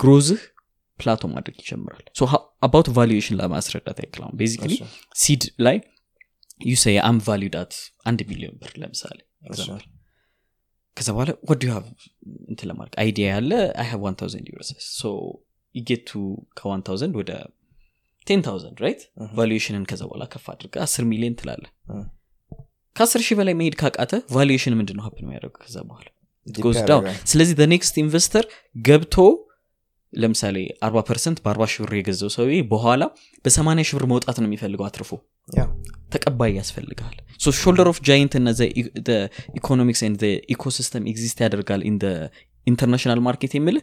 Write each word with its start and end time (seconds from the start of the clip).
ግሮዝህ 0.00 0.40
ፕላቶ 0.98 1.22
ማድረግ 1.34 1.56
ይጀምራል። 1.62 2.04
አባውት 2.66 2.88
ቫሉዌሽን 2.96 3.36
ለማስረዳት 3.40 3.98
ያክል 4.04 4.22
አሁን 4.24 4.34
ቤዚካሊ 4.40 4.72
ሲድ 5.22 5.44
ላይ 5.66 5.76
ዩሰ 6.70 6.84
የአም 6.94 7.18
ቫሊዳት 7.26 7.74
አንድ 8.08 8.20
ሚሊዮን 8.30 8.56
ብር 8.62 8.72
ለምሳሌ 8.82 9.18
ከዛ 10.96 11.08
በኋላ 11.14 11.30
ወዲ 11.50 11.62
ሀብ 11.74 11.84
እንትን 12.50 12.66
ለማድረግ 12.70 12.96
አይዲያ 13.02 13.26
ያለ 13.34 13.50
አይ 13.80 13.86
ሃቭ 13.90 14.02
1000 14.10 14.48
ዩሮስ 14.50 14.70
ሶ 14.92 15.10
ይጌቱ 15.74 16.10
ከ1000 16.60 17.14
ወደ 17.20 17.32
10000 18.26 18.82
ራይት 18.84 19.00
Mhm. 19.18 19.30
ቫሉዌሽንን 19.38 19.84
ከዛ 19.90 20.02
በኋላ 20.08 20.24
ከፍ 20.32 20.46
አድርገ 20.52 20.74
10 20.86 21.06
ሚሊዮን 21.12 21.34
ትላለ. 21.40 21.64
ከ10 22.96 23.22
ሺህ 23.26 23.36
በላይ 23.40 23.54
መሄድ 23.60 23.74
ካቃተ 23.82 24.12
ቫሉዌሽን 24.36 24.74
ምንድን 24.80 24.96
ነው 24.98 25.04
ሀፕን 25.06 25.24
የሚያደርገው? 25.26 25.60
ከዛ 25.64 25.76
በኋላ 25.84 26.08
ስለዚህ 27.30 27.54
next 27.72 27.96
investor 28.02 28.44
ገብቶ 28.84 29.16
ለምሳሌ 30.12 30.56
40 30.82 31.02
percent 31.08 31.38
በ40 31.44 31.66
ሺህ 31.72 31.80
ብር 31.82 31.92
የገዛው 31.98 32.30
ሰው 32.34 32.46
በኋላ 32.70 33.02
በ80 33.44 33.84
ሺህ 33.88 33.94
ብር 33.98 34.04
መውጣት 34.12 34.38
ነው 34.40 34.48
የሚፈልገው 34.48 34.86
አትርፎ። 34.88 35.10
ተቀባይ 36.12 36.52
ያስፈልጋል። 36.58 37.14
so 37.40 37.52
shoulder 37.58 37.88
of 37.90 37.98
giant 38.08 38.32
እና 38.38 38.48
ኢኮኖሚክስ 39.58 40.02
ን 40.06 40.16
ecosystem 40.54 41.04
exist 41.12 41.38
ያደርጋል 41.44 41.82
in 41.88 41.98
international 42.66 43.20
market 43.26 43.52
የሚል 43.56 43.76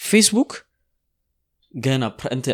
ፌስቡክ 0.00 0.52
ገና 1.74 2.04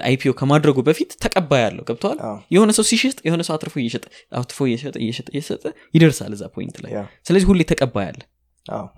IPO 0.04 0.32
ከማድረጉ 0.38 0.78
በፊት 0.86 1.10
ተቀባይ 1.24 1.62
አለው። 1.64 1.84
ገብተዋል 1.88 2.18
የሆነ 2.54 2.70
ሰው 2.78 2.84
ሲሸጥ 2.90 3.18
የሆነ 3.26 3.42
ሰው 3.48 3.54
አትርፎ 3.56 3.74
እየሸጠ 3.82 4.04
አትርፎ 4.38 4.60
እየሸጠ 4.68 4.94
እየሸጠ 5.04 5.28
እየሸጠ 5.34 5.64
ይደርሳል 5.94 6.32
እዛ 6.36 6.44
ፖይንት 6.54 6.76
ላይ። 6.84 6.92
ስለዚህ 7.26 7.46
ሁሌ 7.50 7.62
ተቀባይ 7.72 8.06
አለ። 8.10 8.20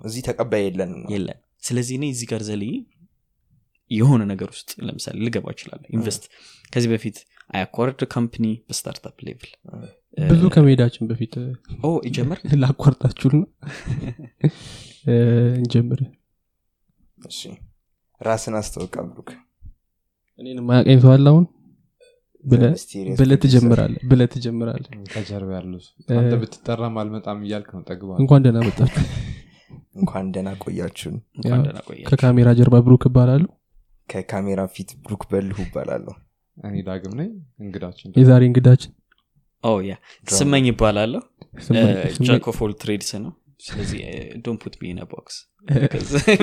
እዚህ 0.07 0.23
ተቀባይ 0.29 0.63
የለንም 0.67 1.01
ነው። 1.03 1.11
የለን 1.15 1.39
ስለዚህ 1.63 1.95
እኔ 1.99 2.05
እዚህ 2.15 2.27
ጋር 2.31 2.43
ዘልይ 2.47 2.73
የሆነ 3.93 4.23
ነገር 4.31 4.49
ውስጥ 4.53 4.71
ለምሳሌ 4.87 5.17
ልገባ 5.27 5.47
ይችላለ 5.55 5.83
ኢንቨስት 5.95 6.25
ከዚህ 6.73 6.91
በፊት 6.93 7.17
አያኳርድ 7.55 8.01
ካምፕኒ 8.13 8.47
በስታርታፕ 8.69 9.17
ሌቭል። 9.27 9.51
ብዙ 10.29 10.43
ከመሄዳችን 10.55 11.09
በፊት 11.11 11.35
ኦ 11.83 11.91
ይጀምር? 12.07 12.39
ላቋርጣችሁና 12.63 13.43
እንጀምር። 15.57 16.01
እሺ፣ 17.19 17.41
ራስን 18.21 18.55
አስተወቃ 18.59 18.95
ብሩክ 19.09 19.31
እኔን 20.39 20.61
ማያቀኝ 20.67 21.01
አለ 21.13 21.27
አሁን? 21.33 21.45
producer። 22.45 23.37
ትጀምራለህ 23.43 24.01
ብለህ 24.11 24.29
ትጀምራለህ። 24.33 24.93
ከጀርባ 25.13 25.51
ያሉ 25.57 25.73
እ- 26.05 26.17
አንተ 26.19 26.33
ብትጠራም 26.41 26.95
አልመጣም 27.03 27.41
እያልክ 27.45 27.69
ነው 27.77 27.83
ጠግባ 27.89 28.11
እንኳን 28.23 28.41
ደህና 28.45 28.61
መጣችሁ። 28.67 29.05
እንኳን 29.97 30.27
ደህና 30.35 30.51
ቆያችሁን። 30.63 31.17
ከካሜራ 32.09 32.49
ጀርባ 32.59 32.77
ብሩክ 32.87 33.05
እባላለሁ 33.11 33.51
ከካሜራ 34.09 34.61
ፊት 34.75 34.91
ብሩክ 35.05 35.23
በልሁ 35.31 35.59
ይባላለሁ 35.65 36.15
እኔ 36.57 36.75
ዳግም 36.87 37.15
ነኝ። 37.21 37.31
እንግዳችን 37.61 38.11
የዛሬ 38.19 38.43
እንግዳችን? 38.51 38.91
ኦ 39.65 39.73
ያ 39.83 39.95
ስመኝ 40.33 40.65
ይባላለሁ 40.71 41.21
ኦል 42.61 42.73
ትሬድስ 42.81 43.11
ነው። 43.25 43.33
ስለዚህ 43.61 44.01
ዶን 44.45 44.57
ፑት 44.63 44.75
ቢ 44.81 44.93
ቦክስ። 45.11 45.37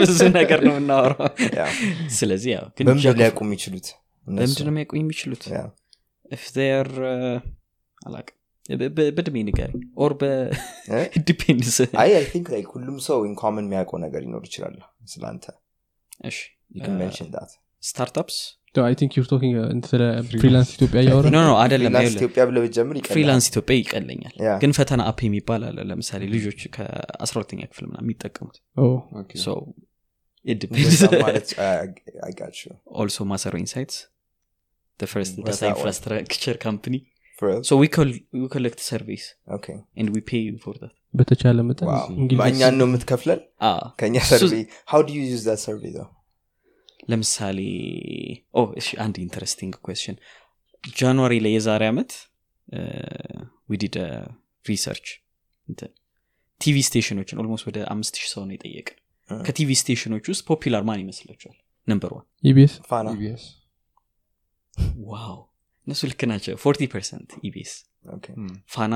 ብዙ 0.01 0.19
ነገር 0.37 0.59
ነው 0.65 0.73
የምናወራው። 0.73 1.29
ስለዚህ 2.17 2.51
ያው 2.53 2.65
ግን 2.77 2.87
ሊያውቁ 3.15 3.41
የሚችሉት 3.45 3.87
እነሱ? 4.27 4.37
በምንድን 4.37 4.65
ነው 4.67 4.71
የሚያውቁ 4.73 4.93
የሚችሉት? 4.99 5.43
በ- 8.73 8.91
በ- 8.95 9.11
በእድሜ 9.15 9.37
ንገረኝ። 9.45 9.81
or? 9.97 10.11
በ 10.19 10.54
depends 10.54 11.77
I 12.01 12.11
I 12.17 12.25
think 12.31 12.47
like 12.53 12.67
ሁሉም 12.75 12.97
ሰው 13.07 13.19
in 13.27 13.37
common 13.37 13.65
የሚያውቀው 13.67 13.99
ነገር 14.05 14.21
ሊኖር 14.25 14.43
ይችላል 14.45 14.75
ስለአንተ 15.05 15.45
that 17.33 17.51
startups 17.83 18.37
I 18.75 18.93
think 18.99 19.13
you're 19.17 19.25
talking 19.29 19.55
ስለ 19.85 20.01
Freelance 20.33 20.69
ኢትዮጵያ 20.75 20.99
እያወራ 21.03 21.27
no 21.33 21.39
no 21.41 21.51
አይደለም 21.61 21.85
freelance 21.85 22.03
ይኸውልህ፣ 22.05 22.19
ኢትዮጵያ 22.19 22.41
ብለህ 22.49 22.61
ብትጀምር 22.65 22.95
ይቀላል። 22.99 23.13
Freelance 23.15 23.45
ኢትዮጵያ 23.51 23.75
ይቀለኛል. 23.79 24.33
Yeah። 24.45 24.51
ግን 24.61 24.71
ፈተና 24.77 25.01
app 25.09 25.19
የሚባል 25.27 25.61
አለ። 25.69 25.77
ለምሳሌ 25.89 26.21
ልጆች 26.35 26.59
ከ12ተኛ 26.75 27.61
ክፍል 27.71 27.85
ምና 27.89 27.97
የሚጠቀሙት። 28.03 28.57
Okay። 29.21 29.31
So 29.43 29.55
እንደዛ 30.45 31.01
ማለት 31.23 31.47
I 32.23 32.31
got 32.37 32.55
you. 32.61 32.71
Also 33.01 33.25
ማሰሮ 33.31 33.55
Insights 33.63 33.97
first 34.99 35.33
Mm, 35.33 35.39
data 35.39 35.49
what's 35.49 35.59
that 35.59 35.65
one? 35.65 35.73
infrastructure 35.73 36.55
company 36.63 36.95
For 37.35 37.45
real? 37.49 37.59
So 37.63 37.73
we 37.81 37.89
collect 38.53 38.79
surveys 38.87 39.25
Okay. 39.57 39.75
and 39.97 40.09
we 40.15 40.21
pay 40.29 40.45
for 40.63 40.77
that 40.81 40.93
በተቻለ 41.13 41.59
መጠን 41.69 41.87
Wow. 41.89 42.05
እንግሊዝ 42.15 42.41
እኛን 42.51 42.75
ነው 42.79 42.87
የምትከፍለን? 42.89 43.39
ከእኛ 43.99 44.15
እሱ- 44.23 44.31
survey 44.35 44.63
how 44.87 45.01
do 45.01 45.13
you 45.13 45.25
use 45.29 45.43
that 45.49 45.61
survey 45.67 45.91
though 45.97 46.09
ለምሳሌ 47.09 47.59
oh 48.53 48.63
እሺ 48.81 48.89
አንድ 49.03 49.15
interesting 49.23 49.73
question 49.85 50.15
January 50.83 51.35
ላይ 51.45 51.53
የዛሬ 51.55 51.83
ዓመት 51.91 52.11
we 53.69 53.80
did 53.80 53.95
research 54.65 55.07
TV 56.61 56.77
station 56.87 57.15
ኦችን 57.15 57.39
almost 57.41 57.65
ወደ 57.69 57.79
አምስት 57.93 58.15
ሺህ 58.19 58.29
ሰው 58.33 58.41
ነው 58.47 58.53
የጠየቅን. 58.55 58.97
ከ 59.29 59.49
TV 59.49 59.69
station 59.81 60.09
ኦች 60.09 60.25
ውስጥ 60.31 60.41
popular 60.49 60.81
ማን 60.87 60.99
ይመስላቸዋል 61.03 61.57
number 61.87 62.11
one 62.15 62.25
ኢቢኤስ? 62.43 62.73
ፋና። 62.89 63.07
ኢቢኤስ። 63.17 63.43
Wow 65.09 65.37
እነሱ 65.87 66.01
ልክ 66.11 66.21
ናቸው። 66.31 66.55
40 66.63 66.87
percent 66.93 67.29
ኢቢኤስ። 67.47 67.73
ፋና 68.73 68.93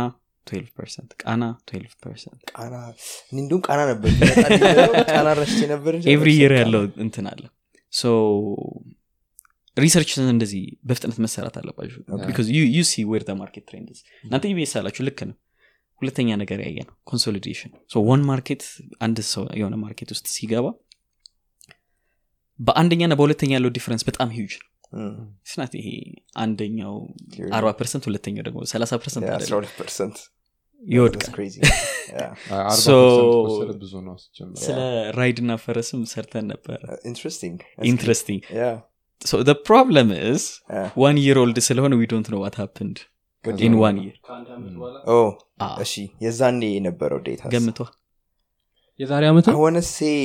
12 0.48 0.72
percent 0.78 1.12
ቃና 1.22 1.44
12 1.66 1.98
percent 2.04 2.42
ቃና 2.52 2.76
እንዲሁም 3.34 3.62
ቃና 3.68 3.82
ነበር 3.92 4.10
ቃና 5.14 5.28
ረስቼ 5.40 5.60
ነበር 5.74 5.94
እንጂ 5.98 6.06
every 6.14 6.30
year 6.40 6.54
ያለው 6.60 6.84
እንትን 7.06 7.28
አለ 7.32 7.44
research 9.78 10.12
እንደዚህ 10.26 10.64
በፍጥነት 10.90 11.18
መሰራት 11.26 11.56
አለባቸው 11.60 12.02
you 12.76 12.82
see 12.90 13.04
where 13.12 13.24
market 13.40 13.64
trends 13.70 14.00
እናንተ 14.24 14.46
ኢቢኤስ 14.52 14.74
አላችሁ 14.80 15.04
ልክ 15.08 15.20
ነው። 15.30 15.36
ሁለተኛ 16.02 16.30
ነገር 16.42 16.60
ያየ 16.66 16.80
ነው 16.88 16.96
consolidation 17.10 17.72
one 18.08 18.22
market 18.30 18.64
አንድ 19.00 19.18
ሰው 19.32 19.44
የሆነ 19.60 19.76
market 19.84 20.10
ውስጥ 20.16 20.26
ሲገባ 20.36 20.66
በአንደኛና 22.60 23.14
በሁለተኛ 23.20 23.52
ያለው 23.58 23.72
difference 23.78 24.04
በጣም 24.10 24.30
huge 24.36 24.54
ነው. 24.60 24.70
ስናት 25.52 25.72
ይሄ 25.80 25.88
አንደኛው. 26.36 26.96
አርባ 27.58 27.70
percent 27.80 28.04
ሁለተኛው 28.10 28.44
ደግሞ 28.48 28.60
ሰላሳ 28.74 28.92
percent 29.00 30.18
Yeah, 30.86 31.04
አይደለም 31.04 31.24
12%. 31.24 31.26
That's 31.26 31.30
ይወድቃል። 31.30 31.34
crazy. 31.36 31.62
Yeah. 32.14 32.32
አርባ 32.56 32.74
So- 32.80 32.96
percent 32.96 33.46
ከወሰደ 33.46 33.72
ብዙ 33.84 33.94
ነው 34.08 34.16
ሲጀምር 34.24 34.58
ስለ 34.64 34.80
ራይድ 35.20 35.38
እና 35.44 35.52
ፈረስም 35.64 36.02
ሰርተን. 36.12 36.50
That's 36.56 37.00
interesting 37.10 37.60
problem 39.68 40.10
is 40.38 40.46
one 41.02 41.18
year 41.26 41.38
old 41.44 41.58
ስለሆነ 41.68 41.94
we 42.00 42.08
don't 42.14 42.28
know 42.34 42.40
what 42.44 42.56
happened 42.62 42.98
in 43.66 43.76
one 43.82 43.98
year 44.06 44.16
Oh, 45.16 45.30
እሺ 45.86 45.94
የዛኔ 46.26 46.62
የነበረው 46.76 47.20
data 47.28 47.44
ገምቷ? 47.54 47.80
የዛሬ 49.00 49.24
ዓመት 49.32 49.46
say 49.92 50.16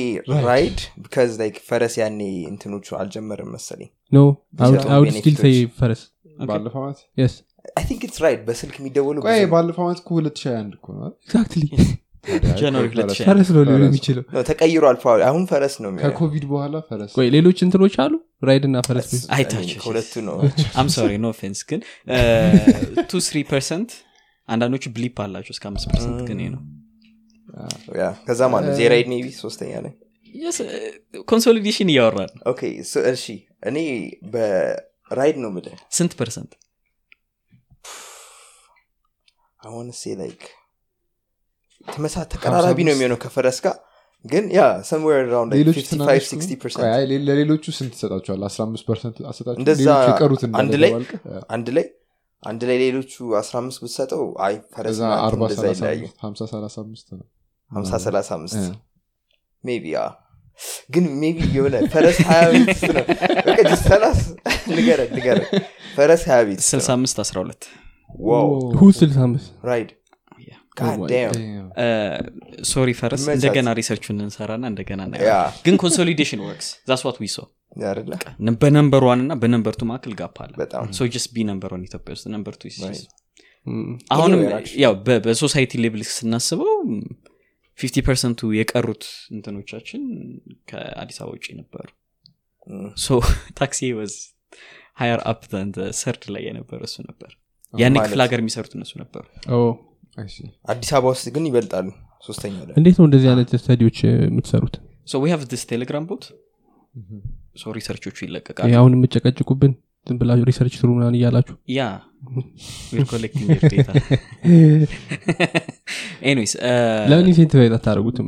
ride 0.47 0.81
because 1.05 1.31
like 1.43 1.57
ፈረስ 1.69 1.95
ያኔ 2.01 2.19
እንትኖቹ 2.51 2.87
አልጀመርም 2.99 3.49
መሰለኝ. 3.55 3.89
No 4.11 4.19
I 4.95 4.97
would 4.97 5.09
still 5.17 5.37
ፈረስ. 5.79 6.01
ባለፈው 6.49 6.81
ዓመት 6.83 6.99
think 7.87 8.01
it's 8.07 8.19
right. 8.25 8.41
በስልክ 8.47 8.75
የሚደወሉ 8.79 9.17
ባለፈው 9.53 9.83
ዓመት 9.85 9.99
እኮ 10.03 10.09
2021 10.19 10.75
እኮ 10.77 10.87
ነው 10.93 11.01
አይደል? 11.01 11.15
Exactly 11.25 11.63
ፈረስ- 11.71 11.95
2021 12.51 13.27
ፈረስ 13.27 13.49
ነው 13.49 13.61
ሊሆን 13.61 13.77
ፈረስ። 13.77 13.87
የሚችለው. 13.87 14.23
Probably 14.97 15.23
አሁን 15.27 15.43
ፈረስ 15.51 15.75
ነው 15.83 15.91
ከኮቪድ 16.01 16.43
በኋላ 16.51 16.75
ፈረስ 16.89 17.11
ቆይ 17.17 17.27
ሌሎች 17.35 17.59
እንትኖች 17.65 17.95
አሉ? 18.03 18.13
ራይድ 18.47 18.63
እና 18.69 18.77
ፈረስ 18.87 19.09
ከሁለቱ 19.81 20.13
ነው። 20.27 20.37
I'm 20.81 20.89
sorry 20.95 21.13
no 21.23 21.29
offense 21.33 21.61
ግን 21.69 21.81
two 23.09 23.21
three 23.27 23.37
percent 23.51 23.91
አንዳንዶቹ 24.47 24.85
blip 24.95 25.17
አላቸው 25.23 25.53
እስከ 25.55 25.65
አምስት 25.71 25.87
percent 25.91 26.19
ግን 26.29 26.39
ይሄ 26.41 26.49
ነው. 26.55 26.61
Yeah, 27.97 28.13
ከዛ 28.27 28.41
ማለት 28.53 28.73
ዜራይድ 28.79 29.07
maybe 29.11 29.27
ሶስተኛ 29.41 29.71
ላይ? 29.85 29.93
consolidation 31.27 31.89
እያወራል 31.93 32.31
Okay 32.51 32.61
so 32.89 32.99
እሺ. 33.11 33.23
እኔ 33.69 33.77
በራይድ 34.33 35.37
ነው 35.43 35.49
ምልህ 35.55 35.77
ስንት 35.97 36.13
percent 36.19 36.51
I 39.61 39.69
wanna 39.69 39.95
say 39.95 40.13
like 40.17 40.45
ተመሳ 41.87 42.15
ተቀራራቢ 42.31 42.79
ነው 42.87 42.93
የሚሆነው 42.93 43.17
ከፈረስ 43.23 43.57
ጋር 43.65 43.75
ግን 44.25 44.45
yeah 44.55 44.61
somewhere 44.89 45.19
around 45.25 45.49
like 45.49 45.59
ሌሎች 45.59 45.77
55 45.79 45.91
ትናንሽ 45.91 46.25
60 46.31 46.79
ቆይ፣ 46.79 46.89
አይ፣ 46.95 47.03
ሌ- 47.11 47.23
ለሌሎቹ 47.27 47.63
ስንት 47.77 47.93
ይሰጣቸዋል? 47.97 48.41
15 48.47 48.83
percent 48.89 49.17
አሰጣቸው? 49.31 49.59
እንደዛ 49.61 49.79
ሌሎች 49.81 50.07
የቀሩት 50.11 50.41
አንድ 50.61 50.75
ላይ 50.83 50.91
አንድ 51.55 51.69
ላይ 51.77 51.85
አንድ 52.43 52.61
ላይ 52.69 52.77
ሌሎቹ 52.83 53.13
15 53.39 53.79
ብትሰጠው 53.83 54.21
አይ 54.45 54.53
ፈረስ 54.75 54.91
እዛ 54.93 55.01
ናት 55.11 55.21
40 55.25 55.47
እንደዛ 55.47 55.63
ይለያዩ። 55.71 56.03
50 56.23 56.47
35 56.51 57.07
ነው። 57.13 57.25
50 57.71 57.99
35 58.05 58.59
እ። 58.61 58.69
Maybe 59.63 59.85
yeah። 59.95 60.01
ግን 60.93 61.05
maybe 61.21 61.37
የሆነ 61.57 61.75
ፈረስ 61.93 62.17
ሀያ 62.29 62.45
ቤት 62.55 62.81
ነው። 62.89 63.03
በቃ 63.47 63.59
just 63.69 63.85
ሰላስ 63.91 64.21
ንገረን 64.71 65.11
ንገረን 65.17 65.47
ፈረስ 65.97 66.23
ሀያ 66.31 66.39
ቤት 66.47 66.59
ውስጥ 66.61 66.71
ነው. 66.71 66.81
65 66.81 67.21
12 67.23 67.69
God 70.79 70.99
damn. 71.11 71.31
Damn. 71.35 71.65
Sorry 72.71 72.89
ፈረስ 72.99 73.21
ይመቻት። 73.23 73.35
እንደገና 73.37 73.69
research 73.79 74.04
ኡን 74.04 74.17
እንሰራና 74.25 74.65
እንደገና 74.71 75.01
ግን 75.65 75.75
consolidation 75.83 76.41
works 76.47 76.69
that's 76.89 77.01
what 77.07 77.17
we 77.23 77.27
saw 77.35 77.39
በ 78.63 78.73
number 78.73 79.03
one 79.09 79.19
እና 79.25 79.33
በ 79.41 79.49
number 79.49 79.73
two 79.79 79.85
መካከል 79.89 80.13
gap 80.21 80.37
አለ. 80.45 80.53
So 80.99 81.07
just 81.15 81.29
be 81.35 81.43
number 81.51 81.69
one 81.75 81.83
ኢትዮጵያ 81.89 82.13
ውስጥ. 82.17 82.27
number 82.35 82.53
two 82.61 82.71
Right. 82.83 83.03
አሁንም. 84.15 84.41
ያው 84.83 84.93
በ 85.25 85.37
society 85.37 85.81
level 85.85 86.03
ስናስበው 86.17 86.71
fifty 87.79 87.97
percent 88.07 88.32
ኡ 88.32 88.39
የቀሩት 88.59 89.03
እንትኖቻችን 89.35 90.01
ከአዲስ 90.71 91.17
አበባ 91.21 91.33
ውጭ 91.35 91.47
ነበሩ. 91.59 91.85
Mm. 92.67 92.87
So 93.03 93.17
ታክሲ 93.59 93.79
was 93.99 94.15
higher 95.01 95.19
up 95.31 95.43
third 96.01 96.23
ላይ 96.33 96.43
የነበረ 96.47 96.79
እሱ 96.89 96.97
ነበር 97.09 97.31
ያን 97.73 97.93
ማለት- 97.93 98.05
ክፍለ 98.05 98.19
ሀገር 98.25 98.39
የሚሰሩት 98.41 98.73
እነሱ 98.77 98.91
ነበሩ። 99.01 99.23
I 100.17 100.27
see. 100.27 100.47
አዲስ 100.71 100.89
አበባ 100.95 101.11
ውስጥ 101.13 101.27
ግን 101.35 101.43
ይበልጣሉ 101.49 101.87
ሶስተኛ 102.29 102.55
ላይ 102.67 102.73
እንዴት 102.79 102.95
ነው 102.99 103.05
እንደዚህ 103.07 103.27
አይነት 103.31 103.51
study 103.61 103.81
ዎች 103.81 103.97
የምትሰሩት? 104.07 104.75
have 105.33 105.43
this 105.51 105.61
ቴሌግራም 105.71 106.05
bot 106.09 106.23
research 107.73 108.02
ኦቹ 108.02 108.17
ይለቀቃሉ. 108.25 108.67
ይሄ 108.69 108.75
አሁን 108.79 108.93
የምትጨቀጭቁን 108.97 109.73
ዝም 110.07 110.17
ብላችሁ 110.19 110.45
research 110.49 110.73
ስሩ 110.79 110.89
ምናምን 110.97 111.15
እያላችሁ? 111.19 111.55
yeah 111.69 111.81
we're 112.91 113.07
collecting 113.11 113.47
your 113.47 113.63
data. 113.73 113.93
Anyways 116.29 116.53
ለምን 117.11 117.27
incentivize 117.31 117.73
አታደረጉትም 117.77 118.27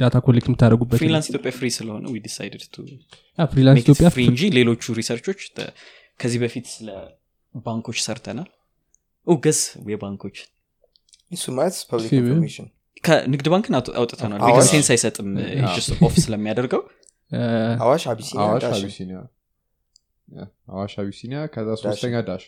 data 0.00 0.16
collect 0.26 0.46
የምታደረጉበት 0.50 0.98
freelance 1.02 1.26
ኢትዮጵያ 1.30 1.52
free 1.58 1.68
ስለሆነ 1.78 2.04
we 2.14 2.20
decided 2.28 2.62
to 2.76 2.82
ፍሪላንስ 3.52 3.82
ኢትዮጵያ 3.84 4.08
free 4.16 4.26
እንጂ 4.32 4.42
ሌሎቹ 4.58 4.94
ሪሰርቾች 5.00 5.40
ከዚህ 6.20 6.38
በፊት 6.44 6.66
ስለ 6.74 6.88
ባንኮች 7.54 7.98
ሰርተናል? 8.04 8.48
ገዝ 9.26 9.60
የባንኮች 9.90 10.36
እሱ 11.32 11.44
ማለት 11.56 11.76
ፐብሊክ 11.90 12.10
ኢንፎርሜሽን 12.18 12.66
ከንግድ 13.04 13.46
ባንክን 13.52 13.74
አውጥ- 13.78 13.94
አውጥተናል። 14.00 14.40
ሴንስ 14.68 14.88
አይሰጥም 14.94 15.28
ኦፍ 16.06 16.14
ስለሚያደርገው? 16.24 16.82
አዋሽ 17.82 18.04
አቢሲኒያ 18.12 18.44
አዋሽ 18.46 18.64
አቢሲኒያ። 18.70 19.18
አቢሲኒያ 21.00 21.38
ከዛ 21.54 21.68
ሶስተኛ 21.82 22.14
ዳሽ 22.28 22.44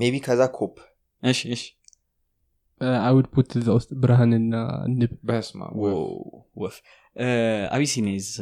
ሜቢ 0.00 0.14
ከዛ 0.26 0.40
ኮፕ። 0.56 0.76
እሺ 1.22 1.40
እሺ። 1.54 1.62
አይውድ 3.02 3.26
ፑት 3.32 3.50
እዛ 3.60 3.68
ውስጥ 3.78 3.90
ብርሃንና 4.02 4.54
ንብ። 4.92 5.12
በስማ 5.28 5.60
Whoa, 5.78 6.02
ወፍ። 6.56 6.76
አቢሲኒ 7.72 8.08
ዝ 8.26 8.34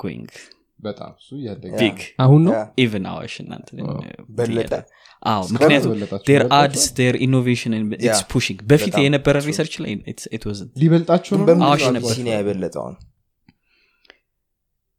ጎይንግ 0.00 0.30
በጣም 0.78 1.12
እሱ 1.18 1.28
ቢግ 1.80 1.98
አሁን 2.24 2.40
ነው? 2.46 2.54
ኢቨን 2.84 3.06
አዋሽ 3.12 3.34
እናንተ 3.44 3.68
በለጠ። 4.38 4.72
አዎ 5.22 5.42
ምክንያቱም 5.54 5.92
ር? 6.36 6.46
አድስ 6.58 6.84
ር 7.06 7.16
ኢኖቬሽን. 7.26 7.72
ፑሽንግ 8.32 8.58
በፊት 8.70 8.96
የነበረ. 9.04 9.36
ሪሰርች 9.48 9.74
ላይ 9.84 9.92
it 10.36 10.42
wasn't. 10.48 10.72
ሊበልጣቸው 10.82 11.36
አዋሽ 11.68 11.84
ነው 11.86 11.94
ነበር። 11.98 12.16
የበለጠውን 12.32 12.96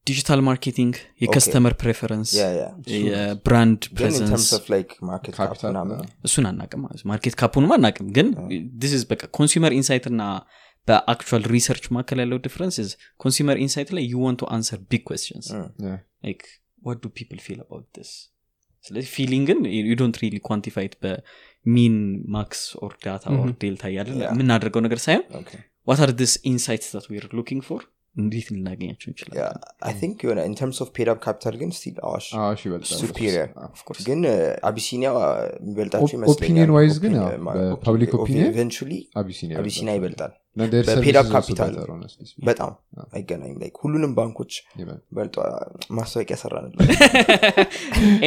ዲጂታል 0.08 0.40
ማርኬቲንግ 0.48 0.94
የከስተመር 1.24 1.74
ፕሬፈረንስ 1.82 2.30
የብራንድ 2.36 3.82
ግን 3.90 4.08
ኢን 4.08 4.16
ተርምስ 4.20 4.30
ፕሬዘንስ 4.30 4.48
ኦፍ 4.58 4.66
ላይክ 4.74 4.90
ማርኬት 5.10 5.34
ካፕ 5.36 5.50
ካፒታል 5.50 5.72
ምናምን? 5.74 6.00
እሱን 6.28 6.46
አናቅም 6.52 6.82
ማለት 6.86 7.02
ማርኬት 7.12 7.36
ካፑንም 7.42 7.72
አናቅም 7.78 8.08
ግን 8.18 8.28
is 8.90 9.04
በቃ 9.12 9.22
consumer 9.38 9.74
insight 9.80 10.06
እና 10.12 10.22
በ 10.88 11.02
actual 11.02 11.44
research 11.54 11.86
መካከል 11.96 12.20
ያለው 12.24 12.38
difference 12.46 12.76
is 12.82 12.92
consumer 13.24 13.58
insight 13.66 13.90
ላይ 13.98 14.04
you 14.12 14.18
want 14.26 14.40
to 14.42 14.48
answer 14.56 14.80
big 14.92 15.04
questions. 15.10 15.48
like 16.26 16.42
what 16.82 17.00
do 17.04 17.12
people 17.18 17.40
feel 17.46 17.60
about 17.64 17.88
this 17.98 18.12
ስለዚህ 18.86 19.10
feeling 19.16 19.50
ን 19.50 19.60
you 19.82 19.94
don't 20.02 20.18
really 20.24 20.36
quantify 20.50 20.85
it 20.85 20.94
በ 21.04 21.41
min 21.41 21.96
max 22.36 22.62
or 22.80 22.94
data 23.06 23.24
or 23.36 23.50
delta 23.64 23.84
Yeah. 23.92 24.30
የምናደርገው 24.30 24.82
ነገር 24.86 25.00
ሳይሆን 25.06 25.24
what 25.88 26.02
are 26.06 26.12
these 26.22 26.34
insights 26.52 26.90
that 26.94 27.08
we're 27.14 27.26
looking 27.38 27.64
for 27.70 27.82
እንዴት 28.20 28.48
ልናገኛቸው 28.54 29.08
እንችላለን 29.10 30.14
የሆነ 30.24 30.40
in 30.48 30.56
terms 30.60 30.80
of 30.84 30.90
paid 30.96 31.10
up 31.14 31.20
capital 31.26 31.56
ግን 31.62 31.70
still 31.78 31.96
አዋሽ 32.08 32.28
አዋሽ 32.40 32.62
ይበልጣል 32.68 33.00
Superior. 33.02 33.46
Of 33.68 33.82
course. 33.88 34.02
ግን 34.10 34.22
አቢሲኒያ 34.70 35.10
የሚበልጣቸው 35.60 36.06
ኦፕ- 36.08 36.16
ይመስለኛል 36.18 36.72
wise 36.78 36.98
ግን 37.06 37.16
opinion 38.18 38.46
eventually 38.50 38.92
አቢሲኒያ 39.22 39.96
ይበልጣል 39.98 40.34
also 40.82 41.32
ካፒታል. 41.34 41.74
በጣም 42.48 42.72
አይገናኝም 43.14 43.60
like 43.64 43.76
ሁሉንም 43.84 44.14
ባንኮች 44.18 44.54
በልጦ 45.18 45.36
ማስታወቂያ 45.92 46.38
ሰራንለ 46.44 46.78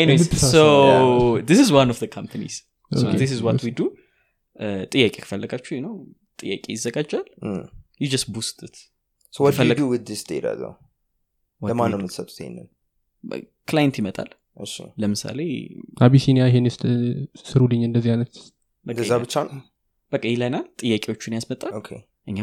Anyways, 0.01 0.23
የምትሳሳው፣ 0.23 0.53
so 0.55 0.63
yeah. 0.87 1.45
this 1.51 1.61
is 1.65 1.71
one 1.81 1.91
of 1.91 2.01
the 2.01 2.11
companies. 2.11 2.57
So 2.91 3.03
Okay. 3.03 3.19
this 3.19 3.33
is 3.37 3.43
what 3.43 3.61
we 3.67 3.73
do. 3.83 3.87
Uh, 4.61 4.81
ጥያቄ 4.95 5.15
ከፈለጋችሁ 5.19 5.77
ነው 5.85 5.95
ጥያቄ 6.39 6.65
ይዘጋጃል 6.77 7.27
you 8.01 8.09
just 8.09 8.29
boost 8.35 8.59
it 9.33 9.37
so 9.37 9.43
you 9.43 9.51
የፈለግ- 9.51 9.81
do 9.81 9.89
with 9.93 10.03
this 10.09 10.23
data 10.29 10.47
ዘው 10.61 10.73
ለማን 11.61 11.91
ነው. 11.93 11.99
የምትሰጡት 11.99 12.37
ይሄንን 12.41 12.69
client 13.69 13.97
ይመጣል. 14.01 14.31
እሺ። 14.63 14.73
ለምሳሌ 15.03 15.39
አቢሲኒያ 16.03 16.45
ይሄን 16.49 16.67
ስ- 16.71 16.81
ስሩልኝ 17.45 17.83
እንደዚህ 17.89 18.11
አይነት 18.15 18.33
በቃ 18.87 18.93
እንደዛ 18.95 19.13
ብቻ 19.23 19.35
ነው? 19.47 19.61
በቃ 20.13 20.25
ይለናል 20.33 20.65
ጥያቄዎቹን 20.81 21.35
ያስመጣል። 21.37 21.73
Okay። 21.79 21.89
እኛ 22.31 22.39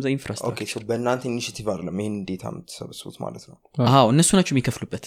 the 0.00 0.08
okay 0.08 0.16
infrastructure. 0.16 0.66
So 0.72 0.80
በእናንተ 0.88 1.22
initiative 1.30 1.66
አይደለም 1.72 1.96
ይህን 2.00 2.16
data 2.28 2.44
የምትሰበስቡት 2.52 3.16
ማለት 3.24 3.44
ነው? 3.50 3.56
አዎ 3.92 4.04
እነሱ 4.12 4.30
ናቸው 4.38 4.52
የሚከፍሉበት። 4.54 5.06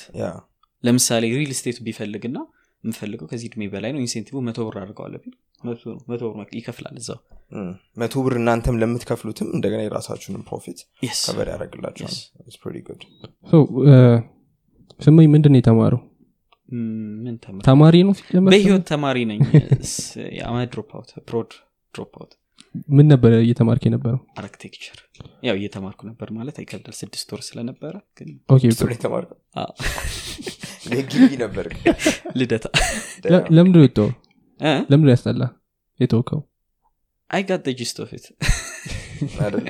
ለምሳሌ 0.84 1.24
real 1.36 1.52
estate 1.60 1.73
ኡ 1.73 1.78
ቢፈልግና 1.88 2.38
የምፈልገው 2.84 3.28
ከዚህ 3.32 3.48
እድሜ 3.50 3.64
በላይ 3.74 3.92
ነው። 3.94 4.02
incentive 4.04 4.36
መቶ 4.46 4.60
ብር 4.68 4.76
አድርገዋለ 4.82 5.16
መቶ 5.64 5.82
ነው። 5.90 6.00
መቶ 6.12 6.22
ብር 6.32 6.48
ይከፍላል 6.58 6.96
እዛው። 7.02 7.20
መቶ 7.98 8.14
ብር 8.26 8.34
እናንተም 8.40 8.76
ለምትከፍሉትም 8.82 9.48
እንደገና 9.56 9.82
የራሳችሁንም 9.86 10.44
profit 10.48 10.80
Yes. 11.04 11.20
ከበር 11.28 11.50
እ፣ 13.86 13.96
ስሜ 15.00 15.28
ምንድን 15.34 15.54
ነው 15.54 15.62
የተማረው? 15.62 16.02
ተማሪ 17.66 17.96
ነው 18.06 18.14
ሲጀመር? 18.20 18.52
በህይወት 18.54 18.84
ተማሪ 18.92 19.18
ነኝ። 19.32 19.40
out 20.94 21.12
pro- 21.28 21.50
drop 21.96 22.14
out 22.20 22.34
ምን 22.90 23.06
ነበረ 23.12 23.32
እየተማርክ 23.44 23.84
የነበረው? 23.88 24.20
architecture 24.40 25.00
ያው 25.48 25.56
እየተማርኩ 25.60 26.00
ነበር 26.10 26.28
ማለት 26.38 26.56
አይከብዳል 26.62 26.96
ስድስት 27.00 27.30
ወር 27.34 27.42
ስለነበረ 27.48 27.94
ግን 28.18 28.30
የግቢ 30.92 31.32
ነበር 31.42 31.66
ልደታ። 32.40 32.66
ለ- 33.34 33.46
ለምንድን 33.56 33.80
ነው 33.80 33.88
የተወው? 33.88 34.12
እ? 34.60 34.72
ለምንድን 34.90 35.08
ነው 35.08 35.14
ያስጠላ? 35.16 35.44
የተወከው? 36.00 36.40
I 37.30 37.42
got 37.44 37.68
gist 37.80 37.98
of 38.04 38.12
it። 38.18 38.26
አይደል? 39.44 39.66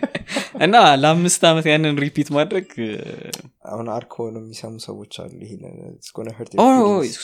እና 0.66 0.76
ለአምስት 1.02 1.42
ዓመት 1.50 1.66
ያንን 1.72 1.98
repeat 2.04 2.30
ማድረግ 2.38 2.68
አሁን 3.72 3.88
arch 3.96 4.14
ሆነው 4.20 4.42
የሚሰሙ 4.44 4.74
ሰዎች 4.86 5.14
አሉ። 5.24 5.34
feelings. 5.44 6.08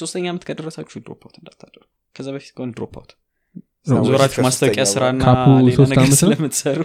ሶስተኛ 0.02 0.26
ዓመት 0.34 0.44
ከደረሳችሁ 0.50 0.98
drop 1.06 1.22
out 1.26 1.38
እንዳታደርጉ 1.40 1.84
ከዛ 2.16 2.28
በፊት 2.36 2.52
ከሆነ 2.56 2.72
drop 2.78 2.94
out 3.00 3.12
ዞራችሁ 4.08 4.42
ማስታወቂያ 4.46 4.86
ስራና 4.92 5.22
ካፑ 5.26 5.44
ሌላ 5.68 5.82
ነገር 5.84 6.00
ዓመት 6.00 6.12
ነው? 6.12 6.20
ስለምትሰሩ። 6.22 6.80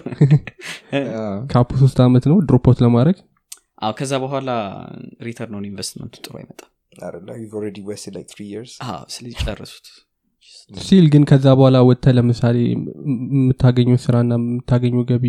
ካፑ 1.52 1.71
ሶስት 1.82 1.99
ዓመት 2.04 2.25
ነው? 2.30 2.37
drop 2.49 2.67
out 2.67 2.81
ለማድረግ? 2.85 3.16
አዎ 3.82 3.92
ከዛ 3.99 4.12
በኋላ 4.25 4.50
return 5.26 5.54
on 5.59 5.64
investment 5.71 6.07
ኡ 6.07 6.14
ጥሩ 6.25 6.35
አይመጣም 6.40 6.68
አይደለ? 6.92 7.28
You've 7.40 7.54
already 7.58 7.82
wasted 7.88 8.14
like 8.18 8.28
three 8.34 8.49
years. 8.52 8.72
አዎ 8.87 9.00
ስለዚህ 9.14 9.38
ጨረሱት 9.46 9.87
ሲል 10.70 11.06
ግን 11.12 11.22
ከዛ 11.30 11.46
በኋላ 11.58 11.76
ወጥተ 11.88 12.12
ለምሳሌ 12.16 12.56
የምታገኘው 12.72 13.99
ስራና 14.04 14.32
የምታገኘው 14.40 15.02
ገቢ 15.11 15.26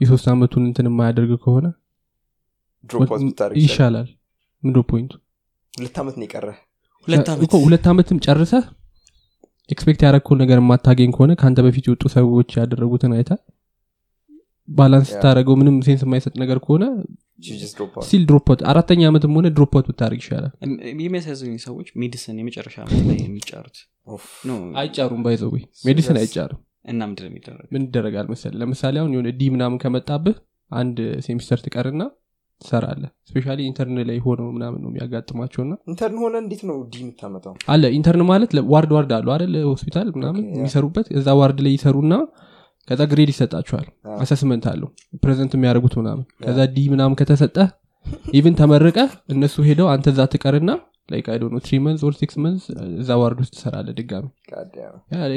የሶስት 0.00 0.26
ዓመቱን 0.32 0.64
እንትን 0.68 0.88
የማያደርግ 0.90 1.32
ከሆነ 1.44 1.66
Drop 2.84 3.08
out 3.08 3.22
ብታደርግ 3.22 3.58
ይሻላል። 3.62 4.08
ምንድ 4.62 4.76
point 4.90 5.06
ኡ 5.06 5.12
ሁለት 5.74 5.96
ዓመት 6.02 6.14
ነው 6.18 6.24
የቀረ 6.26 6.48
ሁለት 7.08 7.28
ዓመት 7.32 7.44
እኮ 7.46 7.54
ሁለት 7.66 7.86
ዓመትም 7.92 8.18
ጨርሰህ 8.26 8.64
expect 9.70 10.00
ያደረግከውን 10.06 10.40
ነገር 10.44 10.58
የማታገኝ 10.62 11.10
ከሆነ 11.16 11.32
ከአንተ 11.40 11.60
በፊት 11.66 11.84
የወጡ 11.88 12.04
ሰዎች 12.16 12.50
ያደረጉትን 12.60 13.14
አይተ 13.18 13.30
balance. 14.68 15.08
ስታደረገው 15.10 15.54
ምንም 15.60 15.76
sense 15.86 16.02
የማይሰጥ 16.06 16.34
ነገር 16.42 16.58
ከሆነ 16.64 16.84
still 17.42 18.22
drop 18.28 18.46
out 18.46 18.60
አራተኛ 18.70 19.00
ዓመትም 19.10 19.32
ሆነ 19.38 19.46
drop 19.56 19.73
out 19.73 19.86
ብታደርግ 19.90 20.20
ይሻላል. 20.22 20.52
የሚያሳዝኑ 21.00 21.56
ሰዎች 21.66 21.88
medicine 22.02 22.38
የመጨረሻ 22.40 22.76
ዓመት 22.84 23.02
ላይ 23.08 23.18
የሚጫሩት 23.24 23.76
አይጫሩም 24.80 25.22
ባይዘው 25.26 25.50
medicine 25.86 26.16
Yes. 26.16 26.22
አይጫርም 26.22 26.60
እና 26.84 27.00
ምንድን 27.08 27.24
ነው 27.24 27.30
የሚደረግ 27.30 27.66
ምን 27.74 27.84
ይደረጋል 27.86 28.26
መሰል 28.32 28.52
ለምሳሌ 28.60 28.94
አሁን 29.00 29.12
የሆነ 29.14 29.30
D 29.38 29.48
ምናምን 29.54 29.78
ከመጣብህ 29.82 30.36
አንድ 30.70 30.98
ሴሚስተር 31.26 31.58
ትቀርና 31.64 32.02
ትሰራለህ 32.62 33.02
especially 33.28 33.60
intern 33.68 33.98
ላይ 34.10 34.18
ሆነው 34.26 34.46
ምናምን 34.54 34.78
ነው 34.84 34.90
የሚያጋጥማቸውና 34.90 35.72
intern 35.90 36.18
ሆነ 36.22 36.34
እንዴት 36.44 36.62
ነው 36.68 36.76
D 36.86 37.02
የምታመጣው? 37.02 37.54
አለ 37.72 37.82
intern 37.96 38.24
ማለት 38.30 38.52
ward 38.72 38.92
ward 38.96 39.12
አሉ 39.16 39.26
አይደል? 39.34 39.54
ሆስፒታል 39.72 40.08
ምናምን. 40.16 40.44
የሚሰሩበት 40.56 41.08
እዛ 41.18 41.28
ward 41.40 41.58
ላይ 41.66 41.74
ይሰሩና 41.76 42.14
ከዛ 42.88 43.00
grade 43.10 43.30
ይሰጣቸዋል. 43.32 43.86
assessment 44.18 44.64
አለው 44.72 44.88
present 45.22 45.52
የሚያደርጉት 45.56 45.94
ምናምን። 46.00 46.24
ከዛ 46.44 46.58
D 46.74 46.86
ምናምን 46.92 47.16
ከተሰጠ 47.20 47.56
even 48.38 48.54
ተመረቀ 48.58 48.98
እነሱ 49.34 49.56
ሄደው 49.68 49.88
አንተ 49.94 50.06
እዛ 50.12 50.20
ትቀርና 50.32 50.70
like 51.10 51.26
I 51.32 51.38
know 51.44 51.60
three 51.64 51.76
months 51.84 52.00
or 52.06 52.14
six 52.20 52.36
months 52.44 52.62
እዛ 53.00 53.10
ward 53.20 53.38
ውስጥ 53.42 53.52
ትሰራለህ 53.56 53.88
ድጋሚ። 53.98 54.26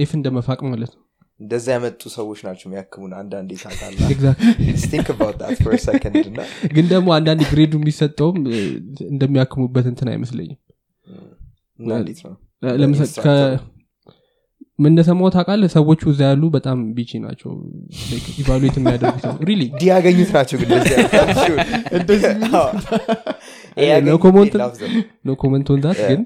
F 0.04 0.12
እንደመፋቅ 0.18 0.60
ማለት 0.70 0.92
ነው። 0.96 1.04
እንደዛ 1.40 1.66
ያመጡ 1.76 2.02
ሰዎች 2.16 2.40
ናቸው 2.46 2.66
የሚያክሙን 2.68 3.12
አንዳንዴ 3.20 3.52
ታውቃለህ። 3.62 4.08
Exactly. 4.14 4.88
Think 4.92 5.08
about 5.14 5.36
that 5.42 5.60
for 5.66 5.76
second 5.86 6.26
እና? 6.32 6.40
ግን 6.74 6.86
ደግሞ 6.94 7.10
አንዳንድ 7.18 7.42
grade 7.52 7.68
ኡ 7.68 7.74
የሚሰጠውም 7.80 8.38
እንደሚያክሙበት 9.14 9.86
እንትን 9.92 10.10
አይመስለኝም 10.14 10.60
ምንደሰማው 14.80 15.30
ታውቃለህ? 15.36 15.70
ሰዎቹ 15.76 16.02
እዛ 16.12 16.22
ያሉ 16.30 16.44
በጣም 16.56 16.78
bitchy 16.98 17.12
ናቸው። 17.24 17.50
evaluate 18.42 18.76
የሚያደርጉ 18.80 19.16
ሰው 19.24 19.34
really 19.50 19.62
ናቸው 20.32 20.58
no 25.26 25.36
comment 25.42 25.68
on 25.74 25.83
that 25.83 26.00
ግን 26.10 26.22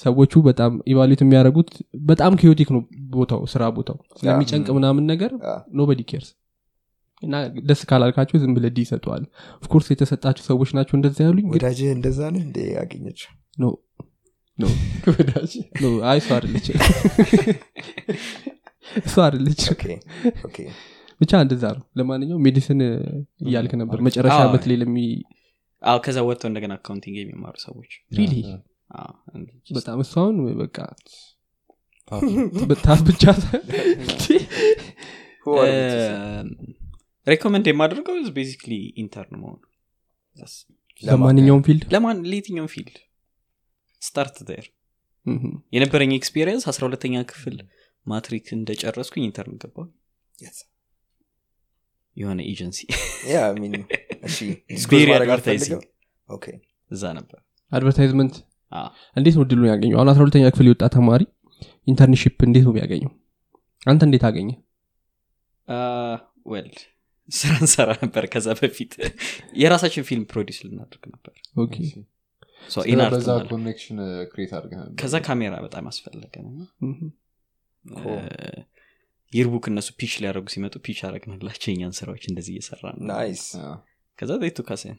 ሰዎቹ 0.00 0.32
በጣም 0.46 0.72
evaluate 0.92 1.20
የሚያደርጉት 1.24 1.68
በጣም 2.08 2.32
chaotic 2.40 2.70
ነው 2.76 2.80
ቦታው 3.14 3.42
ስራ 3.52 3.62
ቦታው። 3.76 3.98
ስለሚጨንቅ 4.20 4.68
ምናምን 4.78 5.04
ነገር 5.12 5.32
nobody 5.78 6.02
cares 6.10 6.30
እና 7.22 7.34
ደስ 7.68 7.80
ካላልካቸው 7.90 8.38
ዝም 8.42 8.52
ብሎ 8.56 8.66
D 8.76 8.82
ይሰጠዋል። 8.84 9.22
of 9.62 9.68
course 9.68 9.86
የተሰጣቸው 9.92 10.44
ሰዎች 10.48 10.70
ናቸው 10.78 10.94
እንደዛ 10.98 11.18
ያሉኝ 11.28 11.46
ወዳጅህ 11.52 11.90
እንደዛ 11.96 12.20
ነው 12.34 12.40
እንደ 12.46 12.58
ያገኘችው 12.74 13.30
እሱ 16.14 16.28
አደለች 16.36 16.66
እሱ 19.00 19.14
አደለች 19.26 19.62
ብቻ 21.20 21.32
እንደዛ 21.44 21.64
ነው 21.76 21.84
ለማንኛውም 21.98 22.42
medicine 22.46 22.80
እያልክ 23.44 23.72
ነበር 23.82 23.98
መጨረሻ 24.06 24.36
አዎ። 24.36 24.46
ዓመት 24.48 24.64
ላይ 24.70 24.76
ለሚ 24.82 24.96
አዎ 25.82 25.98
ከዛ 26.04 26.18
ወጥተው 26.28 26.48
እንደገና 26.50 26.72
accounting 26.78 27.16
የሚማሩ 27.20 27.54
ሰዎች 27.64 27.92
በጣም 29.76 29.98
እሱ 30.04 30.14
አሁን 30.22 30.36
በቃ 30.60 30.78
በታፍ 32.70 33.00
ብቻ? 33.06 33.22
recommend 37.26 37.66
የማደርገው 37.70 38.16
basically 38.36 38.72
intern 39.02 39.36
መሆኑ 39.40 39.60
ለማንኛውም 41.02 41.62
field 41.66 41.82
ለማን 41.94 42.18
ለየትኛውም 42.30 42.70
field 42.74 42.96
start 44.04 44.36
ር 44.58 44.66
የነበረኝ 45.72 46.10
experience 46.16 46.64
አስራ 46.70 46.82
ሁለተኛ 46.88 47.22
ክፍል 47.30 47.56
ማትሪክ 48.06 48.46
እንደጨረስኩኝ 48.56 49.22
intern 49.28 49.56
ገባሁ። 49.62 49.86
Yes. 50.34 50.56
የሆነ 52.16 52.40
ኤጀንሲ. 52.50 52.78
እዛ 56.90 57.02
ነበር። 57.18 57.38
advertisement 57.72 58.34
አዎ። 58.72 58.88
እንዴት 59.16 59.34
ነው 59.38 59.44
deal 59.50 59.59
ኡን 59.59 59.68
ያገኘው? 59.72 59.96
አሁን 59.98 60.08
አስራ 60.12 60.20
ሁለተኛ 60.24 60.44
ክፍል 60.54 60.66
የወጣ 60.68 60.84
ተማሪ 60.94 61.22
internship 61.86 62.36
እንዴት 62.48 62.64
ነው 62.68 62.74
ያገኘው 62.82 63.12
አንተ 63.82 64.02
እንዴት 64.08 64.24
አገኘ? 64.28 64.50
Well 66.46 66.68
ስራ 67.28 67.52
እንሰራ 67.60 67.90
ነበር 68.02 68.24
ከዛ 68.32 68.48
በፊት። 68.58 68.92
የራሳችን 69.60 70.06
ፊልም 70.08 70.24
ፕሮዲስ 70.32 70.58
ልናደርግ 70.64 71.04
ነበር 71.14 71.34
በዛ 73.12 73.28
ኮኔክሽን 73.48 73.98
ክሬት 74.32 74.52
አድርገህ 74.54 74.78
ነበር። 74.78 74.94
ከዛ 75.02 75.18
ካሜራ 75.18 75.60
በጣም 75.60 75.86
አስፈለገ 75.86 76.34
ይርቡክ 79.32 79.68
እነሱ 79.68 79.92
ፒች 79.98 80.20
ሊያደረጉ 80.20 80.46
ሲመጡ 80.46 80.78
ፒች 80.78 81.04
አረግንላቸው 81.04 81.72
የኛን 81.72 81.92
ስራዎች 81.92 82.28
እንደዚህ 82.28 82.52
እየሰራ. 82.52 82.84
አዎ። 83.64 83.74
ከዛ 84.18 84.30
ቱ 84.56 84.62
ካሴን 84.62 84.98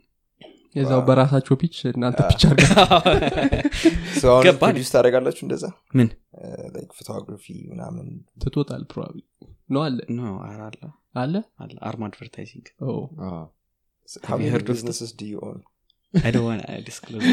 የዛው 0.75 1.01
በራሳቸው 1.01 1.55
ፒች 1.55 1.85
እናንተ. 1.85 2.17
ፒች 2.27 2.45
አርጋ 2.45 2.63
So 4.21 4.27
አሁን 4.27 4.43
ገባን። 4.45 4.75
produce 4.75 4.91
ታደርጋላችሁ 4.93 5.45
እንደዛ? 5.45 5.65
ምን? 5.95 6.09
Uh, 6.37 6.81
photography 6.97 7.69
ምናምን? 7.69 8.25
ትቶታል 8.41 8.83
ፕሮባብሊ 8.83 9.19
ነው 9.69 9.81
አለ? 9.81 9.99
አለ። 11.15 11.41
አለ? 11.59 11.77
አርም 11.81 12.03
አድቨርታይዚንግ 12.03 12.65
ዲስክሎዝ 16.85 17.23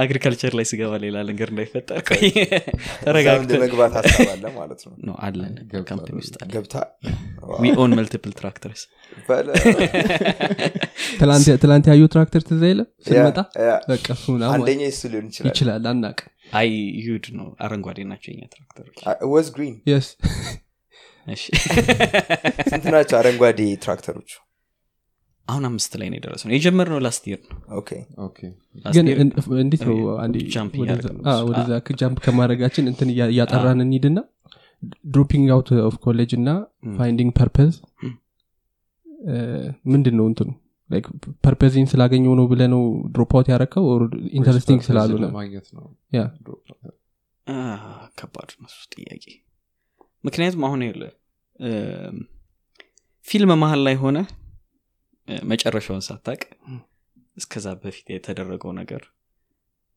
አግሪካልቸር 0.00 0.52
ላይ 0.58 0.66
ስገባ 0.70 0.92
ሌላ 1.04 1.16
ነገር 1.30 1.48
እንዳይፈጠር 1.52 2.00
ሀሳብ 3.96 4.28
አለ 4.32 4.44
ማለት 4.56 4.80
ነው? 4.86 4.92
ነው 5.08 5.14
አለን። 5.20 5.54
ካምፕኒ 5.90 6.14
ውስጥ 6.20 6.34
አለ 6.36 6.48
ገብታ? 6.54 6.74
ዊ 7.62 7.72
ኦን 7.76 7.94
መልቲፕል 7.98 8.32
ትራክተርስ 8.40 8.82
ትላንት- 11.20 11.90
ያየው 11.90 12.08
ትራክተር 12.08 12.42
ትዝ 12.42 12.62
አይልም? 12.62 12.88
ስንመጣ? 13.06 13.38
Yeah, 13.56 13.66
yeah. 13.66 13.80
በቃ 13.88 14.06
አንደኛ 14.52 14.80
ሊሆን 15.06 15.26
ይችላል። 15.30 15.50
ይችላል 15.50 15.88
አናቅ 15.92 16.18
አይ 16.52 16.70
ዩድ 17.04 17.26
ነው። 17.36 17.48
አረንጓዴ 17.60 17.98
ናቸው 18.04 18.30
የኛ 18.32 18.42
ትራክተሮች። 18.54 18.98
was 19.30 19.48
green 19.50 19.76
ስንት 22.70 22.86
ናቸው 22.94 23.16
አረንጓዴ 23.18 23.60
ትራክተሮች 23.84 24.30
አሁን 25.48 25.64
አምስት 25.68 25.92
ላይ 26.00 26.08
ነው 26.10 26.16
የደረሰ 26.18 26.42
ነው። 26.46 26.54
የጀመርነው 26.54 26.98
last 27.04 27.24
year 27.30 27.40
ነው። 27.46 27.58
ግን 28.96 29.06
እንዴት 29.62 29.82
jump 30.54 30.74
ወደዛ- 30.82 31.14
jump 32.00 32.18
ከማድረጋችን 32.26 32.84
እንትን 32.92 33.08
እያ- 33.14 33.30
እያጠራን 33.32 33.80
እንሂድና 33.84 34.18
dropping 35.08 35.48
out 35.54 35.68
of 35.84 35.96
college 36.04 36.30
እና. 36.38 36.48
finding 36.96 37.32
purpose. 37.36 37.72
ምንድን 39.92 40.14
ነው 40.18 40.26
እንትኑ? 40.30 40.48
purpose 41.44 41.68
ኤን 41.68 41.86
ስላገኘው 41.90 42.32
ነው 42.38 42.46
ብለህ 42.50 42.62
ነው 42.72 42.82
drop 43.12 43.30
out 43.36 43.48
ያረከው 43.52 43.84
interesting 44.38 44.80
Purpose 44.80 44.88
ስላሉ 44.88 45.12
ነው 45.22 45.30
ከባድ 48.18 48.50
ነው 48.58 48.68
ጥያቄ። 48.94 49.24
ምክንያቱም 50.24 50.64
አሁን 50.64 50.80
ፊልም 53.26 53.50
መሀል 53.56 53.80
ላይ 53.86 53.96
ሆነ 54.02 54.18
መጨረሻውን 55.48 56.04
ሳታቅ 56.06 56.40
እስከዛ 57.36 57.66
በፊት 57.82 58.06
የተደረገው 58.14 58.72
ነገር 58.80 59.02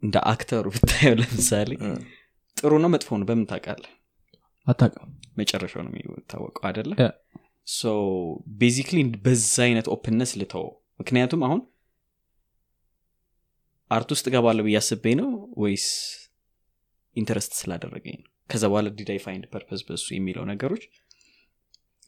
እንደ 0.04 0.16
actor 0.32 0.56
ኡ 0.56 0.66
ብታየው 0.76 1.16
ለምሳሌ. 1.20 1.72
ጥሩ 2.58 2.72
ነው 2.84 2.90
መጥፎ 2.94 3.10
ነው 3.20 3.26
በምን 3.30 3.46
ታውቃለህ? 3.52 3.92
አታውቅም። 4.68 5.10
መጨረሻው 5.38 5.82
ነው 5.86 5.92
የሚታወቀው 5.96 6.66
አደለ. 6.70 6.92
So 7.68 7.92
basically 8.62 8.98
በዛ 9.26 9.56
አይነት 9.68 9.88
openness 9.96 10.32
ልተው 10.42 10.66
ምክንያቱም 11.00 11.42
አሁን 11.48 11.62
art 13.92 14.10
ውስጥ 14.16 14.26
እገባለሁ 14.30 14.64
ብዬ 14.68 14.78
አስቤ 14.82 15.06
ነው 15.20 15.30
ወይስ 15.64 15.88
interest 17.16 17.52
ስላደረገኝ 17.60 18.16
ነው? 18.22 18.30
ከዛ 18.50 18.64
በኋላ 18.72 18.88
did 19.00 19.20
I 19.26 19.30
find 19.30 19.46
purpose 19.54 19.82
በሱ 19.88 20.08
የሚለው 20.16 20.44
ነገሮች 20.52 20.84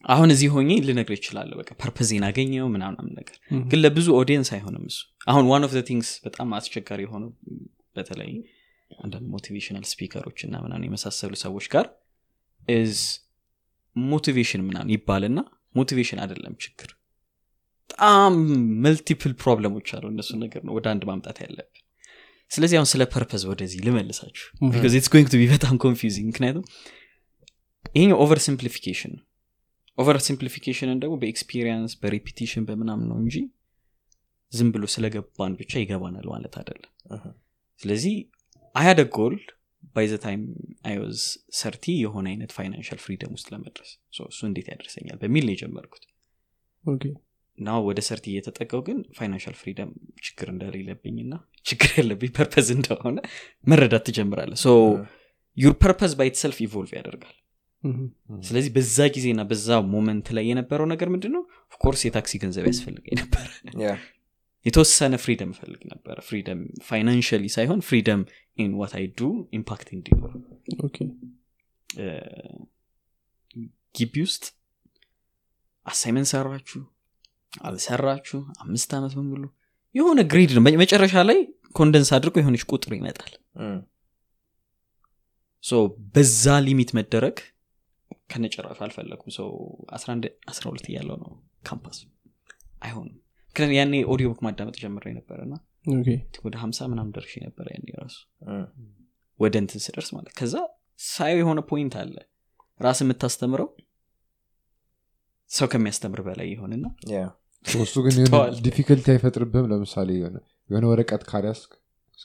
አሁን 0.05 0.29
እዚህ 0.33 0.49
ሆኜ 0.55 0.71
ልነግር 0.87 1.13
ይችላለሁ 1.15 1.55
በቃ 1.61 1.71
purpose 1.79 2.05
ኤን 2.05 2.23
አገኘው 2.27 2.67
ምናምናም 2.73 3.07
ነገር። 3.17 3.37
ግን 3.71 3.79
ለብዙ 3.83 4.07
audience 4.19 4.49
አይሆንም 4.55 4.83
እሱ። 4.89 4.99
አሁን 5.31 5.45
one 5.51 5.63
of 5.67 5.73
things 5.87 6.11
በጣም 6.25 6.53
አስቸጋሪ 6.57 7.01
የሆነው 7.05 7.31
በተለይ 7.95 8.31
አንዳንድ 8.97 9.25
motivational 9.33 9.85
speaker 9.91 10.22
ኦች 10.22 10.39
እና 10.47 10.55
ምናምን 10.65 10.85
የመሳሰሉ 10.87 11.33
ሰዎች 11.43 11.65
ጋር 11.73 11.87
is 12.67 12.99
motivation 13.95 14.61
ምናምን 14.67 14.91
ይባልና 14.95 15.39
motivation 15.75 16.19
አይደለም 16.23 16.53
ችግር። 16.63 16.89
በጣም 17.89 18.33
multiple 18.85 19.33
problem 19.41 19.72
ኦች 19.72 19.89
አሉ 19.95 20.05
እነሱ 20.13 20.31
ነገር 20.43 20.61
ነው 20.67 20.73
ወደ 20.77 20.87
አንድ 20.93 21.03
ማምጣት 21.09 21.37
ያለብን። 21.43 21.81
ስለዚህ 22.51 22.75
አሁን 22.79 22.89
ስለ 22.91 23.03
purpose 23.13 23.43
ወደዚህ 23.49 23.79
ልመልሳችሁ. 23.85 24.45
because 24.67 24.93
it's 24.97 25.09
going 25.13 25.29
to 25.31 25.37
be 25.39 25.45
በጣም 25.53 25.75
confusing 25.83 26.27
ምክንያቱም 26.31 26.65
ይሄኛው 27.95 28.17
over 28.23 28.39
simplification 28.45 29.11
ነው 29.17 29.23
over 29.97 30.17
simplification 30.25 30.88
ን 30.88 30.97
ደግሞ 31.03 31.13
በ 31.21 31.33
experience 31.33 31.93
በ 32.01 32.12
repetition 32.12 32.65
በምናምን 32.69 33.07
ነው 33.11 33.17
እንጂ 33.23 33.35
ዝም 34.51 34.69
ብሎ 34.73 34.83
ስለገባን 34.93 35.53
ብቻ 35.61 35.71
ይገባናል 35.81 36.27
ማለት 36.33 36.53
አይደለም. 36.59 36.91
ስለዚህ 37.81 38.15
አያደ 38.75 39.01
ጎል 39.17 39.35
ባይ 39.95 40.05
ዘ 40.11 40.15
ታይም 40.23 40.41
አይወዝ 40.89 41.19
ሰርቲ 41.59 41.85
የሆነ 42.03 42.25
አይነት 42.31 42.51
ፋይናንሻል 42.57 42.99
ፍሪደም 43.03 43.31
ውስጥ 43.37 43.47
ለመድረስ። 43.53 43.91
እሱ 44.27 44.39
እንዴት 44.49 44.67
ያደርሰኛል 44.73 45.17
በሚል 45.23 45.43
ነው 45.47 45.53
የጀመርኩት። 45.55 46.03
እና 47.57 47.69
ወደ 47.87 47.99
ሰርቲ 48.07 48.25
እየተጠቀው 48.31 48.81
ግን 48.87 48.97
ፋይናንሻል 49.17 49.55
ፍሪደም 49.61 49.91
ችግር 50.25 50.47
እንደሌለብኝና 50.53 51.33
ችግር 51.65 51.91
ያለብኝ 51.99 52.31
ፐርፐዝ 52.37 52.67
እንደሆነ 52.75 53.17
መረዳት 53.65 54.03
ትጀምራለ 54.09 54.53
ዩር 55.57 55.75
ፐርፐዝ 55.83 56.11
ባይ 56.19 56.27
ኢትሰልፍ 56.31 56.57
ኢቮልቭ 56.65 56.91
ያደርጋል. 56.99 57.35
ስለዚህ 58.43 58.69
በዛ 58.75 59.07
ጊዜና 59.15 59.41
በዛ 59.49 59.79
ሞመንት 59.93 60.27
ላይ 60.37 60.45
የነበረው 60.49 60.87
ነገር 60.93 61.07
ምንድን 61.13 61.33
ነው 61.35 61.43
ኦፍኮርስ 61.71 62.01
የታክሲ 62.07 62.33
ገንዘብ 62.43 62.65
ያስፈልገኝ 62.69 63.15
ነበር. 63.21 63.45
የተወሰነ 64.65 65.15
freedom 65.23 65.51
እፈልግ 65.55 65.81
ነበረ 65.91 66.17
freedom 66.29 66.59
financially 66.87 67.43
ሳይሆን 67.55 67.81
freedom 67.89 68.21
in 68.57 68.71
what 68.79 68.93
I 68.99 69.05
do 69.19 69.29
impact 69.59 69.89
እንዲኖር። 69.97 70.31
ግቢ 73.97 74.13
ውስጥ 74.25 74.43
assignment 75.85 76.29
ሰራችሁ 76.31 76.81
አልሰራችሁ 77.67 78.39
አምስት 78.63 78.89
ዓመት 78.97 79.13
በሙሉ 79.17 79.43
የሆነ 79.95 80.19
grade 80.31 80.51
ነው። 80.57 80.63
መጨረሻ 80.83 81.15
ላይ 81.29 81.39
condense 81.79 82.09
አድርጎ 82.17 82.35
የሆነች 82.41 82.63
ቁጥር 82.71 82.91
ይመጣል. 82.97 83.31
so 85.63 85.79
በዛ 86.13 86.43
limit 86.65 86.91
መደረግ 86.97 87.37
ከነጭራሹ 88.29 88.79
አልፈለኩም። 88.85 89.31
ሰው 89.37 89.49
11 89.93 90.25
12 90.51 90.87
እያለው 90.91 91.17
ነው 91.21 91.31
ካምፓስ። 91.65 91.97
አይሆንም። 92.81 93.15
ምክንያቱም 93.49 93.75
ያኔ 93.77 93.93
audio 94.11 94.27
book 94.31 94.41
ማዳመጥ 94.45 94.75
ጀምሬ 94.81 95.05
ነበር 95.17 95.37
እና 95.45 95.53
okay። 95.93 96.09
ወደ 96.45 96.55
ሀምሳ 96.61 96.79
ምናምን 96.91 97.11
ደርሼ 97.15 97.33
ነበር 97.45 97.65
ያኔ 97.73 97.87
ራሱ። 97.99 98.17
ወደ 99.39 99.55
እንትን 99.61 99.81
ስደርስ 99.85 100.09
ማለት 100.15 100.33
ከዛ 100.37 100.53
ሳየው 101.07 101.39
የሆነ 101.41 101.59
point 101.69 101.95
አለ። 102.01 102.15
ራስ 102.79 102.99
የምታስተምረው 103.03 103.69
ሰው 105.51 105.67
ከሚያስተምር 105.71 106.21
በላይ 106.25 106.47
ይሆንና 106.53 106.85
እሱ 107.65 107.95
ግን 108.05 108.15
difficulty 108.65 109.07
አይፈጥርብህም። 109.13 109.67
ለምሳሌ 109.71 110.09
የሆነ 110.17 110.37
የሆነ 110.69 110.85
ወረቀት 110.91 111.23
ካልያዝክ 111.29 111.71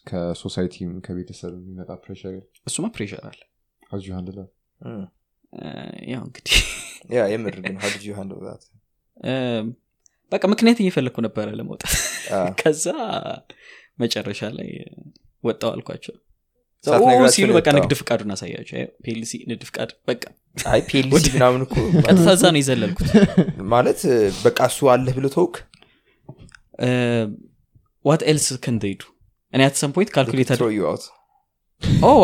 ከ 0.07 0.22
society 0.22 0.75
ም 0.75 0.91
ከቤተሰብ 1.07 1.53
የሚመጣ 1.59 1.91
pressure 2.05 2.35
እሱማ 2.69 2.87
pressure 2.95 3.23
አለ። 3.29 3.41
አዙ 3.91 4.07
አንድ 4.19 4.29
ላይ 4.37 4.47
እም፣ 4.81 4.95
እ፣ 4.95 5.07
ያው 6.11 6.23
እንግዲህ 6.27 6.57
ያ 7.13 7.23
የምር 7.33 7.57
ግን 7.65 7.75
that? 7.79 8.63
እ፣ 9.25 9.33
በቃ 10.33 10.43
ምክንያት 10.53 10.79
እየፈለግኩ 10.83 11.17
ነበረ 11.25 11.47
ለመውጣት። 11.59 11.95
ከዛ 12.61 12.85
መጨረሻ 13.99 14.43
ላይ 14.59 14.69
ወጣው 15.45 15.71
አልኳቸው። 15.75 16.15
ሲሉ 17.35 17.51
በቃ? 17.57 17.67
ንግድ 17.77 17.93
ፍቃዱን 17.99 18.31
አሳያቸው። 18.35 18.77
ፔሊሲ 19.05 19.33
ንግድ 19.45 19.63
ፍቃድ 19.69 19.91
በቃ 20.09 20.23
ፒኤልሲ 20.89 21.27
ምናምን 21.35 21.61
እኮ 21.67 21.75
ቀጥታ 22.05 22.27
እዛ 22.35 22.45
ነው 22.49 22.61
የዘለልኩት። 22.61 23.11
ማለት 23.73 24.01
በቃ 24.43 24.59
እሱ 24.71 24.89
አለህ 24.95 25.15
ብሎ 25.19 25.27
ተውክ? 25.37 25.55
ዋት 28.05 28.23
ኤልስ 28.29 28.47
ከንደይዱ 28.65 29.03
እኔ 29.53 29.61
at 29.67 29.77
some 29.81 29.91
point 29.95 30.11
calculate 30.15 30.51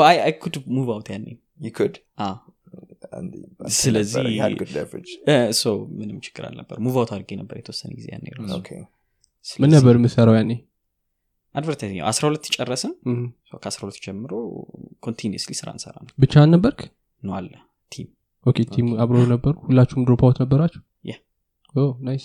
I 0.09 0.33
could 0.43 0.57
move 0.75 0.89
out 0.95 1.09
ያኔ 1.15 1.27
you 1.61 1.73
could 1.73 1.97
አዎ 2.23 2.37
And 2.81 2.98
ስለዚህ- 3.77 4.41
ምንም 5.99 6.17
ችግር 6.27 6.43
አልነበር 6.49 6.77
move 6.85 6.97
out 7.01 7.11
አድርጌ 7.15 7.31
ነበር 7.41 7.57
የተወሰነ 7.61 7.91
ጊዜ 7.99 8.07
ያኔ 8.15 8.27
ምን 9.59 9.71
ነበር 9.75 9.95
የምሰራው 9.99 10.35
ያኔ? 10.39 10.53
advertising 11.55 12.01
አስራ 12.09 12.23
ሁለት 12.29 12.47
ጨረስን። 12.57 12.93
ከአስራ 13.57 13.81
ሁለት 13.85 13.99
ጀምሮ 14.05 14.33
continuously 15.03 15.53
ስራ 15.61 15.69
እንሰራ 15.75 15.95
ነው 16.03 16.13
ብቻህን 16.19 16.51
ነበርክ? 16.55 16.81
ነው 17.23 17.33
አለ። 17.39 17.53
team። 17.93 18.09
okay 18.47 18.59
team 18.73 18.89
አብሮ 19.03 19.19
ነበሩ? 19.33 19.55
ሁላችሁም 19.67 20.05
drop 20.07 20.23
out 20.27 20.39
ነበራችሁ. 20.45 20.83
nice 22.01 22.25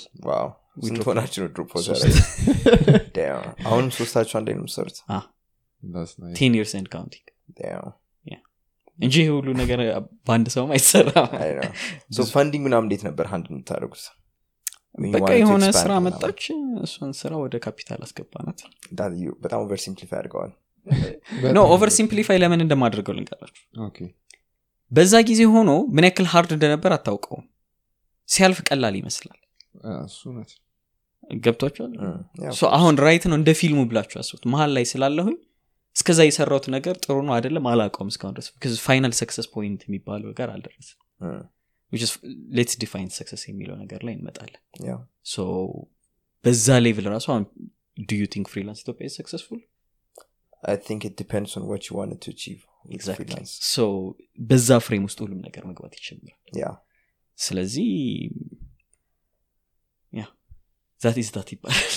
ስንት 0.85 1.03
ሆናችሁ 1.07 1.39
ነው 1.43 1.49
drop 1.49 1.71
አሁንም 3.67 3.89
ሶስታችሁ 3.97 4.35
አንድ 4.39 4.47
ላይ 4.47 4.55
ነው 4.55 4.63
የምትሰሩት? 4.63 4.97
ten 6.35 6.53
years 6.59 6.73
and 6.75 6.89
counting 6.93 7.27
Damn. 7.55 7.87
እንጂ 8.99 9.15
ይህ 9.21 9.29
ሁሉ 9.35 9.47
ነገር 9.59 9.79
በአንድ 10.27 10.47
ሰውም 10.53 10.71
አይሰራም። 10.75 11.29
funding 12.33 12.63
ምናምን 12.65 12.85
እንዴት 12.87 13.03
ነበር 13.07 13.25
handle 13.31 13.45
የምታደርጉት? 13.51 14.03
በቃ 15.13 15.29
የሆነ 15.39 15.63
ስራ? 15.77 15.91
መጣች 16.05 16.41
እሷን 16.83 17.13
ስራ 17.19 17.31
ወደ 17.43 17.55
ካፒታል 17.63 18.01
አስገባናት። 18.05 18.59
በጣም 19.43 19.59
over 19.63 19.79
simplify 19.85 20.19
አድርገዋል 20.19 20.51
no 21.55 21.61
over 21.73 21.91
simplify 21.97 22.37
ለምን 22.43 22.61
እንደማደርገው 22.63 23.15
ልንቀራችሁ 23.17 23.63
በዛ 24.91 25.13
ጊዜ 25.29 25.41
ሆኖ 25.53 25.71
ምን 25.95 26.05
ያክል 26.07 26.27
hard 26.31 26.51
እንደነበር 26.55 26.91
አታውቀውም። 26.95 27.45
ሲያልፍ 28.29 28.59
ቀላል 28.67 28.95
ይመስላል። 28.99 29.39
ገብቷቸዋል 31.43 31.93
አሁን 32.77 32.95
right 33.03 33.23
ነው 33.29 33.37
እንደ 33.39 33.51
ፊልሙ 33.59 33.81
ብላችሁ 33.89 34.17
አስቡት። 34.21 34.43
መሀል 34.53 34.71
ላይ 34.77 34.85
ስላለሁኝ 34.91 35.35
እስከዛ 35.95 36.19
የሰራሁት 36.25 36.65
ነገር 36.75 36.95
ጥሩ 37.03 37.15
ነው 37.27 37.33
አይደለም? 37.35 37.65
አላውቀውም 37.71 38.09
እስካሁን 38.11 38.33
ድረስ 38.35 38.47
final 38.85 39.13
success 39.19 39.47
point 39.55 39.81
የሚባለው 39.87 40.27
ነገር 40.31 40.49
አልደረስም. 40.55 40.97
let's 42.57 42.75
define 42.83 43.09
success 43.17 43.43
የሚለው 43.49 43.75
ነገር 43.83 44.01
ላይ 44.07 44.13
እንመጣለን። 44.17 44.61
በዛ 46.45 46.67
level 46.85 47.05
ራሱ 47.13 47.27
አሁን 47.33 47.43
do 48.07 48.17
you 48.21 48.25
think 48.33 48.47
ፍሪላንስ 48.53 48.79
ኢትዮጵያ 48.83 49.09
successful 49.17 49.61
በዛ 54.49 54.69
frame 54.85 55.03
ውስጥ 55.09 55.19
ሁሉም 55.25 55.39
ነገር 55.47 55.63
መግባት 55.71 55.93
Yeah. 56.61 56.73
ስለዚህ 57.37 57.89
that 61.01 61.17
is 61.21 61.29
that 61.35 61.49
ይባላል 61.53 61.87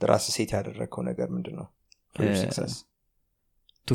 ራስ 0.00 0.26
set 0.36 0.50
ያደረግከው 0.56 1.02
ነገር 1.10 1.28
ምንድን 1.36 1.56
ነው 1.60 1.66
Uh? 2.16 2.72
to 3.88 3.94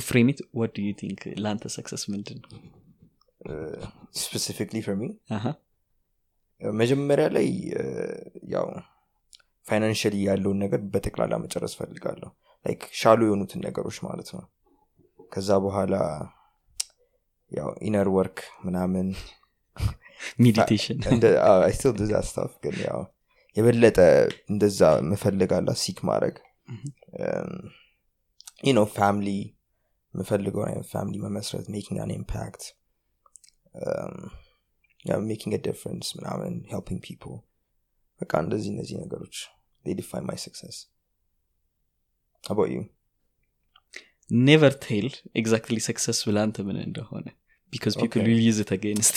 what 0.59 0.71
do 0.75 0.83
you 0.85 0.91
think 0.99 1.21
ለአንተ 1.43 1.63
success 1.75 2.03
ምንድን 2.13 2.37
ነው? 2.43 2.49
Uh, 3.45 3.81
me? 5.01 5.09
አሃ 5.37 5.45
መጀመሪያ 6.61 7.25
ላይ 7.37 7.47
uh, 7.81 8.21
ያው 8.55 8.67
financially 9.65 10.15
ያለውን 10.29 10.57
ነገር 10.63 10.81
በጠቅላላ 10.93 11.33
መጨረስ 11.43 11.73
ፈልጋለሁ 11.79 12.29
like 12.65 12.81
shallow 13.01 13.19
የሆኑትን 13.27 13.61
ነገሮች 13.67 13.97
ማለት 14.07 14.29
ነው። 14.35 14.43
ከዛ 15.31 15.49
በኋላ 15.65 15.95
ያው 17.51 17.69
inner 17.87 18.07
work 18.15 18.39
ምናምን 18.65 19.07
meditation 20.43 20.97
still 21.75 21.93
do 21.99 22.07
that 22.11 22.25
stuff 22.29 22.53
ግን 22.65 22.75
ያው 22.87 23.01
የበለጠ 23.55 23.97
እንደዛ 24.49 24.79
መፈልጋላ 25.09 25.71
seek 25.81 25.97
ማድረግ። 26.09 26.35
ነው 28.77 28.85
family 28.95 29.29
የምፈልገውን 30.13 30.67
አይነት 30.69 30.87
family 30.93 31.15
መመስረት 31.25 31.65
making 31.73 31.99
an 32.03 32.11
impact 32.17 32.63
making 35.25 35.53
difference 35.65 36.09
ምናምን 36.17 36.53
helping 36.71 36.99
people 37.07 37.33
በቃ 38.21 38.31
እንደዚህ 38.43 38.69
እነዚህ 38.73 38.97
ነገሮች 39.03 39.37
ዲፋይን 39.85 40.25
ማይ 40.27 40.37
ሰክሰስ 40.43 40.77
አባዩ 42.43 42.75
ኔቨር 44.29 44.73
ቴል 44.85 45.07
ኤግዛክትሊ 45.41 45.77
ሰክሰስ 45.87 46.19
ብላንተ 46.27 46.63
ምን 46.67 46.77
እንደሆነ 46.85 47.25
ቢካዝ 47.73 47.93
ፒፕል 47.95 48.07
Okay. 48.19 48.25
ዊል 48.27 48.39
ዩዝ 48.45 48.57
ኢት 48.63 48.71
አጌንስት 48.75 49.15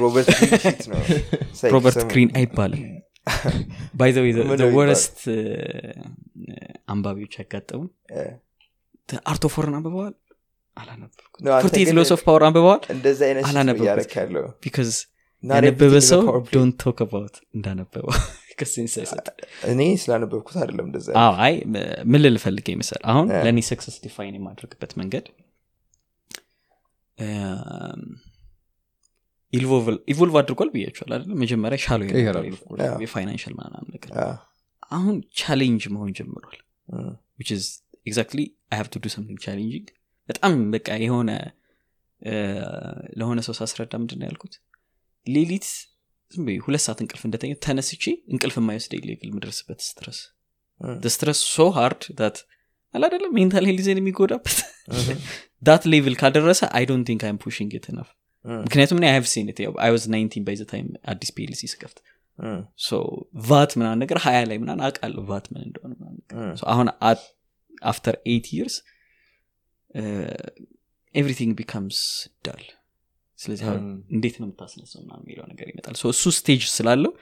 ሮበርት 0.00 0.28
ፊት 0.38 0.84
ነው 0.90 1.00
It's 1.42 1.60
like 1.62 1.72
ሮበርት 1.74 1.98
some- 1.98 2.10
ግሪን 2.12 2.30
አይባልም 2.40 2.84
ባይ 4.00 4.10
ዘ 4.10 4.18
ምን 4.18 4.36
ነው 4.40 4.44
የሚባለው? 4.44 4.70
ወረስት 4.78 5.18
አንባቢዎች 6.92 7.34
ያጋጠሙን 7.40 7.90
Eh, 8.16 8.32
አርት 9.30 9.42
ኦፍ 9.48 9.54
ወርን 9.58 9.76
አንብበዋል 9.78 10.14
ግን- 11.86 11.98
ሎስ 11.98 12.10
ኦፍ 12.14 12.20
ፓወር 12.26 12.42
አንብበዋል 12.48 12.80
አይነት 13.22 13.42
shit 13.42 13.46
ነው 13.46 13.52
አላነበብኩት። 13.52 14.12
because 14.62 14.90
Not 15.42 15.54
ያነበበ 15.58 15.94
ሰው. 16.08 16.22
don't 16.54 16.74
talk 16.82 16.98
about 17.04 17.36
እንዳነበበው 17.56 18.12
እኔ 19.72 19.80
ስላነበብኩት 20.02 20.56
አይደለም 20.60 20.86
እንደዛ 20.88 21.08
አዎ 21.20 21.32
አይ 21.44 21.54
ምን 22.06 22.20
ልል 22.24 22.38
ፈልጌ 22.44 22.66
ይመስል 22.74 23.00
አሁን 23.12 23.26
ለእኔ 23.44 23.58
success 23.68 23.96
define 24.04 24.34
የማድረግበት 24.38 24.92
መንገድ 25.00 25.26
evolve 30.12 30.34
አድርጓል 30.40 30.68
ብያቸዋል 30.74 31.10
አይደለ 31.16 31.32
መጀመሪያ 31.42 31.78
shallow. 31.84 32.00
የ 33.04 33.13
financial 33.13 33.54
ምናምን 33.60 33.90
ነገር። 33.94 34.10
አሁን 34.96 35.16
challenge 35.40 35.84
መሆን 35.94 36.10
ጀምሯል። 36.18 36.58
which 37.40 37.50
is 37.56 37.64
exactly 38.10 38.44
i 38.72 38.76
have 38.80 38.90
to 38.94 38.98
do 39.04 39.08
something 39.14 39.38
challenging. 39.46 39.86
በጣም 40.28 40.54
በቃ 40.74 40.88
የሆነ 41.04 41.30
ለሆነ 43.20 43.38
ሰው 43.46 43.54
ሳስረዳ 43.60 43.92
ምንድን 44.02 44.24
ያልኩት? 44.28 44.54
ሌሊት 45.26 45.66
ዝም 46.32 46.46
ሁለት 46.66 46.82
ሰዓት 46.86 46.98
እንቅልፍ 47.04 47.22
እንደተኛ 47.28 47.52
ተነስቼ 47.66 48.04
እንቅልፍ 48.32 48.56
የማይወስደኝ 48.60 49.02
ሌቭል 49.10 49.30
ምድረስበት 49.36 49.80
ስትረስ። 49.88 50.18
ስትረስ 51.14 51.38
ሶ 51.54 51.66
ሃርድ 51.76 52.02
ት 52.18 52.38
አላደለም 52.94 53.32
ሜንታል 53.38 53.64
ሄልዜን 53.70 53.98
የሚጎዳበት 54.00 54.58
ዳት 55.62 55.82
ሌቭል 55.92 56.14
ካደረሰ 56.20 56.62
አይ 56.78 56.84
ዶንት 56.90 57.06
ቲንክ 57.08 57.22
አይም 57.28 57.38
ፑሽንግ 57.44 57.72
ኢት 57.78 57.86
mm, 57.90 58.60
ምክንያቱም 58.64 58.98
ሀቭ 59.08 59.24
ሲን 59.32 59.48
አይ 59.84 59.90
ዋዝ 59.94 60.04
19 60.08 60.44
ባይ 60.46 60.56
ታይም 60.72 60.86
አዲስ 61.12 61.30
ፒኤልሲ 61.36 61.62
ስከፍት. 61.72 61.98
ቫት 63.48 63.72
ምናምን 63.78 63.98
ነገር 64.02 64.18
ሀያ 64.24 64.38
ላይ 64.50 64.58
ምናምን 64.62 64.82
አውቃለሁ 64.86 65.22
ቫት 65.30 65.46
ምን 65.52 65.62
እንደሆነ 65.68 65.92
አሁን 66.74 66.88
after 67.82 68.16
eight 68.34 68.46
years 68.56 68.76
everything 71.14 71.52
becomes 71.60 72.00
dull 72.46 72.64
ስለዚህ. 73.38 73.66
እንዴት 74.14 74.36
ነው 74.40 74.46
የምታስነሳው 74.48 75.00
ምናምን 75.04 75.24
የሚለው 75.24 75.44
ነገር 75.52 75.66
ይመጣል. 75.72 75.94
እሱ 76.12 76.24
stage 76.38 76.62
ስላለው 76.76 77.12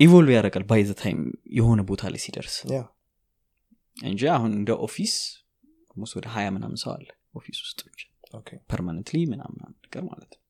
evolve 0.00 0.30
ያደርጋል 0.36 0.64
by 0.70 0.82
the 0.88 0.92
time 1.02 1.18
የሆነ 1.58 1.80
ቦታ 1.90 2.08
ላይ 2.14 2.20
ሲደርስ. 2.24 2.56
እንጂ 3.96 4.22
አሁን 4.36 4.50
እንደ 4.58 4.70
office 4.86 5.14
ስ 6.04 6.14
ወደ 6.18 6.26
ሀያ 6.34 6.46
ምናምን 6.56 6.78
ሰው 6.82 6.90
አለ 6.94 7.08
office 7.34 7.58
ውስጥ 7.64 7.80
ብቻ. 7.88 8.00
permanently 8.70 9.18
ምናምን 9.32 9.56
ነገር 9.78 10.02
ማለት 10.10 10.32
ነው 10.34 10.40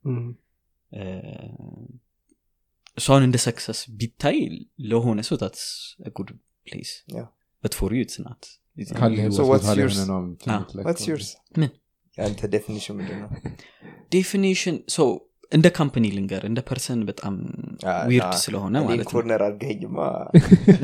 አሁን 2.98 3.22
እንደ 3.26 3.37
ሰክሰስ 3.44 3.81
ቢታይ 4.00 4.38
ለሆነ 4.90 5.20
ሰው 5.28 5.37
ታትስ 5.42 5.64
ጉድ 6.18 6.31
ፕሌስ. 6.66 6.90
በት 7.64 7.74
ፎር 7.78 7.92
ዩ 7.96 8.02
ኢትስ 8.05 8.16
ናት 8.26 8.42
ካለ 8.92 9.16
So 9.37 9.44
what's 9.50 9.64
ቦታ 9.64 9.72
ላይ 9.72 9.83
yours? 9.83 9.96
ሆነ 9.96 10.05
ነው 10.12 10.20
ትምህርት 10.42 10.70
ላይ 10.76 10.83
What's 10.87 11.05
ከሆነ። 11.05 11.11
yours? 11.12 11.28
የአንተ 12.18 12.40
ዴፊኒሽን 12.55 12.94
ምንድን 12.98 13.18
ነው 13.22 13.31
ዴፊኒሽን 14.14 14.76
እንደ 15.53 15.67
ካምፕኒ 15.77 16.05
ልንገር 16.15 16.43
እንደ 16.49 16.61
ፐርሰን 16.69 17.01
በጣም 17.09 17.35
ዊርድ 18.11 18.35
ስለሆነ 18.43 18.75
ማለት 18.87 19.07
ኮርነር 19.11 19.43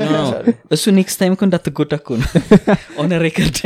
no. 0.01 0.23
እሱ 0.75 0.83
ኔክስት 0.97 1.19
ታይም 1.21 1.33
እኮ 1.35 1.43
እንዳትጎዳ 1.47 1.93
እኮ 2.01 2.17
ነው። 2.21 2.27
ኦነ 3.01 3.19
ሬከርድ 3.25 3.57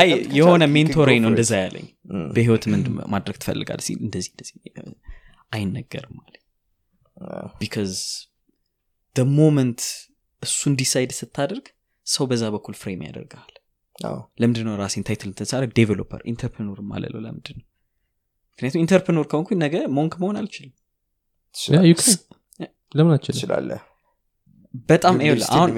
አይ 0.00 0.08
የሆነ 0.38 0.64
ሜንቶሬ 0.74 1.12
ነው 1.24 1.30
እንደዛ 1.32 1.52
ያለኝ። 1.64 1.86
በህይወት 2.34 2.66
ምን 2.72 2.82
ማድረግ 3.14 3.38
ትፈልጋል 3.42 3.82
ሲል 3.86 3.98
እንደዚህ 4.06 4.30
እንደዚህ 4.34 4.54
አይነገርም 5.52 6.18
አለ። 6.24 6.34
because 7.60 7.94
the 9.16 9.24
moment 9.36 9.80
እሱን 10.42 10.74
decide 10.80 11.12
ስታደርግ 11.18 11.66
ሰው 12.06 12.26
በዛ 12.30 12.44
በኩል 12.54 12.74
frame 12.80 13.00
ያደርግሃል። 13.06 13.54
አዎ፣ 13.98 14.18
ለምንድን 14.40 14.66
ነው 14.68 14.74
ራሴን 14.80 15.04
title 15.08 15.30
ሳደርግ 15.38 15.70
developer 15.78 16.20
entrepreneur 16.32 16.78
የማልለው 16.90 17.20
ለምንድን 17.24 17.56
ነው 17.58 17.67
ምክንያቱም 18.58 18.80
entrepreneur 18.82 19.26
ከሆንኩኝ 19.30 19.58
ነገ 19.58 19.74
monk 19.96 20.12
መሆን 20.22 20.36
አልችልም. 20.40 20.72
ለምን 22.94 23.18
ትችላለህ? 23.26 23.80
በጣም 24.88 25.14
አሁን 25.50 25.68
ነው። 25.70 25.76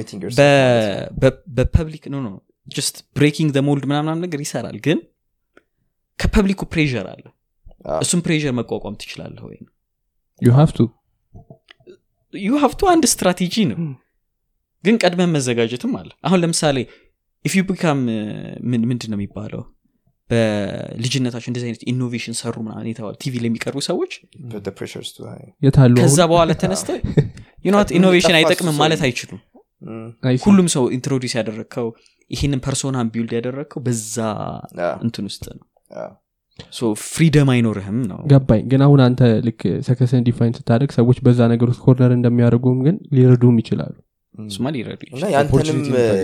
በ 1.56 1.68
public 1.68 2.04
no 2.12 2.20
no 2.24 2.30
just 2.66 2.96
breaking 3.16 3.56
mold 3.68 3.84
ምናምን 3.90 4.22
ነገር 4.24 4.40
ይሰራል 4.44 4.78
ግን 4.86 4.98
ከ 6.18 6.29
public 6.29 6.62
ኡ 6.72 6.79
pressure 6.79 7.06
አለ። 7.12 7.24
እሱም 8.00 8.20
pressure 8.26 8.52
መቋቋም 8.58 8.96
ትችላለህ 9.02 9.42
ወይ? 9.48 9.58
you 10.42 10.50
have 10.58 10.70
to 10.76 10.88
you 12.34 12.50
have 12.62 12.74
to 12.74 12.80
አንድ 12.92 13.04
ስትራቴጂ 13.12 13.54
ነው። 13.70 13.78
ግን 14.84 14.96
ቀድመን 15.02 15.30
መዘጋጀትም 15.36 15.92
አለ። 16.00 16.10
አሁን 16.26 16.38
ለምሳሌ 16.42 16.76
if 17.44 17.54
you 17.58 17.62
become 17.68 17.98
ምንድን 18.72 19.10
ነው 19.12 19.18
የሚባለው 19.18 19.62
በልጅነታቸው 20.30 21.48
እንደዚህ 21.50 21.68
አይነት 21.68 21.82
innovation 21.92 22.34
ሰሩ 22.40 22.54
ምናምን 22.64 22.88
የተባሉ 22.90 23.14
ቲቪ 23.22 23.34
ላይ 23.42 23.48
የሚቀርቡ 23.50 23.78
ሰዎች 23.88 24.12
ከዛ 26.00 26.20
በኋላ 26.32 26.52
ተነስተው 26.62 26.98
you 27.66 27.77
know 27.77 27.90
innovation 27.96 28.36
አይጠቅምም 28.38 28.76
ማለት 28.82 29.00
ሰውዬ። 29.00 29.08
አይችሉም። 29.08 29.40
ሁሉም 30.44 30.66
ሰው 30.74 30.84
introduce 30.96 31.32
ያደረግከው 31.38 31.86
ይህንን 32.30 32.60
persona 32.64 32.99
ን 32.99 33.08
build 33.12 33.32
ያደረግከው 33.38 33.80
በዛ 33.86 34.16
እንትን 35.04 35.24
ውስጥ 35.30 35.44
ነው። 35.50 35.66
freedom 37.06 37.48
አይኖርህም 37.52 37.98
ነው። 38.10 38.18
ገባኝ። 38.32 38.62
ግን 38.70 38.80
አሁን 38.86 39.00
አንተ 39.04 39.20
ልክ 39.46 39.60
success 39.86 40.16
ን 40.16 40.24
define 40.26 40.54
ስታደርግ 40.58 40.90
ሰዎች 40.98 41.18
በዛ 41.26 41.48
ነገር 41.52 41.68
ውስጥ 41.72 41.82
corner 41.86 42.12
እንደሚያደርጉም 42.16 42.80
ግን 42.86 42.96
ሊረዱም 43.16 43.56
ይችላሉ። 43.62 43.94
እሱማ 44.44 44.66
ሊረዱ 44.74 45.00
እና 45.06 45.12
ይችላል። 45.12 45.32
ያንተንም 45.36 45.80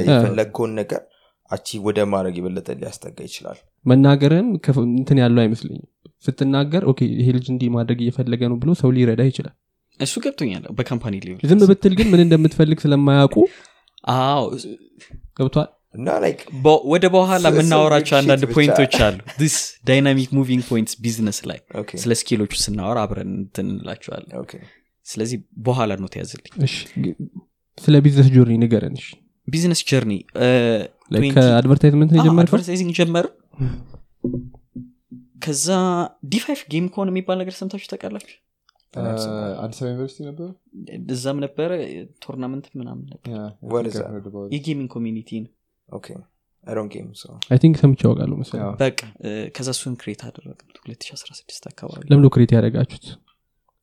የፈለግከውን 0.08 0.72
ነገር 0.80 1.00
achieve 1.50 1.78
ወደ 1.84 1.98
ማድረግ 2.12 2.34
የበለጠ 2.38 2.68
ሊያስጠጋ 2.78 3.18
ይችላል። 3.26 3.58
መናገርም 3.84 4.48
ከፍ- 4.64 4.82
እንትን 4.90 5.18
ያለው 5.22 5.40
አይመስለኝም። 5.42 5.86
ስትናገር 6.24 6.82
okay 6.90 7.00
ይሄ 7.14 7.28
ልጅ 7.36 7.46
እንዲህ 7.52 7.68
ማድረግ 7.74 7.98
እየፈለገ 8.02 8.42
ነው 8.50 8.58
ብሎ 8.62 8.70
ሰው 8.80 8.90
ሊረዳ 8.94 9.22
ይችላል። 9.28 9.54
እሱ 10.00 10.14
ገብቶኛል 10.24 10.64
በ 10.78 10.86
company 10.86 11.14
level 11.24 11.44
ዝም 11.50 11.60
ብትል 11.70 11.94
ግን 11.98 12.08
ምን 12.12 12.20
እንደምትፈልግ 12.24 12.78
ስለማያውቁ 12.84 13.36
አዎ። 14.14 14.42
ገብቷል? 15.38 15.68
እና 15.94 16.08
like 16.22 16.40
በ- 16.64 16.82
ወደ 16.92 17.04
በኋላ 17.14 17.44
የምናወራቸው 17.52 18.14
አንዳንድ 18.18 18.42
point 18.54 18.76
ኦች 18.76 18.94
አሉ። 19.04 19.18
this 19.38 19.54
dynamic 19.88 20.30
moving 20.38 20.62
points 20.68 20.94
ቢዝነስ 21.04 21.38
ላይ 21.50 21.58
ስለ 22.02 22.12
skill 22.20 22.38
ኦቹ 22.38 22.52
ስናወራ 22.64 22.98
አብረን 23.04 23.30
እንትን 23.36 23.68
እንላቸዋለን። 23.72 24.34
ስለዚህ 25.06 25.38
በኋላ 25.66 25.90
ነው 25.98 26.08
ተያዝልኝ 26.12 26.52
ስለ 27.78 27.94
ቢዝነስ 28.04 28.28
journey 28.34 28.54
ንገረን 28.62 28.96
እሺ። 29.00 29.08
ቢዝነስ 29.48 29.80
journey 29.88 30.12
Like 30.36 30.92
ከ 31.36 31.46
advertisement 31.46 32.10
advertising 32.44 32.90
ጀመር 32.98 33.26
ከዛ 35.44 35.66
ዲፋይፍ 36.30 36.60
ጌም 36.70 36.86
ከሆነ 36.92 37.08
የሚባል 37.12 37.36
ነገር 37.40 37.54
ሰምታችሁ 37.58 37.88
ታውቃላችሁ? 37.92 38.36
አዲስ 39.04 39.24
አበባ 39.78 39.88
ዩኒቨርሲቲ 39.88 40.20
ነበር 40.28 40.48
እዛም 41.14 41.38
ነበረ 41.44 41.70
ቶርናመንት 42.24 42.66
ምናምን 42.80 43.04
ነበር። 43.12 43.30
What 43.72 43.84
is 43.88 43.96
that? 43.96 44.08
የጌሚንግ 44.54 44.90
ኮሚኒቲ 44.94 45.30
ነው። 45.42 45.52
ቲንክ 47.58 47.76
ሰምቼ 47.82 48.00
ያውቃለሁ 48.06 48.36
በቃ 48.80 48.98
እ፣ 49.24 49.32
ከዛ 49.56 49.68
እሱን 49.76 49.94
ክሬት 50.00 50.22
አደረግ 50.28 50.58
2016 50.78 51.68
አካባቢ። 51.70 52.02
ለምዶ 52.12 52.26
ክሬት 52.34 52.52
ያደረጋችሁት? 52.56 53.06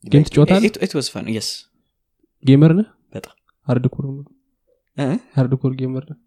ጌም 0.03 0.23
ትጫወታል 0.27 0.63
ጌመር 2.43 2.71
ነህ? 2.79 2.87
በጣም. 3.15 3.35
ሃርድኮር 3.67 4.05
ሃርድኮር 5.35 5.73
ጌመር 5.79 6.03
ነህ 6.09 6.19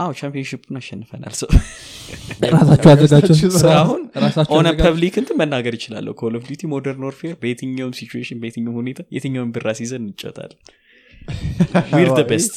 አዎ 0.00 0.10
ቻምፒዮንሽፕን 0.18 0.76
አሸንፈናል 0.80 1.32
ሆነ 4.50 4.66
አዘጋጁ። 4.66 4.82
ፐብሊክ 4.82 5.14
እንትን 5.20 5.36
መናገር 5.40 5.74
ይችላለሁ 5.78 6.12
ኮል 6.20 6.34
ኦፍ 6.38 6.44
ዲቲ 6.50 6.62
ሞደርን 6.72 7.04
ዎርፌር 7.06 7.34
በየትኛውም 7.42 7.94
ሲቹዌሽን 7.98 8.38
በየትኛውም 8.42 8.78
ሁኔታ 8.80 9.00
የትኛውን 9.16 9.50
ዊር 11.94 12.08
ደ 12.12 12.22
ቤስት 12.30 12.54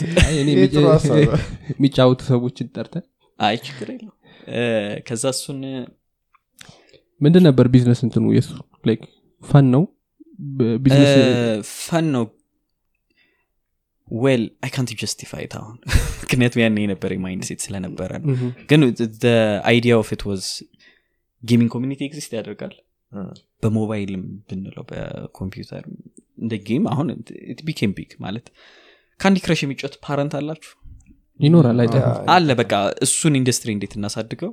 ጥሩ 0.74 0.84
ሀሳብ 0.90 1.18
ነው። 1.22 1.34
የሚጫወቱ 1.72 2.22
ሰዎችን 2.30 2.68
ጠርተን? 2.76 3.04
አይ 3.40 3.56
ችግር 3.66 3.88
የለው 3.94 4.14
ከዛ 5.08 5.24
እሱን 5.36 5.60
ምንድን 7.22 7.44
ነበር 7.48 7.66
ቢዝነስ 7.74 8.00
እንትኑ? 8.06 8.26
የሱ 8.38 8.50
ላይክ 8.86 9.02
ፈን 9.44 9.66
ነው? 9.74 9.84
ቢዝነስ 10.84 11.12
ፈን 11.82 12.06
ነው 12.16 12.24
ዌል 14.08 14.44
አይ 14.66 14.70
ካንት 14.76 14.89
ጀስቲፋይ 15.02 15.46
አሁን. 15.60 15.78
ምክንያቱም 16.24 16.62
ያን 16.63 16.78
የነበረ 16.84 17.12
mindset 17.26 17.62
ስለነበረ 17.66 18.12
ነው. 18.22 18.36
ግን 18.70 18.82
idea 19.72 19.94
of 20.02 20.10
it 20.16 20.24
was 20.30 20.46
gaming 21.44 21.70
community 21.76 22.00
exist 22.08 22.32
ያደርጋል? 22.38 22.74
በሞባይልም 23.63 24.24
ብንለው 24.48 24.84
በኮምፒውተር 24.92 25.84
እንደ 26.44 26.54
game 26.68 26.86
አሁን 26.94 27.08
became 27.68 27.92
big 27.98 28.12
ማለት 28.26 28.46
Candy 29.20 29.38
Crush 29.46 29.62
የሚጫወት 29.66 29.96
parent 30.06 30.34
አላችሁ? 30.39 30.72
ይኖራል 31.39 31.80
አለ 32.36 32.50
በቃ 32.62 32.74
እሱን 33.06 33.34
ኢንዱስትሪ 33.42 33.70
እንዴት 33.76 33.94
እናሳድገው? 34.00 34.52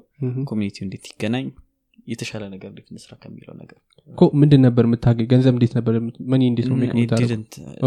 community 0.51 0.78
ው 0.78 0.85
እንዴት 0.87 1.05
ይገናኝ 1.11 1.47
የተሻለ 2.09 2.43
ነገር 2.53 2.69
እንዴት 2.71 2.89
እንስራ 2.93 3.13
ከሚለው 3.23 3.55
ነገር? 3.61 3.79
እኮ 4.09 4.21
ምንድን 4.41 4.63
ነበር 4.67 4.85
የምታገኝ? 4.87 5.27
ገንዘብ 5.33 5.55
እንዴት 5.57 5.73
ነበር 5.79 5.95
money 6.33 6.43
እንዴት 6.51 6.67
ነው 6.71 6.77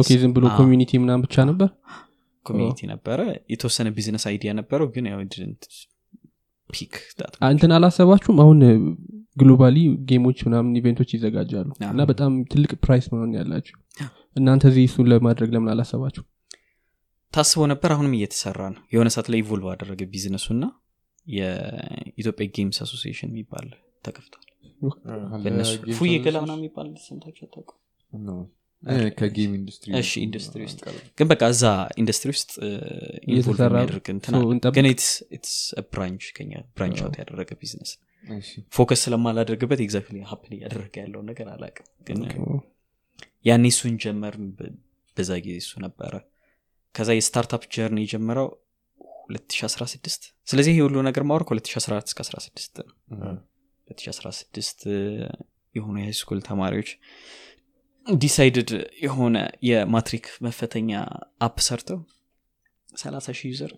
okay 0.02 0.10
ዝም 0.22 0.34
ብሎ 0.36 0.46
community 0.58 0.92
ምናምን 1.04 1.24
ብቻ 1.26 1.36
ነበር? 1.50 1.70
ኮሚኒቲ 2.46 2.80
ነበረ። 2.92 3.20
የተወሰነ 3.54 3.90
ቢዝነስ 3.98 4.26
idea 4.30 4.52
ነበረው 4.60 4.88
ግን 4.96 5.06
ያው 5.10 5.20
that 7.20 7.34
አ- 7.42 7.50
እንትን 7.54 7.72
አላሰባችሁም? 7.76 8.38
አሁን 8.44 8.60
globally 9.38 9.78
game 10.10 10.25
ኦች 10.25 10.40
ምናምን 10.48 10.72
event 10.80 10.97
ኦች 10.97 11.10
ይዘጋጃሉ። 11.16 11.70
አዎ። 11.78 11.92
እና 11.94 12.02
በጣም 12.10 12.32
ትልቅ 12.52 12.72
prize 12.84 13.06
ምናምን 13.12 13.34
ያላቸው 13.40 13.78
እናንተ 14.36 14.64
እዚህ 14.72 14.86
እሱን 14.90 15.08
ለማድረግ 15.12 15.50
ለምን 15.56 15.72
አላሰባችሁ 15.74 16.24
ታስቦ 17.34 17.62
ነበር 17.72 17.90
አሁንም 17.94 18.14
እየተሰራ 18.18 18.60
ነው። 18.74 18.82
የሆነ 18.94 19.10
ሰዓት 19.14 19.28
ላይ 19.32 19.40
evolve 19.44 19.68
አደረገ 19.72 20.02
ቢዝነሱ 20.12 20.46
እና 20.56 20.66
የኢትዮጵያ 21.28 22.46
games 22.56 22.78
association 22.86 23.30
የሚባል 23.32 23.68
ተከፍቷል 24.04 24.40
ፉዬ 25.98 26.14
ገላ? 26.26 26.38
ምናምን 26.44 26.62
የሚባል 26.62 26.88
ነው። 28.14 28.40
እ፣ 28.84 28.96
ከጌም 29.18 29.52
ኢንዱስትሪ 29.58 29.90
እሺ 30.00 30.12
ኢንዱስትሪ 30.24 30.62
ውስጥ 30.66 30.80
ግን 31.18 31.28
በቃ 31.30 31.42
እዛ 31.54 31.64
ኢንዱስትሪ 32.02 32.30
ውስጥ 32.34 32.50
የሚያደርግ 33.28 34.08
ግን 34.76 34.88
ኢትስ 34.90 35.54
ብራንች 35.90 36.26
ከኛ 36.38 36.52
ብራንች 36.76 37.00
አውት 37.04 37.16
ያደረገ 37.22 37.50
ቢዝነስ 37.62 37.92
ፎከስ 38.74 39.00
ስለማላደርግበት 39.06 39.80
ኤግዛክትሊ 39.86 40.18
ሀፕን 40.30 40.54
እያደረገ 40.58 40.94
ያለውን 41.02 41.28
ነገር 41.32 41.48
አላቅም 41.54 41.88
ግን 42.10 42.20
ያኔ 43.46 43.66
እሱን 43.72 43.96
ጀመር 44.04 44.36
በዛ 45.18 45.32
ጊዜ 45.46 45.56
እሱ 45.64 45.74
ነበረ። 45.84 46.14
ከዛ 46.96 47.10
የስታርታፕ 47.16 47.64
ጀርኒ 47.74 48.00
የጀመረው 48.04 48.48
2016 49.32 50.22
ስለዚህ 50.48 50.74
ይህ 50.74 50.84
ሁሉ 50.86 50.96
ነገር 51.08 51.24
ማወር 51.28 51.44
ከ2014 51.50 52.10
እስከ 52.10 52.22
16 52.28 52.80
ነው 52.82 52.96
2016 53.96 54.86
የሆኑ 55.76 55.96
የ 56.02 56.08
high 56.08 56.21
school 56.21 56.40
ተማሪዎች 56.50 56.90
decided 58.08 58.72
የሆነ 59.04 59.38
የማትሪክ 59.68 60.26
መፈተኛ 60.46 60.92
app 61.48 61.58
ሰርተው 61.68 62.00
30 62.98 63.36
ሺህ 63.40 63.48
user 63.52 63.72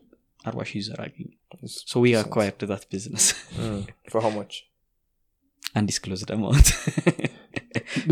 40 0.45 0.65
ሺህ 0.69 0.77
user 0.81 0.99
አገኙ። 1.03 1.27
so 1.91 2.01
we 2.03 2.15
acquired 2.21 2.63
that 2.71 2.83
business 2.91 3.27
for 4.11 4.21
how 4.21 4.31
much? 4.31 4.55
undisclosed 5.75 6.21
amount 6.35 6.67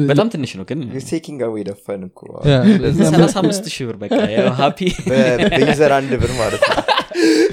በጣም 0.09 0.27
ትንሽ 0.33 0.51
ነው 0.59 0.65
ግን 0.69 0.79
you're 0.93 1.09
taking 1.11 1.37
away 1.47 1.61
the 1.67 1.75
fun 1.83 2.01
እኮ 2.07 2.21
ያ፣ 2.47 2.55
ሰላሳ 3.11 3.35
አምስት 3.43 3.65
ሺህ 3.75 3.85
ብር 3.89 3.97
በቃ 4.03 4.15
በዩዘር 5.09 5.91
አንድ 5.97 6.11
ብር 6.23 6.31
ማለት 6.41 6.63
ነው. 6.69 6.79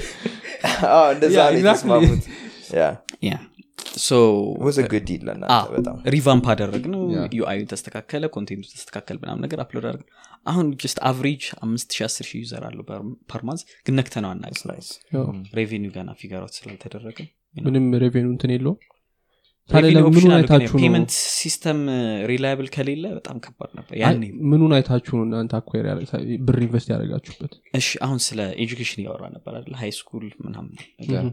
አዎ 0.93 1.05
እንደዛ 1.15 1.35
Yeah, 1.37 1.49
ነው. 1.49 1.59
የተስማሙት 1.61 2.23
good 4.87 5.05
deal 5.09 5.23
ለእናንተ 5.27 5.93
ሪቫምፕ 6.15 6.45
አደረግ 6.53 6.85
ነው. 6.93 7.01
ዩአዩ 7.39 7.59
ተስተካከለ 7.71 8.23
ኮንቴንቱ 8.35 8.65
ተስተካከለ 8.73 9.17
ምናምን 9.23 9.43
ነገር 9.45 9.59
አፕሎድ 9.63 9.85
አደረግ 9.89 10.07
አሁን 10.47 10.67
ጀስት 10.83 10.99
አቨሬጅ 11.09 11.43
አምስት 11.65 11.89
ሺህ 11.97 12.05
አስር 12.07 12.25
ሺህ 12.29 12.39
ዩዘር 12.43 12.63
አለው 12.69 12.85
ፐርማንዝ 13.33 13.63
ግን 13.87 13.95
ነክተ 13.99 14.23
ነው 14.25 14.31
አናቅ 14.33 14.53
ሬቬኒው 15.55 15.93
ገና 15.97 16.09
ፊገራት 16.21 16.55
ስላልተደረገ 16.59 17.19
ምንም 17.55 17.85
ሬቬኑ 18.03 18.27
እንትን 18.33 18.51
አይታችሁ 20.35 20.73
ነው? 20.73 20.81
ፔመንት 20.81 21.11
ሲስተም 21.35 21.79
ሪላያብል 22.25 22.67
ከሌለ 22.67 23.05
በጣም 23.17 23.37
ከባድ 23.39 23.71
ነበር 23.77 23.95
ያኔ። 23.97 24.23
ምኑን 24.51 24.73
አይታችሁ 24.77 25.13
ነው 25.17 25.25
እናንተ 25.27 25.53
አኳር 25.59 25.85
ብር 26.47 26.57
invest 26.65 26.89
ያደረጋችሁበት? 26.93 27.53
እሺ 27.75 27.89
አሁን 28.01 28.19
ስለ 28.27 28.39
education 28.63 29.01
እያወራ 29.03 29.23
ነበር 29.35 29.53
አይደል? 29.59 29.75
high 29.81 29.91
school 29.99 30.25
ምናምን 30.45 30.73
ነገር 31.01 31.23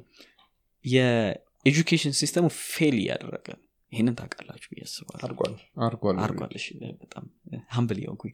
የ 1.66 1.75
education 1.75 2.14
ሲስተሙ 2.18 2.44
fail 2.66 2.96
እያደረገ 3.00 3.46
ነው። 3.54 3.64
ይህንን 3.92 4.14
ታውቃላችሁ 4.18 4.68
ብዬ 4.70 4.80
አስባለሁ። 4.86 5.24
አድጓል 5.26 5.54
አርጓል 5.84 6.16
አርጓል። 6.24 6.52
እሺ 6.58 6.66
በጣም 7.00 7.24
humble 7.76 7.98
የሆንኩኝ። 8.02 8.32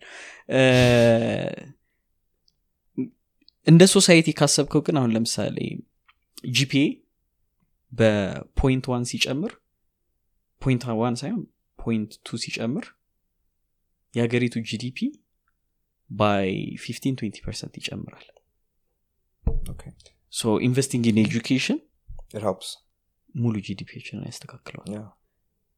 እንደ 3.67 3.83
society 3.93 4.29
ካሰብከው 4.39 4.81
ግን 4.87 4.97
አሁን 5.01 5.13
ለምሳሌ 5.15 5.59
GPA 6.53 6.83
በ 7.93 8.19
point 8.19 8.85
one 8.93 9.05
ሲጨምር 9.11 9.53
point 10.63 10.85
one 11.01 11.15
ሳይሆን 11.21 11.43
point 11.79 12.13
two 12.27 12.39
ሲጨምር 12.43 12.85
የሀገሪቱ 14.15 14.57
GDP 14.71 14.99
by 16.11 16.49
15 16.81 17.23
20 17.25 17.45
percent 17.47 17.75
ይጨምራል። 17.81 18.27
so 20.33 20.53
investing 20.67 21.05
in 21.11 21.19
education 21.23 21.79
ሙሉ 23.35 23.55
ጂዲፒዎችን 23.67 24.25
ያስተካክለዋል። 24.27 24.91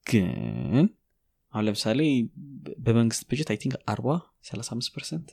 ግን 0.07 0.87
አሁን 1.55 1.64
ለምሳሌ 1.66 2.01
በመንግስት 2.87 3.23
በጀት 3.31 3.51
I 3.53 3.59
think 3.62 3.75
አርባ 3.92 4.09
35 4.49 4.95
percent 4.97 5.29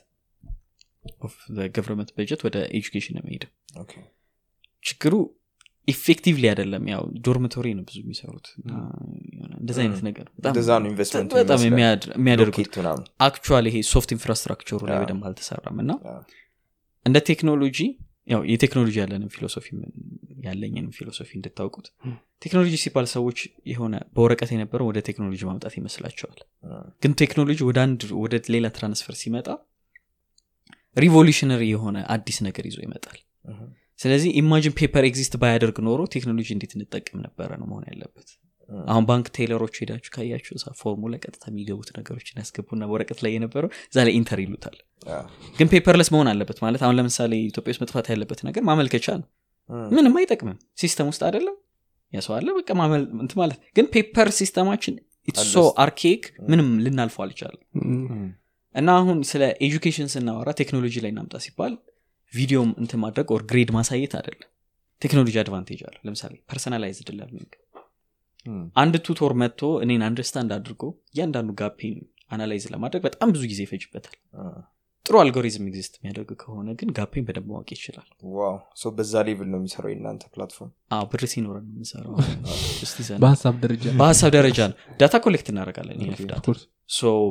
of 1.26 1.34
government 1.74 2.10
በጀት 2.16 2.42
ወደ 2.46 2.58
education 2.78 3.16
ነው 3.16 3.22
የሚሄደው። 3.24 3.50
ችግሩ 4.82 5.14
effectively 5.88 6.44
አይደለም። 6.50 6.84
ያው 6.92 7.02
dormitory 7.26 7.66
ነው 7.78 7.84
ብዙ 7.88 7.96
የሚሰሩት 8.02 8.46
እንደዚ 9.58 9.78
አይነት 9.82 10.00
ነገር 10.08 10.26
በጣም 11.34 11.62
የሚያደርጉት 12.16 12.76
actual 13.26 13.66
ይሄ 13.70 13.76
soft 13.90 14.12
ኢንፍራስትራክቸሩ 14.16 14.80
ላይ 14.88 14.96
በደንብ 15.02 15.24
አልተሰራም 15.30 15.78
እና 15.84 15.92
እንደ 17.06 17.18
ቴክኖሎጂ 17.30 17.78
ያው 18.28 18.40
የቴክኖሎጂ 18.50 18.94
ያለንን 19.00 19.30
ፊሎሶፊ 19.34 19.66
ያለኝንም 20.44 20.92
ፊሎሶፊ 20.96 21.30
እንድታውቁት 21.38 21.86
ቴክኖሎጂ 22.42 22.74
ሲባል 22.82 23.06
ሰዎች 23.12 23.38
የሆነ 23.70 23.94
በወረቀት 24.14 24.50
የነበረው 24.54 24.86
ወደ 24.90 24.98
ቴክኖሎጂ 25.08 25.40
ማምጣት 25.48 25.74
ይመስላቸዋል። 25.78 26.40
ግን 27.02 27.12
ቴክኖሎጂ 27.22 27.58
ወደ 27.68 27.78
አንድ 27.84 28.02
ወደ 28.22 28.40
ሌላ 28.54 28.68
transfer 28.76 29.16
ሲመጣ 29.22 29.48
revolutionary 30.96 31.62
የሆነ 31.70 31.98
አዲስ 32.14 32.36
ነገር 32.46 32.64
ይዞ 32.68 32.78
ይመጣል። 32.84 33.18
ስለዚህ 33.98 34.30
imagine 34.40 34.74
paper 34.78 35.04
exist 35.08 35.34
ባያደርግ 35.42 35.76
ኖሮ 35.86 36.00
ቴክኖሎጂ 36.14 36.48
እንዴት 36.54 36.72
እንጠቀም 36.76 37.18
ነበረ 37.26 37.50
ነው 37.60 37.66
መሆን 37.70 37.84
ያለበት 37.90 38.28
አሁን 38.88 39.04
ባንክ 39.08 39.26
ቴይለሮች 39.36 39.74
ሄዳችሁ 39.80 40.10
ካያችሁ 40.14 40.52
ፎርም 40.80 40.99
ላይ 40.99 41.14
ቀጥታ 41.22 41.44
የሚገቡት 41.50 41.88
ነገሮችን 41.98 42.38
ያስገቡና 42.42 42.84
ወረቀት 42.92 43.18
ላይ 43.24 43.32
የነበረው 43.34 43.70
እዛ 43.86 43.98
ላይ 44.06 44.12
enter 44.18 44.40
ይሉታል። 44.44 44.76
ግን 45.58 45.68
paperless 45.72 46.08
መሆን 46.14 46.28
አለበት 46.32 46.58
ማለት 46.64 46.82
አሁን 46.84 46.96
ለምሳሌ 46.98 47.32
ኢትዮጵያ 47.48 47.72
ውስጥ 47.74 47.82
መጥፋት 47.84 48.06
ያለበት 48.12 48.40
ነገር 48.48 48.64
ማመልከቻ 48.68 49.06
ነው። 49.20 49.26
ምንም 49.92 50.14
አይጠቅምም። 50.20 50.56
system 50.80 51.08
ውስጥ 51.10 51.22
አይደለም? 51.28 51.56
ያሰው 52.12 52.32
አለ 52.36 52.48
በቃ 52.56 52.68
እንት 53.18 53.32
ማለት 53.40 53.58
ግን 53.76 53.86
paper 53.94 54.28
ሲስተማችን 54.38 54.94
it's 55.28 55.45
so 55.45 55.54
archaic 55.82 56.24
ምንም 56.48 56.68
ልናልፈው 56.84 57.22
አልቻለም። 57.24 57.62
እና 58.74 58.88
አሁን 59.00 59.18
ስለ 59.30 59.42
education 59.66 60.08
ስናወራ 60.14 60.50
ቴክኖሎጂ 60.60 60.94
ላይ 61.04 61.10
እናምጣ 61.14 61.36
ሲባል 61.44 61.74
ቪዲዮም 62.32 62.70
እንትን 62.82 63.00
ማድረግ 63.04 63.26
or 63.34 63.42
grade 63.50 63.70
ማሳየት 63.76 64.14
አይደለም። 64.18 64.50
ቴክኖሎጂ 65.02 65.36
advantage 65.42 65.80
አለ 65.88 65.96
ለምሳሌ 66.06 66.34
personalized 66.50 67.08
learning 67.18 67.52
አንድ 68.76 68.94
tutor 69.06 69.32
መጥቶ 69.40 69.62
እኔን 69.84 70.04
understand 70.08 70.52
አድርጎ 70.56 70.82
እያንዳንዱ 71.12 71.50
ጋፔን 71.60 71.98
analyze 72.30 72.64
ለማድረግ 72.72 73.02
በጣም 73.06 73.28
ብዙ 73.34 73.42
ጊዜ 73.50 73.60
ይፈጅበታል። 73.66 74.16
ጥሩ 75.06 75.14
algorithm 75.20 75.64
exist 75.68 75.94
የሚያደርግ 75.96 76.30
ከሆነ 76.42 76.68
ግን 76.78 76.88
ጋፔን 76.98 77.24
በደንብ 77.26 77.48
ማወቅ 77.50 77.68
ይችላል። 77.74 78.06
wow! 78.36 78.54
በዛ 78.96 79.22
level 79.26 79.48
ነው 79.52 79.58
የሚሰራው 79.60 79.90
የእናንተ 79.92 80.22
platform? 80.32 80.70
ብር 81.10 81.22
ሲኖረን 81.32 81.66
የምንሰራው። 81.70 82.14
በሀሳብ 83.24 83.56
ደረጃ። 83.64 83.84
በሀሳብ 84.00 84.30
ደረጃ 84.36 84.58
ነው። 84.70 84.76
data 85.00 85.14
collect 85.24 85.48
እናደረጋለን 85.52 85.98
data። 86.30 86.46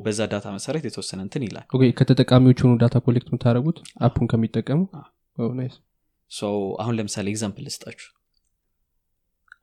በዛ 0.05 0.19
data 0.31 0.45
መሰረት 0.57 0.85
የተወሰነ 0.87 1.19
እንትን 1.25 1.45
ይላል። 1.47 1.65
ከተጠቃሚዎች 1.99 2.61
ሆኑ 2.65 2.73
data 2.83 2.97
collect 3.07 3.29
የምታደረጉት 3.31 3.79
አፑን 4.07 4.27
ከሚጠቀሙ? 4.31 4.79
አሁን 6.77 6.95
ለምሳሌ 6.97 7.27
example 7.33 7.65
ልስጣችሁ። 7.67 8.09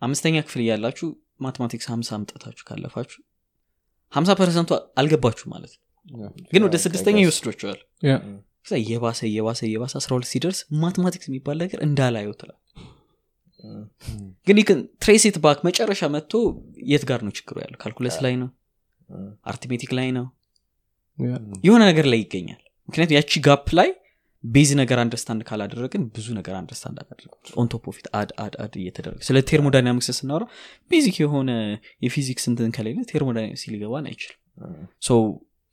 አምስተኛ 0.02 0.36
ክፍል 0.44 0.60
እያላችሁ 0.64 1.08
mathematics 1.40 1.86
ሀምሳ 1.92 2.11
አምጥታችሁ 2.16 2.64
ካለፋችሁ 2.68 3.20
ሀምሳ 4.12 4.31
ፐርሰንቱ 4.38 4.70
አልገባችሁ 5.00 5.46
ማለት 5.53 5.72
ነው። 5.74 5.83
ግን 6.53 6.62
ወደ 6.66 6.76
ስድስተኛ 6.85 7.16
ይወስዷችኋል 7.24 7.80
ከዛ 8.62 8.74
እየባሰ 8.83 9.20
እየባሰ 9.29 9.61
እየባሰ 9.68 9.92
አስራ 10.00 10.11
ሁለት 10.16 10.29
ሲደርስ 10.33 10.59
mathematics 10.82 11.28
የሚባል 11.31 11.57
ነገር 11.64 11.79
እንዳላየው 11.87 12.35
ትላል 12.40 12.59
ግን 14.46 14.79
trace 15.02 15.27
it 15.27 15.36
back 15.44 15.58
መጨረሻ 15.68 16.03
መጥቶ 16.14 16.33
የት 16.92 17.03
ጋር 17.11 17.20
ነው 17.26 17.33
ችግሩ 17.38 17.57
ያለው? 17.64 17.79
calculus 17.82 18.16
ላይ 18.24 18.35
ነው? 18.42 18.48
arithmetic 19.46 19.90
ላይ 19.98 20.09
ነው? 20.18 20.26
የሆነ 21.64 21.83
ነገር 21.90 22.07
ላይ 22.12 22.20
ይገኛል። 22.24 22.61
ምክንያቱም 22.88 23.16
ያቺ 23.18 23.33
gap 23.46 23.66
ላይ 23.79 23.88
base 24.44 24.70
ነገር 24.81 24.98
understand 25.02 25.42
ካላደረግን 25.48 26.03
ብዙ 26.14 26.26
ነገር 26.38 26.55
understand 26.60 26.98
አላደረግም 27.03 27.40
on 27.62 27.71
top 27.71 27.84
of 27.90 27.98
it 27.98 28.06
add 28.20 28.30
add 28.44 28.54
add 28.64 28.74
እየተደረገ 28.81 29.20
ስለ 29.29 29.38
thermodynamics 29.50 30.08
ስናወራ 30.18 30.44
basic 30.90 31.16
የሆነ 31.22 31.50
የፊዚክስ 32.07 32.46
እንትን 32.50 32.72
ከሌለ 32.76 32.98
thermodynamics 33.10 33.64
ሊገባን 33.72 34.07
አይችልም። 34.11 34.38
so 35.02 35.18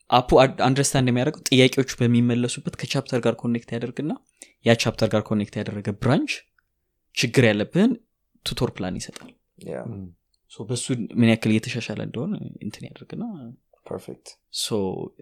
አፑ 0.10 0.30
understand 0.68 1.08
የሚያደርገው 1.12 1.42
ጥያቄዎቹ 1.50 1.92
በሚመለሱበት 2.02 2.76
ከ 2.82 2.91
chapter 2.91 3.22
ጋር 3.26 3.36
connect 3.42 3.72
ያደርግና 3.76 4.12
ያ 4.66 4.76
chapter 4.84 5.10
ጋር 5.14 5.24
connect 5.30 5.56
ያደረገ 5.62 5.90
branch 6.04 6.34
ችግር 7.16 7.44
ያለብህን 7.50 7.94
tutor 8.46 8.72
plan 8.78 8.98
ይሰጣል። 9.00 9.32
በሱ 10.52 10.86
ምን 11.20 11.30
ያክል 11.32 11.52
እየተሻሻለ 11.54 12.00
እንደሆነ 12.08 12.34
እንትን 12.66 12.84
ያደርግና 12.88 13.24
perfect 13.88 14.28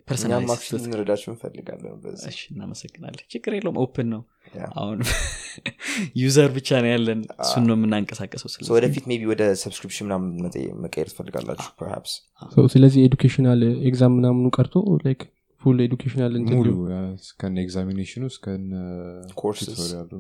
personalize 0.08 0.64
ልንረዳችሁ 0.76 1.30
እንፈልጋለን 1.32 1.96
በዚህ. 2.04 2.38
እናመሰግናለን። 2.52 3.26
ችግር 3.34 3.54
የለውም 3.58 3.78
open 3.84 4.08
ነው። 4.14 4.22
አሁን 4.76 5.00
user 6.22 6.50
ብቻ 6.58 6.80
ነው 6.84 6.90
ያለን። 6.94 7.22
እሱን 7.44 7.64
ነው 7.70 7.76
የምናንቀሳቀሰው 7.78 8.50
ወደፊት 8.76 9.06
maybe 9.12 9.22
ወደ 9.32 9.44
subscription 9.64 10.08
ምናምን 10.08 10.30
መቀየር 10.84 11.10
ትፈልጋላችሁ 11.12 11.70
perhaps 11.82 12.14
ስለዚህ 12.74 13.02
educational 13.08 13.62
exam 13.90 14.16
ምናምኑ 14.18 14.48
ቀርቶ 14.58 14.76
like 15.06 15.24
full 15.64 15.78
educational 15.86 16.34
ሙሉ 16.50 16.70
እስከነ 17.20 17.56
ኤግዛሚኔሽኑ 17.64 18.24
እስከነ 18.32 18.72
courses 19.36 19.68
ቱቶሪያሉ 19.70 20.12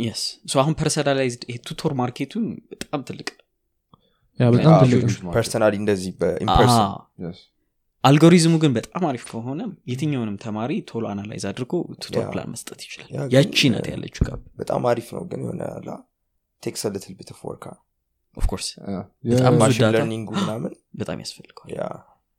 yes 0.00 0.24
አሁን 0.62 0.74
personalized 0.80 1.44
ይሄ 1.48 1.58
tutor 1.68 1.92
ማርኬቱን 2.00 2.44
በጣም 2.72 3.00
ትልቅ 3.08 3.28
ያ 4.38 4.48
በጣም 4.54 4.74
ትልቅ 4.82 5.00
personally 5.34 5.74
እንደዚህ 5.80 6.12
በ 6.20 6.34
in 6.34 6.48
person 6.48 6.90
አልጎሪዝሙ 8.04 8.54
ግን 8.62 8.72
በጣም 8.76 9.02
አሪፍ 9.08 9.24
ከሆነ 9.30 9.62
የትኛውንም 9.90 10.36
ተማሪ 10.44 10.72
ቶሎ 10.90 11.04
analyze 11.10 11.44
አድርጎ 11.50 11.72
tutor 12.02 12.24
plan 12.30 12.48
መስጠት 12.54 12.80
ይችላል። 12.86 13.08
ያቺ 13.34 13.68
ናት 13.74 13.86
ያለችው 13.92 14.22
ጋር 14.28 14.38
በጣም 14.60 14.86
አሪፍ 14.90 15.08
ነው 15.16 15.24
ግን 15.30 15.40
የሆነ 15.44 15.62
ላ 15.86 15.96
ቴክስ 16.62 16.82
ልትል 16.94 17.14
ወርካ 17.44 17.66
ኦፍኮርስ 18.36 18.68
በጣም 19.32 19.54
ለርኒንጉ 19.88 20.30
ምናምን 20.40 20.72
በጣም 21.00 21.18
ያስፈልገዋል። 21.24 21.70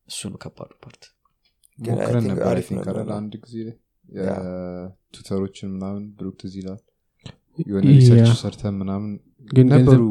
እሱ 0.08 0.30
ነው 0.32 0.39
ከባዱ 0.43 0.71
ፓርት 0.84 1.04
ሞክረን 1.80 2.26
ነበር 2.30 2.45
አሪፍ 2.52 2.67
ነው 2.74 2.82
ይቀራል 2.82 3.12
አንድ 3.19 3.34
ጊዜ 3.45 3.56
ቱተሮችን 5.15 5.69
ምናምን 5.76 6.04
ብሩክ 6.17 6.36
ትዝ 6.41 6.54
ይላል? 6.60 6.80
የሆነ 7.65 7.86
ሪሰርች 7.91 8.30
ሰርተን 8.41 8.76
ምናምን 8.82 9.12
ግን 9.49 9.67
ነበሩ 9.71 10.01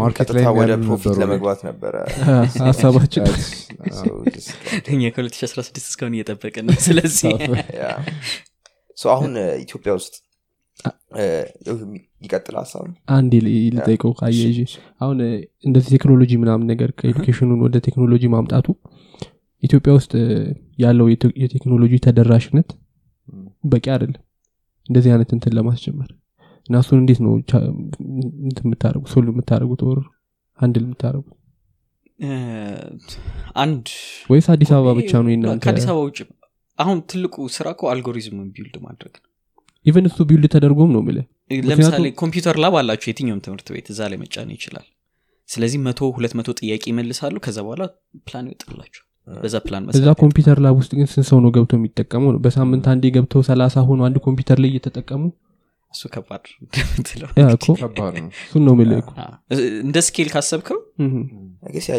ማርኬት 0.00 0.30
ላይ 0.36 0.44
ወደ 0.58 0.72
ፕሮፊት 0.84 1.16
ለመግባት 1.20 1.60
ነበረ። 1.64 1.94
ሀሳባችን 2.66 3.24
እኛ 4.92 5.02
ከ2016 5.14 5.80
እስካሁን 5.82 6.14
እየጠበቅን 6.14 6.66
ነው። 6.68 6.78
ስለዚህ 6.80 7.32
አሁን 9.08 9.32
ኢትዮጵያ 9.60 9.92
ውስጥ 9.92 10.14
ይቀጥል 12.22 12.56
ሀሳብ 12.60 12.84
አንድ 13.08 13.32
ልጠይቀው 13.74 14.12
አያይዤ 14.20 14.60
አሁን 15.00 15.18
እንደዚህ 15.64 15.90
ቴክኖሎጂ 15.96 16.32
ምናምን 16.36 16.66
ነገር 16.66 16.90
ከኤዱኬሽኑን 16.92 17.60
ወደ 17.66 17.78
ቴክኖሎጂ 17.78 18.26
ማምጣቱ 18.28 18.66
ኢትዮጵያ 19.62 19.92
ውስጥ 19.94 20.12
ያለው 20.78 21.06
የቴክኖሎጂ 21.42 21.94
ተደራሽነት 22.06 22.70
በቂ 23.64 23.86
አይደለም። 23.92 24.22
እንደዚህ 24.88 25.10
አይነት 25.12 25.30
እንትን 25.32 25.54
ለማስጀመር 25.54 26.10
እና 26.68 26.80
እሱን 26.82 26.98
እንዴት 27.02 27.20
ነው 27.24 27.32
የምታደረጉት 28.60 29.10
ሶል 29.14 29.26
የምታደረጉት 29.30 29.80
ወር? 29.88 30.00
አንድል 30.58 30.82
የምታደረጉት 30.86 31.38
አንድ 33.62 33.84
ወይስ 34.30 34.46
አዲስ 34.54 34.70
አበባ 34.76 34.88
ብቻ 34.98 35.12
ነው 35.24 35.30
እናንተ 35.34 35.62
ከአዲስ 35.64 35.86
አበባ 35.90 36.02
ውጭ 36.08 36.18
አሁን 36.78 36.98
ትልቁ 37.10 37.34
ስራ 37.56 37.66
እኮ 37.74 37.82
አልጎሪዝምን 37.92 38.48
build 38.54 38.76
ማድረግ 38.84 39.14
ነው። 39.16 39.28
even 39.86 40.06
እሱ 40.08 40.18
build 40.30 40.46
ተደርጎም 40.54 40.90
ነው 40.96 41.02
ምለ 41.06 41.18
ለምሳሌ 41.68 42.06
ኮምፒውተር 42.20 42.56
lab 42.64 42.74
አላቸው 42.80 43.08
የትኛውም 43.10 43.40
ትምህርት 43.46 43.68
ቤት 43.74 43.86
እዛ 43.92 44.00
ላይ 44.10 44.18
መጫን 44.22 44.50
ይችላል። 44.56 44.86
ስለዚህ 45.48 45.78
መቶ 45.86 46.00
ሁለት 46.16 46.34
መቶ 46.38 46.50
ጥያቄ 46.60 46.84
ይመልሳሉ 46.92 47.36
ከዛ 47.46 47.58
በኋላ 47.66 47.82
ፕላን 48.28 48.46
ይወጥላቸው 48.48 49.02
በዛ 49.26 49.56
ፕላን 49.66 49.82
እዛ 49.98 50.08
ኮምፒውተር 50.22 50.58
lab 50.64 50.76
ውስጥ 50.80 50.92
ግን 50.98 51.08
ስንት 51.12 51.26
ሰው 51.30 51.38
ነው 51.44 51.50
ገብተው 51.56 51.78
የሚጠቀመው? 51.78 52.30
ነው 52.34 52.40
በሳምንት 52.44 52.86
አንዴ 52.92 53.04
ገብተው 53.16 53.42
ሰላሳ 53.50 53.74
ሆኖ 53.88 54.00
አንድ 54.08 54.16
ኮምፒውተር 54.26 54.58
ላይ 54.62 54.70
እየተጠቀሙ 54.72 55.22
እሱ 55.94 56.02
ከባድ 56.14 56.44
እንደምትለው 56.62 57.30
እሱን 58.42 58.62
ነው 58.64 58.72
አ፣ 59.18 59.26
እንደ 59.82 59.98
scale 60.06 60.30
ካሰብከው? 60.34 60.78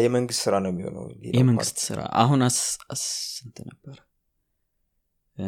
የመንግስት 0.04 0.40
ስራ 0.44 0.54
ነው 0.64 0.70
የሚሆነው 0.72 1.04
የመንግስት 1.34 1.78
ስራ 1.86 2.00
አሁን 2.20 2.40
አስ- 2.46 2.64
አስ- 2.92 3.06
ስንት 3.36 3.58
ነበረ 3.68 3.96
እ፣ 5.38 5.46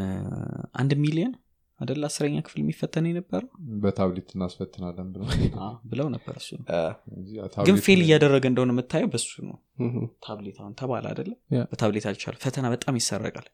አንድ 0.75 0.93
ሚሊዮን 1.03 1.35
አደለ 1.81 2.03
አስረኛ 2.09 2.37
ክፍል 2.45 2.59
የሚፈተን 2.63 3.07
የነበረው? 3.09 3.49
በታብሌት 3.83 4.29
እናስፈትናለን 4.35 5.09
ብለው 5.91 6.07
ነበር 6.15 6.35
እሱ 6.41 6.49
ግን 7.67 7.77
fail 7.85 8.01
እያደረገ 8.05 8.45
እንደሆነ 8.51 8.73
የምታየው 8.75 9.09
በሱ 9.13 9.33
ነው። 9.49 9.57
ታብሌት 10.25 10.59
አሁን 10.63 10.75
ተባለ 10.81 11.05
አደለ 11.13 11.33
በታብሌት 11.73 12.07
አልቻሉ 12.11 12.37
ፈተና 12.45 12.67
በጣም 12.75 12.97
ይሰረቃል 13.01 13.49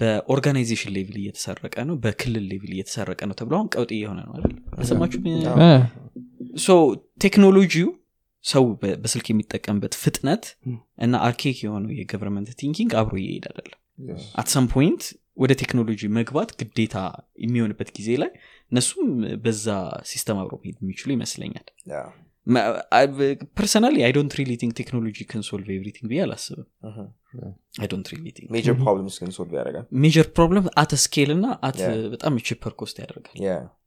በ 0.00 0.13
organization 0.13 0.92
level 0.96 1.16
እየተሰረቀ 1.20 1.74
ነው 1.88 1.96
በክልል 2.02 2.44
level 2.52 2.72
እየተሰረቀ 2.76 3.20
ነው 3.28 3.36
ተብሎ 3.38 3.54
አሁን 3.58 3.68
ቀውጥ 3.74 3.90
እየሆነ 3.96 4.18
ነው 4.26 4.34
አይደል? 4.36 4.54
አልሰማችሁም? 4.76 5.26
አ፣ 5.60 5.68
so 6.60 6.70
ቴክኖሎጂው 7.24 7.88
ሰው 8.44 8.64
በስልክ 9.02 9.26
የሚጠቀምበት 9.30 9.94
ፍጥነት 10.02 10.44
እና 11.04 11.14
archaic 11.26 11.58
የሆነው 11.64 11.92
የ 11.96 12.05
government 12.05 12.50
thinking 12.60 12.92
አብሮ 13.00 13.14
እየሄድ 13.22 13.46
አይደለም። 13.50 13.80
Yes። 14.06 14.24
at 14.36 14.48
some 14.54 14.66
point 14.72 15.02
ወደ 15.36 15.52
ቴክኖሎጂ 15.60 16.00
መግባት 16.16 16.50
ግዴታ 16.60 16.96
የሚሆንበት 17.42 17.88
ጊዜ 17.96 18.08
ላይ 18.22 18.30
እነሱም 18.72 19.08
በዛ 19.44 19.66
system 20.10 20.38
አብሮ 20.42 20.54
መሄድ 20.60 20.76
የሚችሉ 20.82 21.08
ይመስለኛል 21.16 21.66
personally 23.56 23.96
I 24.06 24.12
don't 24.16 24.32
really 24.38 24.50
think 24.60 24.72
technology 24.80 25.16
can 25.30 25.44
solve 25.44 25.68
everything 25.76 26.06
ብዬ 26.10 26.20
አላስብም 26.24 26.66
I 27.80 27.86
don't 27.92 28.06
really 28.12 28.26
think 28.36 28.48
major 28.54 28.74
problems 28.80 29.16
ግን 29.22 29.30
solve 29.36 29.52
ያደርጋል. 29.58 29.84
major 30.04 30.26
problem 30.36 30.66
at 30.82 30.92
scale 31.04 31.30
እና 31.36 31.46
at 31.68 31.78
Yeah. 31.82 31.96
በጣም 32.14 32.36
cheaper 32.48 32.72
cost 32.80 32.96
ያደርጋል. 33.02 33.36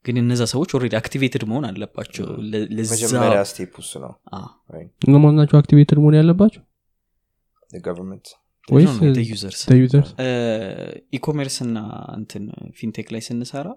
ግን 0.06 0.18
እነዛ 0.22 0.42
ሰዎች 0.54 0.70
already 0.78 0.96
activated 1.00 1.44
መሆን 1.52 1.66
አለባቸው. 1.70 2.26
ለ- 2.52 2.68
ለዛ 2.78 2.92
መጀመሪያ 2.96 3.40
step 3.52 3.74
ውስጥ 3.82 3.94
ነው. 4.04 4.14
እነማን 5.08 5.36
ናቸው 5.40 5.58
activated 5.62 6.00
መሆን 6.04 6.18
ያለባቸው? 6.20 6.64
government 7.74 8.28
ወይስ 8.68 8.92
no, 8.92 9.02
no, 9.02 9.12
the 9.16 9.24
users? 9.28 9.60
users 9.82 10.10
e-commerce 11.18 11.56
እና 11.66 11.78
እንትን 12.18 12.44
fintech 12.80 13.08
ላይ 13.14 13.22
ስንሰራ 13.28 13.68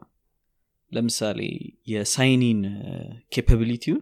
ለምሳሌ 0.92 1.40
የ 1.88 2.06
sign 2.06 2.42
in 2.42 2.60
capability 3.34 3.82
ውን 3.82 4.00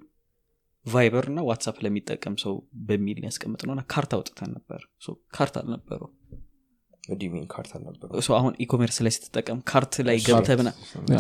Viber 0.92 1.26
እና 1.30 1.40
WhatsApp 1.46 1.76
ለሚጠቀም 1.84 2.36
ሰው 2.42 2.54
በሚል 2.88 3.18
ያስቀምጥ 3.26 3.60
ነውና 3.68 3.82
cart 3.92 4.12
አውጥተን 4.16 4.50
ነበር። 4.56 4.80
cart 5.34 5.56
አልነበረው 5.60 6.10
cart 7.52 7.70
አልነበረ 7.76 8.08
አሁን 8.36 8.52
e-commerce 8.64 8.96
ላይ 9.04 9.12
ስትጠቀም 9.14 9.58
cart 9.70 9.94
ላይ 10.08 10.16
add- 10.18 10.26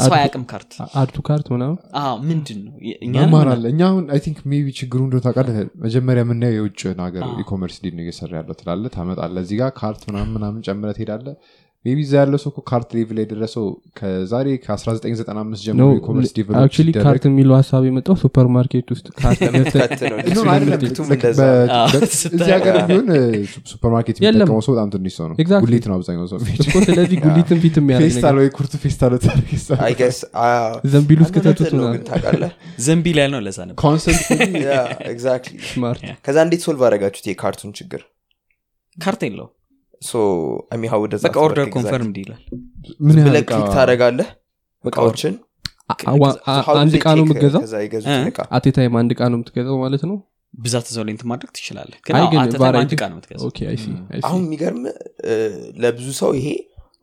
ሰው 0.02 0.12
አያቅም 0.16 0.44
cart። 0.50 0.72
add 1.00 1.10
to 1.10 1.16
cart 1.28 1.46
ምናምን? 1.54 1.76
አዎ 2.00 2.12
ምንድን 2.28 2.58
ነው 2.66 2.74
የ- 2.88 2.98
እኛ 3.06 3.14
መማር 3.18 3.42
ምን- 3.42 3.52
አለ። 3.54 3.64
እኛ 3.72 3.80
አሁን 3.88 4.04
I 4.14 4.20
think 4.24 4.38
maybe 4.50 4.66
ችግሩ 4.78 5.00
እንደ 5.06 5.20
ታውቃለህ። 5.24 5.56
መጀመሪያ 5.84 6.22
የምናየው 6.24 6.56
የውጭን 6.58 7.00
ሀገር 7.06 7.24
አዎ። 7.26 7.34
e-commerce 7.42 7.78
እንዴት 7.84 7.96
ነው 7.98 8.04
እየሰራ 8.04 8.32
ያለው 8.40 8.56
ትላለ 8.60 8.84
ታመጣለ 8.96 9.36
እዚህ 9.44 9.58
ጋር 9.60 9.72
cart 9.78 10.04
ምናምን 10.10 10.32
ምናምን 10.36 10.60
ጨምረ 10.68 10.90
ትሄዳለ 10.96 11.26
maybe 11.84 11.98
እዛ 12.04 12.14
ያለው 12.18 12.38
ሰው 12.42 12.50
እኮ 12.50 12.60
cart 12.68 12.88
level 12.96 13.16
ላይ 13.18 13.24
የደረሰው 13.24 13.66
ከዛሬ 13.98 14.46
ከ1995 14.64 15.60
ጀምሮ 15.66 15.84
cart 16.98 17.24
የሚለው 17.28 17.54
ሀሳብ 17.56 17.84
የመጣው 17.88 18.16
ሱፐር 18.22 18.48
ማርኬት 18.56 18.88
ውስጥ 18.94 19.06
እዚህ 22.30 22.50
ሀገር 22.50 22.76
ቢሆን 22.88 23.06
ሱፐርማርኬት 23.70 24.18
የለም። 24.18 24.36
የሚጠቀመው 24.36 24.60
ሰው 24.66 24.72
በጣም 24.74 24.90
ትንሽ 24.94 25.14
ሰው 25.18 25.26
ነው። 25.30 25.36
Exactly. 25.36 25.64
ጉሊት 25.66 25.86
ነው 25.90 25.94
አብዛኛው 25.96 26.26
ሰው 26.32 26.38
ስለዚህ 26.88 27.16
ጉሊትን 27.24 27.60
fit 27.64 27.78
የሚያደርግ 27.80 28.08
ፌስታል 28.08 28.28
ነገር 28.28 28.40
ወይ 28.40 28.50
ኩርቱ 28.50 28.74
ፌስታል 28.84 29.14
ዘንቢል 30.92 31.22
ውስጥ 31.24 31.34
ከተቱት 31.36 31.72
ለዛ 33.46 33.58
ነበር። 33.68 33.80
ከዛ 36.26 36.36
እንዴት 36.46 36.62
solve 36.66 36.82
የ 37.30 37.38
cart 37.38 37.55
ኡን 37.55 37.72
ችግር? 37.80 38.02
cart 38.96 39.22
የለው 39.28 39.48
በቃ 41.26 41.36
order 41.42 41.66
confirmed 41.74 42.16
ይላል። 42.20 42.42
ምን 43.00 43.14
ያህል 43.14 43.28
ብለህ 43.28 43.42
ዕቃ- 43.42 43.50
click 43.52 43.68
ታደረጋለህ 43.74 44.28
እቃዎችን? 44.84 45.34
አንድ 46.76 46.94
እቃ 46.98 47.06
ነው? 47.12 47.24
እቃ? 48.30 48.40
at 48.56 48.67
a 48.67 48.72
time 48.72 48.94
አንድ 49.00 49.10
እቃ 49.14 49.22
ነው 49.26 49.36
የምትገዛው 49.38 49.76
ማለት 49.82 50.02
ነው? 50.10 50.16
ብዛት 50.54 50.86
እዛው 50.90 51.02
ላይ 51.06 51.12
እንትን 51.14 51.28
ማድረግ 51.30 51.50
ትችላለህ። 51.56 51.98
ግን 52.06 52.14
አይ 52.16 52.22
አዎ፣ 52.22 52.30
ግን 52.30 52.38
at 52.40 52.52
a 52.52 52.54
time 52.54 52.62
variety- 52.64 52.82
አንድ 52.82 52.92
ዕቃ 52.96 53.04
ነው 53.04 53.16
የምትገዛው። 53.16 53.48
okay 53.48 53.58
I 53.70 53.76
see 53.76 53.86
I 54.08 54.18
see 54.18 54.24
አሁን 54.28 54.42
የሚገርም 54.46 54.80
ለብዙ 55.82 56.06
ሰው 56.20 56.30
ይሄ 56.38 56.48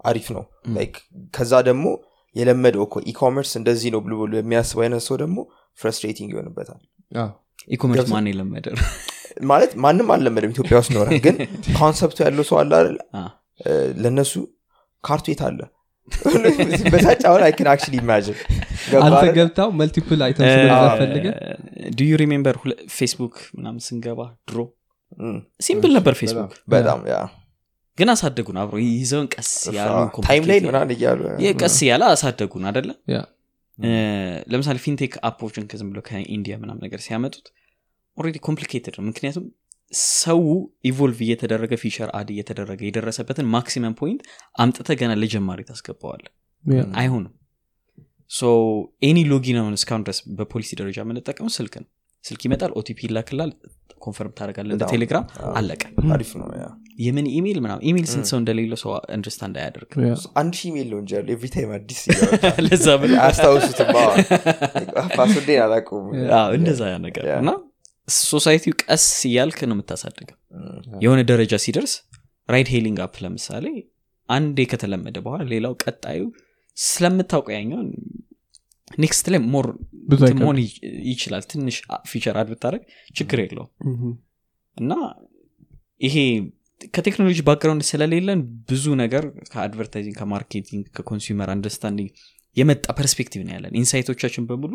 አሪፍ 0.06 0.28
ነው። 0.36 0.44
like 0.76 0.96
ከዛ 1.34 1.54
ደግሞ 1.70 1.86
የለመደው 2.36 2.84
እኮ 2.88 2.96
e-commerce 3.12 3.52
እንደዚህ 3.60 3.90
ነው 3.94 4.02
ብሎ 4.06 4.14
ብሎ 4.22 4.34
የሚያስብ 4.40 4.80
አይነት 4.84 5.04
ሰው 5.08 5.16
ደግሞ 5.18 5.38
frustrating 5.78 6.30
ይሆንበታል 6.34 6.82
ገብቶ- 8.00 8.14
ማን 8.14 8.28
የለመደ? 8.30 8.68
ማለት 9.44 9.72
ማንም 9.82 10.08
አልለመደም 10.14 10.52
ኢትዮጵያ 10.54 10.76
ውስጥ 10.82 10.92
ኖረ። 10.96 11.08
ግን 11.26 11.36
concept 11.78 12.09
ኡ 12.09 12.18
ያለው 12.26 12.46
ሰው 12.48 12.58
አለ 12.62 12.72
አይደል? 12.80 12.98
ለእነሱ 14.02 14.34
cart 15.04 15.18
ኡ 15.18 15.26
የት 15.32 15.42
አለ? 15.48 15.60
በታች 16.94 17.22
አሁን 17.30 17.42
I 17.46 17.52
can 17.56 17.68
actually 17.72 17.96
imagine 18.00 18.38
አንተ 19.00 19.24
ገብታው 19.38 19.70
multiple 19.80 20.20
item 20.26 20.46
ፈልገ 21.00 21.26
do 21.92 22.06
you 22.06 22.20
remember 22.22 22.56
Facebook 22.94 23.36
ምናምን 23.58 23.82
ስንገባ 23.88 24.20
ድሮ? 24.48 24.60
simple 25.62 25.92
ነበር 25.98 26.14
ፌስቡክ 26.20 26.54
በጣም 26.74 27.02
yeah 27.10 27.18
ግን 27.98 28.10
አሳደጉን 28.14 28.58
አብሮ 28.62 28.76
ይዘውን 28.86 29.28
ቀስ 29.34 29.52
ያሉ 29.78 29.94
ቀስ 31.58 31.78
ያለ 31.88 32.04
አሳደጉን 32.12 32.66
አደለ 32.70 32.90
yeah 33.10 33.20
እ፣ 33.78 33.90
ለምሳሌ 34.52 34.78
fintech 34.84 35.14
app 35.28 35.40
ኦችን 35.40 35.66
ከዝም 35.72 35.90
ብሎ 35.92 36.00
ከ 36.08 36.21
India 36.21 36.56
ምናምን 36.62 36.82
ነገር 36.86 37.00
ሲያመጡት 37.04 37.48
already 38.18 38.38
complicated 38.48 38.96
ነው። 38.98 39.06
ምክንያቱም 39.10 39.46
ሰው 40.20 40.42
evolve 40.84 41.20
እየተደረገ 41.26 41.74
feature 41.84 42.10
add 42.18 42.30
እየተደረገ 42.34 42.82
የደረሰበትን 42.88 43.48
maximum 43.54 43.94
point 44.00 44.22
አምጥተ 44.56 44.98
ገና 45.02 45.12
ለጀማሪ 45.22 45.62
ታስገባዋል 45.70 46.24
አይሆንም። 47.00 47.34
so 48.32 48.50
any 49.08 49.20
login 49.32 49.58
አሁን 49.62 49.76
እስካሁን 49.78 50.04
ድረስ 50.06 50.20
በፖሊሲ 50.38 50.72
ደረጃ 50.80 50.98
የምንጠቀመው 51.04 51.52
ስልክ 51.58 51.76
ነው። 51.82 51.88
ስልክ 52.24 52.42
ይመጣል 52.48 52.72
OTP 52.80 53.00
ይላክላል 53.06 53.52
confirm 54.02 54.34
ታደረጋለ 54.38 54.70
እንደ 54.76 54.86
ቴሌግራም 54.92 55.26
አለቀ። 55.54 55.82
የምን 57.00 57.26
ኢሜይል 57.34 57.60
ምናም 57.64 57.80
ኢሜይል 57.88 58.08
ስንት 58.12 58.28
ሰው 58.32 58.38
እንደሌለው 58.42 58.80
ሰው 58.84 58.92
understand 59.16 59.56
አያደርግ 59.62 59.92
አንድ 60.42 60.54
ሺህ 60.60 60.68
ኢሜል 60.72 60.88
ነው 60.94 61.00
እንጂ 61.02 61.12
ያለው 61.18 61.32
every 61.36 61.50
time 61.56 61.72
አዲስ 61.78 62.02
ለዛ 62.66 62.88
ብሎ 63.02 63.12
አያስታውሱትም 63.22 63.90
password 65.18 65.43
ኤን 65.43 65.60
አዎ፣ 66.38 66.50
እንደዛ 66.58 66.82
ያ 66.90 66.98
ነገር 67.06 67.26
እና 67.38 67.52
society 68.08 68.59
ው 68.59 68.74
ቀስ 68.84 69.06
እያልክ 69.30 69.60
ነው 69.70 69.76
የምታሳድገው። 69.76 70.38
የሆነ 71.04 71.20
ደረጃ 71.32 71.56
ሲደርስ 71.64 71.94
ride 72.50 72.70
hailing 72.74 73.00
app 73.06 73.16
ለምሳሌ 73.24 73.66
አንዴ 74.30 74.60
ከተለመደ 74.72 75.18
በኋላ 75.26 75.44
ሌላው 75.54 75.74
ቀጣዩ 75.84 76.22
ስለምታውቀው 76.78 77.54
ያኛውን 77.58 77.90
next 78.98 79.26
ላይ 79.34 79.40
more 79.54 79.68
መሆን 80.40 80.58
ይችላል። 81.10 81.44
ትንሽ 81.52 81.78
feature 82.10 82.36
add 82.42 82.50
ብታደረግ 82.52 82.84
ችግር 83.16 83.40
የለውም። 83.44 83.72
እና 84.78 84.92
ይሄ 86.02 86.16
ከቴክኖሎጂ 86.96 87.40
background 87.48 87.84
ስለሌለን 87.90 88.40
ብዙ 88.70 88.86
ነገር 89.04 89.24
ከ 89.52 89.61
advertising 89.61 90.16
ከ 90.20 90.31
marketing 90.31 90.84
ከ 90.98 91.08
consumer 91.08 91.50
understanding 91.54 92.12
የመጣ 92.58 92.86
perspective 92.98 93.42
ነው 93.48 93.54
ያለን። 93.56 93.74
insight 93.82 94.10
ኦቻችን 94.10 94.46
በሙሉ 94.50 94.74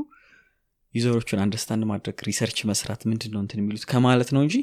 user 0.94 1.13
ኦቹን 1.13 1.40
understand 1.42 1.84
ማድረግ 1.90 2.16
research 2.28 2.58
መስራት 2.70 3.02
ምንድን 3.10 3.30
ነው 3.34 3.40
እንትን 3.44 3.60
የሚሉት 3.60 3.84
ከማለት 3.92 4.30
ነው 4.34 4.42
እንጂ 4.46 4.56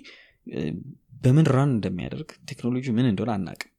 በምን 1.24 1.46
run 1.54 1.72
እንደሚያደርግ 1.76 2.30
ቴክኖሎጂ 2.50 2.86
ምን 2.98 3.08
እንደሆነ 3.10 3.32
አናቅም። 3.38 3.72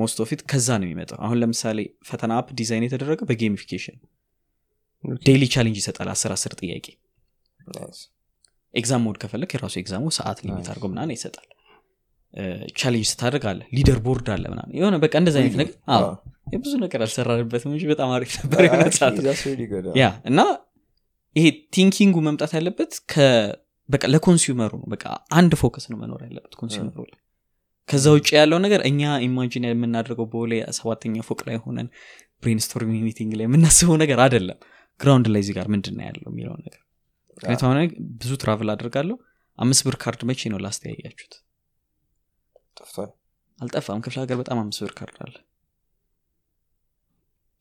most 0.00 0.18
of 0.24 0.32
it 0.32 0.40
ከዛ 0.50 0.68
ነው 0.80 0.86
የሚመጣው። 0.86 1.18
አሁን 1.26 1.38
ለምሳሌ 1.42 1.78
ፈተና 2.08 2.32
app 2.40 2.48
design 2.58 2.84
የተደረገ 2.86 3.20
በ 3.30 3.39
gamification 3.39 3.96
daily 5.26 5.44
challenge 5.54 5.78
ይሰጣል 5.80 6.08
አስር 6.12 6.32
አስር 6.36 6.52
ጥያቄ። 6.60 6.86
exam 8.74 9.02
mode 9.04 9.16
ከፈለግ 9.22 9.50
የራሱ 9.54 9.74
exam 9.82 9.98
ኡ 9.98 10.06
ሰዓት 10.16 10.38
limit 10.44 10.68
አድርጎ 10.70 10.86
ምናምን 10.92 11.12
ይሰጣል። 11.16 11.46
challenge 12.78 13.06
ስታደርግ 13.10 13.44
አለ 13.50 13.60
leader 13.76 13.98
board 14.06 14.26
አለ 14.34 14.44
ምናምን። 14.52 14.72
የሆነ 14.78 14.96
በቃ 15.04 15.14
እንደዚ 15.20 15.36
አይነት 15.40 15.54
ነገር። 15.60 15.74
አዎ። 15.94 16.06
ብዙ 16.58 16.72
ነገር 16.82 17.00
አልሰራንበትም 17.04 17.70
እንጂ 17.72 17.84
በጣም 17.92 18.10
አሪፍ 18.16 18.32
ነበር 18.40 18.62
የሆነ 18.66 18.84
ሰዓት። 18.98 19.16
yeah 19.96 20.06
እና 20.30 20.40
ይሄ 21.36 21.46
thinking 21.74 22.08
ኡ 22.08 22.16
መምጣት 22.26 22.52
ያለበት 22.56 22.92
በቃ 23.88 24.02
ለ 24.12 24.22
consumer 24.22 24.62
ኡ 24.62 24.72
ነው። 24.80 24.86
በቃ 24.92 25.04
አንድ 25.38 25.52
focus 25.60 25.84
ነው 25.90 25.98
መኖር 26.02 26.20
ያለበት 26.26 26.54
consumer 26.60 26.89
ኡ 26.89 26.96
ላይ። 27.06 27.18
ከዛ 27.88 28.04
ውጭ 28.14 28.28
ያለው 28.38 28.58
ነገር 28.64 28.80
እኛ 28.88 29.02
imagine 29.26 29.66
የምናደርገው 29.68 30.26
በቦሌ 30.26 30.52
ሰባተኛ 30.78 31.24
ፎቅ 31.28 31.40
ላይ 31.48 31.56
ሆነን 31.64 31.88
brainstorming 32.42 33.02
meeting 33.08 33.32
ላይ 33.38 33.46
የምናስበው 33.48 33.96
ነገር 34.02 34.20
አይደለም። 34.24 34.58
ground 35.00 35.26
ላይ 35.34 35.40
እዚህ 35.44 35.54
ጋር 35.58 35.66
ምንድን 35.74 35.98
ያለው 36.06 36.28
የሚለውን 36.30 36.62
ነገር። 36.66 36.82
ምክንያቱም 37.36 37.70
ብዙ 38.20 38.32
travel 38.42 38.70
አድርጋለሁ 38.74 39.16
አምስት 39.58 39.82
ብር 39.86 39.96
ካርድ 40.02 40.22
መቼ 40.30 40.50
ነው 40.52 40.58
last 40.64 40.82
ያያችሁት 40.90 41.34
ጠፍቷል። 42.76 43.10
አልጠፋም። 43.58 44.00
ክፍለ 44.04 44.18
ሀገር 44.24 44.36
በጣም 44.40 44.58
አምስት 44.62 44.80
ብር 44.84 44.92
ካርድ 44.98 45.18
አለ 45.24 45.34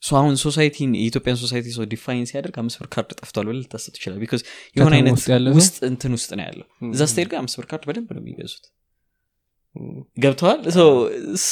so 0.06 0.16
አሁን 0.18 0.34
society 0.42 0.81
ን 0.81 0.92
የኢትዮጵያን 0.98 1.38
society 1.42 1.68
ሰው 1.76 1.86
define 1.92 2.26
ሲያደርግ 2.30 2.56
አምስት 2.62 2.78
ብር 2.82 2.88
ካርድ 2.94 3.12
ጠፍቷል 3.20 3.46
ብለ 3.50 3.58
ልታስብ 3.60 3.94
ትችላል 3.96 4.18
because 4.24 4.42
የሆነ 4.76 4.94
አይነት 4.98 5.22
ውስጥ 5.58 5.78
እንትን 5.90 6.14
ውስጥ 6.18 6.30
ነው 6.40 6.46
ያለው። 6.48 6.68
እዛ 6.90 7.02
ስትሄድ 7.12 7.30
ግን 7.32 7.40
አምስት 7.42 7.58
ብር 7.60 7.68
ካርድ 7.72 7.86
በደንብ 7.90 8.10
ነው 8.16 8.22
የሚገዙት። 8.24 8.66
ገብተዋል? 10.18 10.60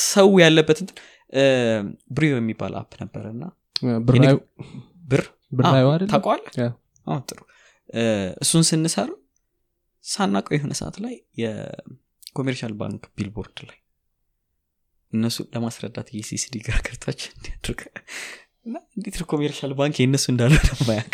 ሰው 0.08 0.30
ያለበት 0.44 0.78
እንትን 0.84 0.98
ብሪዮ 2.16 2.34
የሚባል 2.40 2.74
app 2.82 2.92
ነበረ 3.02 3.26
እና 3.34 3.44
ብር 5.10 5.26
አዎ። 7.08 7.18
ጥሩ። 7.30 7.40
እሱን 8.44 8.64
ስንሰራ 8.70 9.10
ሳናውቀው 10.06 10.56
የሆነ 10.56 10.74
ሰዓት 10.80 10.96
ላይ 11.04 11.14
የ 11.42 11.64
Commercial 11.64 12.74
Bank 12.80 13.04
billboard 13.18 13.60
ላይ 13.68 13.78
እነሱ 15.14 15.38
ለማስረዳት 15.56 16.08
የሲሲዲ 16.16 16.56
ግራ 16.66 16.76
ገብታችን 16.88 17.34
እንዲያድርግ 17.36 17.82
እና 18.66 18.76
እንዴት 18.98 19.16
ነው 19.20 19.26
ኮሜርሻል 19.32 19.72
ባንክ 19.78 19.96
የእነሱ 20.00 20.26
እንዳለ 20.32 20.54
ማያቅ 20.88 21.14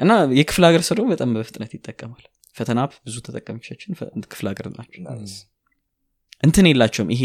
እና 0.00 0.10
የክፍለ 0.38 0.62
ሀገር 0.68 0.82
ሰው 0.86 0.94
ደግሞ 0.98 1.08
በጣም 1.14 1.30
በፍጥነት 1.36 1.72
ይጠቀማል። 1.76 2.24
ፈተና 2.56 2.78
ብዙ 3.06 3.16
ተጠቃሚዎቻችን 3.26 3.92
ክፍለ 4.32 4.46
ሀገር 4.52 4.66
ናቸው። 4.74 5.02
እንትን 6.42 6.66
የላቸውም። 6.70 7.10
ይሄ 7.14 7.22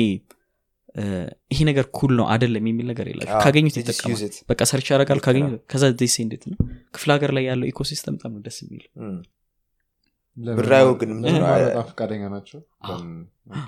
ይሄ 1.52 1.60
ነገር 1.68 1.86
ኩል 1.98 2.12
ነው 2.20 2.26
አደለም 2.34 2.66
የሚል 2.70 2.88
ነገር 2.92 3.08
የላቸው 3.10 3.36
ካገኙት 3.44 3.76
ይጠቀማል። 3.80 4.22
በቃ 4.50 4.62
ሰርች 4.70 4.88
ያደርጋል 4.92 5.20
ካገኙ 5.26 5.44
ከዛ 5.72 5.90
ዴሴ 6.00 6.16
እንዴት 6.26 6.44
ነው? 6.52 6.58
ክፍለ 6.96 7.10
ሀገር 7.16 7.32
ላይ 7.38 7.44
ያለው 7.50 7.68
ኢኮሲስተም 7.72 8.16
በጣም 8.18 8.32
ነው 8.36 8.42
ደስ 8.48 8.58
የሚል 8.64 8.84
ማለት- 10.38 10.58
ግን 11.02 11.10
ለምን 11.10 11.20
ምንድን 11.20 11.36
ነው? 11.36 11.48
ማለት 11.48 11.68
በጣም 11.70 11.86
ፈቃደኛ 11.92 12.24
ናቸው? 12.36 12.60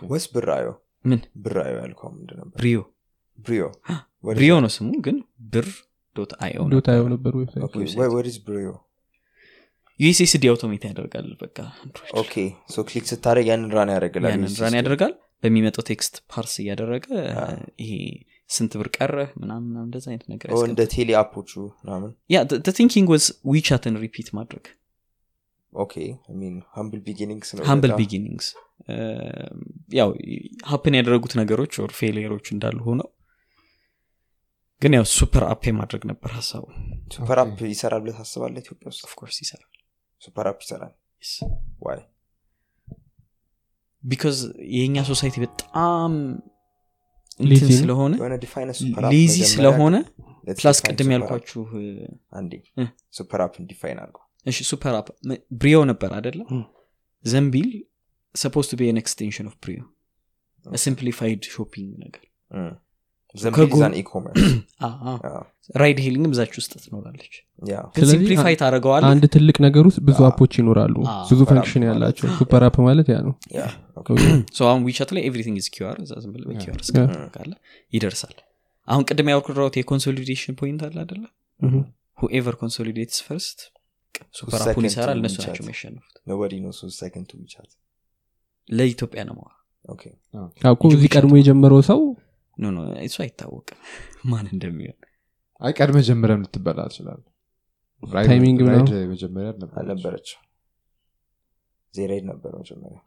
ወይስ 0.09 0.25
ብራዮ 0.35 0.67
ምን? 1.05 1.19
ብራዮ 1.45 1.73
ያልከው 1.81 2.09
ምንድን 2.15 2.37
ነበር? 2.41 2.55
ብሪዮ። 2.59 2.79
ብሪዮ 3.39 3.63
ብሪዮ? 4.23 4.53
ነው 4.63 4.71
ስሙ 4.75 4.89
ግን 5.05 5.17
ብር 5.53 5.67
dot 6.15 6.31
io 6.45 6.63
ዶታ 6.73 6.87
የው 6.95 7.05
ነበር 7.13 7.33
website 7.39 7.63
Okay, 7.67 7.85
where- 7.93 8.11
where 8.13 8.27
is 8.27 8.37
ብሪዮ 8.47 8.69
USSD 9.99 10.43
automate 10.51 10.83
ያደርጋል 10.87 11.27
በቃ 11.41 11.57
okay 12.21 12.33
so 12.73 12.83
click 12.87 13.05
ስታደረግ 13.09 13.47
ያንን 13.51 13.71
run 13.75 13.89
ያደርግላል 13.93 14.31
ያንን 14.33 14.53
run 14.61 14.75
ያደርጋል። 14.79 15.13
በሚመጣው 15.43 15.83
text 15.89 16.15
parse 16.31 16.53
እያደረገ 16.63 17.05
አ። 17.35 17.43
ይሄ 17.83 17.91
ስንት 18.49 18.73
ብር 18.79 18.87
ቀረህ 18.95 19.29
ምናምን 19.41 19.65
ምናምን 19.67 19.87
እንደዛ 19.87 20.05
አይነት 20.11 20.25
ነገር 20.31 20.49
እንደ 20.65 20.81
ቴሌ 20.93 21.09
app 21.19 21.33
ኦቹ 21.33 21.51
ምናምን? 21.81 22.09
ያ 22.29 22.37
thinking 22.79 23.07
was 23.13 23.25
WeChat 23.51 23.84
ን 23.84 23.95
repeat 24.03 24.29
ማድረግ። 24.37 24.65
Okay 25.73 25.93
ሚን 26.39 26.55
humble 26.75 27.01
beginnings 27.07 27.49
ነው 27.55 27.63
በጣም። 27.63 27.97
beginnings 27.99 28.47
ያው 29.99 30.09
happen 30.69 30.95
ያደረጉት 30.99 31.33
ነገሮች 31.41 31.73
or 31.83 31.91
failure 31.99 32.30
ኦች 32.30 32.47
እንዳሉ 32.55 32.79
ሆነው 32.87 33.09
ግን 34.81 34.93
ያው 34.97 35.05
super 35.11 35.43
app 35.47 35.63
ማድረግ 35.79 36.03
ነበር 36.11 36.29
ሀሳቡ። 36.37 36.63
super 37.15 37.39
app 37.41 37.59
ይሰራል 37.71 38.01
ብለህ 38.03 38.15
ታስባለህ 38.21 38.59
ኢትዮጵያ 38.63 38.87
ውስጥ? 38.91 39.01
Of 39.07 39.15
course 39.15 39.37
ይሰራል። 39.43 39.69
super 40.21 40.47
app 40.51 40.59
ይሰራል? 40.65 40.93
Why 41.81 41.99
Because 44.03 44.37
የእኛ 44.73 44.97
society 45.09 45.35
በጣም 45.43 46.13
Lazy 47.41 47.59
እንትን? 47.59 47.77
ስለሆነ 47.77 48.13
መጀመሪያ 48.15 49.45
ስለሆነ 49.51 49.95
plus 50.55 50.77
define 50.77 50.89
ቅድም 50.89 51.09
ያልኳችሁ 51.13 51.61
super 53.17 53.41
app 53.45 53.53
define 53.69 53.97
አድርገው። 54.03 54.23
እሺ 54.45 54.57
super 54.69 54.95
app 54.99 55.07
ብሪዮ 55.59 55.79
ነበር 55.91 56.11
አይደለም 56.17 56.47
ም። 56.53 56.63
ዘንቢል 57.25 57.69
supposed 58.35 58.65
to 58.69 58.79
be 58.79 58.87
an 58.87 58.99
extension 59.01 59.47
of 59.49 59.55
ብሪዮ 59.63 59.81
simplified 60.65 61.41
shopping 61.53 61.91
ነገር 62.03 62.23
ዘንቢል 63.35 63.55
ከጎን- 63.57 63.81
ዛን 63.81 63.93
e-commerce 63.99 64.41
ride 65.75 65.97
hailing 66.03 66.25
ም 66.25 66.31
እዛች 66.35 66.53
ውስጥ 66.59 66.71
ትኖራለች። 66.83 67.33
ግን 67.95 68.05
simplify 68.09 68.55
ታደረገዋል 68.61 69.03
አንድ 69.09 69.23
ትልቅ 69.33 69.57
ነገር 69.65 69.83
ውስጥ 69.89 69.99
ብዙ 70.07 70.19
app 70.27 70.38
ኦች 70.38 70.53
ይኖራሉ። 70.59 70.95
ብዙ 71.23 71.29
super 71.31 71.49
function 71.51 71.83
app 71.83 71.89
ያላቸው 71.89 72.27
super 72.37 72.63
app 72.67 72.77
ማለት 72.87 73.09
ያ 73.11 73.19
ነው። 73.21 73.33
አሁን 74.63 74.81
WeChat 74.87 75.09
ላይ 75.15 75.23
everything 75.27 75.57
is 75.61 75.67
QR 75.73 75.95
እዛ 76.03 76.11
ዝም 76.23 76.31
ብለህ 76.35 76.47
በ 76.51 76.62
QR 76.62 76.73
ያ። 76.73 76.83
እስካለ 76.85 77.51
ይደርሳል። 77.93 78.35
አሁን 78.87 79.03
ቅድም 79.09 79.29
ያወራሁት 79.31 79.75
የ 79.79 79.89
consolidation 79.89 80.55
point 80.59 80.81
አለ 80.87 80.97
አደለ 81.03 81.23
ሁኤቨር 82.19 82.55
ኮንሶሊዴትስ 82.61 83.19
ፈርስት 83.27 83.59
ሱፐር 84.35 84.59
second 84.59 84.71
አፑን 84.71 84.85
ይሰራል 84.87 85.17
to 85.17 85.21
እነሱ? 85.21 85.37
ናቸው 85.41 85.63
የሚያሸንፉት 85.63 86.15
ለኢትዮጵያ 88.69 89.21
ነው 89.29 89.37
እዚህ 90.91 91.09
ቀድሞ 91.13 91.33
የጀመረው 91.39 91.81
ሰው 91.87 92.01
No 92.57 92.71
no 92.75 92.79
እሱ 93.05 93.17
አይታወቅም። 93.23 93.79
ማን 94.31 94.45
እንደሚሆን? 94.53 94.97
አይ 95.61 95.71
ቀድመ 95.77 95.97
ጀምረም 96.07 96.41
ልትበላ 96.43 96.79
ትችላል 96.89 97.21
Timing? 98.27 98.59
መጀመሪያ 99.11 99.49
አልነበረች። 99.51 99.77
አልነበረች 99.81 100.29
ZayRide 101.93 102.25
ነበር 102.29 102.51
መጀመሪያ። 102.59 102.99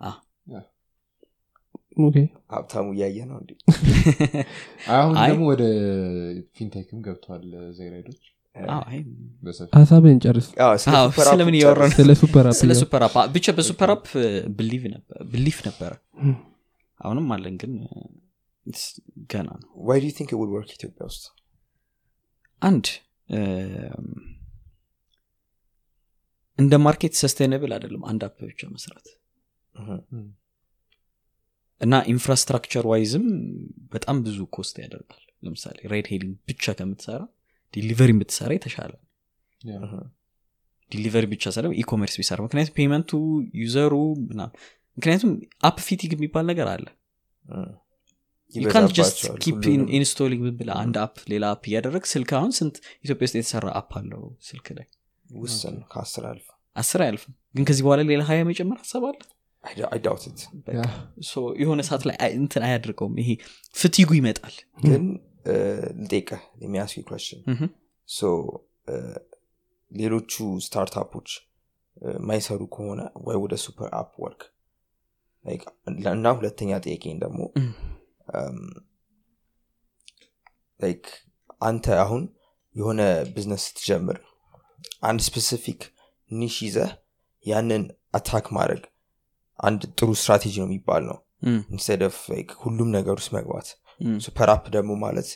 Okay። 2.04 2.16
ሀብታሙ 2.52 2.86
እያየ 2.94 3.18
ነው 3.28 3.36
እንዴ? 3.40 3.50
አሁን 4.94 5.12
ደግሞ 5.22 5.42
ወደ 5.50 5.64
fintech 6.56 6.89
ም 6.89 6.98
ገብተዋል 7.04 7.44
ZayRide 7.76 8.05
ኦች 8.05 8.22
አዎ፣ 8.66 8.80
አይ፣ 8.88 8.98
በሰፊ 9.42 9.68
ሀሳብህን 9.76 10.18
ጨርስ። 10.24 10.48
አዎ፣ 10.64 10.74
ስለ 10.82 10.94
አዎ፣ 10.96 11.06
ሱፐር 12.20 12.46
አፕ 13.06 13.14
ብቻ 13.34 13.46
በሱፐር 13.56 13.90
አፕ 13.94 14.06
ብሊፍ 15.32 15.58
ነበረ 15.68 15.92
አሁንም 17.00 17.26
አለን 17.34 17.54
ግን 17.62 17.72
ገና 19.32 19.48
ነው 19.60 19.70
why 19.88 19.98
do 20.02 20.10
think 20.18 20.30
would 20.40 20.50
work 20.54 20.70
ኢትዮጵያ 20.76 21.04
ውስጥ 21.10 21.24
አንድ 22.62 22.86
እንደ 26.58 26.74
market 26.84 27.14
sustainable 27.20 27.72
አይደለም 27.76 28.02
አንድ 28.10 28.22
app 28.26 28.36
ብቻ 28.50 28.68
መስራት። 28.74 29.06
እና 31.80 31.94
infrastructure 32.12 32.84
wise 32.90 33.13
ም 33.13 33.24
በጣም 33.94 34.16
ብዙ 34.26 34.38
cost 34.56 34.76
ያደርጋል። 34.82 35.24
ለምሳሌ 35.42 35.78
ride 35.92 36.06
hailing 36.12 36.36
ብቻ 36.50 36.74
ከምትሰራ 36.78 37.22
delivery 37.74 38.12
ብትሰራ 38.20 38.50
የተሻለ 38.56 38.92
delivery 40.92 41.24
ብቻ 41.32 41.52
ሳለ 41.54 41.66
e-commerce 41.82 42.14
ቢሰራ 42.20 42.38
ምክንያቱም 42.46 42.74
payment 42.78 43.10
ኡ 43.62 43.70
user 43.70 43.86
ኡ 43.86 43.94
ምናምን 44.30 44.54
ምክንያቱም 44.96 45.30
app 45.68 45.78
fatigue 45.86 46.10
የሚባል 46.16 46.44
ነገር 46.50 46.68
አለ 46.74 46.86
እህ። 48.54 48.66
ካንት 48.72 48.90
ጀስት 48.96 49.16
ይበዛባቸዋል 49.16 49.38
keep 49.44 49.62
installing 49.98 50.42
ብላ 50.58 50.70
አንድ 50.82 50.96
app 51.04 51.16
ሌላ 51.32 51.44
app 51.54 51.64
እያደረግ 51.70 52.04
ስልክ 52.12 52.32
አሁን 52.38 52.52
ስንት 52.58 52.76
ኢትዮጵያ 53.04 53.26
ውስጥ 53.28 53.36
የተሰራ 53.38 53.68
app 53.80 53.92
አለው 54.00 54.22
ስልክ 54.48 54.66
ላይ 54.78 54.86
ውስን 55.26 55.76
ከአስር 55.92 56.24
አልፍ 56.30 56.46
አስር 56.76 57.00
አያልፍም 57.04 57.34
ግን 57.54 57.64
ከዚህ 57.68 57.82
በኋላ 57.86 58.02
ሌላ 58.08 58.22
ሀያ 58.28 58.42
መጨመር 58.48 58.78
ሀሳብ 58.82 59.04
አለ 59.10 59.20
አይ 59.88 59.98
ዳውት 60.04 60.24
ኢት 60.28 60.40
በቃ። 60.66 60.80
So 61.28 61.42
የሆነ 61.60 61.80
ሰዓት 61.88 62.02
ላይ 62.08 62.16
እንትን 62.38 62.62
አያደርገውም 62.66 63.14
ይሄ 63.22 63.30
fatigue 63.76 64.03
ኡ 64.03 64.10
ይመጣል 64.18 64.56
ግን 64.84 65.04
question 67.08 67.40
ምሁም። 67.48 67.70
ሶ 68.08 68.30
ሌሎቹ 69.90 70.32
startup 70.64 71.06
ኦች 71.06 71.30
ማይሰሩ 72.28 72.62
ከሆነ 72.74 73.00
ወይ 73.26 73.36
ወደ 73.42 73.54
super 73.64 73.90
app 73.98 74.12
ወርክ 74.22 74.42
እና 76.12 76.26
ሁለተኛ 76.38 76.70
ጥያቄን 76.84 77.18
ደግሞ 77.24 77.40
like 80.80 81.04
አንተ 81.60 81.86
አሁን 82.00 82.22
የሆነ 82.74 83.00
ቢዝነስ 83.34 83.64
ስትጀምር 83.68 84.18
አንድ 85.08 85.20
specific 85.26 85.80
niche 86.30 86.56
ይዘህ 86.66 86.90
ያንን 87.44 87.82
attack 88.14 88.46
ማድረግ 88.56 88.82
አንድ 89.60 89.82
ጥሩ 89.98 90.10
ስትራቴጂ 90.20 90.54
ነው 90.60 90.68
የሚባል 90.68 91.02
ነው። 91.10 91.18
Instead 91.72 92.02
of 92.06 92.16
ሁሉም 92.62 92.88
ነገር 92.96 93.14
ውስጥ 93.20 93.30
መግባት 93.36 93.68
እም። 94.00 94.14
super 94.24 94.50
app 94.54 94.64
ደግሞ 94.76 94.92
ማለት 95.04 95.28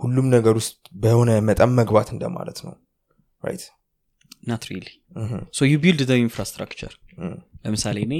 ሁሉም 0.00 0.26
ነገር 0.34 0.54
ውስጥ 0.60 0.74
በሆነ 1.02 1.30
መጠን 1.48 1.72
መግባት 1.78 2.08
እንደማለት 2.14 2.58
ነው። 2.66 2.74
Right 3.42 3.64
not 4.48 4.64
really 4.70 4.86
so 5.56 5.68
you 5.70 5.76
build 5.82 6.02
the 6.08 6.18
infrastructure 6.22 6.92
ለምሳሌ 7.64 7.98
እኔ 8.06 8.14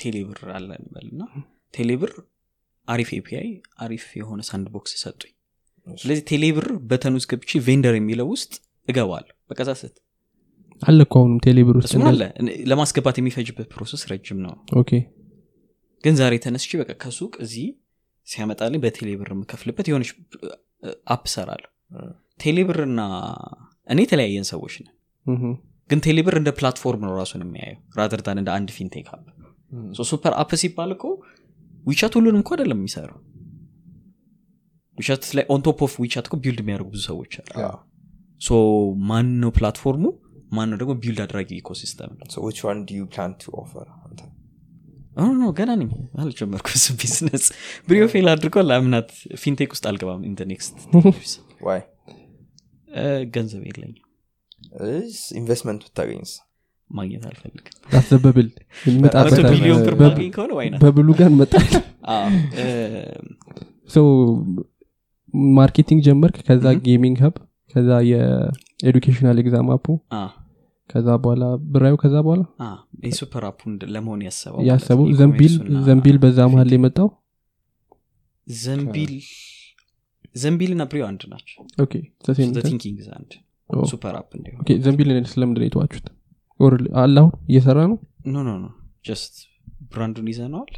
ቴሌብር 0.00 0.40
አለ 0.56 0.70
እንበል 0.80 1.06
እና 1.12 1.22
ቴሌብር 1.74 2.12
አሪፍ 2.88 3.10
API 3.16 3.48
አሪፍ 3.84 4.04
የሆነ 4.18 4.40
sandbox 4.48 4.92
ሰጡኝ 5.02 5.32
ስለዚህ 5.86 6.24
ቴሌብር 6.30 6.66
button 6.90 7.14
ውስጥ 7.18 7.28
ገብቼ 7.32 7.60
vendor 7.66 7.94
የሚለው 7.98 8.28
ውስጥ 8.34 8.52
እገባለሁ። 8.88 9.34
በቀዛ 9.50 9.70
ስት 9.80 9.96
አለ 10.82 10.98
እኮ 11.06 11.14
አሁንም 11.20 11.38
ቴሌብር 11.46 11.74
ውስጥ 11.80 11.92
አለ። 12.10 12.22
ለማስገባት 12.70 13.16
የሚፈጅበት 13.20 13.66
process 13.74 14.02
ረጅም 14.12 14.38
ነው። 14.46 14.54
Okay። 14.80 14.90
ግን 16.04 16.14
ዛሬ 16.20 16.34
ተነስቼ 16.44 16.70
በቃ 16.80 16.92
ከሱቅ 17.02 17.34
እዚህ 17.44 17.66
ሲያመጣልኝ 18.28 18.80
በቴሌብር 18.84 19.28
የምከፍልበት 19.32 19.86
የሆነች 19.90 20.10
app 21.14 21.24
ሰራለሁ 21.34 21.70
ቴሌብር 22.40 22.78
እና 22.86 23.00
እኔ 23.88 24.00
የተለያየን 24.04 24.46
ሰዎች 24.50 24.74
ነን። 24.82 24.94
ግን 25.90 25.98
ቴሌብር 26.06 26.34
እንደ 26.38 26.50
platform 26.58 27.02
ነው 27.06 27.14
ራሱን 27.20 27.42
የሚያየው 27.44 27.80
rather 27.98 28.20
than 28.26 28.38
እንደ 28.42 28.50
አንድ 28.56 28.68
fintech 28.76 29.08
app 29.12 29.24
super 30.08 30.34
app 30.40 30.50
ሲባል 30.62 30.90
እኮ 30.96 31.04
WeChat 31.84 32.12
ሁሉንም 32.18 32.40
እኮ 32.42 32.50
አይደለም 32.54 32.78
የሚሰራው። 32.80 33.18
WeChat 34.98 35.24
ላይ 35.36 35.44
on 35.50 35.61
top 35.61 35.78
of 35.86 35.94
WeChat 36.02 36.26
እኮ 36.28 36.36
build 36.42 36.60
የሚያደርጉ 36.62 36.88
ብዙ 36.94 37.02
ሰዎች 37.10 37.32
አሉ። 37.40 37.54
So 38.40 38.50
ማን 39.08 39.28
ነው 39.42 39.50
platform 39.56 39.91
ኡ? 39.91 40.04
ማን 40.52 40.68
ነው 40.70 40.78
ደግሞ 40.80 40.92
build 41.02 41.20
አድራጊ 41.24 41.50
ecosystem 41.56 42.12
ነው? 45.38 45.50
ገና 45.58 45.70
ነኝ። 45.80 45.90
አልጀመርኩ 46.20 46.68
ስ 46.76 46.94
ቢዝነስ 47.00 47.44
ብሪዮ 47.88 48.04
fail 48.12 48.28
አድርጎ 48.32 48.56
ለአምናት 48.68 49.10
fintech 49.42 49.68
ውስጥ 49.74 49.84
አልገባም 49.90 50.22
in 50.28 50.34
next? 50.52 50.76
ገንዘብ 53.34 53.62
የለኝም። 53.68 54.00
ኢንቨስትመንት 55.34 55.80
ብታገኝስ 55.86 56.32
ማግኘት 56.90 57.24
አልፈልግም። 57.28 57.74
አስበብል 57.92 58.48
መቶ 58.48 58.88
እንመጣበታለን። 58.90 59.52
ቢሊዮን 59.54 59.80
ብር 59.82 59.94
በ- 59.94 60.08
ማግኝ 60.08 60.28
ከሆነ 60.34 60.50
ዋይና 60.58 60.76
በብሉ 60.82 61.08
ጋር 61.18 61.28
እንመጣለን 61.30 61.82
ሰው 63.90 64.06
ማርኬቲንግ 65.58 66.00
ጀመርክ 66.06 66.36
ከዛ. 66.46 66.64
ጌሚንግ 66.84 67.18
ሀብ 67.22 67.36
ከዛ 67.74 67.90
የኤዱኬሽናል 68.10 69.38
ኤግዛም 69.42 69.70
አፑ 69.74 69.86
ከዛ 70.90 71.08
በኋላ 71.22 71.44
ብራዩ 71.72 71.94
ከዛ 72.00 72.16
በኋላ 72.24 72.42
የሱፐር 73.04 73.44
አፑ 73.48 73.60
ለመሆን 73.92 74.20
ያሰበው 74.26 74.60
ያሰበው 74.68 75.06
ዘንቢል 75.20 75.54
ዘንቢል 75.86 76.16
በዛ 76.22 76.38
መሀል 76.52 76.72
የመጣው 76.74 77.08
ዘንቢል 78.46 79.14
ዘንቢል 80.36 80.72
እና 80.74 80.84
ብሪዮ 80.88 81.04
አንድ 81.08 81.22
ናቸው። 81.32 81.58
Thinking 82.62 82.98
አንድ 83.16 83.32
super 83.88 84.14
app 84.18 84.30
እንዲሆን። 84.38 84.64
ዘንቢል 84.84 85.10
ስለምንድን 85.32 85.66
የተዋችሁት 85.66 86.06
or 86.60 86.72
አለ 86.96 87.16
አሁን? 87.20 87.32
እየሰራ 87.50 87.78
ነው? 87.90 87.96
No 88.26 88.42
no 88.42 88.50
no 88.58 88.66
just 89.04 89.34
brand 89.92 90.12
ኡን 90.12 90.28
ይዘነዋል። 90.32 90.72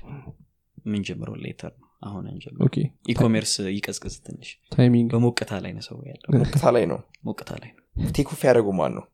ምን 0.86 1.00
ጀምረው 1.06 1.36
later 1.44 1.72
ነው። 1.74 1.88
አሁን 2.02 2.24
እንጀምር 2.30 2.62
okay። 2.66 2.76
E-commerce 3.12 3.54
ይቀዝቅዝ 3.70 4.14
ትንሽ። 4.24 4.48
Timing? 4.72 5.08
በሞቅታ 5.12 5.50
ላይ 5.64 5.72
ነው 5.76 5.84
ሰው 5.86 5.96
ያለው። 6.10 6.28
ሞቅታ 6.36 6.64
ላይ 6.76 6.84
ነው? 6.92 6.98
ሞቅታ 7.28 7.50
ላይ 7.62 7.70
ነው። 7.76 7.82
Take 8.16 8.28
off 8.34 8.40
ያደረጉ 8.48 8.68
ማን 8.78 8.92
ነው 8.98 9.04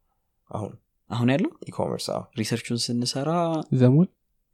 አሁን 0.51 0.73
አሁን 1.11 1.29
ያለው? 1.35 1.51
E-commerce 1.69 2.07
research 2.39 2.65
ኡን 2.65 2.79
ስንሰራ 2.85 3.31
ዘሞል 3.81 4.09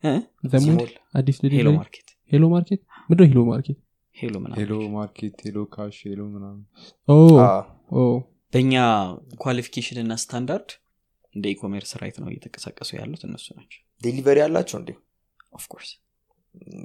እ? 0.05 0.15
ዘሞል 0.45 0.65
ዚሞል፣ 0.67 0.91
አዲስ 1.15 1.37
ሄሎ 1.55 1.69
ማርኬት። 1.77 2.09
ሄሎ 2.33 2.45
ማርኬት? 2.55 2.81
ምንድን 3.09 3.25
ነው 3.27 3.31
ሄሎ 3.31 3.41
ማርኬት? 3.51 3.79
Hello 4.17 4.35
Hello 4.59 4.73
Market 4.95 5.37
HelloCash 5.47 5.97
Hello 6.07 6.21
ምናምን። 6.29 6.63
በእኛ 8.53 8.75
qualification 9.43 9.99
እና 10.03 10.13
ስታንዳርድ 10.23 10.71
እንደ 11.35 11.47
e-commerce 11.55 11.91
right 12.03 12.17
ነው 12.23 12.29
እየተንቀሳቀሱ 12.33 12.91
ያሉት 12.99 13.23
እነሱ 13.29 13.47
ናቸው። 13.59 13.81
Delivery 14.03 14.39
አላቸው 14.47 14.77
እንዴ? 14.81 14.91
Of 15.53 15.62
course 15.62 15.91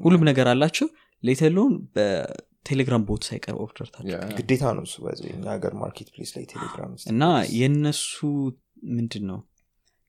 ሁሉም 0.05 0.23
ነገር 0.29 0.47
አላቸው። 0.51 0.87
Let 1.23 1.42
alone 1.42 1.73
በቴሌግራም 1.95 3.03
bot 3.09 3.23
ሳይቀር 3.29 3.55
order 3.63 3.87
ግዴታ 4.39 4.63
ነው 4.77 4.83
እሱ 4.87 4.95
በዚህ 5.05 5.29
እኛ 5.35 5.45
ሀገር 5.53 5.73
marketplace 5.81 6.31
ላይ 6.35 6.45
ቴሌግራም 6.53 6.91
እና 7.13 7.23
የእነሱ 7.57 8.15
ምንድን 8.93 9.25
ነው 9.31 9.39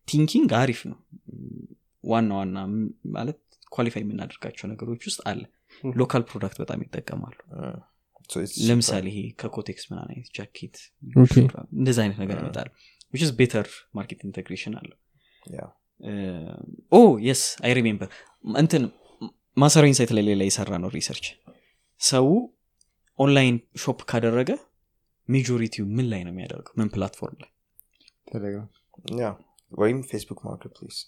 thinking 0.09 0.51
አሪፍ 0.61 0.81
ነው። 0.91 0.99
ዋና 2.05 2.31
ዋና 2.39 2.57
ማለት 3.15 3.39
qualify 3.73 4.03
የምናደርጋቸው 4.05 4.67
ነገሮች 4.73 5.03
ውስጥ 5.09 5.21
አለ. 5.31 5.43
local 5.95 6.23
product 6.31 6.59
በጣም 6.63 6.83
ይጠቀማሉ. 6.85 7.37
So 8.31 8.39
it's 8.45 8.55
ለምሳሌ 8.69 9.07
ይሄ 9.13 9.19
ከኮቴክስ 9.41 9.85
ምናን 9.89 10.09
አይነት 10.13 10.29
ጃኬት 10.37 10.77
እንደዚ 11.79 11.99
አይነት 12.05 12.19
ነገር 12.23 12.37
Mhm. 12.39 12.47
ይመጣል 13.15 13.25
which 13.25 13.33
better 13.41 13.67
market 13.97 14.21
integration 14.29 14.75
አለው. 14.81 14.99
oh 16.93 17.01
yes 17.29 17.43
I 17.65 17.73
remember 17.79 18.09
እንትን 18.63 18.83
ማሰራ 19.57 19.85
insight 19.93 20.11
ላይ 20.17 20.25
ሌላ 20.29 20.43
የሰራ 20.49 20.71
ነው 20.83 20.91
research 20.97 21.27
ሰው 22.01 22.27
online 23.19 23.57
shop 23.83 23.99
ካደረገ 24.11 24.51
majority 25.29 25.73
ው 25.73 25.85
ምን 25.97 26.07
ላይ 26.13 26.21
ነው 26.27 26.33
የሚያደርገው? 26.33 26.73
ምን 26.79 26.89
platform 26.95 27.39
ላይ. 27.43 27.51
ወይም 29.73 29.99
ፌስቡክ 30.11 30.41
marketplace 30.47 30.99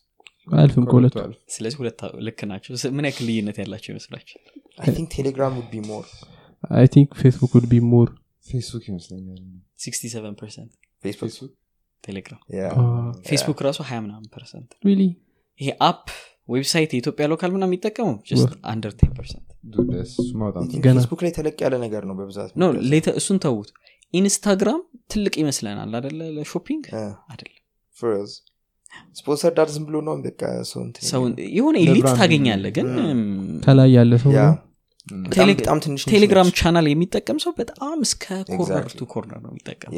አልፍም 0.48 0.84
ከሁለቱ 0.90 1.14
ከሁለቱ 1.16 1.38
ስለዚህ 1.54 1.76
ሁለት 1.80 2.00
ልክ 2.26 2.40
ናቸው። 2.50 2.70
ምን 2.96 3.04
ያክል 3.08 3.24
ልዩነት 3.28 3.56
ያላቸው 3.62 3.92
think 4.96 5.08
ቴሌግራም 5.16 5.52
would 5.58 5.68
be 5.72 5.82
more 5.90 6.04
I 6.78 6.86
think 6.94 7.10
ፌስቡክ 7.22 7.52
would 7.56 7.66
be 7.72 7.78
more 7.92 8.08
ፌስቡክ 8.46 8.84
ይመስለኛል. 8.90 9.40
67 9.84 10.36
percent 10.42 10.72
ፌስቡክ 11.04 11.28
ፌስቡክ 11.28 11.52
ቴሌግራም 12.04 12.40
Yeah. 12.56 12.74
ፌስቡክ 13.28 13.60
ራሱ 13.66 13.78
ሀያ 13.88 13.98
ምናምን 14.04 14.28
percent 14.34 14.70
ይሄ 15.60 15.68
app 15.88 16.06
website 16.48 16.90
የኢትዮጵያ 16.94 17.24
local 17.32 17.50
ምናምን 17.54 17.70
የሚጠቀሙ 17.70 18.08
under 18.72 18.92
ten 19.00 19.12
percent። 19.18 19.46
ፌስቡክ 20.98 21.22
ላይ 21.24 21.32
ተለቅ 21.38 21.56
ያለ 21.64 21.74
ነገር 21.84 22.02
ነው 22.10 22.16
በብዛት 22.18 22.50
እሱን 23.20 23.38
ተዉት። 23.44 23.70
ኢንስታግራም 24.14 24.80
ትልቅ 25.12 25.34
ይመስለናል 25.42 25.92
አደለ 25.98 26.20
ለ 26.36 26.45
shopping? 26.45 26.84
አደለ 27.32 27.52
for 27.96 28.10
us. 28.16 28.32
sponsor 29.18 29.52
ዳር 29.56 29.68
ዝም 29.74 29.84
ብሎ 29.88 29.96
ነው 30.06 30.14
በቃ 30.26 30.42
ሰው 30.70 30.80
እንትን 30.86 31.04
ሰውን 31.10 31.32
የሆነ 31.56 31.76
elite 31.84 32.08
ታገኛለ 32.18 32.66
ግን 32.76 32.88
ከላይ 33.64 33.90
ያለ 33.96 34.12
ሰው 34.22 34.32
ቴሌግራም 36.12 36.48
ቻናል 36.60 36.86
የሚጠቀም 36.90 37.38
ሰው 37.44 37.52
በጣም 37.58 37.98
እስከ 38.06 38.24
corner. 38.50 38.86
to 38.98 39.06
corner 39.12 39.40
ነው 39.44 39.50
የሚጠቀም 39.52 39.92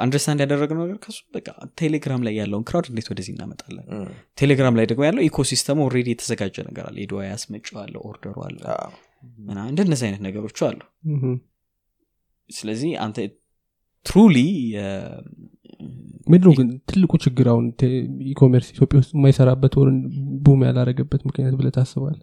understand 0.00 0.40
ያደረግነው 0.44 0.82
ነገር 0.84 0.98
ከሱ 1.04 1.18
በቃ 1.36 1.48
ቴሌግራም 1.80 2.20
ላይ 2.26 2.34
ያለውን 2.38 2.64
crowd 2.68 2.86
እንዴት 2.90 3.08
ወደዚህ 3.12 3.32
እናመጣለን. 3.34 3.86
ቴሌግራም 4.38 4.76
ላይ 4.78 4.86
ደግሞ 4.90 5.02
ያለው 5.08 5.22
ecosystem 5.28 5.78
ኡ 5.86 5.91
already 5.91 6.08
የተዘጋጀ 6.14 6.56
ነገር 6.68 6.84
አለ። 6.88 6.96
ያስመጩ 7.26 7.68
አለ 7.82 7.94
order 8.08 8.28
ኡ 8.28 8.36
አለ 8.46 8.60
አዎ። 8.76 8.92
ምና 9.40 9.58
እንደነዚህ 9.70 10.06
አይነት 10.08 10.22
ነገሮች 10.26 10.58
አሉ። 10.68 10.80
ስለዚህ 12.50 12.90
አንተ 13.04 13.18
truly 14.06 14.36
ምንድነው 16.26 16.52
ግን 16.58 16.68
ትልቁ 16.90 17.12
ችግር 17.24 17.46
አሁን 17.52 17.64
e-commerce 18.32 18.68
ኢትዮጵያ 18.74 18.98
ውስጥ 19.00 19.12
የማይሰራበት 19.16 19.74
ወርን 19.80 19.98
boom 20.44 20.62
ያላረገበት 20.66 21.22
ምክንያት 21.28 21.54
ብለ 21.60 21.68
ታስባል 21.76 22.16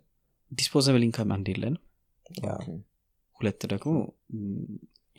disposable 0.51 1.03
income 1.07 1.30
አንድ 1.36 1.47
የለንም. 1.51 1.82
ሁለት 3.39 3.62
ደግሞ 3.74 3.93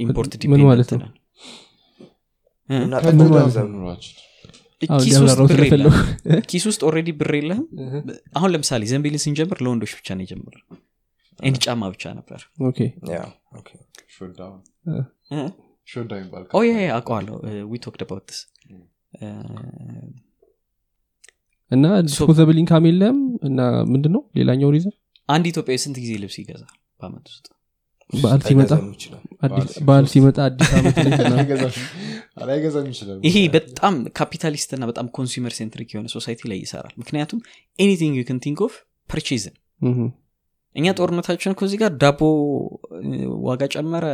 import 0.00 0.32
ምን 0.44 0.60
dependent 0.62 0.90
ኪስ 6.50 6.64
ውስጥ 6.66 6.80
እንዲያብራራው 6.82 7.12
ብር 7.20 7.32
የለህም 7.38 7.66
አሁን 8.38 8.50
ለምሳሌ 8.54 8.82
ዘንቢልን 8.90 9.22
ስንጀምር 9.24 9.58
ለወንዶች 9.64 9.92
ብቻ 9.98 10.08
ነው 10.18 10.24
የጀምር 10.24 10.56
and 11.40 11.58
ጫማ 11.64 11.82
ብቻ 11.94 12.12
ነበር 12.18 12.40
አውቀዋለሁ 16.96 17.36
እና 21.70 21.86
disposable 22.06 22.56
income 22.62 22.84
የለም 22.88 23.18
እና 23.48 23.60
ምንድን 23.92 24.12
ነው 24.16 24.22
ሌላኛው 24.38 24.70
reason 24.76 24.94
አንድ 25.28 25.44
ኢትዮጵያዊ 25.52 25.78
ስንት 25.84 25.96
ጊዜ 26.04 26.12
ልብስ 26.22 26.36
ይገዛል 26.42 26.72
በአመት 27.00 27.26
ውስጥ 27.30 27.46
በዓል 28.12 28.40
ሲመጣ 28.46 28.70
በዓል 29.86 30.04
ሲመጣ 30.12 30.38
አዲስ 30.46 30.70
ይችላል። 31.04 31.38
ይሄ 33.26 33.36
በጣም 33.54 33.94
ካፒታሊስት 34.18 34.70
እና 34.76 34.84
በጣም 34.90 35.06
consumer 35.16 35.52
centric 35.58 35.88
የሆነ 35.94 36.08
society 36.14 36.40
ላይ 36.50 36.58
ይሰራል። 36.64 36.94
ምክንያቱም 37.02 37.40
anything 37.78 38.14
you 38.18 38.24
think 38.38 38.60
of 38.66 38.74
purchasing 39.10 39.56
እኛ 40.76 40.86
ጦርነታችን 40.98 41.52
እኮ 41.54 41.62
እዚህ 41.66 41.78
ጋር 41.82 41.90
ዳቦ 42.00 42.20
ዋጋ 43.44 43.62
ጨመረ 43.74 44.06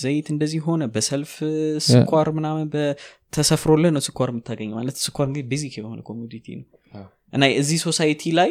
ዘይት 0.00 0.26
እንደዚህ 0.34 0.60
ሆነ 0.66 0.82
በሰልፍ 0.94 1.32
ስኳር 1.86 2.28
ምናምን 2.36 2.66
በተሰፍሮልህ 2.74 3.92
ነው 3.96 4.02
ስኳር 4.06 4.30
የምታገኝ 4.32 4.70
ማለት 4.78 4.96
ስኳር 5.04 5.26
እንግዲህ 5.28 5.46
basic 5.52 5.74
የሆነ 5.80 6.00
commodity 6.08 6.46
ነው። 6.60 6.66
እና 7.32 7.44
እዚህ 7.60 7.78
society 7.86 8.32
ላይ 8.38 8.50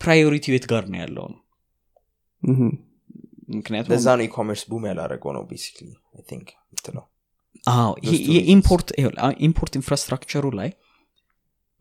priority 0.00 0.52
የት 0.52 0.66
ጋር 0.72 0.84
ነው 0.92 0.98
ያለው 1.02 1.26
ነው 1.32 1.40
ምክንያቱም 3.48 3.92
ለዛ 3.92 4.06
ነው 4.14 4.24
e-commerce 4.26 4.62
boom 4.68 4.84
ያላረገው 4.88 5.32
ነው. 5.36 5.42
basically 5.50 5.88
think 6.28 6.46
ምትለው 6.70 7.04
አዎ 7.74 7.90
የ 8.30 8.45
import 8.45 8.88
import 9.46 9.74
infrastructure 9.78 10.36
ኡ 10.36 10.44
ላይ 10.58 10.70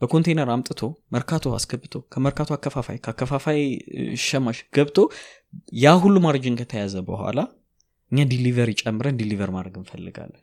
በኮንቴነር 0.01 0.49
አምጥቶ 0.53 0.82
መርካቶ 1.16 1.45
አስገብቶ 1.57 1.93
ከመርካቶ 2.14 2.49
አከፋፋይ 2.55 2.97
ከአከፋፋይ 3.03 3.59
እ፣ 3.93 4.05
ሸማች 4.24 4.59
ገብቶ 4.76 4.97
ያ 5.80 5.93
ሁሉ 6.01 6.16
margin 6.26 6.55
ከተያዘ 6.61 6.95
በኋላ 7.09 7.39
እኛ 8.11 8.24
delivery 8.32 8.71
ጨምረን 8.82 9.16
deliver 9.21 9.51
ማድረግ 9.55 9.76
እንፈልጋለን 9.82 10.41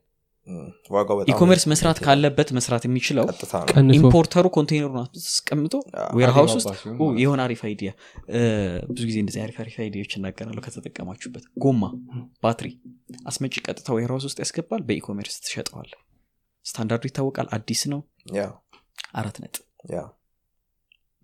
e-commerce 1.32 1.64
መስራት 1.72 1.98
ካለበት 2.04 2.48
መስራት 2.56 2.84
የሚችለው 2.86 3.24
importer 3.96 4.46
ኡ 4.56 4.62
container 4.62 4.87
ኡን 4.87 4.98
አስቀምጦ 5.02 5.74
warehouse 6.18 6.54
ውስጥ 6.58 6.70
የሆነ 7.22 7.40
አሪፍ 7.46 7.60
idea 7.68 7.90
ብዙ 8.90 9.02
ጊዜ 9.10 9.18
እንደዚህ 9.22 9.40
አሪፍ 9.44 9.58
አሪፍ 9.64 9.76
idea 9.84 9.99
ዎች 9.99 10.14
እናገራለሁ 10.18 10.62
ከተጠቀማችሁበት። 10.66 11.44
ጎማ 11.64 11.82
ባትሪ 12.44 12.68
አስመጪ 13.30 13.54
ቀጥታ 13.66 13.88
warehouse 13.98 14.26
ውስጥ 14.28 14.38
ያስገባል 14.44 14.82
በ 14.88 14.96
e-commerce 14.96 15.36
ትሸጠዋል 15.46 15.90
ስታንዳርዱ 16.66 17.04
ይታወቃል 17.10 17.48
አዲስ 17.56 17.82
ነው። 17.92 18.00
አራት 19.14 19.36
ነጥብ። 19.42 19.64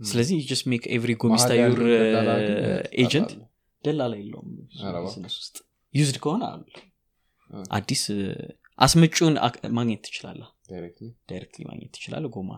ስለዚህ 0.01 0.39
just 0.49 0.65
make 0.71 0.85
every 0.95 1.13
ጎሚስታ 1.21 1.53
your 1.61 1.79
agent 3.03 3.31
ደላላ 3.85 4.13
የለውም። 4.21 4.49
ውስጥ 5.35 5.57
used 5.95 6.17
ከሆነ 6.25 6.43
አሉ። 6.51 6.65
አዲስ 7.77 8.03
አስምጩን 8.79 9.35
ማግኘት 9.77 10.01
ትችላለህ? 10.07 10.49
directly 11.29 11.63
ማግኘት 11.69 11.91
ትችላለህ 11.95 12.31
ጎማ? 12.35 12.51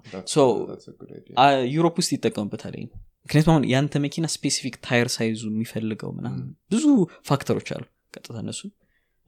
Europe 1.72 1.94
ውስጥ 2.00 2.10
ይጠቀሙበታል 2.16 2.74
ይሄን። 2.78 2.90
ምክንያቱም 3.26 3.52
አሁን 3.54 3.64
የአንተ 3.70 3.94
መኪና 4.04 4.26
specific 4.34 4.76
tire 4.84 5.08
size 5.14 5.32
ኡ 5.32 5.40
የሚፈልገው 5.50 6.10
ምናምን 6.18 6.44
ብዙ 6.72 6.84
factor 7.28 7.52
ኦች 7.52 7.68
አሉ። 7.74 7.84
ቀጥታ 8.14 8.36
እነሱ 8.42 8.60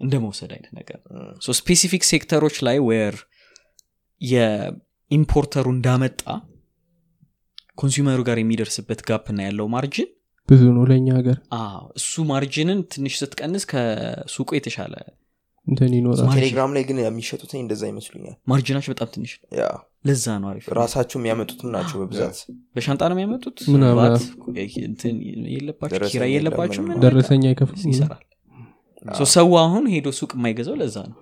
እንደ 0.00 0.14
መውሰድ 0.22 0.50
አይነት 0.54 0.72
ነገር 0.76 0.98
so 1.40 1.54
specific 1.58 2.02
sector 2.10 2.38
ኦች 2.38 2.56
ላይ 2.66 2.76
where 2.86 3.16
የ 4.20 4.44
importer 4.44 5.42
ኡ 5.42 5.66
እንዳመጣ 5.74 6.22
consumer 7.78 8.12
ኡ 8.12 8.20
ጋር 8.28 8.38
የሚደርስበት 8.40 9.00
gap 9.08 9.24
ና 9.24 9.40
ያለው 9.46 9.66
margin 9.74 10.08
ብዙ 10.48 10.62
ነው 10.76 10.84
ለእኛ 10.90 11.08
ሀገር። 11.18 11.36
አዎ፣ 11.58 11.84
እሱ 11.98 12.22
margin 12.30 12.66
ን 12.66 12.78
ትንሽ 12.92 13.14
ስትቀንስ 13.20 13.64
ከሱቁ 13.70 14.48
የተሻለ 14.56 14.94
እንትን 15.66 15.92
ይኖራል። 15.96 16.28
ቴሌግራም 16.36 16.70
ላይ 16.76 16.82
ግን 16.88 16.98
የሚሸጡት 17.02 17.50
እንደዛ 17.56 17.82
ይመስሉኛል። 17.90 18.36
margin 18.50 18.69
ናቸው 18.69 18.90
በጣም 18.94 19.08
ትንሽ 19.14 19.32
ለዛ 20.04 20.26
ነው 20.42 20.48
አሪፍ። 20.50 20.66
ራሳቸው 20.78 21.16
የሚያመጡትም 21.20 21.70
ናቸው 21.74 21.96
በብዛት። 22.00 22.38
በሻንጣ 22.76 23.00
ነው 23.10 23.16
የሚያመጡት? 23.16 23.58
ምናምን። 23.72 23.96
but 24.00 24.22
እንትን 24.84 25.16
የለባቸው 25.54 26.08
ኪራይ 26.12 26.32
የለባቸው 26.36 26.84
ደረሰኛ 27.04 27.44
አይከፍሉም 27.50 27.90
ይሰራል። 27.92 28.24
ሰው 29.34 29.50
አሁን 29.60 29.84
ሄዶ 29.92 30.08
ሱቅ 30.16 30.30
የማይገዛው 30.38 30.74
ለዛ 30.80 30.96
ነው። 31.10 31.18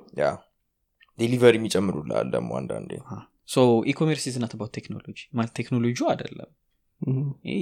delivery 1.19 1.55
የሚጨምሩላል 1.59 2.27
ደግሞ 2.35 2.51
አንዳንዴ። 2.59 2.91
so 3.49 3.59
e-commerce 3.93 4.25
is 4.35 4.42
not 4.42 4.53
about 4.61 4.73
ቴክኖሎጂ። 4.79 5.19
ማለት 5.37 5.53
ቴክኖሎጂ 5.59 5.99
አይደለም። 6.11 6.51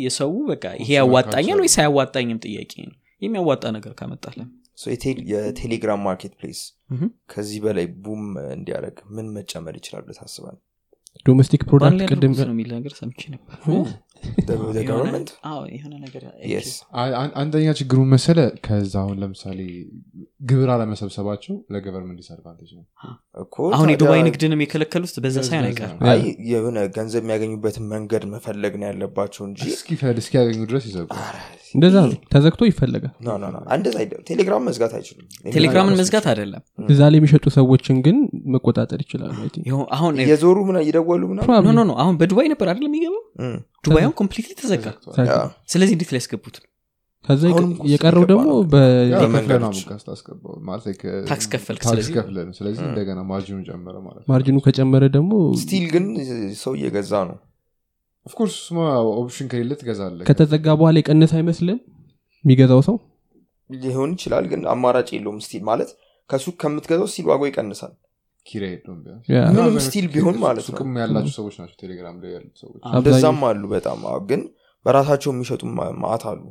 የሰው 0.05 0.33
በቃ 0.51 0.65
ይሄ 0.81 0.91
ያዋጣኛል. 0.99 1.59
ወይስ 1.63 1.77
አያዋጣኝም 1.81 2.39
ጥያቄ 2.45 2.73
ነው። 2.87 2.97
የሚያዋጣ 3.23 3.65
ነገር 3.77 3.93
ካመጣለን 3.99 4.49
የቴሌግራም 5.33 6.03
marketplace 6.07 6.61
ከዚህ 7.31 7.61
በላይ 7.65 7.87
boom 8.05 8.25
እንዲያደርግ 8.57 8.99
ምን 9.17 9.29
መጨመር 9.37 9.77
ይችላል 9.81 10.03
ብለህ 10.07 10.19
ታስባለህ? 10.21 10.61
domestic 11.27 11.63
product 11.69 12.01
ቅድም 12.11 12.33
የሚል 12.45 12.69
ነገር 12.75 12.93
ሰምቼ 12.99 13.21
ነበር። 13.35 13.55
አንደኛ 17.37 17.69
ችግሩ 17.79 17.99
መሰለ 18.13 18.39
ከዛ 18.67 18.95
አሁን 19.03 19.17
ለምሳሌ 19.23 19.59
ግብር 20.43 20.69
አለመሰብሰባቸው 20.75 21.55
ለ 21.75 21.82
government 21.82 22.19
disadvantage 22.23 22.71
ነው። 22.79 22.85
አሁን 23.71 23.91
የዱባይ 23.93 24.21
ንግድንም 24.29 24.63
የከለከሉት 24.65 25.17
በዛ 25.25 25.37
ሳይሆን 25.49 25.67
አይቀርም። 25.69 25.99
የሆነ 26.51 26.79
ገንዘብ 26.97 27.25
የሚያገኙበትን 27.25 27.87
መንገድ 27.95 28.25
መፈለግ 28.35 28.75
ነው 28.81 28.89
ያለባቸው 28.91 29.45
እንጂ 29.51 29.63
እስኪፈል 29.73 30.19
እስኪያገኙ 30.23 30.61
ድረስ 30.73 30.87
ይዘጉ 30.91 31.09
እንደዛ 31.77 31.97
ነው። 32.05 32.19
ተዘግቶ 32.35 32.69
ይፈለጋል። 32.69 33.13
እንደዛ 33.77 33.97
ቴሌግራም 34.29 34.63
መዝጋት 34.69 34.93
አይችሉም 34.99 35.27
ቴሌግራምን 35.57 35.97
መዝጋት 36.01 36.27
አይደለም። 36.33 36.63
እዛ 36.89 37.01
ላይ 37.11 37.19
የሚሸጡ 37.21 37.47
ሰዎችን 37.57 37.99
ግን 38.07 38.19
መቆጣጠር 38.55 39.01
ይችላሉ። 39.05 39.33
አሁን 39.97 40.15
እየዞሩ 40.25 40.57
ምና 40.69 40.79
እየደወሉ 40.85 41.23
አሁን 41.99 42.17
በዱባይ 42.23 42.49
ነበር 42.55 42.69
አይደለም 42.73 42.91
የሚገባው? 42.91 43.23
ዱባይ 43.85 44.05
አሁን 44.05 44.17
completely 44.21 44.55
ተዘጋ። 44.63 44.87
ስለዚህ 45.69 45.95
እንዴት 45.97 46.13
ሊያስገቡት? 46.15 46.57
ነው። 46.59 46.71
ከዛ 47.25 47.43
የቀረው 47.93 48.25
ደግሞ 48.31 48.49
tax 51.31 51.47
ከፈልክ፣ 51.53 51.83
እንደገና 52.85 53.21
margin 53.31 53.52
ኡ 53.52 53.59
ጨመረ 53.69 53.97
ማለት 54.07 54.21
ነው። 54.21 54.29
margin 54.33 54.52
ኡ 54.52 54.59
ከጨመረ 54.67 55.05
ደግሞ 55.17 55.33
still 55.63 55.87
ግን 55.95 56.07
ሰው 56.63 56.75
እየገዛ 56.79 57.13
ነው 57.31 57.37
of 58.27 58.34
course 58.34 58.55
ስማ 58.65 58.79
option 59.15 59.47
ከሌለ 59.51 59.73
ትገዛለህ 59.81 60.25
ከተዘጋ 60.29 60.67
በኋላ 60.79 60.97
የቀነሰ 61.01 61.33
አይመስልም? 61.39 61.79
የሚገዛው 62.45 62.81
ሰው? 62.87 62.97
ሊሆን 63.71 64.11
ይችላል 64.17 64.45
ግን 64.51 64.61
አማራጭ 64.73 65.09
የለውም 65.15 65.39
still 65.45 65.63
ማለት 65.69 65.91
ከሱቅ 66.31 66.55
ከምትገዛው 66.61 67.09
still 67.13 67.27
ዋጋው 67.31 67.49
ይቀንሳል። 67.51 67.93
ኪራይ 68.47 68.73
የለውም 68.75 68.99
ምንም 69.53 69.77
still 69.87 70.07
ቢሆን 70.13 70.37
ማለት 70.43 70.65
ነው። 70.65 70.69
ሱቅም 70.71 70.93
ያላቸው 71.01 71.33
ሰዎች 71.39 71.55
ናቸው 71.61 71.77
ቴሌግራም 71.83 72.17
ላይ 72.23 72.31
ያሉት 72.37 72.57
ሰዎች። 72.63 72.81
እንደዛም 72.93 73.41
አሉ 73.49 73.63
በጣም 73.73 74.01
ግን 74.29 74.43
በራሳቸው 74.87 75.31
የሚሸጡ 75.33 75.63
ማ- 75.77 75.95
ማአት 76.03 76.25
አሉ። 76.31 76.43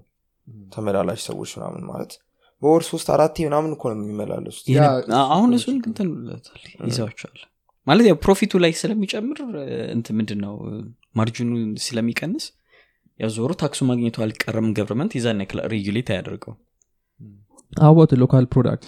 ተመላላሽ 0.74 1.20
ሰዎች 1.28 1.52
ምናምን 1.58 1.84
ማለት 1.92 2.12
በወር 2.62 2.84
ሶስት 2.90 3.08
አራቴ 3.14 3.38
ምናምን 3.48 3.72
እኮ 3.76 3.84
ነው 3.92 3.98
የሚመላለሱት። 4.00 4.66
አሁን 5.30 5.50
እሱን 5.58 5.78
ብለውታል፣ 5.86 6.60
ይዘዋቸዋል። 6.88 7.40
ማለት 7.88 8.06
ያው 8.10 8.18
profit 8.24 8.46
ኡ 8.46 8.54
ላይ 8.64 8.72
ስለሚጨምር 8.80 9.40
እንት 9.96 10.08
ምንድን 10.18 10.40
ነው 10.46 10.54
margin 11.16 11.41
ኡ 11.41 11.50
ስለሚቀንስ 11.86 12.46
ያው 13.20 13.30
ዞሮ 13.36 13.52
ታክሱ 13.62 13.82
ማግኘቱ 13.90 14.16
አልቀረም 14.24 14.68
government 14.78 15.12
የዛን 15.18 15.42
ያክል 15.44 15.60
regulate 15.74 16.10
አያደርገው። 16.14 16.54
about 17.74 18.12
local 18.22 18.46
product 18.54 18.88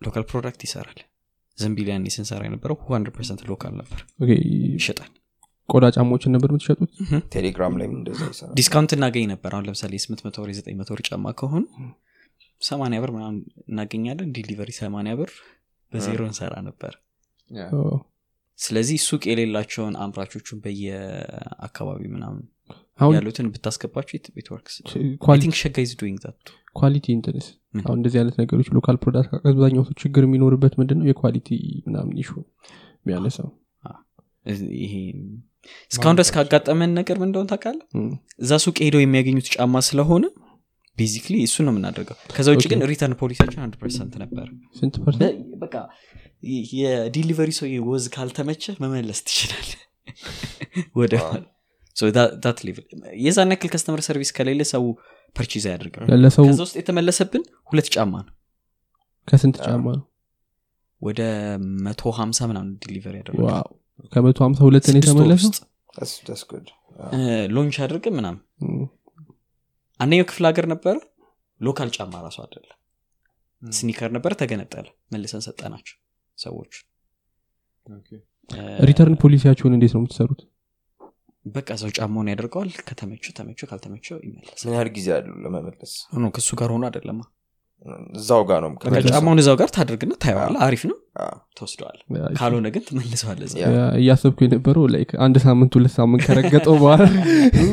local 0.00 0.24
product 0.30 0.60
ይሰራል። 0.66 0.98
ዘንቢል 1.58 1.88
ያኔ 1.92 2.06
ስንሰራ 2.14 2.40
የነበረው 2.46 2.76
100 2.88 3.44
local 3.50 3.72
ነበር። 3.80 4.00
ይሸጣል። 4.74 5.10
ቆዳ 5.68 5.84
ጫማዎችን 5.96 6.32
ነበር 6.34 6.48
የምትሸጡት? 6.50 6.90
ቴሌግራም 7.34 7.74
ይሰራል። 8.30 8.52
discount 8.58 8.92
እናገኝ 8.96 9.24
ነበር። 9.32 9.50
አሁን 9.54 9.64
ለምሳሌ 9.68 9.92
የ800 9.98 10.42
ወር 10.42 10.50
የ900 10.52 10.92
ወር 10.94 11.00
ጫማ 11.08 11.32
ከሆኑ 11.40 11.64
80 12.60 13.00
ብር 13.02 13.10
ምናምን 13.16 13.38
እናገኛለን። 13.70 14.28
delivery 14.36 14.70
80 14.78 15.16
ብር 15.20 15.32
በዜሮ 15.92 16.20
እንሰራ 16.30 16.54
ነበር 16.68 16.92
ስለዚህ 18.58 18.98
ሱቅ 19.04 19.22
የሌላቸውን 19.30 19.94
አምራቾቹን 20.02 20.58
በየአካባቢ 20.64 22.00
ምናምን 22.12 22.42
ያሉትን 23.14 23.46
ብታስገባቸው 23.54 24.14
it 24.34 24.46
works 24.52 24.76
quali- 25.24 25.42
think 25.42 25.56
ሸጋ 25.58 25.76
is 25.82 25.92
doing 26.00 26.18
that 26.22 26.36
quality 26.76 27.06
እንትንስ 27.16 27.46
ምን? 27.74 27.82
አሁን 27.84 27.98
እንደዚህ 27.98 28.18
አይነት 28.20 28.36
ነገሮች 28.42 28.68
local 28.76 28.96
product 29.02 29.32
አብዛኛው 29.50 29.84
ሰው 29.88 29.94
ችግር 30.02 30.22
የሚኖርበት 30.26 30.74
ምንድን 30.80 30.98
ነው 31.00 31.06
የ 31.10 31.18
quality 31.18 31.48
ምናምን 31.86 32.14
issue 32.22 32.30
የሚያነሳው። 33.02 33.50
ይሄ 34.80 34.94
እስካሁን 35.92 36.16
ድረስ 36.16 36.30
ካጋጠመን 36.34 36.90
ነገር 36.98 37.16
ምን 37.20 37.28
እንደሆን 37.30 37.78
እዛ 38.42 38.58
ሱቅ 38.64 38.76
ሄደው 38.84 39.00
የሚያገኙት 39.02 39.48
ጫማ 39.54 39.80
ስለሆነ 39.86 40.24
basically 40.98 41.34
እሱ 41.46 41.56
ነው 41.64 41.72
የምናደርገው። 41.72 42.16
ከዛ 42.36 42.46
ውጭ 42.54 42.64
ግን 42.72 42.80
return 42.90 43.14
policy 43.20 43.39
ያችን 43.39 43.60
አንድ 43.64 43.74
percent 43.80 44.14
ነበር። 44.22 44.46
ስንት 44.76 44.94
percent? 45.02 45.22
በ- 45.22 45.58
በቃ 45.62 45.74
የ 46.80 46.94
delivery 46.94 47.50
ሰው 47.58 47.68
ወዝ 47.88 48.06
ካልተመቸ 48.14 48.74
መመለስ 48.82 49.20
ትችላል 49.28 49.68
ወደ 51.00 51.14
የዛን 53.20 53.52
ያክል 53.54 53.68
customer 53.72 54.00
service 54.06 54.30
ከሌለ 54.36 54.62
ሰው 54.70 54.82
purchase 55.36 55.64
አያደርግም። 55.68 56.10
ለሰው 56.24 56.44
ከዛ 56.48 56.60
ውስጥ 56.66 56.76
የተመለሰብን 56.80 57.42
ሁለት 57.70 57.88
ጫማ 57.94 58.14
ነው። 58.26 58.32
ከስንት 59.28 59.56
ጫማ 59.64 59.86
ነው? 59.96 60.04
ወደ 61.00 61.20
መቶ 61.86 62.12
ሀምሳ 62.18 62.38
ምናምን 62.50 62.70
delivery 62.82 63.16
ያደረገ። 63.20 63.48
ከመቶ 64.12 64.38
ሀምሳ 64.46 64.60
ሁለትን 64.66 64.96
good. 66.50 66.66
launch 67.50 67.76
አድርግ 67.84 68.04
ምናምን 68.16 68.40
አንደኛው 70.00 70.26
ክፍለ 70.30 70.44
ሀገር 70.50 70.66
ነበረ። 70.72 70.96
local 71.60 71.90
ጫማ 71.96 72.14
ራሱ 72.24 72.38
አይደለም። 72.44 72.78
sneaker 73.62 74.10
ነበር 74.16 74.32
ተገነጠለ። 74.40 74.86
መልሰን 75.12 75.42
ሰጠናቸው 75.46 75.96
ሰዎች። 76.38 76.72
return 78.86 79.16
policy 79.22 79.43
ያችሁን 79.43 79.74
እንዴት 79.76 79.92
ነው 79.94 80.00
የምትሰሩት? 80.00 80.40
በቃ 81.46 81.68
ሰው 81.80 81.90
ጫማውን 81.96 82.28
ያደርገዋል። 82.32 82.70
ከተመቸው 82.88 83.32
ተመቸው 83.38 83.66
ካልተመቸው 83.70 84.16
ይመለሳል 84.26 84.64
ምን 84.64 84.74
ያህል 84.76 84.90
ጊዜ 84.96 85.08
አሉ 85.16 85.28
ለመመለስ? 85.44 85.92
ሆኖ 86.12 86.24
ከእሱ 86.36 86.50
ጋር 86.60 86.70
ሆኖ 86.74 86.84
አይደለማ 86.88 87.20
እዛው 88.18 88.42
ጋር 88.50 88.60
ነው 88.64 88.70
ጫማውን 89.10 89.40
እዛው 89.42 89.56
ጋር 89.60 89.68
ታደርግና 89.76 90.12
ታየዋለ 90.22 90.54
አሪፍ 90.66 90.82
ነው 90.90 90.96
ተወስደዋል 91.58 91.98
ካልሆነ 92.38 92.66
ግን 92.74 92.82
yeah፣ 93.60 93.68
እያሰብኩ 94.00 94.38
የነበረው 94.46 94.84
like 94.94 95.10
አንድ 95.24 95.36
ሳምንት 95.44 95.72
ሁለት 95.78 95.92
ሳምንት 95.96 96.22
ከረገጠው 96.26 96.74
በኋላ 96.82 97.04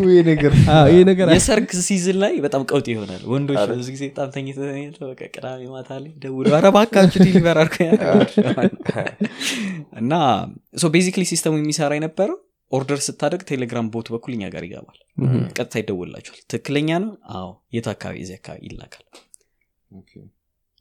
ይሄ 0.06 0.22
ነገር 0.30 0.54
አዎ፣ 0.74 0.86
ይሄ 0.92 1.02
ነገር 1.10 1.28
የሰርግ 1.34 1.70
season 1.82 2.18
ላይ 2.24 2.34
በጣም 2.46 2.64
ቀውጥ 2.70 2.88
ይሆናል። 2.94 3.22
ወንዶች 3.34 3.60
ብዙ 3.74 3.88
ጊዜ 3.96 4.04
በጣም 4.12 4.30
ተኝተው 4.36 5.12
ቅዳሜ 5.30 5.62
ማታ 5.74 5.92
ላይ 6.00 6.12
ደውሎ 6.24 6.46
ኧረ 6.54 6.66
እባካችሁ 6.74 7.20
deliver 7.28 7.60
አድርጎ 7.64 7.78
እና 10.02 10.14
so 10.78 10.92
basically 10.94 11.26
system 11.32 11.50
ኡ 11.50 11.56
የሚሰራ 11.60 11.94
የነበረው 12.00 12.40
order 12.72 13.00
ስታደርግ 13.06 13.42
ቴሌግራም 13.50 13.88
bot 13.94 14.08
በኩል 14.14 14.32
እኛ 14.36 14.46
ጋር 14.54 14.64
ይገባል። 14.68 15.00
ቀጥታ 15.54 15.74
ይደውላቸዋል 15.82 16.40
ትክክለኛ 16.46 16.90
ነው? 17.04 17.12
አዎ። 17.36 17.50
የት 17.76 17.88
አካባቢ? 17.92 18.16
እዚህ 18.24 18.38
አካባቢ 18.40 18.62
ይላካል 18.70 19.04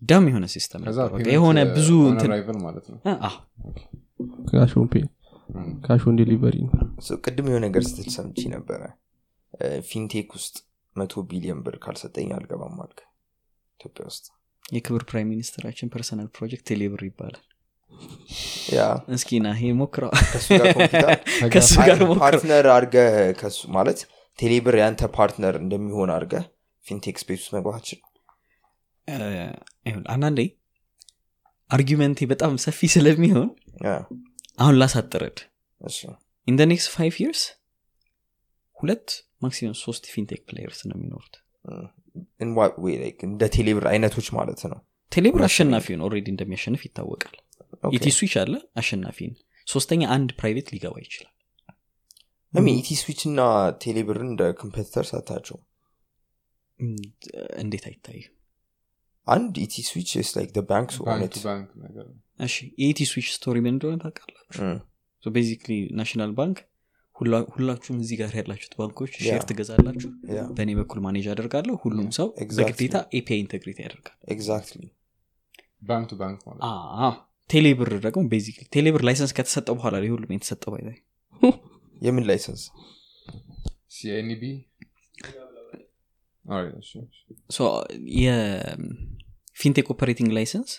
dumb 0.02 0.24
የሆነ 0.30 0.46
system 0.54 0.80
ነበር። 0.84 1.28
የሆነ 1.32 1.58
on 1.62 1.72
ብዙ 1.74 1.88
cash 5.84 6.05
on 6.05 6.16
delivery 6.20 6.56
ነው። 6.66 6.74
So 7.06 7.14
ቅድም 7.24 7.46
የሆነ 7.50 7.62
ነገር 7.66 7.82
ስትል 7.88 8.08
ሰምቼ 8.16 8.42
ነበረ። 8.54 8.82
fintech 9.88 10.28
ውስጥ 10.36 10.54
መቶ 10.96 11.22
ቢሊዮን 11.30 11.60
ብር 11.64 11.76
ካልሰጠኝ 11.84 12.28
አልገባም 12.36 12.76
አልክ። 12.84 13.00
ኢትዮጵያ 13.80 14.04
ውስጥ 14.10 14.24
የክብር 14.72 15.02
prime 15.10 15.28
minister 15.32 15.65
አችን 15.65 15.90
personal 15.94 16.28
project 16.36 16.64
ቴሌብር 16.70 17.02
ይባላል። 17.08 17.42
ያ 18.74 18.82
እስኪ 19.16 19.40
ና 19.40 19.50
ይሄ 19.54 19.72
ሞክረው። 19.80 20.12
ከሱ 21.52 21.70
ጋር 21.80 22.00
partner 22.22 22.66
አድርገ 22.76 22.96
ከሱ 23.40 23.60
ማለት 23.76 24.00
ቴሌብር 24.38 24.76
ያንተ 24.82 25.10
partner 25.16 25.56
እንደሚሆን 25.62 26.12
አድርገ 26.14 26.34
fintech 26.84 27.16
space 27.22 27.42
ውስጥ 27.42 27.52
ይኸውልህ፣ 27.52 28.11
አንዳንዴ 30.14 30.40
argument 31.70 32.11
ኤ 32.11 32.26
በጣም 32.32 32.52
ሰፊ 32.64 32.88
ስለሚሆን 32.94 33.48
አሁን 34.58 34.74
ላሳጥረው 34.80 35.38
in 36.48 36.56
the 36.58 36.64
next 36.70 36.90
five 36.94 37.14
years 37.22 37.42
ሁለት 38.76 39.08
maximum 39.42 39.76
ሶስት 39.82 40.04
fintech 40.14 40.40
players 40.48 40.80
ነው 40.88 40.96
የሚኖሩት። 40.98 41.34
እንደ 43.26 43.42
ቴሌብር 43.56 43.84
አይነቶች 43.92 44.26
ማለት 44.38 44.60
ነው? 44.70 44.78
ቴሌብር 45.12 45.42
አሸናፊውን 45.46 46.02
already 46.06 46.28
እንደሚያሸንፍ 46.34 46.82
ይታወቃል። 46.86 47.36
EthSwitch 47.92 48.34
አለ 48.42 48.52
አሸናፊን። 48.80 49.32
ሶስተኛ 49.66 50.02
አንድ 50.14 50.30
private 50.38 50.68
ሊገባ 50.74 50.94
ይችላል። 51.04 51.28
እሚ 52.54 52.66
Eth 52.80 52.88
ስዊች 53.00 53.20
እና 53.28 53.40
ቴሌብርን 53.84 54.28
እንደ 54.32 54.44
competitor 54.60 55.04
ስታያቸው 55.10 55.58
እንዴት 57.62 57.84
አይታይም 57.90 58.30
አንድ 59.26 59.54
EthSwitch 59.62 60.10
is 60.20 60.32
like 60.36 60.50
bank 60.70 60.90
ነው። 60.96 62.06
እሺ 62.40 62.54
የ 62.82 63.00
EthSwitch 63.10 63.26
story 63.34 63.56
ምን 63.64 63.72
እንደሆነ 63.74 63.96
ታውቃላችሁ? 64.04 64.62
basically 65.24 65.72
national 65.98 66.32
bank 66.38 66.58
ሁላ- 67.16 67.46
ሁላችሁም 67.54 67.98
እዚህ 68.02 68.16
ጋር 68.20 68.30
ያላችሁት 68.38 68.72
ባንኮች 68.78 69.12
share 69.24 69.42
ትገዛላችሁ። 69.48 70.08
በእኔ 70.56 70.70
በኩል 70.78 71.00
manage 71.04 71.26
አደርጋለሁ። 71.32 71.74
ሁሉም 71.82 72.08
ሰው 72.18 72.28
Exactly. 72.44 72.68
በግዴታ 72.70 72.96
API 73.18 73.38
integrate 73.42 73.78
ያደርጋል። 73.84 74.16
exactly 74.34 74.82
bank 75.82 76.06
to 76.10 76.16
bank 76.18 76.40
ማለት 76.48 77.20
ቴሌብር 77.50 77.90
ደግሞ 78.04 78.20
basically 78.32 78.64
ቴሌብር 78.74 79.02
license 79.06 79.32
ከተሰጠው 79.38 79.74
በኋላ 79.78 79.94
ላይ 80.02 80.10
ሁሉም 80.12 80.30
የተሰጠው 80.34 80.72
by 80.76 80.98
የምን 82.02 82.24
license 82.28 82.62
ሲኤንቢ 83.94 84.42
የ 89.56 89.63
fintech 89.63 89.86
operating 89.94 90.30
license 90.38 90.72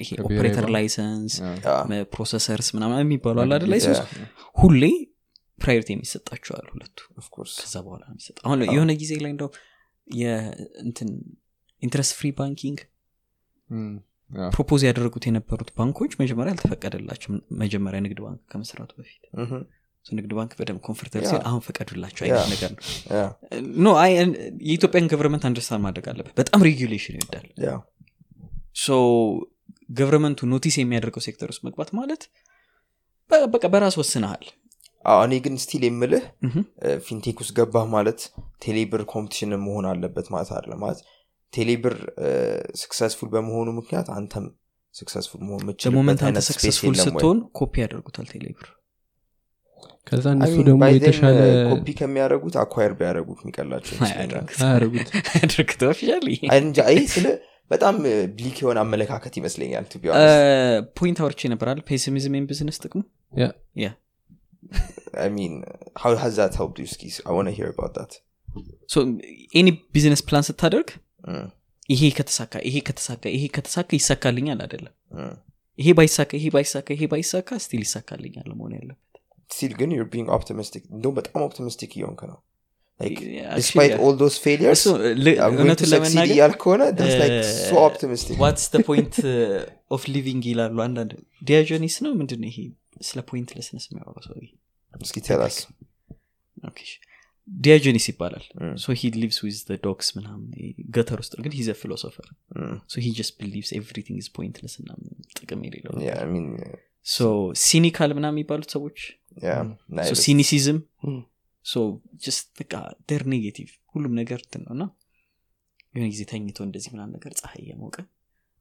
ይሄ 0.00 0.08
operator? 0.26 0.64
license 0.76 1.34
processors 2.14 2.68
ምናምን 2.76 2.98
የሚባሉ 3.04 3.36
አለ 3.42 3.52
አይደል 3.56 3.70
license 3.74 4.00
ሁሌ 4.56 4.82
priority 5.58 5.90
የሚሰጣቸዋል 5.94 6.66
ሁለቱ። 6.72 6.98
ከዛ 7.58 7.74
በኋላ 7.86 8.02
ነው 8.04 8.14
የሚሰጠው። 8.14 8.42
አሁን 8.46 8.60
የሆነ 8.68 8.92
ጊዜ 9.02 9.12
ላይ 9.24 9.32
እንደው 9.34 9.50
የእንትን 10.06 11.10
interest 11.82 12.12
free 12.18 12.28
banking 12.38 12.78
propose 14.52 14.82
ያደረጉት 14.86 15.24
የነበሩት 15.28 15.68
ባንኮች 15.76 16.12
መጀመሪያ 16.20 16.52
አልተፈቀደላቸው 16.54 17.30
መጀመሪያ 17.62 17.98
ንግድ 18.06 18.18
ባንክ 18.24 18.40
ከመስራቱ 18.52 18.92
በፊት 18.98 19.22
So 19.38 19.75
ንግድ 20.10 20.32
ባንክ 20.36 20.52
በደንብ 20.58 20.80
comfortable 20.84 21.24
ሲል 21.28 21.40
አሁን 21.46 21.60
ፈቀዱላቸው 21.66 22.22
አይነት 22.26 22.48
ነገር 22.52 22.70
ነው። 22.72 22.82
no 23.80 23.94
የኢትዮጵያን 24.64 25.08
government 25.12 25.44
understand 25.48 25.82
ማድረግ 25.86 26.06
አለበት። 26.12 26.34
በጣም 26.40 26.60
regulation 26.66 27.16
ይወዳል። 27.18 27.46
so 28.78 28.88
government 29.92 30.46
ኡ 30.50 30.56
notice 30.56 30.76
የሚያደርገው 30.78 31.22
ሴክተር 31.26 31.48
ውስጥ 31.52 31.62
መግባት 31.66 31.90
ማለት 31.98 32.22
በ- 33.30 33.46
በቃ 33.52 33.64
በራስ 33.72 33.96
ወስነሃል። 34.00 34.44
እኔ 35.20 35.34
ግን 35.42 35.54
still 35.62 35.82
የምልህ 35.86 36.24
fintech 37.06 37.36
ውስጥ 37.42 37.52
ገባህ 37.58 37.84
ማለት 37.92 38.20
ቴሌብር 38.62 39.02
competition 39.10 39.52
መሆን 39.64 39.84
አለበት 39.90 40.28
ማለት 40.32 40.50
አለ 40.56 40.70
ማለት 40.80 41.00
ቴሌብር 41.52 41.94
successful 42.80 43.28
በመሆኑ 43.34 43.68
ምክንያት 43.76 44.08
አንተም 44.16 44.46
successful 44.94 45.40
መሆን 45.44 45.62
ወይ? 46.98 47.04
ስትሆን 47.06 47.38
ኮፒ 47.58 47.74
ያደርጉታል 47.82 48.26
ቴሌብር 48.32 48.66
ከዛ 50.08 50.24
እነሱ 50.36 50.56
ደግሞ 50.68 50.82
የተሻለ 50.94 51.38
uh, 51.52 51.68
copy 51.70 51.86
ከሚያደርጉት 52.00 52.56
acquire 52.62 52.92
ቢያደረጉት 52.98 53.38
የሚቀላቸው 53.42 53.94
ስለ 57.14 57.26
በጣም 57.70 57.96
bleak 58.36 58.56
የሆነ 58.62 58.78
አመለካከት 58.86 59.34
ይመስለኛል 59.40 59.84
to 59.92 59.98
be 60.02 60.08
honest. 60.10 60.92
point 60.98 61.18
አውርቼ 61.24 61.48
ነበራል 61.54 61.78
pessimism 61.88 62.34
business 62.50 62.78
ጥቅሙ? 62.84 63.02
ያ 63.42 63.48
ያ 63.84 63.88
I 65.24 65.28
mean, 65.38 65.54
how 66.02 66.12
has 66.22 66.34
that 66.40 66.54
helped 66.60 66.78
you? 66.80 66.86
እስኪ 66.90 67.02
I 67.30 67.34
wanna 67.38 67.54
hear 67.58 67.70
about 67.74 67.92
that. 67.98 68.12
Any 69.60 69.68
business 69.94 70.22
plan 70.28 70.44
ስታደርግ? 70.48 70.88
Mm, 71.30 71.48
ይሄ 71.88 72.02
ከተሳካ 72.18 72.54
ይሄ 72.68 72.76
ከተሳካ 72.88 73.24
ይሄ 73.36 73.44
ከተሳካ 73.56 73.90
ይሳካልኛል 74.00 74.60
አይደለም? 74.66 74.94
Mm. 75.18 75.34
ይሄ 75.78 75.88
ባይሳካ 75.98 76.32
ይሄ 76.38 76.46
ባይሳካ 76.54 76.88
ይሄ 76.96 77.04
ባይሳካ 77.12 77.58
still 77.64 77.82
ይሳካልኛል 77.86 78.48
መሆን 78.58 78.72
ያለበት 78.78 79.05
Still 79.50 79.74
ግን 79.80 79.90
you're 79.90 80.10
being 80.10 80.28
optimistic. 80.30 80.82
እንደውም 80.90 81.16
በጣም 81.18 81.40
optimistic 81.46 81.92
እየሆንክ 81.98 82.22
ነው 82.30 82.38
like 83.00 83.18
Yeah, 83.22 83.48
despite 83.56 83.90
actually, 83.90 84.02
all 84.02 84.14
those 84.20 84.36
failures 84.38 84.78
እሱ 84.78 84.92
ል- 85.16 85.32
I'm 85.36 85.54
going 85.54 85.56
to 85.56 85.62
እውነቱን 85.62 85.86
succeed 85.86 85.94
ለመናገር 85.94 86.34
እያልክ 86.36 86.58
ከሆነ 86.62 86.82
that's 86.98 87.16
like 87.22 87.34
uh, 87.38 87.50
so 87.64 87.76
optimistic. 87.88 88.36
What's 88.44 88.66
the 88.72 88.80
point 88.88 89.16
of 89.96 90.04
living 90.14 90.44
ይላሉ 90.52 90.76
አንዳንድ 90.86 91.12
ዲያጆኒስ 91.42 91.96
ነው 92.06 92.12
ምንድን 92.20 92.40
ነው 92.44 92.50
ይሄ 92.52 92.58
ስለ 93.08 93.18
pointlessness 93.30 93.84
የሚያወራው 93.90 94.24
ሰው 94.28 94.36
እስኪ 94.94 95.18
tell 95.28 95.42
us. 95.48 95.58
ዲያጆኒስ 97.48 98.06
ይባላል 98.10 98.44
Mm. 98.58 98.70
So 98.82 98.94
he 99.00 99.10
lives 99.16 99.36
with 99.44 99.58
dogs 99.84 100.08
ምናምን 100.16 100.46
gutter 100.96 101.18
ውስጥ 101.22 101.32
ነው፣ 101.36 101.42
ግን 101.44 101.52
he's 101.58 101.70
a 101.80 101.84
philosopher 101.84 102.26
Mm. 102.56 102.72
So 102.92 103.02
he 103.04 103.12
just 103.18 103.34
believes 103.42 103.70
everything 103.78 104.16
is 104.22 104.28
pointless 104.38 104.74
እና 104.82 104.90
ምንም 105.00 105.20
ጥቅም 105.38 105.60
የሌለው 105.66 105.92
cynical 107.64 108.10
ምናምን 108.16 108.34
የሚባሉት 108.34 108.70
ሰዎች. 108.76 108.98
Cynicism 110.22 110.78
Mm. 111.06 111.18
So 111.64 111.74
just 112.24 112.46
በቃ 112.58 112.72
they're 113.08 113.22
negative 113.32 113.70
ሁሉም 113.94 114.12
ነገር 114.18 114.38
እንትን 114.44 114.62
ነው 114.66 114.72
እና 114.76 114.84
የሆነ 115.94 116.06
ጊዜ 116.12 116.22
ተኝቶ 116.30 116.58
እንደዚህ 116.66 116.90
ምናምን 116.94 117.12
ነገር 117.16 117.32
ፀሐይ 117.40 117.62
የሞቀ 117.70 117.96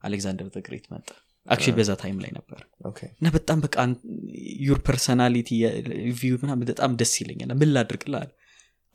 አሌክዛንደር 0.01 0.47
the 0.55 0.66
Great 0.66 0.85
መጣ። 0.93 1.07
Actually 1.45 1.73
በዛ 1.77 1.91
time 2.01 2.17
ላይ 2.23 2.31
ነበር። 2.37 2.59
እና 3.19 3.27
በጣም 3.35 3.57
በቃ 3.65 3.75
your 4.65 4.79
personality 4.87 5.49
view 6.19 6.35
ምናምን 6.43 6.65
በጣም 6.71 6.91
ደስ 7.01 7.13
ይለኛል። 7.21 7.51
ምን 7.59 7.69
ላድርግልህ? 7.75 8.19
አለ 8.21 8.31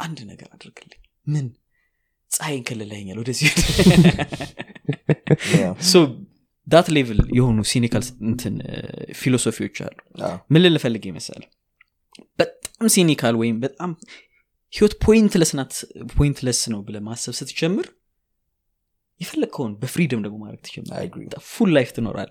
አንድ 0.01 0.18
ነገር 0.30 0.48
አድርግልኝ። 0.57 1.01
ምን? 1.26 1.46
ፀሐይን 2.30 2.62
ከልለኛል 2.66 3.18
ወደዚህ 3.22 3.48
that 6.70 6.88
level 6.97 7.20
የሆኑ 7.39 7.61
cynical 7.70 8.05
እንትን 8.31 8.55
philosophy 9.20 9.61
ዎች 9.61 9.76
አሉ. 9.87 9.97
Ah, 10.21 10.35
ምን 10.53 10.62
ልልፈልግ 10.64 11.05
ይመስላል? 11.11 11.45
በጣም 12.39 12.87
cynical 12.88 13.34
ወይም 13.43 13.57
በጣም 13.61 13.91
ህይወት 14.73 14.95
pointless 15.07 15.51
ናት 15.59 15.73
pointless 16.16 16.61
ነው 16.73 16.81
ብለ 16.89 16.97
ማሰብ 17.09 17.35
ስትጀምር 17.39 17.87
የፈለግከውን 19.21 19.73
በ 19.80 19.89
freedom 19.89 20.20
ደግሞ 20.25 20.37
ማድረግ. 20.45 20.61
ትጀምር 20.66 21.41
full 21.49 21.70
life 21.76 21.88
ትኖራል. 21.97 22.31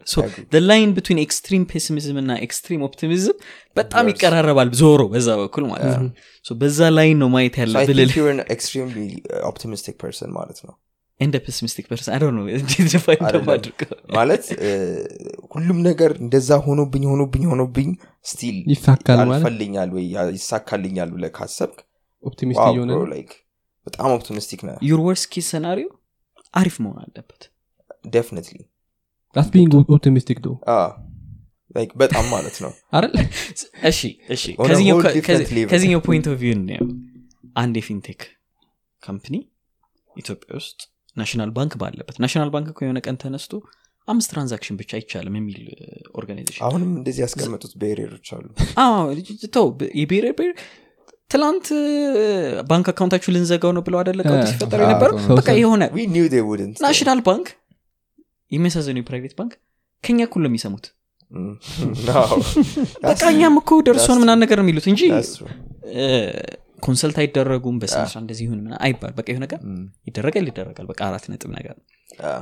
line 0.69 0.91
between 0.97 1.19
extreme 1.25 1.63
pessimism 1.73 2.17
እና 2.23 2.37
extreme 2.47 2.81
optimism 2.87 3.37
በጣም. 3.75 4.07
ይቀራረባል 4.13 4.69
ዞሮ 4.81 5.01
በዛ 5.13 5.29
በኩል 5.41 5.65
ማለት 5.71 5.97
ነው። 6.03 6.11
በዛ 6.61 6.89
line 6.97 7.17
ነው 7.23 7.29
ማየት 7.35 7.57
ያለ 7.61 7.75
ብልል 7.89 8.11
uh, 8.11 8.23
ማለት 10.37 10.59
ነው 10.67 10.75
እንደ 11.19 11.35
pessimistic 11.45 11.85
person 11.89 12.11
አይ 12.13 12.19
ነው 12.37 12.43
እንዴት 12.51 12.85
define 12.87 13.21
አይደለም። 13.21 13.41
እንደማድርገው 13.41 13.89
ማለት 14.17 14.45
ሁሉም 15.53 15.79
ነገር 15.87 16.11
እንደዛ 16.21 16.59
ሆኖብኝ 16.67 17.03
ሆኖብኝ 17.11 17.43
ሆኖብኝ 17.51 17.89
still 18.25 18.57
ይሳካል 18.73 19.19
ማለት? 19.21 19.35
ያልፈልኛል 19.37 19.89
ወይ? 19.97 20.05
ይሳካልኛል 20.37 21.11
ብለ 21.15 21.25
ካሰብክ 21.37 21.79
optimist 22.23 22.63
እየሆነ 22.69 22.91
በጣም 23.87 24.09
optimistic 24.17 24.61
ነ 24.67 24.71
Your 24.87 25.01
worst 25.05 25.23
case 25.33 25.47
scenario 25.53 25.87
አሪፍ 26.53 26.75
መሆን 26.83 26.99
አለበት። 27.03 27.41
That's 29.35 29.51
being 29.51 29.71
optimistic 29.89 30.37
though. 30.41 30.57
Like 31.75 31.91
በጣም 31.95 32.25
ማለት 32.29 32.55
ነው። 32.63 32.71
እሺ 33.89 33.99
እሺ 34.29 34.43
ከዚህኛው 35.69 35.99
point 36.07 36.27
of 36.31 36.37
view 36.41 36.53
አንድ 37.55 37.75
የ 37.79 37.88
fintech 37.88 38.21
company 39.01 39.35
ኢትዮጵያ 40.15 40.49
ውስጥ 40.55 40.79
National 41.19 41.51
Bank 41.55 41.73
ባለበት 41.81 42.17
National 42.23 42.49
Bank 42.53 42.67
እኮ 42.71 42.79
የሆነ 42.85 42.99
ቀን 43.05 43.17
ተነስቶ 43.23 43.53
አምስት 44.07 44.29
transaction 44.31 44.75
ብቻ 44.79 44.91
አይቻልም 44.97 45.35
የሚል 45.39 45.57
organization 46.19 46.63
አሁንም 46.67 46.91
እንደዚህ 46.99 47.21
ያስቀመጡት 47.25 47.73
barrier 47.81 48.12
ኦች 48.12 48.29
አሉ 48.35 48.45
ተው 49.57 49.67
የብሔራዊ 50.01 50.33
ብሔር 50.39 50.53
ትላንት 51.31 51.67
ባንክ 52.69 52.87
አካውንታችሁ 52.91 53.29
ልንዘጋው 53.33 53.73
ነው 53.77 53.83
ብለው 53.87 53.99
አደለ 54.01 54.19
ቀውጢ 54.25 54.45
እ፣ 54.45 54.51
ሲፈጠር 54.51 54.79
የነበረው 54.83 55.17
በቃ 55.39 55.49
የሆነ 55.59 55.83
we 55.97 56.05
knew 56.09 56.25
they 56.29 56.43
wouldn't 56.47 56.77
National 56.85 57.19
Bank 57.27 57.49
የሚያሳዝነው 58.51 59.01
የ 59.03 59.10
private 59.10 59.35
ባንክ 59.39 59.53
ከኛ 60.03 60.19
እኩል 60.27 60.41
ነው 60.43 60.51
የሚሰሙት. 60.51 60.85
No. 62.07 62.21
በቃ 63.09 63.21
እኛም 63.33 63.55
እኮ 63.59 63.71
ደርሶን 63.87 64.19
ምናን 64.21 64.39
ነገር 64.43 64.57
ነው 64.59 64.65
የሚሉት 64.65 64.85
እንጂ. 64.91 65.01
consult 66.79 67.17
አይደረጉም 67.21 67.77
በስነስራ 67.81 68.17
እንደዚህ 68.23 68.43
ይሁን 68.47 68.59
አይባል። 68.79 69.13
በቃ 69.17 69.27
ይሁን 69.31 69.43
ነገር. 69.45 69.59
ይደረጋል 70.09 70.47
ይደረጋል። 70.51 70.87
በቃ 70.91 70.99
አራት 71.09 71.25
ነጥብ 71.31 71.51
ነገር. 71.57 71.75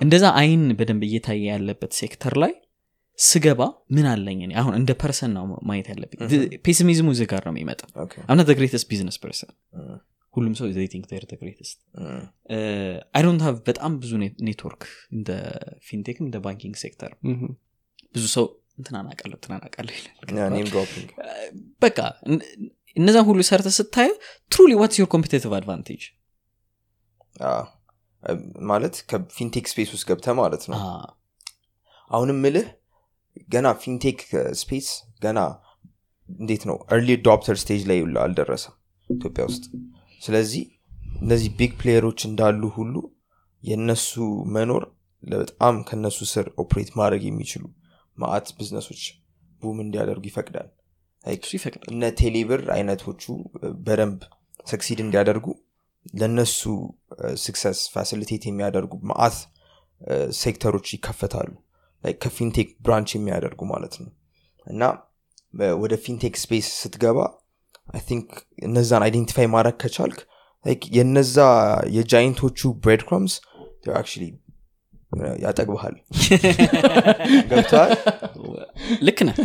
እንደዛ 0.01 0.25
አይን 0.41 0.63
በደንብ 0.79 1.03
እየታየ 1.07 1.45
ያለበት 1.51 1.93
ሴክተር 2.01 2.35
ላይ 2.43 2.53
ስገባ 3.19 3.61
ምን 3.95 4.05
አለኝ 4.11 4.39
እኔ? 4.45 4.51
አሁን 4.61 4.73
እንደ 4.79 4.91
person 5.01 5.31
ነው 5.37 5.45
ማየት 5.69 5.87
ያለብኝ። 5.91 6.19
pessimism 6.65 7.00
ኡ 7.00 7.07
እዚህ 7.15 7.27
ጋር 7.31 7.41
ነው 7.47 7.53
የሚመጣው። 7.53 7.89
Okay 8.03 8.13
I'm 8.27 8.33
not 8.33 8.39
the 8.39 8.45
greatest 8.51 8.87
business 8.91 9.17
person 9.23 9.51
ሁሉም 10.33 10.53
ሰው 10.59 10.65
think 10.93 11.05
greatest 11.41 11.77
I 13.15 13.21
don't 13.25 13.41
have 13.45 13.55
በጣም 13.69 13.93
ብዙ 14.01 14.11
ኔትወርክ 14.47 14.83
እንደ 15.15 15.29
fintech 15.87 16.17
ም 16.17 16.25
እንደ 16.27 16.37
banking 16.45 16.75
sector 16.83 17.11
ብዙ 18.15 18.25
ሰው 18.35 18.45
እንትናን 18.79 19.07
አውቃለሁ 19.07 19.93
ይላል። 19.97 20.15
በቃ 21.81 21.97
እነዛን 22.97 23.25
ሁሉ 23.27 23.39
ሰርተ 23.49 23.69
ስታየ 23.77 24.09
truly 24.51 24.71
what's 24.81 24.97
your 25.01 25.09
competitive 25.13 25.51
advantage 25.57 26.03
ማለት 28.69 28.95
ከ 29.09 29.22
fintech 29.22 29.65
space 29.71 29.89
ውስጥ 29.95 30.05
ገብተ 30.09 30.33
ማለት 30.39 30.63
ነው። 30.71 30.79
አሁንም 32.11 32.37
ምልህ 32.43 32.67
ገና 33.53 33.67
fintech 33.81 34.19
space 34.61 34.87
ገና 35.23 35.39
እንዴት 36.29 36.63
ነው? 36.69 36.77
early 36.93 37.09
adopter 37.19 37.57
stage 37.61 37.81
ላይ 37.89 37.99
አልደረሰም 38.23 38.73
ኢትዮጵያ 39.09 39.43
ውስጥ። 39.49 39.65
ስለዚህ 40.21 40.63
እነዚህ 41.21 41.49
big 41.59 41.73
player 41.79 42.03
ኦች 42.03 42.19
እንዳሉ 42.29 42.61
ሁሉ 42.77 42.95
የእነሱ 43.63 44.11
መኖር 44.55 44.83
በጣም 45.23 45.75
ከነሱ 45.87 46.19
ስር 46.33 46.47
operate 46.63 46.89
ማድረግ 46.99 47.21
የሚችሉ 47.27 47.63
ማአት 48.17 48.47
business 48.57 48.88
ኦች 48.88 49.03
boom 49.61 49.77
እንዲያደርጉ 49.83 50.23
ይፈቅዳል 50.29 50.67
እሱ 51.27 51.51
እነ 51.91 52.09
ቴሌብር 52.21 52.61
አይነቶቹ 52.75 53.23
በደንብ 53.85 54.19
succeed 54.69 54.99
እንዲያደርጉ 55.05 55.45
ለነሱ 56.13 56.59
success 57.43 57.79
facilitate 57.93 58.43
የሚያደርጉ 58.47 58.93
ማአት 59.09 59.37
ሴክተሮች 60.39 60.87
ይከፈታሉ። 60.95 61.49
ከ 62.21 62.32
fintech 62.32 62.69
branch 62.85 63.11
የሚያደርጉ 63.15 63.61
ማለት 63.71 63.95
ነው። 64.01 64.11
እና 64.67 64.81
ወደ 65.83 65.93
fintech 66.05 66.35
space 66.43 66.67
ስትገባ 66.81 67.19
think 68.07 68.29
እነዛን 68.61 69.03
identify 69.05 69.47
ማድረግ 69.53 69.75
ከቻልክ 69.83 70.19
የነዛ 70.97 71.37
የ 71.95 72.09
giant 72.09 72.43
ኦቹ 72.43 72.69
bread 72.83 73.03
ያጠግብሃል። 75.43 75.95
ገብተዋል 77.51 77.91
ልክ 79.07 79.19
ነህ። 79.27 79.37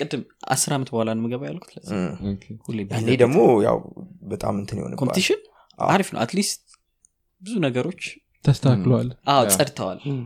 ቅድም 0.00 0.22
አስር 0.48 0.72
ዓመት 0.76 0.88
በኋላ 0.92 1.08
ነው 1.16 1.22
ምገባ 1.24 1.42
ያልኩት። 1.50 1.74
ያኔ 2.92 3.08
ደግሞ 3.22 3.38
ያው 3.68 3.78
በጣም 4.32 4.54
እንትን 4.62 4.78
ይሆንባል 4.80 5.00
competition 5.02 5.40
አሪፍ 5.78 6.08
ነው። 6.14 6.20
At 6.24 6.35
least 6.35 6.62
ብዙ 7.42 7.54
ነገሮች 7.66 8.02
ተስተካክለዋል። 8.44 9.08
ጸድተዋል። 9.54 9.98
እም። 10.10 10.20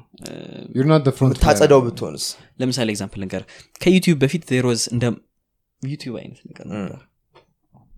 You're 0.74 0.91
not 0.93 1.03
the 1.09 1.14
front 1.18 1.37
ታጸዳው 1.45 1.81
runner. 1.81 1.87
ብትሆንስ? 1.89 2.24
ለምሳሌ 2.61 2.89
example 2.95 3.20
ነገር 3.26 3.43
ከ 3.81 3.89
YouTube 3.89 4.18
በፊት 4.24 4.43
there 4.51 4.70
was 4.70 4.83
እንደ 4.95 5.05
YouTube 5.83 6.14
አይነት 6.22 6.41
ነገር 6.49 6.66
ነበር። 6.72 7.01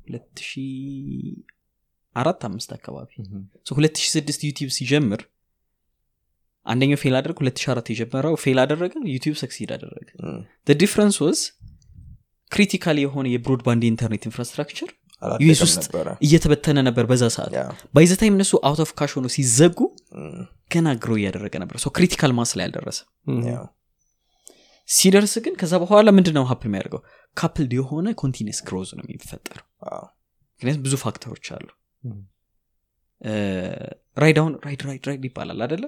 ሁለት 0.02 0.40
ሺ 0.42 0.52
አራት 2.16 2.40
አምስት 2.48 2.70
አካባቢ. 2.78 3.10
ሁለት 3.76 3.96
ሺ 3.96 4.06
ስድስት 4.16 4.40
YouTube 4.48 4.70
ሲጀምር 4.78 5.20
አንደኛው 6.66 6.98
fail 7.02 7.14
አደረግ 7.18 7.36
ሁለት 7.40 7.56
ሺ 7.62 7.70
አራት 7.72 7.86
የጀመረው 7.92 8.34
fail 8.42 8.58
አደረገ 8.62 8.92
YouTube 9.12 9.36
succeed 9.40 9.70
አደረገ። 9.76 10.08
Difference 10.76 11.16
was 11.24 11.40
critical 12.50 12.96
የሆነ 13.02 13.26
የ 13.32 13.41
broadband 13.41 13.82
የኢንተርኔት 13.84 14.24
infrastructure 14.28 14.90
US 15.42 15.60
ውስጥ 15.64 15.84
እየተበተነ 16.26 16.78
ነበር 16.86 17.04
በዛ 17.10 17.24
ሰዓት። 17.34 17.52
By 17.94 18.03
the 18.03 18.17
time 18.17 18.34
እነሱ 18.38 18.52
out 18.68 18.80
of 18.84 18.90
cash 18.98 19.12
ሆኖ 19.16 19.28
ሲዘጉ 19.34 19.78
ገና 20.74 20.88
grow 21.02 21.12
እያደረገ 21.20 21.54
ነበር። 21.62 21.76
ሰው 21.84 21.90
critical 21.96 22.32
mass 22.38 22.52
ላይ 22.58 22.64
አልደረሰ 22.68 23.00
ሲደርስ 24.88 25.34
ግን 25.44 25.54
ከዛ 25.60 25.72
በኋላ 25.82 26.08
ምንድን 26.16 26.34
ነው 26.38 26.44
happen 26.48 26.62
የሚያደርገው? 26.66 27.00
Coupled 27.36 27.72
የሆነ 27.76 28.08
continuous 28.20 28.58
growth 28.66 28.88
ነው 28.96 29.04
የሚፈጠረው። 29.06 29.66
አዎ፣ 29.90 30.02
ምክንያቱም 30.60 30.82
ብዙ 30.86 30.94
factor 31.04 31.30
ኦች 31.30 31.46
አሉ. 31.56 31.68
Ride 34.16 34.38
አሁን 34.40 34.52
Ride 34.66 34.80
Ride 34.88 35.04
Ride 35.08 35.22
ይባላል 35.28 35.60
አደለ 35.66 35.84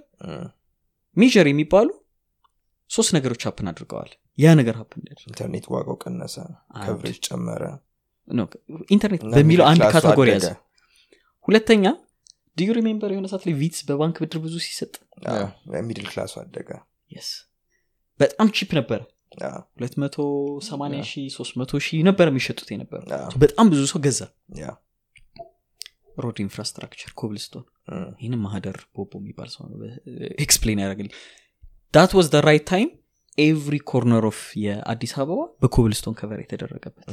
major 1.17 1.47
የሚባሉ 1.49 1.89
ሶስት 2.91 3.11
ነገሮች 3.17 3.43
happen 3.49 3.69
አድርገዋል። 3.71 4.11
ያ 4.39 4.55
ነገር 4.61 4.75
happen 4.81 5.03
ኢንተርኔት 5.27 5.67
ዋጋው 5.75 5.97
ቀነሰ 6.03 6.37
coverage 6.79 7.19
ጨመረ። 7.27 7.63
ኢንተርኔት 8.95 9.23
በሚለው 9.35 9.65
አንድ 9.71 9.83
category 9.95 10.29
ያዘ። 10.35 10.47
ሁለተኛ 11.49 11.85
do 12.57 12.71
you 12.77 12.86
remember 12.86 13.11
የሆነ 13.13 13.27
ሰዓት 13.33 13.43
ላይ 13.47 13.55
Vitz 13.61 13.81
በባንክ 13.89 14.17
ብድር 14.23 14.39
ብዙ 14.45 14.55
ሲሰጥ? 14.67 14.93
Middle 15.87 16.07
class 16.11 16.28
ኡ 16.28 16.35
አደገ። 16.43 16.71
በጣም 18.21 18.49
cheap 18.57 18.71
ነበረ። 18.79 19.01
አዎ፣ 19.47 19.61
280 19.79 21.01
ሺህ 21.09 21.25
300 21.37 21.81
ሺህ 21.87 22.03
ነበር 22.09 22.27
የሚሸጡት 22.31 22.69
የነበረ 22.75 23.01
በጣም 23.43 23.67
ብዙ 23.73 23.81
ሰው 23.93 24.01
ገዛ 24.05 24.21
road 26.17 26.39
infrastructure 26.45 27.13
cobblestone 27.21 27.65
ይህንም 28.21 28.43
ማህደር 28.45 28.77
ቦቦ 28.97 29.13
የሚባል 29.21 29.49
ሰው 29.55 29.65
ነው 29.67 29.79
explain 30.45 30.83
ያደረግልኝ 30.83 31.13
That 31.95 32.13
was 32.17 32.29
the 32.33 32.41
right 32.47 32.65
time 32.71 32.91
every 33.39 33.77
corner 33.91 34.25
of 34.29 34.41
የአዲስ 34.65 35.13
አበባ 35.17 35.41
በ 35.63 35.71
cobblestone 35.71 36.15
cover 36.19 36.41
የተደረገበት 36.43 37.07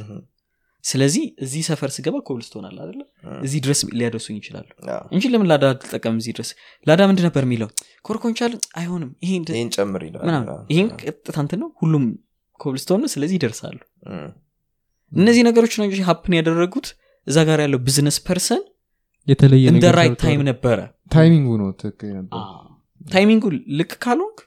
ስለዚህ 0.84 1.24
እዚህ 1.44 1.62
ሰፈር 1.66 1.90
ስገባ 1.96 2.16
ኮብልስቶን 2.28 2.64
አለ 2.68 2.78
አደለ 2.84 3.00
እዚህ 3.40 3.60
ድረስ 3.64 3.80
ሊያደርሱኝ 3.92 4.36
ይችላሉ። 4.40 4.68
እንጂ 5.14 5.24
ለምን 5.32 5.48
ላዳ 5.50 5.64
አልጠቀም 5.72 6.16
እዚህ 6.20 6.32
ድረስ? 6.36 6.48
ላዳ 6.86 7.00
ምንድ 7.08 7.20
ነበር 7.26 7.42
የሚለው? 7.46 7.68
ኮርኮንቻል 8.04 8.52
አይሆንም። 8.80 9.10
ይሄ 9.24 9.32
እንደ- 9.40 9.54
ይህን 9.56 9.70
ጨምር 9.76 10.02
ይላል። 10.06 10.24
ይህን 10.72 10.88
ቀጥታ 11.02 11.36
ነው። 11.60 11.68
ሁሉም 11.80 12.04
ኮብልስቶን 12.60 13.04
ስለዚህ 13.14 13.36
ይደርሳሉ። 13.38 13.78
እነዚህ 15.12 15.42
ነገሮች 15.48 15.76
ነው 15.78 15.86
happen 16.08 16.34
ያደረጉት 16.38 16.88
እዛ 17.26 17.38
ጋር 17.48 17.60
ያለው 17.60 17.80
business 17.86 18.18
person 18.26 18.62
የተለየ 19.26 19.66
እንደ 19.72 19.86
right 19.96 20.14
time 20.22 20.40
ነበረ። 20.50 20.78
timing 21.14 21.39
ኡ 21.39 21.48
ነው 21.60 21.68
ትክክል 21.80 22.14
timing 23.06 23.34
ኡ 23.34 23.44
ልክ 23.78 23.92
ካልሆንክ? 24.04 24.38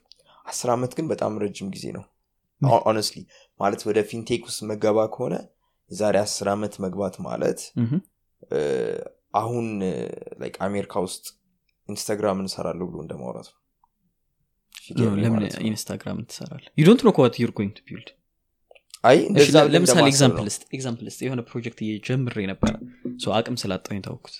አስር 0.45 0.69
ዓመት 0.73 0.91
ግን 0.97 1.05
በጣም 1.11 1.33
ረጅም 1.43 1.67
ጊዜ 1.75 1.85
ነው። 1.97 2.03
honestly 2.89 3.19
ማለት 3.59 3.81
ወደ 3.87 3.99
fintech 4.09 4.41
ውስጥ 4.49 4.59
መገባ 4.71 4.97
ከሆነ 5.13 5.35
የዛሬ 5.91 6.15
አስር 6.23 6.47
ዓመት 6.53 6.73
መግባት 6.85 7.15
ማለት 7.27 7.59
አሁን 9.41 9.65
like 10.41 10.55
አሜሪካ 10.67 10.93
ውስጥ 11.05 11.25
ኢንስታግራም 11.89 12.39
እንሰራለሁ 12.43 12.85
ብሎ 12.91 12.99
እንደማውራት 13.05 13.47
ነው። 13.51 13.59
ለምን 15.23 15.43
ኢንስታግራም 15.69 16.17
ትሰራል 16.31 16.63
you 16.79 16.85
don't 16.87 17.01
know 17.05 17.11
what 17.19 17.35
you're 17.41 17.51
going 17.57 17.73
to 17.77 17.83
build 17.87 18.09
አይ 19.03 19.17
ለምሳሌ 19.73 20.05
example 20.09 20.45
ልስጥ 21.07 21.19
የሆነ 21.25 21.41
ፕሮጀክት 21.49 21.79
እየጀመርኩ 21.85 22.45
ነበረ። 22.51 22.73
so 23.23 23.33
አቅም 23.37 23.57
ስላጣሁ 23.63 23.99
ተውኩት 24.07 24.35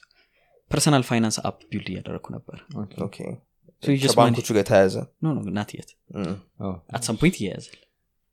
personal 0.72 1.04
finance 1.10 1.38
app 1.48 1.58
build 1.72 1.88
እያደረግኩ 1.92 2.28
ነበር. 2.36 2.58
okay 3.08 3.18
So 3.84 3.90
you 3.92 4.00
just 4.04 4.14
ከባንኮቹ 4.14 4.48
ጋር 4.58 4.64
ተያያዘ 4.68 4.96
no 5.24 5.32
no 5.36 5.42
not 5.56 5.72
yet 5.76 5.90
እም፣ 6.16 6.30
at 6.96 7.04
some 7.08 7.16
point 7.22 7.36
እያያዛል 7.40 7.80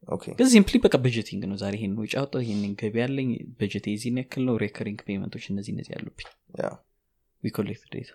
okay 0.08 0.24
ግን 0.38 0.46
simply 0.52 0.76
በቃ 0.84 0.94
budgeting 1.04 1.42
ነው 1.50 1.56
ዛሬ 1.62 1.74
ይሄን 1.78 1.94
ወጪ 2.00 2.12
አወጣሁ 2.20 2.40
ይሄንን 2.44 2.72
ገቢ 2.80 2.94
ያለኝ 3.02 3.28
በጀት 3.58 3.84
የዚህን 3.90 4.18
ያክል 4.22 4.42
ነው 4.48 4.54
recurring 4.62 5.00
payment 5.08 5.31
ኦች 5.31 5.44
እነዚህ 5.52 5.72
እነዚህ 5.74 5.92
ያሉብኝ 5.96 6.28
yeah 6.60 6.70
we 7.42 7.52
collect 7.56 7.84
data 7.94 8.10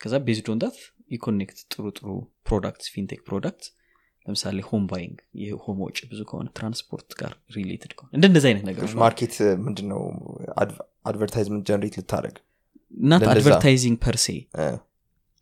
ከዛ 0.00 0.14
based 0.26 0.48
on 0.52 0.60
that 0.62 0.78
we 1.16 1.25
connect 1.25 1.58
ጥሩ 1.72 1.84
ጥሩ 1.98 2.08
products 2.48 2.88
fintech 2.94 3.20
product 3.28 3.64
ለምሳሌ 4.26 4.60
home 4.70 4.84
buying 4.92 5.16
የ 5.42 5.54
home 5.54 5.78
ወጪ 5.84 5.98
ብዙ 6.10 6.20
ከሆነ 6.30 6.48
ትራንስፖርት 6.58 7.10
ጋር 7.20 7.32
related 7.56 7.92
ከሆነ 7.98 8.10
እንደነዚህ 8.18 8.48
አይነት 8.50 8.64
ነገሮች 8.70 8.94
market 9.04 9.36
ምንድን 9.66 9.88
ነው 9.92 10.02
advertisement 11.04 11.64
generate 11.70 11.96
ልታደርግ 12.00 12.36
ነው 12.96 13.22
ለእንደዛ። 13.22 13.34
advertising 13.34 13.96
per 14.04 14.17
se 14.17 14.26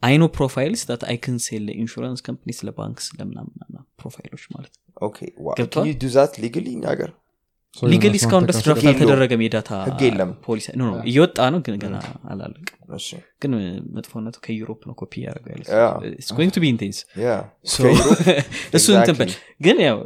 I 0.03 0.07
know 0.07 0.25
profiles 0.37 0.83
that 0.89 1.03
I 1.11 1.17
can 1.17 1.37
sell 1.41 1.63
ለ 1.69 1.78
insurance 1.78 2.21
companies 2.27 2.59
ለ 2.67 2.78
banks 2.78 3.07
ለምናምናና 3.19 3.77
profile 4.01 4.29
ኦች 4.29 4.45
ማለት 4.55 4.73
ነው. 4.75 4.83
okay 5.03 5.19
ገብቶሃል? 5.59 5.93
do 6.03 6.13
that 6.13 6.35
legally 6.43 6.67
እኛ 6.77 6.85
ሀገር 6.93 7.11
የሆነ 7.75 8.17
እስካሁን 8.19 8.45
ድረስ 8.45 8.59
draft 8.65 8.85
አልተደረገም 8.91 9.41
የ 9.45 9.53
data 9.53 9.71
ህግ 9.87 10.01
የለም። 10.07 10.31
ፖሊሲ 10.45 10.67
no 10.79 10.83
no 10.89 10.99
እየወጣ 11.11 11.39
ነው 11.55 11.61
ግን 11.67 11.77
ገና 11.85 11.97
አላለቀም 12.31 12.69
ግን 13.43 13.53
መጥፎነቱ 13.97 14.37
ከዩሮፕ 14.45 14.81
ነው 14.89 14.95
ኮፒ 15.01 15.15
ያደረገ 15.25 15.49
Yeah. 15.71 15.91
going 16.39 16.53
to 16.55 16.61
be 16.63 16.69
intense 16.73 16.99
yeah። 17.25 17.33
እሱ 18.79 18.87
እንትን 18.99 19.17
በል። 19.21 19.33
ግን 19.61 19.79
ያው 19.87 19.99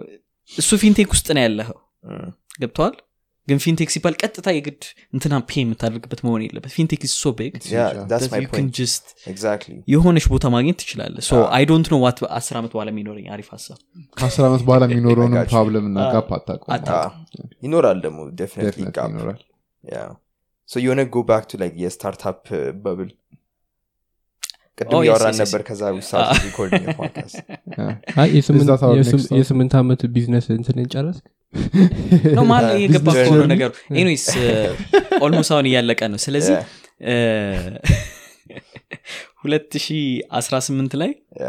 እሱ 0.50 0.70
fintech 0.82 1.08
ውስጥ 1.14 1.28
ነው 1.36 1.42
ያለኸው። 1.46 1.78
ገብተዋል 2.60 2.94
ግን 3.48 3.58
fintech 3.62 3.88
ሲባል 3.92 4.14
ቀጥታ 4.20 4.48
የግድ 4.54 4.82
እንትና 5.12 5.34
pay 5.44 5.52
የምታደርግበት 5.60 6.18
መሆን 6.24 6.40
የለበት። 6.44 6.70
fintech 6.74 7.00
so 7.14 7.30
የሆነች 9.88 10.26
ቦታ 10.32 10.44
ማግኘት 10.54 10.76
ትችላለህ 10.82 11.14
so 11.26 11.30
I 11.56 11.62
don't 11.70 11.86
know 11.92 11.96
what 12.02 12.18
አስር 12.38 12.54
ዓመት 12.58 12.70
በኋላ 12.74 12.88
የሚኖረኝ 12.92 13.26
አሪፍ 13.34 13.48
ሀሳብ. 13.54 13.76
ከአስር 14.16 14.42
ዓመት 14.48 14.60
በኋላ 14.66 14.82
የሚኖረውንም. 14.90 15.46
problem 15.50 15.84
እና 15.90 15.98
gap 16.14 16.28
አታውቅም 16.36 16.70
አታውቅም። 16.76 17.48
ይኖራል 17.64 17.98
ደግሞ 18.04 18.18
ይኖራል. 19.16 19.38
የሆነ 20.80 21.00
go 21.10 21.18
back 21.26 21.42
to 21.50 21.58
like 21.60 21.74
የ 21.82 21.95
startup 21.95 22.40
bubble 22.82 23.08
ቅድም 24.78 24.90
Oh, 24.92 24.98
ያወራን. 25.06 25.34
ነበር 25.40 25.60
ከዛ 25.64 25.80
አይ 28.20 28.28
የስምንት- 28.34 29.76
ዓመት 29.78 30.00
ቢዝነስ 30.14 30.46
እንትንን 30.54 30.86
ጨርስ 30.92 31.16
ነው 32.34 32.44
ማለ 32.50 32.66
የገባ 32.82 33.08
Business 33.08 33.28
ከሆነ. 33.28 33.44
ነገሩ? 33.52 33.70
anyways 33.94 34.26
almost 35.20 35.52
አሁን 35.54 35.66
እያለቀ 35.70 36.00
ነው። 36.12 36.18
ስለዚህ 36.24 36.56
ሁለት 39.42 39.72
ሺ 39.80 39.86
አስራ 40.38 40.54
ስምንት 40.66 40.92
ላይ 41.00 41.10
እ፣ 41.40 41.42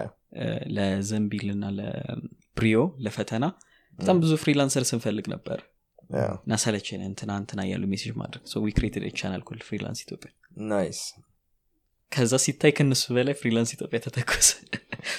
ለዘንቢል 0.75 1.47
እና 1.53 1.65
ለብሪዮ 1.77 2.79
ለፈተና 3.05 3.45
በጣም 3.99 4.17
ብዙ 4.23 4.31
freelancer 4.41 4.84
ስንፈልግ 4.89 5.25
ነበር። 5.33 5.59
እና 6.39 6.53
ሰለችን 6.63 6.99
እንትና 7.07 7.31
እንትና 7.41 7.59
እያሉ 7.65 7.83
message 7.91 8.11
ማድረግ። 8.19 8.43
created 8.77 9.03
channel 9.17 9.41
called 9.47 9.59
ፍሪላንስ 9.67 9.99
ኢትዮጵያ 10.05 10.29
nice 10.69 10.99
ከዛ 12.11 12.31
ሲታይ 12.43 12.71
ከነሱ 12.77 13.03
በላይ 13.15 13.33
ፍሪላንስ 13.41 13.71
ኢትዮጵያ 13.75 13.99
ተተኮሰ። 14.05 14.49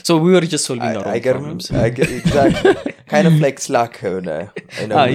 so 0.07 0.09
we 0.23 0.25
were 0.35 0.45
just 0.49 0.65
solving 0.69 0.97
kind 3.11 3.29
of 3.31 3.37
like 3.45 3.59
ስላክ 3.65 3.95
ሆነ 4.07 4.29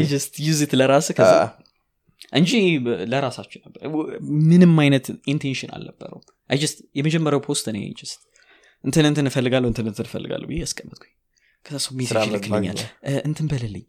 just 0.10 0.34
use 0.46 0.60
it 0.66 0.74
ለራስ 0.80 1.08
ከዛ 1.18 1.34
እንጂ 2.34 2.52
ለራሳችሁ 3.12 3.60
ነበር 3.66 3.82
ምንም 4.46 4.74
አይነት 4.84 5.06
intention 5.34 5.70
አልነበረው 5.76 6.20
I 6.50 6.58
just 6.62 6.78
የመጀመሪያው 7.00 7.42
post 7.46 7.66
እኔ 7.72 7.80
just 8.00 8.22
እንትን 8.84 9.06
እንትን 9.10 9.28
እፈልጋለሁ 9.30 9.68
እንትን 9.72 9.86
እንትን 9.92 10.08
እፈልጋለሁ 10.10 10.48
ብዬ 10.50 10.60
ያስቀመጥኩኝ 10.64 11.14
ከዛ 11.66 11.78
ሰው 11.86 11.94
message 12.00 12.82
እ፣ 13.04 13.14
እንትን 13.28 13.46
በልልኝ. 13.52 13.86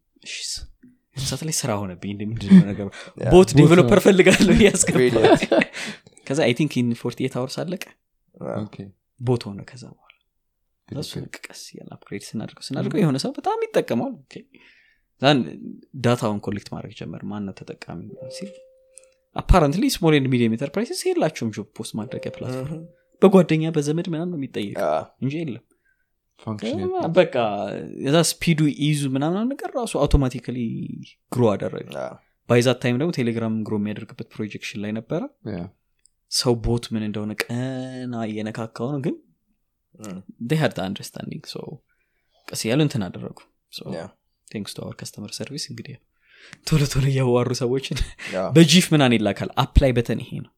ሰዓት 1.23 1.43
ላይ 1.47 1.55
ስራ 1.59 1.71
ሆነብኝ 1.81 2.11
እንደምንድነው 2.15 2.65
ነገሩ? 2.71 2.87
bot 3.33 3.51
developer 3.59 4.01
እፈልጋለሁ 4.07 4.55
Brilliant. 4.91 5.43
ከዛ 6.27 6.39
I 6.47 6.53
think 6.59 6.73
in 6.81 6.89
forty 7.01 7.19
eight 7.27 7.35
hours 7.39 7.57
አለቀ። 7.63 7.85
bot 9.21 9.43
ሆነ 9.49 9.61
ከዛ 9.71 9.83
በኋላ 9.93 10.06
ቀስ 11.47 11.63
እያልን 11.71 11.93
upgrade 11.97 12.25
ስናደርገው 12.27 12.65
ስናደርገው 12.67 13.01
የሆነ 13.03 13.19
ሰው 13.23 13.31
በጣም 13.37 13.65
ይጠቀማል። 13.67 14.13
ዛን 15.23 15.39
data 16.05 16.23
ውን 16.23 16.41
collect 16.45 16.69
ማድረግ 16.73 16.93
ጀመር። 16.99 17.23
ማነው 17.31 17.55
ተጠቃሚ 17.61 18.01
ሲል 18.37 18.51
apparently 19.37 19.85
small 19.95 20.15
and 20.17 20.29
medium 20.33 20.55
enterprises 20.57 21.01
የላቸውም 21.07 21.51
job 21.57 21.67
post 21.77 21.93
ማድረጊያ 21.99 22.31
platform። 22.37 22.85
በጓደኛ 23.23 23.65
በዘመድ 23.75 24.07
ምናምን 24.13 24.31
ነው 24.33 24.39
የሚጠየቅ 24.41 24.77
Ah, 24.87 25.03
እንጂ 25.23 25.35
የለም። 25.41 25.65
በቃ 27.17 27.35
የዛ 28.05 28.17
speed 28.31 28.59
ኡ 28.83 28.88
ease 28.88 28.98
ኡ 28.98 29.03
ምናምን 29.15 29.47
ነገር 29.53 29.71
ራሱ 29.79 29.93
automatically 30.03 30.59
grow 31.33 31.45
አደረገ። 31.53 31.89
by 32.49 32.59
that 32.59 32.79
time 32.83 32.99
ደግሞ 33.01 33.13
ቴሌግራም 33.17 33.55
grow 33.67 33.75
የሚያደርግበት 33.81 34.29
projection 34.35 34.81
ላይ 34.85 34.93
ነበረ። 34.99 35.23
ሰው 36.31 36.53
bot 36.65 36.85
ምን 36.93 37.03
እንደሆነ 37.07 37.33
ገና 37.45 38.15
እየነካካው 38.29 38.89
ነው። 38.95 39.01
ግን 39.07 39.17
mm, 40.01 40.19
had 40.61 40.79
understanding 40.85 41.45
ቀስ 42.49 42.61
እያሉ 42.65 42.81
እንትን 42.87 43.03
አደረጉ. 43.07 43.39
thanks 44.49 44.75
to 44.77 44.81
our 44.83 44.95
customer 44.95 45.31
service 45.39 45.65
እንግዲህ 45.71 45.97
ቶሎ 46.69 46.83
ቶሎ 46.93 47.05
እያዋሩ 47.05 47.51
ሰዎችን. 47.55 47.99
በ 48.57 48.69
GIF 48.69 48.87
ምናምን 48.93 49.15
ይላካል። 49.17 49.51
apply 49.59 49.93
button 49.93 50.21
ይሄ 50.25 50.31
ነው። 50.45 50.53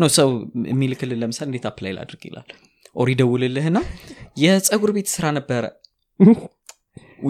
no 0.00 0.08
ሰው 0.16 0.28
የሚልክልን 0.64 1.20
ለምሳሌ 1.22 1.46
እንዴት 1.48 1.66
apply 1.66 1.92
ላድርግ 1.92 2.22
ይላል? 2.28 2.48
or 2.96 3.08
ይደውልልህና 3.08 3.78
የፀጉር 4.36 4.90
ቤት 4.96 5.08
ስራ 5.08 5.26
ነበረ 5.30 5.64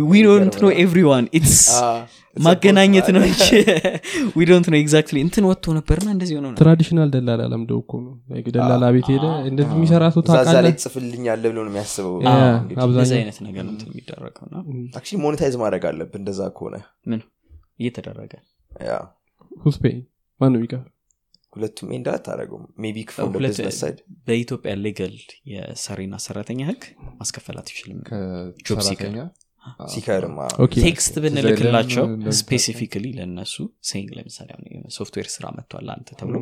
we 0.06 0.22
don't 0.26 0.56
know 0.62 0.70
everyone 0.82 1.24
it's 1.36 1.60
Ah, 1.80 1.98
ማገናኘት. 2.36 3.06
ነው 3.10 3.22
እንጂ 3.28 3.46
we 4.34 4.44
don't 4.48 4.66
know 4.68 4.78
exactly 4.80 5.16
እንትን 5.24 5.44
ወጥቶ 5.48 5.72
ነበርና 5.78 6.08
እንደዚህ 6.14 6.34
ሆነ 6.38 6.50
traditional 6.60 7.08
ደላላ 7.14 7.42
ለምደው 7.52 7.78
እኮ 7.82 7.92
ነው። 8.04 8.12
Like 8.32 8.50
ደላላ 8.56 8.84
ቤት 8.94 9.08
ሄደ 9.12 9.24
እንደዚህ 9.50 9.72
የሚሰራ 9.74 10.04
ሰው 10.14 10.22
ታውቃለህ? 10.28 10.76
ጽፎልኛል 10.84 11.42
ብሎ 11.46 11.58
ነው 11.60 11.72
የሚያስበው። 11.72 12.14
አብዛኛው- 12.84 13.18
አይነት 13.18 13.40
ነገር 13.46 13.64
ነው 13.68 13.74
የሚደረገው 13.88 14.44
እና 14.48 14.56
አክቹዋሊ 14.96 15.20
ሞኔታይዝ 15.24 15.56
ማድረግ 15.62 15.84
አለብህ 15.90 16.18
እንደዛ 16.20 16.40
ከሆነ። 16.56 16.76
ምን? 17.06 17.20
እየተደረገ? 17.80 18.32
ያ። 18.72 18.94
ሁስፔ 19.62 19.84
ማን 20.40 20.50
ነው 20.52 20.60
የሚቀር 20.60 20.82
ሁለቱም 21.52 21.88
ኤንድ 21.94 22.08
አታደረገውም 22.10 22.64
ሜቢ 22.82 22.98
ክፎር 23.06 23.24
ሁለት- 23.30 23.52
ቢዝነስ 23.52 23.78
ሳይድ 23.80 23.96
በኢትዮጵያ 24.26 24.72
ሌገል 24.84 25.14
የሰሪና 25.52 26.14
ሰራተኛ 26.24 26.60
ህግ 26.68 26.82
ማስከፈል 27.18 27.56
አትችልም። 27.60 27.98
ጆብ 28.60 28.76
ከሰራተኛ 28.78 29.16
ሲከርም 29.92 30.36
ቴክስት 30.78 31.14
ብንልክላቸው? 31.22 32.04
ስፔሲፊካሊ 32.38 33.06
ለእነሱ 33.18 33.54
ሴይንግ 33.88 34.10
ለምሳሌ 34.18 34.48
ሶፍትዌር 34.96 35.28
ስራ 35.34 35.46
መጥቷል 35.56 35.88
አንተ 35.94 36.08
ተብሎ 36.20 36.36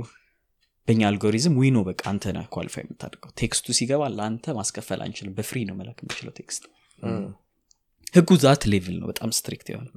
በእኛ 0.88 1.02
አልጎሪዝም 1.08 1.54
ዊኖ 1.60 1.78
በቃ 1.88 2.02
አንተ 2.10 2.32
ነህ 2.36 2.46
ኳሊፋይ 2.54 2.82
የምታደርገው። 2.84 3.30
ቴክስቱ 3.40 3.66
ሲገባ 3.78 4.02
ለአንተ 4.14 4.54
ማስከፈል 4.58 5.00
አንችልም። 5.06 5.34
በፍሪ 5.38 5.58
ነው 5.68 5.74
መላክ 5.80 5.98
የምችለው 6.02 6.32
ቴክስት። 6.38 6.62
ህጉ 8.14 8.30
that 8.44 8.62
level 8.72 8.96
ነው። 9.00 9.06
በጣም 9.10 9.30
strict 9.38 9.68
የሆነ. 9.72 9.88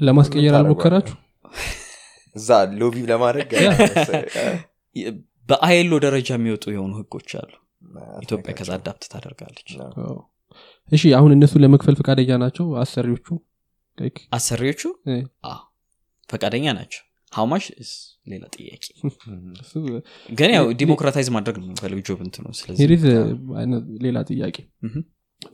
ለማስቀየር 0.00 0.54
አልሞከራችሁ? 0.58 1.16
እዛ 2.36 2.48
lobby 2.80 2.96
ለማድረግ 3.10 3.50
በአይሎ 5.48 5.92
ደረጃ 6.04 6.28
የሚወጡ 6.36 6.64
የሆኑ 6.74 6.92
ህጎች 7.00 7.30
አሉ። 7.40 7.52
ኢትዮጵያ 8.24 8.52
ከዛ 8.58 8.70
adopt 8.78 9.04
ታደርጋለች 9.12 9.68
እሺ 10.92 11.02
አሁን 11.18 11.30
እነሱ 11.36 11.54
ለመክፈል 11.62 11.94
ፈቃደኛ 12.00 12.30
ናቸው? 12.42 12.66
አሰሪዎቹ? 12.82 13.26
አሰሪዎቹ? 14.38 14.82
ፈቃደኛ 16.28 16.66
ናቸው። 16.78 17.02
how 17.32 17.46
much 17.46 17.64
ሌላ 18.26 18.44
ጥያቄ። 18.54 18.84
ግን 20.30 20.50
ያው 20.56 20.66
democratize 20.80 21.28
ማድረግ 21.36 21.56
ነው 21.58 21.66
የምንፈልግ 21.66 21.98
job 22.08 22.20
እንትኑ 22.26 22.44
ስለዚህ 22.58 22.82
ሌላ 24.04 24.18
ጥያቄ። 24.30 24.56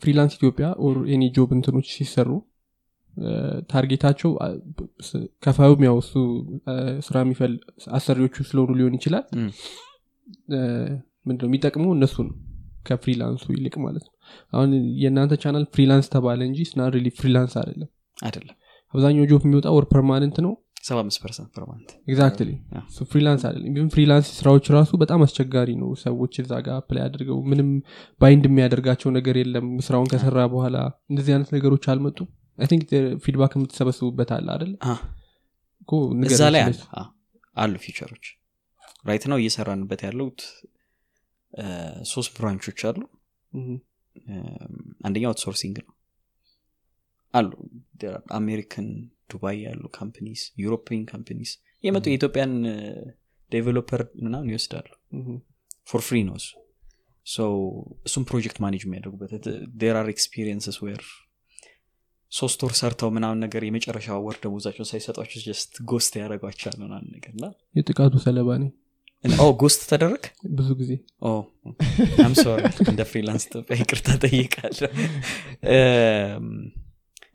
ፍሪላንስ 0.02 0.34
ኢትዮጵያ 0.38 0.66
or 0.86 0.96
any 1.12 1.24
job 1.36 1.50
እንትኖች 1.56 1.86
ሲሰሩ 1.96 2.28
target 3.70 3.98
ኣቸው 3.98 4.30
ከፋዩም 5.44 5.82
ያው 5.88 5.96
እሱ 6.02 6.12
ስራ 7.06 7.16
የሚከፍሉ 7.24 7.54
አሰሪዎቹ 7.98 8.36
ስለሆኑ 8.50 8.70
ሊሆን 8.78 8.94
ይችላል። 8.98 9.24
ምንድነው 11.26 11.48
የሚጠቅመው? 11.50 11.90
እነሱ 11.96 12.14
ነው 12.26 12.34
ከ 12.82 12.92
freelance 12.92 13.35
ኡ 13.35 13.44
ይልቅ 13.54 13.74
ማለት 13.84 14.04
ነው። 14.06 14.14
አሁን 14.52 14.70
የእናንተ 15.00 15.34
channel 15.42 15.64
freelance 15.74 16.06
ተባለ 16.12 16.40
እንጂ 16.48 16.60
it's 16.68 16.80
not 16.80 16.88
really 16.94 17.08
freelance 17.18 17.54
አይደለም። 17.60 17.90
አይደለም። 18.18 18.56
አብዛኛው 18.94 19.24
job 19.30 19.42
የሚወጣ 19.46 19.68
or 19.76 19.86
permanent 19.92 20.38
ነው። 20.44 20.52
exactly. 22.06 22.48
freelance 23.10 23.42
አይደለም. 23.48 23.88
freelance 23.92 24.28
ስራዎች 24.38 24.66
ራሱ 24.74 24.90
በጣም 25.02 25.20
አስቸጋሪ 25.26 25.70
ነው። 25.82 25.90
ሰዎች 26.02 26.34
እዛ 26.42 26.52
ጋር 26.66 26.74
apply 26.78 27.02
አድርገው 27.04 27.38
ምንም 27.50 27.68
bind 28.20 28.46
የሚያደርጋቸው 28.48 29.10
ነገር 29.18 29.36
የለም። 29.40 29.68
ስራውን 29.86 30.08
ከሰራ 30.12 30.38
በኋላ 30.52 30.76
እንደዚህ 31.10 31.32
አይነት 31.34 31.50
ነገሮች 31.56 31.86
አልመጡም። 31.92 32.28
I 32.58 32.68
think 32.70 32.82
feedback 33.22 33.52
የምትሰበስቡበት 33.56 34.32
አለ 34.36 34.48
ንገረኝ 36.14 36.34
እዛ 36.34 36.42
ላይ 36.54 36.62
አሉ 37.56 37.74
feature 37.84 38.10
ኦች 38.10 38.24
right 39.08 39.24
now 39.30 39.38
እየሰራንበት 39.40 40.02
እ፣ 40.04 40.42
ሶስት 42.10 42.32
branch 42.36 42.63
ኦች 42.63 42.80
አሉ። 42.88 43.00
አንደኛው 45.04 45.28
outsourcing 45.30 45.76
ነው። 45.82 45.94
አሉ። 47.34 47.50
አሜሪካን 48.38 48.88
ዱባይ 49.30 49.56
ያሉ 49.66 49.84
companies 49.96 50.40
European 50.62 51.04
companies 51.12 51.52
የመጡ 51.84 52.04
የኢትዮጵያን 52.10 52.52
developer 53.52 54.02
ምናምን 54.24 54.50
ይወስዳሉ። 54.52 54.88
for 55.90 56.02
free 56.06 56.18
ነው 56.28 56.36
እሱ። 56.40 56.50
እሱም 58.06 58.24
project 58.28 58.58
manage 58.64 58.82
የሚያደርጉበት 58.84 59.44
there 59.82 59.96
are 60.00 60.08
experiences 60.12 60.76
where 60.84 61.02
ሶስት 62.32 62.60
ወር 62.64 62.72
ሰርተው 62.78 63.08
ምናምን 63.16 63.38
ነገር 63.44 63.62
የመጨረሻ 63.66 64.14
ወር 64.24 64.36
ደሞዛቸውን 64.42 64.88
ሳይሰጧቸው 64.90 65.40
just 65.46 65.72
ghost 65.90 66.12
ያደረጓቸዋል 66.20 66.76
ምናምን 66.82 67.08
ነገር 67.16 67.32
እና 67.36 67.46
የጥቃቱ 67.74 68.14
ሰለባ 68.24 68.56
ነኝ 68.62 68.70
ኦ 69.24 69.46
ጎስት 69.60 69.80
ተደረግ 69.90 70.24
ብዙ 70.56 70.68
ጊዜ። 70.78 70.92
እንደ 72.90 73.02
Freelance 73.10 73.44
ይቅርታ 73.80 74.08
ጠይቃለሁ። 74.24 74.90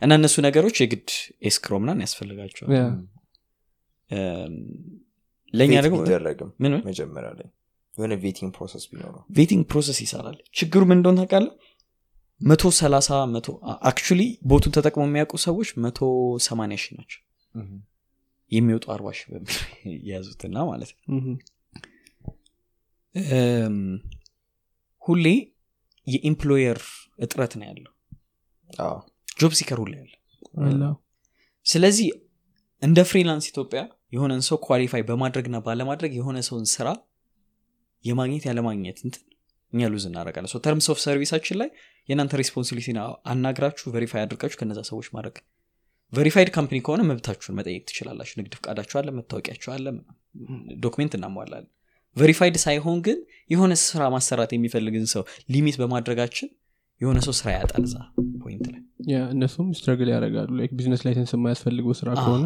እና 0.01 0.11
እነሱ 0.19 0.35
ነገሮች 0.47 0.77
የግድ 0.83 1.07
escrow 1.49 1.73
ምናምን 1.83 2.03
ያስፈልጋቸዋል። 2.05 2.71
ለእኛ 5.53 5.73
ደግሞ 5.85 5.97
ምን 6.61 6.71
ምን? 6.71 6.81
መጀመሪያ 6.89 7.29
ላይ 7.39 7.47
የሆነ 7.93 8.13
vetting 8.23 8.51
process 8.57 8.83
ቢኖረው። 8.89 9.21
vetting 9.37 9.63
process 9.71 9.99
ይሰራል። 10.05 10.37
ችግሩ 10.59 10.81
ምን 10.89 10.97
እንደሆን 10.99 11.17
ታውቃለህ? 11.21 11.53
መቶ 12.41 12.63
ሰላሳ 12.79 13.09
መቶ 13.33 13.47
actually 13.89 14.21
bot 14.49 14.60
ኡን 14.60 14.73
ተጠቅሞ 14.75 15.03
የሚያውቁ 15.07 15.35
ሰዎች 15.45 15.69
መቶ 15.83 15.99
ሰማኒያ 16.45 16.77
ሺህ 16.83 16.93
ናቸው። 16.99 17.21
የሚወጡ 18.51 18.85
አርባ 18.93 19.07
ሺህ 19.17 19.27
በሚል 19.31 19.55
የያዙትና 20.07 20.57
ማለት 20.69 20.91
ነው 20.93 20.99
ሁሌ 25.01 25.25
የ 26.07 26.22
employer 26.22 26.79
እጥረት 27.19 27.53
ነው 27.59 27.65
ያለው። 27.69 27.93
አዎ። 28.79 28.95
job 29.39 29.53
seeker 29.59 29.79
ሁሌ 29.83 29.93
ያለ 29.99 30.13
ስለዚህ 31.65 32.07
እንደ 32.81 32.99
Freelance 33.09 33.45
ኢትዮጵያ 33.51 33.81
የሆነን 34.15 34.41
ሰው 34.47 34.57
qualify 34.67 35.03
በማድረግና 35.07 35.57
ባለማድረግ 35.65 36.11
የሆነ 36.17 36.37
ሰውን 36.47 36.65
ስራ 36.73 36.87
የማግኘት 38.05 38.43
ያለማግኘት 38.49 38.97
እንትን 39.05 39.23
እኛ 39.73 39.87
lose 39.91 40.03
እናደረጋለን 40.09 40.61
terms 40.65 40.87
of 40.91 40.99
service 41.03 41.30
ኣችን 41.30 41.57
ላይ 41.61 41.69
የእናንተ 42.09 42.37
responsibility 42.41 42.89
አናግራችሁ 43.31 43.87
verify 43.95 44.21
አድርጋችሁ 44.23 44.57
ከነዛ 44.61 44.81
ሰዎች 44.89 45.07
ማድረግ። 45.15 45.37
verified 46.13 46.49
company 46.55 46.77
ከሆነ 46.85 47.01
መብታችሁን 47.09 47.55
መጠየቅ 47.57 47.81
ትችላላችሁ። 47.89 48.35
ንግድ 48.39 48.53
ፍቃዳችሁ 48.57 48.97
አለ 48.99 49.09
መታወቂያችሁ 49.17 49.71
አለ 49.73 49.85
document 50.85 51.15
እናሟላለን 51.17 51.65
verified 52.17 52.55
ሳይሆን 52.63 52.97
ግን 53.05 53.17
የሆነ 53.49 53.73
ስራ 53.83 54.03
ማሰራት 54.13 54.51
የሚፈልግን 54.55 55.05
ሰው 55.13 55.23
limit 55.53 55.75
በማድረጋችን 55.81 56.49
የሆነ 57.01 57.17
ሰው 57.25 57.33
ስራ 57.39 57.47
ያጣል 57.55 57.83
እዛ 57.87 57.95
point 58.43 58.65
ላይ። 58.69 58.81
እነሱም 59.33 59.67
struggle 59.77 60.09
ያደርጋሉ። 60.13 60.49
business 60.77 61.01
license 61.07 61.31
የማያስፈልገው 61.35 61.93
ስራ 61.99 62.09
ከሆነ? 62.19 62.45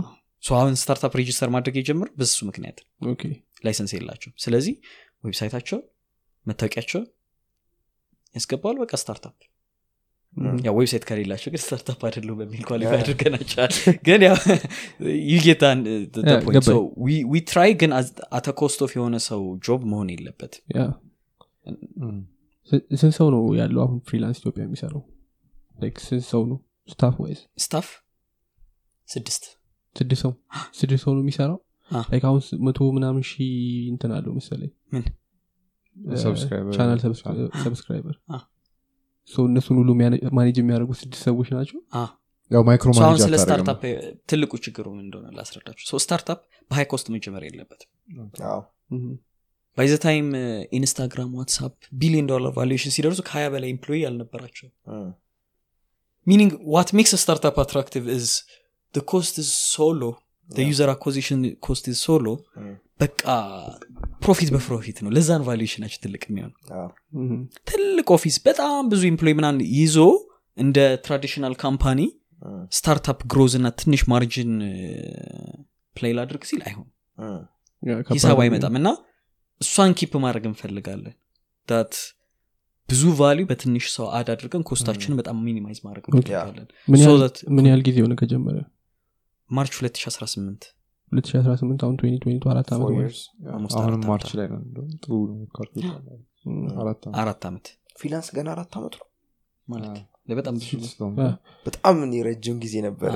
አሁን 0.58 0.76
startup 0.82 1.14
register 1.20 1.50
ማድረግ 1.56 1.76
የጀምር 1.80 2.10
በሱ 2.20 2.38
ምክንያት 2.48 2.78
license 3.66 3.92
የላቸው 3.96 4.32
ስለዚህ 4.44 4.76
website 5.26 5.53
ኣቸው 5.53 5.80
መታወቂያቸው 6.46 7.02
ያስገባሉ 8.36 8.76
በቃ 8.84 8.94
startup 9.02 9.36
ያው 10.66 10.74
website 10.78 11.04
ከሌላቸው 11.08 11.50
ግን 11.54 11.62
startup 11.64 12.02
አይደሉም 12.08 12.38
በሚል 12.42 12.62
qualify 12.70 13.00
አድርገናቸዋል። 13.00 13.74
ግን 14.08 14.22
ያው 14.28 14.38
you 15.32 15.50
get 15.50 15.68
it 15.68 15.80
we 17.32 17.42
try 17.50 17.72
ግን 17.82 17.94
at 18.38 18.42
the 18.42 18.48
cost 18.62 18.82
of 18.86 18.94
የሆነ 18.98 19.18
ሰው 19.28 19.42
job 19.68 19.82
መሆን 19.92 20.12
የለበት 20.14 20.54
ስንት 23.00 23.16
ሰው 23.18 23.28
ነው 23.36 23.44
ያለው 23.60 23.82
አሁን 23.86 23.98
Freelance 24.10 24.38
ኢትዮጵያ 24.42 24.64
የሚሰራው? 24.66 25.02
like 25.80 25.98
ስንት 26.00 26.26
ሰው 26.30 26.42
ነው? 26.52 26.58
staff 26.90 27.16
wise 27.24 27.40
staff 27.58 27.88
ስድስት። 29.08 29.44
ስድስት 29.96 30.22
ሰው? 30.24 30.32
ስድስት 30.80 31.04
ሰው 31.06 31.14
ነው 31.14 31.22
የሚሰራው? 31.22 31.60
አሁን 32.22 32.42
መቶ 32.68 32.80
ምናምን 32.98 33.24
ሺ 33.24 33.34
እንትን 33.94 34.12
አለው 34.18 34.34
መሰለኝ። 34.38 34.72
channel 36.76 37.00
channel. 37.00 37.44
subscriber 37.64 38.16
እነሱን 39.46 39.78
ሁሉ 39.80 39.90
manage 40.38 40.58
የሚያደርጉ 40.62 40.92
ስድስት 41.00 41.24
ሰዎች 41.28 41.50
ናቸው። 41.56 41.80
ያው 42.52 42.62
micro 42.68 42.90
አሁን 42.94 43.02
manage 43.04 43.22
ስለ 43.26 43.36
startup 43.42 43.82
ትልቁ 44.30 44.54
ችግሩ 44.64 44.86
ምን 44.94 45.04
እንደሆነ 45.06 45.28
ላስረዳችሁ። 45.36 45.84
so 45.90 46.00
startup 46.04 46.40
በ 46.72 46.86
high 46.92 47.00
cost 47.00 47.08
መጀመር 47.16 47.44
የለበትም። 47.48 47.90
አዎ። 48.50 48.60
ምም። 48.94 49.12
by 49.78 49.94
the 50.04 50.13
time 50.13 50.26
Instagram 50.78 51.30
WhatsApp 51.38 51.74
ቢሊዮን 52.00 52.26
ዶላር 52.32 52.52
valuation 52.58 52.94
ሲደርሱ 52.96 53.20
ከሀያ 53.28 53.46
በላይ 53.54 53.70
employee 53.74 54.02
አልነበራቸው 54.10 54.70
meaning 56.28 56.52
what 56.74 56.90
makes 56.98 57.14
startup 57.22 57.56
attractive 57.64 58.04
is 58.16 58.28
cost 58.96 59.36
so 59.70 59.83
low 59.83 60.02
user 60.66 60.90
acquisition 60.94 61.42
cost 61.66 61.86
so 62.02 62.11
low 62.11 62.26
በቃ 63.02 63.24
profit 64.24 64.50
በ 64.54 64.65
profit 64.65 64.98
ነው። 65.04 65.12
ለዛን 65.16 65.44
valuation 65.48 65.77
ኣቸው 65.77 66.00
ትልቅ 66.04 66.24
የሚሆን 66.28 66.52
ትልቅ 67.70 68.08
office 68.16 68.36
በጣም 68.46 68.82
ብዙ 68.92 69.02
employee 69.12 69.36
ምናምን 69.40 69.62
ይዞ 69.78 69.98
እንደ 70.58 70.78
traditional 71.06 71.54
company 71.64 72.00
startup 72.72 73.20
growth 73.34 73.54
እና 73.60 73.68
ትንሽ 73.80 74.02
margin 74.12 74.52
play 75.96 76.14
ላድርግ 76.18 76.44
ሲል 76.50 76.62
አይሆን 76.68 76.88
ሂሳብ 78.16 78.34
ነው። 78.34 78.42
አይመጣም 78.46 78.76
እና 78.80 78.90
እሷን 79.62 79.92
keep 80.00 80.14
ማድረግ 80.24 80.44
እንፈልጋለን። 80.50 81.16
that 81.68 81.94
ብዙ 82.90 83.02
value 83.20 83.46
በትንሽ 83.50 83.86
ሰው 83.96 84.06
add 84.18 84.30
አድርገን 84.34 84.64
cost 84.70 84.85
ኣችንን 84.85 85.18
በጣም 85.20 85.38
minimize 85.48 85.80
ማድረግ 85.88 86.06
እንፈልጋለን። 86.10 86.68
ምን 87.56 87.66
ያህል 87.70 87.84
ጊዜ 87.88 87.98
ሆነ 88.06 88.16
ከጀመረ? 88.22 88.58
March 89.50 89.74
2018 89.80 90.66
2018 91.12 91.84
አሁን 91.86 91.96
2022 92.00 92.46
አራት 92.52 92.70
ዓመት 92.74 93.18
አሁንም 93.78 94.02
March 94.10 94.30
ላይ 94.40 94.48
ነው። 94.52 94.60
ጥሩ 95.04 95.14
አራት 97.22 97.44
ዓመት። 97.50 97.66
Freelance 98.00 98.30
ገና 98.38 98.48
አራት 98.56 98.74
ዓመት 98.80 98.94
ነው? 99.00 99.08
ማለት 99.68 99.98
በጣም 100.32 100.56
በጣም 101.66 101.96
ረጅም 102.28 102.58
ጊዜ 102.64 102.76
ነበር። 102.88 103.12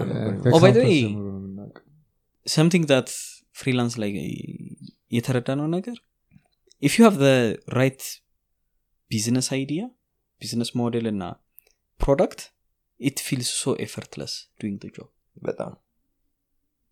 something 2.47 2.85
that 2.91 3.09
Freelance 3.59 3.93
ላይ 4.01 4.11
የተረዳ 5.15 5.49
ነው 5.59 5.67
ነገር 5.75 5.97
if 6.83 6.93
you 6.97 7.03
have 7.07 7.17
right 7.77 8.01
business 9.11 9.47
idea 9.55 9.81
business 10.41 10.69
model 10.79 11.05
እና 11.13 11.23
product 11.99 12.41
it 12.99 13.19
feels 13.27 13.49
so 13.61 13.73
effortless 13.85 14.33
doing 14.61 14.83
job 14.95 15.09
በጣም 15.37 15.71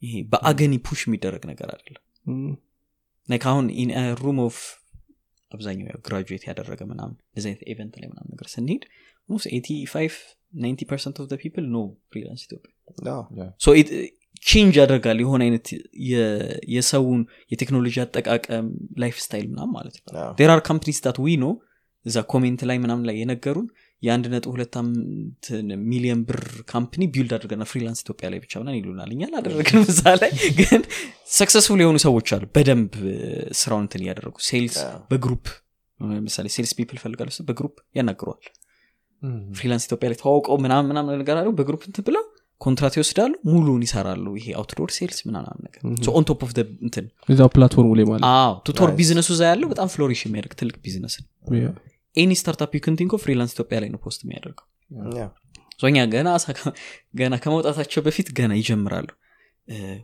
ይሄ 0.04 0.14
በ 0.32 0.44
agony 0.44 0.74
push 0.88 1.02
የሚደረግ 1.08 1.44
ነገር 1.52 1.70
አይደለም 1.76 2.04
like 3.28 3.44
አሁን 3.52 3.66
in 3.82 3.92
room 4.22 4.40
of 4.46 4.58
አብዛኛው 5.52 5.88
ያው 5.92 6.00
graduate 6.08 6.44
ያደረገ 6.50 6.82
ምናምን 6.92 7.16
እንደዚህ 7.26 7.50
አይነት 7.50 7.64
event 7.72 7.96
ላይ 8.02 8.08
ምናምን 8.12 8.30
ነገር 8.34 8.48
ስንሄድ 8.54 8.84
most 9.30 9.48
85 9.52 10.24
90 10.62 10.88
percent 10.90 11.18
of 11.22 11.30
people 11.44 11.66
know 11.76 11.80
Freelance 12.12 12.42
ኢትዮጵያ 12.48 12.72
change 14.44 14.76
ያደርጋል 14.80 15.20
የሆነ 15.24 15.42
አይነት 15.48 15.68
የሰውን 16.74 17.20
የቴክኖሎጂ 17.52 17.96
አጠቃቀም 18.04 18.66
life 18.98 19.16
style 19.26 19.46
ምናም 19.52 19.70
ማለት 19.78 19.96
ነው። 20.00 20.06
there 20.40 20.52
are 20.56 20.62
companies 20.70 20.98
that 21.06 21.18
we 21.26 21.36
know 21.44 21.48
እዛ 22.06 22.24
comment 22.34 22.62
ላይ 22.70 22.78
ምናምን 22.84 23.06
ላይ 23.10 23.16
የነገሩን 23.22 23.68
የአንድ 24.04 24.26
ነጥብ 24.32 24.52
ሁለት 24.54 24.76
ሚሊዮን 25.92 26.22
ብር 26.30 26.40
company 26.72 27.04
build 27.14 27.32
አድርገና 27.38 27.64
Freelance 27.72 28.00
ኢትዮጵያ 28.04 28.30
ላይ 28.34 28.40
ብቻ 28.44 28.54
ምናን 28.62 28.76
ይሉናል። 28.80 29.12
እኛ 29.16 29.22
አላደረግንም 29.30 29.86
እዛ 29.94 30.04
ላይ 30.22 30.32
ግን 30.60 30.82
successful 31.34 31.82
የሆኑ 31.84 31.98
ሰዎች 32.06 32.30
አሉ። 32.36 32.44
በደንብ 32.58 32.94
ስራውን 33.62 33.86
እንትን 33.86 34.04
እያደረጉ 34.06 34.36
sales 34.50 34.78
በ 35.12 35.21
group 35.21 35.46
ለምሳሌ 36.00 36.48
sales 36.56 36.72
people 36.80 37.00
ፈልጋሉ 37.04 37.30
ስ 37.32 37.46
በ 37.50 37.57
group 37.57 37.76
ያናግረዋል። 38.00 38.44
Freelance 39.58 39.84
ኢትዮጵያ 39.88 40.08
ላይ 40.12 40.18
ተዋውቀው 40.22 40.58
ምናምን 40.64 40.88
ምናምን 40.92 41.20
ነገር 41.22 41.36
አለው 41.42 41.54
በ 41.60 41.66
group 41.66 41.84
እንትን 41.90 42.06
ብለው 42.08 42.24
contract 42.62 42.94
ይወስዳሉ። 42.98 43.34
ሙሉን 43.48 43.82
ይሰራሉ። 43.86 44.26
ይሄ 44.40 44.48
outdoor 44.60 44.90
sales 44.98 45.20
ምናምን 45.28 45.64
ነገር 45.66 45.82
on 46.14 46.26
top 46.30 46.42
of 46.46 46.52
እንትን 46.82 47.06
platform 47.56 47.84
ኡ 47.84 47.92
ላይ 48.00 48.06
ማለት 48.12 48.26
tutor. 48.68 48.92
business 49.00 49.24
ኡ 49.24 49.30
እዛ 49.36 49.44
ያለው 49.52 49.70
በጣም 49.74 49.90
flourish 49.96 50.22
የሚያደርግ 50.28 50.54
ትልቅ 50.62 50.76
ቢዝነስ 50.86 51.16
ነው 51.22 51.28
any 52.16 52.32
startup 52.40 52.72
you 52.78 52.87
can 52.87 52.97
think 52.97 53.14
of 53.22 53.27
Freelance 53.27 53.54
ኢትዮጵያ 53.56 53.78
ላይ 53.84 53.90
ነው 53.94 54.00
post 54.04 54.22
የሚያደርገው. 54.26 54.66
so 55.76 55.88
እኛ 55.90 56.00
ገና 56.12 56.28
ገና 57.20 57.34
ከመውጣታቸው 57.44 58.02
በፊት 58.06 58.28
ገና 58.38 58.52
ይጀምራሉ። 58.60 59.10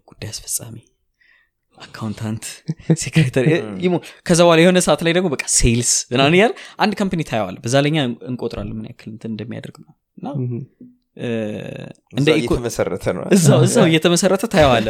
ጉዳይ 0.10 0.30
አስፈጻሚ 0.34 0.78
accountant 1.78 2.46
secretary 3.02 3.46
ይሞ 3.84 3.96
ከዛ 4.28 4.40
በኋላ 4.46 4.60
የሆነ 4.64 4.80
ሰዓት 4.86 5.02
ላይ 5.06 5.14
ደግሞ 5.18 5.28
በቃ 5.34 5.44
sales 5.56 5.92
ምናምን 6.12 6.34
እያለ 6.38 6.52
አንድ 6.84 6.94
company 7.00 7.22
ታየዋል 7.30 7.58
በዛ 7.64 7.76
እኛ 7.86 8.00
እንቆጥራለን 8.30 8.76
ምን 8.78 8.88
ያክል 8.90 9.10
እንትን 9.14 9.32
እንደሚያደርግ 9.34 9.78
ነው 9.84 9.94
እና 10.18 10.28
eco- 12.20 12.36
እየተመሰረተ 12.36 13.06
ነው። 13.16 13.24
እዛው 13.36 13.62
እዛው 13.66 13.86
እየተመሰረተ 13.90 14.44
ታየዋለ 14.54 14.88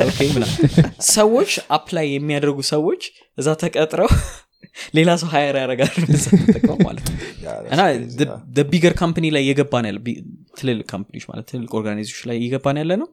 ሰዎች 1.16 1.52
apply 1.76 2.08
የሚያደርጉ 2.16 2.60
ሰዎች 2.72 3.04
እዛ 3.38 3.48
ተቀጥረው 3.64 4.10
ሌላ 4.96 5.10
ሰው 5.22 5.30
እዛ 6.14 6.26
ተጠቅመው 6.42 6.78
ማለት 6.88 7.06
ነው። 7.06 7.16
እና 7.74 7.82
bigger 8.72 8.94
company 9.02 9.26
ላይ 9.36 9.44
እየገባን 9.46 9.86
ያለ 9.90 10.00
ትልልቅ 10.58 10.86
company 10.92 11.13
ዎች 11.13 11.26
ማለት 11.30 11.46
ትልልቅ 11.52 11.72
organization 11.80 12.28
ላይ 12.30 12.38
እየገባን 12.42 12.80
ያለ 12.82 12.94
ነው። 13.02 13.08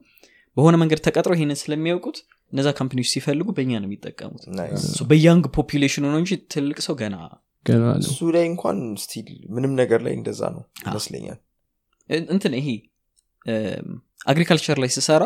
በሆነ 0.57 0.75
መንገድ 0.81 0.99
ተቀጥረው 1.05 1.35
ይህንን 1.37 1.57
ስለሚያውቁት 1.61 2.17
እነዛ 2.53 2.67
company 2.77 2.97
ዎች 2.97 3.09
ሲፈልጉ 3.13 3.47
በእኛ 3.57 3.71
ነው 3.81 3.87
የሚጠቀሙት። 3.89 4.43
በ 5.09 5.19
young 5.19 5.45
population 5.57 5.97
ኑ 5.97 6.05
ነው 6.13 6.19
እንጂ 6.21 6.33
ትልቅ 6.53 6.77
ሰው 6.85 6.95
ገና 7.01 7.15
እሱ 8.03 8.19
ላይ 8.35 8.45
እንኳን 8.49 8.77
still 9.03 9.27
ምንም 9.55 9.71
ነገር 9.79 9.99
ላይ 10.05 10.13
እንደዛ 10.17 10.41
ነው 10.53 10.61
ይመስለኛል። 10.83 11.39
እን- 12.09 12.27
እንትን 12.33 12.53
ይሄ 12.59 12.67
agriculture 14.27 14.77
ላይ 14.83 14.89
ስሰራ 14.95 15.23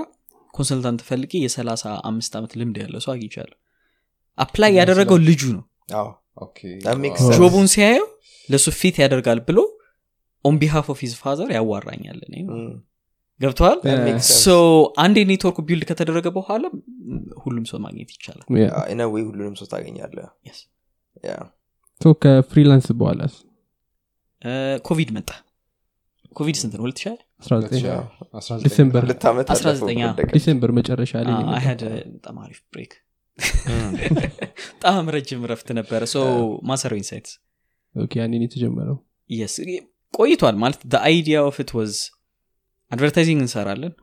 consultant 0.54 1.02
ፈልጌ 1.08 1.34
የሰላሳ 1.44 1.84
አምስት 2.08 2.34
ዓመት 2.40 2.54
ልምድ 2.60 2.78
ያለው 2.82 3.02
ሰው 3.06 3.12
አግኝቻለሁ። 3.14 3.58
apply 4.38 4.72
ያደረገው 4.80 5.18
ልጁ 5.28 5.42
ነው 5.56 5.64
job 7.38 7.51
ኡን 7.51 7.68
ሲያየው 7.74 8.08
ለእሱ 8.50 8.68
fit 8.80 8.96
ያደርጋል 9.04 9.40
ብሎ 9.48 9.60
on 10.46 10.56
behalf 10.62 10.88
of 10.94 11.00
his 11.04 11.14
father 11.22 11.50
ያዋራኛል 11.58 12.20
እኔ 12.28 12.36
ገብተዋል 13.40 13.78
አንዴ 15.04 15.18
network 15.30 15.58
build 15.68 15.84
ከተደረገ 15.90 16.28
በኋላ 16.36 16.64
ሁሉም 17.44 17.64
ሰው 17.70 17.80
ማግኘት 17.86 18.10
ይቻላል። 18.16 18.46
Anyway 18.96 19.24
ሁሉንም 19.30 19.56
ሰው 19.60 19.68
ታገኛለ 19.72 20.18
ከ 22.22 22.33
freelance 22.33 22.86
በኋላስ? 23.00 23.34
እ፣ 24.42 24.52
ኮቪድ 24.88 25.10
መጣ። 25.16 25.30
ኮቪድ 26.36 26.56
ስንት 26.60 26.74
ነው? 26.78 26.84
2000 26.86 27.18
19 27.46 27.84
yeah። 27.86 27.96
19 28.36 28.64
December 28.66 29.02
ሁለት 29.06 29.24
ዓመት 29.32 29.48
19 29.50 29.70
አለፈው 29.72 29.90
አዎ። 29.90 30.14
ከወደቀ። 30.14 30.32
December 30.36 30.72
መጨረሻ 30.78 31.12
ላይ 31.28 31.36
had 31.66 31.82
በጣም 32.14 32.38
አሪፍ 32.44 32.60
break 32.74 32.94
በጣም 34.74 35.10
ረጅም 35.16 35.42
ረፍት 35.52 35.70
ነበረ። 35.80 36.02
so 36.08 36.18
ማሰሮ 36.64 36.94
Insights 37.02 37.34
okay 37.96 38.14
ያኔን 38.22 38.44
የተጀመረው? 38.46 38.98
yes 39.30 39.56
ቆይቷል 40.14 40.56
ማለት 40.64 40.82
idea 41.04 41.38
of 41.50 41.58
it 41.64 41.74
was 41.78 41.94
advertising 42.92 43.42
እንሰራለን. 43.44 43.94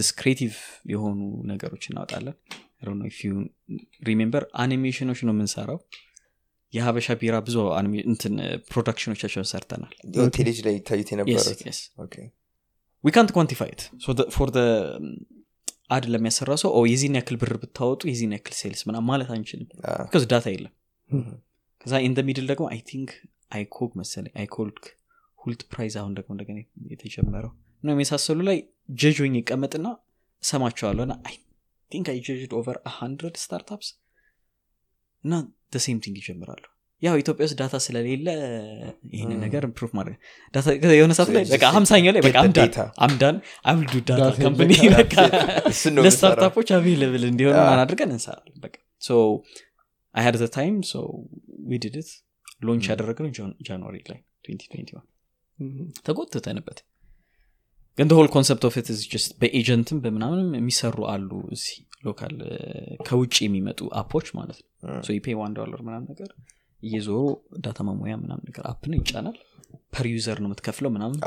so 0.00 0.12
creative 0.18 0.54
የሆኑ 0.86 1.18
ነገሮች 1.50 1.84
እናወጣለን. 1.90 2.36
remember 4.08 4.44
animation 4.56 5.00
ኦች 5.00 5.20
ነው 5.26 5.34
የምንሰራው። 5.34 5.78
የሀበሻ 6.72 7.16
ቢራ 7.20 7.36
ብዙ 7.46 7.56
እንትን 8.04 8.34
ፕሮዳክሽኖቻቸውን 8.70 9.48
ሰርተናል። 9.52 9.94
ቴሌጅ 10.36 10.58
ላይ 10.66 10.74
ይታዩት 10.78 11.08
የነበሩት? 11.12 11.62
ኦኬ። 12.04 12.14
ዊ 13.04 13.10
ካንት 13.10 13.30
ኳንቲፋይት 13.36 13.80
ፎር 14.36 14.48
አድ 15.90 16.04
ለሚያሰራ 16.12 16.50
ሰው 16.62 16.70
ኦ 16.72 16.80
የዚህን 16.90 17.16
ያክል 17.18 17.36
ብር 17.40 17.52
ብታወጡ 17.62 18.00
የዚህን 18.10 18.32
ያክል 18.36 18.54
ሴልስ 18.58 18.82
ምናምን 18.88 19.06
ማለት 19.10 19.28
አንችልም። 19.34 19.68
ቢካዝ 20.02 20.24
ዳታ 20.32 20.46
የለም። 20.54 20.72
ከዛ 21.80 21.94
ኢን 22.04 22.14
ሚድል 22.28 22.46
ደግሞ 22.50 22.64
አይ 22.72 22.80
ቲንክ 22.90 23.10
አይኮግ 23.54 23.92
መሰለኝ 24.00 24.32
አይኮልክ 24.40 24.82
ሁልት 25.38 25.62
ፕራይዝ 25.70 25.94
አሁን 26.00 26.12
ደግሞ 26.18 26.30
እንደገና 26.34 26.58
የተጀመረው 26.90 27.52
ነው 27.82 27.92
የመሳሰሉ 27.94 28.40
ላይ 28.48 28.58
ጀጆኝ 28.96 29.34
ይቀመጥና 29.40 29.86
እሰማቸዋለሁ። 30.42 31.04
እና 31.06 31.14
አይ 31.28 31.36
ቲንክ 31.90 32.08
አይ 32.12 32.18
ጀጅድ 32.26 32.52
ኦቨር 32.58 32.76
ሀንድረድ 32.96 33.36
ስታርታፕስ 33.42 33.88
እና 35.24 35.32
ሴም 35.80 35.98
ቲንግ 36.04 36.16
ይጀምራሉ 36.20 36.62
ያው 37.02 37.14
ኢትዮጵያ 37.20 37.44
ውስጥ 37.46 37.56
ዳታ 37.60 37.74
ስለሌለ 37.84 38.26
ይህንን. 39.12 39.38
ነገር 39.44 39.62
ኢምፕሩቭ 39.68 39.90
ማድረግ 39.98 40.16
የሆነ 40.94 41.12
ሰዓት 41.18 41.30
ላይ 41.36 41.44
በቃ 41.52 41.64
ሀምሳኛው 41.76 42.12
ላይ 42.16 42.22
አምዳን 43.06 43.36
አምልዱ 43.64 43.94
ዳታ 44.10 44.26
የምንሰራው። 44.40 46.04
ለስታርታፖች 46.06 46.70
አቬለብል. 46.78 47.24
ማን 47.60 47.80
አድርገን 47.84 48.12
እንሰራለን 48.16 48.58
በቃ 48.64 48.74
አይ 50.14 50.22
ሃድ 50.26 50.36
ታይም 50.54 50.76
ሶ 50.88 51.02
ዊ 51.66 51.78
ዲድት 51.82 52.08
ሎንች 52.66 52.86
ያደረግነው 52.90 53.30
ጃንዋሪ 53.66 53.96
ላይ 54.10 54.18
2021 54.46 56.00
ተጎትተንበት 56.06 56.78
ግን 57.98 58.10
ሆል 58.16 58.28
ኮንሰፕት 58.34 58.64
ኦፍ 58.68 58.74
ስ 58.90 59.02
ጀስት 59.12 59.30
በኤጀንትም 59.40 59.98
በምናምንም 60.04 60.50
የሚሰሩ 60.58 60.96
አሉ 61.12 61.30
እዚህ 61.54 61.76
ሎካል 62.06 62.36
ከውጭ 63.08 63.36
የሚመጡ 63.44 63.88
አፖች 64.00 64.28
ማለት 64.38 64.58
ነው. 64.60 64.68
ሶ 65.06 65.10
ኢፔ 65.16 65.34
ዋን 65.40 65.52
ዶላር 65.58 65.80
ምናምን 65.86 66.06
ነገር 66.12 66.30
እየዞሩ 66.82 67.18
ዳታ 67.64 67.80
ማሞያ 67.88 68.14
ምናምን 68.22 68.44
ነገር 68.48 68.64
አፕን 68.72 68.94
ይጫናል። 68.98 69.38
ፐር 69.94 70.06
ዩዘር 70.14 70.38
ነው 70.42 70.48
የምትከፍለው 70.48 70.90
ምናምን። 70.96 71.20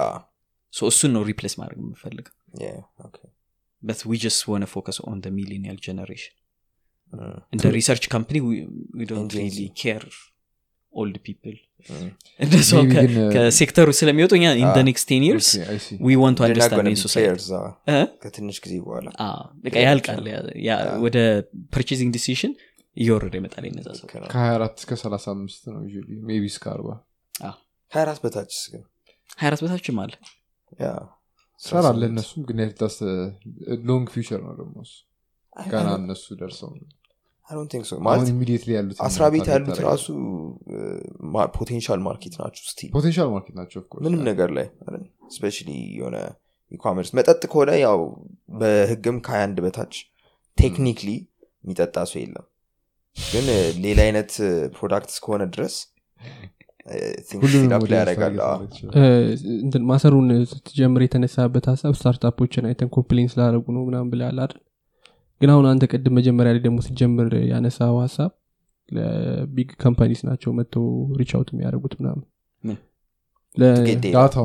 እሱን 0.73 1.11
ነው 1.15 1.23
ሪፕሌስ 1.31 1.55
ማድረግ 1.61 1.79
የምፈልገው። 1.83 2.35
Yeah, 2.63 2.79
okay. 3.07 3.27
በት 3.83 4.01
ዊ 4.09 4.17
ጀስት 4.23 4.41
ወነ 4.51 4.65
ፎከስ 4.73 4.97
ኦን 5.09 5.19
ሚሊኒያል 5.37 5.77
ጀነሬሽን 5.85 6.35
እንደ 7.53 7.65
ሪሰርች 7.77 8.03
ካምፕኒ. 8.13 8.37
ኬር 9.81 10.03
ኦልድ 10.93 11.15
ፒፕል 11.25 11.55
uh, 11.89 12.09
ከሴክተሩ 13.33 13.87
ስለሚወጡ 13.99 14.31
እኛ 14.39 14.45
ኢን. 14.61 14.69
ኔክስት 14.89 15.07
ቴን 15.11 15.23
ይርስ. 15.29 15.49
we 16.07 16.17
want 16.23 16.39
understand 16.45 16.99
society 17.05 17.47
ከትንሽ 18.23 18.57
ጊዜ 18.65 18.73
በኋላ 18.85 19.07
ያልቃል. 19.87 20.27
ወደ 21.05 21.17
purchasing 21.75 22.11
decision 22.17 22.53
እየወረደ 22.97 23.33
ይመጣል 23.39 23.65
እነዛ 23.69 23.87
ሰው 23.99 24.05
ልክ 24.05 24.13
ነው። 24.21 24.27
ከ24 24.33 24.81
እስከ 24.81 24.91
35 25.01 25.69
ነው 25.69 25.81
maybe 26.29 26.43
እስከ 26.53 26.65
40 26.73 26.97
ሀያ 27.91 28.01
አራት 28.03 28.19
በታችስ 28.23 28.61
ግን 28.71 28.83
ሀያ 29.39 29.47
አራት 29.49 29.61
በታችም 29.65 29.97
አለ። 30.03 30.13
ሰራለ 31.61 32.03
እነሱም 32.11 32.41
ግን 32.47 32.59
that's 32.79 32.95
long 33.87 34.07
future 34.13 34.41
ነው 34.47 34.53
ደግሞ 34.61 34.75
እሱ. 34.85 34.93
ገና 35.67 35.89
እነሱ 35.99 36.25
ደርሰው 36.39 36.69
ያሉት 38.69 38.99
አስራ 39.07 39.23
ቤት 39.33 39.47
ያሉት 39.53 39.79
ራሱ 39.87 40.05
potential 41.57 41.99
market 42.07 42.35
ናቸው 42.41 42.63
potential 42.93 43.29
market 43.33 43.55
ናቸው 43.59 43.79
of 43.81 43.87
course። 43.89 44.03
ምንም 44.05 44.21
ነገር 44.29 44.49
ላይ 44.57 44.67
specially 45.35 45.69
የሆነ 45.97 46.17
e-commerce 46.71 47.09
መጠጥ 47.17 47.41
ከሆነ 47.51 47.71
ያው 47.83 47.99
በህግም 48.61 49.17
ከሀያ 49.25 49.43
አንድ 49.47 49.57
በታች 49.65 49.95
technically 50.57 51.09
የሚጠጣ 51.63 51.97
ሰው 52.11 52.19
የለም 52.23 52.45
ግን 53.17 53.45
ሌላ 53.85 53.99
አይነት 54.07 54.31
product 54.75 55.09
እስከሆነ 55.13 55.43
ድረስ 55.55 55.75
እንትን 59.63 59.83
ማሰሮን 59.89 60.29
ስትጀምር 60.51 61.01
የተነሳበት 61.05 61.65
ሀሳብ 61.71 61.93
startup 61.99 62.36
ኦችን 62.36 62.67
አይተን 62.69 62.89
complain 62.95 63.29
ስላደረጉ 63.33 63.65
ነው 63.75 63.83
ምናምን 63.89 64.09
ብለሃል 64.13 64.39
አይደል? 64.43 64.59
ግን 65.41 65.49
አሁን 65.53 65.65
አንተ 65.71 65.83
ቅድም 65.91 66.15
መጀመሪያ 66.19 66.51
ላይ 66.55 66.61
ደግሞ 66.65 66.79
ስትጀምር 66.85 67.29
ያነሳው 67.51 67.95
ሀሳብ 68.03 68.31
ለ 68.91 69.22
big 69.22 69.69
companies 69.83 70.21
ናቸው 70.29 70.51
መጥተው 70.59 70.85
reach 71.21 71.39
out 71.39 71.49
የሚያደርጉት 71.53 71.93
ምናምን. 71.99 72.25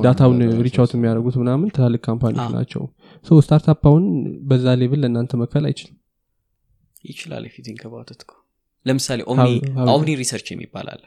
data 0.07 0.23
ውን 0.23 0.39
reach 0.67 0.83
out 0.83 0.93
የሚያደርጉት 0.97 1.37
ምናምን 1.43 1.69
ትላልቅ 1.77 2.03
company 2.09 2.36
ዎች 2.36 2.51
ናቸው። 2.57 2.83
so 3.27 3.41
startup 3.45 3.83
አሁን 3.91 4.05
በዛ 4.51 4.75
level 4.83 5.01
ለእናንተ 5.05 5.39
መክፈል 5.43 5.67
አይችልም። 5.71 5.97
ይችላል 7.05 7.45
if 7.55 7.63
you 7.67 7.73
think 7.73 7.83
about 7.89 8.05
it 8.05 8.11
እኮ 8.17 8.33
ለምሳሌ 8.89 9.21
omni 9.91 10.11
research 10.21 10.49
የሚባል 10.53 10.89
አለ። 10.95 11.03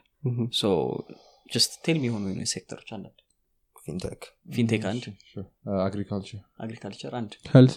just 1.50 1.72
tell 1.86 1.98
የሚሆኑ 2.00 2.24
የሆኑ 2.30 2.50
ሴክተሮች 2.52 2.90
አንዳንድ 2.96 3.18
fintech 3.86 4.22
fintech 4.56 4.84
አንድ. 4.90 5.04
agriculture 5.86 6.42
agriculture 6.60 7.14
አንድ። 7.20 7.32
health 7.52 7.76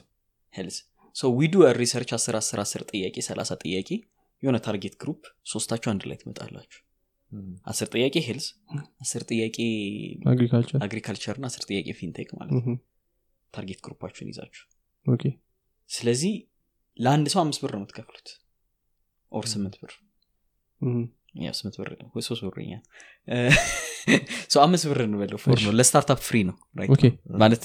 health 0.55 0.77
so 1.16 1.31
we 1.39 1.47
do 1.47 1.55
research 1.79 2.11
10 2.17 2.37
10 2.39 2.61
10 2.65 2.85
ጥያቄ 2.93 3.17
30 3.29 3.57
ጥያቄ 3.65 3.91
የሆነ 4.43 4.57
target 4.66 4.95
group 5.03 5.21
ሶስታችሁ 5.53 5.89
አንድ 5.93 6.03
ላይ 6.11 6.17
ትመጣላችሁ። 6.23 6.81
አስር 7.67 7.89
ጥያቄ 7.95 8.17
health 8.27 8.47
አስር 9.05 9.23
ጥያቄ 9.31 9.57
agriculture 10.87 11.37
እና 11.39 11.47
አስር 11.51 11.63
ጥያቄ 11.69 11.89
fintech 12.01 12.29
ማለት 12.39 12.53
ነው። 12.61 12.77
target 13.55 13.81
group 13.87 14.02
ኣችሁን 14.02 14.29
ይዛችሁ። 14.33 14.65
okay 15.07 15.25
ስለዚህ 15.91 16.35
ለአንድ 16.97 17.27
ሰው 17.33 17.41
አምስት 17.43 17.61
ብር 17.63 17.73
ነው 17.75 17.81
የምትከፍሉት 17.81 18.29
or 19.35 19.47
ስምንት 19.52 19.74
ብር? 19.81 19.93
ምሁም። 20.81 21.05
yeah 21.43 21.51
ስምንት 21.59 21.77
ብር 21.81 21.89
ወይ 22.15 22.23
ሶስት 22.27 22.43
ብር 22.47 22.59
ኛ 22.65 22.74
ሰው 24.48 24.61
አምስት 24.66 24.85
ብር 24.90 24.98
እንበለው 25.05 25.39
for 25.45 25.59
ነው 25.65 25.73
ለ 25.79 25.88
startup 25.88 26.21
free 26.27 26.37
ነው 26.48 26.56
ማለት 27.36 27.62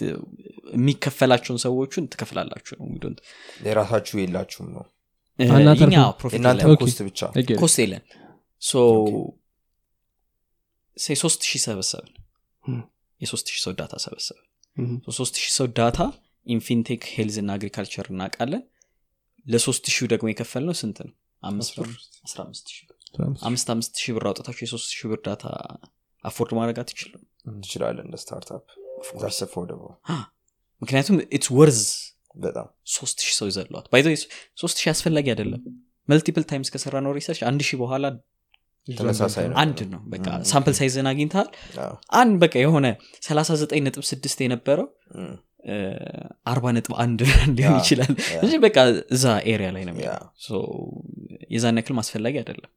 የሚከፈላቸውን 0.76 1.60
ሰዎቹን 1.66 2.06
ትከፍላላችሁ 2.12 2.74
ነው። 2.78 2.88
የራሳችሁ 3.68 4.16
የላችሁም 4.22 4.70
ነው። 4.76 4.86
cost 6.82 7.00
ብቻ። 7.08 7.20
Get 7.38 7.46
it. 7.46 7.60
cost 7.62 7.78
አለን 7.82 8.04
so 8.62 8.82
say 10.98 11.16
ሶስት 11.22 11.42
ሺህ 11.50 11.62
ሰበሰብን. 11.66 12.10
የሶስት 13.22 13.48
ሺህ 13.52 13.62
ሰው 13.66 13.74
data 13.80 13.94
ሰበሰብን። 14.06 14.46
ሶስት 15.18 15.36
ሺህ 15.44 15.54
ሰው 15.58 15.68
data 15.78 16.00
in 16.48 16.60
fintech 16.60 17.02
health 17.14 17.38
እና 17.42 17.50
agriculture 17.58 18.08
እናውቃለን። 18.12 18.64
ለሶስት 19.46 19.86
ሺህ 19.90 20.08
ደግሞ 20.14 20.28
የከፈልነው 20.32 20.76
ስንት 20.82 20.98
ነው 21.06 21.14
አምስት 21.44 21.76
አምስት 23.70 23.94
ሺህ 24.00 24.14
ብር። 24.16 24.26
አውጥታችሁ 24.30 24.62
የሶስት 24.66 24.90
ሺህ 24.92 25.08
ብር 25.12 25.20
data 25.26 25.44
afford 26.26 26.52
ማድረግ 26.58 26.78
አትችልም 26.82 27.22
ትችላለን 27.62 28.06
እንደ 28.06 28.18
startup። 28.24 28.64
ምክንያቱም 30.82 31.18
it's 31.36 31.50
worth 31.58 31.82
በጣም 32.38 32.68
ሶስት 32.96 33.18
ሺህ 33.26 33.36
ሰው 33.40 33.48
ይዘለዋል። 33.50 33.86
by 33.94 33.97
the 33.97 34.02
way 34.03 34.08
ሶስት 34.58 34.78
ሺህ 34.82 34.90
አስፈላጊ 34.94 35.28
አይደለም። 35.34 35.62
multiple 36.08 36.44
times 36.50 36.70
ከሰራ 36.74 36.96
ነው 37.06 37.12
research 37.18 37.42
አንድ 37.50 37.62
ሺህ 37.68 37.78
በኋላ 37.82 38.06
ተመሳሳይ 38.98 39.46
ነው 39.50 39.56
አንድ 39.62 39.80
ነው 39.92 40.02
በቃ. 40.14 40.26
sample 40.52 40.74
size 40.80 40.98
ን 40.98 41.08
አግኝተሃል 41.12 41.50
አንድ 42.20 42.36
በቃ 42.44 42.56
የሆነ 42.64 42.88
39 43.28 43.84
ነጥብ 43.88 44.04
ስድስት 44.10 44.40
የነበረው. 44.46 44.88
አርባ 46.52 46.66
ነጥብ 46.76 46.94
አንድ 47.04 47.20
ሊሆን 47.58 47.78
ይችላል 47.80 48.12
እንጂ 48.44 48.54
በቃ 48.66 48.78
እዛ 49.16 49.26
area 49.54 49.70
ላይ 49.76 49.84
ነው 49.90 49.96
የዛን 51.54 51.80
ያክል 51.80 51.96
ማስፈላጊ 52.00 52.36
አይደለም 52.42 52.70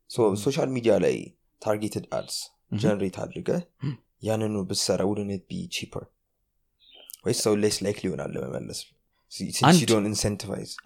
social 0.45 0.70
media 0.77 0.95
ላይ 1.05 1.17
targeted 1.62 2.07
ads. 2.19 2.37
generate 2.83 3.16
አድርገ. 3.23 3.49
ያንኑ 4.23 4.57
ብትሰራ 4.69 5.03
ውድነት 5.09 5.43
be 5.49 5.61
cheaper 5.77 6.05
ወይስ 7.25 7.39
ሰው 7.47 7.55
less 7.62 7.77
likely 7.85 8.05
ይሆናል 8.09 8.31
ለመመለስ 8.35 8.81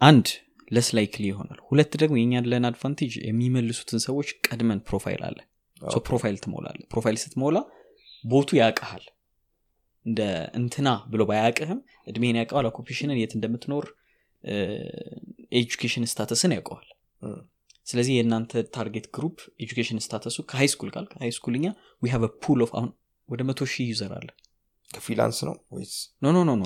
አንድ 0.07 0.27
less 0.71 0.89
likely 0.97 1.25
ይሆናል። 1.31 1.59
ሁለት 1.69 1.93
ደግሞ 2.03 2.15
የኛ 2.21 2.33
ያለን 2.39 2.65
advantage 2.71 3.13
የሚመልሱትን 3.27 4.01
ሰዎች 4.07 4.29
ቀድመን 4.47 4.81
profile 4.89 5.23
አለ። 5.29 5.39
so 5.83 5.99
profile 6.09 6.37
ትሞላለ 6.45 6.79
profile 6.93 7.17
ስትሞላ 7.23 7.57
bot 8.25 8.39
ኡ 8.39 8.49
ያውቀሃል 8.59 9.05
እንደ 10.07 10.21
እንትና 10.59 10.89
ብሎ 11.13 11.23
ባያቅህም 11.31 11.79
እድሜን 12.11 12.39
ያውቀዋል 12.41 12.67
occupation 12.71 13.11
ን 13.11 13.19
የት 13.21 13.33
እንደምትኖር 13.37 13.85
education 15.53 16.05
status 16.11 16.42
ን 16.42 16.53
ያውቀዋል. 16.57 16.87
ስለዚህ 17.87 18.15
የእናንተ 18.17 18.63
target 18.75 19.07
group 19.17 19.39
education 19.65 19.99
status 20.05 20.37
ኡ 20.51 20.60
ከ 20.60 20.69
high 20.73 20.80
school 20.80 20.91
ካል 20.95 21.05
ከ 21.13 21.31
high 21.37 21.44
school 21.44 21.55
እኛ 21.59 21.67
we 22.03 22.11
have 22.15 22.25
pool 22.45 22.61
of 22.67 22.71
አሁን 22.79 22.91
ወደ 23.29 23.43
መቶ 23.49 23.61
ሺህ 23.73 23.87
user 23.93 24.13
አለ። 24.19 24.29
ከ 24.91 25.00
freelance 25.00 25.39
ነው 25.49 25.55
ወይስ? 25.75 25.93
no 26.23 26.33
no 26.37 26.43
no 26.51 26.63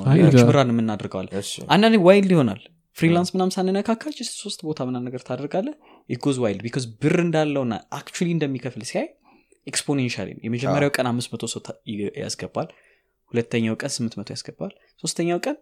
ብራን 0.50 0.70
የምናደርገዋል 0.72 1.28
አንዳንዴ 1.68 1.96
wild 2.06 2.32
ይሆናል 2.36 2.62
freelance 2.96 3.30
ምናም 3.34 3.50
ሳንነካካች 3.54 4.16
ሶስት 4.34 4.60
ቦታ 4.66 4.86
ምናም 4.88 5.04
ነገር 5.08 5.22
ታደርጋለ 5.28 5.68
it 6.08 6.18
goes 6.18 6.36
wild 6.44 6.62
because 6.66 6.84
ብር 7.02 7.16
እንዳለውና 7.24 7.74
actually 7.98 8.28
እንደሚከፍል 8.36 8.84
ሲያይ 8.90 9.06
exponential 9.66 10.28
የመጀመሪያው 10.46 10.92
ቀን 10.96 11.06
አምስት 11.10 11.30
መቶ 11.34 11.44
ሰው 11.52 11.60
ያስገባል 12.22 12.68
ሁለተኛው 13.32 13.74
ቀን 13.82 13.92
ስምንት 13.96 14.14
መቶ 14.20 14.28
ያስገባል 14.36 14.72
ሶስተኛው 15.02 15.38
ቀን 15.46 15.56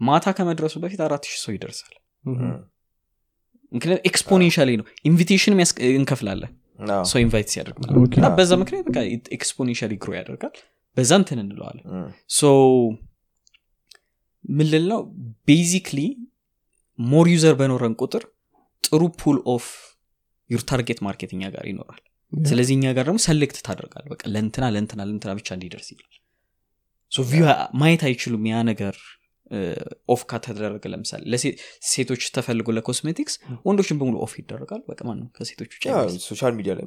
ማታ 0.00 0.26
ከመድረሱ 0.36 0.74
በፊት 0.84 1.00
አራት 1.06 1.24
ሺህ 1.30 1.38
ሰው 1.42 1.52
ይደርሳል. 1.56 1.94
ምክንያቱም 3.72 4.04
exponentially 4.10 4.70
ነው። 4.80 4.86
invitation 5.08 5.54
እንከፍላለን። 5.90 6.52
ሰው 7.10 7.18
invite 7.24 7.48
ሲያደርግ 7.52 7.76
እና 8.20 8.28
በዛ 8.38 8.52
ምክንያት 8.62 8.84
በቃ 8.88 8.98
exponentially 9.36 9.92
grow 10.02 10.10
ያደርጋል። 10.18 10.54
በዛ 10.96 11.10
እንትን 11.20 11.38
እንለዋለን 11.42 11.84
ምን 14.50 14.66
ልል 14.72 14.84
ነው 14.92 15.00
basically 15.48 16.00
more 16.98 17.26
user 17.32 17.54
በኖረን 17.60 17.94
ቁጥር 18.02 18.24
ጥሩ 18.84 19.02
pool 19.20 19.38
of 19.54 19.66
your 20.50 20.62
target 20.70 20.98
market 21.06 21.30
እኛ 21.36 21.42
ጋር 21.54 21.64
ይኖራል። 21.70 22.00
ስለዚህ 22.32 22.74
እኛ 22.78 22.86
ጋር 22.96 23.04
ደግሞ 23.08 23.20
select 23.26 23.56
ታደርጋል 23.66 24.04
በቃ 24.12 24.22
ለእንትና 24.34 24.64
ለእንትና 24.74 25.00
ለእንትና 25.08 25.30
ብቻ 25.38 25.48
እንዲደርስ 25.56 25.88
ይላል። 25.92 26.12
view 27.12 27.46
ማየት 27.80 28.02
አይችሉም 28.08 28.44
ያ 28.50 28.58
ነገር 28.70 28.96
off 30.14 30.20
ከተደረገ 30.30 30.84
ለምሳሌ 30.92 31.22
ለሴቶች 31.32 32.22
ተፈልጎ 32.36 32.68
ለኮስሜቲክስ 32.76 33.34
ወንዶችን 33.66 33.96
በሙሉ 34.00 34.16
off 34.26 34.34
ይደረጋል። 34.40 34.82
በቃ 34.90 35.00
ማንም 35.08 35.28
ከሴቶች 35.36 35.72
social 36.26 36.52
media 36.58 36.74
ላይ 36.78 36.84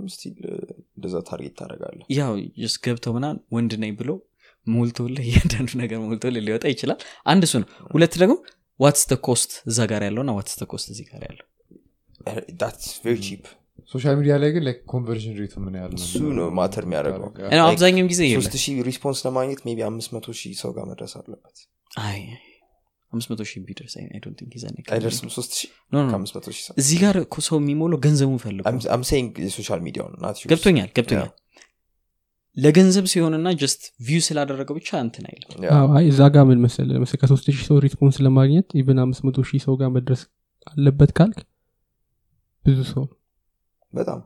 እንደዛ 0.98 1.16
target 1.30 1.56
ታደርጋለህ። 1.60 2.06
ያው 2.20 2.32
ስ 2.68 2.80
ገብተው 2.86 3.16
ምናን 3.18 3.40
ወንድ 3.58 3.74
ነኝ 3.84 3.92
ብሎ 4.02 4.10
ሞልቶልህ 4.68 5.26
እያንዳንዱ 5.30 5.70
ነገር 5.82 5.98
ሞልቶልህ 6.04 6.44
ሊወጣ 6.48 6.66
ይችላል። 6.74 7.00
አንድ 7.26 7.44
እሱ 7.48 7.54
ነው። 7.64 7.68
ሁለት 7.94 8.14
ደግሞ 8.22 8.36
what's 8.80 9.04
the 9.10 9.16
cost 9.26 9.52
እዛ 9.70 9.80
ጋር 9.92 10.02
ያለው 10.08 10.22
እና 10.26 10.32
what's 10.38 10.56
the 10.60 10.66
cost 10.72 10.88
እዚህ 10.94 11.06
ጋር 11.12 11.22
ያለው? 11.28 11.46
social 13.92 14.16
media 14.20 14.34
ላይ 14.42 14.50
ግን 14.56 14.64
conversion 14.92 15.34
rate 15.40 15.49
ኡ 15.49 15.54
ምን 15.64 15.76
ያህል 15.80 15.94
እሱ 16.00 16.12
ነው 16.38 16.48
matter 16.60 16.84
የሚያደርገው. 16.88 17.30
አብዛኛውን 17.66 18.10
ጊዜ 18.12 18.22
ሶስት 18.38 18.56
ሺህ 18.64 18.76
response 18.90 19.20
ለማግኘት 19.26 19.62
maybe 19.68 19.80
አምስት 19.90 20.10
መቶ 20.16 20.36
ሺህ 20.42 20.54
ሰው 20.62 20.72
ጋር 20.78 20.86
መድረስ 20.92 21.14
አለበት። 21.20 21.58
አይ 22.02 22.20
አምስት 23.12 23.30
መቶ 23.32 23.42
ሺህ 23.50 23.62
ቢደርስ 23.68 23.94
I 24.00 24.20
don't 24.24 24.38
think 24.40 24.54
ይዛኔ 24.58 24.76
አይደርስም 24.96 25.30
ሶስት 25.36 25.52
ሺህ? 25.60 25.70
no 25.92 25.96
no 25.98 26.06
ከአምስት 26.12 26.34
መቶ 26.38 26.48
ሺህ 26.56 26.64
ሰው 26.68 26.74
እዚህ 26.82 26.98
ጋር 27.04 27.16
እኮ 27.26 27.36
ሰው 27.48 27.58
የሚሞለው 27.62 28.00
ገንዘቡን 28.06 28.40
ፈልጎ 28.44 28.64
ሚዲያውን 29.88 30.14
ገብቶኛል 30.52 30.90
ለገንዘብ 32.58 33.06
ሲሆንና 33.12 33.48
just 33.60 33.82
view 34.08 34.22
ስላደረገው 34.26 34.76
ብቻ 34.80 34.90
እንትን 35.06 35.24
አይልም። 35.30 35.50
አዎ፣ 35.76 35.88
አይ 35.98 36.06
እዛ 36.12 36.22
ጋር 36.34 36.44
ምን 36.50 36.60
መሰለ 36.66 36.88
ለምሳሌ 36.96 37.18
ከሶስት 37.22 37.46
ሺህ 37.50 37.64
ሰው 37.70 37.78
response 37.86 38.18
ለማግኘት 38.26 38.68
even 38.82 39.00
አምስት 39.04 39.22
መቶ 39.28 39.46
ሺህ 39.50 39.62
ሰው 39.66 39.76
ጋር 39.82 39.90
መድረስ 39.96 40.22
አለበት 40.68 41.12
ካልክ 41.18 41.40
ብዙ 42.66 42.80
ሰው 42.92 43.06
በጣም 43.94 44.20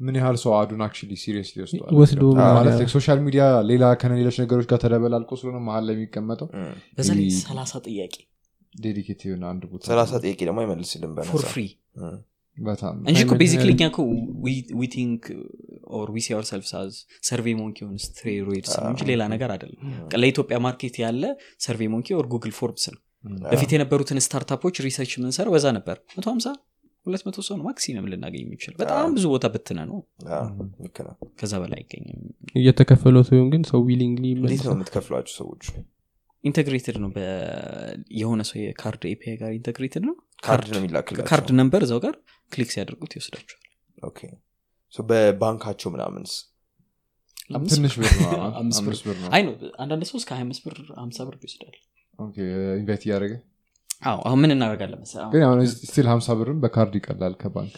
ምን 0.00 0.16
ያህል 0.18 0.36
ሰው 0.40 0.52
አዱን 0.56 0.80
actually 0.86 1.12
serious 1.20 1.50
ሊወስደዋል 1.54 1.92
ወስዶ 1.98 2.22
ማለት 2.38 2.72
ምናምን 2.72 2.90
social 2.94 3.18
media 3.26 3.42
ሌላ 3.68 3.84
ከሌሎች 4.00 4.36
ነገሮች 4.42 4.66
ጋር 4.70 4.78
ተደበላልቆ 4.82 5.30
ስለሆነ 5.40 5.60
መሀል 5.68 5.84
ላይ 5.88 5.94
የሚቀመጠው 5.96 6.48
በዛ 6.98 7.08
ላይ 7.18 7.28
ሰላሳ 7.42 7.72
ጥያቄ 7.86 8.14
dedicate 8.74 9.20
የሆነ 9.26 9.44
አንድ 9.52 9.62
ቦታ 9.70 9.82
ሰላሳ 9.90 10.12
ጥያቄ 10.24 10.38
ደግሞ 10.48 10.58
አይመልስልም 10.64 11.12
በጣም 12.58 12.94
እንጂ 13.10 13.22
basically 13.40 13.70
እኛ 13.74 13.82
እኮ 13.90 13.98
we 14.78 14.86
think 14.92 15.24
or 15.94 16.08
we 16.10 16.20
see 16.20 16.34
ourselves 16.34 16.72
as 16.78 16.92
SurveyMonkey 17.28 17.78
on 17.84 17.96
steroids 18.04 18.74
ነው 18.76 18.88
እንጂ 18.92 19.02
ሌላ 19.10 19.22
ነገር 19.32 19.50
አይደለም። 19.54 19.80
ለኢትዮጵያ 20.22 20.58
market 20.64 20.96
ያለ 21.02 21.22
SurveyMonkey 21.64 22.16
or 22.18 22.28
Google 22.32 22.54
Forms 22.58 22.86
ነው። 22.92 23.00
በፊት 23.46 23.70
የነበሩትን 23.74 24.20
startup 24.24 24.57
ኦች 24.57 24.76
research 24.84 25.12
የምንሰራው 25.16 25.54
በዛ 25.54 25.66
ነበር። 25.76 25.96
መቶ 26.12 26.26
ሀምሳ 26.32 26.48
ሁለት 27.06 27.22
መቶ 27.26 27.38
ሰው 27.46 27.54
ነው 27.58 27.64
maximum 27.66 28.06
ልናገኝ 28.12 28.42
የሚችል 28.44 28.72
በጣም 28.78 29.10
ብዙ 29.16 29.24
ቦታ 29.32 29.46
ብትን 29.54 29.80
ነው። 29.90 29.98
አዎ፣ 30.36 30.46
ልክ 30.84 30.96
ነው። 31.06 31.14
ከዛ 31.40 31.52
በላይ 31.62 31.78
አይገኝም። 31.80 32.22
እየተከፈለው 32.60 33.22
ሲሆን 33.28 33.48
ግን 33.52 33.62
ሰው 33.70 33.80
ነው 33.82 34.74
የምትከፍሏቸው 34.74 35.34
ሰዎች? 35.40 35.62
integrated 36.44 36.96
ነው 37.02 37.10
የሆነ 38.16 38.40
ሰው 38.50 38.58
የካርድ 38.60 39.04
API 39.12 39.36
ጋር 39.40 39.52
integrated 39.56 40.04
ነው። 40.08 40.16
ካርድ 40.42 40.68
ነው 40.72 40.80
የሚላክላቸው? 40.80 41.28
ካርድ 41.30 41.48
number 41.60 41.82
እዛው 41.86 42.00
ጋር 42.04 42.16
click 42.52 42.70
ሲያደርጉት 42.74 43.14
ይወስዳቸዋል 43.16 43.62
በባንካቸው 44.92 45.88
ምናምንስ 45.94 46.32
አምስት 47.50 47.74
ትንሽ 47.74 47.94
ብር 47.98 48.12
ነው 48.16 48.30
አምስት 48.60 48.78
አምስት 48.80 49.02
ብር 49.02 49.08
ብር 49.08 49.18
ነው። 49.22 49.28
አይ 49.34 49.42
ነው 49.46 49.52
አንዳንድ 49.82 50.04
ሰው 50.10 50.16
እስከ 50.20 50.30
ሀያ 50.34 50.44
አምስት 50.46 50.62
ብር 50.66 50.78
ሀምሳ 51.00 51.18
ብር 51.26 51.34
ይወስዳል። 51.38 51.76
okay 52.18 52.36
invite 52.80 53.02
እያደረገ? 53.06 53.32
አዎ 54.02 54.18
አሁን 54.26 54.38
ምን 54.42 54.52
እናደርጋለን 54.54 55.00
መሰለህ? 55.02 55.22
አሁን 55.22 55.32
ግን 55.34 55.42
አሁን 55.46 55.58
still 55.82 56.06
ሀምሳ 56.12 56.28
ብርም 56.38 56.58
በካርድ 56.64 56.94
ይቀላል 57.00 57.34
ከባንክ። 57.42 57.76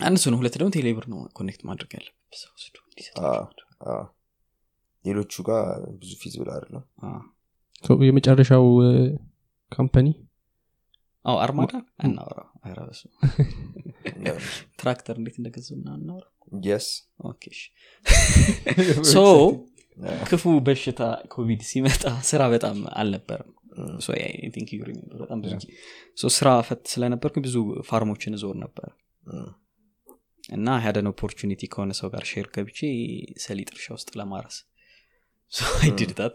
አንድ 0.00 0.18
ነው 0.32 0.38
ሁለት 0.40 0.54
ደግሞ 0.56 0.70
ቴሌብር 0.76 1.04
ነው 1.12 1.18
connect 1.38 1.62
ማድረግ 1.68 1.90
ያለበት 1.96 2.42
ሌሎቹ 5.04 5.34
ጋር 5.46 5.62
ብዙ 6.00 6.10
feasible 6.22 6.48
አይደለም። 6.54 6.84
አዎ። 7.04 7.96
የመጨረሻው 8.08 8.64
company 9.72 10.08
አዎ 11.24 11.36
አርማዳ 11.42 11.72
አናወራ 11.98 12.38
አይራሱ 12.66 13.00
ትራክተር 14.80 15.14
እንዴት 15.20 15.36
እንደገዙ 15.40 15.68
ምናምን 15.80 16.00
እናወራ 16.02 16.26
እሺ። 17.50 17.60
so 19.10 19.18
ክፉ 20.28 20.52
በሽታ 20.66 21.00
ኮቪድ 21.32 21.62
ሲመጣ 21.70 22.02
ስራ 22.28 22.42
በጣም 22.52 22.76
you 24.72 24.84
remember 24.84 25.18
በጣም 25.20 25.40
ብዙ 25.42 25.54
ስራ 26.36 26.48
ፈት 26.68 26.82
ስለነበርኩ 26.92 27.36
ብዙ 27.46 27.56
farm 27.88 28.07
ኦችን 28.07 28.36
እዞር 28.38 28.56
ነበር። 28.64 28.88
እና 30.50 30.68
ያደን 30.84 31.08
opportunity 31.12 31.62
ከሆነ 31.72 31.92
ሰው 32.00 32.08
ጋር 32.14 32.24
share 32.30 32.46
ገብቼ 32.54 32.78
ሰሊጥ 33.44 33.68
እርሻ 33.74 33.86
ውስጥ 33.96 34.10
ለማረስ። 34.20 34.56
I 35.80 35.87
did 35.87 36.07
that 36.07 36.34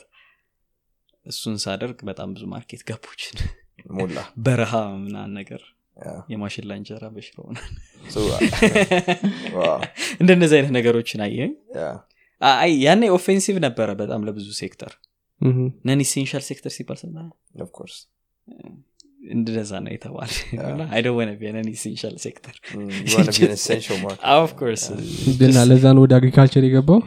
እሱን 1.25 1.55
ሳደርግ 1.63 1.99
በጣም 2.09 2.31
ብዙ 2.35 2.43
market 2.53 2.81
gap 2.89 3.05
ኦችን 3.05 3.37
ሞላ። 3.85 4.17
በረሃ 4.45 4.73
ምናን 5.01 5.31
ነገር 5.39 5.61
የማሽላ 6.31 6.71
እንጀራ 6.79 7.03
በሽሮ 7.15 7.37
እንደነዚህ 10.21 10.55
አይነት 10.57 10.71
ነገሮችን 10.77 11.21
አየኝ 11.25 11.51
አይ 12.41 12.71
ያኔ 12.85 13.03
ኦፌንሲቭ 13.17 13.55
ነበረ 13.65 13.89
በጣም 14.01 14.25
ለብዙ 14.27 14.47
ሴክተር። 14.61 14.91
ነን 15.87 16.01
ኢሴንሻል 16.05 16.43
ሴክተር 16.49 16.71
ሲባል 16.77 16.97
ሰማ 17.01 17.15
Of 17.57 17.69
course. 17.77 17.97
እንደዛ 19.35 19.71
ነው 19.85 19.91
የተባለ 19.93 20.31
አይደወነ 20.95 21.29
ነን 21.55 21.69
ኢሴንሻል 21.73 22.15
ሴክተር 22.25 22.55
you 22.67 23.15
wanna 23.15 23.33
be 23.33 23.45
an 23.47 23.53
essential 23.59 23.97
market. 24.03 24.25
ኦፍኮርስ 24.37 24.83
እና 25.47 25.57
ለዛ 25.71 25.85
ነው 25.95 26.01
ወደ 26.05 26.13
አግሪካልቸር 26.19 26.65
የገባው? 26.67 26.99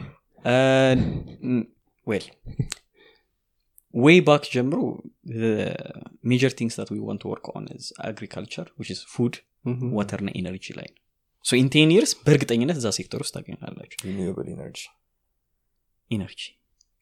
ዌል 2.07 2.25
ዌይ 3.93 4.17
ባክ 4.27 4.43
ጀምሮ 4.53 4.79
major 6.31 6.51
things 6.59 6.75
that 6.79 6.89
we 6.93 6.99
want 7.07 7.23
work 7.29 7.45
on 7.53 7.65
agriculture 8.09 8.67
which 8.79 8.89
food 9.13 9.35
ምሁም። 9.69 9.91
water 9.97 10.21
ና 10.25 10.31
energy 10.39 10.65
ላይ 10.79 10.89
ነው 10.91 11.03
in 11.45 11.67
ten 11.73 11.91
years 11.95 12.11
በእርግጠኝነት 12.25 12.77
እዛ 12.81 12.87
ሴክተር 12.97 13.19
ውስጥ 13.23 13.33
ታገኛላችሁ 13.37 13.97
energy. 14.51 14.85
ኢነርጂ 16.11 16.41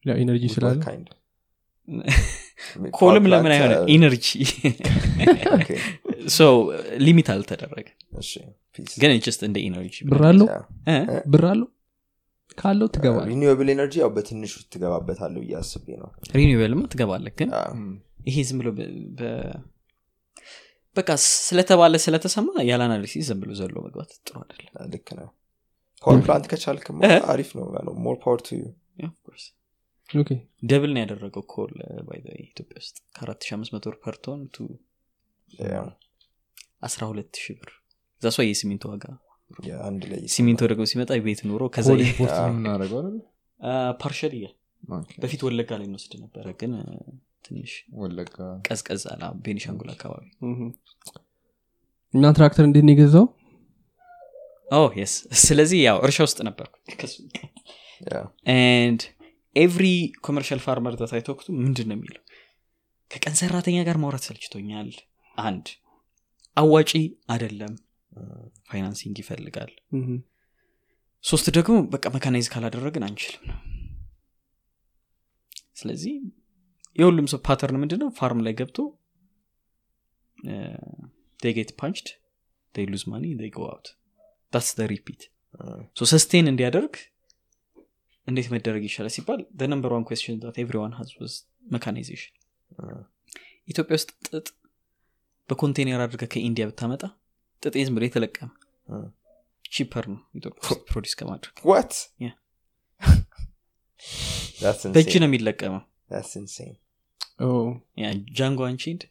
ኢነርጂ 0.05 0.43
With 0.43 0.55
ስላለ? 0.55 0.81
coal 2.97 3.16
ም 3.16 3.25
ለምን 3.31 3.51
አይሆነ 3.55 3.73
energy. 3.89 4.27
so 6.29 6.47
limit 7.05 7.27
አልተደረገ. 7.33 7.87
ግን 9.01 9.11
just 9.25 9.41
እንደ 9.47 9.57
energy 9.67 9.95
ብር 10.11 10.23
አለው 10.29 10.47
Yeah. 10.89 11.05
ብር 11.27 11.43
አለው 11.51 11.67
ካለው 12.57 12.87
ትገባል 12.95 13.25
renewable 13.31 13.69
energy 13.73 13.95
ያው 14.01 14.09
በትንሹ 14.15 14.53
ትገባበታለሁ 14.73 15.41
አስቤ 15.59 15.87
ነው። 16.01 16.09
renewable 16.37 16.72
ማ 16.72 16.83
ትገባለህ 16.93 17.33
ግን? 17.39 17.49
አዎ። 17.59 17.73
ይሄ 18.29 18.37
ዝም 18.49 18.59
ብሎ 18.61 18.69
በቃ 20.95 21.09
ስለተባለ 21.41 21.95
ስለተሰማ 22.05 22.47
ያለ 22.69 22.81
analysis 22.87 23.25
ዝም 23.29 23.39
ብሎ 23.41 23.51
ዘሎ 23.59 23.75
መግባት 23.85 24.11
ጥሩ 24.27 24.35
አይደለም። 24.45 24.87
ልክ 24.93 25.09
ነው። 25.19 25.27
power 26.03 26.19
plant 26.25 26.45
ከቻልክ? 26.51 26.85
አሪፍ 27.33 27.49
ነው 27.57 27.65
more 28.05 28.17
power 28.25 28.41
to 28.47 28.59
Yeah, 28.99 29.09
of 29.09 29.17
course. 29.25 29.45
okay 30.09 30.29
double 30.63 30.91
ነው 30.95 31.01
ያደረገው 31.03 31.43
coal 31.51 31.73
ባይ 32.07 32.19
ኢትዮጵያ 32.45 32.77
ውስጥ 32.81 32.95
ከአራት 33.15 33.41
ሺ 33.47 33.53
አምስት 33.55 33.71
መቶ 33.75 33.85
ብር 33.89 33.97
per 34.05 34.22
ton 34.22 34.39
to 34.55 34.67
አስራ 36.87 37.01
ሁለት 37.11 37.33
ሺህ 37.43 37.55
ብር. 37.59 37.71
እዛ 38.21 38.31
ሷ 38.35 38.45
የሲሚንቶ 38.47 38.83
ዋጋ 38.93 39.05
አንድ 39.81 40.01
ላይ 40.09 40.19
ሲሚንቶ 40.33 40.61
ደግሞ 40.71 40.83
ሲመጣ 40.91 41.11
ቤት 41.25 41.41
ኑሮ 41.49 41.63
ከዛ? 41.75 41.87
partial 44.01 44.33
በፊት 45.21 45.41
ወለጋ 45.47 45.69
ላይ 45.79 45.85
እንወስድ 45.89 46.13
ነበረ 46.23 46.45
ግን 46.59 46.73
ትንሽ 47.45 47.71
ወለጋ 47.99 48.35
ቀዝቀዝ 48.67 49.03
አላ 49.13 49.23
ቤኒሻንጉል 49.45 49.89
አካባቢ። 49.95 50.23
እና 52.13 52.25
ትራክተር 52.37 52.63
እንዴት 52.67 52.85
ነው 52.87 52.93
የገዛው? 52.93 53.25
oh 54.71 54.81
yes። 54.99 55.13
ስለዚህ 55.43 55.79
ያው 55.87 55.97
እርሻ 56.05 56.17
ውስጥ 56.27 56.39
ነበርኩ። 56.47 56.75
every 59.55 59.85
commercial 60.25 60.61
farmer 60.65 60.95
that 61.01 61.11
I 61.17 61.22
talk 61.22 61.39
to 61.39 61.47
ምንድን 61.59 61.87
ነው 61.89 61.95
የሚለው? 61.97 62.23
ከቀን 63.11 63.35
ሰራተኛ 63.41 63.77
ጋር 63.87 63.97
ማውራት 63.97 64.23
ሰልችቶኛል። 64.27 64.89
አንድ 65.35 65.67
አዋጪ 66.57 66.91
አደለም 67.29 67.73
financing 68.69 69.15
ይፈልጋል። 69.21 69.71
ሶስት 71.23 71.47
ደግሞ 71.57 71.75
በቃ 71.93 72.05
mechanize 72.15 72.47
ካላደረግን 72.53 73.05
አንችልም 73.07 73.43
ነው። 73.49 73.57
ስለዚህ 75.75 76.13
የሁሉም 76.97 77.27
ሰው 77.31 77.39
pattern 77.47 77.77
ምንድነው? 77.81 78.09
farm 78.19 78.39
ላይ 78.45 78.53
ገብቶ 78.53 78.77
get 81.39 81.71
punched 81.79 82.07
lose 82.75 83.03
money 83.11 83.25
go 83.55 83.59
out 83.67 83.87
repeat 84.91 85.21
sustain 86.05 86.47
እንዲያደርግ 86.51 86.95
እንዴት 88.27 88.47
መደረግ 88.53 88.83
ይቻላል 88.87 89.11
ሲባል 89.15 89.41
number 89.71 89.91
one 89.95 90.03
question 90.09 90.35
everyone 90.63 90.93
has 90.97 91.11
was 91.21 91.35
mechanization 91.73 92.33
ኢትዮጵያ 93.67 93.95
ውስጥ 93.99 94.09
ጥጥ 94.29 94.47
በኮንቴነር 95.49 96.01
አድርገ 96.05 96.23
ከኢንዲያ 96.33 96.65
ብታመጣ 96.69 97.03
ጥጥ 97.63 97.75
ዝም 97.79 97.93
ብሎ 97.95 98.03
የተለቀመ 98.07 98.49
cheaper 99.71 100.05
ነው 100.11 100.19
ኢትዮጵያ 100.35 100.59
ውስጥ 100.65 100.81
produce 100.89 101.13
ከማድረግ። 101.19 101.55
What. 101.65 101.93
በእጅ 104.95 105.13
ነው 105.21 105.27
የሚለቀመው። 105.29 105.81
ያ 107.99 108.07
Django 108.37 108.61
Unchained 108.69 109.01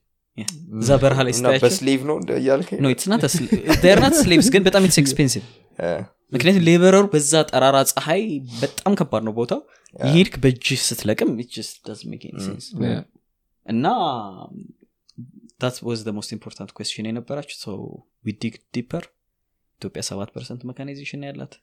እዛ 0.78 0.90
በረሃ 1.02 1.18
ላይ 1.27 1.32
እና 1.32 1.39
ስታያቸው? 1.40 1.64
በ 1.65 1.75
slave 1.75 2.01
ነው 2.09 2.16
እንደ 2.20 2.31
እያልከኝ 2.40 2.78
no 2.82 2.89
it's 2.94 3.07
not 3.11 3.23
not 4.03 4.15
slaves 4.20 4.48
ግን 4.55 4.62
በጣም 4.66 4.82
it's 4.89 4.98
expensive 5.03 5.44
ምክንያቱም 6.32 6.64
laborer 6.69 6.97
ኡ 6.97 7.05
በዛ 7.12 7.43
ጠራራ 7.51 7.77
ፀሐይ 7.90 8.23
በጣም 8.62 8.93
ከባድ 8.98 9.23
ነው 9.27 9.32
ቦታው። 9.36 9.60
ይሄድክ 10.06 10.35
በእጅ 10.43 10.66
ስትለቅም 10.82 11.28
sense 12.39 12.66
እና 13.66 13.86
that 15.61 15.77
the 16.07 16.12
most 16.16 16.31
important 16.36 16.70
question 16.77 17.09
የነበራችሁ? 17.10 17.56
So 17.59 17.69
we 18.24 18.36
dig 18.36 18.55
deeper 18.74 19.05
ኢትዮጵያ 19.80 20.02
ሰባት 20.09 20.30
percent 20.35 20.61
mechanization 20.69 21.24
ያላት። 21.28 21.55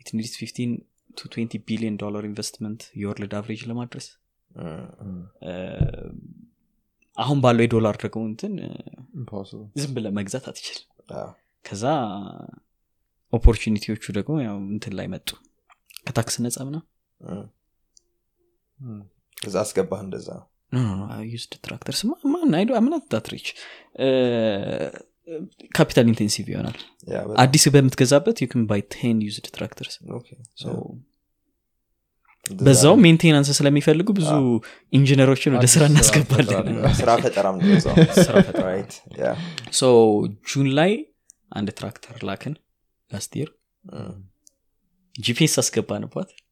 it 0.00 0.08
needs 0.16 0.34
15 0.38 0.74
to 1.20 1.22
20 1.34 1.56
ቢሊዮን 1.68 1.96
ዶላር 2.02 2.24
investment 2.30 2.82
የ 3.00 3.10
world 3.10 3.34
average 3.38 3.62
ለማድረስ. 3.70 4.06
አሁን 7.16 7.38
ባለው 7.42 7.64
የዶላር 7.64 7.96
ደግሞ 8.04 8.22
እንትን 8.30 8.52
ዝም 9.76 9.92
ብለ 9.96 10.06
መግዛት 10.18 10.44
አትችል 10.50 10.78
ከዛ 11.64 11.84
opportunity 13.32 13.85
ዎቹ 13.85 14.04
ደግሞ 14.18 14.34
ያው 14.46 14.56
እንትን 14.74 14.92
ላይ 14.98 15.06
መጡ። 15.14 15.28
ከታክስ 16.06 16.36
ነጻ 16.44 16.58
ምና 16.68 16.76
ከዛ 19.38 19.56
አስገባህ 19.62 20.00
እንደዛ 20.06 20.28
used 21.32 21.52
tractors 21.66 22.00
man 22.32 22.54
I 22.58 22.62
do 22.62 22.70
I'm 22.80 22.92
not 22.92 23.04
that 23.12 23.29
rich 23.29 23.46
capital 25.76 26.06
intensive 26.12 26.46
ይሆናል. 26.52 26.78
አዲስ 27.42 27.64
በምትገዛበት 27.74 28.36
you 28.44 28.53
can 28.53 28.62
buy 28.70 28.82
ten 28.94 29.18
used 29.26 29.46
tractors 29.56 29.94
okay። 30.18 30.28
So, 30.62 30.70
እንደዛ 32.46 32.64
በዛው 32.66 32.94
maintenance 33.04 33.48
ስለሚፈልጉ 33.58 34.08
ብዙ 34.18 34.30
ኢንጂነሮችን 34.92 35.54
ወደ 35.56 35.66
ስራ 35.74 35.82
እናስገባለን. 35.90 36.66
ስራ 36.98 37.10
ፈጠራም 37.22 37.56
June 40.50 40.68
ላይ 40.78 40.92
አንድ 41.52 41.68
ትራክተር 41.78 42.16
ላክን 42.28 42.54
last 43.10 43.32
GPS 45.14 45.54
አስገባንባት 45.62 46.30
okay። 46.30 46.40
so 46.40 46.43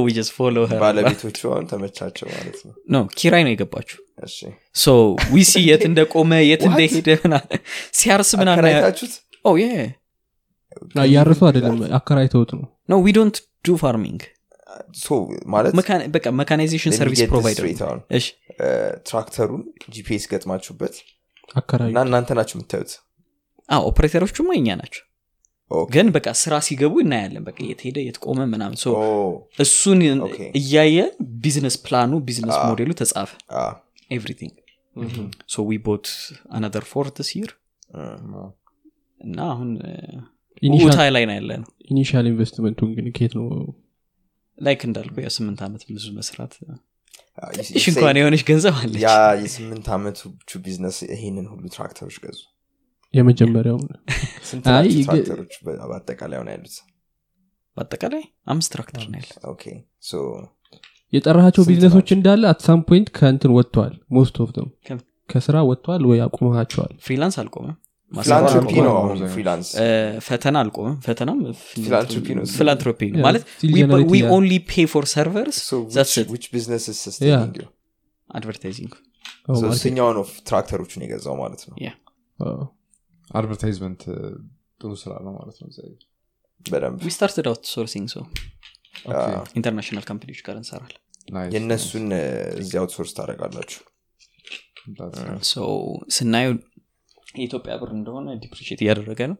we 0.00 0.12
just 0.16 0.32
follow 0.36 0.56
ባለቤቶቹ 0.82 1.38
አሁን 1.50 1.64
ተመቻቸው 1.70 2.26
ማለት 2.32 2.58
ነው። 2.66 2.74
no 2.92 3.04
ኪራይ 3.18 3.42
ነው 3.46 3.52
የገባችሁ። 3.54 3.98
እሺ። 4.22 4.36
so 4.76 4.94
we 5.32 5.40
see 5.40 5.52
የት 5.68 5.84
እንደቆመ 5.88 6.32
የት? 6.42 6.62
እንደሄደ 6.68 7.08
ምናምን 7.24 7.58
ሲያርስ 7.92 8.30
የ 9.56 9.66
እያረሱ 11.04 11.40
አይደለም 11.48 11.78
አከራይተውት 11.98 12.50
ነው። 12.56 12.64
No 12.88 13.00
we 13.04 13.14
don't 13.16 13.36
do 13.64 13.76
farming። 13.82 14.22
so 14.98 15.08
ማለት 15.54 15.72
በቃ 16.14 16.26
mechanization 16.40 16.92
service 16.98 17.22
provider 17.32 17.66
ትራክተሩን 19.08 19.62
GPS 19.94 20.24
ገጥማችሁበት 20.32 20.94
እና 21.84 21.98
እናንተ 22.06 22.30
ናችሁ 22.38 22.54
የምታዩት? 22.56 22.92
አዎ 23.68 23.82
ኦፕሬተሮቹማ 23.90 24.48
እኛ 24.60 24.68
ናቸው 24.80 25.02
ግን 25.92 26.06
በቃ 26.14 26.26
ስራ 26.40 26.54
ሲገቡ 26.66 26.94
እናያለን። 27.02 27.44
በቃ 27.46 27.58
የት 27.66 27.80
ሄደ 27.86 27.98
የት 28.04 28.18
ቆመ 28.24 28.40
ምናምን። 28.52 28.76
እሱን 29.64 30.00
እያየን 30.60 31.10
business 31.42 31.76
plan 31.84 32.12
ኡ 32.26 32.32
business 32.32 32.56
model 32.66 32.83
ኡ 32.83 32.90
ተጻፈ። 33.00 33.30
Everything። 34.10 34.54
so 35.48 35.64
we 35.66 35.78
bought 35.84 36.06
another 36.54 36.84
four 36.88 37.06
this 37.20 37.32
year። 37.36 37.52
እም፣ 37.98 38.32
እና 39.20 39.38
አሁን 39.52 39.70
initial- 40.62 40.88
ውታ 40.88 41.06
ላይ 41.14 41.24
ነው 41.28 41.34
ያለ 41.38 41.50
ነው 41.60 41.68
initial 41.90 42.26
investment 42.30 42.73
ኡን 42.73 42.90
ግን 42.96 43.06
ኬት 43.16 43.32
ነው? 43.38 43.46
ላይክ 44.58 44.80
እንዳልኩ 44.88 45.14
የስምንት 45.24 45.60
ዓመት 45.66 45.82
ብዙ 45.90 46.06
መስራት 46.16 46.52
you 47.76 47.82
እንኳን 47.90 48.16
የሆነች 48.18 48.42
ገንዘብ 48.48 48.74
አለች። 48.80 49.00
ያ 49.04 49.10
የስምንት 49.42 49.86
ዓመቶቹ 49.94 50.50
ቢዝነስ 50.64 50.96
ይሄንን 51.06 51.46
ሁሉ 51.52 51.62
ትራክተሮች 51.74 52.16
ገዙ 52.24 52.40
የመጀመሪያውን 53.14 53.88
ስንት 54.48 54.64
ትራክተሮች 55.08 55.54
በአጠቃላይ 55.66 56.36
አሁን 56.38 56.50
ያሉት? 56.54 56.74
በአጠቃላይ 57.76 58.22
አምስት 58.48 58.70
ትራክተር 58.74 59.02
ነው 59.06 59.18
ያለ 59.20 59.30
የጠራሃቸው 61.12 61.62
ቢዝነሶች? 61.68 62.08
እንዳለ 62.16 62.42
አት 62.50 62.60
ሳም 62.66 62.80
ፖይንት 62.88 63.08
ከእንትን 63.16 63.52
ወጥተዋል 63.56 63.94
ሞስት 64.10 64.36
ኦፍ 64.42 64.50
ከም- 64.86 65.02
ከስራ 65.28 65.56
ወጥተዋል 65.68 66.02
ወይ 66.10 66.20
አቁመሃቸዋል? 66.26 66.92
ፍሪላንስ 67.04 67.36
አልቆመም? 67.42 67.76
ነው 68.86 68.94
ፈተና 70.26 70.56
አልቆመም። 70.62 70.96
ፈተናም 71.06 71.38
philanthropy 71.78 72.26
ነው። 72.32 72.44
ነው 73.12 73.22
ማለት. 73.26 73.44
only 74.34 74.52
pay 74.66 74.84
for 74.92 75.04
servers 75.12 75.58
So 75.68 75.76
That's 75.88 76.12
which, 76.12 76.18
it. 76.20 76.26
which 76.34 76.46
business 76.56 76.84
is 76.86 76.98
sustaining 77.06 77.54
you? 77.60 77.68
advertising 78.30 78.92
ነው 80.94 81.04
የገዛው 81.06 81.34
ማለት 81.40 81.62
ነው? 81.68 81.76
አዎ። 82.38 82.60
advertisement 83.32 84.02
ጥሩ 84.80 84.90
ስራ 85.02 85.12
ነው 85.24 85.32
ማለት 85.38 85.56
ነው 85.60 85.68
እዚያ። 85.70 85.86
በደንብ. 86.66 86.98
we 87.02 87.12
started 87.14 87.46
outsourcing 87.50 87.64
so 87.72 88.08
okay፣ 88.12 88.18
international 89.10 89.22
company 89.58 90.04
ዎች 90.08 90.40
ጋር 90.46 90.56
እንሰራለን. 90.60 91.00
nice፣ 91.28 91.50
የእነሱን 91.54 92.06
እ፣ 92.14 92.24
እዚህ 92.60 92.76
outsource 92.80 93.12
ታደረጋላችሁ 93.18 93.80
nice። 94.90 94.98
That's- 94.98 95.48
so 95.50 95.56
ስናየው 96.16 96.54
የኢትዮጵያ 97.34 97.74
ብር 97.80 97.90
እንደሆነ 97.96 98.28
depreciate 98.42 98.80
እያደረገ 98.84 99.20
ነው. 99.30 99.36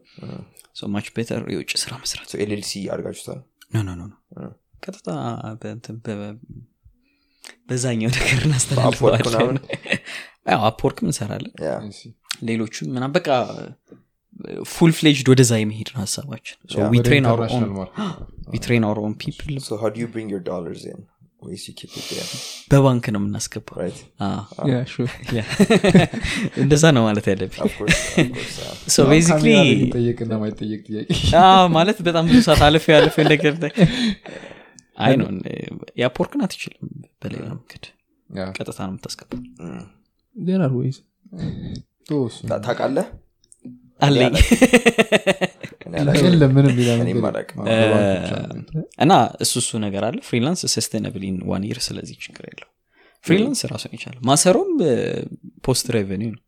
so 0.77 0.89
much 0.93 1.09
better 1.17 1.43
የውጭ 1.55 1.73
ስራ 1.83 1.93
መስራት. 2.03 2.31
LLC 2.43 2.73
አድርጋችሁታል? 2.93 3.41
No 3.79 3.95
no 3.95 4.05
ቀጥታ 4.85 5.09
በእንትን 5.61 5.97
በ- 6.05 6.37
በዛኛው 7.69 8.11
ነገር 8.17 8.41
እናስተላልፈዋለን. 8.47 9.59
አፕወርክም 10.69 11.07
እንሰራለን 11.09 11.53
ሌሎቹም 12.43 12.89
ምናም 12.97 13.13
በቃ 13.17 13.29
full 14.75 14.93
fledged 14.99 15.27
ወደዛ 15.33 15.53
የመሄድ 15.61 15.89
ነው 15.95 16.01
ሀሳባችን. 16.05 16.57
Yeah. 16.75 16.87
we 16.93 16.99
want 16.99 17.05
to 18.67 18.72
train 18.72 18.85
our 18.89 18.99
own 19.07 19.15
people 19.23 19.55
so 19.67 19.75
how 19.83 19.89
do 19.95 19.99
you 20.03 20.09
bring 20.15 20.29
your 20.35 20.43
dollars 20.51 20.83
in? 20.93 21.01
ወይስ 21.43 21.63
you 21.69 21.75
keep 21.79 21.93
it 22.01 22.05
there 22.11 22.27
በባንክ 22.73 23.05
ነው 23.15 23.21
የምናስገባው. 23.23 23.79
Sure. 24.95 25.09
ያ። 25.39 25.43
እንደዛ 26.65 26.85
ነው 26.97 27.03
ማለት 27.09 27.27
ያለብኝ. 27.33 27.61
Of 27.67 27.73
course 27.79 28.01
of 28.23 28.29
course 28.37 28.57
yeah. 28.63 28.75
so 28.95 29.07
basically 29.13 29.47
ካሜራ 29.47 29.63
ላይ 29.63 29.73
የሚጠየቅና 29.75 30.33
ማይጠየቅ 30.43 30.81
ጥያቄ. 30.89 31.09
ማለት 31.79 32.01
በጣም 32.09 32.27
ብዙ 32.31 32.41
ሰዓት 32.49 32.63
አለፍ 32.69 32.87
ያለፍ 32.95 33.17
ነገር 33.33 33.55
አይ 35.05 35.15
ነው። 35.21 35.29
የአፕወርክን 36.01 36.43
አትችልም 36.47 36.89
በሌላ 37.23 37.47
መንገድ። 37.53 37.85
ቀጥታ 38.59 38.79
ነው 38.87 38.93
የምታስገባው 38.93 39.41
ታውቃለህ? 42.65 43.07
አለኝ። 44.01 44.35
እና 49.03 49.13
እሱ 49.45 49.53
እሱ 49.63 49.71
ነገር 49.85 50.03
አለ። 50.09 50.19
ፍሪላንስ 50.29 50.63
ሰስቴናብል 50.75 51.25
ኢን 51.29 51.37
ዋን 51.51 51.65
ይር 51.69 51.79
ስለዚህ 51.87 52.17
ችግር 52.25 52.45
የለው 52.51 52.69
ፍሪላንስ 53.25 53.61
ራሱን 53.73 53.93
ይቻላል 53.97 54.21
ማሰሮም 54.29 54.71
ፖስት 55.67 55.87
ሬቨኒው 55.97 56.31
ነው። 56.33 56.43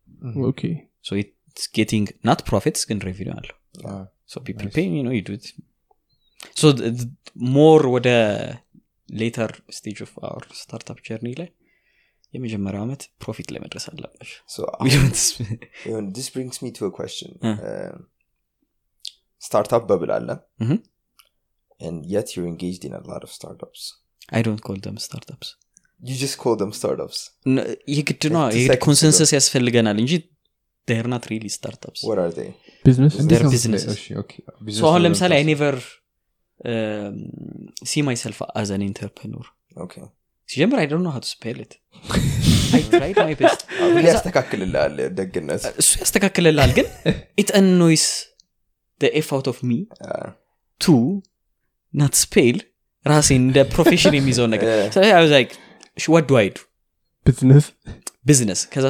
ጌቲንግ 1.74 2.06
ናት 2.24 2.40
ፕሮፊትስ 2.48 2.82
ግን 2.88 2.98
ሬቨኒው 3.08 3.34
አለው። 3.34 3.56
ፒፕል 4.40 4.68
ሞር 7.52 7.82
ወደ 7.94 8.08
ሌተር 9.14 9.50
ስቴጅ 9.76 9.98
ኦፍ 10.02 10.12
አወር 10.22 10.44
ስታርታፕ 10.60 10.98
ጀርኒ 11.06 11.28
ላይ 11.40 11.48
የመጀመሪያው 12.34 12.82
ዓመት 12.86 13.02
ፕሮፊት 13.22 13.48
ላይ 13.52 13.60
መድረስ 13.64 13.84
እ። 17.44 17.52
startup 19.42 19.82
bubble 19.88 20.10
አለ 20.16 20.28
Mhm. 20.62 20.78
you 26.02 26.16
just 26.16 26.36
call 26.36 26.56
them 26.56 26.72
startups 26.72 27.18
ነ- 27.54 27.66
የግድ 27.94 28.22
ነው 28.34 28.42
consensus 28.86 29.30
ያስፈልገናል 29.36 29.98
እንጂ 30.02 30.12
are 30.88 31.06
not 31.12 31.24
really 31.30 31.44
startups 31.54 32.00
what 32.04 32.18
are 32.18 32.32
they 32.32 32.48
Business? 32.84 33.12
እንዴት 33.14 33.30
Their 33.32 33.44
ነው 33.44 33.52
businesses. 33.54 33.92
እሺ፣ 33.94 34.04
okay፣ 34.22 34.32
so 34.40 34.56
business 34.64 34.82
አሁን 34.82 34.96
ነው 34.96 35.04
ለምሳሌ 35.04 35.32
I 35.32 35.42
ለምሳሌ። 35.42 35.50
never 35.50 35.76
see 37.84 38.02
myself 38.08 38.38
as 38.60 38.71
an 38.71 38.82
entrepreneur 38.86 39.46
okay 39.84 40.02
ሲጀምር 40.48 40.78
I 40.82 40.86
don't 40.86 41.04
know 41.06 41.10
how 41.10 41.22
to 41.24 41.28
spell 41.32 41.58
it 41.60 41.72
ያስተካክልልሃል 44.06 44.96
ደግነት. 45.18 45.62
እሱ 45.80 45.90
ያስተካክልላል 46.00 46.70
ግን 46.78 46.86
it 47.38 47.50
annoys 47.58 48.06
the 49.00 49.21
F 49.21 49.28
out 49.36 49.46
of 49.52 49.58
me 49.68 49.72
to 50.80 50.94
not 51.94 52.14
spell 52.22 52.56
ራሴን 53.06 53.42
እንደ 53.48 53.58
profession 53.74 54.14
የሚይዘው 54.18 54.46
ነገር. 54.46 54.68
what 56.08 56.30
do 56.40 56.47
I 56.47 56.50
do 56.50 56.56
business 57.26 57.66
business 58.26 58.60
ከዛ 58.72 58.86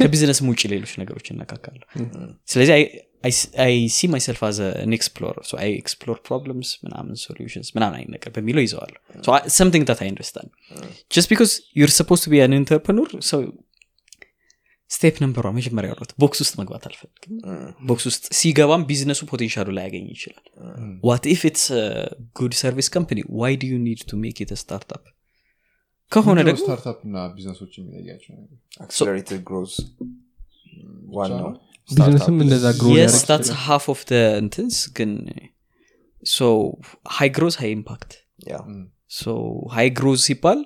ከቢዝነስ 0.00 0.40
ውጭ 0.48 0.62
ሌሎች 0.72 0.92
ነገሮች 1.02 1.26
እነካካለሁ 1.34 1.86
ስለዚህ 2.48 2.72
I 3.64 3.72
see 3.94 4.08
myself 4.12 4.42
as 4.48 4.58
an 4.88 4.94
explorer 4.98 5.34
I 5.62 5.70
explore 5.80 6.18
problems 6.26 6.70
ምናምን 6.84 7.16
solutions 7.24 7.68
ምናምን 7.76 7.96
አይነት 7.98 8.12
ነገር 8.16 8.30
በሚለው 8.36 8.62
ይዘዋለሁ 8.66 9.00
something 9.58 9.84
that 9.90 10.00
I 10.04 10.08
understand። 10.12 10.50
just 11.10 11.28
because 11.32 11.50
you're 11.80 11.92
supposed 11.98 12.22
be 12.32 12.42
an 12.46 12.54
entrepreneur 12.60 13.10
so 13.30 13.42
step 14.90 15.16
number 15.22 15.48
መጀመሪያ 15.58 15.88
ያሉት 15.92 16.12
box 16.22 16.38
ውስጥ 16.44 16.54
መግባት 16.60 16.84
አልፈልግም። 16.88 17.34
box 17.88 18.04
ውስጥ 18.10 18.24
ሲገባም 18.38 18.82
ቢዝነሱ 18.88 19.20
potential 19.32 19.62
ኡ 19.62 19.68
ላይ 19.76 19.84
ያገኝ 19.88 20.06
ይችላል 20.14 20.46
what 21.04 21.26
if 21.34 21.42
it's 21.50 21.66
good 22.40 22.54
service 22.62 22.88
company 22.94 23.20
why 23.42 23.54
do 23.62 23.70
you 23.72 23.78
need 23.86 24.02
to 24.10 24.18
make 24.24 24.40
it 24.44 24.52
startup 24.62 25.04
ከሆነ 26.12 26.38
ደግሞ 26.48 26.60
startup 26.62 26.98
እና 27.06 27.16
ቢዝነሶች 27.34 27.72
የሚለያቸው 27.78 28.32
ነገር? 28.34 28.56
accelerated 28.84 29.40
growth 29.48 29.74
ዋናው 31.16 31.48
ቢዝነስም 31.88 32.36
እንደዛ 32.44 32.66
grow 32.80 32.88
yes 32.96 33.16
that's 33.28 33.50
half 33.64 33.84
of 33.92 34.00
እንትንስ 34.42 34.78
ግን 34.98 35.12
so 36.30 36.48
high 37.16 37.28
growth 37.36 37.54
high 37.62 37.70
impact 37.78 38.10
so 39.16 39.32
high 39.74 39.88
growth 39.98 40.20
ሲባል 40.28 40.60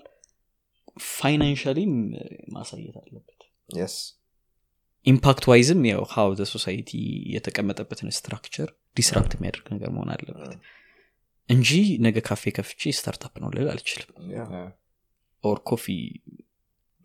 financially 1.12 1.80
ም 1.80 1.92
ማሳየት 2.56 2.96
አለበት። 3.02 3.30
impact 5.06 5.44
wise 5.50 5.71
ም 5.71 5.82
ያው 5.88 6.02
how 6.12 6.28
society 6.52 6.90
የተቀመጠበትን 7.34 8.14
structure 8.18 8.68
disrupt 8.96 9.32
የሚያደርግ 9.36 9.66
ነገር 9.74 9.90
መሆን 9.96 10.10
አለበት 10.14 10.52
እንጂ 11.48 11.70
ነገ 12.06 12.16
ካፌ 12.28 12.52
ከፍቼ 12.58 12.92
startup 12.98 13.34
ነው 13.42 13.50
ልል 13.56 13.68
አልችልም 13.72 14.10
or 15.44 15.58
coffee 15.62 15.84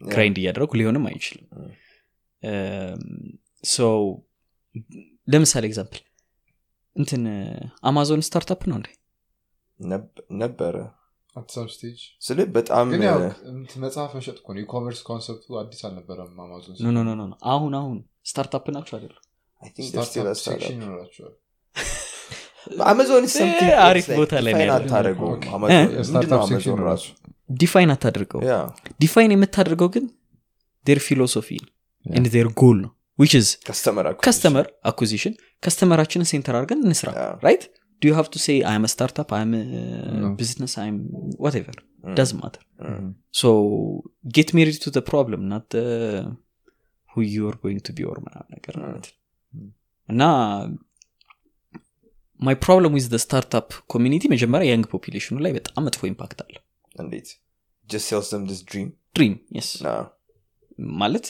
grind 0.01 0.37
እያደረጉ 0.41 0.71
ሊሆንም 0.79 1.05
አይችልም። 1.09 1.47
so 3.67 3.87
ለምሳሌ 5.27 5.63
example 5.69 6.03
እንትን 6.95 7.23
አማዞን 7.83 8.23
startup 8.27 8.61
ነው 8.69 8.77
እንዴ? 8.79 8.87
ነበረ። 10.39 10.75
ስል 12.21 12.39
በጣም 12.55 12.85
ግን 12.93 13.01
ያው 13.07 13.19
እንትን 13.51 13.79
መጽሐፍ 13.83 14.11
መሸጥ 14.17 14.35
እኮ 14.39 14.47
ነው። 14.55 14.61
ecommerce 14.63 15.01
concept 15.07 15.46
ኡ 15.46 15.57
አዲስ 15.59 15.81
አልነበረም 15.87 16.39
አማዞን 16.45 16.75
no 16.85 16.91
no 16.97 17.11
no 17.11 17.23
no 17.23 17.35
አሁን 17.53 17.73
አሁን 17.79 17.97
startup 18.25 18.65
ናቸው 18.75 18.95
አይደሉ 18.97 19.15
አማዞን 22.85 23.25
አሪፍ 23.83 24.07
ቦታ 24.17 24.31
ላይ 24.37 24.51
ነው 24.51 24.59
define 24.59 24.65
ያለው። 24.65 24.75
አታደርገውም። 24.79 25.33
okay። 25.35 25.45
አማዞን- 25.49 25.73
እ? 25.73 25.81
ምንድነው 25.81 25.99
የ 26.01 26.09
startup 26.09 26.37
አማዞን 26.37 26.51
section 26.53 26.81
ራሱ? 26.87 27.05
define 27.55 27.91
አታድርገው 27.93 28.41
yeah። 28.45 28.55
define 28.99 29.31
የምታደርገው 29.35 29.89
ግን 29.95 30.05
their 30.85 30.99
philosophy 31.05 31.49
and 32.05 32.27
their 32.33 32.47
goal 32.59 32.77
ነው. 32.83 32.91
customer 34.21 34.65
acquisition 34.85 35.33
customer 35.63 35.94
ኣችንን 35.94 36.27
center 36.31 36.55
አድርገን 36.57 36.81
እንስራ. 36.85 37.09
right 37.43 37.63
do 38.01 38.07
you 38.07 38.13
have 38.15 38.27
to 38.33 38.39
say 38.39 38.55
I'm 38.69 38.83
startup 38.91 39.29
I'm. 39.37 39.51
business 40.37 40.73
I'm 40.83 40.97
whatever 41.39 41.77
doesn't 42.13 42.29
matter 42.37 42.63
so 43.33 43.51
get 44.35 44.49
married 44.57 44.77
to 44.85 45.01
problem 45.09 45.41
not 45.51 45.71
who 47.11 47.25
you 47.29 47.49
going 47.63 47.81
to 47.81 47.93
be 47.93 48.05
or 48.09 48.17
ምናምን 48.25 48.49
ነገር 48.55 48.75
ማለት 48.83 49.07
ነው 49.09 49.17
እና 50.09 50.21
my 52.39 52.55
problem 52.63 52.93
with 52.97 53.05
startup 53.23 53.69
community 53.93 54.23
መጀመሪያ 54.33 54.67
young 54.71 54.85
population 54.93 55.28
ኡ 55.28 55.35
ላይ 55.45 55.51
በጣም 55.57 55.83
መጥፎ 55.87 56.01
impact 56.11 56.39
አለ 56.45 56.55
እንዴት? 56.95 57.29
dream 59.15 59.33
ማለት 61.01 61.25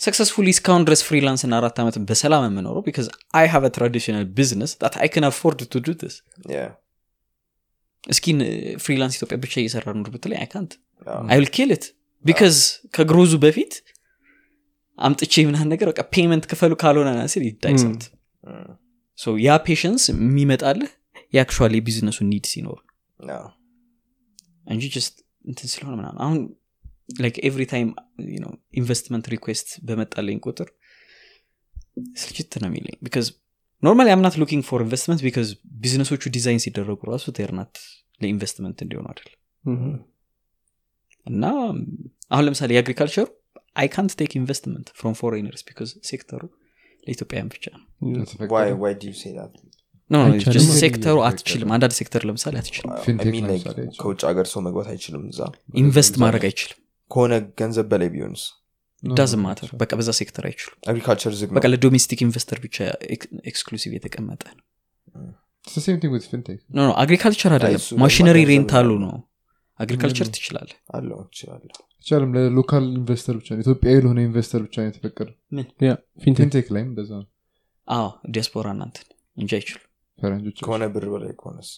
successfully 0.00 0.48
እስካሁን 0.54 0.82
ድረስ 0.88 1.00
freelance 1.06 1.42
እና 1.46 1.54
አራት 1.60 1.78
ዓመት 1.82 1.96
በሰላም 2.10 2.44
የምኖረው 2.46 2.82
because 2.86 3.06
I 3.38 3.46
have 3.52 3.64
traditional 3.76 4.24
business 4.36 4.72
that 4.82 4.94
I 5.02 5.08
can 5.14 5.24
afford 5.28 5.60
to 5.72 5.82
do 5.86 5.96
this 6.06 6.18
እስኪ 8.04 8.38
freelance 8.84 9.16
ኢትዮጵያ 9.18 9.38
ብቻ 9.44 9.54
እየሰራ 9.62 9.94
ኑር 9.96 10.08
ብትለኝ 10.14 10.38
አይ 10.42 10.48
ካንት 10.52 10.72
አይ 11.30 11.38
ዊል 11.40 11.48
ኪል 11.56 11.72
ት 11.76 11.86
ቢካዝ 12.24 12.56
ከግሮዙ 12.96 13.32
በፊት 13.44 13.74
አምጥቼ 14.98 15.34
ምናን 15.48 15.68
ነገር 15.74 15.88
በቃ 15.92 16.00
payment 16.14 16.44
ክፈሉ 16.52 16.72
ካልሆነ 16.84 17.10
ይዳይሰት 17.44 18.02
Mm. 18.44 18.68
yeah 19.40 19.56
patience 19.66 20.04
የሚመጣልህ 20.12 20.90
የ 21.34 21.42
actually 21.42 21.74
የቢዝነሱ 21.78 22.18
need 22.30 22.46
ሲኖር 22.52 22.78
እንጂ 24.72 24.84
just 24.94 25.14
እንትን 25.44 25.68
ስለሆነ 25.72 25.94
ምናምን። 26.00 26.20
አሁን 26.24 26.38
like 27.20 27.36
every 27.48 27.62
time 27.70 27.88
investment 28.80 29.26
request 29.34 29.68
በመጣለኝ 29.88 30.38
ቁጥር 30.46 30.68
ስልችት 32.20 32.52
ነው 32.62 32.68
የሚለኝ 32.70 32.96
because 33.06 33.26
normally 33.82 34.08
I'm 34.14 34.24
not 34.24 34.34
looking 34.40 34.64
for 34.68 34.80
investment 34.84 35.20
because 35.26 35.48
ቢዝነሶቹ 35.82 36.22
ዲዛይን 36.36 36.62
ሲደረጉ 36.64 37.00
ራሱ 37.10 37.26
they're 37.38 37.63
not 37.63 37.74
ለ 38.20 38.30
investment 38.30 38.78
እንዲሆኑ 38.84 39.06
አይደለም 39.12 39.36
እና 41.26 41.44
አሁን 42.32 42.44
ለምሳሌ 42.46 42.70
የአግሪካልቸሩ 42.76 43.26
አይ 43.80 43.88
ካንት 43.94 44.12
ቴክ 44.20 44.32
ኢንቨስትመንት 44.40 44.88
ፍሮም 44.98 45.14
ፎሬነርስ 45.20 45.62
ቢካዝ 45.68 45.90
ሴክተሩ 46.10 46.42
ለኢትዮጵያውያን 47.06 47.50
ብቻ 47.54 47.64
ነው። 47.74 47.82
why 48.52 48.66
why 48.82 48.92
do 49.00 49.06
you 49.10 49.16
say 49.22 49.32
that? 49.38 49.52
no 50.10 50.20
አይቻልም። 50.26 50.54
just 50.56 50.72
ሴክተሩ 50.82 51.16
አትችልም። 51.26 51.72
አንዳንድ 51.74 51.94
ሴክተር 51.98 52.22
ለምሳሌ 52.28 52.54
አትችልም። 52.62 52.90
ከውጭ 54.00 54.20
ሀገር 54.30 54.46
ሰው 54.52 54.62
መግባት 54.68 54.88
አይችልም 54.94 55.24
እዛ? 55.32 55.40
invest 55.82 56.16
ማድረግ 56.24 56.44
አይችልም። 56.48 56.78
ከሆነ 57.10 57.32
ገንዘብ 57.60 57.86
በላይ 57.92 58.10
ቢሆንስ? 58.14 58.42
doesn't 59.02 59.32
matter 59.44 59.70
በቃ 59.82 59.92
በዛ 59.98 60.10
ሴክተር 60.18 60.44
አይችሉም። 60.48 60.78
agriculture 60.92 61.32
ዝግ 61.40 61.52
በቃ 61.58 61.66
ለ 61.72 61.82
domestic 61.82 62.20
investor 62.26 62.58
ብቻ 62.66 62.76
exclusive 63.50 63.92
የተቀመጠ 63.98 64.42
ነው። 64.58 64.64
It's 65.64 65.74
the 65.74 65.84
same 65.86 65.98
thing 66.02 66.12
with 66.16 66.26
fintech. 66.32 66.60
no 66.76 66.80
no 66.80 66.92
agriculture 67.02 67.52
አይደለም። 67.56 67.82
machinery 68.02 68.38
rental 68.50 68.80
ኡ 68.80 68.90
ነው 69.02 69.14
agriculture? 69.80 70.28
ትችላለህ? 70.28 70.76
አለው 70.90 71.18
አይቻልም 72.00 72.30
ለ 72.36 72.50
local 72.50 72.84
investor 72.92 73.34
ብቻ 73.40 73.48
ነው። 73.54 73.60
ኢትዮጵያዊ 73.64 73.96
ለሆነ 74.04 74.18
investor 74.26 74.60
ብቻ 74.66 74.76
ነው 74.80 74.88
የተፈቀደ 74.90 75.28
fintech 76.24 76.66
ላይም 76.74 76.88
እንደዛ 76.90 77.10
ነው። 77.20 77.28
አዎ 77.88 78.06
ዲያስፖራ 78.30 78.66
እናንትን 78.76 79.06
እንጂ 79.36 79.52
ፈረንጆች 80.18 80.58
ከሆነ 80.64 80.84
ብር 80.94 81.04
በላይ 81.12 81.32
ከሆነስ? 81.38 81.70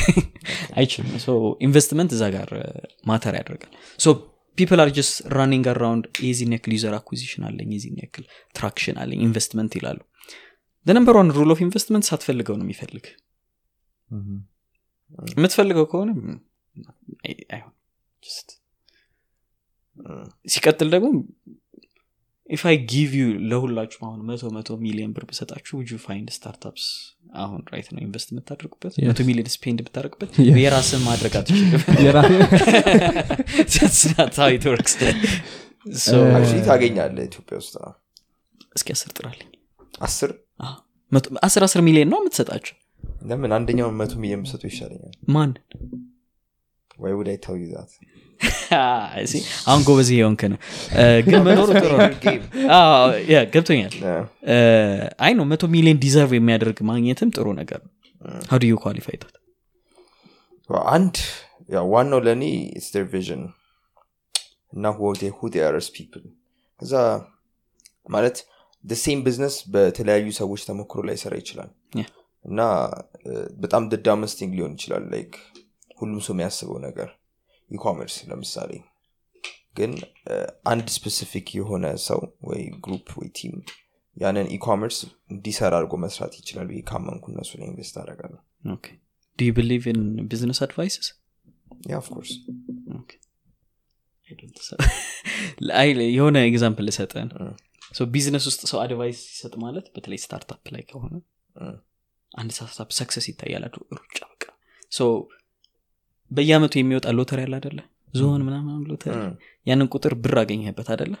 አይችልም። 0.78 1.12
so 1.24 1.28
investment 1.66 2.10
እዛ 2.16 2.24
ጋር 2.34 2.50
matter 3.06 3.34
ያደርጋል። 3.38 3.72
so 3.98 4.06
people 4.58 4.80
are 4.82 4.90
just 4.96 5.14
running 5.36 5.66
around 5.72 6.04
የዚህን 6.26 6.52
ያክል 6.56 6.72
user 6.76 6.94
acquisition 6.98 7.42
አለኝ 7.48 7.70
የዚህን 7.76 7.98
ያክል 8.02 8.24
traction 8.54 8.96
አለኝ 9.02 9.20
ኢንቨስትመንት 9.28 9.72
ይላሉ 9.78 10.00
number 10.86 11.14
one 11.18 11.30
rule 11.36 11.50
of 11.54 11.60
investment 11.64 12.04
ሳትፈልገው 12.08 12.54
ነው 12.58 12.66
የሚፈልግ. 12.66 13.06
የምትፈልገው 15.32 15.84
ከሆነ 15.90 16.10
ሲቀጥል 20.52 20.88
ደግሞ 20.92 21.08
if 22.46 22.62
I 22.68 22.76
give 22.90 23.10
you 23.18 23.26
ለሁላችሁም 23.50 24.04
አሁን 24.08 24.20
መቶ 24.28 24.42
መቶ 24.54 24.76
ሚሊዮን 24.84 25.10
ብር 25.16 25.24
ብሰጣችሁ 25.28 25.74
would 25.80 25.98
you 26.04 26.14
find 26.14 26.28
startups 26.36 26.86
አሁን 27.42 27.60
right 27.72 27.88
now 27.94 28.00
invest 28.04 28.28
የምታደርጉበት. 28.32 28.94
መቶ 29.08 29.20
ሚሊዮን 29.28 29.50
spend 29.54 29.80
ብታደርጉበት 29.86 30.32
Yes. 30.40 30.56
የራስን 30.62 31.02
ማድረግ 31.08 31.34
አትችልም 31.40 31.84
የራሴ- 32.04 32.48
That's 33.74 34.02
not 34.12 34.32
how 34.36 34.48
it 34.56 34.66
works. 34.66 34.94
So, 36.02 36.16
actually 36.30 36.58
ታገኛለህ 36.66 37.24
ኢትዮጵያ 37.30 37.56
ውስጥ 37.60 37.74
ነው 37.78 37.92
እስኪ 38.76 38.88
አስር 38.96 39.10
ጥራልኝ 39.16 39.48
አስር? 40.00 40.30
አስር 41.42 41.62
አስር 41.62 41.80
ሚሊዮን 41.80 42.08
ነው 42.12 42.20
የምትሰጣቸው? 42.20 42.76
ለምን? 43.22 43.52
አንደኛውን 43.52 43.96
መቶ 44.00 44.12
ሚሊዮን 44.22 44.42
ብሰጡ 44.44 44.62
ይሻለኛል። 44.70 45.14
ማን? 45.28 45.52
why 46.98 47.12
would 47.18 47.28
I 47.32 47.37
tell 47.37 47.56
you 47.60 47.72
that? 47.72 47.92
አሁን 49.68 49.82
ጎበዝ 49.86 50.08
የሆንክ 50.12 50.42
ነው። 50.52 50.58
ግን 51.26 51.38
ገብቶኛል። 53.54 53.94
አይ 55.20 55.32
ነው 55.38 55.44
መቶ 55.52 55.62
ሚሊዮን 55.74 55.98
deserve 56.04 56.32
የሚያደርግ 56.38 56.78
ማግኘትም 56.90 57.28
ጥሩ 57.36 57.46
ነገር 57.60 57.80
ነው። 57.86 57.92
how 58.50 58.58
you 58.70 58.74
qualify 58.84 59.16
that 59.22 59.34
አንድ 60.90 61.16
ዋናው 61.90 62.20
ለእኔ 62.26 62.44
it's 62.76 62.88
their 62.96 62.98
vision 63.12 63.42
እና 64.72 64.84
who 64.96 65.00
are 65.68 65.76
these 65.76 65.88
people 65.94 66.24
ከዛ 66.80 66.94
ማለት 68.10 68.36
same 68.84 69.20
ቢዝነስ 69.24 69.56
በተለያዩ 69.72 70.28
ሰዎች 70.38 70.60
ተሞክሮ 70.68 71.00
ላይ 71.08 71.16
ሰራ 71.22 71.34
ይችላል. 71.42 71.70
እና 72.44 72.60
በጣም 73.62 73.82
the 73.92 74.04
dumbest 74.04 74.32
thing 74.32 74.52
ሊሆን 74.58 74.74
ይችላል። 74.76 75.04
like 75.12 75.32
ሁሉም 75.98 76.20
ሰው 76.26 76.34
የሚያስበው 76.34 76.78
ነገር 76.86 77.08
ecommerce 77.70 78.16
ለምሳሌ። 78.30 78.70
ግን 79.76 79.92
አንድ 80.64 80.86
specific 80.94 81.48
የሆነ 81.58 81.84
ሰው 82.06 82.20
ወይ 82.48 82.62
group 82.84 83.08
ወይ 83.20 83.28
team 83.38 83.54
ያንን 84.16 84.46
ecommerce 84.56 84.96
እንዲሰራ 85.30 85.74
አድርጎ 85.78 85.94
መስራት 86.04 86.32
ይችላል 86.40 86.66
ብዬ 86.70 86.80
ካመንኩ 86.88 87.24
እነሱ 87.32 87.50
ላይ 87.60 87.66
invest 87.68 87.94
አደርጋለሁ። 88.02 88.40
do 89.38 89.46
you 89.48 89.52
believe 89.58 89.84
in 89.92 90.00
business 90.30 90.60
advices 90.66 91.08
yeah 91.90 91.96
of 91.96 92.05
course 92.05 92.32
የሆነ 96.10 96.36
example 96.48 96.84
ልሰጠን 96.88 97.28
ቢዝነስ 98.10 98.44
ውስጥ 98.48 98.60
ሰው 98.70 98.78
advice 98.82 99.20
ሲሰጥ 99.28 99.54
ማለት 99.62 99.86
በተለይ 99.94 100.18
startup 100.22 100.64
ላይ 100.74 100.82
ከሆነ 100.90 101.14
አንድ 102.32 102.50
startup 102.56 102.90
success 102.98 103.24
ይታያል 103.30 103.64
ሩጫ 103.98 104.18
በቃ። 104.32 104.44
በየአመቱ 106.30 106.74
የሚወጣ 106.78 107.06
ሎተሪ 107.18 107.40
ያለ 107.44 107.54
አደለ 107.60 107.78
ዞን 108.14 108.42
ምናምን 108.46 108.82
ሎተሪ 108.90 109.14
ያንን 109.66 109.88
ቁጥር 109.94 110.12
ብር 110.22 110.36
አገኘህበት 110.42 110.88
አደለ 110.94 111.12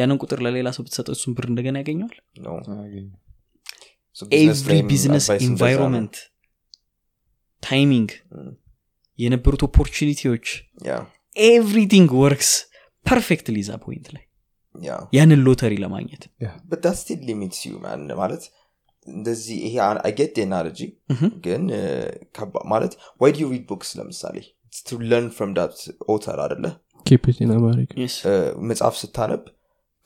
ያንን 0.00 0.18
ቁጥር 0.22 0.38
ለሌላ 0.46 0.68
ሰው 0.76 0.82
ብትሰጠው 0.86 1.14
እሱን 1.16 1.32
ብር 1.36 1.46
እንደገና 1.50 1.76
ያገኘዋል? 1.82 2.16
every 4.38 4.74
business 4.90 5.26
environment 5.46 6.16
timing 7.62 8.10
የነበሩት 9.18 9.62
opportunity 9.68 10.25
ዎች 10.25 10.46
everything 11.36 12.10
works 12.20 12.50
perfectly 13.06 13.58
ዛ 13.66 13.78
point 13.84 14.06
ላይ 14.14 14.24
ያንን 15.12 15.40
ሎተሪ 15.46 15.74
ለማግኘት። 15.84 16.24
still 17.00 17.20
limits 17.28 17.60
you 17.66 17.72
ማለት 18.20 18.44
እንደዚህ 19.06 19.56
ይሄ 19.66 19.74
I 20.06 20.14
get 20.14 20.36
analogy 20.42 20.80
ግን 21.44 21.62
ማለት 22.72 22.92
why 23.22 23.32
you 23.42 23.46
read 23.52 23.64
books 23.70 23.90
ለምሳሌ? 23.98 24.36
to 24.86 24.98
learn 25.10 25.28
from 25.36 25.52
that 25.56 25.76
author 26.14 26.38
አደለ 26.44 26.64
መጽሐፍ 28.68 28.94
ስታነብ 29.00 29.42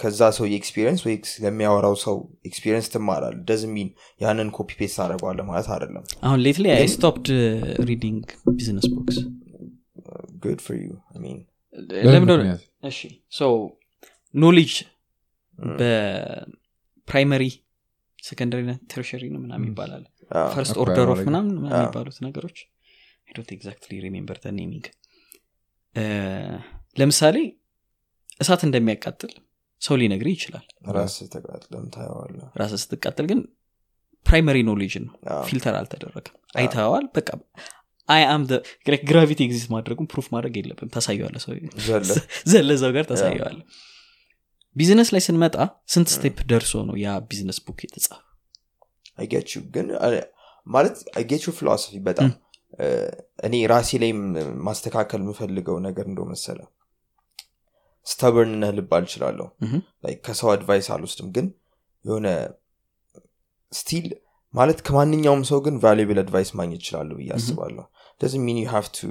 ከዛ 0.01 0.21
ሰው 0.37 0.45
የ 0.51 0.59
experience 0.59 1.01
ወይ 1.07 1.15
ስለሚያወራው 1.33 1.95
ሰው 2.05 2.17
experience 2.49 2.87
ትማራል 2.95 3.35
doesn't 3.49 3.63
mean 3.75 3.89
ያንን 4.21 4.49
copy 4.57 4.71
paste 4.79 4.97
ታደርገዋለህ 4.99 5.41
ማለት 5.51 5.69
አይደለም። 5.75 6.05
አሁን 6.23 6.41
lately 6.47 6.67
I 6.75 6.87
stopped 6.95 7.29
reading 7.91 8.25
business 8.57 8.87
books 8.95 9.19
good 10.45 10.61
for 10.67 10.79
you 10.81 10.91
mean 11.25 11.39
ለምን 12.09 12.33
እሺ 12.91 12.99
so 13.33 13.51
knowledge 14.35 14.73
በ 15.79 16.16
primary 16.16 17.45
secondary 18.19 18.63
ና 18.69 18.75
tertiary 18.93 19.25
ነው 19.35 19.41
ምናም 19.45 19.65
ይባላል። 19.69 20.05
first 20.55 20.77
order 20.83 21.09
of 21.15 21.21
ምናም 21.29 21.47
የሚባሉት 21.71 22.19
ነገሮች 22.27 22.59
don't 23.29 23.51
exactly 23.57 23.95
remember 24.05 24.39
naming 24.59 24.87
ለምሳሌ 26.97 27.37
እሳት 28.41 28.63
እንደሚያቃጥል 28.69 29.33
ሰው 29.83 29.95
ሊነግርህ 30.01 30.29
ይችላል። 30.33 30.65
ራስህ 32.61 32.75
ስትቃጥል 32.83 33.27
ግን 33.31 33.41
primary 34.27 34.59
knowledge 34.69 34.95
ነው። 35.05 35.13
filter 35.49 35.75
አልተደረገም። 35.81 36.37
አይተዋል 36.61 37.07
በቃ 37.17 37.29
I 38.09 38.23
am 38.31 38.43
gravity 39.11 39.41
exist 39.47 39.69
ማድረጉን 39.75 40.07
prove 40.13 40.27
ማድረግ 40.35 40.55
የለብም 40.61 40.89
ታሳየዋለህ 40.95 41.37
ሰው 41.45 41.53
ዘለዛው 42.53 42.91
ጋር 42.97 43.05
ታሳየዋለ 43.11 43.59
ቢዝነስ 44.77 45.09
ላይ 45.15 45.23
ስንመጣ 45.27 45.57
ስንት 45.95 46.09
step 46.15 46.39
ደርሶ 46.51 46.73
ነው 46.89 46.97
ያ 47.03 47.17
business 47.29 47.59
book 47.67 47.81
የተጻፈ 47.87 48.21
I 49.19 49.23
get 49.23 49.37
you 49.37 49.51
ግን 49.75 49.89
ማለት 50.67 50.97
I 51.19 51.25
get 51.25 51.45
you 51.59 51.68
philosophy 51.68 51.99
በጣም 52.09 52.31
እኔ 53.47 53.55
ራሴ 53.73 53.99
ላይ 54.03 54.11
ማስተካከል 54.67 55.21
የምፈልገው 55.25 55.77
ነገር 55.87 56.07
እንደው 56.11 56.27
መሰለ 56.33 56.59
stubborn 58.07 58.49
ነህ 58.49 58.71
ልባል 58.79 59.05
እችላለሁ። 59.09 59.47
ከሰው 60.27 60.49
advice 60.55 60.89
አልወስድም 60.95 61.29
ግን 61.37 61.47
የሆነ 62.05 62.27
still 63.73 64.07
ማለት 64.55 64.79
ከማንኛውም 64.87 65.43
ሰው 65.51 65.59
ግን 65.67 65.77
valuable 65.85 66.19
advice 66.23 66.51
ማግኘት 66.59 66.81
ይችላለሁ 66.83 67.15
ብዬ 67.21 67.31
አስባለሁ። 67.39 67.85
doesn't 68.21 68.35
mean 68.47 68.59
you 68.63 68.67
have 68.75 68.87
to 68.97 69.09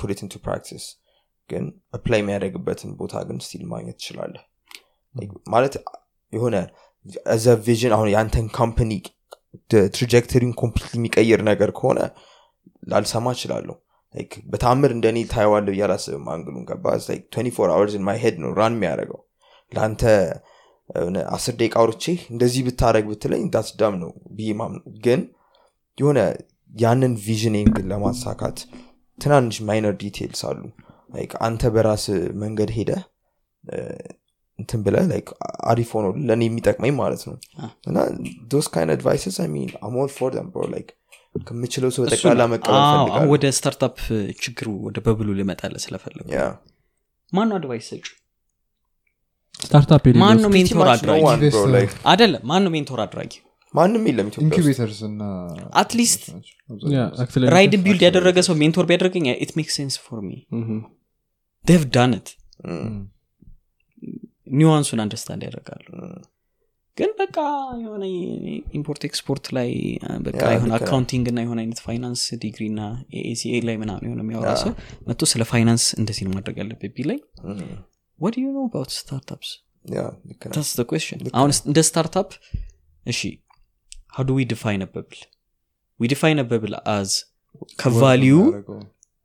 put 0.00 0.18
into 0.24 0.34
practice 0.46 0.86
ግን 1.50 1.64
apply 1.96 2.20
የሚያደርግበትን 2.22 2.90
ቦታ 3.00 3.22
ግን 3.28 3.38
still 3.46 3.62
ማግኘት 3.72 3.96
ትችላለህ 4.00 4.42
ማለት 5.52 5.74
የሆነ 6.32 6.56
the 7.42 7.54
vision 7.66 7.92
አሁን 7.96 8.08
የአንተን 8.12 8.46
company 8.56 8.92
trajectory 9.72 10.39
ን 10.39 10.52
complete 10.60 10.92
የሚቀይር 10.96 11.40
ነገር 11.48 11.70
ከሆነ 11.78 12.00
ላልሰማ 12.92 13.26
እችላለሁ። 13.36 13.74
በታምር 14.50 14.90
እንደኔ 14.96 15.18
ታየዋለ 15.32 15.66
ብዬ 15.68 15.82
አላስብም 15.86 16.26
አንግሉን። 16.34 16.64
ገባ 16.68 16.84
አወርስ 17.74 17.94
ማይ 18.08 18.18
ሄድ 18.24 18.36
ነው 18.42 18.50
ራን 18.58 18.74
የሚያደርገው። 18.76 19.20
ለአንተ 19.72 20.02
አስር 21.34 21.54
ደቂቃ 21.60 21.74
አውርቼ 21.80 22.04
እንደዚህ 22.32 22.62
ብታደረግ 22.66 23.04
ብትለኝ 23.10 23.44
ዳስ 23.54 23.68
ዳም 23.80 23.94
ነው 24.02 24.10
ብዬ 24.36 24.50
ግን 25.04 25.20
የሆነ 25.98 26.18
ያንን 26.74 27.12
ቪዥኔን 27.24 27.68
ግን 27.74 27.86
ለማሳካት 27.92 28.58
ትናንሽ 29.18 29.56
ማይነር 29.68 29.94
ዲቴልስ 30.00 30.42
አሉ። 30.48 30.62
አንተ 31.40 31.70
በራስ 31.74 32.04
መንገድ 32.42 32.70
ሄደ 32.76 32.90
እንትን 34.58 34.80
ብለ 34.86 34.96
አሪፍ 35.70 35.88
ሆኖ 35.96 36.06
ለእኔ 36.28 36.42
የሚጠቅመኝ 36.48 36.92
ማለት 37.00 37.22
ነው። 37.28 37.36
እና 37.88 37.96
ዶስ 38.52 38.66
ካይን 38.74 38.90
አድቫይስስ 38.94 39.38
ሚን 39.54 39.70
አሞል 39.86 40.10
ፎር 40.16 40.30
ደም 40.36 40.48
ብሮ 40.54 40.64
ላይክ 40.74 40.90
ከምችለው 41.46 41.90
ሰው 41.96 42.04
ጠቅላላ 42.12 42.42
መቀበል 42.52 43.24
ወደ 43.32 43.46
startup 43.56 43.96
ችግሩ 44.44 44.68
ወደ 44.86 44.98
bubble 45.06 45.30
ኡ 45.40 45.45
ልመጣልህ 45.45 45.74
ስለፈለጉ 45.84 46.28
ማን 47.32 47.48
ነው 47.50 47.56
advice 47.60 47.88
ሰጩ 47.92 48.06
startup 49.60 50.04
ማን 50.22 50.38
ነው 50.44 50.52
mentor 50.56 50.88
አድራጊ 50.92 51.24
አደለም 52.12 52.44
ማን 52.50 52.64
ነው 52.66 52.72
mentor 52.76 53.00
አድራጊ 53.04 53.32
ማንም 53.74 54.04
የለም 54.08 54.28
at 55.80 55.92
least 55.92 56.22
ride 57.54 57.73
ን 57.73 57.82
build 57.86 58.02
ያደረገ 58.06 58.38
ሰው 58.48 58.54
mentor 58.60 58.84
ቢያደርገኝ 58.90 59.26
it 59.44 59.52
make 59.58 59.70
sense 59.76 59.94
for 60.04 60.20
me 60.26 60.30
they've 61.64 61.82
done 61.96 62.16
it 62.16 62.26
nuance 64.46 64.78
ኡን 64.78 65.00
understand 65.04 65.42
ያደርጋሉ። 65.46 65.86
ግን 66.96 67.10
በቃ 67.20 67.36
የሆነ 67.82 68.04
import 68.78 69.02
export 69.08 69.46
ላይ 69.56 69.70
በቃ 70.26 70.42
የሆነ 70.54 70.72
accounting 70.78 71.24
እና 71.30 71.38
የሆነ 71.44 71.58
አይነት 71.64 71.80
finance 71.86 72.22
degree 72.42 72.64
እና 72.72 72.82
ACCA 73.22 73.60
ላይ 73.68 73.76
ምናምን 73.82 74.04
የሆነ 74.06 74.20
የሚያወራ 74.24 74.52
ሰው 74.62 74.72
መጥቶ 75.08 75.26
ስለ 75.32 75.44
ፋይናንስ 75.52 75.86
እንደዚህ 75.98 76.24
ነው 76.26 76.32
ማድረግ 76.36 76.58
ያለበት 76.62 76.92
ቢለኝ 76.98 77.20
what 78.18 78.30
do 78.30 78.36
you 78.42 78.52
know 78.54 78.60
about 78.68 78.92
startups 78.98 79.50
that's 80.52 80.68
አሁን 81.38 81.50
እንደ 81.70 81.80
startup 81.88 82.30
እሺ 83.06 83.20
how 84.14 84.24
do 84.28 84.36
we 84.38 84.46
define 84.52 84.84
bubble 84.92 85.20
we 86.00 86.08
define 86.12 86.40
bubble 86.52 86.74
as 86.94 87.10
ከ 87.82 87.97
value 87.97 88.36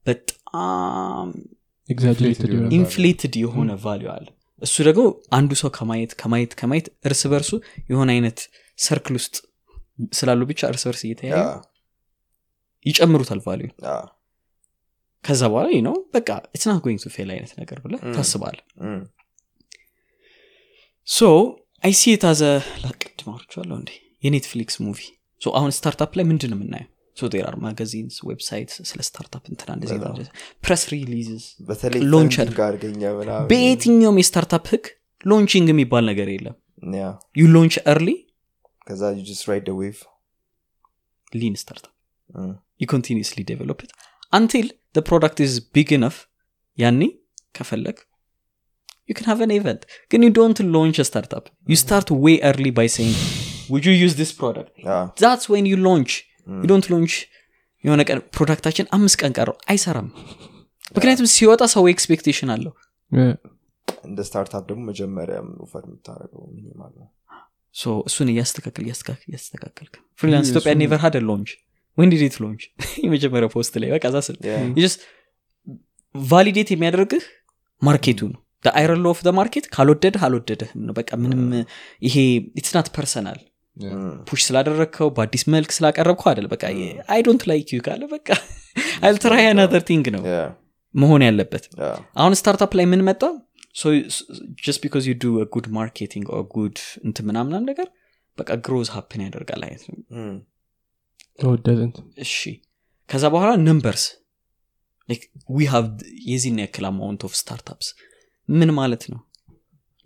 በጣም 0.06 1.30
inflated 2.80 3.34
የሆነ 3.44 3.72
value 3.86 4.10
አለ 4.16 4.28
እሱ 4.62 4.76
ደግሞ 4.88 5.04
አንዱ 5.38 5.52
ሰው 5.62 5.70
ከማየት 5.78 6.12
ከማየት 6.22 6.52
ከማየት 6.60 6.88
እርስ 7.08 7.22
በርሱ 7.32 7.52
የሆነ 7.92 8.10
አይነት 8.16 8.40
circle 8.78 9.16
ውስጥ 9.20 9.36
ስላሉ 10.14 10.42
ብቻ 10.50 10.62
እርስ 10.72 10.84
በርስ 10.88 11.02
እየተያዩ 11.08 11.40
ይጨምሩታል 12.86 13.40
value 13.46 13.70
ከዛ 15.24 15.42
በኋላ 15.52 15.70
ነው 15.88 15.96
በቃ 16.14 16.28
it's 16.56 16.68
not 16.68 16.78
going 16.84 17.00
to 17.04 17.10
fail 17.16 17.30
አይነት 17.36 17.52
ነገር 17.62 17.80
ብለህ 17.86 17.96
ታስባለህ 18.14 18.58
so 21.08 21.28
I 21.84 21.94
see 22.00 22.12
የታዘ 22.14 22.42
አውርቼዋለሁ 23.30 23.76
እንዴ? 23.80 23.92
የ 24.24 24.35
Netflix 24.35 24.76
movie 24.86 25.00
አሁን 25.42 25.72
startup 25.76 26.12
ላይ 26.18 26.26
ምንድን 26.30 26.50
ነው 26.52 26.58
የምናየው 26.58 26.90
so 27.20 27.30
there 27.34 27.46
are 27.50 27.56
magazines 27.66 28.16
website 28.30 28.72
ስለ 28.90 29.00
startup 29.08 29.44
እንትና 29.52 29.70
እንደዚህ 29.78 30.28
press 30.66 30.84
releases 30.94 31.46
በተለይ 31.70 32.02
launch 32.14 32.50
በየትኛውም 33.52 34.20
የ 34.22 34.32
startup 34.32 34.66
ህግ 34.74 34.88
launching 35.32 35.70
የሚባል 35.74 36.04
ነገር 36.12 36.30
የለም። 36.36 36.58
you 37.42 37.46
launch 37.56 37.76
early 37.94 38.10
ከዛ 38.88 39.04
lean 41.34 41.56
startup 41.62 41.94
you 42.84 42.86
continuously 42.94 43.40
develop 43.50 43.82
until 44.40 44.68
product 45.10 45.40
is 45.46 45.54
big 45.76 45.90
enough 45.98 46.16
ያኔ 46.78 47.02
ከፈለግክ 47.58 47.98
you 49.10 49.16
can 49.16 49.26
have 49.26 49.42
an 49.42 49.52
event. 49.60 49.82
ግን 50.12 50.22
you 50.26 50.32
don't 50.40 50.60
launch 50.76 50.98
a 51.04 51.06
startup. 51.12 51.46
You 51.72 51.78
start 51.86 52.08
way 52.26 52.36
early 52.50 52.72
by 52.80 52.86
saying 52.96 53.16
would 53.72 53.86
you 53.90 53.96
use 54.06 54.16
this 54.22 54.32
product? 54.42 54.72
that's 55.24 55.46
when 55.54 55.66
you 55.72 55.78
launch 56.50 56.64
you 56.64 56.70
don't 56.72 56.88
launch 56.90 57.16
የሆነ 57.84 58.02
ቀን 58.08 58.20
product 58.36 58.61
ኣችን 58.61 58.86
አምስት 58.92 59.18
ቀን 59.22 59.34
ቀረው 59.38 59.56
አይሰራም። 59.72 60.08
ምክንያቱም 60.96 61.28
ሲወጣ 61.34 61.64
ሰው 61.74 61.84
expectation 61.92 62.50
አለው። 62.56 62.74
እንደ 64.06 64.20
startup 64.28 64.64
ደግሞ 64.70 64.82
መጀመሪያ 64.90 65.38
offer 65.60 65.84
የምታደረገው 65.88 66.44
minimal 66.56 66.92
ነው። 67.00 67.08
እሱን 68.06 68.30
እያስተካከል 68.34 68.84
እያስተካከል 68.86 69.26
እያስተካከልክ። 69.30 69.96
Freelance 70.20 70.50
Ethiopia 70.52 70.74
never 70.82 71.00
had 71.04 71.18
a 71.30 71.33
launch 71.33 71.50
when 71.98 72.10
did 72.14 72.36
launch 72.44 72.62
የመጀመሪያ 73.04 73.48
post 73.56 73.74
ላይ 73.82 73.90
በቃ 73.96 74.06
that's 74.16 74.20
all 74.28 74.38
validate 76.16 76.70
የሚያደርግህ 76.74 77.24
market 77.82 78.10
ኡ 78.10 78.20
ነው። 78.34 78.40
iron 78.74 79.06
of 79.06 79.20
market 79.38 79.66
ካልወደድህ 79.76 80.22
አልወደድህም 80.28 80.80
ነው። 80.88 80.94
በቃ 80.98 81.10
ምንም 81.24 81.42
ይሄ 82.02 82.16
it's 82.56 82.74
not 82.74 82.88
personal 82.96 83.40
push 84.28 84.42
ስላደረግከው 84.48 85.10
በአዲስ 85.16 85.44
መልክ 85.54 85.70
ስላቀረብከው 85.76 86.28
አይደል? 86.32 86.48
በቃ 86.54 86.64
I 87.14 87.20
don't 87.28 87.44
like 87.50 87.70
you 87.76 87.80
ካለ 87.86 88.04
በቃ 88.14 88.28
I'll 89.08 89.30
try 89.30 89.46
another 89.50 89.84
thing 89.90 90.08
ነው 90.16 90.24
መሆን 90.96 91.22
ያለበት። 91.28 91.64
አሁን 92.20 92.34
startup 92.40 92.72
ላይ 92.80 92.86
ምን 92.92 93.04
መጣ? 93.10 93.22
just 94.64 94.80
because 94.84 95.04
you 95.10 95.16
do 95.22 95.26
good 95.54 95.68
marketing 95.76 96.28
good 96.54 96.78
እንት 97.06 97.18
ምናምናም 97.28 97.66
ነገር 97.70 97.88
በቃ 98.38 98.50
growth 98.66 98.90
happen 98.96 99.22
ያደርጋል 99.26 99.62
አይነት 99.68 99.84
ነው። 99.90 99.98
ተወደድንት 101.40 101.98
እሺ። 102.26 102.34
ከዛ 103.10 103.26
በኋላ 103.34 103.52
numbers 103.68 104.06
we 105.52 105.66
have 105.72 105.86
የዚህን 106.30 106.58
ያክል 106.64 106.86
amount 106.90 107.22
of 107.28 107.34
startups 107.40 107.88
ምን 108.50 108.70
ማለት 108.80 109.04
ነው? 109.12 109.20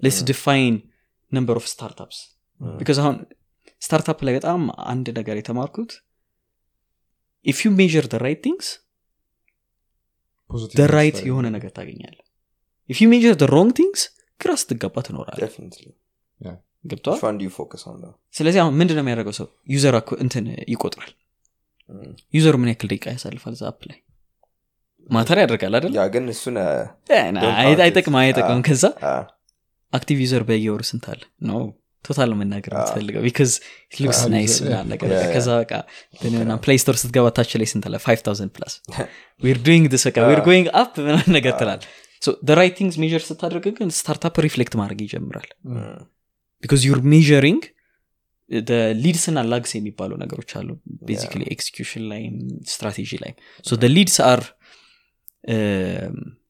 let's 0.02 0.18
define 0.30 0.76
number 1.32 1.56
of 1.60 1.66
startups 1.72 2.20
because 2.62 2.98
አሁን 3.04 3.16
startup 3.84 4.20
ላይ 4.28 4.34
በጣም 4.38 4.62
አንድ 4.92 5.08
ነገር 5.20 5.36
የተማርኩት 5.40 5.92
if 7.46 7.60
you 7.66 7.70
measure 7.80 8.06
the 8.14 8.20
right 8.26 8.42
things 8.46 8.70
the 10.76 10.84
right 10.96 11.18
የሆነ 11.30 11.48
ነገር 11.50 11.72
ታገኛለህ 11.78 12.18
if 12.90 13.00
you 13.04 13.08
measure 13.14 13.36
the 13.42 13.48
wrong 13.56 13.72
things 13.80 14.04
ግራ 14.40 14.54
ስትጋባ 14.62 14.96
ገብቶሃል 16.84 17.20
ስለዚህ 18.34 18.60
አሁን 18.62 18.74
ምንድን 18.80 18.96
ነው 18.98 19.04
የሚያደርገው 19.04 19.36
ሰው? 19.40 19.48
user 19.70 19.96
እንትን 20.20 20.46
ይቆጥራል. 20.70 21.12
user 22.34 22.49
ኡ 22.49 22.56
ምን 22.62 22.70
ያክል 22.72 22.88
ደቂቃ 22.94 23.06
ያሳልፋል 23.16 23.54
ዛ 23.60 23.64
app 23.72 23.82
ላይ? 23.90 23.98
matter 25.10 25.38
ያደርጋል 25.44 25.74
አይደል? 25.78 25.94
ግን 26.16 26.26
እሱን 26.30 26.56
አይጠቅም 27.82 28.16
አይጠቅም 28.16 28.62
ከዛ 28.68 28.84
active 29.94 30.20
user 30.26 30.44
በየወሩ 30.44 30.84
ስንት 30.92 31.08
አለ? 31.14 31.22
no 31.42 31.52
total 32.08 32.32
መናገር 32.40 32.72
የምትፈልገው 32.76 33.22
because 33.28 33.52
looks 34.04 34.22
nice 34.34 34.56
ነገር 34.92 35.10
ከዛ 35.36 35.50
በቃ 35.62 35.74
Play 36.66 36.78
Store 36.84 36.96
ስትገባ 37.02 37.28
ታች 37.38 37.52
ላይ 37.62 37.68
ስንት 37.74 37.86
አለ? 37.90 37.96
5000 38.08 38.50
plus 38.56 38.74
we're 39.42 39.60
doing 39.68 39.86
this 40.04 40.06
በቃ 40.10 40.18
we're 40.32 40.42
going 40.48 40.68
up 40.82 40.96
ምናምን 41.06 41.32
ነገር 41.38 41.54
ትላለህ 41.62 41.82
right 42.60 42.74
things 42.80 42.98
measure 43.04 43.22
ስታደርግ 43.30 43.66
ግን 43.78 43.90
startup 44.00 44.36
reflect 44.48 44.74
ማድረግ 44.82 45.00
ይጀምራል. 45.06 45.50
because 46.64 46.82
you're 46.90 47.00
measuring 47.14 47.64
leads 49.04 49.24
እና 49.32 49.40
lags 49.52 49.72
የሚባሉ 49.78 50.12
ነገሮች 50.24 50.52
አሉ። 50.60 50.70
Basically 51.10 51.44
execution 51.56 52.04
ላይም 52.12 52.36
ስትራቴጂ 52.74 53.12
ላይም. 53.24 53.36
so 53.66 53.72
leads 53.96 54.18
are 54.32 54.42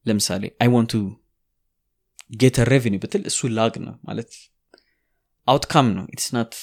ለምሳሌ 0.09 0.43
I 0.63 0.69
want 0.75 0.89
to 0.93 1.01
get 2.41 2.57
revenue 2.71 2.95
ብትል 3.03 3.23
እሱ 3.31 3.49
lag 3.57 3.73
ነው 3.85 3.95
ማለት 4.09 4.31
outcome 5.47 5.87
ነው። 5.95 6.05
it's 6.13 6.27
not 6.35 6.53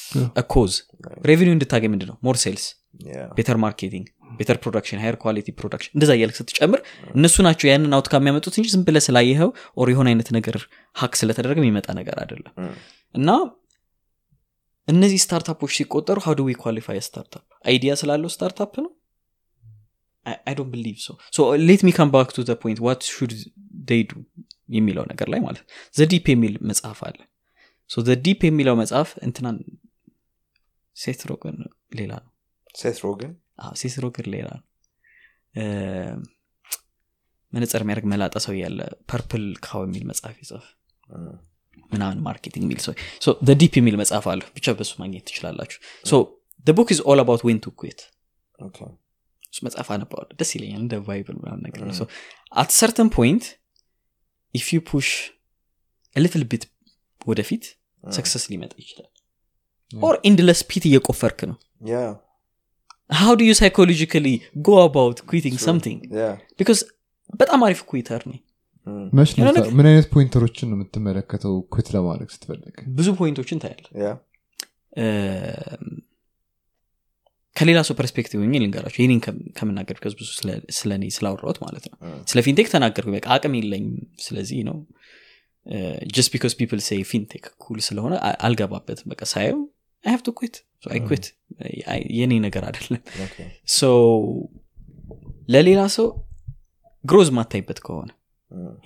cause 0.53 0.73
revenue 1.29 1.49
ው 1.49 1.55
እንድታገኝ 1.57 1.90
ምንድ 1.94 2.05
ነው 2.11 2.16
more 2.27 2.37
sales 2.43 2.65
better 3.39 3.57
marketing 3.65 4.07
better 4.39 4.57
production 4.62 5.01
higher 5.03 5.17
quality 5.23 5.49
production 5.59 5.93
እንደዛ 5.97 6.11
እያልክ 6.16 6.36
ስትጨምር 6.39 6.81
እነሱ 7.15 7.36
ናቸው 7.47 7.66
ያንን 7.70 7.94
outcome 7.97 8.23
የሚያመጡት 8.23 8.55
እንጂ 8.59 8.69
ዝም 8.74 8.82
ብለህ 8.89 8.99
ስላየኸው 9.07 9.51
or 9.77 9.91
የሆነ 9.93 10.09
አይነት 10.12 10.28
ነገር 10.36 10.57
hack 10.97 11.15
ስለተደረገ 11.20 11.59
የሚመጣ 11.62 11.89
ነገር 12.01 12.16
አይደለም። 12.23 12.52
እና 13.15 13.28
እነዚህ 14.89 15.19
startup 15.25 15.55
ኦች 15.55 15.73
ሲቆጠሩ 15.78 16.19
how 16.27 16.35
we 16.47 16.55
qualify 16.62 17.01
startup 17.09 17.45
idea 17.65 17.93
ስላለው 18.01 18.31
startup 18.35 18.73
ነው? 18.85 18.90
I 20.27 20.55
don't 20.57 20.71
believe 20.73 20.97
so 21.05 21.11
so 21.37 21.41
let 21.69 21.83
me 21.87 21.91
come 21.97 22.09
back 22.15 22.31
to 22.37 22.45
point 22.65 22.81
what 22.87 23.03
should 23.15 23.33
they 23.91 24.03
do 24.11 24.15
የሚለው 24.77 25.05
ነገር 25.12 25.28
ላይ 25.32 25.40
ማለት 25.47 25.62
The 25.95 26.11
Dip 26.11 26.27
የሚል 26.32 26.55
መጽሐፍ 26.70 26.98
አለ 27.09 27.19
so 27.91 28.03
The 28.09 28.25
Dip 28.25 28.41
የሚለው 28.49 28.75
መጽሐፍ 28.81 29.11
እንትናን 29.27 29.57
Seth 30.97 31.21
Rogen 31.31 31.57
ሌላ 31.99 32.12
ነው። 32.25 32.31
Seth 32.75 32.99
Rogen 33.05 33.33
Seth 33.81 33.97
Rogen 34.05 34.27
ሌላ 34.35 34.49
ነው። 34.57 34.67
መነጸር 37.53 37.81
የሚያደርግ 37.83 38.07
መላጠ 38.12 38.35
ሰው 38.45 38.55
ያለ 38.59 38.81
Purple 39.11 39.45
Cow 39.65 39.81
የሚል 39.87 40.05
መጽሐፍ 40.11 40.37
ይጽፍ። 40.43 40.67
ምናምን 41.91 42.19
marketing 42.27 42.65
የሚል 42.67 42.81
ሰው። 42.85 42.95
Dip 43.61 43.75
የሚል 43.81 43.97
መጽሐፍ 44.01 44.25
አለ። 44.33 44.43
ብቻ 44.57 44.75
በሱ 44.79 44.93
ማግኘት 45.01 45.25
ትችላላችሁ። 45.29 45.79
book 46.73 46.89
is 46.95 47.01
all 47.11 47.21
about 47.23 47.43
when 47.47 47.59
to 47.65 47.73
quit 47.79 48.01
እሱ 49.53 49.59
መጽሐፍ 49.67 49.89
አነባዋለ 49.95 50.29
ደስ 50.41 50.51
ይለኛል። 50.57 50.81
እንደ 50.83 50.95
Bible 51.07 51.37
ምናምን 51.41 51.62
ነገር 51.67 51.81
ነው። 51.89 52.09
at 52.55 52.71
certain 52.77 53.09
point 53.17 53.45
if 54.55 54.69
you 54.75 54.81
push 54.89 55.09
little 56.17 56.45
bit 56.51 56.65
ወደፊት 57.21 57.65
success 58.05 58.45
ሊመጣ 58.51 58.73
ይችላል። 58.83 59.11
or 59.93 60.15
endless 60.29 60.61
pit 60.71 60.85
እየቆፈርክ 60.91 61.41
ነው። 61.51 61.57
how 63.11 63.35
do 63.39 63.45
you 63.47 63.53
psychologically 63.59 64.27
go 64.67 64.77
about 64.83 65.19
quitting 65.31 65.57
something 65.65 66.01
because 66.59 66.81
በጣም 67.41 67.61
አሪፍ 67.67 67.81
quitter 67.89 68.23
ነኝ። 68.31 68.41
ምን 69.77 69.87
አይነት 69.89 70.07
pointer 70.12 70.43
ኦችን 70.43 70.69
ነው 70.71 70.77
የምትመለከተው 70.77 71.55
quit 71.75 71.89
ለማድረግ 71.95 72.29
ስትፈልግ? 72.35 72.77
ብዙ 72.97 73.09
point 73.19 73.37
ኦችን 73.37 73.59
ታያለ 73.63 73.85
ከሌላ 77.57 77.79
ሰው 77.87 77.95
perspective 77.99 78.39
ሆኜ 78.41 78.55
ልንገራቸው 78.63 79.01
ይህኔን 79.01 79.21
ከምናገር 79.57 79.97
because 79.97 80.12
ብዙ 80.19 80.29
ስለ 80.79 80.91
እኔ 80.99 81.05
ስላወራሁት 81.17 81.59
ማለት 81.65 81.85
ነው። 81.91 81.97
ስለ 82.31 82.39
fintech 82.47 82.69
ተናገርኩ 82.75 83.11
በቃ 83.17 83.27
አቅም 83.35 83.55
የለኝም። 83.59 83.97
ስለዚህ 84.27 84.61
ነው 84.69 84.77
just 86.15 86.31
because 86.33 86.53
people 86.61 86.81
say 86.87 87.03
fintech 87.11 87.45
cool 87.65 87.79
ስለሆነ 87.89 88.15
አልገባበትም። 88.47 89.09
በቃ 89.12 89.23
ሳየው 89.32 89.59
I 90.05 90.12
have 90.15 90.23
to 90.27 90.33
quit 90.39 90.55
I 90.87 91.01
quit 91.09 91.25
የኔ 92.19 92.32
ነገር 92.47 92.62
አይደለም። 92.69 93.01
so 93.73 93.89
ለሌላ 95.49 95.81
ሰው 95.97 96.07
growth 97.05 97.29
ማታይበት 97.37 97.78
ከሆነ 97.87 98.11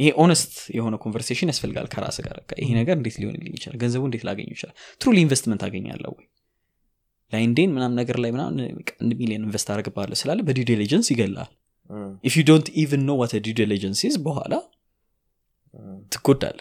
ይሄ 0.01 0.09
honest 0.22 0.55
የሆነ 0.76 0.94
conversation 1.02 1.51
ያስፈልጋል 1.52 1.86
ከራስ 1.92 2.16
ጋር። 2.24 2.36
ይሄ 2.62 2.70
ነገር 2.80 2.94
እንዴት 2.98 3.16
ሊሆንልኝ 3.20 3.52
ይችላል? 3.59 3.76
ገንዘቡ 3.82 4.02
እንዴት 4.09 4.24
ላገኙ 4.28 4.48
ይችላል? 4.55 4.74
truly 5.01 5.16
investment 5.24 5.62
አገኛለሁ 5.66 6.10
ወይ? 6.18 6.26
LinkedIn 7.32 7.70
ምናም 7.76 7.92
ነገር 8.01 8.16
ላይ 8.22 8.30
ምናምን 8.34 8.59
አንድ 9.01 9.12
ሚሊዮን 9.20 9.44
invest 9.47 9.68
አድርግባለሁ 9.74 10.16
ስላለ 10.22 10.40
በ 10.48 10.55
due 10.55 10.64
diligence 10.70 11.09
ይገላል። 11.14 11.51
if 12.24 12.35
you 12.39 12.44
don't 12.51 12.66
even 12.82 13.02
know 13.09 13.16
what 13.20 13.32
due 13.47 13.55
diligence 13.60 14.01
በኋላ 14.26 14.52
ትጎዳለ 16.12 16.59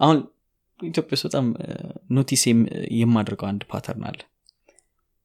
አሁን 0.00 0.18
ኢትዮጵያ 0.80 1.14
ውስጥ 1.16 1.26
በጣም 1.28 1.46
notice 2.16 2.42
የማድርገው 3.00 3.46
አንድ 3.48 3.62
pattern 3.72 4.04
አለ። 4.08 4.20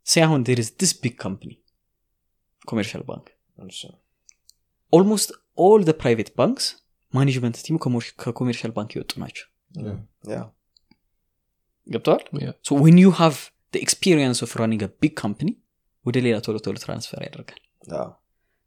say 0.08 0.22
አሁን 0.26 0.42
there's 0.50 0.74
this 0.82 0.92
big 1.02 1.16
company 1.24 1.52
commercial 2.66 3.04
bank 3.10 3.28
almost 4.94 5.30
all 5.58 5.82
the 5.88 5.94
private 6.02 6.30
banks 6.40 6.66
management 7.14 7.58
team 7.66 7.76
ኡ 8.24 8.31
ከ 8.31 8.38
commercial 8.38 8.72
bank 8.78 8.92
የወጡ 8.96 9.12
ናቸው። 9.24 9.46
ገብተዋል 11.88 12.24
when 12.80 12.98
you 13.04 13.10
have 13.20 13.36
experience 13.82 14.40
of 14.46 14.52
running 14.62 14.84
big 15.02 15.14
company 15.22 15.50
ወደ 16.06 16.18
ሌላ 16.26 16.36
ቶሎ 16.46 16.58
ቶሎ 16.66 16.76
transfer 16.84 17.22
ያደርጋል 17.28 17.62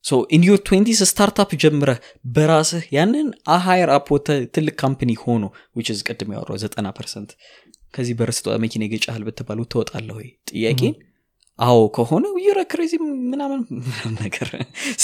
so 0.05 0.19
in 0.35 0.43
your 0.47 0.59
twenties 0.67 1.01
startup 1.11 1.51
ጀምረህ 1.63 1.99
በራስህ 2.35 2.85
ያንን 2.97 3.27
አሃየር 3.55 3.91
አፕ 3.97 4.09
ትልቅ 4.55 4.75
ካምፕኒ 4.83 5.13
ሆኖ 5.23 5.45
ዊች 5.77 5.89
ዝ 5.93 6.03
ቅድም 6.09 6.31
ያወራው 6.37 6.59
ዘጠና 6.63 6.89
ፐርሰንት 6.99 7.31
ከዚህ 7.95 8.15
በረስጠ 8.19 8.57
መኪና 8.65 8.83
ይገጫሃል 8.87 9.23
ብትባሉ 9.29 9.61
ትወጣለህ 9.73 10.17
ወይ? 10.19 10.29
ጥያቄን 10.51 10.95
አዎ 11.59 11.81
ከሆነ 11.97 12.27
ዩረ 12.45 12.61
ክሬዚ 12.71 12.93
ምናምን 13.33 13.63
ነገር። 14.21 14.49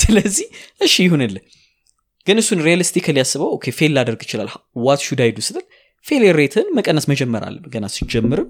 ስለዚህ 0.01 0.47
እሺ 0.81 0.95
ይሁንልህ። 1.07 1.43
ግን 2.27 2.39
እሱን 2.43 2.61
ሪያሊስቲካሊ 2.67 3.17
ያስበው 3.23 3.51
ኦኬ 3.57 3.75
ፌል 3.79 3.93
ላደርግ 3.97 4.21
ይችላል. 4.27 4.49
ዋት 4.87 5.01
ሹድ 5.07 5.21
አይዱ 5.25 5.39
ስትል 5.49 5.65
ፌሌር 6.07 6.35
ሬትን 6.41 6.67
መቀነስ 6.77 7.07
መጀመር 7.13 7.43
አለ 7.47 7.57
ገና 7.73 7.87
ሲጀምርም 7.95 8.49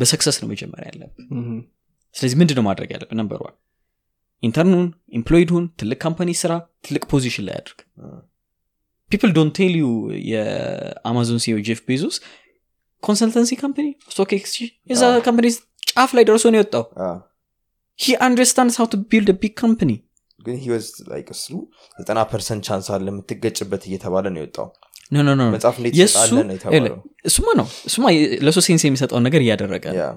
በሰክሰስ 0.00 0.36
ነው 0.42 0.48
መጀመሪያ 0.52 0.84
ያለብ 0.90 1.10
ስለዚህ 2.14 2.36
ምንድን 2.40 2.56
ነው 2.58 2.64
ማድረግ 2.68 2.90
ያለብ 2.94 3.10
one 3.42 3.54
intern 4.44 4.69
ኑን 4.69 4.86
employed 5.18 5.50
ሁን 5.54 5.64
ትልቅ 5.80 5.98
company 6.04 6.30
ስራ 6.42 6.52
ትልቅ 6.86 7.02
position 7.12 7.44
ላይ 7.48 7.56
አድርግ። 7.60 7.78
people 9.10 9.30
don't 9.36 9.52
tell 9.58 9.74
you 9.80 9.86
የአማዞን 10.32 11.40
CEO 11.44 11.56
ጄፍ 11.66 11.80
ቤዞስ 11.88 12.16
consultancy 13.02 13.52
company 13.62 13.86
stock 14.12 14.30
exchange 14.38 14.72
የዛ 14.90 15.02
company 15.26 15.46
ጫፍ 15.90 16.10
ላይ 16.16 16.24
ደርሶ 16.28 16.44
ነው 16.52 16.58
የወጣው. 16.60 16.84
he 17.98 18.14
understands 18.26 18.76
how 18.80 18.86
to 18.92 19.00
build 19.10 19.30
big 19.42 19.54
company 19.62 19.92
ግን 20.40 20.56
እሱ 21.34 21.46
ዘጠና 21.98 22.20
percent 22.32 22.62
chance 22.68 22.86
አለ 22.94 23.06
የምትገጭበት 23.12 23.82
እየተባለ 23.88 24.24
ነው 24.34 24.40
የወጣው። 24.42 24.66
መጽሐፍ 25.54 25.76
እንዴት 25.80 25.94
ነው 26.48 26.54
የተባለው። 26.56 26.96
እሱማ 27.30 27.46
ነው 27.60 27.66
እሱማ 27.88 28.04
ለሱ 28.46 28.58
sense 28.66 28.82
የሚሰጠውን 28.88 29.24
ነገር 29.28 29.40
እያደረገ 29.44 29.84
ነው 29.90 30.16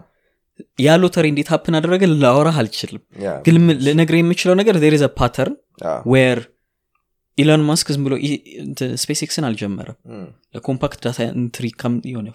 ያ 0.79 0.95
ሎተሪ 1.01 1.25
እንዴት 1.31 1.49
happen 1.53 1.75
አደረገ? 1.77 2.03
ላወራህ 2.21 2.57
አልችልም። 2.61 3.01
ግን 3.45 3.55
ልነግር 3.87 4.15
የምችለው 4.19 4.55
ነገር 4.59 4.75
there's 4.83 4.95
a 4.97 5.07
pattern 5.19 5.55
where 6.11 6.39
ኢሎን 7.37 7.63
ማስክ 7.65 7.87
ዝም 7.93 8.03
ብሎ 8.05 8.13
SpaceX 9.01 9.19
ን 9.25 9.45
አልጀመረም። 9.47 9.97
ለ 10.55 10.66
Compaq 10.66 10.99
data 11.05 11.19
entry 11.35 11.65
የሆነ 12.11 12.27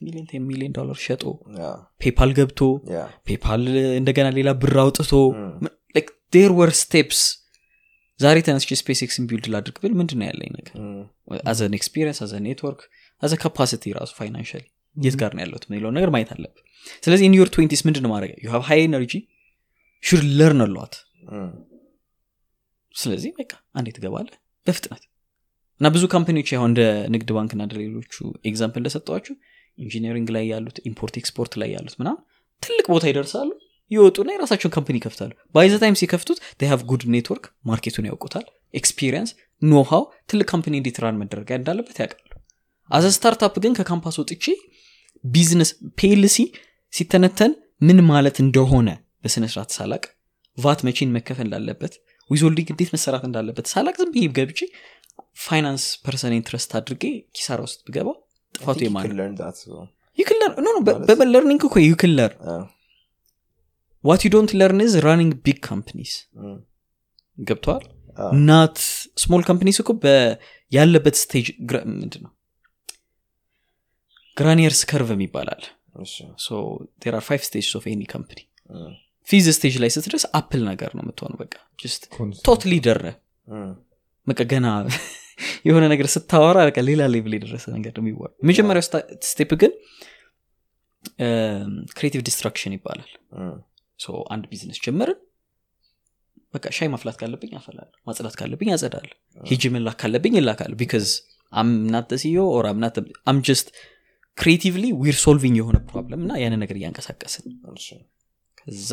ሚሊዮን 0.00 0.26
ሚሊዮን 0.48 0.72
ዶላር 0.78 0.98
ሸጦ 1.04 1.22
PayPal 2.00 2.32
ገብቶ 2.38 2.60
PayPal 3.28 3.62
እንደገና 4.00 4.28
ሌላ 4.38 4.50
ብር 4.62 4.76
አውጥቶ 4.84 5.12
there 6.32 6.52
were 6.58 6.70
steps 6.78 7.20
ዛሬ 8.20 8.38
ተነስቼ 8.46 8.76
SpaceX 8.80 9.00
ን 9.04 9.24
build 9.30 9.46
ላድርግ 9.52 9.76
ብል 9.82 9.94
ምንድን 9.98 10.20
ያለኝ 10.26 10.50
ነገር? 10.56 10.74
as 11.50 11.62
an 11.62 11.74
experience 11.78 12.18
as 12.24 12.32
a 12.44 12.48
network 12.48 12.80
as 13.22 13.32
a 13.42 13.48
capacity 13.48 13.92
ራሱ 13.96 14.10
financially 14.18 14.64
የት 14.96 15.16
ጋር 15.20 15.30
ነው 15.34 15.42
ያለሁት 15.44 15.64
የሚለውን 15.66 15.94
ነገር 15.98 16.10
ማየት 16.14 16.30
አለብህ 16.34 16.54
ስለዚህ 17.04 17.24
in 17.28 17.34
your 17.38 17.48
twenties 17.54 17.82
ምንድን 17.86 18.02
ነው 18.04 18.10
ማድረግ 18.12 18.32
you 18.44 18.50
have 18.54 18.62
high 18.68 18.80
energy 18.84 19.12
should 20.02 20.24
learn 20.38 20.62
a 20.74 20.79
lot 20.79 20.94
እም፣ 21.32 21.50
ስለዚህ 22.94 23.30
በቃ 23.38 23.50
አንዴ 23.78 23.88
ትገባለህ 23.96 24.36
በፍጥነት። 24.66 25.02
እና 25.80 25.88
ብዙ 25.94 26.04
company 26.12 26.35
ዎች 26.35 26.48
ያው 26.54 26.64
እንደ 26.68 26.80
ንግድ 27.14 27.28
ባንክና 27.36 27.60
እንደ 27.66 27.74
ሌሎቹ 27.80 28.14
example 28.48 28.80
እንደሰጠዋችሁ 28.82 29.34
engineering 29.78 30.28
ላይ 30.36 30.44
ያሉት 30.52 30.76
import 30.88 31.14
export 31.20 31.52
ላይ 31.62 31.70
ያሉት 31.76 31.94
ምናምን 32.00 32.20
ትልቅ 32.62 32.84
ቦታ 32.92 33.04
ይደርሳሉ 33.10 33.50
ይወጡና 33.90 34.28
የራሳቸውን 34.34 34.72
company 34.74 34.96
ይከፍታሉ። 35.00 35.32
by 35.54 35.74
the 35.82 35.88
time 35.88 35.96
ሲከፍቱት 36.00 36.38
ሃቭ 36.70 36.82
ጉድ 36.90 37.02
ኔትወርክ 37.14 37.46
ማርኬቱን 37.68 38.06
ያውቁታል 38.10 38.44
ኤክስፒሪየንስ 38.74 39.30
ኖሃው 39.62 40.02
ትልቅ 40.30 40.46
ካምፓኒ 40.52 40.74
እንዴት 40.80 40.98
ራን 41.02 41.18
እንዳለበት 41.56 41.98
ያውቃሉ። 42.02 42.28
አዘ 42.90 43.06
ስታርታፕ 43.16 43.54
ግን 43.64 43.74
ከካምፓስ 43.78 44.16
ወጥቼ 44.22 44.44
ቢዝነስ 45.24 45.70
ፒኤልሲ 46.00 46.36
ሲተነተን 46.92 47.52
ምን 47.88 47.98
ማለት 48.10 48.36
እንደሆነ 48.44 48.88
በስነስርዓት 49.24 49.70
ሳላቅ 49.78 50.02
ቫት 50.58 50.80
መቼን 50.88 51.12
መከፈል 51.16 51.46
እንዳለበት 51.46 51.94
ዊዞልዲንግ 52.30 52.68
እንዴት 52.74 52.90
መሰራት 52.94 53.24
እንዳለበት 53.28 53.66
ሳላቅ 53.72 53.94
ዝም 54.00 54.10
ብዬ 54.14 54.26
ገብቼ 54.38 54.60
ፋይናንስ 55.44 55.84
ፐርሰን 56.04 56.34
ኢንትረስት 56.38 56.70
አድርጌ 56.78 57.04
ኪሳራ 57.36 57.60
ውስጥ 57.66 57.80
ብገባ 57.88 58.08
ጥፋቱ 58.54 58.80
የማን 58.86 59.06
ዩክለር 60.18 60.50
ኖ 60.64 60.70
በለርኒንግ 61.20 61.62
እኮ 61.68 61.76
ዩክለር 61.84 62.32
what 64.04 64.22
you 64.26 64.30
don't 64.34 64.50
learn 64.60 64.80
is 64.92 65.02
running 65.06 65.32
big 65.46 65.58
companies 65.68 66.12
ገብተዋል 67.38 67.84
not 68.48 68.78
small 69.22 69.42
companies 69.48 69.76
እኮ 69.82 69.90
ያለበት 70.72 71.16
stage 71.22 71.46
ምንድን 71.94 72.22
ነው 72.26 72.32
Greiner's 74.36 74.80
curve 74.90 75.10
ይባላል። 75.24 75.62
there 77.02 77.14
are 77.18 77.24
five 77.26 77.42
stage 77.48 77.66
of 77.78 77.84
any 77.90 78.02
company 78.12 78.40
fifth 79.28 79.46
stage 79.56 79.74
ላይ 79.82 79.90
ስትደርስ 79.94 80.24
Apple 80.38 80.62
ነገር 80.70 80.90
ነው 80.96 81.02
የምትሆነው። 81.04 81.38
በቃ 81.42 81.54
thought 82.46 82.62
leader 82.72 83.00
በቃ 84.26 84.40
ገና 84.52 84.66
የሆነ 85.68 85.84
ነገር 85.92 86.06
ስታወራ 86.14 86.58
በቃ 86.68 86.78
ሌላ 86.88 87.02
level 87.12 87.32
የደረሰ 87.36 87.66
ነገር 87.76 87.92
ነው 87.96 88.02
የሚወራ 88.04 88.30
የመጀመሪያው 88.42 88.84
step 89.28 89.50
ግን 89.62 89.72
creative 91.94 92.20
destruction 92.28 92.74
ይባላል። 92.76 93.10
አንድ 94.34 94.44
ቢዝነስ 94.50 94.78
ጀመርን። 94.84 95.18
በቃ 96.54 96.66
ሻይ 96.76 96.88
ማፍላት 96.92 97.16
ካለብኝ 97.20 97.52
አፈላለሁ 97.58 97.98
ማጽዳት 98.06 98.34
ካለብኝ 98.40 98.68
አጸዳል 98.74 99.08
ሄጄ 99.40 99.62
መላክ 99.74 99.96
ካለብኝ 100.02 100.34
ይላካል 100.38 100.72
because 100.80 101.06
I'm 101.52 101.81
not 101.81 102.10
CEO 102.22 102.40
or 102.56 102.66
I'm 102.70 102.83
not 102.83 102.96
I'm 103.30 103.38
just 103.48 103.68
creatively 104.38 104.84
we're 105.00 105.16
solving 105.24 105.56
የሆነ 105.60 105.78
problem 105.88 106.20
እና 106.24 106.32
ያንን 106.42 106.60
ነገር 106.64 106.76
እያንቀሳቀስን 106.78 107.44
ከዛ 108.58 108.92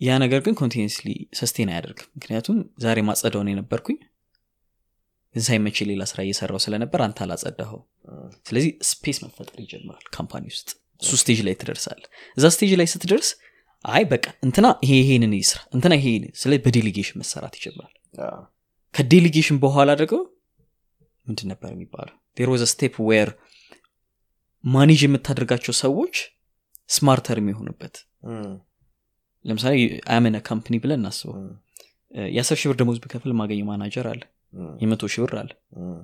ያ 0.00 0.16
ነገር 0.22 0.40
ግን 0.46 0.54
continuously 0.60 1.08
sustain 1.38 1.70
አያደርግም። 1.72 2.08
ምክንያቱም 2.16 2.56
ዛሬ 2.84 2.98
ማጸዳውን 3.08 3.50
የነበርኩኝ። 3.52 3.98
ግን 5.34 5.44
ሳይመቼ 5.44 5.86
ሌላ 5.88 6.02
ስራ 6.10 6.18
እየሰራው 6.26 6.60
ስለነበር 6.64 7.00
አንተ 7.06 7.18
አላጸዳኸው 7.24 7.80
ስለዚህ 8.48 8.70
space 8.90 9.18
መፈጠር 9.24 9.58
ይጀምራል 9.64 10.04
company 10.16 10.44
ውስጥ። 10.52 10.68
እሱ 11.02 11.12
stage 11.22 11.40
ላይ 11.46 11.54
ትደርሳለ 11.60 12.02
እዛ 12.36 12.44
stage 12.54 12.72
ላይ 12.80 12.86
ስትደርስ 12.92 13.30
አይ 13.84 14.02
በቃ 14.12 14.26
እንትና 14.46 14.66
ይሄ 14.84 14.92
ይሄንን 15.02 15.32
ይስራ 15.38 15.58
እንትና 15.76 15.92
ይሄ 16.00 16.06
ስለ 16.42 16.52
በ 16.64 16.73
delegation 16.73 17.18
መሰራት 17.22 17.54
ይጀምራል። 17.58 17.94
ከ 18.94 19.05
delegation 19.05 19.58
በኋላ 19.64 19.90
ደግሞ 20.02 20.18
ምንድን 21.26 21.48
ነበር 21.52 21.70
የሚባለው? 21.74 22.16
there 22.36 22.48
was 22.52 22.64
a 22.72 22.76
step 22.76 22.94
where 23.08 23.30
manage 24.66 25.00
የምታደርጋቸው 25.04 25.74
ሰዎች 25.82 26.14
smarter 26.90 27.36
የሚሆኑበት። 27.40 27.94
ለምሳሌ 29.44 29.74
I 30.08 30.14
am 30.14 30.25
in 30.25 30.36
a 30.48 30.52
company 30.52 30.76
ብለን 30.82 31.00
እናስበው። 31.00 31.34
የአስር 32.32 32.56
ሺህ 32.60 32.68
ብር 32.70 32.76
ደሞዝ 32.80 32.98
ብከፍል 33.04 33.32
ማገኘው 33.40 33.66
ማናጀር 33.70 34.06
አለ። 34.12 34.22
የመቶ 34.82 35.04
ሺህ 35.12 35.20
ብር 35.24 35.34
አለ። 35.40 35.50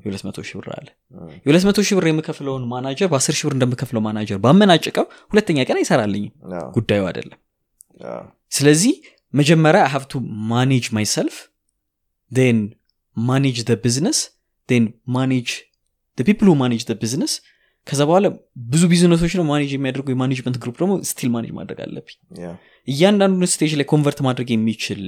የሁለት 0.02 0.22
መቶ 0.26 0.38
ሺህ 0.48 0.56
ብር 0.60 0.68
አለ። 0.76 0.88
የሁለት 1.44 1.64
መቶ 1.68 1.80
ሺህ 1.86 1.96
ብር 1.98 2.06
የምከፍለውን 2.10 2.64
ማናጀር 2.72 3.08
በአስር 3.12 3.34
ሺህ 3.38 3.46
ብር 3.48 3.54
እንደምከፍለው 3.56 4.02
ማናጀር 4.06 4.38
ባመናጭቀው 4.44 5.06
ሁለተኛ 5.32 5.58
ቀን 5.68 5.78
አይሰራልኝም። 5.80 6.32
ጉዳዩ 6.76 7.02
አይደለም። 7.10 7.38
ስለዚህ 8.52 8.94
መጀመሪያ 9.34 9.82
have 9.92 10.04
to 10.10 10.20
manage 10.52 10.86
myself 10.96 11.36
and 12.52 12.58
manage 13.16 13.56
the 13.64 13.74
business 13.82 14.18
and 14.68 14.84
manage 15.14 15.48
people 16.18 16.48
manage 16.60 16.82
the 16.88 16.94
business 17.00 17.32
ከዛ 17.86 18.00
በኋላ 18.08 18.26
ብዙ 18.70 18.82
ቢዝነሶች 18.90 19.32
ነው 19.38 19.44
manage 19.48 19.70
የሚያደርጉ። 19.74 20.06
የ 20.12 20.19
management 20.19 20.56
group 20.62 20.76
ደግሞ 20.80 20.92
still 21.08 21.30
manage 21.34 21.50
ማድረግ 21.56 21.78
አለብኝ። 21.84 22.16
እያንዳንዱን 22.88 23.48
stage 23.52 23.72
ላይ 23.78 23.86
convert 23.90 24.20
ማድረግ 24.26 24.48
የሚችል 24.54 25.00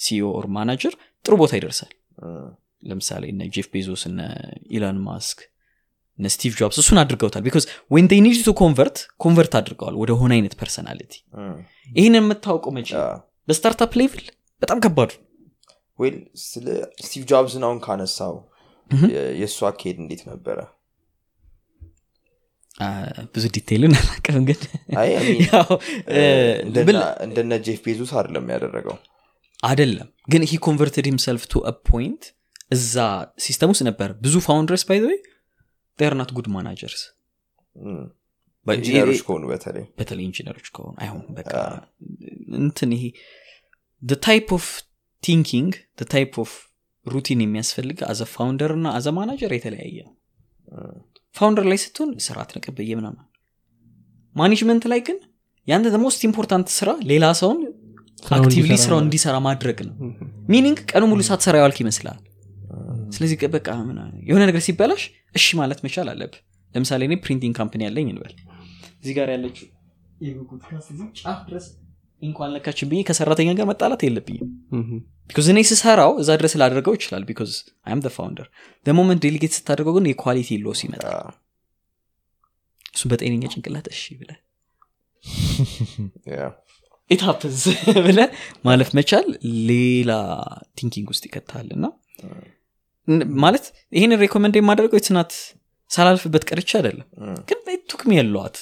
CEO 0.00 0.28
or 0.34 0.46
manager 0.56 0.94
ጥሩ 1.24 1.34
ቦታ 1.40 1.52
ይደርሳል። 1.58 1.92
እም፣ 2.22 2.46
ለምሳሌ 2.82 3.24
እነ 3.32 3.42
ጄፍ 3.52 3.66
ቤዞስ 3.72 4.04
እነ 4.08 4.20
ኢሎን 4.72 4.98
ማስክ 5.06 5.38
እነ 6.18 6.26
ስቲቭ 6.34 6.52
ጆብስ 6.58 6.76
እሱን 6.82 6.98
አድርገውታል። 7.02 7.42
because 7.46 7.64
one 7.90 8.06
need 8.24 8.40
to 8.44 8.54
convert 8.60 8.96
convert 9.22 9.54
አድርገዋል 9.60 9.94
ወደ 10.02 10.12
ሆነ 10.20 10.32
አይነት 10.36 10.54
personality 10.60 11.12
እም፣ 11.38 11.54
ይህን 11.90 12.16
የምታውቀው 12.18 12.72
መቼ? 12.76 12.90
በ 13.48 13.58
startup 13.58 13.92
level 14.00 14.26
በጣም 14.62 14.78
ከባዱ 14.84 15.10
ስለ 16.44 16.66
ስቲቭ 17.02 17.22
ጆብስን 17.30 17.64
አሁን 17.66 17.78
ካነሳው 17.84 18.34
የእሱ 19.40 19.58
አካሄድ 19.68 19.98
እንዴት 20.02 20.22
ነበረ 20.28 20.58
ብዙ 23.34 23.44
detail 23.54 23.82
ን 23.82 23.92
አላውቅም 23.98 24.44
ግን 24.48 24.60
እንደነ- 26.64 27.60
ጄፍ 27.64 27.80
ቤዞስ 27.84 28.12
አይደለም 28.18 28.46
ያደረገው። 28.54 28.96
አይደለም 29.62 30.08
ግን 30.28 30.42
he 30.50 30.56
converted 30.64 31.06
himself 31.10 31.44
to 31.52 31.62
point 31.90 32.24
እዛ 32.70 32.94
system 33.44 33.70
ውስጥ 33.72 33.84
ነበር። 33.88 34.10
ብዙ 34.24 34.34
founders 34.46 34.84
by 34.88 35.00
the 35.04 35.16
way 36.18 36.24
not 36.24 36.30
good 36.36 36.46
managers 36.54 37.02
ኢንጂነሮች 38.66 39.20
ከሆኑ 39.26 39.44
በተለይ። 39.50 39.84
በተለይ 39.98 40.24
ኢንጂነሮች 40.28 40.68
ከሆኑ 40.74 40.94
አይሆን 41.02 41.24
በቃ 41.38 41.52
እንትን 42.60 42.90
ይሄ 42.96 43.04
type 44.22 44.48
of 44.56 44.66
thinking 45.22 45.72
type 46.10 46.32
of 46.42 46.52
routine 47.06 47.40
የሚያስፈልግ 47.44 47.98
as 48.08 48.22
a 48.32 48.37
founder 48.37 48.72
እና 48.76 48.86
as 48.96 49.08
a 49.16 49.20
manager 49.20 49.52
የተለያየ 49.56 49.96
ነው 50.06 50.14
founder 51.34 51.64
ላይ 51.70 51.78
ስትሆን 51.84 52.10
ስርዓት 52.26 52.50
ነቀበየ 52.56 52.92
ምናምን። 52.98 53.22
management 54.34 54.84
ላይ 54.92 55.00
ግን 55.08 55.18
ያንተ 55.68 55.98
most 56.04 56.20
important 56.28 56.68
ስራ 56.78 56.90
ሌላ 57.10 57.24
ሰውን 57.40 57.60
actively 58.32 58.70
ማድረግ። 58.72 59.00
እንዲሰራ 59.00 59.36
ማድረግ 59.46 59.78
ነው። 59.88 59.94
meaning 60.48 60.78
ቀኑ 60.90 61.04
ሙሉ 61.10 61.20
ሳትሰራ 61.28 61.54
ያዋልክ 61.60 61.78
ይመስላል። 61.82 62.18
ስለዚህ 63.10 63.36
በቃ 63.54 63.68
የሆነ 64.28 64.42
ነገር 64.50 64.62
ሲበላሽ 64.66 65.02
እሺ 65.38 65.46
ማለት 65.60 65.80
መቻል 65.86 66.08
አለብ 66.12 66.32
ለምሳሌ 66.74 67.02
እኔ 67.08 67.14
printing 67.24 67.54
company 67.58 67.82
ያለኝ 67.86 68.06
እንበል። 68.12 68.32
እዚህ 69.00 69.14
ጋር 69.18 69.28
ያለችው 69.34 69.66
ጫፍ 71.18 71.38
ድረስ 71.48 71.66
እንኳን 72.22 72.50
ለካችን 72.54 72.88
ብዬ 72.90 73.00
ከሰራተኛ 73.08 73.50
ጋር 73.58 73.66
መጣላት 73.70 74.02
የለብኝም 74.06 74.50
because 75.30 75.46
እኔ 75.52 75.60
ስሰራው 75.68 76.12
እዛ 76.20 76.30
ድረስ 76.38 76.54
ላደርገው 76.60 76.94
ይችላል 76.96 77.22
because 77.28 77.52
I'm 77.86 78.00
founder 78.16 78.46
moment 78.94 79.20
delegate 79.24 79.52
ስታደርገው 79.56 79.94
ግን 79.96 80.06
የ 80.10 80.21
quality 80.21 80.58
loss 80.64 80.80
ይመጣል. 80.84 81.14
እሱም 82.94 83.08
በጤነኛ 83.12 83.44
ጭንቅላት 83.52 83.86
እሺ 83.92 84.02
ብለ 84.18 84.30
it 87.10 87.22
happens 87.22 87.62
ብለ 88.06 88.20
ማለፍ 88.64 88.90
መቻል 88.98 89.26
ሌላ 89.68 90.12
thinking 90.78 91.08
ውስጥ 91.12 91.24
ይከታል 91.28 91.66
እና 91.76 91.84
ን- 93.08 93.26
ማለት 93.42 93.64
ይህንን 93.92 94.20
recommend 94.22 94.54
የማደርገው 94.58 95.00
ትናት 95.06 95.32
ሳላልፍበት 95.90 96.44
ቀርቻ 96.50 96.70
አይደለም። 96.78 97.06
እም፣ 97.22 97.34
ግን 97.48 97.58
took 97.90 98.05
me 98.05 98.12
a 98.16 98.26
lot 98.26 98.56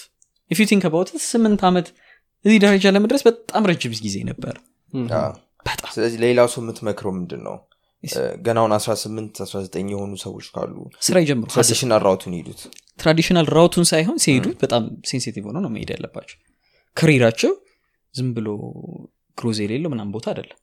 if 0.51 0.61
you 0.61 0.69
think 0.70 0.85
ስምንት 1.26 1.60
ዓመት 1.68 1.89
እዚህ 2.44 2.59
ደረጃ 2.64 2.84
ለመድረስ 2.94 3.22
በጣም 3.28 3.66
ረጅም 3.70 3.93
ጊዜ 4.01 4.16
ነበር። 4.30 4.55
በጣም 4.93 5.34
ስለዚህ 5.94 6.18
ሌላው 6.24 6.48
ሰው 6.52 6.60
የምትመክረው 6.62 7.12
ምንድን 7.16 7.43
ነው 7.47 7.56
እ፣ 8.02 8.12
ገና 8.44 8.56
አሁን 8.62 8.72
18 8.76 9.40
19 9.44 9.90
የሆኑ 9.93 10.12
ሰዎች 10.22 10.47
ካሉ 10.55 10.74
ስራ 11.06 11.16
ይጀምሩ። 11.22 11.48
traditional 11.55 12.01
route 12.07 12.21
ኡን 12.21 12.32
ሄዱት 12.39 12.62
traditional 12.99 13.47
route 13.57 13.72
ኡን 13.72 13.85
ሳይሆን 13.90 14.16
ሲሄዱ 14.24 14.47
በጣም 14.62 14.82
sensitive 15.11 15.44
ሆነው 15.48 15.62
ነው 15.64 15.70
መሄድ 15.74 15.90
ያለባቸው። 15.94 16.39
career 16.97 17.22
ኣቸው 17.22 17.53
ዝም 18.14 18.28
ብሎ 18.36 18.48
growth 19.39 19.59
የሌለው 19.62 19.90
ምናም 19.93 20.10
ቦታ 20.14 20.26
አይደለም። 20.32 20.59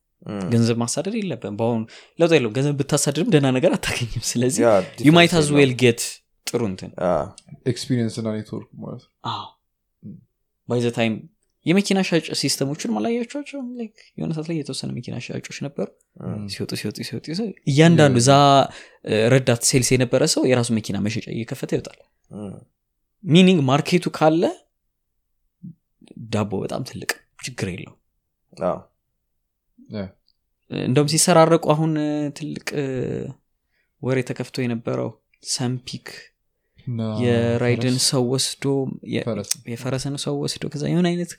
ገንዘብ 0.52 0.78
ማሳደድ 0.82 1.16
የለብን 1.18 1.56
በአሁኑ 1.60 1.82
ለውጥ 2.20 2.32
የለውም። 2.36 2.54
ገንዘብ 2.56 2.76
ብታሳድድም 2.80 3.30
ደህና 3.34 3.50
ነገር 3.58 3.72
አታገኝም። 3.76 4.24
ስለዚህ 4.30 4.62
yeah 4.66 4.72
you 5.06 5.12
might 5.16 5.34
as 5.40 5.48
well 5.56 5.72
get 5.82 6.02
ጥሩ 6.48 6.62
እንትን 6.70 6.92
የለውም። 6.94 7.32
experience 7.72 8.16
እና 8.22 8.28
ኔትወርክ 8.36 8.70
ማለት 8.84 9.04
ነው። 9.06 9.46
ባይዘ 10.70 10.86
ታይም 10.98 11.14
የመኪና 11.66 12.00
ሻጭ 12.08 12.26
ሲስተሞችን 12.42 12.92
ማላያቸዋቸው? 12.96 13.60
የሆነ 14.18 14.32
ሰዓት 14.36 14.48
ላይ 14.50 14.58
የተወሰነ 14.60 14.90
መኪና 14.98 15.16
ሻጮች 15.26 15.58
ነበሩ። 15.66 15.88
ሲወጡ 16.54 16.72
ሲወጡ 16.82 16.98
ሲወጡ 17.08 17.26
እያንዳንዱ 17.72 18.18
እዛ 18.24 18.32
ረዳት 19.34 19.62
ሴልስ 19.70 19.90
የነበረ 19.96 20.22
ሰው 20.34 20.44
የራሱ 20.52 20.70
መኪና 20.78 20.98
መሸጫ 21.06 21.26
እየከፈተ 21.36 21.72
ይወጣል። 21.78 22.00
ሚኒንግ 23.24 23.60
ማርኬቱ 23.70 24.08
ካለ 24.18 24.44
ዳቦ 26.32 26.52
በጣም 26.64 26.82
ትልቅ 26.90 27.12
ችግር 27.46 27.68
የለው 27.74 27.94
እንደውም 30.72 31.10
ሲሰራረቁ 31.14 31.66
አሁን 31.74 31.92
ትልቅ 32.38 32.68
ወሬ 34.02 34.20
ተከፍቶ 34.30 34.58
የነበረው 34.64 35.10
ሰምፒክ 35.54 36.08
የራይድን 37.24 37.98
ሰው 38.08 38.24
ወስዶ 38.34 38.66
የፈረስን 39.72 40.16
ሰው 40.26 40.36
ወስዶ 40.44 40.64
ከዛ 40.74 40.84
የሆነ 40.92 41.08
አይነት 41.12 41.32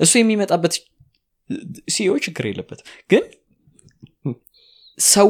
እሱ 0.00 0.12
የሚመጣበት 0.20 0.74
CEO 1.94 2.14
ችግር 2.26 2.46
የለበት 2.48 2.80
ግን 3.10 3.24
ሰው 4.98 5.28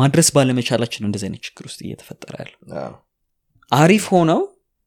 ማድረስ 0.00 0.28
ባለመቻላችን 0.36 1.06
እንደዚህ 1.08 1.26
አይነት 1.28 1.42
ችግር 1.48 1.64
ውስጥ 1.68 1.80
እየተፈጠረ 1.86 2.34
ያለ 2.42 2.52
አሪፍ 3.72 4.04
ሆነው 4.14 4.40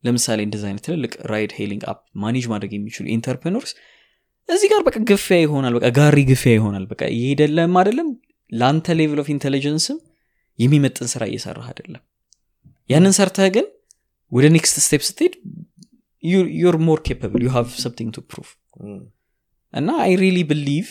ለምሳሌ 0.04 0.40
እንደዚህ 0.48 0.68
አይነት 0.70 0.84
ትልልቅ 0.88 1.14
ride 1.32 1.52
hailing 1.60 1.84
app 1.92 2.00
manage 2.24 2.46
ማድረግ 2.54 2.72
የሚችሉ 2.78 3.06
entrepreneurs 3.16 3.72
እዚህ 4.50 4.68
ጋር 4.74 4.82
በቃ 4.88 4.98
ግፊያ 5.10 5.38
ይሆናል 5.44 5.74
በቃ 5.78 5.90
ጋሪ 6.00 6.18
ግፊያ 6.32 6.54
ይሆናል 6.58 6.86
በቃ 6.90 7.04
ይሄደለም 7.18 7.78
አይደለም 7.82 8.10
ለአንተ 8.52 8.96
level 9.00 9.20
of 9.24 9.30
intelligence 9.36 9.91
ም 9.91 10.00
የሚመጥን 10.60 11.08
ስራ 11.14 11.24
እየሰራህ 11.30 11.68
አይደለም 11.72 12.04
ያንን 12.90 13.14
ሰርተህ 13.18 13.50
ግን 13.56 13.68
ወደ 14.32 14.46
next 14.56 14.78
step 14.86 15.02
ስትሄድ 15.10 15.34
you're 16.62 16.76
more 16.88 17.00
capable 17.08 17.42
you 17.46 17.52
have 17.56 17.70
something 17.84 18.10
to 18.16 18.22
prove 18.32 18.48
እና 19.74 19.90
I 20.04 20.12
really 20.22 20.38
believe 20.50 20.88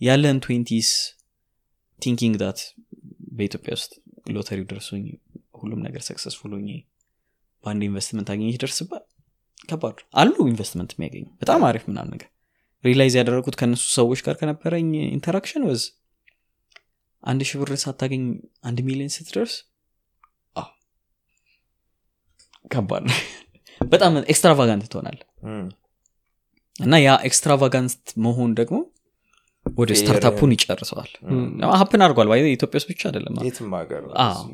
early 0.00 0.38
twenties 0.44 0.88
thinking 2.02 2.34
that 2.42 2.60
በኢትዮጵያ 3.36 3.72
ውስጥ 3.78 3.92
ሎተሪው 4.34 4.66
ደርሶኝ 4.70 5.04
ሁሉም 5.60 5.80
ነገር 5.86 6.02
successful 6.08 6.52
ሆኜ 6.56 6.70
በአንድ 7.64 7.82
ኢንቨስትመንት 7.88 8.28
አገኘ 8.32 8.50
ደርስባ 8.62 8.92
ከባድ 9.68 9.98
አሉ 10.20 10.34
ኢንቨስትመንት 10.52 10.92
የሚያገኙ 10.94 11.26
በጣም 11.42 11.60
አሪፍ 11.68 11.84
ምናምን 11.90 12.12
ነገር 12.14 12.28
realize 12.84 13.14
ያደረጉት 13.20 13.56
ከእነሱ 13.60 13.84
ሰዎች 13.98 14.20
ጋር 14.26 14.34
ከነበረኝ 14.40 14.88
interaction 15.16 15.64
was 15.68 15.82
አንድ 17.22 17.42
ሺህ 17.48 17.58
ብር 17.60 17.70
ሳታገኝ 17.82 18.22
አንድ 18.68 18.78
ሚሊዮን 18.86 19.12
ስትደርስ 19.16 19.54
አዎ፣ 20.56 20.66
ከባድ 22.72 23.04
ነው። 23.08 23.18
በጣም 23.80 24.12
extravagant 24.24 24.84
ትሆናል 24.92 25.18
እና 26.76 26.94
ያ 27.02 27.12
extravagant 27.28 28.02
መሆን 28.26 28.50
ደግሞ 28.60 28.76
ወደ 29.66 29.90
startup 29.98 30.31
ኡን 30.31 30.50
ይጨርሰዋል። 30.54 31.10
happen 31.80 32.02
አድርጓል። 32.04 32.28
ኢትዮጵያ 32.50 32.78
ውስጥ 32.80 32.88
ብቻ 32.90 33.02
አይደለም። 33.08 33.34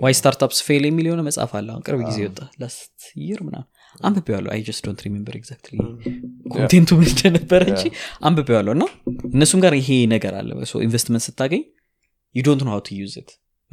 Why 0.04 0.14
Startups 0.18 0.58
Fail 0.66 0.84
የሚል 0.88 1.06
የሆነ 1.08 1.22
መጽሐፍ 1.28 1.52
አለ። 1.58 1.68
አሁን 1.72 1.82
ቅርብ 1.86 2.00
ጊዜ 2.08 2.18
ወጣ 2.26 2.40
last 2.62 2.98
year 3.22 3.40
ምና 3.46 3.56
አንብቤዋለሁ። 4.00 4.50
I 4.54 4.60
just 4.66 4.82
don't 4.86 5.00
remember 5.06 5.36
exactly 5.38 5.76
content 6.54 6.82
ኡ 6.82 6.90
ምን 6.98 7.08
እንደነበረ 7.12 7.62
እንጂ 7.72 7.84
አንብቤዋለሁ። 8.22 8.74
እና 8.76 8.84
እነሱም 9.32 9.62
ጋር 9.64 9.74
ይሄ 9.80 9.90
ነገር 10.14 10.34
አለ። 10.40 10.50
ኢንቨስትመንት 10.86 11.24
ስታገኝ 11.28 11.64
you 12.34 12.42
don't 12.46 12.62
know 12.62 12.72
how 12.74 12.82
to 12.86 12.96
use 13.00 13.14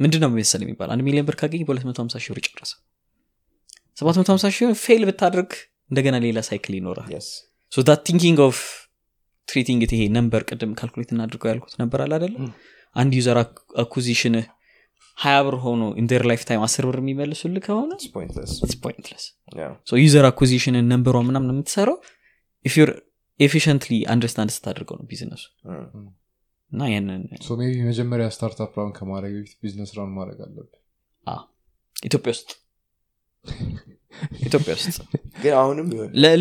ምንድን 0.00 0.20
ነው 0.22 0.30
መሰል 0.32 0.62
የሚባል 0.64 0.88
አንድ 0.94 1.02
ሚሊዮን 1.06 1.26
ብር 1.28 1.36
ካገኝ 1.40 1.62
በ250 1.68 2.22
ሺህ 2.24 2.30
ብር 2.32 2.40
ጨረሰ 2.46 2.72
750 3.96 4.50
ሺህ 4.56 4.72
fail 4.82 5.02
ብታደርግ 5.08 5.50
እንደገና 5.90 6.16
ሌላ 6.24 6.38
cycle 6.48 6.74
ይኖራል 6.78 7.08
thinking 8.06 8.38
of 8.46 8.58
treating 9.48 9.80
ይሄ 9.88 10.02
number 10.16 10.42
ቅድም 10.48 10.72
calculate 10.78 11.10
እናድርገው 11.14 11.48
ያልኩት 11.50 11.74
ነበር 11.82 11.98
አለ 12.04 12.12
አደለ 12.18 12.34
አንድ 12.96 13.12
user 13.18 13.38
acquisition 13.82 14.36
ህ 14.36 14.46
ሀያ 15.18 15.36
ብር 15.46 15.54
ሆኖ 15.62 15.82
in 16.00 16.22
their 16.30 16.42
lifetime 16.48 16.62
አስር 16.64 16.84
ብር 16.88 16.96
የሚመልሱልህ 17.00 17.62
ከሆነ. 17.66 17.92
pointless. 18.82 19.24
user 20.00 20.24
acquisition 20.28 20.77
ን 20.77 20.86
number 20.92 21.08
ሯ 21.08 21.16
ምናምን 21.28 21.50
የምትሰራው? 21.54 21.96
efficiently 23.40 23.92
understand 24.12 24.50
ስታደርገው 24.54 24.96
ነው 24.98 25.06
ቢዝነሱ 25.10 25.44
እና 26.70 26.82
ያንን 26.92 27.22
maybe 27.58 27.74
መጀመሪያ 27.88 28.26
startup 28.34 28.72
run 28.78 28.92
ከማድረግ 28.96 29.32
በፊት 29.38 29.56
ቢዝነስ 29.62 29.90
run 29.98 30.12
ማድረግ 30.16 30.38
አለብን 30.46 30.70
አ፣ 31.26 31.34
ኢትዮጵያ 31.96 32.30
ውስጥ 32.34 32.48
ኢትዮጵያ 34.46 34.74
ውስጥ 34.78 34.98
ግን 35.42 35.54
አሁንም 35.60 35.88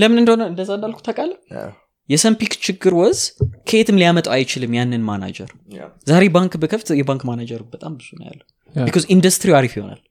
ለምን 0.01 0.19
እንደሆነ 0.21 0.43
እንደዛ 0.51 0.69
እንዳልኩ 0.77 0.99
ታውቃለህ? 1.07 1.39
Yeah. 1.51 1.71
የሰንፒክ 2.09 2.53
ችግር 2.65 2.93
ወዝ 2.93 3.19
ከየትም 3.69 3.99
ሊያመጣው 4.01 4.33
አይችልም 4.35 4.73
ያንን 4.77 5.03
ማናጀር. 5.07 5.49
ዛሬ 6.07 6.23
ባንክ 6.35 6.53
በከፍት 6.61 6.89
የባንክ 6.99 7.23
ማናጀር 7.29 7.61
በጣም 7.73 7.93
ብዙ 7.99 8.09
ነው 8.19 8.25
ያለው። 8.25 8.45
because 8.75 9.05
ኢንዱስትሪው 9.09 9.55
አሪፍ 9.59 9.73
ይሆናል። 9.77 10.01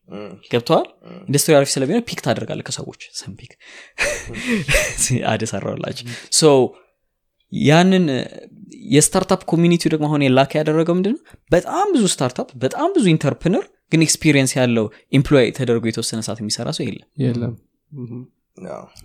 ገብተዋል 0.53 0.87
ኢንዱስትሪ 1.29 1.53
አሪፍ 1.59 1.71
ስለሚሆነ 1.75 2.01
pick 2.09 2.21
ታደርጋለህ 2.27 2.65
ከሰዎች 2.69 3.03
ሰንፒክ። 3.21 3.53
አደሰራላቸው 5.33 6.07
so 6.33 6.51
ያንን 7.53 8.05
የ 8.93 9.04
startup 9.04 9.43
community 9.51 9.83
ው 9.83 9.91
ደግሞ 9.95 10.05
አሁን 10.11 10.23
lack 10.27 10.53
ያደረገው 10.61 10.95
ምንድነው? 10.99 11.21
በጣም 11.51 11.87
ብዙ 11.95 12.05
startup 12.15 12.49
በጣም 12.65 12.89
ብዙ 12.97 13.07
entrepreneur 13.15 13.65
ግን 13.93 14.02
experience 14.07 14.53
ያለው 14.59 14.86
employ 15.12 15.49
ተደርጎ 15.56 15.85
የተወሰነ 15.90 16.20
ሰዓት 16.27 16.39
የሚሰራ 16.43 16.69
ሰው 16.77 16.85
የለም። 16.86 17.09
የለም. 17.24 17.55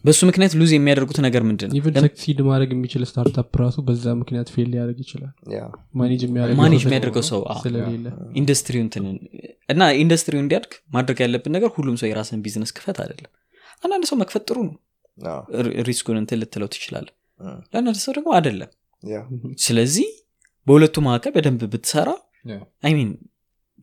በእሱ 0.06 0.20
ምክንያት 0.28 0.54
lose 0.58 0.72
የሚያደርጉት 0.76 1.20
ነገር 1.26 1.42
ምንድን 1.48 1.70
ነው 1.70 1.76
even 1.78 1.96
succeed 2.04 2.40
ማድረግ 2.48 2.70
የሚችል 2.76 3.04
startup 3.10 3.54
ራሱ 3.62 3.78
በዛ 3.88 4.14
ምክንያት 4.20 4.48
fail 4.56 4.68
ሊያደርግ 4.74 5.00
ይችላል. 5.04 5.32
manage 6.60 6.84
የሚያደርገው 6.84 7.24
ሰው 7.30 7.40
ስለሌለ። 7.64 8.06
ኢንዱስትሪው 8.42 8.82
እንትንን 8.86 9.16
እና 9.70 9.82
ኢንዱስትሪው 10.02 10.42
እንዲያድግ 10.44 10.74
ማድረግ 10.96 11.20
ያለብን 11.26 11.54
ነገር 11.58 11.72
ሁሉም 11.78 11.98
ሰው 12.02 12.10
የራስን 12.10 12.44
ቢዝነስ 12.46 12.74
ክፈት 12.78 13.00
አይደለም። 13.04 13.32
አንዳንድ 13.84 14.06
ሰው 14.10 14.18
መክፈት 14.22 14.46
ጥሩ 14.50 14.58
ነው። 14.68 14.76
risk 15.88 16.04
ኡን 16.04 16.20
እንትን 16.20 16.40
ልትለው 16.42 16.70
ትችላለ 16.74 17.08
እ፣ 17.40 17.46
ለአንዳንድ 17.72 18.00
ሰው 18.04 18.14
ደግሞ 18.18 18.30
አይደለም። 18.38 18.70
Yeah. 19.04 19.26
ስለዚህ 19.64 20.08
በሁለቱ 20.68 20.96
መካከል 21.04 21.32
በደንብ 21.36 21.62
ብትሰራ 21.74 22.10
Yeah. 22.46 22.64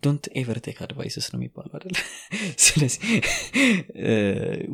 don't 0.07 0.25
ever 0.37 0.59
take 0.59 0.83
advices 0.83 1.27
ነው 1.35 1.39
የሚባለው 1.39 1.73
አይደለ 1.73 1.97
ስለዚህ 2.67 3.01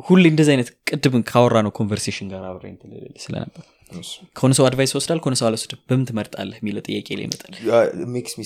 ሁሌ 0.05 0.23
እንደዚህ 0.27 0.51
አይነት 0.51 0.69
ቅድም 0.89 1.23
ካወራ 1.23 1.61
ነው 1.61 1.71
conversation 1.71 2.29
ጋር 2.29 2.43
አብረ 2.43 2.65
ስለነበር። 3.17 3.63
ከሆነ 4.35 4.53
ሰው 4.53 4.65
advice 4.65 4.95
ወስዳል 4.95 5.19
ከሆነ 5.19 5.35
ሰው 5.35 5.47
አልወስድም። 5.47 5.79
በምን 5.89 6.05
ትመርጣለህ 6.05 6.59
የሚለው 6.61 6.81
ጥያቄ 6.81 7.07
ላይ 7.15 7.23
ይመጣል። 7.23 7.53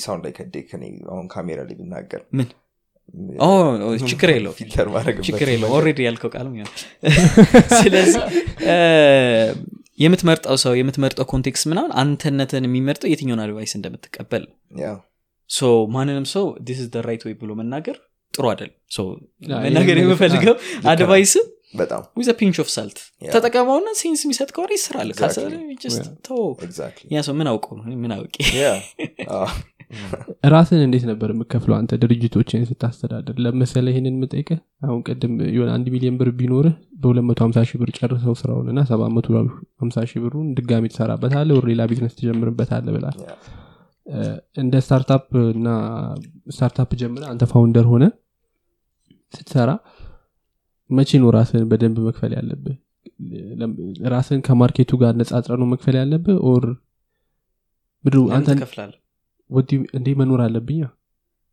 sound 0.08 0.24
like 0.24 0.40
a 0.40 0.48
dick 0.56 0.70
እኔ 0.74 0.84
አሁን 1.10 1.28
ካሜራ 1.28 1.62
ላይ 1.62 1.76
ብናገር። 1.76 2.24
ምን? 2.34 2.48
ችግር 4.10 4.30
የለው 4.30 4.54
ችግር 5.22 5.48
የለው 5.50 5.70
already 5.70 6.02
ያልከው 6.04 6.30
ቃልም 6.30 6.56
ያ 6.58 6.64
ስለዚህ 7.80 8.22
የምትመርጠው 10.00 10.56
ሰው 10.56 10.74
የምትመርጠው 10.76 11.26
context 11.26 11.68
ምናምን 11.68 11.92
አንተነትን 11.92 12.64
የሚመርጠው 12.64 13.10
የትኛውን 13.10 13.42
advice 13.42 13.76
እንደምትቀበል 13.76 14.44
ነው። 14.44 14.98
so 15.50 15.70
ማንንም 15.96 16.26
ሰው 16.34 16.46
this 16.68 16.80
the 16.94 17.04
right 17.08 17.22
way 17.28 17.34
ብሎ 17.42 17.52
መናገር 17.60 17.98
ጥሩ 18.34 18.46
አይደለም. 18.50 18.74
መናገር 19.66 19.98
የምፈልገው 20.02 20.56
ነው። 20.56 20.90
advice 20.92 21.34
በጣም 21.74 22.04
with 22.20 22.30
a 22.40 22.43
pinch 22.43 22.58
of 22.64 22.68
salt. 22.74 22.98
ተጠቀመውና 23.34 23.88
sense 24.02 24.22
የሚሰጥ 24.26 24.50
ከሆነ 24.56 24.72
ይስራል 24.78 25.10
ያ 27.14 27.22
ሰው 27.28 27.34
ምን? 27.40 27.48
እኔ 27.86 27.94
ምን 28.04 28.12
አውቄ? 28.16 28.38
ራስን 30.54 30.82
እንዴት 30.86 31.04
ነበር 31.10 31.30
የምከፍለው 31.34 31.76
አንተ 31.78 31.98
ድርጅቶችን 32.02 32.66
ስታስተዳደር 32.70 33.36
ለመሰለ 33.44 33.86
ይህንን 33.92 34.16
የምጠይቅህ 34.18 34.58
አሁን 34.86 35.00
ቅድም 35.08 35.34
የሆነ 35.56 35.70
አንድ 35.76 35.88
ሚሊዮን 35.94 36.18
ብር 36.20 36.30
ቢኖርህ 36.40 36.74
በ250 37.04 37.64
ሺህ 37.70 37.80
ብር 37.82 37.92
ጨርሰው 37.98 38.36
ስራውን 38.42 38.68
እና 38.74 38.82
750 38.90 40.04
ሺህ 40.12 40.22
ብሩን 40.26 40.50
ድጋሚ 40.58 40.92
ትሰራበታለ 40.94 41.56
ወር 41.58 41.68
ሌላ 41.72 41.88
ቢዝነስ 41.92 42.18
ትጀምርበታለ 42.20 42.88
ብላል 42.98 43.18
እንደ 44.58 44.74
startup 44.84 45.26
እና 45.52 45.68
startup 46.54 46.92
ጀምረ 47.00 47.24
አንተ 47.32 47.44
founder 47.52 47.86
ሆነ 47.92 48.04
ስትሰራ 49.34 49.72
መቼ 50.90 51.10
ነው 51.22 51.30
ራስን 51.36 51.64
በደንብ 51.72 51.98
መክፈል 52.06 52.34
ያለብህ 52.38 52.78
ራስን 54.14 54.40
ከ 54.46 54.55
market 54.55 54.83
ኡ 54.83 54.92
ጋር 55.02 55.14
ነጻጽረ 55.20 55.56
ነው 55.62 55.68
መክፈል 55.72 55.96
ያለብህ 56.00 56.38
or 56.50 56.66
አንተ 58.36 58.48
ትከፍላለህ? 58.52 58.98
እንዴ 59.98 60.08
መኖር 60.20 60.42
አለብኛ 60.46 60.82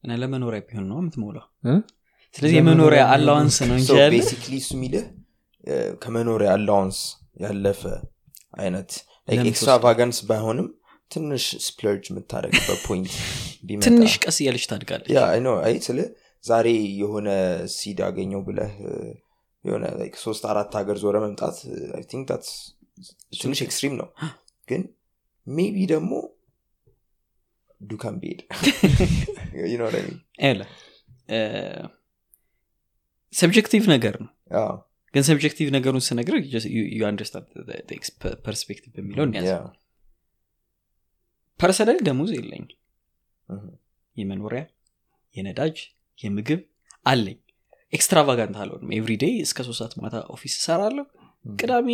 እና 0.04 0.12
ለመኖሪያ 0.22 0.60
ቢሆን 0.66 0.86
ነው 0.90 0.96
የምትሞላው 1.00 1.44
እ? 1.64 1.74
ስለዚህ 2.34 2.56
የመኖሪያ 2.58 3.02
allowance 3.14 3.56
ነው 3.64 3.76
እንጂ 3.78 3.88
ያለ 3.98 4.12
basically 4.14 4.54
እሱ 4.60 4.70
የሚልህ 4.76 5.04
እ፣ 5.64 5.74
ከመኖሪያ 6.02 6.48
allowance 6.56 6.98
ያለፈ 7.44 7.82
አይነት 8.58 8.90
extravagance 9.36 10.18
ባይሆንም 10.28 10.68
ትንሽ 11.14 11.44
splurge 11.64 12.04
የምታደረግበት 12.10 12.80
point 12.86 13.12
ትንሽ 13.86 14.12
ቀስ 14.22 14.38
እያለች 14.42 14.64
ታድጋለች። 14.70 15.10
አይ 15.62 15.74
ስለ 15.86 15.98
ዛሬ 16.44 16.68
የሆነ 17.00 17.28
seed 17.74 18.00
አገኘው 18.06 18.40
ብለህ 18.46 18.72
እ፣ 18.84 18.94
የሆነ 19.64 19.84
ሶስት 20.22 20.42
አራት 20.50 20.72
ሀገር 20.78 20.96
ዞረ 21.02 21.16
መምጣት 21.22 21.58
think 22.10 22.24
that's 22.30 22.50
ትንሽ 23.38 23.60
extreme 23.64 23.94
ነው። 24.00 24.08
ግን 24.68 24.82
maybe 25.46 25.76
ደግሞ 25.90 26.12
ዱካን? 27.80 28.16
ያለ 30.42 30.62
subjective 33.34 33.84
ነገር 33.94 34.14
ነው። 34.22 34.30
ግን 35.14 35.24
subjective 35.26 35.68
ነገሩን 35.74 36.02
ስነግር 36.06 36.34
perspective 38.44 38.92
በሚለው 38.96 39.24
እንያዝ 39.26 39.48
personal 41.64 41.98
ደሞዝ 42.06 42.30
የለኝ 42.36 42.64
የመኖሪያ 44.16 44.62
የነዳጅ 45.34 45.76
የምግብ 46.18 46.60
አለኝ። 47.06 47.38
extravagant 47.92 48.56
አልሆንም። 48.62 48.90
everyday 48.96 49.34
እስከ 49.44 49.58
ሶስት 49.66 49.80
ሰዓት 49.80 49.92
ማታ 50.02 50.16
office 50.34 50.54
እሰራለሁ። 50.60 51.04
ቅዳሜ 51.44 51.88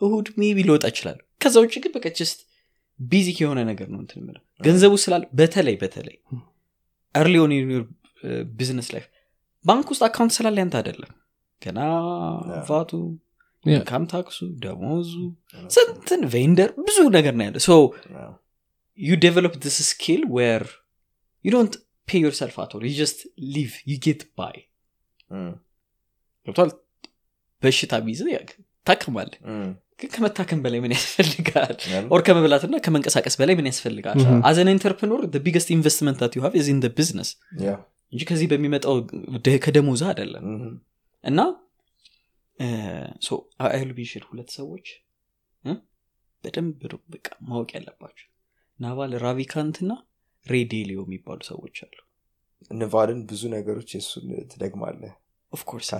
እሁድ 0.00 0.26
maybe 0.40 0.58
ልወጣ 0.68 0.84
እችላለሁ። 0.92 1.24
ከዛ 1.42 1.54
ውጭ 1.64 1.74
ግን 1.84 1.92
በቃ 1.96 2.06
just 2.18 2.38
basic 3.00 3.38
የሆነ 3.42 3.60
ነገር 3.70 3.88
ነው 3.92 4.00
እንትን 4.02 4.18
የምለው። 4.20 4.42
ገንዘቡ 4.60 4.94
ስላለ 5.02 5.24
በተለይ 5.40 5.76
በተለይ 5.82 6.16
early 7.14 7.34
on 7.42 7.52
business 8.56 8.88
life 8.94 9.06
ባንክ 9.64 9.86
ውስጥ 9.92 10.02
account 10.08 10.32
ስላለ 10.36 10.56
ያንተ 10.62 10.76
አይደለም። 10.80 11.12
ገና. 11.62 11.78
VAT 12.68 12.90
ኡ. 13.64 13.77
income 13.77 14.04
tax 14.10 14.27
ኡ 14.27 14.38
ደሞዙ 14.62 15.12
ስንትን 15.70 16.20
vendor 16.32 16.70
ብዙ 16.84 16.98
ነገር 17.16 17.34
ነው 17.38 17.44
ያለ 17.46 17.56
you 18.98 19.14
develop 19.18 19.54
this 19.58 19.76
skill 19.88 20.22
where 20.28 20.64
you 21.44 21.50
don't 21.50 21.74
pay 22.08 22.18
yourself 22.18 22.54
at 22.58 22.74
all. 22.74 22.84
You 22.84 22.94
just 22.96 23.18
live 23.56 23.74
you 23.84 23.96
get 24.00 24.20
by. 24.36 24.54
እም፣ 25.30 25.50
ገብቷል? 26.46 26.70
በሽታ 27.62 27.92
ቢይዝ 28.04 28.20
ታክማለ 28.86 29.30
እም፣ 29.50 29.68
ግን 30.00 30.08
ከመታከም 30.14 30.60
በላይ 30.64 30.80
ምን 30.84 30.92
ያስፈልጋል? 30.96 31.72
or 32.14 32.20
ከመብላትና 32.26 32.74
ከመንቀሳቀስ 32.84 33.34
በላይ 33.40 33.54
ምን 33.58 33.68
ያስፈልጋል. 33.70 34.18
as 34.48 34.58
an 34.58 34.68
entrepreneur 34.74 35.20
biggest 35.46 35.70
investment 35.76 36.36
you 36.36 36.42
have 36.44 36.54
is 36.60 36.68
in 36.72 36.80
business 36.98 37.30
እንጂ 38.12 38.20
ከዚህ 38.28 38.46
በሚመጣው 38.52 38.94
ከደሞዛ 39.66 40.02
አይደለም። 40.12 40.44
እም፣ 40.50 40.74
እና 41.24 41.40
አይሉ 43.68 43.90
ቢሽል 43.98 44.24
ሁለት 44.30 44.50
ሰዎች? 44.58 44.86
በደንብ 46.44 46.80
በቃ 47.14 47.26
ማወቅ 47.48 47.70
ያለባቸው 47.76 48.27
ናቫል 48.80 49.12
ራቪካንትና 49.26 49.92
ሬዴሊዮ 50.46 50.98
የሚባሉ 51.06 51.40
ሰዎች 51.42 51.76
አሉ። 51.86 51.96
ንቫልን 52.80 53.20
ብዙ 53.30 53.42
ነገሮች 53.56 53.90
ኦፍኮርስ 55.54 55.90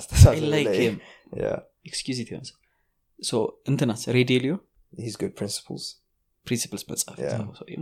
ኤክስኪዝ 1.87 2.19
ሆንስ 2.33 2.51
እንትናስ? 3.71 4.03
ሬዴሊዮ? 4.19 4.55
He's 4.93 5.17
good 5.23 5.35
principles. 5.41 5.85
ፕሪንሲፕልስ 6.47 6.83
መጽሐፍ 6.91 7.17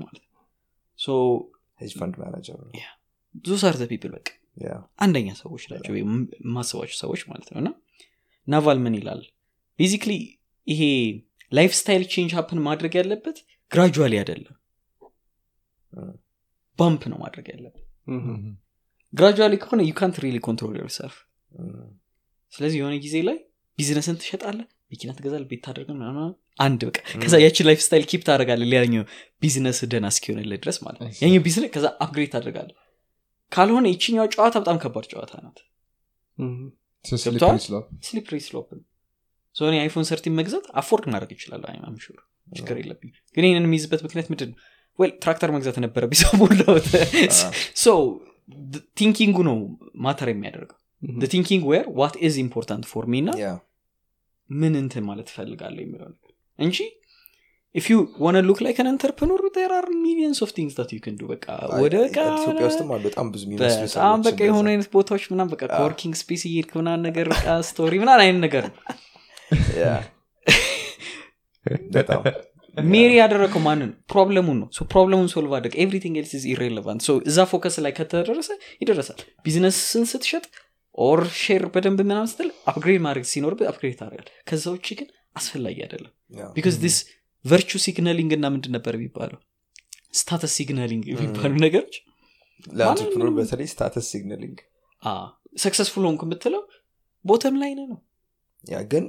ማለት 0.03 0.23
ሶ 0.99 1.09
ሄጅ 1.81 1.93
ፈንድ 2.01 2.15
ማናጀር 2.23 2.57
ብዙ 3.37 3.53
smart 3.63 3.85
people 3.91 4.11
በቃ 4.17 4.29
አንደኛ 4.99 5.29
ሰዎች 5.35 5.65
ናቸው 5.73 5.93
ወይም 5.97 6.13
የማስባቸው 6.45 6.97
ሰዎች 6.97 7.23
ማለት 7.31 7.49
ነው። 7.53 7.59
እና 7.63 7.71
ናቫል 8.49 8.79
ምን 8.85 8.95
ይላል? 8.99 9.21
basically 9.79 10.13
ይሄ 10.67 10.83
lifestyle 11.53 12.05
change 12.15 12.33
happen 12.39 12.61
ማድረግ 12.69 12.93
ያለበት 12.95 13.37
gradually 13.71 14.15
አይደለም. 14.17 14.55
bump 16.79 17.03
ነው 17.13 17.19
ማድረግ 17.25 17.47
ያለበት 17.53 17.83
gradually 19.13 19.55
ከሆነ 19.63 19.81
ዩ 19.89 19.93
ካንት 19.99 20.17
ሪሊ 20.25 20.39
ኮንትሮል 20.47 20.77
ዮርሰልፍ 20.81 21.17
ስለዚህ 22.53 22.79
የሆነ 22.81 22.95
ጊዜ 23.05 23.17
ላይ 23.29 23.39
ቢዝነስን 23.79 24.17
ትሸጣለህ 24.21 24.67
መኪና 24.93 25.11
ትገዛል 25.19 25.45
ቤት 25.51 25.61
ታደርገ 25.67 25.89
አንድ 26.59 26.81
በቃ። 26.89 26.99
ከዛ 27.23 27.35
ያችን 27.43 27.67
lifestyle 27.69 28.05
keep 28.11 28.23
ታደረጋለ 28.29 28.63
ሌላኛው 28.67 29.03
ቢዝነስ 29.43 29.79
ደና 29.93 30.07
እስኪሆንልህ 30.13 30.59
ድረስ 30.63 30.79
ማለት 30.85 31.01
ነው። 31.01 31.09
ያኛው 31.23 31.43
ቢዝነስ 31.47 31.71
ከዛ 31.75 31.87
upgrade 32.05 32.31
ታደርጋለ 32.35 32.71
ካልሆነ 33.53 33.87
ይችኛው 33.95 34.29
ጨዋታ 34.35 34.55
በጣም 34.63 34.79
ከባድ 34.85 35.07
ጨዋታ 35.13 35.33
ናት? 35.45 35.59
slippery 38.07 38.39
slope 38.47 38.69
እኔ 39.55 39.77
iPhone 39.83 40.07
thirteen 40.09 40.35
መግዛት 40.39 40.65
afford 40.81 41.05
ማድረግ 41.13 41.31
ይችላል 41.37 41.63
I'm 41.83 41.97
sure 41.97 42.17
ችግር 42.49 42.77
የለብኝ 42.81 43.11
ግን 43.37 43.45
ይህንን 43.47 43.67
የሚይዝበት 43.69 44.01
ምክንያት 44.07 44.27
ምንድን 44.33 44.51
ነው 44.53 44.59
ወይ 44.99 45.09
ትራክተር 45.23 45.51
መግዛት 45.57 45.77
ነበረ 45.85 46.03
ቢሰሙለት 46.07 46.87
so 47.77 47.95
thinking 48.99 49.31
ኡ 49.31 49.39
ነው 49.49 49.57
matter 50.05 50.29
የሚያደርገው። 50.33 50.79
thinking 51.33 51.65
where 51.71 51.87
what 52.01 52.15
is 52.27 52.35
important 52.45 52.85
for 52.91 53.07
me 53.07 53.21
እና 53.25 53.31
ምን 54.51 54.75
እንትን 54.83 55.05
ማለት 55.09 55.29
እፈልጋለሁ 55.33 55.83
የሚለው 55.85 56.09
ነገር። 56.09 56.33
እንጂ 56.59 56.77
if 57.75 57.87
you 57.91 57.97
wanna 58.25 58.37
look 58.47 58.61
like 58.65 58.79
an 58.83 58.89
entrepreneur 58.93 59.41
there 59.63 59.73
are 59.79 59.87
millions 60.05 60.39
of 60.45 60.51
things 60.57 60.75
that 60.79 60.91
you 60.95 60.99
can 61.05 61.15
do 61.19 61.27
በቃ 61.33 61.47
ወደ 61.83 61.95
በቃ 62.05 62.17
ኢትዮጵያ 62.37 62.67
ውስጥም 62.71 62.91
አሉ 62.95 63.03
በጣም 63.09 63.27
ብዙ 63.35 63.43
በጣም 63.63 64.21
በቃ 64.27 64.39
የሆኑ 64.49 64.67
አይነት 64.73 64.89
ቦታዎች 64.95 65.25
ምናም 65.33 65.51
በቃ 65.53 65.63
coworking 65.73 66.15
space 66.23 66.45
እየሄድክ 66.51 66.73
ምናምን 66.81 67.05
ነገር 67.09 67.29
በቃ 67.35 67.47
story 67.71 67.95
ምናምን 68.05 68.23
አይነት 68.25 68.41
ነገር 68.47 68.65
ነው። 68.69 68.77
Yeah, 69.83 69.91
በጣም 71.97 72.23
marry 72.77 73.13
ያደረገው 73.19 73.61
ማንን? 73.61 73.91
problem 74.11 74.41
ኡን 74.41 74.59
ነው። 74.63 74.69
problem 74.93 75.16
ኡን 75.16 75.29
solve 75.33 75.53
አድርግ። 75.59 75.75
everything 75.83 76.15
else 76.21 76.33
is 76.39 76.45
irrelevant 76.53 77.01
እዛ 77.31 77.39
focus 77.51 77.77
ላይ 77.85 77.93
ከተደረሰ 77.99 78.51
ይደረሳል። 78.83 79.21
ቢዝነስን 79.47 80.05
ስትሸጥ 80.13 80.45
or 80.99 81.21
share 81.41 81.65
በደንብ 81.75 81.99
ምናምን 82.03 82.29
ስትል 82.33 82.49
upgrade 82.71 83.01
ማድረግ 83.07 83.25
ሲኖርብህ 83.33 83.61
upgrade 83.71 83.97
ታደርጋል 84.01 84.29
ከዛ 84.49 84.65
ውጭ 84.77 84.89
ግን 85.01 85.09
አስፈላጊ 85.37 85.77
አይደለም። 85.87 86.13
because 86.57 86.77
this 86.85 86.97
virtue 87.45 87.71
signaling 87.85 88.31
እና 88.37 88.47
ምንድን 88.55 88.73
ነበር 88.77 88.95
የሚባለው? 88.99 89.39
status 90.19 90.53
signaling 90.59 91.05
የሚባሉ 91.13 91.53
ነገሮች? 91.65 91.95
ለ 92.73 92.81
entrepreneur 92.81 93.31
በተለይ 93.37 93.69
status 93.73 94.07
signaling። 94.13 94.59
successful 95.65 96.05
ሆንኩ 96.09 96.23
የምትለው 96.27 96.63
bottom 97.25 97.55
line 97.63 97.73
ነው። 97.81 97.99
ያ 98.65 98.79
ግን 98.93 99.05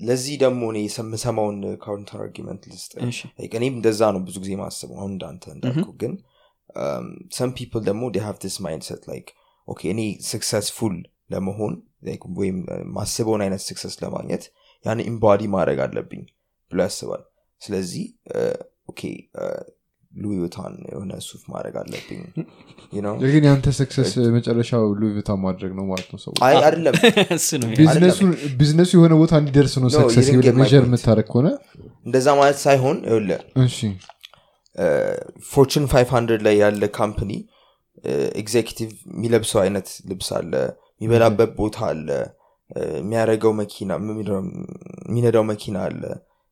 ለዚህ 0.00 0.36
ደግሞ 0.38 0.62
እኔ 0.72 0.78
የምሰማውን 0.98 1.76
counter 1.76 2.20
argument 2.20 2.62
ልስጥ። 2.68 2.92
እኔም 3.58 3.74
እንደዛ 3.78 4.10
ነው 4.14 4.20
ብዙ 4.20 4.36
ጊዜ 4.44 4.52
ማስበው 4.62 4.96
አሁን 5.00 5.12
እንዳንተ 5.12 5.44
እንዳልኩ 5.54 5.88
ግን 6.02 6.12
some 7.32 7.50
people 7.58 7.82
ደግሞ 7.88 8.02
they 8.10 8.22
have 8.28 8.38
this 8.44 8.56
mindset 8.66 9.02
like 9.12 9.30
okay 9.68 9.80
እኔ 9.94 10.02
successful 10.30 10.96
ለመሆን 11.32 11.74
like 12.04 12.24
ወይም 12.40 12.58
uh, 12.66 12.82
ማስበውን 12.96 13.40
አይነት 13.40 13.60
success 13.60 13.96
ለማግኘት 14.02 14.44
ያን 14.84 15.00
embody 15.10 15.42
ማድረግ 15.46 15.78
አለብኝ 15.78 16.22
ብሎ 16.70 16.80
ያስባል። 16.82 17.22
ስለዚህ 17.62 18.04
okay 18.88 19.00
Louis 20.12 20.38
Vuitton 20.38 20.74
የሆነ 20.88 21.12
ሱፍ 21.24 21.42
ማድረግ 21.52 21.74
አለብኝ 21.80 22.20
you 22.92 23.02
know? 23.02 23.12
ግን 23.24 23.44
የአንተ 23.46 23.66
success 23.76 24.10
መጨረሻው 24.36 24.84
Louis 25.00 25.12
Vuitton 25.12 25.30
ማድረግ 25.42 25.72
ነው 25.78 25.84
ማለት 25.90 26.08
ነው 26.12 26.20
ሰው። 26.24 26.32
አይደለም። 26.48 26.94
ቢዝነሱ 28.60 28.90
የሆነ 28.96 29.12
ቦታ 29.20 29.32
እንዲደርስ 29.40 29.74
ነው 29.78 29.88
No, 29.88 29.94
success 29.96 30.28
point. 30.30 30.74
የምታደረግ 30.76 31.28
ከሆነ? 31.30 31.48
እንደዛ 32.06 32.28
ማለት 32.38 32.58
ሳይሆን 32.64 32.98
ይኸውልህ 33.06 33.40
እሺ። 33.64 33.78
Fortune 35.50 35.86
500 35.92 36.44
ላይ 36.46 36.54
ያለ 36.60 36.82
company 36.96 37.32
executive 38.40 38.90
የሚለብሰው 39.12 39.60
አይነት 39.62 39.88
ልብስ 40.10 40.28
አለ 40.36 40.52
የሚበላበት 41.00 41.50
ቦታ 41.58 41.78
አለ 41.90 42.08
እ፣ 42.70 42.80
የሚያደርገው 42.98 43.52
መኪና 43.60 43.90
የሚነዳው 45.06 45.44
መኪና 45.48 45.76
አለ 45.86 46.02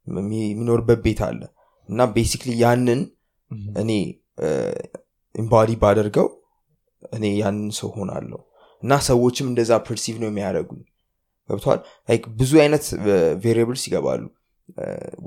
የሚ- 0.07 0.49
የሚኖርበት 0.49 1.01
ቤት 1.05 1.21
አለ። 1.27 1.41
እና 1.89 2.01
basically 2.15 2.51
ያንን 2.63 3.01
እኔ 3.83 3.91
embody 5.35 5.71
ባደርገው 5.83 6.29
እኔ 7.13 7.25
ያንን 7.41 7.71
ሰው 7.79 7.89
ሆናለሁ 7.97 8.41
እና 8.83 8.95
ሰዎችም 9.07 9.47
እንደዛ 9.51 9.73
perceive 9.87 10.17
ነው 10.23 10.29
የሚያደርጉኝ። 10.31 10.83
ገብተዋል 11.49 11.81
ብዙ 12.41 12.53
አይነት 12.65 12.85
variables 13.45 13.83
ይገባሉ። 13.89 14.23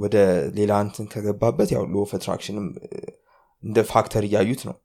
ወደ 0.01 0.15
ሌላ 0.57 0.71
እንትን 0.85 1.05
ከገባበት 1.13 1.69
ያው 1.75 1.83
law 1.93 2.03
of 2.09 2.18
attraction 2.18 2.59
ም 2.59 2.67
እንደ 3.63 3.77
factor 3.93 4.23
እያዩት 4.27 4.61
ነው። 4.69 4.75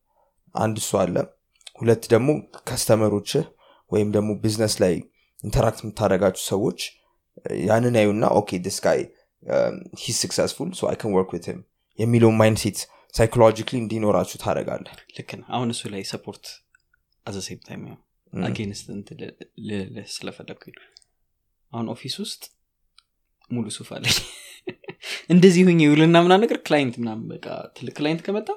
አንድ 0.55 0.77
እሱ 0.83 0.91
አለ። 1.03 1.17
ሁለት 1.81 2.05
ደግሞ 2.13 2.29
customer 2.69 3.12
ኦችህ 3.12 3.45
ወይም 3.91 4.09
ደግሞ 4.17 4.31
ቢዝነስ 4.43 4.75
ላይ 4.83 4.95
interact 5.43 5.81
የምታደረጋችሁ 5.83 6.43
ሰዎች 6.53 6.79
ያንን 7.67 7.97
ያዩና 8.01 8.27
okay 8.39 8.59
this 8.67 8.79
guy 8.87 9.01
he's 10.03 10.15
successful 10.21 10.69
so 10.79 10.89
I 10.91 10.97
work 11.17 11.31
with 11.35 11.47
him 11.51 11.59
የሚለው 11.99 12.31
mindset 12.41 12.79
psychologically 13.17 13.77
እንዲኖራችሁ 13.83 14.39
ታደረጋለህ 14.43 14.95
ልክ 15.17 15.31
ነው። 15.39 15.47
አሁን 15.57 15.69
እሱ 15.75 15.83
ላይ 15.93 16.03
support 16.11 16.32
at 16.32 16.38
the 16.38 16.47
same 17.27 17.61
time 17.67 17.85
against 18.33 18.87
ስለፈለግኩኝ 20.15 20.75
ነው። 20.79 20.87
አሁን 21.73 21.87
office 21.95 22.17
ውስጥ 22.25 22.43
ሙሉ 23.51 23.67
ሱፍ 23.77 23.91
አለኝ። 23.97 24.17
እንደዚህ 25.33 25.63
ሆኜ 25.67 25.81
እውልና 25.85 26.17
ምና 26.25 26.35
ነገር 26.43 26.59
client 26.67 26.95
ምናምን 27.01 27.27
በቃ 27.33 27.47
ትልቅ 27.77 27.93
client 27.99 28.21
ከመጣ 28.27 28.49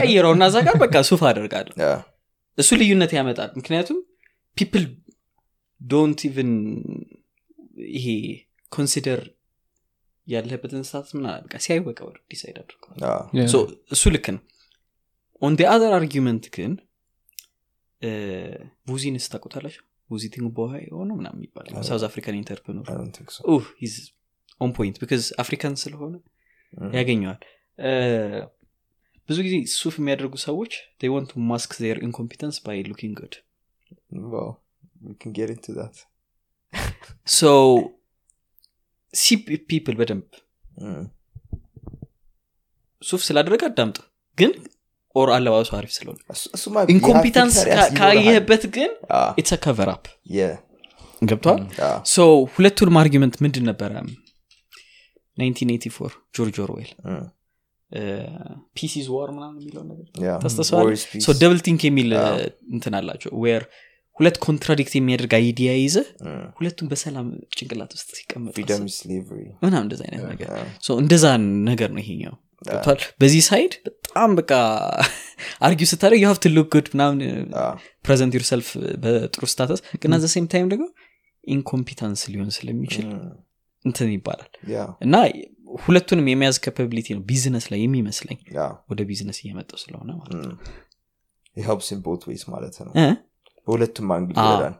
ቀይረው 0.00 0.32
እና 0.36 0.44
እዛ 0.50 0.56
ጋር 0.66 0.76
በቃ 0.82 0.94
ሱፍ 1.08 1.22
አደርጋለሁ። 1.30 1.74
እሱ 2.58 2.68
ልዩነት 2.80 3.12
ያመጣል። 3.18 3.50
ምክንያቱም 3.58 3.98
people 4.56 4.84
don't 5.80 6.20
even 6.28 6.50
ይሄ 7.96 8.06
consider 8.72 9.20
ያለህበትን 10.26 10.84
status 10.88 11.12
ምና 11.16 11.26
በቃ 11.44 11.54
ሲያዩ 11.64 11.80
በቃ 11.88 12.00
ወደ 12.08 12.16
decide 12.32 12.56
አድርገው 12.62 12.92
ያ 13.38 13.44
So, 13.52 13.60
እሱ 13.94 14.04
ልክ 14.14 14.26
ነው። 14.36 14.42
on 15.42 15.54
the 15.58 15.66
other 15.72 15.92
argument 15.98 16.46
ግን 16.56 16.72
Vusi 18.88 19.13
ን 19.13 19.26
ታውቁታላችሁ 19.32 19.82
Vusi 20.10 20.24
Thembekwayo 20.34 20.72
የሆነ 20.82 21.10
ምናምን 21.20 21.40
ይባላል 21.46 21.84
South 21.88 22.04
African 22.08 22.36
entrepreneur 22.40 22.84
I 22.86 22.96
don't 22.98 23.14
think 23.18 23.30
so. 23.36 23.40
On 24.60 24.70
point 24.78 24.96
because 25.02 25.24
African 25.44 25.74
ስለሆነ 25.84 26.14
Mhm. 26.72 26.92
ያገኘዋል። 26.98 27.40
Uh, 27.78 28.40
ብዙ 29.28 29.38
ጊዜ 29.46 29.54
ሱፍ 29.72 29.94
የሚያደርጉ 30.00 30.34
ሰዎች 30.44 30.72
they 31.00 31.08
want 31.14 31.28
to 31.32 31.38
mask 31.50 31.70
their 31.84 31.98
incompetence 32.06 32.56
by 32.66 32.76
looking 32.90 33.14
good 39.20 39.24
Well, 39.24 39.54
we 39.54 39.54
can 39.54 39.64
get 39.64 39.64
into 39.64 39.64
that. 39.64 39.64
so 39.64 39.64
ሲ 39.64 39.64
ፒፕል 39.70 39.94
በደንብ. 39.94 40.22
ሱፍ 43.02 43.24
ስላደረገ 43.24 43.64
አዳምጥ 43.64 43.96
ግን 44.38 44.64
or 45.16 45.30
አለባበሱ 45.30 45.76
አሪፍ 45.76 45.92
ስለሆነ 45.92 46.18
incompetence 46.88 47.64
ካየህበት 47.98 48.66
ግን 48.66 48.90
it's 49.38 49.52
yeah. 50.28 50.54
ገብቷል 51.22 51.66
so 52.04 52.44
ሁለቱንም 52.44 52.98
argument 52.98 53.42
ምንድን 53.42 53.64
ነበረ 53.64 53.92
1984 55.38 56.18
George 56.38 56.60
Orwell. 56.60 56.90
Peace 58.80 59.00
is 59.00 59.08
war 59.08 59.30
ምናምን 59.30 59.60
የሚለው 59.60 59.82
ነገር. 59.82 60.06
So 61.20 61.32
double 61.32 61.58
think 61.58 61.84
የሚል 61.84 62.14
እንትን 62.72 62.96
አላቸው 62.96 63.30
where 63.34 63.68
ሁለት 64.18 64.36
contradict 64.46 64.92
የሚያደርግ 64.96 65.32
idea 65.38 65.70
ይዘ. 65.84 65.96
ሁለቱም 66.58 66.86
በሰላም 66.92 67.26
ጭንቅላት 67.56 67.90
ውስጥ 67.96 68.08
ሲቀመጡ 68.18 68.54
Freedom 68.58 68.84
is 68.90 68.96
slavery. 69.02 69.46
ምናምን 69.64 69.84
እንደዚ 69.86 70.02
አይነት 70.08 70.24
ነገር 70.32 70.48
እንደዛ 71.02 71.24
ነገር 71.70 71.90
ነው 71.96 72.02
ይሄኛው 72.04 72.34
ገብቷል 72.68 73.00
በዚህ 73.22 73.42
side 73.48 73.72
በጣም 73.86 74.30
በቃ 74.38 74.52
argue 75.66 75.88
ስታደርግ 75.90 76.20
you 76.22 76.28
have 76.30 76.38
look 76.56 76.68
good 76.74 76.86
ምናምን 76.94 77.18
present 78.06 78.32
yourself 78.38 78.68
በጥሩ 79.02 79.42
status 79.54 79.82
ግን 80.02 80.14
at 80.18 80.23
the 80.23 80.30
same 80.34 80.46
time 80.54 80.70
ደግሞ 80.74 80.86
incompetence 81.44 82.22
ሊሆን 82.32 82.50
ስለሚችል. 82.58 83.06
እንትን 83.84 84.08
ይባላል. 84.16 84.50
እና 85.06 85.16
ሁለቱንም 85.84 86.26
የመያዝ 86.30 86.56
capability 86.64 87.08
ነው 87.16 87.22
ቢዝነስ 87.28 87.64
ላይ 87.72 87.80
የሚመስለኝ. 87.84 88.38
ወደ 88.90 89.00
ቢዝነስ 89.10 89.38
እየመጣው 89.44 89.78
ስለሆነ 89.84 90.10
ማለት 90.22 90.40
ነው. 90.48 90.58
It 91.58 91.64
helps 91.68 91.86
in 91.94 92.00
both 92.08 92.24
ways 92.28 92.42
ማለት 92.54 92.74
ነው? 92.86 92.92
በሁለቱም 93.66 94.10
angle 94.16 94.36
ይረዳል 94.42 94.74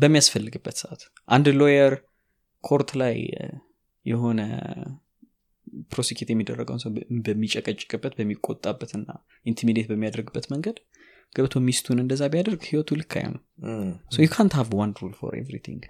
በሚያስፈልግበት 0.00 0.76
ሰዓት 0.82 1.02
አንድ 1.36 1.46
lawyer 1.60 1.94
court 2.64 2.90
ላይ 3.02 3.16
የሆነ 4.06 4.40
prosecute 5.92 6.28
የሚደረገውን 6.32 6.80
ሰው 6.84 6.90
በሚጨቀጭቅበት 7.26 8.12
በሚቆጣበትና 8.18 9.08
intimidate 9.46 9.86
በሚያደርግበት 9.90 10.46
መንገድ 10.54 10.76
ገብቶ 11.32 11.60
ሚስቱን 11.66 11.98
እንደዛ 12.02 12.22
ቢያደርግ 12.32 12.60
ህይወቱ 12.70 12.90
ልክ 13.00 13.12
አይሆንም. 13.18 13.42
ሶ 14.14 14.16
ዩ 14.24 14.28
ካንት 14.34 14.52
ሃቭ 14.58 14.70
ዋን 14.80 14.92
ሩል 15.00 15.12
ፎር 15.20 15.32
ኤቭሪቲንግ. 15.40 15.82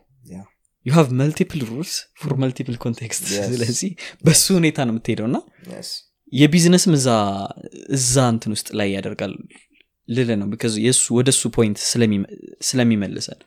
ዩ 0.86 0.92
ሃቭ 0.96 1.08
መልቲፕል 1.20 1.60
ሩልስ 1.70 1.92
ፎር 2.20 2.32
መልቲፕል 2.44 2.76
ኮንቴክስት. 2.84 3.24
ስለዚህ 3.52 3.90
በሱ 4.26 4.46
ሁኔታ 4.58 4.78
ነው 4.88 4.92
የምትሄደው 4.94 5.26
እና. 5.30 5.38
የቢዝነስም 6.32 6.92
እዛ 6.98 7.08
እዛ 7.98 8.14
እንትን 8.34 8.52
ውስጥ 8.56 8.68
ላይ 8.80 8.88
ያደርጋል 8.96 9.34
ልል 10.16 10.30
ነው 10.40 10.46
because 10.52 10.74
የእሱ 10.86 11.04
ወደ 11.18 11.28
እሱ 11.34 11.42
point 11.56 11.78
ስለሚመልሰን 12.68 13.40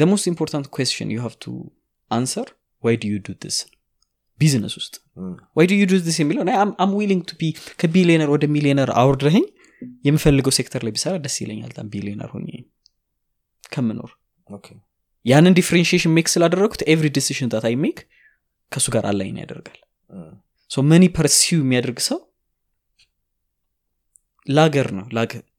the 0.00 0.06
most 0.12 0.26
important 0.32 0.66
question 0.76 1.06
you 1.14 1.20
have 1.26 1.36
to 1.44 1.52
answer 2.10 2.46
why 2.84 2.94
do 3.02 3.06
you 3.12 3.20
do 3.28 3.34
this 3.44 3.58
ቢዝነስ 4.38 4.74
ውስጥ 4.80 4.94
why 5.56 5.64
do 5.70 5.76
you 5.80 5.86
do 5.92 5.98
this 6.06 6.18
የሚለው 6.22 6.42
I'm 6.84 6.90
willing 7.00 7.22
to 7.30 7.38
be 7.40 7.52
ከ 7.82 7.89
billionaire 7.89 8.30
ወደ 8.34 8.44
ሚሊዮነር 8.56 8.90
አውርድረኝ 9.02 9.46
የምፈልገው 10.08 10.52
ሴክተር 10.58 10.80
ላይ 10.86 10.92
ቢሰራ 10.96 11.14
ደስ 11.24 11.36
ይለኛል 11.42 11.70
በጣም 11.72 11.88
ቢሊዮነር 11.94 12.30
ሆኜ 12.34 12.48
ከምኖር. 13.74 14.10
ያንን 15.30 15.54
differentiation 15.58 16.12
make 16.16 16.26
ስላደረግኩት 16.34 16.82
every 16.92 17.06
decision 17.16 17.48
that 17.52 17.64
I 17.68 17.74
make 17.84 17.98
ከእሱ 18.72 18.86
ጋር 18.94 19.04
align 19.10 19.36
ያደርጋል. 19.42 19.78
So 20.70 20.82
money 20.92 21.04
pursue 21.16 21.60
የሚያደርግ 21.64 21.98
ሰው 22.08 22.18
lag 24.48 24.65
ኡን 24.65 24.88
ነው 24.98 25.06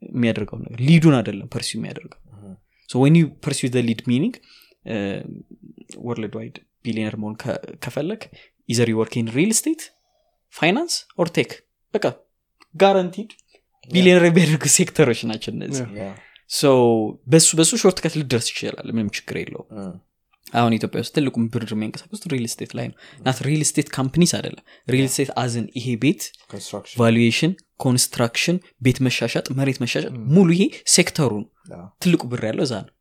የሚያደርገው 0.09 0.57
ነገር 0.61 0.79
lead 0.87 1.01
ኡን 1.01 1.15
አይደለም 1.17 1.47
pursue 1.53 1.77
የሚያደርገው። 1.79 2.19
Pursue 3.43 3.69
the 3.73 3.81
lead 3.87 4.01
meaning 4.11 4.35
worldwide 6.07 6.55
billionaire 6.85 7.15
መሆን 7.21 7.35
ከፈለግ 7.83 8.21
either 8.69 8.89
work 8.99 9.18
in 9.18 9.27
real 9.35 9.51
estate 9.59 9.81
finance 10.53 10.93
or 11.21 11.29
tech 11.35 11.51
በቃ 11.93 12.05
guaranteed 12.75 13.29
billionaire 13.89 14.25
የሚያደርጉ 14.29 14.65
ሴክተሮች 14.75 15.21
ናቸው 15.29 15.51
እነዚህ። 15.55 15.85
በሱ 17.27 17.47
በሱ 17.59 17.71
shortcut 17.81 18.13
ልደርስ 18.19 18.47
ይችላል 18.51 18.87
ምንም 18.95 19.09
ችግር 19.17 19.37
የለው 19.41 19.63
Mm. 19.79 19.91
አሁን 20.53 20.73
ኢትዮጵያ 20.73 20.99
ውስጥ 21.03 21.13
ትልቁም 21.15 21.43
ብር 21.53 21.65
የሚያንቀሳቀሱት 21.69 22.25
real 22.33 22.45
estate 22.53 22.71
ላይ 22.77 22.85
ነው። 22.91 22.95
not 23.25 23.39
real 23.47 23.61
estate 23.69 23.87
companies 23.97 24.31
አይደለም። 24.37 24.63
real 24.87 25.07
estate 25.07 25.31
as 25.41 25.53
in 25.53 25.65
ይሄ 25.79 25.87
ቤት. 26.03 26.21
valuation 26.99 27.51
construction 27.77 28.57
ቤት 28.83 28.99
መሻሻጥ 29.07 29.45
መሬት 29.59 29.79
መሻሻጥ 29.83 30.05
ሙሉ 30.35 30.49
ይሄ 30.57 30.63
ሴክተሩ 30.95 31.31
ነው. 31.43 31.49
ትልቁ 32.03 32.21
ብር 32.31 32.43
ያለው 32.49 32.65
እዛ 32.67 32.73
ነው. 32.85 32.93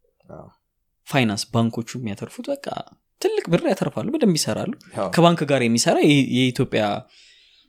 ፋይናንስ 1.08 1.44
ባንኮቹ 1.54 1.90
የሚያተርፉት 2.00 2.46
በቃ 2.52 2.66
ትልቅ 3.22 3.44
ብር 3.52 3.62
ያተርፋሉ 3.70 4.08
በደንብ 4.14 4.36
ይሰራሉ. 4.38 4.72
ከባንክ 5.14 5.40
ጋር 5.50 5.60
የሚሰራ 5.64 5.96
የኢትዮጵያ 6.34 6.82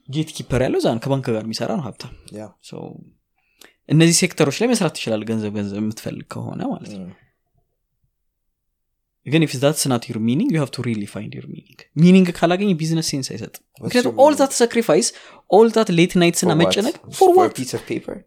gatekeeper 0.09 0.61
ያለው 0.65 0.79
እዛ 0.81 0.87
ነው። 0.95 1.01
ከባንክ 1.05 1.25
ጋር 1.35 1.43
የሚሰራ 1.47 1.71
ነው 1.79 1.85
ሀብታም። 1.87 2.13
እነዚህ 3.89 4.15
ሴክተሮች 4.21 4.57
ላይ 4.61 4.67
መስራት 4.71 4.93
ትችላል 4.97 5.21
ገንዘብ 5.29 5.51
ገንዘብ 5.57 5.77
የምትፈልግ 5.81 6.25
ከሆነ 6.33 6.61
ማለት 6.71 6.91
ነው። 6.95 7.07
Mm. 7.09 7.28
ግን 9.25 9.41
if 9.45 9.53
that's 9.61 9.83
not 9.91 10.03
your 10.09 10.17
meaning 10.27 10.49
you 10.55 10.59
have 10.61 10.69
to 10.75 10.83
really 10.87 11.03
find 11.13 11.33
your 11.37 11.45
meaning 11.53 11.79
meaning 11.95 12.27
ካላገኝ 12.37 12.69
business 12.81 13.07
sense 13.13 13.27
አይሰጥም 13.33 13.63
ምክንያቱም 13.81 14.13
all 14.25 14.33
that 14.39 14.53
sacrifice 14.59 15.07
all 15.49 15.67
that 15.75 15.89
late 15.99 16.13
nights 16.21 16.41
እና 16.45 16.51
For 16.51 16.57
what? 16.57 16.63
መጨነቅ 16.63 16.95
for? 17.19 18.17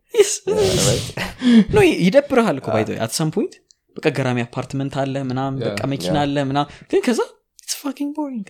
no 1.74 1.78
ይደብርሃል 2.06 2.56
እኮ 2.62 2.68
by 2.76 2.84
at 3.06 3.14
some 3.18 3.30
point 3.36 3.54
በቃ 3.96 4.06
ገራሚ 4.18 4.38
አፓርትመንት 4.46 4.94
አለ 5.02 5.14
ምናም 5.30 5.54
በቃ 5.66 5.80
መኪና. 5.92 6.16
አለ 6.24 6.36
ምናም 6.50 6.66
ግን 6.90 7.00
ከዛ 7.06 7.20
it's 7.62 7.74
fucking 7.82 8.10
boring. 8.18 8.46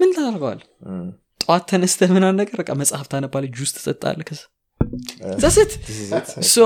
ምን 0.00 0.10
ታደርገዋል 0.16 0.60
Mm. 0.90 1.08
ጠዋት 1.40 1.64
ተነስተ 1.70 2.08
ምናን 2.14 2.36
ነገር 2.40 2.56
በቃ 2.60 2.70
መጽሐፍ 2.80 3.06
ታነባለ 3.12 3.44
ጁስ 3.56 3.70
ትጠጣለ 3.76 4.20
ከዛ 4.28 4.42
it. 5.62 5.72
so 6.52 6.58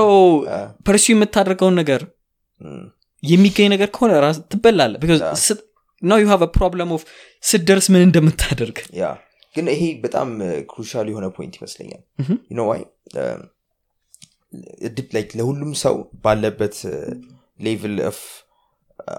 pursue 0.87 1.05
የምታደርገውን 1.13 1.75
ነገር 1.81 2.01
mm. 2.59 2.83
የሚገኝ 3.23 3.67
ነገር 3.73 3.89
ከሆነ 3.95 4.13
ራስ 4.25 4.37
ትበላለ. 4.51 4.93
now 6.01 6.17
you 6.23 6.25
have 6.31 6.43
problem 6.57 6.89
of 6.95 7.03
ስደርስ 7.43 7.85
ምን 7.93 8.01
እንደምታደርግ. 8.07 8.77
ያ 9.01 9.05
ግን 9.55 9.67
ይሄ 9.73 9.83
በጣም 10.05 10.29
crucial 10.71 11.07
የሆነ 11.11 11.25
point 11.37 11.53
ይመስለኛል. 11.59 12.01
know 12.57 12.63
why 12.71 12.81
like 15.15 15.29
ለሁሉም 15.39 15.71
ሰው 15.83 15.95
ባለበት 16.25 16.75
level 17.59 17.95
of 18.09 18.19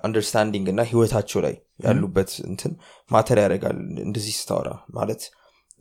understanding 0.04 0.66
እና 0.72 0.82
ህይወታቸው 0.90 1.40
ላይ 1.46 1.54
ያሉበት 1.84 2.30
እንትን 2.50 2.72
matter 3.10 3.38
ያደርጋል። 3.44 3.78
እንደዚህ 4.06 4.34
ስታወራ 4.40 4.70
ማለት 4.98 5.22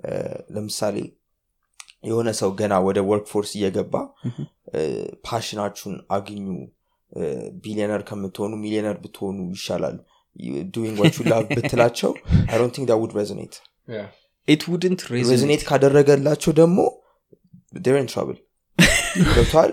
uh, 0.08 0.36
ለምሳሌ 0.56 0.98
የሆነ 2.04 2.30
ሰው 2.40 2.50
ገና 2.60 2.74
ወደ 2.88 3.00
workforce 3.10 3.52
እየገባ. 3.58 3.94
passion 5.28 5.57
ኣችሁን 5.57 5.96
አግኙ 6.12 6.48
ቢሊዮነር 7.64 8.02
ከምትሆኑ 8.10 8.52
ሚሊዮነር 8.64 8.98
ብትሆኑ 9.04 9.38
ይሻላል። 9.54 9.98
doing 10.74 10.98
love 11.32 11.46
ብትላቸው 11.58 12.12
I 12.50 12.58
don't 12.62 12.74
think 12.78 12.90
would 13.02 13.14
resonate 13.20 13.54
it 14.48 14.64
wouldn't 14.72 15.02
resonate 15.12 15.62
ካደረገላቸው 15.70 16.52
ደግሞ 16.60 16.80
you're 17.86 17.96
in 17.98 18.08
trouble 18.12 18.38
ገብቷል? 19.28 19.72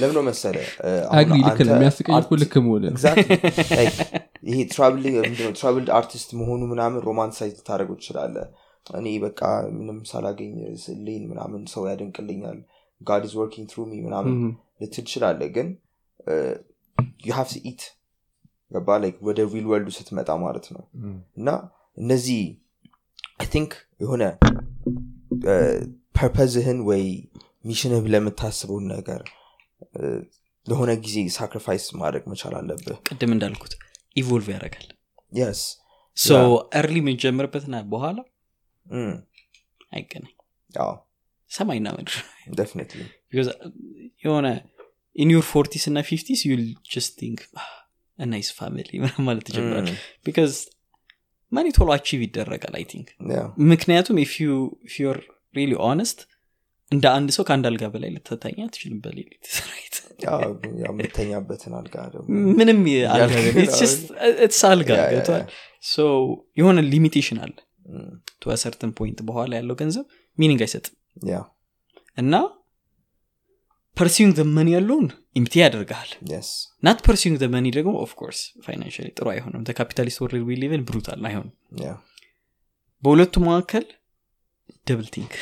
ለምን 0.00 0.16
መሰለ 0.28 0.56
ይሄ 4.48 4.58
troubled 4.72 5.88
artist 5.98 6.30
መሆኑ 6.40 6.60
ምናምን 6.72 7.00
romanticize 7.08 7.52
ልታደረጉ 7.58 7.90
ትችላለ 8.00 8.36
እኔ 8.86 9.08
በቃ 9.24 9.40
ምንም 9.76 9.98
ሳላገኝ 10.10 10.52
ስዕሌን 10.82 11.24
ምናምን 11.30 11.62
ሰው 11.72 11.82
ያደንቅልኛል። 11.90 12.58
God 13.00 13.24
is 13.28 13.34
working 13.40 13.66
through 13.72 13.80
me 13.88 13.98
ምናምን 14.06 14.36
ልትል 14.80 14.92
ትችላለ 15.00 15.40
ግን 15.56 15.68
you 17.24 17.32
have 17.38 17.50
it 17.70 17.82
ገባ 18.70 18.96
like 19.02 19.16
ወደ 19.28 19.38
real 19.52 19.66
world 19.70 19.84
ኡ 19.84 19.90
ስትመጣ 19.96 20.30
ማለት 20.42 20.66
ነው። 20.74 20.82
እና 21.38 21.48
እነዚህ 21.96 22.40
I 23.40 23.46
think 23.54 23.72
የሆነ 24.00 24.24
purpose 26.18 26.56
ህን 26.56 26.78
ወይ 26.88 27.04
mission 27.68 27.98
ህ 27.98 28.06
ለምታስበውን 28.12 28.86
ነገር 28.92 29.20
ለሆነ 30.66 30.90
ጊዜ 31.04 31.18
sacrifice 31.36 31.84
ማድረግ 32.00 32.24
መቻል 32.32 32.54
አለብህ። 32.58 32.96
ቅድም 33.08 33.30
እንዳልኩት 33.34 33.72
evolve 34.16 34.48
ያደርጋል። 34.54 34.88
yes 35.32 35.60
so 36.16 36.30
early 36.80 36.96
የምንጀምርበትና 37.02 37.76
በኋላ 37.92 38.18
አይገናኝ። 39.92 40.34
ሰማይና 41.50 41.88
ምድር 41.96 42.16
የሆነ 44.24 44.46
in 45.16 45.30
your 45.34 45.44
forties 45.50 45.84
እና 45.90 46.00
fifties 46.08 46.40
you'll 46.48 46.64
just 46.92 47.12
think 47.20 47.40
nice 48.18 48.48
family 48.58 48.90
ማለት 49.26 49.44
ትጀምራል 49.48 49.88
because 50.26 50.54
money 51.52 51.68
ቶሎ 51.76 51.88
achieve 51.96 52.20
ይደረጋል 52.26 52.74
I 52.78 52.84
think 52.92 53.08
ምክንያቱም 53.70 54.16
if 54.24 54.32
you're 54.98 55.18
really 55.54 55.72
honest 55.86 56.18
እንደ 56.92 57.04
አንድ 57.16 57.28
ሰው 57.36 57.44
ከአንድ 57.48 57.64
አልጋ 57.70 57.84
በላይ 57.94 58.10
ልትተኛ 58.14 58.58
ትችልም 58.74 58.98
በሌሊት 59.04 59.46
right 59.70 59.96
የምተኛበትን 60.82 61.72
አልጋ 61.78 61.96
ምንም 62.58 62.78
አልጋ 64.66 64.92
yeah፣ 64.98 65.06
ገብቷል. 65.12 65.44
የሆነ 66.58 66.78
limitation 66.92 67.38
አለ. 67.44 67.54
to 68.40 68.56
certain 68.62 68.90
point 68.98 69.18
በኋላ 69.28 69.52
ያለው 69.60 69.76
ገንዘብ 69.82 70.06
meaning 70.38 70.60
አይሰጥም. 70.64 70.94
እና 72.18 72.34
pursuing 73.98 74.32
the 74.38 74.42
money 74.56 74.68
ያለውን 74.76 75.06
empty 75.38 75.54
ያደርግሃል. 75.62 76.10
not 76.86 76.98
pursuing 77.06 77.36
the 77.42 77.46
money 77.54 77.66
ደግሞ 77.76 77.92
of 78.04 78.13
course 78.13 78.40
financially 78.66 79.06
ጥሩ 79.18 79.26
አይሆንም. 79.34 79.62
capitalist 79.78 80.18
world 80.24 80.44
will 80.48 80.80
be 80.90 80.99
brutal 80.99 81.26
አይሆንም. 81.30 81.52
በሁለቱ 83.02 83.34
መካከል 83.48 83.84
double 84.88 85.08
think 85.14 85.32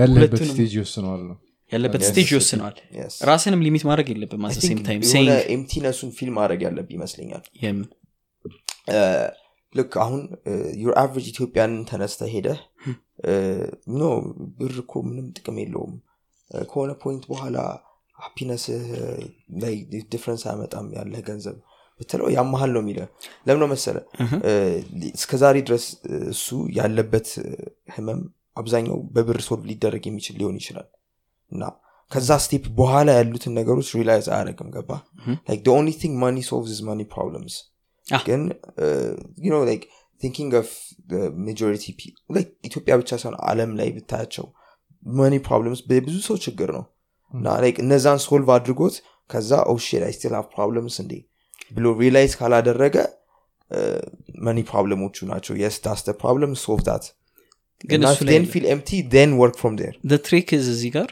ያለበት 0.00 0.42
stage 0.50 0.72
ይወስነዋል 0.78 1.22
ነው። 1.30 1.36
ያለበት 1.72 2.00
Yes. 2.02 2.08
stage 2.10 2.28
ይወስነዋል. 2.32 2.76
yes 2.96 3.14
ራስንም 3.28 3.60
limit 3.66 3.84
ማድረግ 3.90 4.06
የለብም 4.12 4.42
at 4.46 4.50
the 4.50 4.56
same 4.66 4.80
time 4.86 5.00
የሆነ 5.02 5.12
saying 5.12 5.30
emptiness 5.54 5.93
ኡን 5.93 6.10
feel 6.16 6.30
ማድረግ 6.38 6.60
ያለብህ 6.66 6.94
ይመስለኛል. 6.98 7.44
የምን? 7.64 7.86
ልክ 9.74 9.92
አሁን 10.04 10.22
your 10.82 10.94
average 11.02 11.26
Ethiopian 11.32 11.74
ተነስተ 11.90 12.28
ሄደህ 12.32 12.58
no 13.98 14.10
ብር 14.58 14.74
እኮ 14.82 15.02
ምንም 15.08 15.28
ጥቅም 15.36 15.58
የለውም 15.62 15.94
ከሆነ 16.70 16.90
point 17.02 17.24
በኋላ 17.30 17.56
happiness 18.16 18.70
ህ 18.70 18.82
ላይ 19.62 19.74
difference 20.12 20.42
አያመጣም 20.48 20.88
ያለህ 20.98 21.22
ገንዘብ 21.28 21.56
ብትለው 22.00 22.28
ያመሃል 22.36 22.70
ነው 22.74 22.82
የሚለ 22.82 23.00
ለምን 23.46 23.60
ነው 23.62 23.68
መሰለ 23.72 23.96
እስከ 25.18 25.32
ዛሬ 25.42 25.56
ድረስ 25.68 25.84
እሱ 26.34 26.46
ያለበት 26.78 27.28
ህመም 27.96 28.20
አብዛኛው 28.56 28.98
በብር 29.14 29.38
solve 29.48 29.64
ሊደረግ 29.70 30.04
የሚችል 30.08 30.36
ሊሆን 30.40 30.56
ይችላል። 30.60 30.88
እና 31.52 31.62
ከዛ 32.12 32.30
step 32.44 32.64
በኋላ 32.78 33.10
ያሉትን 33.18 33.52
ነገሮች 33.58 33.90
realize 33.98 34.26
አያደረግም 34.34 34.70
ገባ 34.74 34.90
like 35.48 35.68
only 35.76 35.92
thing 36.02 36.14
money 36.24 36.38
solves 36.50 36.80
money 36.88 37.02
problems. 37.12 37.54
ግን 38.26 38.42
you 39.44 39.52
know 39.54 39.58
like 39.68 39.82
thinking 40.22 40.52
of 40.60 40.70
majority 41.46 41.84
ኢትዮጵያ 42.68 42.92
ብቻ 43.00 43.10
ሳይሆን 43.22 43.36
አለም 43.50 43.70
ላይ 43.80 43.88
ብታያቸው 43.96 44.46
money 45.02 45.34
problems 45.46 45.80
በብዙ 45.88 46.16
ሰው 46.28 46.36
ችግር 46.44 46.70
ነው። 46.76 46.84
እና 47.32 47.46
like 47.62 47.76
እነዛን 47.84 48.18
solve 48.24 48.48
አድርጎት 48.56 48.96
ከዛ 49.30 49.50
oh 49.72 49.82
shit 49.82 50.02
I 50.06 50.12
still 50.16 50.34
problems 50.54 50.96
እንዴ 51.02 51.12
ብሎ 51.76 51.86
realize 52.02 52.32
ካላደረገ 52.40 52.96
money 54.46 54.58
problem 54.70 55.06
ኦቹ 55.06 55.26
ናቸው። 55.30 55.54
yes 55.62 55.76
that's 55.84 56.00
problem 56.22 56.52
solve 56.64 56.82
that 56.88 57.04
ግን 57.84 58.02
feel 58.52 58.64
empty 58.72 58.90
and 59.22 59.32
work 59.40 59.56
from 59.60 59.74
there 59.80 59.94
trick 60.26 60.48
እዚህ 60.58 60.90
ጋር 60.96 61.10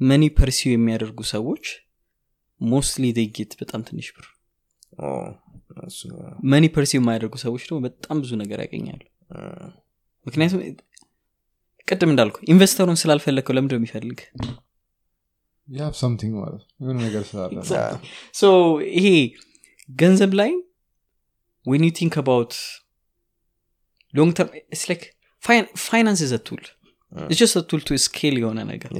money 0.00 0.24
pursue 0.38 0.72
የሚያደርጉ 0.74 1.20
ሰዎች 1.34 1.64
mostly 2.60 3.04
get 3.36 3.52
በጣም 3.60 3.80
ትንሽ 3.88 4.08
ብር 4.16 4.26
money 6.52 6.64
pursue 6.74 6.98
የማያደርጉ 7.00 7.34
ሰዎች 7.44 7.62
ደግሞ 7.68 7.78
በጣም 7.86 8.16
ብዙ 8.22 8.32
ነገር 8.42 8.58
ያገኛሉ። 8.64 9.02
ምክንያቱም 10.26 10.60
ቅድም 11.88 12.10
እንዳልኩ 12.12 12.36
investor 12.52 12.83
ኡን 12.83 12.98
ስላልፈለግከው 13.02 13.54
ለምንድ 13.56 13.72
የሚፈልግ? 13.76 14.18
ማለት 16.40 16.62
የሆነ 16.80 16.96
ነገር 17.06 17.22
ስላለ 17.30 17.56
so 18.40 18.44
ይሄ 18.96 19.06
ገንዘብ 19.88 20.32
ላይ 20.40 20.50
when 21.66 21.84
you 21.88 21.92
think 22.00 22.14
about 22.22 22.54
long 24.14 24.32
term 24.38 24.52
like 24.90 25.02
finance 25.86 26.20
the 26.32 26.36
tool 26.48 26.62
tool 27.70 27.80
to 27.88 27.98
scale 28.06 28.36
የሆነ 28.42 28.58
ነገር. 28.72 28.90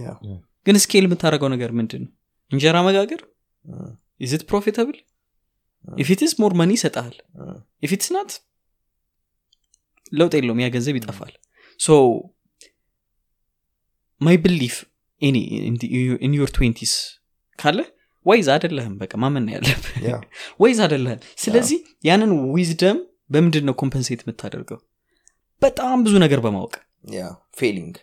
ግን 0.67 0.77
scale 0.85 1.05
የምታደርገው 1.07 1.49
ነገር 1.55 1.71
ምንድን 1.79 2.03
ነው? 2.07 2.13
እንጀራ 2.51 2.77
መጋገር? 2.89 3.21
is 4.25 4.34
it 4.34 4.43
profitable 4.51 4.97
if 6.03 6.13
it's 6.13 6.33
more 6.43 6.53
money 6.61 6.71
ይሰጠሃል 6.79 7.17
if 7.87 7.94
it's 7.94 8.09
not 8.15 8.31
ለውጥ 10.13 10.33
የለውም። 10.39 10.61
ያ 10.65 10.69
ገንዘብ 10.77 10.97
ይጠፋል. 10.99 11.33
so 11.81 11.89
my 14.21 14.37
belief 14.45 14.77
in 15.23 15.37
your 16.37 16.51
twenties 16.57 16.93
ካለ 17.59 17.79
wise 18.27 18.47
አደለህም 18.55 18.95
በቃ 19.01 19.13
ማመን 19.23 19.45
ያለብህ። 19.55 19.97
wise 20.61 20.79
አደለህም 20.87 21.21
ስለዚህ 21.43 21.79
ያንን 22.05 22.31
wisdom 22.55 22.99
በምንድን 23.31 23.65
ነው 23.69 23.75
compensate 23.83 24.21
የምታደርገው? 24.25 24.79
በጣም 25.63 25.97
ብዙ 26.07 26.15
ነገር 26.25 26.41
በማወቅ። 26.45 26.75
feeling 27.59 27.95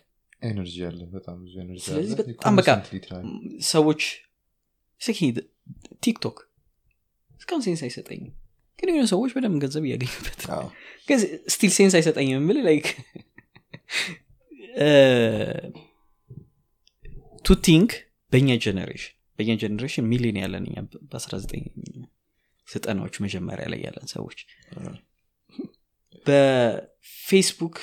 energy 0.42 0.74
አለ 0.88 1.00
በጣም 1.12 1.36
ብዙ 1.42 1.54
energy 1.62 1.82
ስለዚህ 1.86 2.16
በጣም 2.22 2.56
በቃ 2.58 2.68
ሰዎች 3.70 4.02
ስኪ 5.00 5.18
ቲክቶክ 6.04 6.36
እስካሁን 7.40 7.62
sense 7.66 7.80
አይሰጠኝም 7.86 8.32
ግን 8.78 8.88
የሆነ 8.90 9.06
ሰዎች 9.12 9.30
በደንብ 9.36 9.56
ገንዘብ 9.64 9.84
እያገኙበት 9.88 10.40
ግን 11.08 11.18
still 11.54 11.72
sense 11.76 11.94
አይሰጠኝም 11.98 12.36
የምል 12.38 12.58
like 12.66 12.86
to 17.44 17.56
think 17.66 17.90
በእኛ 18.32 18.50
generation 18.64 19.14
በእኛ 19.38 19.50
generation 19.62 20.04
ሚሊዮን 20.12 20.36
ያለን 20.42 20.64
እኛ 20.68 20.76
በ19 21.10 21.54
ዘጠናዎች 22.68 23.14
መጀመሪያ 23.24 23.64
ላይ 23.72 23.80
ያለን 23.86 24.06
ሰዎች። 24.14 24.38
በፌስቡክ 26.26 27.76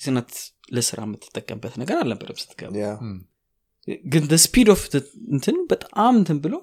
ዝነት 0.00 0.32
ለስራ 0.76 0.98
የምትጠቀምበት 1.06 1.74
ነገር 1.82 1.96
አልነበረም 2.00 2.38
ስትገባ. 2.40 2.72
ግን 4.06 4.24
speed 4.44 4.68
of 4.74 4.82
እንትን 5.34 5.56
በጣም 5.70 6.14
እንትን 6.20 6.38
ብሎ 6.44 6.54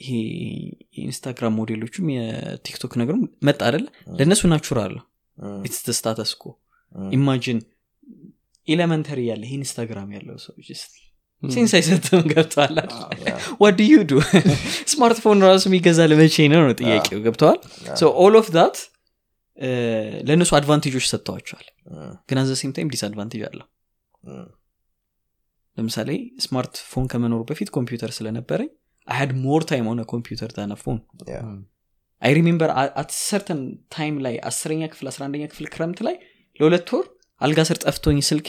ይሄ 0.00 0.10
የኢንስታግራም 0.94 1.54
ሞዴሎቹም 1.58 2.06
የቲክቶክ 2.14 2.92
ነገሩም 3.00 3.22
መጣ 3.48 3.60
አደለ 3.68 3.84
ለእነሱ 4.18 4.42
natural 4.52 4.94
it's 5.66 5.82
status 5.98 6.32
quo 6.40 6.52
imagine 7.16 7.58
elementary 8.68 9.20
ያለ 9.30 9.42
ይሄ 9.48 9.54
ኢንስታግራም 9.60 10.10
ያለው 10.16 10.38
ሰው 10.46 10.54
sense 11.42 11.72
አይሰጥም 11.76 12.22
ገብተዋል 12.32 12.76
what 13.62 13.78
you 13.90 13.98
do 14.10 14.20
smartphone 14.92 15.38
ራሱ 15.48 15.64
የሚገዛ 15.68 15.98
ለመቼ 16.12 16.36
ነው 16.52 16.60
ነው 16.66 16.74
ጥያቄው? 16.80 17.18
ገብተዋል? 17.26 17.58
all 18.24 18.34
of 18.40 18.48
that 18.56 18.76
ለእነሱ 20.28 20.50
advantage 20.58 20.91
ኦች 20.91 21.06
ሰጥተዋቸዋል. 21.12 21.66
ግን 22.28 22.38
at 22.42 22.46
the 22.46 22.52
same 22.60 22.72
time 22.76 22.90
disadvantage 22.94 23.42
አለው. 23.48 23.66
ለምሳሌ 25.76 26.10
ስማርትፎን 26.44 27.04
ከመኖሩ 27.12 27.40
በፊት 27.50 27.68
ኮምፒውተር 27.76 28.10
ስለነበረኝ 28.18 28.70
I 29.08 29.18
had 29.20 29.32
more 29.44 29.62
time 29.70 29.84
ሆነ 29.90 30.00
ኮምፒውተር 30.12 30.50
than 30.58 30.72
a 30.82 30.85
phone 30.85 30.98
I 32.22 32.32
remember 32.38 32.70
at 33.02 33.10
certain 33.28 33.60
time 33.94 34.14
ላይ 34.26 34.34
አስረኛ 34.50 34.82
ክፍል 34.92 35.06
አስራ 35.12 35.22
አንደኛ 35.28 35.44
ክፍል 35.52 35.66
ክረምት 35.74 36.00
ላይ 36.06 36.16
ለሁለት 36.60 36.88
ወር 36.94 37.06
አልጋ 37.40 37.60
ስር 37.68 37.78
ጠፍቶኝ 37.84 38.18
ስልኬ 38.28 38.48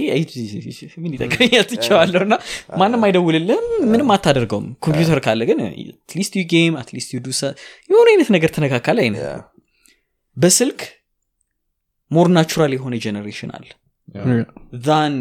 ምን 1.03 1.11
ይጠቅመኛል 1.15 1.65
ትቸዋለሁ 1.69 2.21
እና 2.27 2.35
ማንም 2.79 3.03
አይደውልልህም 3.07 3.67
ምንም 3.91 4.09
አታደርገውም። 4.15 4.67
ኮምፒውተር 4.85 5.19
ካለ 5.25 5.41
ግን 5.49 5.59
at 6.01 6.10
least 6.10 6.33
you 6.39 6.43
game 6.53 6.75
at 6.81 6.90
least 6.90 7.11
you 7.15 7.19
የሆነ 7.89 8.07
አይነት 8.13 8.31
ነገር 8.35 8.51
ተነካካለ 8.57 8.99
አይነት 9.05 9.23
በስልክ 10.37 10.81
more 12.11 12.27
natural 12.35 12.73
የሆነ 12.75 12.95
generation 13.05 13.51
አለ። 13.57 13.69
ዛን 14.85 15.15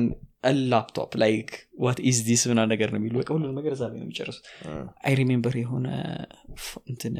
laptop 0.71 1.11
like 1.23 1.51
what 1.85 1.99
is 2.11 2.19
this 2.27 2.43
ምና 2.51 2.61
ነገር 2.71 2.89
ነው 2.93 2.99
የሚሉ 3.01 3.15
በቃ 3.21 3.31
ሁሉ 3.37 3.47
ነገር 3.59 3.73
እዛ 3.77 3.83
ነው 3.91 3.99
የሚጨርሱት 3.99 4.47
I 5.07 5.15
remember 5.19 5.55
የሆነ 5.61 5.87
እንትን 6.93 7.17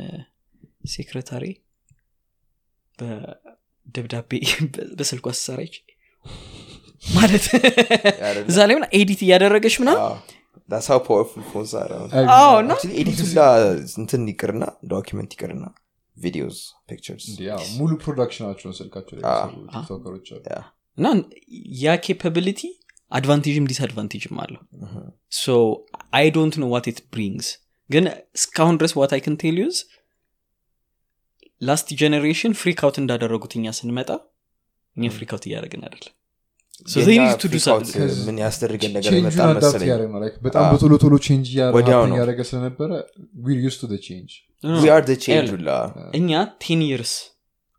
secretary 0.95 1.45
በደብዳቤ 2.99 4.31
በስልኳ 4.99 5.27
አሰራች 5.33 5.75
ማለት 7.11 7.45
እዛ 8.49 8.59
ላይ 8.69 8.75
ምና 8.79 8.87
edit 8.99 9.21
እያደረገች 9.27 9.77
ምና 9.83 9.93
that's 10.69 10.99
how 11.07 11.17
powerful 11.17 11.45
phones 11.51 11.71
አዎ። 12.35 12.51
እና 12.63 12.73
edit 13.01 13.21
ሁላ 13.25 13.41
እንትን 14.01 14.23
ይቅርና 14.33 14.65
document 14.93 15.31
ይቅርና 15.37 15.65
videos 16.17 16.59
pictures 16.89 17.25
ሙሉ 17.79 17.91
production 18.03 18.41
ኣቸውን 18.41 18.75
ስልካቸው 18.79 19.17
TikToker 19.73 20.10
ኦች 20.10 20.29
እና 20.99 21.07
ያ 21.83 21.97
capability 22.07 22.61
advantage 23.13 23.59
ም 23.59 23.69
disadvantage 23.71 24.27
ም 24.27 24.37
አለው። 24.43 24.61
so 25.39 25.55
I 26.19 26.27
don't 26.37 26.55
know 26.63 26.67
what 26.75 26.87
it 26.91 26.99
brings 27.13 27.49
ግን 27.91 28.05
እስካሁን 28.37 28.77
ድረስ 28.81 28.93
what 29.01 29.13
I 29.17 29.21
can 29.25 29.37
tell 29.43 29.57
you 29.63 29.73
is 29.73 29.79
last 31.63 31.89
generation 32.01 32.53
freak 32.61 32.79
out 32.85 32.99
እንዳደረጉት 33.03 33.55
እኛ 33.59 33.73
ስንመጣ 33.79 34.11
እኛ 34.97 35.05
freak 35.17 35.31
out 35.35 35.45
እያደረግን 35.49 35.85
አይደለም። 35.89 36.15
So 36.87 36.99
they 37.01 37.17
need 37.19 37.41
to 37.41 37.49
do 37.49 37.59
something. 37.61 38.05
ምን 38.27 38.37
ያስደርገን 38.43 38.93
ነገር 38.97 39.11
በጣም 40.47 40.65
በቶሎ 40.73 40.93
ቶሎ 41.03 41.15
change 41.27 41.49
ወዲያው 41.77 42.03
ነው። 42.05 42.15
እያደረገ 42.17 42.41
ስለነበረ 42.51 42.91
እኛ 46.21 46.31
ten 46.63 46.81
years 46.89 47.13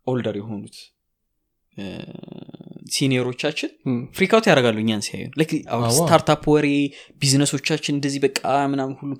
older 0.06 0.36
የሆኑት 0.40 0.76
senior 2.94 3.24
ኦቻችን 3.24 3.70
Hmm. 3.86 3.98
freak 4.16 4.32
out 4.36 4.46
ያደርጋሉ 4.50 4.76
እኛን 4.82 5.02
ሲያዩ. 5.06 5.24
startup 5.96 6.42
ወሬ 6.54 6.66
ቢዝነሶቻችን 7.22 7.94
እንደዚህ 7.96 8.20
በቃ 8.26 8.40
ምናምን 8.72 8.94
ሁሉ 9.00 9.12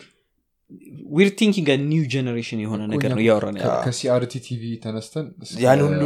we're 1.17 1.29
thinking 1.39 1.69
new 1.89 2.05
generation 2.13 2.61
የሆነ 2.65 2.83
ነገር 2.93 3.11
ነው 3.13 3.21
እያወራን 3.23 3.57
ከ 3.85 4.05
CRT 4.05 4.35
TV 4.47 4.63
ተነስተን 4.85 5.27
ያን 5.65 5.81
ሁሉ 5.85 6.01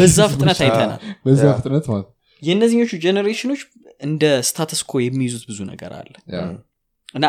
በዛ 0.00 0.18
ፍጥነት 0.32 0.60
አይተናል። 0.66 1.00
በዛ 1.26 1.44
ፍጥነት 1.58 1.86
ማለት 1.92 2.08
የእነዚኞቹ 2.42 2.92
ጀኔሬሽኖች 3.04 3.60
እንደ 4.00 4.24
ስታተስ 4.48 4.82
ኮ 4.90 5.00
የሚይዙት 5.04 5.44
ብዙ 5.50 5.60
ነገር 5.70 5.92
አለ። 6.00 6.12
እና 7.14 7.24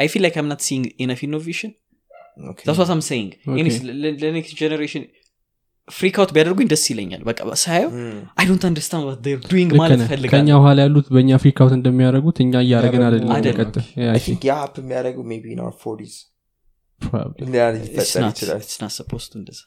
I 0.00 0.08
feel 0.12 0.22
like 0.26 0.36
I'm 0.42 0.52
not 0.52 0.62
seeing 0.68 0.86
enough 1.04 1.22
innovation 1.28 1.72
Okay. 2.42 2.64
that's 2.66 2.78
what 2.80 2.90
I'm 2.92 3.00
saying 3.06 3.30
Okay. 3.46 3.72
ለ 4.22 4.33
next 4.33 4.54
generation 4.60 5.02
freak 5.88 6.16
out 6.18 6.30
ቢያደርጉኝ 6.34 6.66
ደስ 6.70 6.84
ይለኛል። 6.90 7.22
በቃ 7.28 7.38
ሳየው. 7.62 7.88
I 8.36 8.44
don't 8.48 8.64
understand 8.68 9.04
what 9.08 9.18
you're 9.28 9.40
doing 9.48 9.70
ልክ 9.72 9.80
ማለት 9.80 9.98
ከኛ 10.00 10.08
ፈልጋለሁ 10.12 10.58
ኋላ 10.64 10.78
ያሉት 10.84 11.06
በእኛ 11.14 11.30
freak 11.42 11.58
out 11.62 11.74
እንደሚያደርጉት 11.78 12.38
እኛ 12.44 12.54
እያደረግን 12.64 13.02
think 14.24 14.44
ያ 14.50 14.54
hope 14.58 14.76
ሊፈጠር 17.76 18.22
ይችላል. 18.28 18.60
it's 18.68 18.83
not 18.83 18.94
supposed 18.94 19.24
to 19.24 19.32
እንደዛ. 19.40 19.60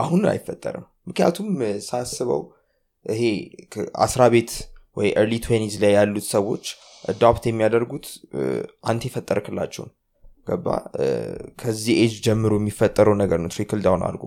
አሁን 0.00 0.22
አይፈጠርም። 0.32 0.86
ምክንያቱም 1.08 1.48
ሳስበው 1.86 2.42
ይሄ 3.06 3.22
ከ- 3.72 3.90
አስራ 4.04 4.22
ቤት 4.34 4.52
ወይ 4.96 5.08
early 5.16 5.34
twenties 5.44 5.74
ላይ 5.82 5.92
ያሉት 5.96 6.26
ሰዎች 6.34 6.64
adopt 7.04 7.44
የሚያደርጉት 7.48 8.06
አንተ 8.84 9.02
የፈጠርክላቸውን 9.08 9.90
ገባ 10.48 10.66
ከዚህ 11.60 11.94
ኤጅ 12.02 12.14
ጀምሮ 12.26 12.52
የሚፈጠረው 12.60 13.14
ነገር 13.20 13.38
ነው። 13.42 13.50
trickle 13.54 13.80
down 13.84 14.02
አድርጎ 14.08 14.26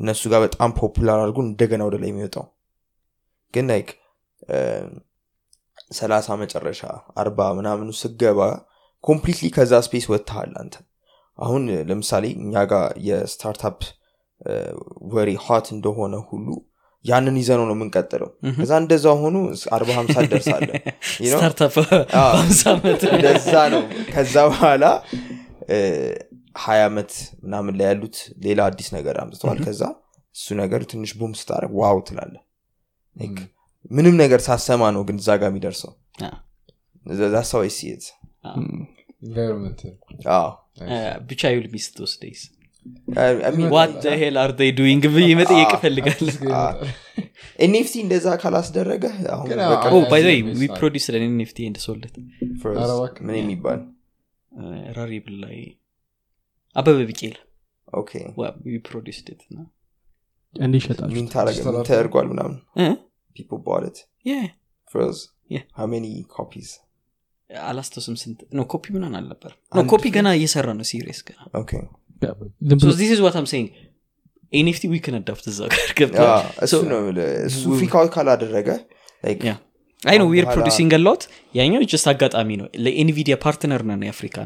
እነሱ 0.00 0.22
ጋር 0.32 0.40
በጣም 0.44 0.70
popular 0.78 1.18
አድርጎ 1.22 1.38
እንደገና 1.46 1.82
ወደ 1.88 1.96
ላይ 2.02 2.10
የሚወጣው። 2.10 2.46
ግን 3.54 3.66
like 3.70 3.88
ሰላሳ 5.98 6.36
መጨረሻ 6.40 6.80
አርባ 7.20 7.40
ምናምኑ 7.58 7.90
ስገባ 8.00 8.40
completely 9.04 9.46
ከዛ 9.56 9.74
space 9.86 10.06
ወጥተሃል 10.12 10.52
አንተ። 10.62 10.74
አሁን 11.38 11.62
ለምሳሌ 11.88 12.24
እኛ 12.38 12.64
ጋር 12.70 12.86
የ 13.08 13.24
startup 13.24 13.78
ወሬ 15.12 15.30
hot 15.44 15.66
እንደሆነ 15.74 16.16
ሁሉ 16.28 16.46
ያንን 17.04 17.36
ይዘነው 17.40 17.66
ነው 17.68 17.74
የምንቀጥለው። 17.76 18.30
ከዛ 18.56 18.72
እንደዛ 18.82 19.06
ሆኑ 19.20 19.36
አርባ 19.76 19.90
ሀምሳ 19.98 20.16
ደርሳለ 20.32 20.68
You 21.22 21.28
know? 21.28 21.38
startup 21.40 21.74
አዎ። 22.20 22.32
በአምሳ 22.32 22.62
ዓመት 22.74 23.02
እንደዛ 23.10 23.52
ነው። 23.74 23.82
ከዛ 24.10 24.34
በኋላ 24.50 24.84
ሀያ 26.58 26.82
ዓመት 26.88 27.12
ምናምን 27.42 27.74
ላይ 27.78 27.86
ያሉት 27.90 28.16
ሌላ 28.44 28.60
አዲስ 28.70 28.88
ነገር 28.96 29.16
አምጥተዋል። 29.22 29.58
ከዛ 29.66 29.82
እሱ 30.34 30.46
ነገር 30.60 30.80
ትንሽ 30.90 31.10
boom 31.20 31.32
ስታደርግ 31.40 31.72
wow 31.80 31.98
ትላለ 32.08 32.34
ምንም 33.90 34.14
ነገር 34.22 34.40
ሳሰማ 34.46 34.82
ነው 34.96 35.02
ግን 35.08 35.16
እዛ 35.20 35.28
ጋር 35.40 35.48
የሚደርሰው። 35.50 35.92
አዎ። 36.26 36.36
that's 37.34 37.62
how 37.76 37.90
sit 37.90 38.04
ብቻ 41.28 41.42
you'll 41.54 41.66
miss 41.72 41.86
those 41.98 42.12
days 42.22 42.42
what 43.72 43.72
what 43.74 44.04
hell 44.20 44.36
are 44.42 44.50
they 44.58 44.70
doing 44.78 45.04
ብዬ 45.14 45.30
መጠየቅ 45.40 45.70
NFT 47.58 47.94
እንደዛ 48.04 48.26
ካላስደረገ 48.42 49.04
produce 50.76 51.06
NFT 51.20 51.58
እባክህ። 52.88 53.22
ምን 53.26 53.36
የሚባል? 53.40 53.80
Rarible 54.96 55.36
ላይ 55.44 55.58
አበበ 56.78 56.98
ቢቂላ 57.10 57.36
okay። 57.92 58.10
we 58.66 58.76
produced 58.88 59.18
it 59.26 59.40
እና 59.46 59.58
እንዲህ 60.54 60.78
ይሸጣሉ 60.82 61.08
ምን 61.16 61.26
ታረገ 61.32 61.56
Just 61.56 61.68
ምን 61.68 61.86
ተደርጓል 61.88 62.26
ምናምን? 62.32 62.56
እ? 62.78 62.86
people 63.36 63.58
bought 63.66 63.84
it 63.90 63.98
Yeah. 64.26 64.46
first 64.88 65.22
Yeah. 65.50 65.64
how 65.78 65.86
many 65.86 66.12
copies 66.36 66.70
አላስታውስም 67.50 68.16
ስንት 68.22 68.38
no 68.56 68.62
copy 68.72 68.84
ምናን 68.94 69.14
አልነበር 69.18 69.52
no 69.72 69.78
አንድ 69.78 69.88
ኮፒ 69.92 70.04
ገና 70.16 70.28
እየሰራ 70.38 70.68
ነው 70.78 70.86
serious 70.90 71.20
ገና። 71.28 71.40
this 73.00 73.20
what 73.26 73.36
I'm 73.40 73.46
saying 73.52 73.68
NFT 74.52 74.84
we 74.92 75.01
can 75.01 75.14
adapt 75.18 75.46
እዛ 75.52 75.60
ጋር 75.72 75.80
ገብቷል. 75.98 76.28
አዎ፣ 76.28 76.44
እሱ 76.64 76.72
So- 76.74 76.84
ነው 76.90 76.98
የምልህ። 77.00 77.30
እሱ 77.48 77.62
freak 77.80 77.99
out 77.99 78.10
ካላደረገ 78.14 78.68
like 79.24 79.42
Yeah. 79.48 79.58
I 80.02 80.16
know 80.20 80.26
we're 80.32 80.44
producing 80.54 80.92
አላውት 80.98 81.22
ያኛው 81.54 81.82
just 81.92 82.08
አጋጣሚ 82.12 82.50
ነው። 82.60 82.66
ለኤንቪዲያ 82.84 83.36
partner 83.44 83.82
ነን 83.90 84.02
የአፍሪካ 84.06 84.36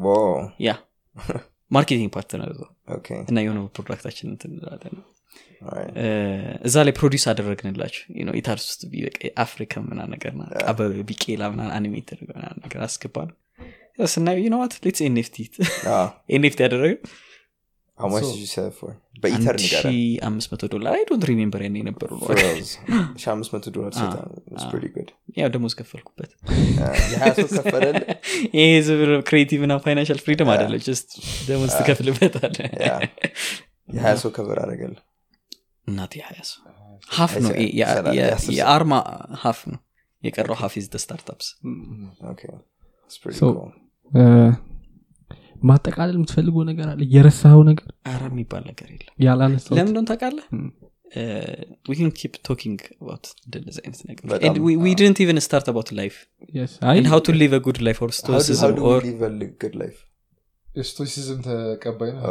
wow, 0.00 0.32
ያ 0.60 0.70
marketing 1.70 2.10
partner 2.14 2.50
እና 3.24 3.38
የሆነ 3.44 3.60
product 3.76 4.01
ኣችን 4.01 4.26
እንትን 4.32 4.50
እንላለን 4.56 4.96
alright. 5.64 5.94
እ፣ 5.98 6.06
እዛ 6.68 6.76
ላይ 6.86 6.92
produce 6.98 7.24
አደረግንላቸው 7.30 8.02
ኢታርስ 8.40 8.64
ውስጥ 8.70 8.82
አፍሪካ 9.44 9.82
ምና 9.84 10.00
ነገር 10.12 10.32
ቢቂላ 11.08 11.42
ምና 11.52 11.62
animated 11.76 12.20
ምና 12.30 12.42
ነገር 12.60 12.80
አስገባ 12.86 13.16
ነው 13.28 13.36
ያው 13.98 14.08
ስናየው 14.12 14.44
ይነዋት 14.44 14.72
ሌትስ 14.84 15.02
ኤንኤፍቲ 15.06 15.36
ኤንኤፍቲ 16.36 16.60
ያደረገ 16.64 16.92
how 17.98 18.08
much 18.08 18.22
So- 18.22 18.30
did 18.30 18.40
you 18.40 18.50
sell 18.52 18.70
for? 18.78 18.90
በኢተር 19.22 19.56
ንገረን 19.60 19.96
አምስት 20.28 20.48
መቶ 20.52 20.62
ዶላር? 20.72 20.90
አይ 20.94 21.02
ዶንት 21.10 21.24
ሪሜምበር 21.28 21.60
ያን 21.64 21.76
የነበሩ 21.80 22.10
አምስት 23.34 23.50
መቶ 23.54 23.66
ዶላር 23.76 23.92
good. 24.94 25.10
ያው 25.38 25.48
ደሞዝ 25.54 25.74
ከፈልኩበት. 25.78 26.30
ከፈለል 27.54 27.96
ይሄ 28.56 28.64
ህዝብ 28.74 28.98
ክሬቲቭ 29.28 29.62
ና 29.70 29.76
ፋይናንሻል 29.84 30.20
ፍሪደም 30.26 30.50
አደለ 30.54 30.74
ደሞዝ 31.48 31.72
ትከፍልበታለ 31.78 32.56
ያ፣ 32.84 32.92
የሀያ 33.88 34.14
ሰው 34.22 34.32
ከበር 34.36 34.58
አደረገል 34.64 34.94
እናት 35.86 36.12
የሀያ 36.20 36.40
ሰው. 36.50 36.60
ሀፍ 37.12 37.32
ነው 37.44 37.50
የአርማ 38.58 38.92
half 39.42 39.58
ነው. 39.72 39.80
የቀረው 40.22 40.56
half 40.60 40.74
is 40.80 40.86
startups 41.02 41.48
okay. 42.30 42.52
It's 43.06 43.18
pretty 43.22 43.38
So- 43.40 43.50
cool. 43.54 43.72
እ፣ 44.12 44.22
ማጠቃለል 45.64 46.16
የምትፈልገው 46.16 46.62
ነገር 46.62 46.88
አለ? 46.88 47.00
የረሳኸው 47.14 47.62
ነገር? 47.62 47.88
አረ 48.06 48.22
የሚባል 48.32 48.62
ነገር 48.68 48.88
የለም። 48.90 49.14
ያላነሳሁት 49.20 49.76
ለምን 49.78 49.88
እንደሆነ 49.88 50.06
ታውቃለህ? 50.06 50.46
we 51.88 51.94
can 51.94 52.10
keep 52.20 52.34
talking 52.48 52.76
about 53.02 53.24
እንደዚህ 53.46 53.82
አይነት 53.84 54.00
ነገር. 54.10 54.24
በጣም- 54.32 54.46
and 54.48 54.56
we, 54.66 54.72
we 54.86 54.92
didn't 55.00 55.20
even 55.24 55.38
start 55.48 55.66
about 55.68 55.88
life. 55.92 56.18
Yes. 56.54 56.72
I 56.82 56.98
and 57.00 57.06
stoicism 60.76 61.38
ተቀባይ 61.42 62.10
ነው. 62.12 62.22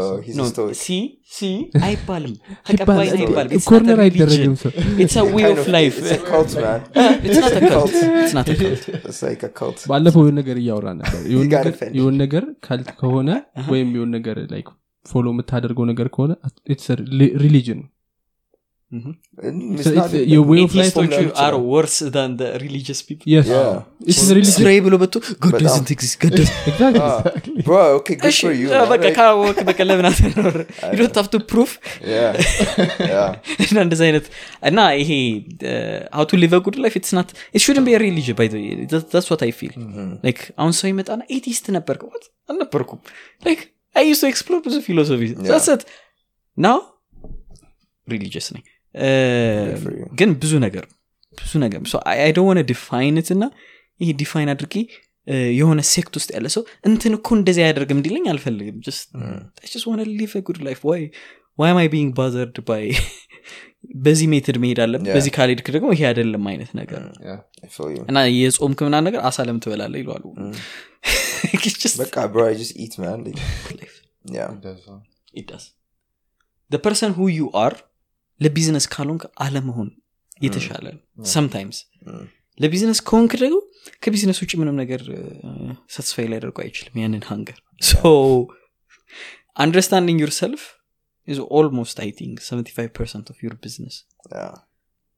C 0.74 0.96
C 1.36 1.40
አይባልም 1.84 2.34
ተቀባይ 2.70 3.10
አይባልም 3.18 3.62
ኮርነር 3.70 4.00
አይደረግም 4.00 4.54
religion. 4.54 4.56
ሰው። 4.56 4.72
It's 5.04 5.16
a 5.16 5.26
way 5.36 5.44
Kind 5.44 5.54
of 5.54 5.62
of- 5.64 5.68
life. 5.68 5.98
It's 6.02 6.12
a 6.12 6.22
cult, 6.32 6.54
man. 6.56 6.82
it's 7.26 7.40
not 7.40 7.56
a 7.60 7.64
cult. 7.70 7.94
It's 8.24 8.34
not 8.34 8.50
a 8.50 8.56
cult. 8.56 8.84
It's 9.10 9.22
like 9.24 9.44
a 9.44 9.52
cult. 9.62 9.80
ባለፈው 9.92 10.22
የሆነ 10.24 10.36
ነገር 10.42 10.58
እያወራ 10.58 10.88
ነበር። 11.02 11.20
Got 11.56 11.68
ነገር- 12.24 12.50
ካልት 12.68 12.92
ከሆነ 13.02 13.30
ወይም 13.72 13.90
የሆነ 13.96 14.12
ነገር 14.18 14.40
ላይክ 14.54 14.70
ፎሎ 15.06 15.26
የምታደርገው 15.34 15.86
ነገር 15.86 16.08
ከሆነ 16.08 16.34
ሪሊጅን 17.36 17.82
It's 18.93 19.89
not- 19.97 20.13
your 20.33 20.45
way 20.51 20.61
of 20.67 20.75
life 20.79 20.87
atheistoቹ 20.93 21.09
ሊሆን 21.13 21.25
are 21.25 21.57
ይችላል። 21.57 21.65
worse 21.73 21.97
than 22.15 22.31
the 22.41 22.47
religious 22.63 23.01
people 23.09 23.27
የስ 23.33 23.49
Yeah. 23.51 24.53
ስራዬ 24.53 24.77
ብሎ 24.87 24.95
በቶ 25.03 25.15
god 25.45 25.53
በጣም። 25.55 25.65
doesn't 25.65 25.91
exist 25.95 26.17
god 26.23 26.33
doesn't 26.39 26.97
Ah, 27.09 27.19
bro, 27.67 27.81
okay, 27.99 28.17
good 28.23 28.31
እሺ 28.31 28.39
for 28.47 28.55
you. 28.61 28.69
አ፣ 28.71 28.81
man. 28.83 28.89
በቃ 28.93 29.05
ካወቅ 29.19 29.59
በቃ 29.71 29.79
ለምን 29.89 30.07
አትኖር 30.11 30.57
you 30.93 30.99
don't 31.03 31.19
have 31.21 31.31
to 31.35 31.41
prove 31.53 31.75
Yeah. 32.15 32.33
Yeah. 33.13 33.29
እና 33.67 33.77
እንደዚህ 33.87 34.07
አይነት 34.09 34.29
እና 34.71 34.79
ይሄ 35.03 35.11
how 36.17 36.25
to 36.33 36.39
live 36.45 36.57
a 36.61 36.65
good 36.69 36.79
life 36.87 36.97
it's 37.03 37.13
not 37.19 37.29
it 37.57 37.63
shouldn't 37.67 37.89
be 37.91 37.97
a 37.99 38.03
religion 38.07 38.37
by 38.43 38.49
the 38.55 38.61
way 38.63 38.73
That- 38.95 39.09
that's 39.15 39.31
what 39.35 39.45
I 39.49 39.53
feel 39.61 39.77
like 40.29 40.43
አሁን 40.61 40.75
ሰው 40.81 40.89
ይመጣና 40.93 41.21
ኤቲስት 41.39 41.69
ነበርክ 41.79 42.03
what 42.11 42.25
አልነበርኩም 42.49 43.03
like 43.49 43.63
I 43.97 44.09
used 44.13 44.25
to 44.27 44.31
explore 44.35 44.63
ብዙ 44.69 44.79
ፊሎሶፊ 44.89 45.23
that's 45.53 45.71
it 45.77 45.85
now 46.59 46.79
religious 48.09 48.49
ነኝ 48.57 48.65
እ፣ 48.65 48.67
for 48.67 48.72
you. 48.72 48.72
ግን 50.20 50.30
ብዙ 50.44 50.54
ነገር 50.66 50.86
ብዙ 51.38 51.52
ነገር። 51.66 51.82
So 51.92 51.98
I, 52.14 52.18
I 52.28 52.30
don't 52.36 52.48
want 52.50 52.60
to 52.62 52.68
define 52.74 53.16
it 53.22 53.30
እና 53.36 53.44
ይሄ 54.00 54.10
ዲፋይን 54.22 54.50
አድርጌ 54.54 54.76
የሆነ 55.60 55.82
ሴክት 55.94 56.14
ውስጥ 56.20 56.30
ያለ 56.36 56.48
ሰው 56.56 56.64
እንትን 56.90 57.14
እኮ 57.18 57.28
እንደዚህ 57.40 57.62
አያደርግም 57.66 57.98
እንዲለኝ 58.00 58.26
አልፈልግም። 58.34 58.78
so 59.74 59.84
wanna 59.90 60.02
live 60.20 60.34
good 60.48 60.60
life 60.68 60.80
why 60.90 61.04
why 61.62 61.72
am 61.78 61.88
I 61.94 61.97
being 61.97 62.12
bothered 62.20 62.58
by 62.70 62.86
በዚህ 64.06 64.28
method 64.34 64.58
መሄድ 64.64 64.80
አለብን. 64.84 65.08
በዚህ 65.16 65.32
ካልሄድክ 65.38 65.68
ደግሞ 65.76 65.88
ይሄ 65.96 66.04
አይደለም 66.10 66.44
አይነት 66.52 66.72
ነገር። 66.80 67.02
Feel 67.76 67.90
you. 67.96 68.04
እና 68.12 68.18
የጾም 68.36 68.74
ክምና 68.80 68.96
ነገር 69.08 69.22
አሳ 69.30 69.46
ለምን 69.48 69.62
ትበላለ 69.66 69.94
ይለዋሉ። 70.02 70.26
It's 71.66 71.80
just 71.84 71.98
በቃ 72.04 72.16
bro 72.34 72.44
ለቢዝነስ 78.42 78.86
ካልሆንክ 78.94 79.24
አለመሆን 79.46 79.90
የተሻለ 80.46 80.86
sometimes 81.34 81.80
Mm. 82.08 82.24
ለቢዝነስ 82.60 83.00
ከሆንክ 83.10 83.32
ደግሞ 83.42 83.58
ከቢዝነስ 84.04 84.40
ውጭ 84.44 84.52
ምንም 84.62 84.76
ነገር 84.82 85.02
satisfy 85.96 86.26
ሊያደርጉ 86.32 86.58
አይችልም 86.66 86.96
ያንን 87.04 87.24
hunger 87.30 87.58
so 87.90 87.94
understanding 89.64 90.20
yourself 90.26 90.64
is 91.28 91.40
almost 91.58 91.98
i 92.06 92.12
think 92.20 92.34
75 92.46 93.32
of 93.34 93.38
your 93.46 93.56
business 93.66 93.96
yeah 94.34 94.56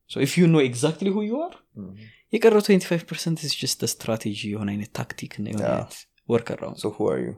so 0.10 0.18
if 0.26 0.32
you 0.40 0.46
know 0.52 0.64
exactly 0.72 1.12
who 1.16 1.22
you 1.30 1.38
are 1.46 1.56
የቀረው 2.34 2.62
25 2.66 3.08
percent 3.12 3.40
is 3.48 3.54
just 3.64 3.80
a 3.88 3.92
strategy 3.96 4.48
የሆነ 4.54 4.70
አይነት 4.76 4.92
ታክቲክ 5.00 5.34
እና 5.40 5.48
የሆነ 5.54 5.72
work 6.34 6.50
around 6.56 6.80
so 6.84 6.92
who 6.98 7.06
are 7.14 7.22
you 7.26 7.34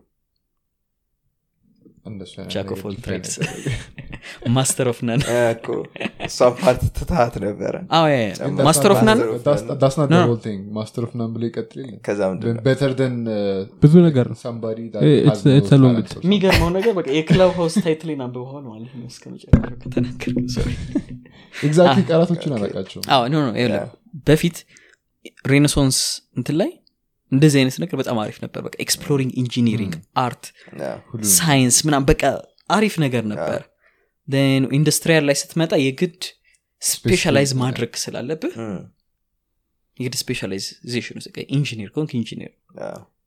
አይደረግም። 2.07 3.75
master 4.55 4.87
of 4.91 4.99
none 5.07 5.21
እኮ 5.51 5.67
እሷን 6.27 6.53
part 6.61 6.81
ትታት 6.97 7.33
ነበረ። 7.43 7.75
That's 7.89 8.63
master 8.67 8.91
of 8.95 9.01
none 9.07 9.19
that's- 9.45 9.63
that's 9.81 9.97
not 9.99 10.07
the 10.07 10.15
No. 10.15 10.21
whole 10.29 10.41
thing. 10.47 10.59
Master 10.77 11.01
of 11.03 11.11
none 11.19 11.31
ብሎ 11.35 11.43
uh, 13.29 13.61
ብዙ 13.83 13.93
ነገር 14.07 14.25
ነው. 14.31 14.37
somebody 14.45 14.85
that 14.93 15.03
Eh. 15.03 15.13
የሚገርመው 16.25 16.69
ነገር 16.77 16.93
በቃ 16.99 17.07
የ 17.17 17.24
Clubhouse 17.24 17.51
title 17.59 17.77
ኤን 17.85 18.21
አንብበዋል 18.25 18.65
ማለት 18.73 18.91
ነው 18.97 19.05
እስከ 19.13 19.23
መጨረሻው 19.33 19.77
ከተናገር 19.83 20.33
exactly 21.63 22.03
ቃላቶችን 22.09 22.51
አላውቃቸውም. 22.57 23.05
አዎ 23.13 23.21
no 23.27 23.45
no 23.45 23.49
ይኸውልህ፣ 23.59 23.85
በፊት 24.27 24.57
Renaissance 25.51 25.97
እንትን 26.39 26.55
ላይ 26.61 26.69
እንደዚህ 27.31 27.57
አይነት 27.61 27.75
ነገር 27.83 27.95
በጣም 28.01 28.17
አሪፍ 28.23 28.37
ነበር 28.43 28.61
በቃ 28.67 28.75
exploring 28.85 29.31
engineering 29.41 29.93
art. 30.25 30.43
ሳይንስ 31.37 31.77
ምናም 31.87 32.05
በቃ 32.11 32.23
አሪፍ 32.77 32.95
ነገር 33.05 33.23
ነበር 33.33 33.61
ግን 34.27 34.63
industrial 34.79 35.23
ላይ 35.29 35.35
ስትመጣ 35.41 35.73
የግድ 35.85 36.21
specialize 36.81 37.51
ማድረግ 37.63 37.91
ስላለብህ. 38.03 38.55
የግድ 39.97 40.15
specialization 40.21 41.15
ውስጥ 41.19 41.37
ኢንጂኒር 41.57 41.89
ከሆንክ 41.93 42.11
ኢንጂኒር. 42.21 42.51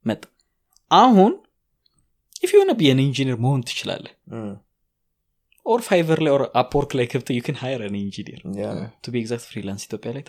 መጣ 0.07 0.23
አሁን 0.91 1.33
if 2.45 2.51
የሆነ 2.57 2.73
ብየን 2.81 3.01
ኢንጂኒር 3.07 3.37
መሆን 3.45 3.63
ትችላለህ. 3.69 4.13
or 5.73 5.81
Fiverr 5.89 6.19
ላይ 6.25 6.33
or 6.37 6.43
Upwork 6.61 6.91
ላይ 6.99 7.07
ገብተህ 7.13 7.29
you 7.39 7.48
can 7.48 7.57
hire 7.63 7.81
an 7.93 7.97
engineer. 8.05 8.41
to 9.05 9.13
be 9.13 9.17
exact 9.23 9.45
freelance 9.53 9.83
ኢትዮጵያ 9.89 10.11
ላይ. 10.17 10.23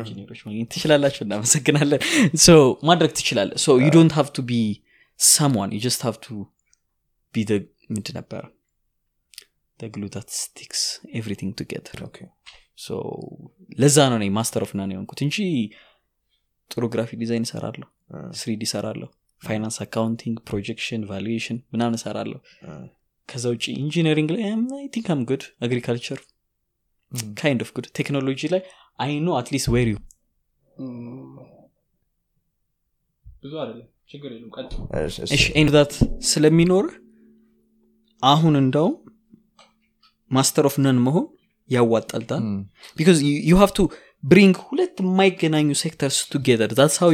ኢንጂኒሮች 0.00 0.40
ማግኘት 0.46 0.68
ትችላላችሁ 0.74 1.22
እናመሰግናለን 1.26 2.02
so 2.46 2.48
ማድረግ 2.90 3.12
ትችላለ 3.20 3.50
so 3.64 3.76
you 3.84 3.88
don't 3.96 4.14
have 4.18 4.28
to 4.38 4.44
be 4.50 4.60
someone 5.20 5.70
you 5.76 5.80
just 5.86 6.02
have 6.08 6.16
to 6.26 6.38
be 7.34 7.44
ምንድ 7.94 8.08
ነበረ 8.18 8.42
glue 9.80 10.04
that 10.04 10.28
sticks 10.38 10.80
everything 11.18 11.52
together 11.58 12.00
ለዛ 13.82 13.96
ነው 14.10 14.16
እኔ 14.20 14.26
master 14.38 14.62
of 14.66 14.72
none 14.78 14.90
የሆንኩት 14.94 15.20
እንጂ 15.26 15.36
ጥሩ 16.70 16.82
graphic 16.94 17.18
design 17.22 17.44
እሰራለሁ. 17.46 17.86
3D 18.40 18.62
እሰራለሁ 18.68 19.08
finance 19.42 19.76
accounting 19.84 20.36
projection 20.48 21.02
valuation 21.10 21.58
ምናምን 21.74 21.96
እሰራለሁ. 21.98 22.38
ከዛ 23.28 23.44
ውጭ 23.54 23.64
engineering 23.82 24.30
ላይ 24.34 24.42
I 24.78 24.86
think 24.94 25.08
I'm 25.14 25.22
good 25.30 25.42
agriculture 25.66 26.20
kind 27.40 27.60
of 27.64 27.70
good 27.76 27.86
ቴክኖሎጂ 27.98 28.40
ላይ 28.54 28.62
I 28.98 29.12
know 29.26 29.36
at 29.40 29.48
least 29.48 29.68
where 29.74 29.88
you 29.92 29.96
ብዙ 33.42 33.52
አይደለም. 33.62 33.86
ችግር 34.12 34.30
የለም 34.32 34.50
አሁን 38.22 38.54
እንደውም 38.60 38.94
master 40.30 40.64
of 40.70 40.76
none 40.84 40.98
መሆን 41.06 41.26
ያዋጣልታል. 41.68 42.42
because 42.98 43.18
you 43.50 43.54
have 43.60 43.70
to 43.76 43.80
bring 44.24 44.56
ሁለት 44.68 44.96
የማይገናኙ 45.04 45.68
sectors 45.82 46.18
together 46.32 46.72
that's 46.78 46.96
how 47.02 47.12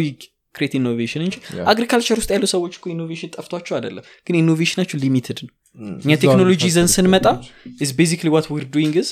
create 0.54 0.74
innovation 0.78 1.22
እንጂ. 1.26 1.34
agriculture 1.72 2.18
ውስጥ 2.20 2.30
ያሉ 2.34 2.44
ሰዎች 2.54 2.72
እኮ 2.78 2.86
innovation 2.96 3.30
ጠፍቷቸው 3.36 3.74
አይደለም። 3.78 4.04
ግን 4.26 4.34
innovation 4.42 4.76
አቸው 4.76 4.96
limited 5.04 5.38
ነው. 5.46 5.52
እኛ 5.96 6.10
ቴክኖሎጂ 6.24 6.60
ይዘን 6.68 6.88
ስንመጣ 6.94 7.26
is 7.84 7.90
basically 8.00 8.28
what 8.34 8.46
we're 8.54 8.64
doing 8.74 8.96
the 9.02 9.10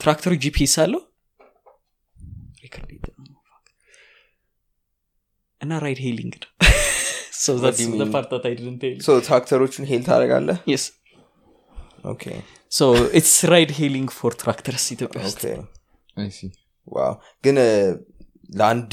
ትራክተሩ 0.00 0.32
GPS 0.44 0.74
አለው። 0.84 1.02
እና 5.60 5.72
ride 5.84 6.00
hailing 6.06 6.34
ነው. 6.42 6.50
So 7.36 7.52
What 7.52 7.62
that's 7.62 7.78
do 7.78 7.84
you 7.84 7.92
the 7.92 7.98
mean? 8.00 8.12
part 8.12 8.28
that 8.30 8.44
I 8.44 8.54
didn't 8.58 8.78
tell 8.82 8.92
you. 8.92 9.00
So 9.06 9.12
ትራክተሮቹን 9.26 9.84
hail 9.88 10.02
it's 13.18 13.34
ride 13.52 13.72
hailing 13.78 14.08
for 14.18 14.30
tractors 14.42 14.84
ኢትዮጵያ 14.94 15.20
ውስጥ 15.26 15.42
ግን 17.44 17.56
እ፣ 17.60 17.70
ለአንድ 18.50 18.92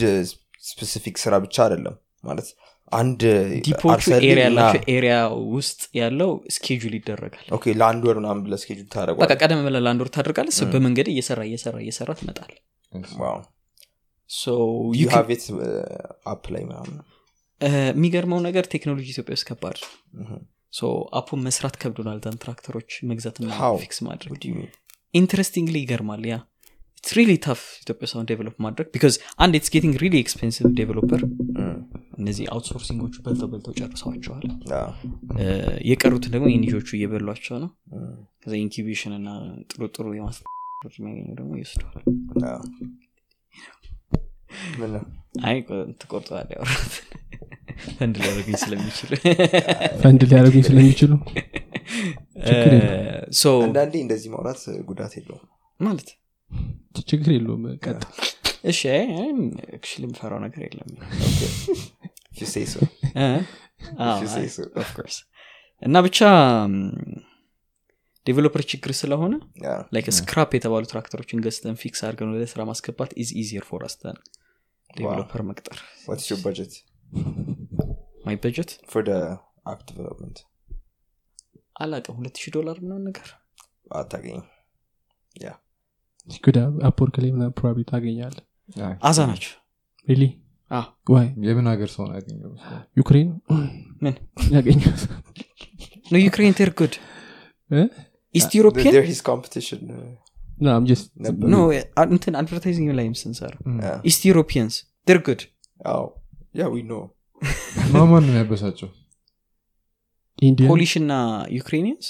specific 0.64 1.16
ስራ 1.24 1.34
ብቻ 1.46 1.56
አይደለም 1.66 1.96
ማለት 2.24 2.48
አንድ 2.92 3.22
depot 3.66 3.87
ኦቹ 3.87 4.04
area 4.22 4.46
እና- 4.46 4.64
ያላቸው 4.64 4.82
area 4.94 5.14
ውስጥ 5.54 5.82
ያለው 5.98 6.32
schedule 6.56 6.94
ይደረጋል። 6.98 7.46
okay 7.52 7.66
ለአንድ 7.80 8.04
ወር 8.08 8.18
ምናምን 8.22 8.42
ብለህ 8.46 8.60
schedule 8.64 8.86
በቃ 8.86 8.94
ታደረጓል 8.96 9.32
ቀደም 9.42 9.62
ብለህ 9.68 9.82
ለአንድ 9.86 10.02
ወር 10.04 10.10
ታደርጋለህ። 10.16 10.56
ሰው 10.58 10.68
በመንገድ 10.74 11.10
እየሰራ 11.14 11.42
እየሰራ 11.50 11.78
እየሰራ 11.84 12.10
ትመጣል 12.20 12.54
it 14.98 15.14
app 16.32 16.44
ላይ 16.54 16.64
ምናምን? 16.68 16.98
የሚገርመው 17.90 18.40
ነገር 18.46 18.66
ቴክኖሎጂ 18.74 19.08
ኢትዮጵያ 19.14 19.36
ውስጥ 19.38 19.46
ከባድ 19.50 19.80
app 21.18 21.28
ኡን 21.28 21.42
መስራት 21.46 21.76
ከብዶናል። 21.82 22.20
than 22.24 22.38
ትራክተሮች 22.44 22.92
መግዛትና? 23.10 23.50
fix 23.82 24.00
ማድረግ? 24.06 24.32
interestingly 25.14 25.78
ይገርማል 25.82 26.24
yeah 26.28 26.36
it's 27.04 27.14
really 27.18 27.32
tough 27.46 27.62
ኢትዮጵያ 27.82 28.08
አሁን 28.12 28.26
develop 28.30 28.56
ማድረግ 28.66 28.88
because 28.94 29.14
አንድ 29.44 29.54
it's 29.60 29.70
getting 29.76 29.96
really 30.04 30.16
expensive 30.24 30.68
developer. 30.80 31.22
እነዚህ 32.20 32.46
outsourcing 32.54 32.99
ኦቹ 32.99 33.16
በልተው 33.26 33.48
በልተው 33.52 33.74
ጨርሰዋቸዋል። 33.80 34.44
የቀሩትን 35.90 36.34
ደግሞ 36.36 36.46
የ 36.52 36.60
NGO 36.60 36.73
ዎቹ 36.73 36.90
እየበሏቸው 36.98 37.58
ነው. 37.64 37.72
ከዛ 38.44 38.54
incubation 38.62 39.16
እና 39.20 39.30
ጥሩ 39.72 39.82
ጥሩ 39.96 40.06
የሚያገኙ 40.14 41.28
ደግሞ 41.40 41.52
ይወስደዋል። 41.60 42.06
አይ 45.48 45.58
ትቆርጠዋል 46.02 46.48
ያወራት 46.56 46.94
ፈንድ 47.98 48.16
ሊያደርጉኝ 48.22 48.58
ስለሚችሉ። 48.64 49.12
ፈንድ 50.02 50.22
ሊያደርጉኝ 50.30 50.64
ስለሚችሉ? 50.70 51.12
አንዳንዴ 53.66 53.96
እንደዚህ 54.06 54.30
ማውራት 54.36 54.62
ጉዳት 54.90 55.14
የለውም። 55.20 55.46
ማለት 55.80 56.10
ችግር 57.12 57.32
የለውም። 57.36 57.64
ቀጥ 57.86 58.02
እሺ 58.72 58.82
ክሽል 59.84 60.04
የምፈራው 60.06 60.40
ነገር 60.46 60.62
የለም። 60.68 60.90
እና 65.82 65.96
ብቻ 66.08 66.20
developer 68.26 68.62
ችግር 68.72 68.92
ስለሆነ. 69.00 69.34
like 69.96 70.08
scrap 70.20 70.52
የተባሉ 70.58 70.84
ትራክተሮችን 70.92 71.42
ገዝተን 71.46 71.78
fix 71.84 72.02
አድርገን 72.08 72.34
ወደ 72.36 72.44
ስራ 72.52 72.64
ማስገባት 72.70 73.12
is 73.24 73.30
easier 73.44 73.66
for 73.70 73.84
us 73.88 73.98
than 73.98 74.18
developer 74.90 75.42
መቅጠር. 75.50 75.78
What's 76.10 76.28
your 76.32 76.40
budget? 76.46 76.74
my 78.26 78.36
budget 78.44 78.72
for 78.92 79.02
the 79.10 79.18
app 79.72 79.82
development? 79.92 80.38
አላቅም 81.76 82.18
ሁለት 82.20 82.36
ሺህ 82.42 82.52
ዶላር 82.58 82.78
ምናምን 82.84 83.06
ነገር። 83.10 83.30
አታገኝም 83.92 84.48
ጉዳ 86.46 86.58
Upwork 86.90 87.16
ላይ 87.24 87.30
ምናምን 87.36 87.54
probably 87.60 87.84
ታገኛለ. 87.92 88.38
አዛ 89.10 89.20
ናቸው። 89.32 89.54
really 90.08 90.24
why 91.14 91.28
የምን 91.48 91.66
ሀገር 91.72 91.90
ሰው 91.96 92.04
ነው 92.10 92.14
ያገኘው 92.20 92.52
ዩክሬን? 92.98 93.30
ምን? 94.04 94.16
ያገኙት 94.56 95.02
no 96.12 96.22
ዩክሬን 96.26 96.54
they're 96.60 96.72
good? 96.80 96.94
East 98.36 98.52
European 98.60 98.94
እንትን 102.10 102.34
advertising 102.42 102.90
ላይም 103.00 103.16
ስንሰራ. 103.22 103.54
East 104.12 104.22
Europeans 104.30 104.76
they're 105.08 105.20
good 105.28 105.42
Oh, 105.86 106.14
yeah, 106.54 106.68
we 106.68 106.82
know. 106.84 107.04
ማማን 107.94 108.24
ነው 108.28 108.36
ያበሳቸው 108.40 108.90
ኢንዲያ 110.40 110.66
Polish 110.72 110.92
እና 111.00 111.14
Ukrainians 111.56 112.08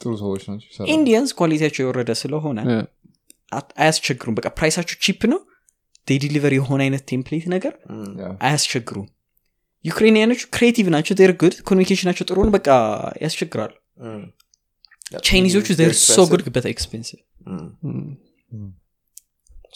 ጥሩ 0.00 0.12
ሰዎች 0.22 0.42
ናቸው 0.48 0.86
Indians 0.94 1.30
quality 1.38 1.60
ያቸው 1.60 1.82
የወረደ 1.84 2.10
ስለሆነ 2.22 2.58
አያስቸግሩም። 3.78 4.36
በቃ 4.38 4.48
price 4.56 4.73
ኣቸው 4.73 4.96
cheap 5.04 5.20
ነው። 5.32 5.40
deliver 6.08 6.52
የሆነ 6.56 6.80
አይነት 6.86 7.02
template 7.10 7.44
ነገር 7.54 7.72
አያስቸግሩም። 8.42 9.06
Ukrainian 9.84 10.23
ኦቹ 10.23 10.40
creative 10.54 10.86
ናቸው 10.94 11.14
are 11.22 11.34
good 11.40 11.54
communication 11.68 12.06
አቸው 12.06 12.24
ጥሩ 12.28 12.38
ነው 12.46 12.52
በቃ 12.56 12.68
ያስቸግራሉ 13.24 13.72
እም። 14.06 14.24
Chinese 15.26 15.52
ኦቹ 15.52 15.66
They're 15.72 15.90
are 15.90 15.96
so 15.98 16.08
expensive. 16.12 16.30
good 16.32 16.42
but 16.54 16.66
expensive 16.72 17.18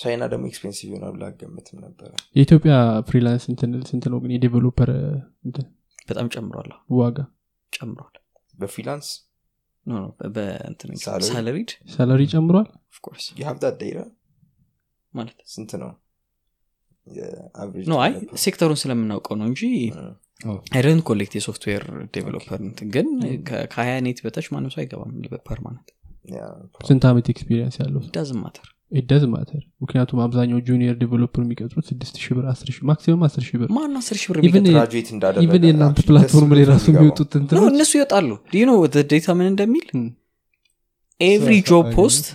ቻይና 0.00 0.22
ደግሞ 0.32 0.44
expensive 0.50 0.86
ይሆናል 0.88 1.10
ብላ 1.14 1.24
አገምትም 1.30 1.78
ነበረ። 1.84 2.10
የኢትዮጵያ 2.36 2.74
freelance 3.08 3.44
እንትን 3.52 3.72
ስንት 3.90 4.04
ነው 4.12 4.18
ግን? 4.22 4.30
የ 4.34 4.44
developer 4.44 4.90
በጣም 6.08 6.26
ጨምሯል። 6.34 6.70
ዋጋ? 6.98 7.18
ጨምሯል። 7.72 8.14
በ 8.54 8.64
freelance 8.64 9.08
salaried 11.28 11.70
salary 11.92 12.22
ጨምሯል? 12.32 12.66
ማለት 15.14 15.38
ስንት 15.48 15.72
ነው? 15.82 15.90
አይ 18.00 18.12
ሴክተሩን 18.42 18.78
ስለምናውቀው 18.80 19.36
ነው 19.38 19.46
እንጂ 19.48 19.62
I 20.74 20.78
don't 20.78 21.00
collect 21.08 21.32
የ 21.36 21.45
software 21.45 21.82
developer 22.14 22.60
ግን 22.92 23.08
ከ- 23.48 23.64
ከሀያ 23.72 23.94
net 24.04 24.18
በታች 24.24 24.46
ማንም 24.52 24.70
ሰው 24.74 24.80
አይገባም 24.82 25.10
በ 25.32 25.42
permanent 25.42 25.88
ስንት 26.88 27.04
ዓመት 27.08 27.26
experience 27.32 27.76
ያለው? 27.80 28.02
doesn't 28.14 28.40
matter 28.44 28.68
it 28.92 28.99
doesn't 28.99 29.24
matter 29.32 29.62
ምክንያቱም 29.82 30.20
አብዛኛው 30.24 30.60
junior 30.68 30.94
developer 31.02 31.42
የሚቀጥሩት 31.44 31.84
ስድስት 31.90 32.14
ሺህ 32.22 32.32
ብር 32.36 32.44
አስር 32.52 32.68
ሺህ 32.74 32.84
maximum 32.90 33.22
አስር 33.26 33.42
ሺህ 33.48 33.58
ብር። 33.60 33.68
ማን 33.76 33.92
አስር 34.00 34.16
ሺህ 34.22 34.28
ብር 34.30 34.38
Even 35.42 35.64
የእናንተ 35.68 36.04
platform 36.08 36.52
ላይ 36.58 36.64
ራሱ 36.72 36.86
የሚወጡት 36.92 37.34
እነሱ 37.70 37.92
ይወጣሉ። 37.98 38.30
You 38.54 38.61
know 38.61 38.70
data 39.12 39.28
ምን 39.38 39.48
እንደሚል. 39.52 39.86
Every 41.20 41.54
job 41.70 41.86
post 41.96 42.26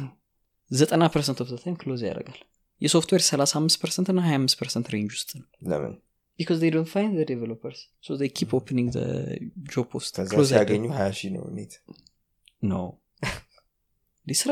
ዘጠና 0.72 1.04
percent 1.14 1.40
of 1.44 1.50
time 1.64 1.76
close 1.82 2.02
ያደርጋል። 2.10 2.40
የሶፍትዌር 2.82 3.22
35 3.26 3.78
percent 3.84 4.08
እና 4.14 4.22
25 4.28 4.58
percent 4.62 4.88
range 4.94 5.12
ውስጥ 5.18 5.30
ነው። 5.40 5.46
ለምን? 5.72 5.94
Because 6.40 6.60
they 6.60 6.70
don't 6.70 6.90
find 6.90 7.12
the 7.18 7.26
developers. 7.26 7.78
So 8.02 8.18
they 8.18 8.30
keep 8.30 8.54
opening 8.54 8.88
the 8.92 9.06
job 9.74 9.86
post 9.90 10.16
ሲያገኙ 10.50 10.84
ሀያ 10.98 11.10
ሺህ 11.20 11.30
ነው 11.36 11.46
net። 11.58 11.74
No. 12.64 12.82
ስራ 14.42 14.52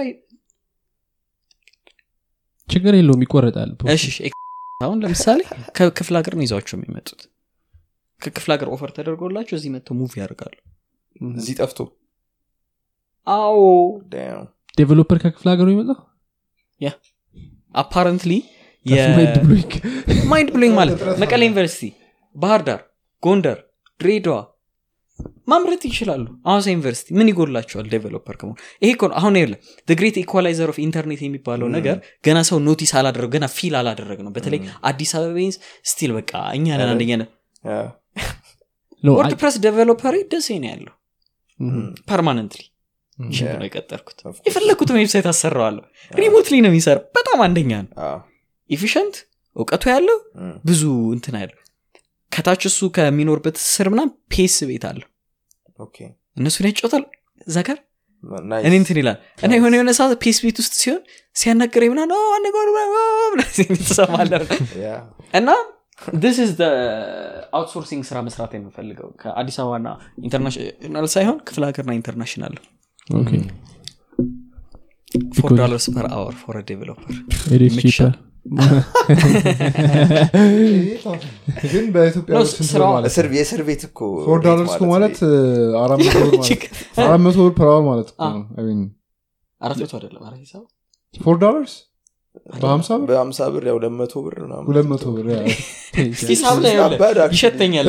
ችግር 2.70 2.94
የለውም 2.98 3.24
ይቆረጣል። 3.26 3.72
እሺ 3.94 4.04
እሺ፣ 4.12 4.18
አሁን 4.82 4.98
ለምሳሌ 5.04 5.40
ከክፍለ 5.78 6.16
ሀገር 6.20 6.34
ነው 6.38 6.44
ይዘዋቸው 6.46 6.76
የሚመጡት። 6.78 7.22
ከክፍለ 8.22 8.50
ሀገር 8.56 8.68
offer 8.74 8.90
ተደርጎላቸው 8.98 9.56
እዚህ 9.60 9.70
መጥተው 9.74 9.96
move 10.00 10.14
ያደርጋሉ። 10.22 10.56
እዚህ 11.36 11.56
ጠፍቶ? 11.60 11.80
አዎ። 13.28 13.60
developer 14.78 15.18
ከክፍለ 15.24 15.48
ሀገሩ 15.54 15.68
ይመጣው 15.74 16.00
apparently 17.76 18.32
mind 18.86 19.36
blowing 19.44 19.72
mind 20.32 20.50
blowing 20.56 20.76
ማለት 20.80 21.00
መቀሌ 21.24 21.42
ዩኒቨርሲቲ 21.48 21.84
ባህር 22.36 22.62
ዳር 22.68 22.82
ጎንደር 23.24 23.60
ድሬዳዋ 24.00 24.38
ማምረት 25.48 25.84
ይችላሉ። 25.88 26.24
ሐዋሳ 26.48 26.66
ዩኒቨርሲቲ 26.72 27.08
ምን 27.18 27.28
ይጎላቸዋል 27.32 27.88
developer 27.92 28.36
ከመሆን 28.40 28.58
ይሄ 28.82 28.92
ነው። 29.04 29.16
አሁን 29.20 29.36
የለ 29.40 29.54
Great 29.94 30.18
equalizer 30.22 30.70
of 30.74 30.78
internet 30.86 31.22
የሚባለው 31.26 31.68
ነገር 31.76 31.98
ገና 32.28 32.40
ሰው 32.50 32.60
notice 32.68 32.92
አላደረግ 33.00 33.32
ገና 33.36 33.48
feel 33.56 33.76
አላደረግ 33.82 34.20
ነው። 34.26 34.32
በተለይ 34.36 34.62
አዲስ 34.90 35.14
አበቤንስ 35.20 35.58
still 35.92 36.14
በቃ 36.20 36.32
እኛ 36.58 36.68
ነን 36.82 36.92
አንደኛ 36.94 37.12
ነን. 37.22 37.30
WordPress 39.04 39.56
developer 39.64 40.16
ደሴ 40.32 40.50
ነው 40.64 40.70
ያለው። 40.74 40.94
Permanently 42.10 42.62
Yeah. 43.18 43.50
ነው 43.58 43.66
የቀጠርኩት. 43.68 44.20
የፈለግኩትን 44.48 44.96
website 45.00 45.28
አሰራዋለሁ። 45.32 45.84
Remotely 46.12 46.56
ነው 46.64 46.70
የሚሰራ 46.72 46.98
በጣም 47.18 47.40
አንደኛ 47.46 47.72
ነው። 47.84 47.92
Efficient 48.70 49.16
እውቀቱ 49.56 49.84
ያለው 49.92 50.18
ብዙ 50.66 50.82
እንትን 51.16 51.36
ያለው 51.42 51.60
ከታች 52.34 52.64
እሱ 52.70 52.90
ከሚኖርበት 52.96 53.58
ስር 53.68 53.88
ምናም 53.94 54.10
PS 54.34 54.56
ቤት 54.70 54.84
አለው 54.90 55.08
Okay። 55.80 55.98
እነሱን 56.38 56.66
ያጫወታል 56.70 57.04
እዛ 57.48 57.58
ጋር 57.68 57.78
እኔ 58.64 58.74
እንትን 58.80 58.98
ይላል። 59.02 59.18
እና 59.44 59.52
የሆነ 59.58 59.74
የሆነ 59.78 59.92
ሰዓት 59.98 60.12
PS 60.24 60.38
ቤት 60.44 60.58
ውስጥ 60.62 60.74
ሲሆን 60.82 61.02
ሲያናገረኝ 61.36 61.90
ምና 61.94 62.02
Yeah. 64.84 65.00
እና 65.34 65.50
so 66.38 66.40
outsourcing 67.54 68.02
ስራ 68.08 68.18
መስራት 68.28 68.52
የምፈልገው 68.56 69.10
ከአዲስ 69.22 69.58
አበባና 69.62 69.88
international 70.24 71.06
ሳይሆን 71.14 71.38
ክፍለ 71.48 71.64
ሀገርና 71.70 71.92
international 72.00 72.56
four 75.38 75.50
dollars 75.54 75.86
per 75.96 76.06
hour 76.16 76.36
for 76.42 76.56
developer? 76.70 77.14
ግን 81.72 81.86
በኢትዮጵያ 81.94 82.34
እስር 83.10 83.26
የእስር 83.34 83.62
ቤት 83.68 83.84
እኮ 83.88 84.00
four 84.26 84.40
dollars 84.46 84.74
እኮ 84.76 84.84
ማለት 84.92 85.18
አራት 85.84 86.00
መቶ 86.02 86.16
ብር 86.18 86.32
ማለት 86.36 86.64
አራት 87.06 87.22
መቶ 87.26 87.38
ብር 87.42 87.54
per 87.60 87.70
hour 87.70 87.84
ማለት 87.90 88.10
አራት 89.62 89.78
መቶ 89.82 89.92
አይደለም 90.00 90.22
four 91.16 91.36
dollars? 91.42 91.74
በሀምሳ 92.62 92.88
ብር? 92.94 93.04
በሀምሳ 93.10 93.40
ብር 93.54 93.64
ያው 93.68 93.76
ሁለት 93.78 93.94
መቶ 93.98 94.14
ብር 94.26 94.36
ምናምን 94.44 94.66
ሁለት 94.70 94.88
መቶ 94.92 95.04
ብር 95.16 95.26
ሂሳብ 96.24 96.56
ላይ. 96.64 96.72
ይሸተኛል። 97.34 97.88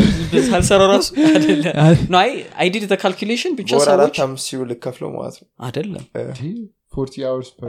ሳልሰራው 0.48 0.88
ራሱ 0.90 1.06
አይደለም። 1.28 1.72
No 2.08 2.18
I 2.20 2.30
I 2.58 2.68
did 2.74 2.84
calculation 3.02 3.52
ብቻ 3.60 3.70
ሰዎች 3.86 4.18
ብር 4.52 4.66
ልከፍለው 4.72 5.10
ማለት 5.14 5.36
ነው። 5.38 5.48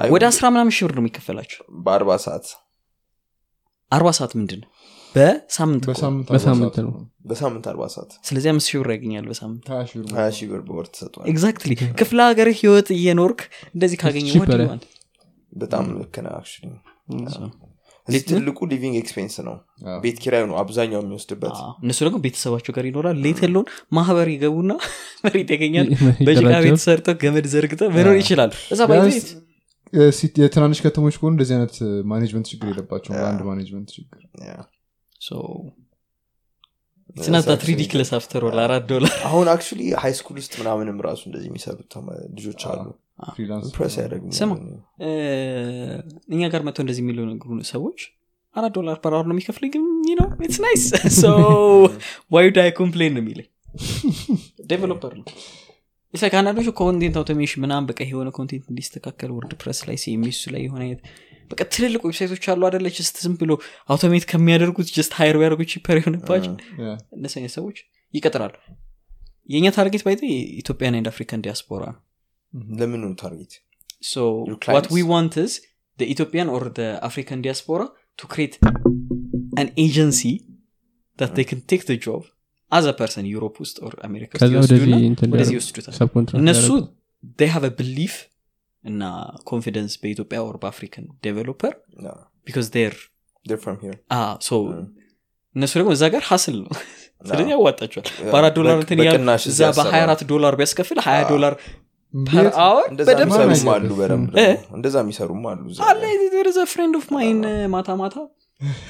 አይ- 0.01 0.11
ወደ 0.14 0.23
አስራ 0.31 0.45
ምናምን 0.53 0.73
ሺህ 0.75 0.85
ብር 0.85 0.93
ነው 0.93 1.03
የሚከፈላቸው። 1.03 1.61
በአርባ 1.85 2.17
ሰዓት 2.25 2.47
አርባ 3.95 4.09
ሰዓት 4.17 4.33
ምንድን 4.40 4.61
ነው? 4.64 4.69
በሳምንት 5.15 5.83
ነው። 5.85 5.93
በሳምንት 6.30 6.77
ነው። 6.85 6.93
በሳምንት 7.30 7.65
አርባ 7.72 7.83
ሰዓት። 7.93 8.11
ስለዚህ 8.27 8.49
አምስት 8.51 8.67
ሺህ 8.69 8.80
ብር 8.82 8.90
ያገኛል 8.95 9.27
በሳምንት። 9.30 9.65
ሀያ 10.15 10.25
ሺህ 10.32 10.48
ብር 10.51 10.61
በወር 10.67 10.88
ተሰጧል 10.93 11.27
exactly 11.32 11.72
ክፍለ 11.99 12.19
ሀገር 12.30 12.49
ህይወት 12.59 12.90
እየኖርክ 12.98 13.41
እንደዚህ 13.74 13.99
ካገኘ 14.03 14.27
በጣም 15.53 15.85
ልክ 15.95 16.15
ነህ 16.25 16.33
actually። 16.40 16.75
እዚህ 18.07 18.22
ትልቁ 18.30 18.57
living 18.72 18.95
expense 19.00 19.35
ነው። 19.45 19.56
ቤት 20.03 20.17
ኪራዩ 20.24 20.43
ነው 20.49 20.56
አብዛኛው 20.61 20.99
የሚወስድበት። 21.01 21.56
እነሱ 21.83 21.99
ደግሞ 22.06 22.17
ቤተሰባቸው 22.25 22.74
ጋር 22.75 22.85
ይኖራል። 22.90 23.17
ሌት 23.24 23.40
ማህበር 23.91 24.27
ይገቡና 24.33 24.72
መሬት 25.25 25.49
ያገኛል 25.56 25.88
በጭቃ 26.27 26.51
ቤት 26.65 26.80
ሰርተው 26.83 27.15
ገመድ 27.24 27.48
ዘርግተው 27.53 27.90
መኖር 27.95 28.17
ይችላሉ። 28.22 28.51
እዛ 28.72 28.82
የሲ- 29.07 29.33
የትናንሽ 30.39 30.80
ከተሞች 30.85 31.15
ከሆኑ 31.19 31.31
እንደዚህ 31.33 31.55
አይነት 31.57 31.75
management 32.06 32.48
ችግር 32.51 32.67
የለባቸውም። 32.72 33.17
Yeah። 33.17 33.24
በአንድ 33.23 33.41
management 33.50 33.90
ችግር። 33.97 34.22
Yeah. 34.45 34.64
It's 37.16 37.32
not 37.32 37.45
that 37.45 37.61
ridiculous 37.69 38.09
after 38.17 38.43
all 38.48 38.59
አራት 38.59 38.85
ዶላር. 38.89 39.14
አሁን 39.25 39.47
actually 39.48 39.82
high 40.01 40.14
school 40.14 40.38
ውስጥ 40.41 40.53
ምናምንም 40.59 40.97
ራሱ 41.01 41.22
እንደዚህ 41.25 41.47
የሚሰሩት 41.51 41.93
ልጆች 42.38 42.64
አሉ። 42.65 42.85
ያደርግ 43.97 44.23
ስማ 44.31 44.53
እኛ 46.30 46.41
ጋር 46.53 46.61
መጥተው 46.64 46.83
እንደዚህ 46.85 47.03
የሚሉ 47.03 47.19
ነገሩ 47.30 47.59
ሰዎች 47.72 47.99
አራት 48.55 48.73
ዶላር 48.77 48.97
per 49.03 49.14
ነው 49.22 49.33
የሚከፍል 49.33 49.65
ግን 49.73 49.83
ነው 50.19 50.27
it's 50.43 50.59
nice 50.66 50.84
so 51.19 51.32
why'd 52.32 52.50
I 52.50 52.69
complain 52.72 53.14
ነው 53.15 53.22
የሚለኝ? 53.23 53.47
Developer 54.72 55.14
ነው 55.19 55.25
ኢሳ 56.16 56.27
ከአንዳንዶቹ 56.32 56.69
content 56.80 57.16
automation 57.22 57.61
ምናምን 57.64 57.85
በቃ 57.90 58.00
የሆነ 58.10 58.30
content 58.38 58.66
እንዲስተካከል 58.72 59.32
WordPress 59.38 59.80
ላይ 59.88 59.98
CMS 60.03 60.26
ኡ 60.26 60.42
ላይ 60.56 60.61
የሆነ 60.66 60.82
አይነት 60.88 61.02
በቃ 61.52 61.61
ትልልቅ 61.74 62.02
website 62.08 62.32
ኦች 62.32 62.45
አሉ 62.53 62.61
አደለ 62.69 62.88
just 62.98 63.16
ዝም 63.24 63.35
ብሎ 63.42 63.52
automate 63.90 64.25
ከሚያደርጉት 64.32 64.90
just 64.98 65.14
hire 65.19 65.38
ቢያደርጉ 65.38 65.61
cheaper 65.74 65.98
የሆነባቸው 66.00 66.53
እነሱ 67.18 67.34
አይነት 67.40 67.53
ሰዎች 67.58 67.77
ይቀጥራሉ። 68.14 68.53
የእኛ 69.50 69.68
target 69.77 70.03
by 70.06 70.16
Ethiopian 70.61 70.98
and 71.00 71.08
African 71.14 71.43
diaspora 71.45 71.84
ነው። 71.94 72.02
ለምኑ 72.80 73.14
target 73.16 73.53
So 74.02 74.22
Your 74.45 74.56
what 74.56 74.61
clients? 74.61 74.92
we 74.92 75.02
want 75.03 75.38
is 75.38 75.61
the 76.00 76.06
Ethiopian 76.11 76.48
or 76.48 76.61
the 76.69 77.00
African 77.02 77.42
diaspora 77.42 77.85
to 78.19 78.27
create 78.27 78.56
an 79.58 79.68
a 82.72 82.94
person 82.94 83.24
Europe 83.27 83.58
ውስጥ 83.60 83.77
ወደዚህ 83.84 84.58
ወደዚህ 84.58 84.85
ሊያደርጉ- 84.92 85.53
ይወስዱታል። 85.53 85.95
እነሱ 86.40 86.68
ሊያደርጉ። 86.68 87.35
they 87.40 87.50
have 87.56 87.66
a 87.66 87.74
belief 87.82 88.16
እና 88.84 89.03
confidence 89.43 89.93
በኢትዮጵያ 90.02 90.40
or 90.42 90.56
በ 90.64 90.73
African 90.73 91.06
developer 91.24 91.74
ah 94.11 94.32
so 94.48 94.56
እነሱ 95.56 95.74
ደግሞ 95.80 95.92
እዛ 95.95 96.06
ጋር 96.14 96.24
hustle 96.30 96.56
ነው። 96.61 96.72
ስለዚህ 97.26 97.52
ያዋጣቸዋል። 97.53 98.08
በአራት 98.32 98.53
ዶላር 98.60 98.76
እንትን 98.76 99.00
እዛ 99.52 99.60
ያሰራሉ። 99.61 99.77
በ24 99.80 100.24
ዶላር 100.32 100.53
ቢያስከፍል 100.60 100.98
20 101.02 101.22
አዎ። 101.22 101.30
ዶላር 101.34 101.53
per 102.14 102.48
hour 102.66 102.85
እንደዛ 102.92 103.08
የሚሰሩም 104.98 105.45
አሉ 105.48 105.64
አለ 105.88 106.02
friend 106.74 106.95
of 107.00 107.06
mine 107.16 107.40
ማታ 107.74 107.95
ማታ 108.02 108.16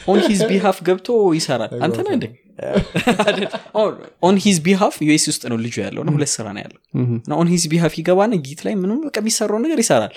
on 0.07 0.19
his 0.25 0.41
behalf 0.51 0.77
ገብቶ 0.89 1.07
ይሰራል። 1.37 1.71
አንተ 1.85 1.97
ነህ 2.07 2.13
እንዴ 2.17 2.25
on 4.27 4.35
his 4.45 4.57
behalf 4.65 4.95
US 5.07 5.25
ውስጥ 5.31 5.43
ነው 5.51 5.57
ልጁ 5.65 5.75
ያለው 5.85 6.01
እና 6.03 6.11
ሁለት 6.17 6.31
ስራ 6.35 6.45
ነው 6.55 6.61
ያለው. 6.65 6.79
እና 7.19 7.31
on 7.41 7.49
his 7.53 7.63
behalf 7.73 7.93
ይገባና 7.99 8.33
Git 8.47 8.61
ላይ 8.67 8.75
ምንም 8.81 8.99
በቃ 9.07 9.17
የሚሰራው 9.23 9.59
ነገር 9.65 9.79
ይሰራል። 9.83 10.15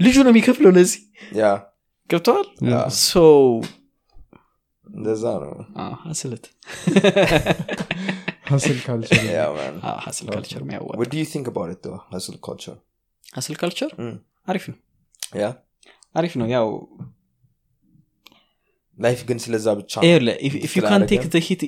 ልጁ 0.00 0.16
ነው 0.26 0.32
የሚከፍለው 0.32 0.72
ለዚህ። 0.78 1.00
ገብተዋል 2.10 2.46
so 3.02 3.14
እንደዛ 4.86 5.24
ነው። 5.42 5.54
Hustle 6.04 6.44
hustle 8.50 8.78
culture 8.84 9.18
Yeah, 9.28 9.48
man. 9.56 9.74
Hustle 10.04 10.26
culture 10.34 10.60
የሚያዋ 10.64 10.86
What 11.00 11.10
do 11.12 11.18
you 11.20 11.26
think 11.32 11.46
about 11.52 11.68
it 11.74 11.80
though? 11.86 11.98
Hustle 12.12 12.38
culture. 12.48 12.76
Hustle 13.36 13.56
culture. 13.62 13.90
አሪፍ 14.48 14.64
ነው። 14.70 14.78
Yeah. 15.42 15.52
አሪፍ 16.14 16.34
ነው። 16.40 16.46
ያው 16.54 16.66
life 18.98 19.20
ግን 19.28 19.38
ስለዛ 19.42 19.66
ብቻ 19.78 19.92
ኢፍ 20.48 20.72
ዩ 20.76 20.82
ካን 20.84 21.02
ቴክ 21.10 21.24
ሂት 21.48 21.62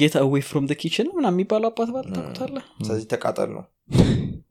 ጌት 0.00 0.14
አዌይ 0.20 0.42
ፍሮም 0.48 0.66
ኪችን 0.82 1.08
ምና 1.16 1.26
የሚባለው 1.32 1.68
አባት 1.70 1.90
ባል 1.94 2.06
ታውቁታለህ 2.14 2.64
ስለዚህ 2.86 3.06
ተቃጠል 3.12 3.50
ነው። 3.56 3.64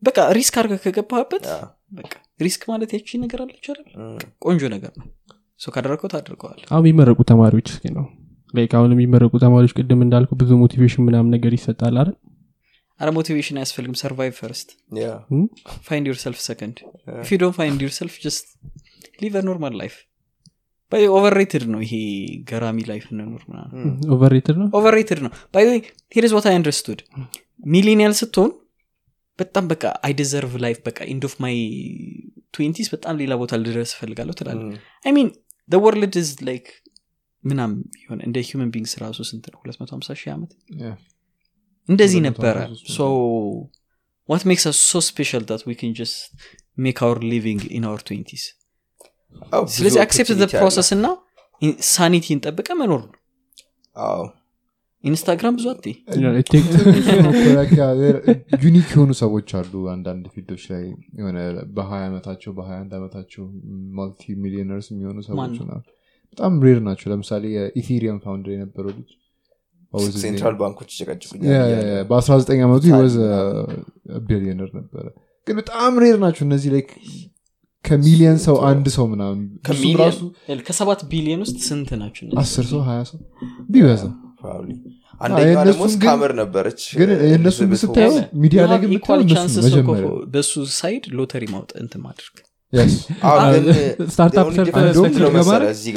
በቃ 0.04 0.20
risk 0.38 0.58
አድርገህ 0.62 0.82
ከገባህበት 0.88 1.46
Yeah. 1.50 1.64
በቃ 1.98 2.14
risk 2.40 2.62
ማለት 2.70 2.92
ያቺ 2.96 3.10
ነገር 3.24 3.40
አለች 3.44 3.66
አይደል. 3.72 3.88
ቆንጆ 4.46 4.62
ነገር 4.74 4.92
ነው። 5.00 5.08
So 5.60 5.72
ካደረግከው 5.74 6.10
ታደርገዋል 6.14 6.62
አሁን 6.70 6.84
የሚመረቁ 6.84 7.20
ተማሪዎች 7.32 7.68
እስኪ 7.74 7.92
ነው። 7.98 8.06
Like 8.54 8.72
አሁን 8.80 8.92
የሚመረቁ 8.96 9.34
ተማሪዎች 9.44 9.74
ቅድም 9.78 10.02
እንዳልኩ 10.06 10.32
ብዙ 10.42 10.52
motivation 10.62 11.04
ምናምን 11.08 11.30
ነገር 11.36 11.52
ይሰጣል 11.58 11.96
አይደል? 12.02 12.16
አረ 13.00 13.10
motivation 13.18 13.58
አያስፈልግም። 13.60 13.98
survive 14.02 14.34
first. 14.42 14.70
find 15.88 16.08
yourself 16.10 16.40
second 16.48 16.78
if 17.24 17.30
you 17.34 17.40
don't 17.44 17.56
find 17.60 17.80
yourself 17.86 18.16
just 18.26 18.48
live 19.24 19.36
normal 19.50 19.76
life 19.82 19.96
by 20.94 21.04
overrated 21.18 21.64
ነው 21.74 21.80
ይሄ 21.86 21.94
ገራሚ 22.50 22.80
life 22.90 23.06
እንኖር 23.12 23.44
overrated 24.16 24.58
ነው? 24.62 24.68
overrated 24.80 25.20
ነው. 25.26 25.32
but 25.56 25.66
here's 26.16 26.34
what 26.38 26.48
I 26.50 26.56
understood 26.60 27.00
millennial 27.74 28.14
ስትሆን 28.22 28.52
በጣም 29.40 29.66
በቃ 29.72 29.84
I 30.06 30.12
deserve 30.20 30.54
life 30.66 30.78
በቃ 30.88 31.00
end 31.14 31.24
of 31.30 31.34
my 31.44 31.56
twenties 32.56 32.88
በጣም 32.96 33.16
ሌላ 33.22 33.34
ቦታ 33.42 33.54
ልድረስ 33.62 33.92
እፈልጋለሁ 33.96 34.34
ትላለ. 34.40 34.60
I 35.06 35.12
mean 35.18 35.30
the 35.70 35.80
world 35.86 36.16
is 36.22 36.30
like 36.50 36.66
ምናም 37.44 37.72
የሆነ 38.02 38.20
እንደ 38.28 38.38
human 38.48 38.70
beings 38.74 38.94
ራሱ 39.04 39.20
ስንት 39.30 39.46
ነው? 39.54 39.60
250 39.64 40.18
ሺህ 40.22 40.30
ዓመት. 40.36 40.52
እንደዚህ 41.90 42.20
250 42.20 42.28
ነበረ 42.28 42.58
so 42.96 43.08
what 44.30 44.44
makes 44.50 44.66
so 44.90 45.02
special 45.08 45.44
that 45.50 45.64
we 45.70 45.74
can 45.80 45.94
just 46.00 46.20
make 46.78 47.00
our 47.06 47.20
living 47.32 47.64
in 47.78 47.86
our 47.90 48.02
twenties 48.10 48.44
ስለዚህ 49.74 50.00
accept 50.04 50.38
the 50.40 50.48
process 50.54 50.90
እና 50.96 51.06
sanity 51.90 52.27
ን 52.27 52.40
ጠብቀ 52.46 52.70
መኖር 52.80 53.02
ነው 53.06 53.14
አዎ። 54.06 54.24
ኢንስታግራም 55.04 55.54
ብዙ 55.58 55.66
አት 55.72 55.86
unique 58.64 58.88
የሆኑ 58.94 59.12
ሰዎች 59.22 59.50
አሉ 59.60 59.74
አንዳንድ 59.94 60.26
field 60.34 60.50
ኦች 60.50 60.64
ላይ 60.72 60.84
የሆነ 61.20 61.38
በሀያ 61.78 62.04
ዓመታቸው 62.10 62.52
በሀያ 62.58 62.78
አንድ 62.84 62.94
ዓመታቸው 63.00 63.44
multi 63.98 64.36
millionaires 64.44 64.88
የሚሆኑ 64.94 65.18
ሰዎች 65.28 65.58
በጣም 66.34 66.54
rare 66.66 66.80
ናቸው 66.88 67.08
ለምሳሌ 67.12 67.44
የ 67.56 67.69
Ethereum 67.69 68.20
founder 68.24 68.54
የነበረው 68.56 68.94
ልጅ 68.94 69.10
central? 70.18 70.54
ባንኮች 70.60 70.90
ይጨቀጭቁኛል 70.94 71.44
Yeah, 71.46 71.64
yeah, 71.64 71.82
እያለ። 71.82 71.90
yeah. 71.92 72.06
በ19 72.10 72.64
ዓመቱ 72.66 72.86
was 72.96 73.16
billionaire 74.28 74.70
ነበረ 74.80 75.06
ግን 75.48 75.56
በጣም 75.60 75.94
rare 76.04 76.18
ናቸው 76.24 76.44
እነዚህ 76.48 76.70
ላይ 76.76 76.82
ከሚሊየን 77.86 78.38
ሰው 78.40 78.56
አንድ 78.64 78.86
ሰው 78.96 79.06
ምናምን? 79.08 79.40
ከሰባት 80.68 81.02
ቢሊዮን 81.12 81.42
ውስጥ 81.46 81.58
ስንት 81.68 81.90
ናቸው? 82.02 82.28
አስር 82.44 82.66
ሰው 82.66 82.82
ሀያ 82.88 83.00
ሰው 83.04 83.20
ቢበዛ። 83.70 84.04
አንደኛዋ 85.22 85.62
ደግሞ 85.68 85.84
scammer 85.92 86.32
ነበረች 86.40 86.82
ግን 87.00 87.10
የእነሱን 87.26 87.68
ኤሊዛቤት 87.68 87.82
ስታየው 87.84 88.16
ሚዲያ 88.36 88.62
ላይ 88.72 88.78
ግን 88.82 88.92
እነሱ 89.26 89.58
በሱ 90.34 90.54
side 90.74 91.04
lottery 91.18 91.44
startup 94.08 94.48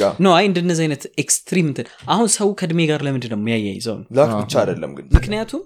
ጋር? 0.01 0.11
no 0.19 0.33
I 0.35 0.45
እንደነዚህ 0.49 0.83
አይነት 0.85 1.03
extreme 1.17 1.67
እንትን። 1.71 1.87
አሁን 2.07 2.27
ሰው 2.35 2.47
ከእድሜ 2.59 2.79
ጋር 2.91 2.99
ለምንድን 3.07 3.31
ነው 3.33 3.39
የሚያያይዘው? 3.41 3.97
ነው 4.17 4.23
አዎ። 4.27 4.41
ብቻ 4.41 4.53
አይደለም 4.63 4.91
ግን 4.97 5.05
ምክንያቱም 5.17 5.63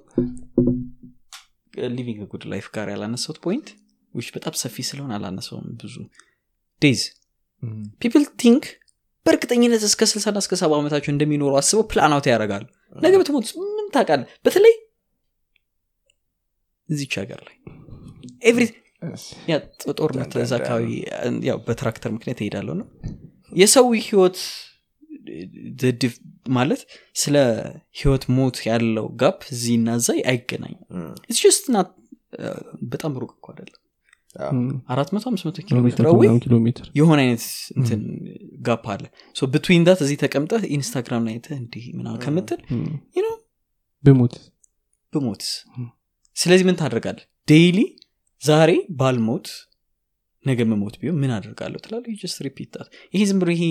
living 1.92 2.22
good 2.32 2.44
life 2.52 2.66
ጋር 2.76 2.88
ያላነሳውት 2.94 3.40
point 3.46 3.68
which 4.14 4.30
በጣም 4.36 4.54
ሰፊ 4.62 4.76
ስለሆን 4.88 5.12
አላነሳውም 5.16 5.68
ብዙ 5.82 5.96
days. 6.82 7.02
people 8.02 8.24
think 8.42 8.64
በእርግጠኝነት 9.26 9.84
እስከ 9.88 10.02
ስልሳና 10.10 10.38
እስከ 10.44 10.54
ሰባ 10.62 10.72
ዓመታቸው 10.80 11.12
እንደሚኖሩ 11.14 11.52
አስበው 11.60 11.84
plan 11.92 12.14
out 12.16 12.28
ያደርጋሉ 12.32 12.66
ነገ 12.98 13.14
ብትሞት 13.22 13.50
ምን 13.76 13.88
ታውቃለህ 13.96 14.30
በተለይ 14.46 14.74
እዚች 16.90 17.14
ሀገር 17.20 17.40
ላይ 17.48 17.56
every 18.50 18.66
ጦርነት 20.00 20.34
እዛ 20.42 20.52
አካባቢ 20.60 20.88
ያው 21.48 21.58
በትራክተር 21.68 22.12
ምክንያት 22.16 22.42
እሄዳለሁ 22.44 22.74
ነው 22.82 22.88
የሰው 23.52 23.88
ህይወት 24.02 24.40
ድ- 25.80 25.96
ድ- 26.02 26.18
ማለት 26.56 26.82
ስለ 27.16 27.36
ህይወት 28.00 28.24
ሞት 28.36 28.58
ያለው 28.68 29.08
gap 29.22 29.40
እዚህና 29.56 29.88
እዛ 30.00 30.10
አይገናኝም 30.32 30.80
Mm. 30.96 31.12
it's 31.26 31.42
just 31.44 31.66
not 31.76 31.90
በጣም 32.92 33.14
ሩቅ 33.22 33.32
እኮ 33.36 33.48
አይደለም 33.54 33.78
አዎ። 33.78 33.81
አራት 34.92 35.10
መቶ 35.14 35.24
አምስት 35.30 35.46
መቶ 35.48 35.58
ኪሎ 35.66 35.78
ሜትር 35.86 36.06
away 36.12 36.30
ኪሎ 36.44 36.56
ሜትር። 36.66 36.86
የሆነ 37.00 37.20
አይነት 37.24 37.44
እንትን 37.78 38.02
gap 38.68 38.86
አለ። 38.94 39.04
so 39.36 39.50
between 39.54 39.84
that 39.88 40.00
እዚህ 40.06 40.18
ተቀምጠህ 40.24 40.64
ኢንስታግራም 40.76 41.26
ላይ 41.28 41.34
አይተህ 41.36 41.58
እንዲህ 41.58 41.86
ምናምን 41.98 42.20
ከምትል 42.26 42.60
know? 43.18 43.34
ብሞት 44.04 44.36
ብሞትስ። 45.14 45.50
ስለዚህ 46.38 46.66
ምን 46.68 46.78
ታደርጋለህ? 46.82 47.26
daily 47.48 47.80
ዛሬ 48.42 48.72
ባልሞት 49.00 49.48
ነገ 50.46 50.60
መሞት 50.70 50.96
ቢሆን 51.02 51.18
ምን 51.22 51.32
አደርጋለሁ 51.36 51.80
ትላለ 51.86 52.04
just 52.22 52.38
repeat 52.46 52.71
that 52.71 52.88
ይሄ 53.14 53.22
ዝም 53.30 53.40
ብሎ 53.42 53.50
ይሄ 53.56 53.64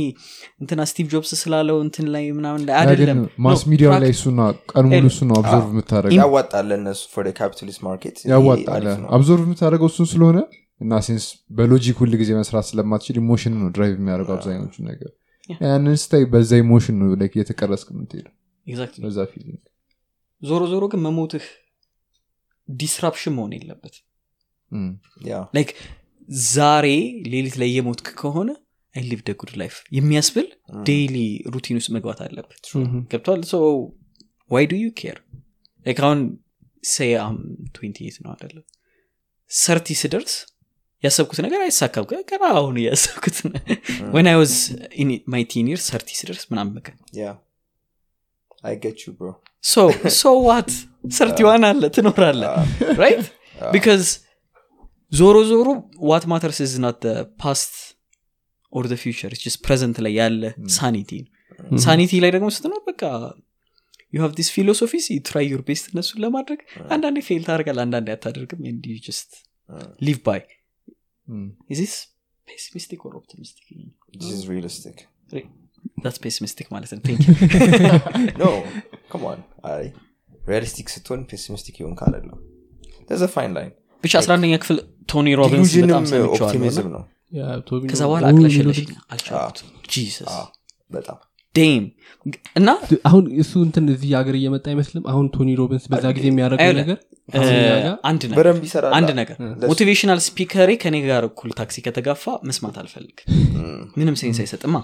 እንትና 0.62 0.80
ስቲቭ 0.90 1.06
ጆብስ 1.14 1.30
ስላለው 1.40 1.78
እንትን 1.86 2.06
ላይ 2.14 2.24
ምናምን 2.38 2.62
ላይ 2.68 2.74
አይደለም። 2.82 3.20
mass 3.46 3.62
media 3.72 3.90
ላይ 4.04 4.12
እሱና 4.16 4.40
ቀን 4.72 4.86
ሙሉ 4.92 5.06
እሱ 5.12 5.20
ነው 5.30 5.38
የምታደረገው 5.66 6.18
ያዋጣል 6.20 6.66
ለእነሱ 6.72 7.02
for 7.14 7.28
capitalist 7.40 7.82
market 7.88 8.18
ያዋጣለ 8.34 8.86
absorb 9.16 9.44
የምታደረገው 9.48 9.90
እሱን 9.92 10.08
ስለሆነ 10.12 10.38
እና 10.80 11.00
since 11.06 11.24
በ 11.56 11.68
logic 11.68 11.96
ሁል 12.02 12.12
ጊዜ 12.20 12.30
መስራት 12.38 12.66
ስለማትችል 12.68 13.16
emotion 13.22 13.56
ነው 13.62 13.70
drive 13.76 13.96
የሚያደርገው 13.98 14.36
አብዛኞቹ 14.38 14.76
ነገር። 14.90 15.10
Yeah. 15.48 15.60
ያንን 15.64 15.94
ስታይ 16.00 16.24
በዛ 16.32 16.50
emotion 16.62 16.96
ነው 17.00 17.08
like 17.20 17.32
እየተቀረስክ 17.36 17.88
የምትሄደው። 17.92 18.32
Exactly. 18.66 19.00
በዛ 19.04 19.18
feeling 19.30 19.60
ዞሮ 20.42 20.62
ዞሮ 20.72 20.84
ግን 20.92 21.00
መሞትህ 21.06 21.46
disruption 22.68 23.34
መሆን 23.36 23.52
የለበት 23.56 23.94
like 25.56 25.70
ዛሬ 26.30 26.86
ሌሊት 27.32 27.56
ላይ 27.60 27.70
የሞትክ 27.76 28.08
ከሆነ 28.20 28.50
I 28.94 29.02
live 29.10 29.20
the 29.26 29.32
good 29.40 29.52
life 29.60 29.74
የሚያስብል 29.96 30.46
daily 30.84 31.16
routine 31.54 31.76
ውስጥ 31.80 31.90
መግባት 31.96 32.20
አለበት። 32.26 32.62
ገብቷል? 33.10 33.40
so 33.44 33.56
why 34.50 34.64
do 34.70 34.78
you 34.82 34.88
care 35.00 35.18
like 35.86 35.98
አሁን 36.06 36.20
say 36.84 37.08
አሁን 37.16 37.36
twenty 37.74 37.98
eight 38.08 38.16
ነው 38.24 38.30
አደለ 38.34 38.56
thirty 39.50 39.96
ስደርስ 40.02 40.34
ያሰብኩት 41.02 41.38
ነገር 41.46 41.60
አይሳካም። 41.66 42.06
ገና 42.30 42.42
አሁን 42.54 42.76
ያሰብኩት 42.86 43.36
when 44.14 44.26
I 44.32 44.36
was 44.40 44.54
my 45.32 45.44
years 45.70 45.84
thirty 45.92 46.10
ስደርስ 46.20 46.44
ምናምን 46.50 46.72
bro 49.18 49.28
so 49.64 49.84
so 50.18 50.32
what 50.48 50.70
thirty 51.12 51.38
one 51.48 51.62
አለ 51.68 51.82
ትኖራለ 51.96 52.42
right 53.00 53.24
because 53.72 54.04
ዞሮ 55.12 55.36
ዞሮ 55.50 55.68
what 56.10 56.24
matters 56.32 56.58
is 56.64 56.74
not 56.84 57.02
past 57.42 57.72
or 58.72 58.84
future 59.02 59.32
it's 59.44 59.56
present 59.64 59.96
ላይ 60.04 60.12
ያለ 60.20 60.42
sanity 60.76 61.10
ነው. 61.20 61.30
sanity 61.84 62.12
ላይ 62.24 62.30
ደግሞ 62.36 62.48
ስትኖር 62.56 62.82
በቃ 62.90 63.02
you 64.12 64.20
have 64.24 64.32
these 64.38 64.48
philosophies 64.54 65.06
try 65.28 65.44
your 65.52 65.62
best 65.68 65.86
እነሱን 65.92 66.18
ለማድረግ 66.24 66.60
አንዳንዴ 66.94 67.18
fail 67.28 67.42
ታደርጋል 67.48 67.80
አንዳንዴ 67.84 68.08
አታደርግም 68.16 68.60
and 68.68 68.94
just 69.06 69.32
live 70.06 70.18
by 70.28 70.40
is 71.70 71.94
this 72.48 72.62
pessimistic 72.62 73.00
or 73.08 73.14
optimistic 73.20 73.66
this 74.20 74.30
is 74.36 74.44
realistic 74.52 74.98
that's 76.04 76.20
pessimistic 76.24 76.68
ማለት 76.74 76.90
ነው. 76.92 77.00
no 78.40 78.44
come 79.12 79.31
on 79.31 79.40
I 79.72 79.84
realistic 80.42 80.88
ስትሆን 80.94 81.20
pessimistic 81.30 81.76
ይሆን 81.82 81.94
ካለለው 82.00 82.38
ዘ 83.20 83.28
fine 83.34 83.52
line 83.56 83.72
ብቻ 84.04 84.12
አስራ 84.20 84.32
አንደኛ 84.36 84.54
ክፍል 84.62 84.78
ቶኒ 85.08 85.28
ሮቢንስ 85.40 85.72
በጣም 85.82 86.04
ሰምቼዋለሁ 86.10 86.86
ነው። 86.94 87.02
ከዛ 87.90 88.02
በኋላ 88.10 88.26
ጂሰስ 89.92 90.32
በጣም 90.92 91.18
damn 91.54 91.84
እና 92.58 92.70
አሁን 93.08 93.24
እሱ 93.42 93.52
እንትን 93.66 93.84
እዚህ 93.92 94.10
ሀገር 94.18 94.34
እየመጣ 94.38 94.64
አይመስልም? 94.72 95.04
አሁን 95.12 95.26
ቶኒ 95.36 95.50
ሮቢንስ 95.60 95.84
በዛ 95.92 96.06
ጊዜ 96.16 96.26
የሚያደርገው 96.30 96.66
አይደለም። 96.66 96.82
ነገር 96.82 96.98
አንድ 98.98 99.10
ነገር 99.20 99.36
motivational 99.70 100.20
speaker 100.26 100.57
ኤ 100.57 100.70
ከኔ 100.82 100.96
ጋር 101.06 101.24
እኩል 101.28 101.50
ታክሲ 101.60 101.76
ከተጋፋ 101.86 102.24
መስማት 102.48 102.76
አልፈልግ 102.82 103.18
ምንም 103.98 104.16
sense 104.22 104.40
አይሰጥማ 104.44 104.76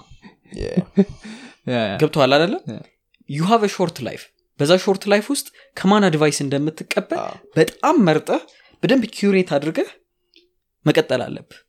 ገብተዋል 2.01 2.33
አይደለም 2.37 2.61
Yeah. 2.69 2.83
you 3.29 3.47
have 3.49 3.63
short 3.73 3.97
life 4.07 4.21
በዛ 4.59 4.73
short 4.83 5.03
life 5.11 5.25
ውስጥ 5.33 5.47
ከማን 5.77 6.03
advice 6.07 6.37
እንደምትቀበል 6.43 7.19
በጣም 7.57 7.95
መርጠህ 8.07 8.41
በደንብ 8.83 9.03
curate 9.15 9.49
አድርገህ 9.57 9.89
መቀጠል 10.87 11.21
አለብህ 11.25 11.59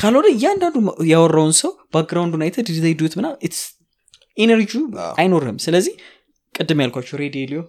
ካልሆነ 0.00 0.26
እያንዳንዱ 0.34 0.76
ያወራውን 1.10 1.52
ሰው 1.60 1.72
background 1.94 2.28
ኡን 2.28 2.42
አይተ 2.46 2.64
decide 2.68 3.12
ምና 3.18 3.26
energy 4.36 4.72
አይኖርህም። 5.18 5.58
ስለዚህ 5.64 5.94
ቅድም 6.54 6.80
ያልኳቸው 6.82 7.16
Ray 7.24 7.38
Dalio 7.38 7.60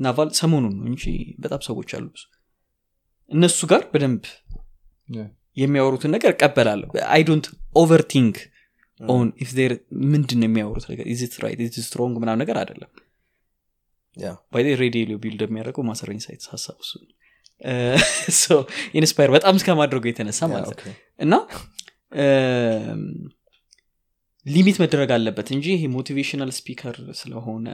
Naval 0.00 0.28
ሰሞኑን 0.40 0.74
ነው 0.78 0.86
እንጂ 0.92 1.04
በጣም 1.44 1.60
ሰዎች 1.68 1.90
አሉ 1.96 2.06
እነሱ 3.30 3.58
ጋር 3.72 3.82
በደንብ 3.92 4.22
የሚያወሩትን 5.56 6.12
ነገር 6.16 6.30
እቀበላለሁ። 6.34 6.88
I 7.14 7.22
don't 7.28 7.46
overthink 7.76 8.36
on 9.00 9.28
if 9.42 9.50
their 9.70 9.74
ምንድን 10.12 10.38
ነው 10.40 10.48
የሚያወሩት 10.48 10.86
ነገር? 10.92 11.04
is 11.12 11.23
it 11.23 11.34
right? 11.42 11.60
is 11.66 11.74
strong? 11.86 12.14
ምናም 12.22 12.38
ነገር 12.42 12.56
አይደለም። 12.62 12.90
ባይ 14.52 14.62
ሬዲዮ 14.82 15.16
ቢልድ 15.24 15.42
የሚያደርገው 15.46 15.84
ማሰር 15.88 16.10
ኢንሳይት 16.14 16.44
ሀሳብ 16.52 16.76
እሱ 16.84 16.92
ኢንስፓየር 18.98 19.30
በጣም 19.36 19.54
እስከማድረጉ 19.58 20.04
የተነሳ 20.08 20.40
ማለት 20.52 20.80
ነው። 20.80 20.94
እና 21.18 21.34
ሊሚት 24.46 24.76
መደረግ 24.82 25.10
አለበት 25.16 25.48
እንጂ 25.54 25.66
ይሄ 25.74 25.84
ሞቲቬሽናል 25.94 26.50
ስፒከር 26.58 26.96
ስለሆነ 27.20 27.66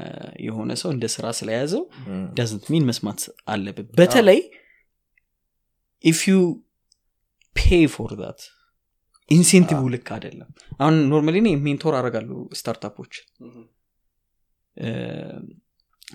የሆነ 0.45 0.71
ሰው 0.83 0.91
እንደ 0.95 1.07
ስራ 1.15 1.27
ስለያዘው 1.39 1.83
ዳዝንት 2.39 2.65
ሚን 2.73 2.87
መስማት 2.91 3.21
አለብን 3.53 3.87
በተለይ 4.01 4.41
ኢፍ 6.05 6.21
ዩ 6.31 6.37
ፔይ 7.57 7.85
ፎር 7.95 8.13
ዛት 8.21 8.41
ኢንሴንቲቭ 9.31 9.83
ልክ 9.93 10.09
አይደለም። 10.17 10.49
አሁን 10.79 10.97
ኖርማሊ 11.13 11.37
ሜንቶር 11.67 11.95
አረጋሉ 12.01 12.31
startup 12.59 12.91
ኦች። 12.91 13.15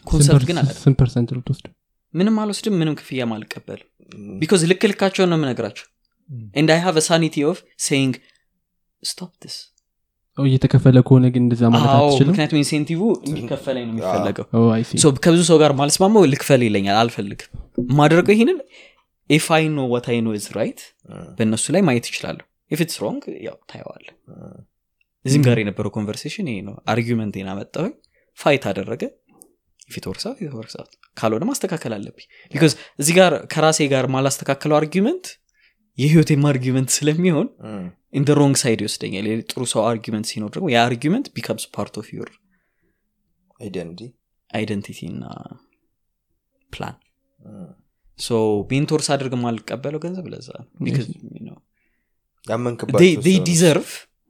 consult 0.08 0.44
ግን 0.50 0.58
አለ 0.62 0.70
ስንት 0.82 0.98
percent 1.02 1.30
ልትወስድ 1.36 1.68
ምንም 2.14 2.36
አልወስድም 2.42 2.76
ምንም 2.82 2.96
ክፍያ 3.00 3.26
አልቀበልም። 3.36 3.88
because 4.40 4.61
ልክ 4.72 4.84
ልካቸውን 4.92 5.30
ነው 5.32 5.38
የምነግራቸው 5.40 5.88
and 6.56 6.69
I 6.76 6.80
have 6.86 6.98
sanity 7.08 7.36
of 7.50 7.58
saying 7.86 8.14
stop 9.03 9.34
this 9.48 9.58
እየተከፈለ 10.38 10.98
ከሆነ 11.08 11.26
ግን 11.34 11.42
እንደዛ 11.46 11.62
ማለት 11.74 11.90
አትችልም? 11.94 12.30
ምክንያቱም 12.30 12.60
incentive 12.61 13.00
እንዲከፈለኝ 13.28 13.84
ነው 13.88 13.94
የሚፈለገው 13.94 14.46
Oh, 14.54 14.68
see. 14.90 15.00
So 15.04 15.10
ከብዙ 15.26 15.42
ሰው 15.50 15.58
ጋር 15.64 15.72
ማልስማማው 15.80 16.24
ልክፈል 16.34 16.62
ይለኛል 16.68 16.98
አልፈልግም። 17.02 17.50
ማድረገው 18.00 18.34
ይህንን 18.36 18.60
if 19.30 19.48
I 19.58 19.64
know 19.69 19.88
what 19.94 20.06
I 20.11 20.19
know 20.26 20.36
is 20.38 20.45
right 20.58 20.80
በእነሱ 21.38 21.66
ላይ 21.76 21.82
ማየት 21.90 22.06
ይችላለሁ 22.12 22.46
If 22.72 22.82
it's 22.86 22.98
wrong 23.03 23.24
ያው 23.48 23.58
ታየዋለ 23.72 24.08
እዚህም 25.26 25.44
ጋር 25.48 25.58
የነበረው 25.62 25.92
conversation 25.98 26.48
ይሄ 26.52 26.60
ነው። 26.68 26.76
argument 26.92 27.27
ኤን 27.27 27.50
አመጣሁኝ። 27.54 27.94
fight 28.40 28.66
አደረገ 28.72 29.04
if 29.90 29.98
it 29.98 30.06
works 30.10 30.27
out 30.27 30.38
works 30.60 30.78
out 30.78 30.90
ካልሆነ 31.18 31.43
ማስተካከል 31.50 31.93
አለብኝ። 31.98 32.26
because 32.53 32.74
እዚህ 33.01 33.14
ጋር 33.19 33.34
ከራሴ 33.53 33.88
ጋር 33.93 34.06
ማላስተካከለው 34.16 34.77
argument 34.80 35.26
የህይወቴም 35.98 36.43
argument 36.52 36.90
ስለሚሆን 36.98 37.48
in 38.14 38.26
wrong 38.40 38.56
side 38.61 38.80
ይወስደኛል። 38.84 39.26
ጥሩ 39.51 39.64
ሰው 39.74 39.82
argument 39.90 40.28
ሲኖር 40.32 40.51
ደግሞ 40.56 40.68
ያ 40.76 40.80
argument 40.90 41.28
becomes 41.36 41.66
part 41.76 41.95
of 42.02 42.08
your 42.18 42.30
identi 43.60 44.02
identity 44.50 45.00
እና 45.14 45.24
ፕላን 46.72 46.95
So 48.19 48.38
mentor 48.72 49.02
ሳድርግ 49.08 49.34
ማልቀበለው 49.43 50.00
ገንዘብ 50.06 50.26
ለዛ 50.34 50.50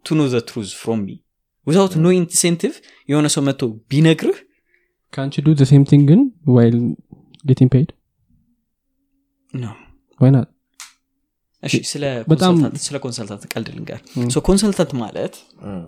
to 0.06 0.16
know 0.16 0.28
the 0.28 0.42
truth 0.42 0.72
from 0.74 1.00
me. 1.08 1.16
Without 1.68 1.94
no 1.96 2.10
incentive 2.20 2.76
የሆነ 3.10 3.28
ሰው 3.36 3.44
መጥቶ 3.48 3.62
ቢነግርህ 3.92 4.38
ካንቺ 5.14 5.36
ዱ 5.46 5.56
ዘ 5.56 5.66
ሴም 5.70 5.84
ቲንግ 5.90 6.04
ግን 6.10 6.22
while 6.56 6.76
getting 7.46 7.70
paid 7.74 7.90
ነው 9.54 9.76
why 10.20 10.35
not 10.35 10.50
እሺ 11.64 11.74
ስለ 11.90 12.04
consultant 12.30 12.76
ስለ 12.84 12.96
consultant 13.04 13.44
ቀልድ 13.54 13.70
ልንገር. 13.76 14.00
So 14.30 14.42
consultant 14.48 14.92
ማለት 15.02 15.34
እም፣ 15.66 15.82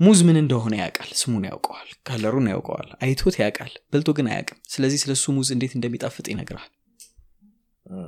ሙዝ 0.00 0.18
ምን 0.26 0.36
እንደሆነ 0.40 0.74
ያውቃል 0.80 1.10
ስሙን 1.20 1.44
ያውቀዋል 1.48 1.88
ከለሩን 2.06 2.46
ያውቀዋል 2.52 2.88
አይቶት 3.04 3.36
ያውቃል 3.42 3.72
በልቶ 3.90 4.08
ግን 4.18 4.26
አያውቅም። 4.30 4.58
ስለዚህ 4.72 4.98
ስለ 5.02 5.12
እሱ 5.18 5.24
ሙዝ 5.36 5.48
እንዴት 5.54 5.72
እንደሚጣፍጥ 5.78 6.26
ይነግራል። 6.32 6.70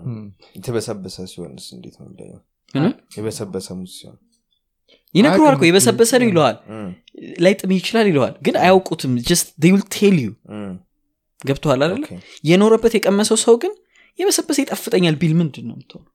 እም። 0.07 0.23
የተበሰበሰ 0.57 1.17
ሲሆንስ 1.33 1.67
እንዴት 1.75 1.97
ነው 1.99 2.07
የበሰበሰ 3.17 3.69
ሙዝ 3.79 3.93
ሲሆን 3.99 4.17
ይነግረዋል 5.17 5.55
እኮ 5.57 5.65
የበሰበሰ 5.67 6.11
ነው 6.21 6.29
ይለዋል። 6.31 6.57
ላይጥምህ 7.45 7.77
ይችላል 7.81 8.07
ይለዋል 8.11 8.35
ግን 8.47 8.55
አያውቁትም። 8.63 9.13
Just 9.29 9.47
will 9.67 9.83
tell 9.95 10.17
you 10.19 10.29
ገብተዋል 11.41 11.81
አይደለ? 11.85 12.03
Okay። 12.03 12.11
የኖረበት 12.45 12.93
የቀመሰው 12.97 13.39
ሰው 13.43 13.55
ግን 13.63 13.73
የበሰበሰ 14.19 14.59
ይጣፍጠኛል 14.65 15.17
ቢል 15.21 15.35
ምንድን 15.41 15.65
ነው 15.69 15.75
የምትሆነው? 15.77 16.11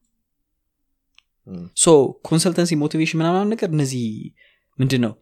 እም፣ 1.48 1.64
so 1.78 1.88
consultancy 2.28 2.72
motivation 2.82 3.20
ምናምን 3.22 3.50
ነገር 3.54 3.70
እነዚህ 3.76 4.06
ምንድን 4.80 5.02
ነው? 5.06 5.14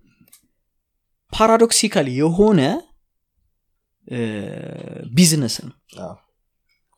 paradoxical 1.34 2.08
የሆነ 2.18 2.62
ቢዝነስ 5.14 5.56
ነው። 5.64 5.76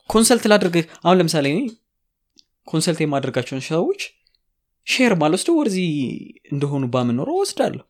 Consult 0.10 0.46
ላድርግ 0.52 0.76
አሁን 1.00 1.18
ለምሳሌ 1.20 1.48
consult 2.68 3.00
የማደርጋቸውን 3.04 3.64
ሰዎች 3.68 4.02
share 4.88 5.14
ማልወስደው 5.22 5.56
ወደዚህ 5.60 5.90
እንደሆኑ 6.52 6.84
ባምኖረው 6.94 7.38
ወስዳለሁ 7.42 7.84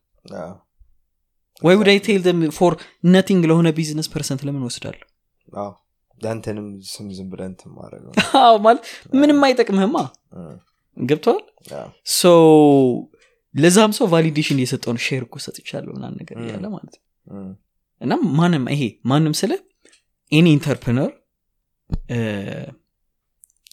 ወይ 1.62 1.76
would 1.80 1.88
tell 2.06 2.20
them 2.26 2.40
for 2.56 2.74
nothing 3.08 3.42
ለሆነ 3.50 3.68
business 3.76 4.08
percent 4.14 4.40
ለምን 4.46 4.64
ወስዳለሁ 4.68 5.06
አዎ። 5.48 5.70
ያንተንም 6.18 6.66
ስም 6.90 7.06
ዝም 7.16 7.30
እንትን 7.46 7.70
ማድረግ 7.76 8.02
ማለት 8.64 8.82
ምንም 9.14 9.40
አይጠቅምህማ። 9.46 9.96
ገብተዋል 10.96 11.42
so 12.14 12.30
ለዛም 13.54 13.92
ሰው 13.98 14.06
validation 14.12 14.58
እየሰጠውን 14.60 14.98
share 15.06 15.22
እኮ 15.26 15.36
ሰጥቻለሁ 15.46 15.90
ምናምን 15.96 16.16
ነገር. 16.20 16.36
እያለ 16.42 16.64
ማለት 16.74 16.94
ነው። 16.96 17.04
እና 18.00 18.12
ማንም 18.38 18.64
ይሄ 18.74 18.82
ማንም 19.10 19.34
ስለ 19.40 19.52
any 20.32 20.46
entrepreneur 20.56 21.10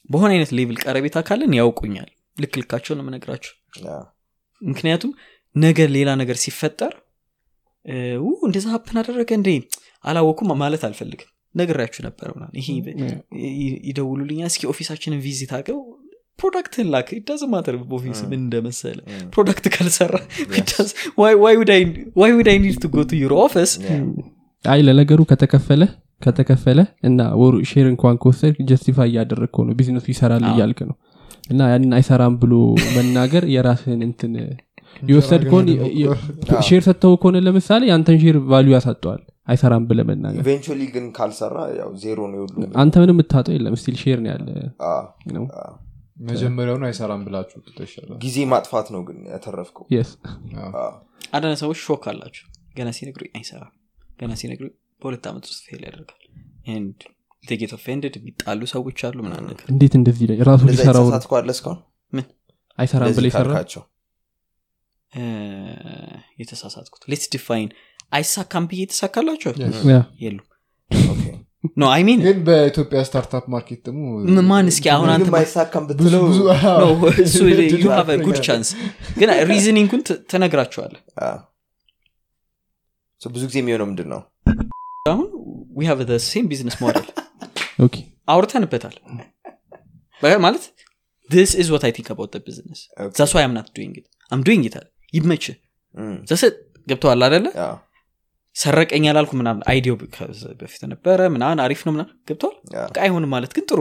በሆነ 0.09 0.29
አይነት 0.35 0.51
level 0.57 0.77
ቀረቤታ 0.83 1.17
ካለን 1.27 1.53
ያውቁኛል 1.59 2.09
ልክ 2.37 2.53
ልካቸው 2.59 2.93
ነው 2.97 3.03
የምነግራቸው 3.03 3.53
አዎ፣ 3.89 4.03
ምክንያቱም 4.61 5.11
ነገር 5.55 5.87
ሌላ 5.95 6.09
ነገር 6.21 6.37
ሲፈጠር 6.43 6.93
እንደዛ 8.45 8.65
happen 8.73 8.97
አደረገ 9.01 9.29
እንዴ? 9.37 9.49
አላወኩም 10.03 10.49
ማለት 10.61 10.81
አልፈልግም። 10.87 11.29
ነግራችሁ 11.55 12.01
ነበር 12.07 12.27
ምናምን። 12.33 12.55
ይሄ 12.59 12.67
ይደውሉልኛ 13.89 14.41
እስኪ 14.49 14.63
office 14.71 14.91
ኣችንን 14.91 15.21
visit 15.25 15.51
አድርገው 15.57 15.79
product 16.39 16.76
ን 16.76 16.87
ላክ። 16.93 17.07
It 17.15 17.21
doesn't 17.21 17.41
matter 17.53 17.75
office 17.95 18.19
ምን 18.23 18.39
እንደመሰለ 18.41 18.97
product 19.33 19.65
ካልሰራ 19.75 20.13
why 21.21 21.55
would 21.57 21.71
I 22.49 22.57
need 22.59 22.77
to 22.83 22.91
go 22.93 23.05
to 23.09 23.21
your 23.23 23.33
office 23.39 23.71
አይ 24.65 24.79
ለነገሩ 24.87 25.19
ከተከፈለ 25.31 25.83
ከተከፈለ 26.21 26.79
እና 27.03 27.19
ወሩ 27.41 27.55
share 27.69 27.87
እንኳን 27.91 28.15
ከወሰድ 28.23 28.55
justify 28.69 29.09
እያደረግከው 29.11 29.63
ነው። 29.67 29.75
ቢዝነሱ 29.79 30.05
ይሰራል 30.13 30.43
እያልክ 30.49 30.79
ነው 30.89 30.95
እና 31.49 31.69
ያንን 31.71 31.93
አይሰራም 31.97 32.33
ብሎ 32.41 32.53
መናገር 32.95 33.43
የራስህን 33.53 34.01
እንትን 34.07 34.33
የወሰድ 35.03 35.43
ከሆን 35.49 35.67
share 36.67 36.81
ሰጥተው 36.87 37.13
ከሆነ 37.21 37.37
ለምሳሌ 37.45 37.81
የአንተን 37.89 38.17
share 38.23 38.37
value 38.49 38.71
ያሳጠዋል 38.75 39.21
አይሰራም 39.47 39.83
ብለ 39.89 39.99
መናገር። 40.09 40.43
ግን 40.93 41.05
ካልሰራ 41.15 41.57
ያው 41.77 41.91
ዜሮ 42.01 42.19
ነው 42.31 42.37
የሁሉ 42.39 42.65
አንተ 42.81 42.95
ምንም 43.03 43.15
የምታጠው 43.15 43.53
የለም 43.55 43.77
still 43.81 43.95
share 44.01 44.19
ነው 44.23 44.31
ያለ 44.33 44.47
አዎ፣ 44.89 45.05
ነው? 45.37 45.45
አዎ። 45.61 45.73
መጀመሪያውኑ 46.27 46.83
አይሰራም 46.87 47.21
ብላችሁ 47.27 47.59
ይሻላል። 47.83 48.17
ጊዜ 48.23 48.37
ማጥፋት 48.51 48.87
ነው 48.95 49.01
ግን 49.07 49.19
ያተረፍከው። 49.31 49.85
Yes 49.95 50.11
አዎ። 50.57 50.71
አዎ፣ 50.79 50.91
አንዳንድ 51.33 51.57
ሰዎች 51.63 51.79
shock 51.85 52.05
አላቸው። 52.11 52.45
ገና 52.75 52.89
ሲነግሩኝ 52.97 53.31
አይሰራም። 53.35 53.73
ገና 54.19 54.33
ሲነግሩኝ 54.41 54.73
በሁለት 55.01 55.25
ዓመት 55.29 55.45
ውስጥ 55.49 55.61
fail 55.67 55.81
ያደርጋል 55.87 56.23
get 57.43 57.71
offended 57.75 58.13
የሚጣሉ 58.19 58.61
ሰዎች 58.71 58.99
አሉ 59.07 59.17
ምናምን 59.25 59.47
ነገር። 59.51 59.67
እንዴት 59.73 59.93
እንደዚህ 59.99 60.25
ላይ 60.29 60.37
ራሱ 60.49 60.61
እንደዛ 60.65 60.77
ሊሰራው 60.77 61.03
ነው? 61.03 61.09
የተሳሳትከው 61.09 61.37
አለ 61.39 61.49
እስካሁን? 61.55 61.79
አይሰራም 62.77 63.07
ብለ 63.07 63.11
እንደዚህ 63.13 63.29
ይሰራ 63.31 63.47
ካልካቸው። 63.49 63.81
እ፣ 65.13 65.21
የተሳሳትኩት። 66.41 67.01
Let's 67.11 67.27
define 67.33 67.69
አይሳካም 68.11 68.63
ብዬ 68.69 68.79
የተሳካላቸው 68.83 69.51
yeah። 69.89 69.99
የሉ 70.21 70.39
Okay። 71.11 71.23
No 71.75 71.87
I 71.93 72.01
mean 72.07 72.19
ግን 72.25 72.37
በኢትዮጵያ 72.47 72.99
startup 73.07 73.45
market 73.53 73.79
ደግሞ 73.87 74.03
ማን 74.49 74.67
እስኪ 74.71 74.85
አሁን 74.93 75.09
አንተ 75.13 75.23
ምንም 75.23 75.35
አይሳካም 75.39 75.83
ብዙ 75.89 75.97
ብትለው 75.99 76.23
ብዙ 76.27 76.39
No, 76.81 76.89
እሱ 77.25 77.39
you 77.83 77.91
have 77.91 78.09
a 78.09 78.19
good 78.19 78.39
chance. 78.41 78.69
ግን 79.17 79.29
reasoning 79.51 79.87
ኡን 79.87 80.03
ትነግራቸዋለ 80.31 80.93
ብዙ 83.21 83.43
ጊዜ 83.47 83.57
የሚሆነው 83.61 83.87
ምንድን 83.89 84.07
ነው 84.09 84.21
አሁን 85.05 85.27
we 85.77 85.87
have 85.89 85.99
same 86.25 86.45
business 86.51 86.77
model 86.81 87.07
አውርተንበታል። 88.33 88.95
ማለት 90.45 90.65
this 91.29 91.51
is 91.61 91.67
what 91.73 91.83
i 91.87 91.91
think 91.95 92.09
about 92.13 92.29
the 92.35 92.41
business. 92.47 92.79
Okay. 93.01 93.15
that's 93.17 93.33
why 93.35 93.41
i'm 93.45 93.55
not 93.59 93.67
doing 93.77 93.93
it. 93.99 94.05
I'm 94.31 94.41
doing 94.47 94.63
it. 94.69 94.75
አለ 94.79 94.87
ይመች 95.17 95.45
ዘስ 96.31 96.41
ገብተዋል 96.87 97.23
አደለ 97.27 97.47
ሰረቀኝ 98.55 99.03
ያላልኩ 99.09 99.31
ምናምን። 99.41 99.61
አይዲዮ 99.71 99.93
በፊት 100.61 100.81
ነበረ 100.93 101.19
ምናምን 101.35 101.59
አሪፍ 101.65 101.81
ነው 101.87 101.93
ምናምን። 101.95 102.15
ገብተዋል? 102.29 102.55
አይሆንም 103.05 103.31
ማለት 103.35 103.51
ግን 103.57 103.65
ጥሩ 103.71 103.79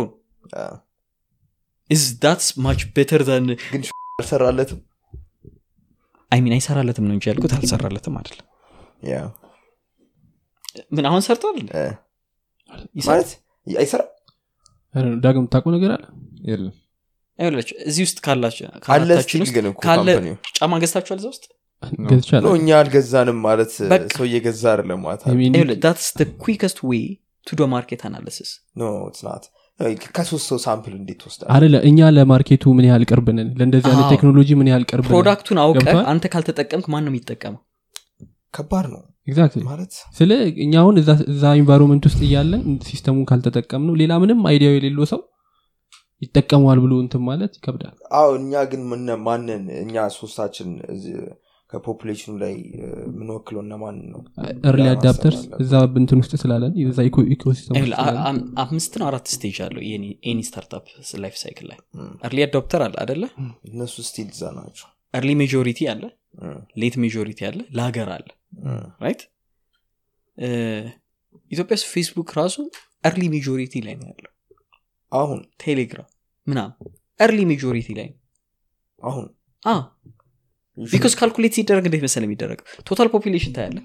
is 1.90 2.02
that's 2.24 2.48
much 2.66 2.82
better 2.96 3.20
than 3.30 3.44
ግን 3.72 3.82
አልሰራለትም? 4.20 4.80
አይሚን 6.32 6.54
አይሰራለትም 6.56 7.04
ነው 7.08 7.14
እንጂ 7.16 7.24
ያልኩት። 7.30 7.52
አልሰራለትም 7.58 8.16
አይደለም። 8.20 8.46
ምን 10.96 11.04
አሁን 11.10 11.22
ሰርቷል? 11.28 11.56
ማለት 13.08 13.30
አይሰራም? 13.76 14.08
ዳግም 15.24 15.46
ታውቀው 15.52 15.72
ነገር 15.76 15.90
አለ? 15.96 16.04
የለም። 16.48 16.74
ይኸውላችሁ 17.38 17.74
እዚህ 17.88 18.02
ውስጥ 18.06 18.18
ካላችሁ 18.24 18.64
አለ 18.66 18.78
ከአራታችን 18.84 19.24
ስቲል 19.26 19.42
ውስጥ 19.44 19.54
ግን 19.56 19.66
እኮ 19.70 19.78
ካለ 19.84 20.08
ካምፓኒው። 20.08 20.36
ጫማ 20.58 20.72
ገዝታችኋል 20.82 21.18
እዛ 21.20 21.26
ውስጥ? 21.32 21.44
እኛ 22.54 22.68
አልገዛንም 22.78 23.38
ማለት 23.44 23.72
በቃ። 23.92 24.02
ሰው 24.16 24.24
እየገዛ 24.28 24.62
አይደለም 24.72 25.00
ማለት 25.04 25.20
that's 25.84 26.08
quickest 26.42 26.78
way 26.90 27.04
to 27.46 27.58
do 27.60 27.66
market 27.74 28.02
no 28.76 28.84
ጥናት 29.16 29.44
ከሶስት 30.16 30.46
ሰው 30.50 30.58
sample 30.64 30.94
እንዴት 30.98 31.18
ትወስዳል 31.20 31.48
አደለ 31.56 31.74
እኛ 31.88 32.08
ለ 32.16 32.26
market 32.26 32.55
ኡ 32.55 32.64
ምን 32.76 32.86
ያህል 32.88 33.04
ቅርብ 33.10 33.26
ነን? 33.36 33.48
ለእንደዚህ 33.58 33.90
አይነት 33.92 34.08
ቴክኖሎጂ 34.14 34.48
ምን 34.60 34.68
ያህል 34.70 34.84
ቅርብ 34.90 35.04
product 35.10 35.41
ኡን 35.41 35.58
አውቀ? 35.64 35.84
አንተ 36.12 36.24
ካልተጠቀምክ 36.32 36.86
ማን 36.92 37.04
ነው 37.06 37.12
የሚጠቀመው 37.12 37.60
ከባድ 38.54 38.86
ነው 38.92 39.02
exactly 39.28 39.62
ማለት 39.66 39.92
ስለ 40.16 40.30
እኛ 40.64 40.74
አሁን 40.82 40.96
እዛ- 41.00 41.24
environment 41.58 42.04
ውስጥ 42.08 42.20
እያለን 42.26 42.62
system 42.88 43.11
ኡን 43.11 43.26
ካልተጠቀም 43.30 43.82
ነው 43.88 43.96
ሌላ 44.00 44.12
ምንም 44.22 44.40
idea 44.50 44.66
ው 44.66 44.74
የሌለው 44.76 45.06
ሰው 45.10 45.20
ይጠቀመዋል 46.22 46.78
ብሎ 46.84 46.92
እንትን 47.02 47.22
ማለት 47.26 47.52
ይከብዳል። 47.58 47.96
አዎ 48.18 48.30
እኛ 48.38 48.52
ግን 48.70 48.80
ማንን 49.26 49.50
እኛ 49.82 49.94
ሶስታችን 50.16 50.70
ከ 51.70 51.79
population 51.79 52.23
ኡ 52.23 52.32
ላይ 52.42 52.52
እ፣ 52.76 52.84
የምንወክለው 53.06 53.60
እነ 53.62 53.74
ማንን 53.80 54.04
ነው 54.12 54.20
early 54.68 54.84
adopters 54.92 55.40
እዛ 55.62 55.72
እንትን 56.00 56.18
ውስጥ 56.22 56.32
ስላለን 56.42 56.72
እዛ 56.84 56.98
ecosystem 57.08 57.50
ውስጥ 57.50 57.66
ይኸውልህ፣ 57.70 57.96
አ- 57.96 58.04
ስላለን 58.04 58.22
አም- 58.28 58.40
አምስት 58.64 58.94
ነው 59.00 59.06
አራት 59.08 59.26
stage 59.34 59.58
አለው 59.66 59.82
any 60.26 60.38
startup 60.48 60.86
life 61.24 61.36
cycle 61.42 61.66
ላይ 61.70 61.78
early 62.24 62.38
adopter 62.46 62.82
አለ 62.86 62.96
አደለ 63.04 63.22
እነሱ 63.70 63.96
still 64.08 64.30
እዛ 64.34 64.42
ናቸው። 64.58 64.88
Early 65.14 65.30
majority 65.40 65.80
አለ 65.92 66.02
late 66.80 66.96
majority 67.02 67.40
አለ 67.46 67.60
laggard 67.76 68.10
አለ 68.16 68.26
right? 69.02 69.20
ኢትዮጵያ 71.50 71.74
ውስጥ 71.78 71.88
ፌስቡክ 71.94 72.30
ራሱ 72.38 72.56
early 73.04 73.24
majority 73.34 73.74
ላይ 73.86 73.94
ነው 74.00 74.06
ያለው። 74.10 74.32
አሁን 75.12 75.40
ቴሌግራም 75.64 76.08
ምናምን 76.46 76.74
early 77.20 77.40
majority 77.50 77.88
ላይ 77.98 78.08
ነው። 78.12 78.18
አሁን 79.02 79.26
because 80.78 81.14
calculate 81.20 81.52
ሲደረግ 81.58 81.84
እንዴት 81.88 82.02
መሰለ 82.06 82.22
የሚደረገው? 82.26 82.66
Total 82.88 83.08
population 83.14 83.52
ታያለ 83.56 83.78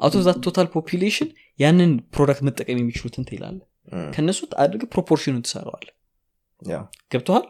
out 0.00 0.16
of 0.26 0.30
that 0.30 0.38
total 0.46 0.68
population 0.74 1.28
ያንን 1.58 1.90
product 2.14 2.42
መጠቀም 2.48 2.78
የሚችሉትን 2.80 3.24
ትይላለ 3.28 3.58
ከእነሱ 4.14 4.40
አድርግ 4.62 4.82
proportion 4.94 5.28
ኡን 5.28 5.42
ትሰራዋል 5.46 5.86
ገብተዋል 7.12 7.46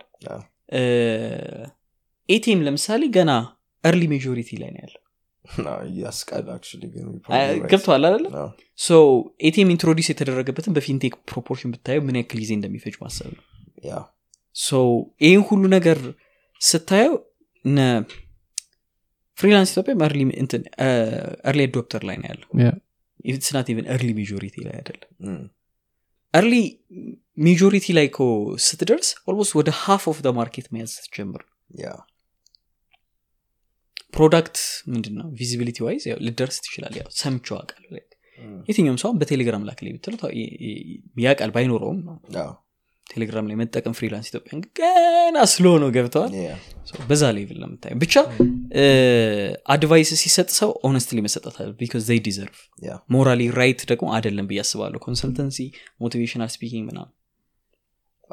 ATM 2.29 2.61
ለምሳሌ 2.67 3.03
ገና 3.17 3.31
early 3.85 4.03
majority 4.13 4.51
ላይ 4.63 4.71
ነው 4.75 4.81
ያለው 4.85 5.03
ገብተዋል 7.73 8.05
አዎ፣ 8.07 8.47
so 8.79 8.89
ATM 9.41 9.71
introduce 9.75 10.09
የተደረገበትን 10.13 10.75
በ 10.77 10.85
fintech 10.85 11.15
proportion 11.31 11.73
ብታየው 11.75 12.03
ምን 12.09 12.19
ያክል 12.21 12.39
ጊዜ 12.43 12.53
እንደሚፈጅ 12.59 12.97
ማሰብ 13.03 13.31
ነው። 13.31 13.45
so 14.57 14.79
ይህን 15.21 15.43
ሁሉ 15.49 15.63
ነገር 15.77 15.99
ስታየው 16.61 17.15
እነ 17.65 17.79
ፍሪላንስ 19.39 19.71
ኢትዮጵያ 19.73 19.95
early 21.45 21.61
adopter 21.69 22.03
ላይ 22.09 22.17
ነው 22.23 22.29
ያለው. 22.31 22.49
it's 23.45 23.58
not 23.58 23.69
even 23.73 23.87
early 23.95 24.09
majority 24.19 24.57
ላይ 24.67 24.75
አይደለም። 24.77 25.11
early 26.35 26.55
majority 27.39 27.87
ላይ 27.99 28.07
ኮ 28.11 28.19
ስትደርስ 28.67 29.09
almost 29.29 29.53
ወደ 29.61 29.71
half 29.83 30.05
of 30.13 30.19
market 30.39 30.67
መያዝ 30.75 30.91
ስትጀምር 30.99 31.43
product 34.13 34.57
ምንድን 34.93 35.15
ነው 35.19 35.29
visibility 35.39 35.79
wise 35.87 36.05
ያው 36.11 36.19
ልደርስ 36.27 36.57
ትችላል። 36.65 36.95
ያው 37.01 37.09
ሰምቼው 37.19 37.59
እም፣ 38.39 38.57
የትኛውም 38.69 38.99
ሰው 39.01 39.09
አሁን 39.09 39.19
በቴሌግራም 39.21 39.65
ላክ 39.69 39.81
ላይ 39.85 39.93
ብትለው 39.97 40.19
ያውቃል 41.25 41.51
ባይኖረውም 41.55 41.99
ነው። 42.07 42.17
ቴሌግራም 43.07 43.47
ላይ 43.49 43.57
መጠቀም 43.61 43.95
ፍሪላንስ 43.99 44.27
ኢትዮጵያ 44.31 44.51
ገና 44.79 45.37
slow 45.53 45.67
ነው። 45.83 45.89
ገብተዋል? 45.95 46.33
በዛ 47.09 47.23
level 47.37 47.61
የምታየው። 47.65 47.99
ብቻ 48.03 48.15
advice 49.75 50.11
ሲሰጥ 50.21 50.49
ሰው 50.59 50.71
honestly 50.89 51.19
መሰጠት 51.27 51.57
አለ 51.61 51.71
because 51.81 52.03
they 52.09 52.21
deserve 52.27 52.57
morally 53.15 53.49
right 53.59 53.81
ደግሞ 53.91 54.09
አይደለም 54.17 54.47
ብዬ 54.51 54.61
አስባለሁ። 54.65 55.01
consultancy 55.07 55.59
motivational 56.05 56.51
speaking 56.55 56.85
ምናምን። 56.91 57.13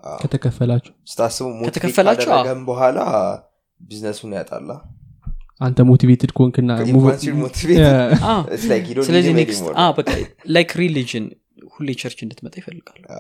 አዎ። 0.04 0.18
ከተከፈላችሁ? 0.22 0.94
ስታስቡ 1.12 1.46
motivate 1.56 1.98
በኋላ 2.68 2.98
ቢዝነሱን 3.80 4.34
ያጣላ 4.38 4.70
አንተ 5.62 5.80
motivated 5.90 6.32
ከሆንክና 6.38 6.72
don't 8.96 9.06
ስለዚህ 9.08 9.32
next 9.38 9.62
anymore. 9.62 9.94
በቃ 9.98 10.10
like 10.56 10.72
religion 10.82 11.26
ሁሌ 11.74 11.88
church 12.02 12.20
እንድትመጣ 12.26 12.54
ይፈልጋሉ. 12.62 13.04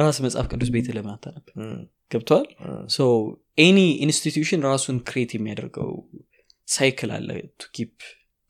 ራስ 0.00 0.16
መጽሐፍ 0.24 0.46
ቅዱስ 0.52 0.68
ቤት 0.74 0.86
ለምን 0.96 1.12
አታነብ 1.14 1.44
እም፣ 1.58 1.76
ገብተዋል 2.10 2.46
any 3.58 3.78
institution 4.04 4.60
ራሱን 4.66 4.96
create 5.08 5.30
የሚያደርገው 5.36 5.90
cycle 6.68 7.10
አለ 7.16 7.28
to 7.60 7.70
keep 7.74 7.94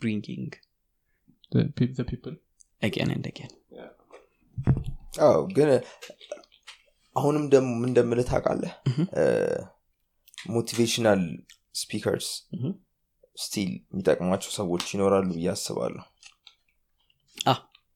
bringing 0.00 0.52
again 2.82 3.10
አዎ 5.24 5.36
ግን 5.56 5.70
አሁንም 7.16 7.44
ደግሞ 7.52 7.70
ምን 7.74 7.88
እንደምልህ 7.90 8.26
ታውቃለህ 8.30 8.72
motivational 10.52 11.22
speakers 11.74 12.28
still 13.38 13.70
የሚጠቅማቸው 13.84 14.50
ሰዎች 14.56 14.84
ይኖራሉ 14.94 15.28
ብዬ 15.36 15.48
አስባለሁ። 15.52 16.04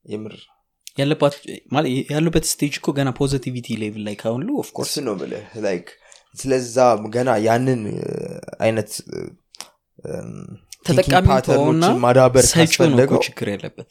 የምር 0.07 0.35
ያሉበት 2.13 2.45
stage 2.51 2.75
እኮ 2.81 2.89
ገና 2.97 3.09
positivity 3.19 3.77
level 3.83 4.03
ላይ 4.07 4.15
ካሁሉ 4.23 4.49
of 4.63 4.71
course 4.71 4.95
ነው 5.07 5.15
ብልህ 5.21 5.45
like 5.67 5.89
ስለዛ 6.35 6.77
ገና 7.15 7.31
ያንን 7.47 7.83
አይነት 8.61 8.91
ተጠቃሚ 10.87 11.27
ማዳበር 12.05 12.45
ሰጪው 12.51 13.21
ችግር 13.29 13.49
ያለበት። 13.55 13.91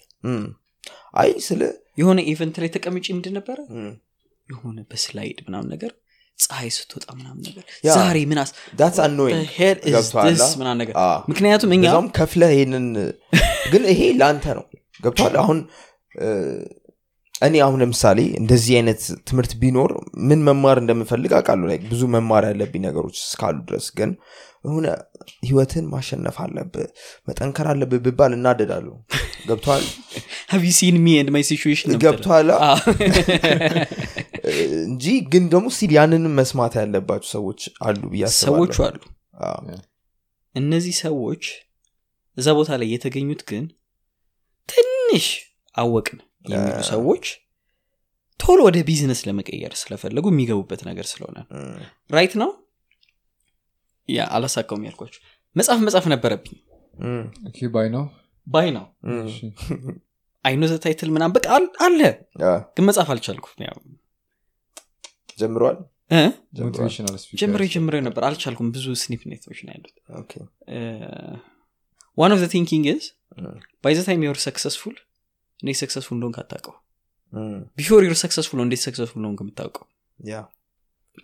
አይ 1.21 1.31
ስለ 1.47 1.61
የሆነ 1.97 2.19
event 2.31 2.55
ላይ 2.63 2.69
ተቀምጪ 2.75 3.07
ምንድን 3.15 3.33
ነበረ? 3.39 3.57
የሆነ 4.49 4.77
በ 4.91 5.05
slide 5.05 5.39
ምናምን 5.47 5.69
ነገር 5.75 5.91
ፀሐይ 6.37 6.69
ስትወጣ 6.75 7.05
ምናምን 7.17 7.39
ነገር 7.47 7.63
ዛሬ? 7.89 8.17
ምናምን 10.59 10.77
ነገር 10.81 10.95
አዎ። 11.03 11.19
ምክንያቱም 11.31 11.71
እኛ 11.77 11.83
በዛውም 11.85 12.09
ከፍለህ 12.17 12.51
ይሄንን 12.55 12.87
ግን 13.73 13.83
ይሄ 13.91 14.01
ለአንተ 14.19 14.45
ነው 14.57 14.65
ገብቷል 15.03 15.35
አሁን 15.43 15.57
እኔ 17.41 17.55
አሁን 17.65 17.79
ለምሳሌ 17.83 18.19
እንደዚህ 18.39 18.73
አይነት 18.77 19.01
ትምህርት 19.29 19.51
ቢኖር 19.61 19.91
ምን 20.29 20.39
መማር 20.47 20.77
እንደምፈልግ 20.83 21.31
አውቃለሁ 21.39 21.65
ላይ 21.71 21.77
ብዙ 21.89 22.01
መማር 22.15 22.45
ያለብኝ 22.49 22.81
ነገሮች 22.87 23.17
እስካሉ 23.23 23.57
ድረስ 23.69 23.87
ግን 23.99 24.11
የሆነ 24.65 24.87
ህይወትን 25.47 25.85
ማሸነፍ 25.91 26.37
አለብህ 26.45 26.87
መጠንከር 27.27 27.67
አለብህ 27.73 27.99
ብባል 28.07 28.31
እናደዳለሁ 28.37 28.95
ገብቷል 29.49 29.83
have 30.51 30.63
you 30.63 30.73
seen 30.73 30.95
me 31.05 31.13
and 31.21 31.29
my 31.35 31.43
situation 31.51 31.87
ነው 31.87 31.95
የምትለው። 31.95 32.05
ገብቷል 32.07 32.47
እንጂ 34.83 35.05
ግን 35.33 35.43
ደግሞ 35.53 35.67
ሲል 35.77 35.91
ያንንም 35.97 36.33
መስማት 36.39 36.73
ያለባቸው 36.79 37.29
ሰዎች 37.35 37.61
አሉ 37.87 38.01
ብዬ 38.13 38.23
ሰዎቹ 38.39 38.75
አሉ። 38.87 38.99
እነዚህ 40.55 40.95
ሰዎች 41.01 41.43
እዛ 42.37 42.47
ቦታ 42.57 42.69
ላይ 42.81 42.87
የተገኙት 42.93 43.41
ግን 43.49 43.65
ትንሽ 44.69 45.27
አወቅን 45.75 46.19
የሚሉ 46.45 46.79
ሰዎች 46.91 47.25
ቶሎ 48.39 48.59
ወደ 48.67 48.77
ቢዝነስ 48.87 49.21
ለመቀየር 49.27 49.73
ስለፈለጉ 49.81 50.25
የሚገቡበት 50.33 50.81
ነገር 50.89 51.05
ስለሆነ 51.11 51.37
ራይት 52.09 52.33
ነው? 52.41 52.49
ያ 54.09 54.27
አላሳካውም 54.35 54.83
ያልኳቸው 54.87 55.21
መጽሐፍ 55.55 55.79
መጽሐፍ 55.87 56.05
ነበረብኝ። 56.13 56.55
ባይ 57.75 57.87
ነው? 57.95 58.03
ባይ 58.47 58.67
ነው። 58.77 58.85
አይኖ 60.45 60.63
ዘ 60.71 60.75
ታይትል 60.83 61.09
ምናም 61.15 61.31
በቃ 61.37 61.47
አለ። 61.85 62.01
ግን 62.75 62.85
መጽሐፍ 62.89 63.09
አልቻልኩም 63.13 63.53
ያው 65.37 65.41
ጀምሯል? 65.41 65.77
እ? 66.11 66.21
ጀምሯል? 66.57 66.67
ሞቲቬሽናል 66.67 67.15
ጀምሬ 67.41 67.61
ጀምሬ 67.73 67.95
ነበር። 68.07 68.21
አልቻልኩም። 68.27 68.67
ብዙ 68.75 68.85
ስኒፕ 69.01 69.21
ኔቶች 69.31 69.59
ነው 69.65 69.71
ያሉት። 69.75 69.95
ኦኬ። 70.17 70.31
ዋን 72.17 72.31
ኦፍ 72.35 72.41
ቲንኪንግ 72.53 72.85
ዝ 72.95 73.07
እም፣ 73.37 73.55
ባይ 73.83 73.93
ዘ 73.97 74.05
ታይም 74.07 74.21
ዮር 74.27 74.37
ሰክሰስፉል 74.45 74.95
እንዴት 75.59 75.77
ሰክሰስፉል 75.81 76.15
እንደሆን 76.17 76.33
ካታውቀው 76.37 76.75
እም፣ 77.33 77.57
before 77.77 78.01
you're 78.07 78.17
successful 78.23 78.59
እንዴት 78.65 78.81
successful 78.85 79.19
እንደሆን 79.19 79.35
ከምታውቀው 79.39 79.85
yeah 80.19 80.35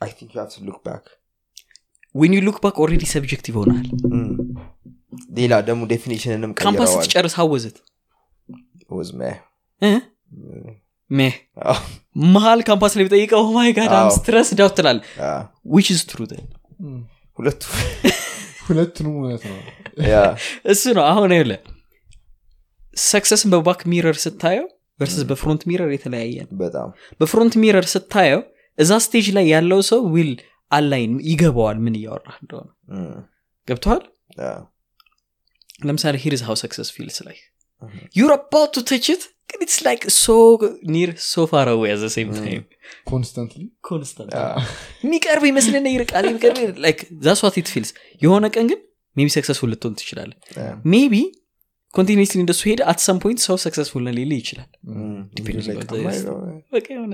I 0.01 0.11
think 0.19 0.31
you 0.31 0.41
have 0.41 0.49
to 0.53 0.65
look 0.67 0.79
back 0.85 1.05
when 2.15 2.33
you 2.37 2.41
look 2.47 2.57
back 2.63 2.75
already 2.83 3.05
subjective 3.13 3.55
ሆናል 3.61 3.87
ሌላ 5.37 5.53
ደግሞ 5.67 5.81
definition 5.91 6.34
ንም 6.34 6.51
ካምፓስ 6.59 6.89
ቀይረዋል. 6.89 7.05
ስትጨርስ 7.05 7.35
how 7.39 7.53
was 7.53 7.68
it 7.68 7.77
was 8.89 9.09
meh. 9.13 9.35
meh 11.11 11.33
መሀል 12.33 12.59
ካምፓስ 12.67 12.93
ላይ 12.97 13.05
ብጠይቀው 13.07 13.43
my 13.55 13.69
God 13.77 13.93
I'm 13.97 14.09
stressed 14.15 14.49
out 14.59 14.75
ትላል። 14.77 14.99
which 15.73 15.87
is 15.93 16.01
true 16.09 16.19
ሁለቱ 17.39 17.61
ሁለቱንም 18.67 19.13
እውነት 19.19 19.43
ነው። 19.49 19.57
እሱ 20.65 20.83
ነው። 20.97 21.03
አሁን 21.09 21.31
ይለ 21.35 21.53
success 23.03 23.39
ን 23.39 23.49
በ 23.53 23.62
back 23.62 23.81
mirror 23.91 24.17
ስታየው 24.23 24.67
versus 24.99 25.23
በ 25.29 25.38
front 25.38 25.61
mirror 25.69 25.89
የተለያየ 25.93 26.35
ነው። 26.45 26.51
በጣም። 26.59 26.89
በ 27.19 27.29
front 27.29 27.53
mirror 27.63 27.85
ስታየው 27.93 28.41
እዛ 28.77 28.91
stage 29.05 29.27
ላይ 29.37 29.45
ያለው 29.53 29.81
ሰው 29.89 30.01
will 30.13 30.31
align 30.71 31.13
ይገባዋል 31.29 31.77
ምን 31.85 31.95
እያወራ 31.99 32.27
እንደሆነ። 32.41 32.69
ገብተዋል 33.67 34.03
ለምሳሌ 35.87 36.15
here's 36.23 36.41
how 36.47 36.55
success 36.61 36.89
feels 36.95 37.17
like 37.27 37.37
you're 38.15 38.31
about 38.37 38.71
to 38.77 38.83
touch 38.89 39.07
ግን 39.49 39.59
it's 39.65 39.77
like 39.85 40.01
so 40.15 40.35
near 40.93 41.09
so 41.25 41.45
far 41.51 41.67
away 41.71 41.91
at 41.95 41.98
the 41.98 42.03
same 42.13 42.29
time 42.37 42.63
constantly 43.09 43.61
constant 43.87 44.31
yeah፣ 44.35 44.41
የሚቀርብ 45.03 45.43
ይመስልና 45.49 45.87
ይርቃል 45.93 46.25
የሚቀርብ 46.29 46.77
like 46.85 46.99
that's 47.25 47.39
what 47.45 47.57
it 47.61 47.69
feels 47.73 47.91
የሆነ 48.21 48.45
ቀን 48.55 48.67
ግን 48.71 48.81
maybe 49.15 49.29
successful 49.35 49.69
ልትሆን 49.73 49.95
ትችላለ 49.99 50.31
maybe 50.93 51.15
continuously 51.93 52.37
እንደሱ 52.43 52.61
ሄደ 52.69 52.81
at 52.91 52.99
some 53.05 53.17
point 53.23 53.39
ሰው 53.43 53.57
successful 53.63 54.05
ሊል 54.17 54.31
ይችላል። 54.37 54.69
እም፣ 54.91 55.17
Depends 55.37 55.65
like 55.69 55.77
on 55.77 55.85
the- 55.85 55.99
ከማይለው፣ 55.99 56.37
በቃ 56.73 56.87
የሆነ 56.95 57.13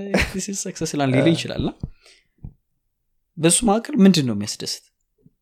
success 0.61 0.91
ላን 0.99 1.11
ሊል 1.15 1.27
ይችላል 1.33 1.61
እና 1.63 1.71
በሱ 3.37 3.57
መካከል 3.67 3.95
ምንድን 4.05 4.25
ነው 4.29 4.35
የሚያስደስት? 4.35 4.83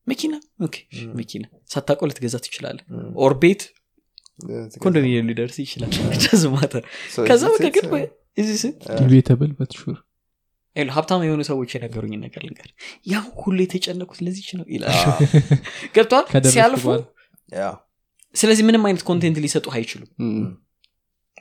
መኪና? 0.07 0.33
Mm. 0.59 1.07
መኪና። 1.15 1.43
ሳታውቀው 1.71 2.07
ልትገዛ 2.09 2.35
ትችላለ 2.43 2.77
or 3.23 3.33
ቤት 3.41 3.61
ኮንዶሚኒየም 4.81 5.27
ሊደርስ 5.29 5.57
ይችላል። 5.63 5.91
matter 6.55 6.83
ከዛ 7.29 7.43
is 7.43 7.53
በቃ 7.55 7.65
it, 7.69 7.73
ግን 7.77 7.87
እዚህ 8.37 8.57
ስት 8.63 8.83
debatable 9.01 9.51
but 9.59 9.75
sure 9.75 9.97
ሀብታም 10.75 11.21
የሆኑ 11.25 11.41
ሰዎች 11.49 11.69
የነገሩኝ 11.75 12.13
ነገር 12.25 12.41
ልንገር 12.47 12.69
ያ 13.07 13.21
ሁሉ 13.41 13.57
የተጨነቁት 13.65 14.19
ለዚች 14.25 14.49
ነው 14.59 14.65
ይላል። 14.69 14.97
ገብቷል? 15.95 16.25
ሲያልፉ 16.51 16.85
ስለዚህ 18.35 18.63
ምንም 18.67 18.83
አይነት 18.87 19.03
content 19.09 19.37
ሊሰጡ 19.45 19.67
አይችሉም። 19.77 20.09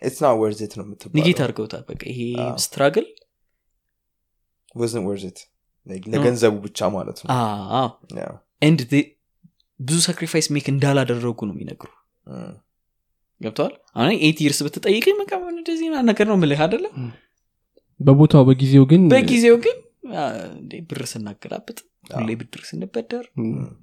It's 0.03 0.21
not 0.21 0.35
worth 0.41 0.61
it 0.65 0.73
ነው 0.79 0.85
negate 1.19 1.39
አድርገውታል። 1.45 1.85
በቃ 1.91 2.03
ይሄ 2.13 2.21
አዎ። 2.45 2.57
struggle 2.65 3.07
wasn't 4.75 5.05
worth 5.09 5.27
it. 5.31 5.39
Like 5.87 6.05
ለገንዘቡ 6.13 6.55
ብቻ 6.65 6.89
ማለት 6.97 7.19
ነው. 7.23 7.29
yeah፣ 8.19 8.27
and 8.63 8.81
ብዙ 9.81 9.99
sacrifice 10.07 10.47
make 10.55 10.67
እንዳላደረጉ 10.73 11.39
ነው 11.49 11.55
የሚነግሩ 11.57 11.89
እም፣ 12.27 12.53
ገብተዋል? 13.41 13.73
አሁን 13.97 14.13
eight 14.27 14.39
years 14.45 14.61
ብትጠይቀኝ 14.67 15.15
ምን 15.19 15.27
እንደዚህ 15.55 15.89
ነገር 16.11 16.27
ነው 16.31 16.37
ምልህ 16.43 16.61
አደለ 16.67 16.85
በቦታው 18.01 18.43
በጊዜው 18.49 18.85
ግን 18.91 19.03
በጊዜው 19.13 19.57
ግን 19.65 19.77
ብር 20.89 21.03
ስናገላብጥ 21.13 21.79
ሁሌ 22.15 22.31
ብድር 22.41 22.63
ስንበደር 22.69 23.25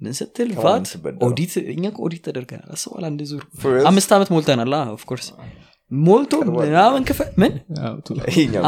ምን 0.02 0.12
ስትል 0.18 0.50
VAT? 0.56 0.86
audit 1.26 1.54
እኛ 1.74 1.84
ኦዲት 2.04 2.22
ተደርገናል። 2.26 2.68
አስበዋል 2.74 3.04
አንድ 3.08 3.20
ዙር? 3.30 3.42
አምስት 3.90 4.10
ዓመት 4.16 4.28
ሞልተናል። 4.34 4.72
of 4.94 5.02
course 5.02 5.26
ሞልቶ 5.90 6.32
ምናምን 6.58 7.02
ክፈ 7.08 7.20
ምን? 7.42 7.52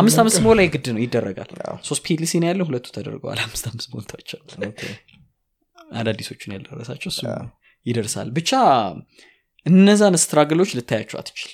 አምስት 0.01 0.19
አምስት 0.23 0.39
ሞላ 0.47 0.59
የግድ 0.67 0.87
ነው 0.95 1.01
ይደረጋል። 1.05 1.51
ሶስት 1.89 2.03
PLC 2.07 2.33
ነው 2.43 2.49
ያለው 2.51 2.67
ሁለቱ 2.71 2.87
ተደርገዋል። 2.97 3.41
አምስት 3.47 3.67
አምስት 3.71 3.89
ሞልቷቸዋል 3.95 4.73
አዳዲሶቹን 5.97 6.53
ያልደረሳቸው 6.55 7.11
እሱ 7.13 7.21
ይደርሳል። 7.87 8.29
ብቻ 8.39 8.51
እነዛን 9.67 10.17
struggle 10.25 10.55
ኦች 10.55 10.71
ልታያቸው 10.79 11.19
አትችል 11.23 11.53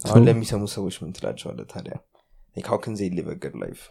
አሁን 0.00 0.24
ለሚሰሙ 0.28 0.64
ሰዎች 0.76 0.94
ምን 1.02 1.10
ትላቸዋለ 1.16 1.60
ታዲያ? 1.72 1.94
Like, 2.56 2.66
how 2.66 2.78
can 2.84 2.94
they 3.00 3.08
live 3.18 3.28
a 3.34 3.38
good 3.44 3.56
life? 3.64 3.82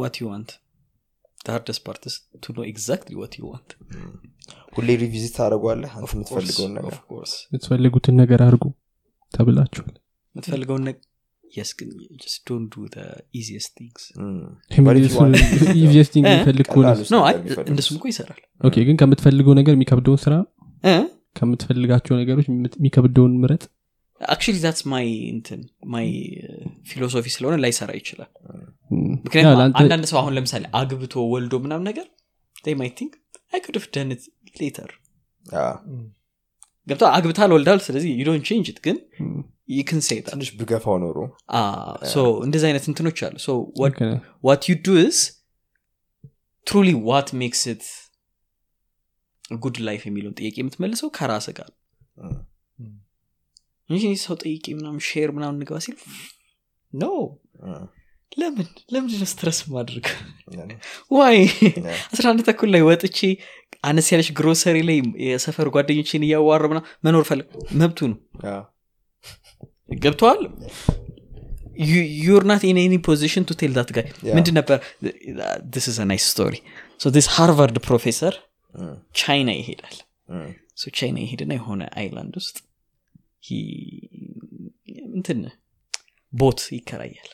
what 0.00 0.14
you 0.20 0.24
want 0.30 0.50
hardest 1.48 1.82
part 1.86 2.05
is 2.05 2.14
to 2.44 2.54
know 2.56 2.60
exactly 2.70 3.14
what 3.22 3.34
you 3.40 3.42
want 3.50 3.70
ሁሌ 4.76 4.88
revisit 5.02 5.34
ታደረጓለህ 5.38 5.92
አንተ 5.98 6.10
የምትፈልገውን 6.16 6.72
ነገር? 6.78 6.94
የምትፈልጉትን 7.50 8.16
ነገር 8.22 8.40
አድርጉ 8.46 8.64
ተብላችኋል። 9.34 9.94
የምትፈልገውን 10.34 10.84
ነገር 10.88 11.05
yes 11.52 11.70
ግን 11.78 11.88
don't 12.48 12.72
እ? 14.16 14.26
የሚፈልግ 16.20 16.66
ከሆነ 16.68 16.86
ቀላሉን 16.86 17.16
ነገር. 17.16 17.26
አይ 17.28 17.36
ቢፈልጉስ? 17.44 17.70
እንደሱም 17.72 17.96
እኮ 17.98 18.06
ይሰራል. 18.12 18.40
okay 18.60 18.84
ግን 18.88 18.96
ከምትፈልገው 19.00 19.54
ነገር 19.58 19.74
የሚከብደውን 19.76 20.20
ስራ 20.24 20.34
እ? 20.84 20.94
ከምትፈልጋቸው 21.36 22.14
ነገሮች 22.20 22.46
የሚከብደውን 22.50 23.32
ምረጥ? 23.40 23.62
actually 24.20 24.56
that's 24.60 24.82
my 24.90 25.06
እንትን 25.32 25.60
my 25.92 26.06
philosophy 26.88 27.26
ስለሆነ 27.32 27.56
ላይሰራ 27.62 27.90
ይችላል. 27.98 28.30
ምክንያቱም 29.24 29.60
አንዳንድ 29.80 30.04
ሰው 30.10 30.18
አሁን 30.20 30.32
ለምሳሌ 30.36 30.64
አግብቶ 30.78 31.14
ወልዶ 31.32 31.54
ምናምን 31.64 31.86
ነገር 31.90 32.06
I 32.78 32.90
think 32.96 33.12
I 33.52 33.60
could've 33.64 33.88
done 33.94 34.08
later 34.60 34.90
ገብታ 36.86 37.04
አግብታል 37.16 37.50
ወልዳል 37.54 37.80
ስለዚህ 37.84 38.10
you 38.18 38.26
don't 38.26 38.40
change 38.48 38.68
ግን 38.82 38.96
እም፣ 39.20 39.36
ይክን 39.68 40.00
ትንሽ 40.28 40.48
ብገፋው 40.58 40.96
ኖሮ። 41.04 41.18
እንደዚህ 42.46 42.66
አይነት 42.68 42.84
እንትኖች 42.90 43.20
አሉ. 43.26 43.36
What 44.46 44.62
you 44.68 44.76
do 44.88 44.94
is 45.06 45.18
truly 46.66 46.94
what 47.08 47.28
makes 47.42 47.62
it 47.72 47.82
good 49.64 49.76
life 49.88 50.02
የሚለውን 50.06 50.36
ጥያቄ 50.38 50.56
የምትመልሰው 50.60 51.08
ከራስ 51.16 51.46
ጋር 51.58 51.68
እንጂ 53.90 54.04
ሰው 54.24 54.34
ጠይቄ 54.42 54.64
ምናምን 54.78 55.00
share 55.08 55.30
ምናምን 55.36 55.58
ንገባ 55.62 55.78
ሲል 55.84 55.96
ኖ 56.92 57.04
ለምን? 58.32 58.66
ለምንድነው 58.92 59.28
stress 59.32 59.58
ማድረግ 59.74 60.06
yeah, 60.54 60.64
why 61.16 61.36
አስራ 62.12 62.24
አንድ 62.32 62.40
ተኩል 62.48 62.70
ላይ 62.74 62.82
ወጥቼ 62.88 63.18
አነስ 63.88 64.08
ያለች 64.12 64.28
ግሮሰሪ 64.38 64.76
ላይ 64.88 64.98
የሰፈር 65.26 65.68
ጓደኞችን 65.76 66.24
እያዋረ 66.28 66.64
ምና 66.72 66.80
መኖር 67.06 67.24
ፈልግ 67.30 67.46
መብቱ 67.80 68.08
ነው 68.12 68.18
ገብተዋል? 69.88 70.40
you're 72.24 72.42
not 72.50 72.62
in 72.68 72.78
any 72.82 72.94
position 73.08 73.44
to 73.48 73.54
tell 73.60 73.72
that 73.78 73.90
guy 73.96 74.06
Yeah. 74.18 74.34
ምንድን 74.36 74.54
ነበር? 74.58 74.78
it's 75.76 75.88
it's 75.88 76.06
nice 76.10 76.24
story 76.30 76.54
it's 77.18 77.28
ሃርቫርድ 77.36 77.76
ፕሮፌሰር 77.86 78.34
ቻይና 79.20 79.48
ይሄዳል. 79.58 79.96
ቻይና 80.92 81.16
ይሄድና 81.24 81.52
የሆነ 81.58 81.82
island 82.00 82.34
ውስጥ 82.40 82.56
እንትን 85.14 85.38
boat 86.32 86.60
ይከራያል. 86.76 87.30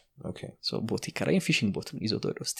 boat 0.89 1.05
ይከራያል 1.11 1.43
fishing 1.47 1.71
boat 1.77 1.89
ነው። 1.95 2.01
ይዞት 2.07 2.25
ወደ 2.29 2.39
ውስጥ 2.45 2.59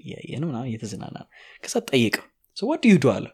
እያየ 0.00 0.30
ነው 0.42 0.48
ምናምን 0.50 0.68
እየተዝናና 0.70 1.16
ነው። 1.18 1.28
ከዛ 1.64 1.74
ጠይቀው 1.90 2.24
what 2.56 2.82
you 2.90 2.96
do 3.02 3.10
አለ 3.14 3.26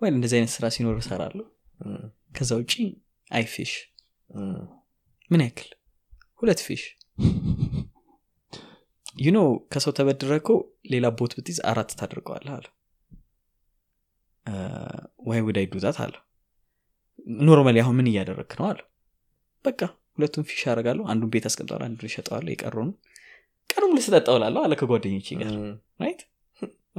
ወይ 0.00 0.08
እንደዚህ 0.12 0.36
አይነት 0.38 0.52
ስራ 0.56 0.64
ሲኖር 0.74 0.96
እሰራለሁ. 1.02 1.44
እም፣ 1.80 2.02
ከዛ 2.36 2.50
ውጪ 2.60 2.72
I 3.30 3.44
fish። 3.52 3.72
እም፣ 4.30 4.60
ምን 5.30 5.40
ያክል? 5.44 5.68
ሁለት 6.42 6.60
fish። 6.66 6.82
you 9.24 9.30
know 9.30 9.38
ከሰው 9.72 9.92
ተበድረህኮ 9.98 10.48
ሌላ 10.92 11.06
boat 11.18 11.32
ብትይዝ 11.36 11.58
አራት 11.70 11.90
ታደርገዋለህ 12.00 12.52
አለ። 12.56 12.66
ዋይ 15.26 15.40
ውድ 15.46 15.58
አይ 15.60 15.66
ዱዛት 15.72 15.98
አለ። 16.04 16.14
normally 17.42 17.76
አሁን 17.82 17.96
ምን 17.98 18.08
እያደረግክ 18.10 18.52
ነው 18.58 18.66
አለ። 18.68 18.80
በቃ 19.64 19.80
ሁለቱም 20.16 20.44
fish 20.48 20.60
ያደርጋለሁ 20.68 21.04
አንዱን 21.12 21.30
ቤት 21.32 21.46
አስቀምጠዋል 21.48 21.82
አንዱ 21.86 22.00
ይሸጠዋለሁ 22.08 22.50
የቀረውን 22.52 22.90
ቀኑ 23.70 23.82
ሙሉ 23.88 24.00
ስጠጣ 24.06 24.36
እውላለሁ 24.42 24.60
አለ 24.66 24.74
ከጓደኞች 24.80 25.28
ጋር 25.40 25.50
right 26.02 26.20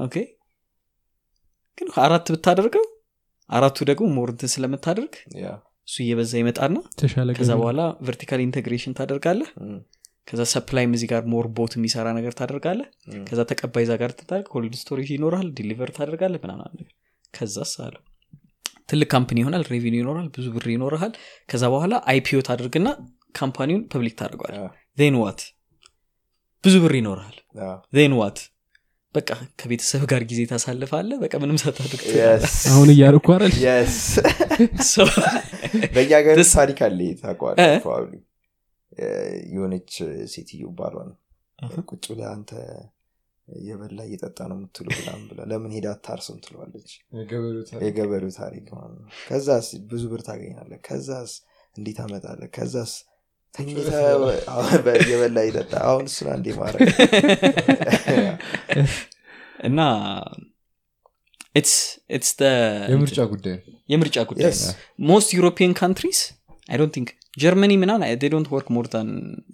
okay 0.06 0.16
ግን 1.78 1.88
አራት 2.04 2.28
ብታደርገው 2.34 2.86
አራቱ 3.50 3.78
ደግሞ 3.90 4.06
more 4.16 4.28
እንትን 4.28 4.52
ስለምታደርግ 4.54 5.14
እሱ 5.88 5.96
እየበዛ 6.04 6.32
ይመጣና 6.40 6.78
ከዛ 7.40 7.52
በኋላ 7.60 7.80
vertical 8.08 8.42
integration 8.46 8.96
ታደርጋለህ። 8.98 9.50
ከዛ 10.28 10.42
supplyም 10.54 10.92
እዚህ 10.96 11.08
ጋር 11.12 11.22
more 11.34 11.46
boat 11.58 11.74
የሚሰራ 11.78 12.08
ነገር 12.18 12.34
ታደርጋለህ። 12.40 12.88
እም፣ 13.10 13.22
ከዛ 13.28 13.40
ተቀባይ 13.52 13.86
ዛ 13.86 13.96
ጋር 14.02 14.12
ትታደርግ 14.18 14.48
cold 14.54 14.74
storage 14.80 15.10
ይኖራል 15.16 15.48
deliver 15.58 15.92
ታደርጋለህ 15.98 16.42
ምናምን 16.46 16.66
ነገር 16.72 16.90
ከዛስ 17.34 17.74
አለ። 17.86 17.96
ትልቅ 18.90 19.08
company 19.14 19.38
ይሆናል 19.44 19.64
revenue 19.72 19.96
ይኖራል 20.02 20.28
ብዙ 20.36 20.46
ብር 20.54 20.68
ይኖርሃል። 20.74 21.14
ከዛ 21.50 21.64
በኋላ 21.74 21.96
IPO 22.12 22.42
ታደርግና 22.48 22.90
company 23.36 23.65
ውን 23.65 23.82
public 23.92 24.16
ታደርገዋል 24.20 24.54
yeah, 24.58 24.68
then 24.98 25.16
what 25.22 25.42
ብዙ 26.64 26.76
ብር 26.84 26.94
ይኖርሃል። 27.00 27.38
then 27.94 28.14
what 28.20 28.38
በቃ 29.18 29.30
ከቤተሰብ 29.60 30.02
ጋር 30.12 30.22
ጊዜ 30.30 30.42
ታሳልፋለህ? 30.52 31.18
በቃ 31.24 31.34
ምንም 31.42 31.58
yes፣ 32.14 32.46
አሁን 32.72 32.90
እያደረግኩ 32.94 33.28
አይደል? 33.36 33.54
በእኛ 35.96 36.12
ሀገር 36.20 36.36
ታሪክ 36.54 36.80
አለ 36.88 37.00
ታውቀዋለህ 37.22 37.68
እ? 37.70 37.80
probably። 37.86 38.20
እ፣ 38.98 39.06
የሆነች 39.52 39.92
ሴትዮ 40.32 40.64
ባሏን 40.78 41.10
ቁጭ 41.88 42.04
ብላ 42.12 42.22
አንተ 42.34 42.50
የበላ 43.48 44.00
እየጠጣ 44.08 44.38
ነው 44.50 44.56
የምትሉ 44.58 44.88
ብላም 44.96 45.22
ብላ 45.28 45.40
ለምን 45.50 45.72
ሄዳ 45.76 45.86
አታርስም 45.94 46.36
ትለዋለች? 46.44 46.90
የገበሬው 47.84 48.32
ታሪክ። 48.38 48.66
ማለት 48.76 48.92
ነው። 48.98 49.06
ከዛስ 49.28 49.68
ብዙ 49.92 50.02
ብር 50.12 50.22
ታገኛለህ? 50.28 50.80
ከዛስ 50.88 51.32
እንዴት 51.76 51.98
አመጣለ 52.04 52.42
ከዛስ 52.56 52.92
ተኝተ 53.54 53.88
የበላ 55.12 55.38
ይጠጣ 55.48 55.72
አሁን 55.88 56.04
እሱን 56.10 56.28
አንዴ 56.34 56.46
ማድረግ 56.60 56.88
እና 59.60 59.80
የምርጫ 62.92 63.20
ጉዳይ 63.34 63.56
የምርጫ 63.94 64.18
ጉዳይ 64.30 64.46
Yes. 64.48 64.60
most 65.10 65.30
European 65.38 65.74
countries 65.82 66.20
I 66.70 66.78
don't 66.82 66.94
think 66.98 67.10
Germany 67.42 67.74
ምናምን 67.84 68.14
they 68.22 68.30
don't 68.34 68.50
work 68.56 68.68
more 68.76 68.88
than 68.96 69.08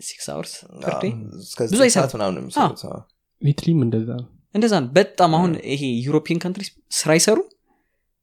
six 0.10 0.20
hours 0.32 0.52
per 0.84 0.94
day? 1.04 1.12
እስከ 1.44 1.60
ብዙ 1.74 1.82
ኢታሊም 3.42 3.80
እንደዛ 3.86 4.10
ነው። 4.22 4.28
እንደዛ 4.56 4.74
ነው። 4.84 4.90
በጣም 4.98 5.32
አሁን 5.38 5.52
ይሄ 5.74 5.84
European 6.08 6.40
countries 6.44 6.70
ስራ 7.00 7.12
ይሰሩ 7.20 7.40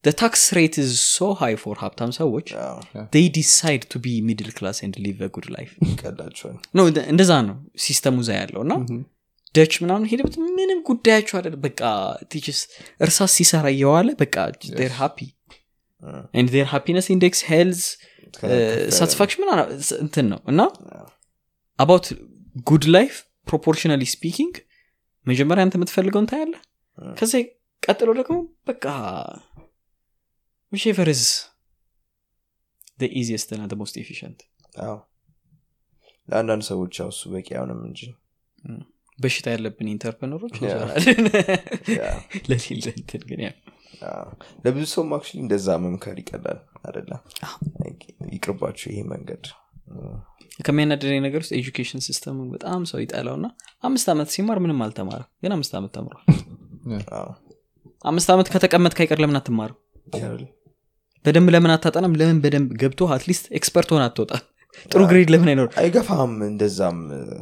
ታክስ 0.04 0.42
ሬት 0.56 0.74
is 0.82 0.92
so 1.16 1.26
high 1.40 1.56
for 1.62 1.74
ሀብታም 1.82 2.12
ሰዎች. 2.20 2.46
አዎ፣ 2.64 2.76
they 3.14 3.24
decide 3.40 3.84
to 3.92 3.98
be 4.06 4.12
middle 4.28 4.52
class 4.58 4.78
and 4.86 4.94
live 5.06 5.18
a 5.26 5.30
good 5.36 5.48
life. 5.56 5.72
ይቀላቸዋል 5.90 6.54
ነው። 6.78 6.84
እንደዛ 7.14 7.32
ነው 7.48 7.56
ሲስተሙ 7.86 8.16
ዛ 8.28 8.38
ያለው 8.40 8.62
እና 8.66 8.72
ደች 9.54 9.72
ምናምን 9.82 10.06
ሄደበት 10.10 10.34
ምንም 10.58 10.80
ጉዳያቸው 10.88 11.36
አለ 11.38 11.48
በቃ 11.64 11.80
ቲችስ 12.32 12.58
እርሳስ 13.06 13.32
ሲሰራ 13.38 13.66
እየዋለ 13.74 14.08
በቃ 14.22 14.36
ር 14.80 14.92
ሃፒ 15.00 15.18
ር 16.54 16.66
ሃፒነስ 16.72 17.06
ኢንዴክስ 17.14 17.40
ሄልዝ 17.50 17.80
ሳቲስፋክሽን 18.98 19.42
ምና 19.44 19.52
እንትን 20.04 20.26
ነው 20.32 20.40
እና 20.52 20.60
አባውት 21.78 22.06
ጉድ 22.66 22.84
ላይፍ 22.96 23.14
ፕሮፖርሽናሊ 23.46 24.04
ስፒኪንግ 24.14 24.54
መጀመሪያ 25.26 25.64
አንተ 25.66 25.76
የምትፈልገው 25.78 26.20
እንትን 26.22 26.44
አለ 26.44 26.54
ከዚ 27.18 27.34
ቀጥሎ 27.82 28.10
ደግሞ 28.20 28.36
በቃ 28.70 28.84
whichever 30.72 31.06
is 31.08 31.22
the 32.98 33.08
easiest 33.20 33.48
and 33.52 33.70
the 33.72 33.78
most 33.82 33.94
efficient. 34.02 34.38
አዎ። 34.84 34.96
ለአንዳንድ 36.28 36.62
ሰዎች 36.70 36.92
ያው 37.00 37.08
እሱ 37.12 37.22
በቂ 37.34 37.48
አይሆንም 37.54 37.80
እንጂ 37.88 38.00
በሽታ 39.20 39.46
ያለብን 39.54 39.88
entrepreneur 39.92 40.39
ኦች 40.39 40.54
Yeah. 40.58 40.74
እንሰራለን 40.74 41.26
Yeah. 41.94 42.16
ለሌለ 42.50 42.84
እንትን 42.94 43.22
ግን 43.30 43.40
yeah 43.46 43.50
አዎ። 44.10 44.28
ለብዙ 44.64 44.84
ሰውም 44.92 45.10
actually 45.16 45.40
እንደዛ 45.44 45.68
መምከር 45.84 46.16
ይቀላል 46.22 46.58
አደለም 46.88 47.22
ይቅርባችሁ 48.34 48.86
ይሄ 48.92 49.00
መንገድ 49.12 49.44
ከሚያናደደኝ 50.66 51.20
ነገር 51.26 51.40
ውስጥ 51.42 51.52
ኤጁኬሽን 51.58 52.02
ሲስተሙ 52.06 52.38
በጣም 52.54 52.80
ሰው 52.90 52.98
ይጠላው 53.02 53.36
እና 53.38 53.46
አምስት 53.84 54.08
ዓመት 54.12 54.28
ሲማር 54.34 54.58
ምንም 54.64 54.80
አልተማረም 54.86 55.28
ግን 55.44 55.52
አምስት 55.56 55.72
ዓመት 55.78 55.92
ተምሯል 55.96 56.24
አምስት 58.04 58.28
ዓመት 58.34 58.48
ከተቀመጥ 58.52 58.92
ካልቀረ 58.98 59.18
ለምን 59.22 59.38
አትማርም? 59.38 59.78
በደንብ 61.24 61.48
ለምን 61.54 61.72
አታጠናም 61.74 62.14
ለምን 62.20 62.38
በደንብ 62.44 62.68
ገብቶ 62.82 63.08
at 63.14 63.23
least 63.23 63.44
expert 63.58 63.88
ሆነህ 63.94 64.02
አትወጣ 64.04 64.32
ጥሩ 64.90 65.00
grade 65.10 65.30
ለምን 65.32 65.48
አይኖር 65.52 65.68
አይገፋም 65.82 66.34
እንደዛም 66.46 66.98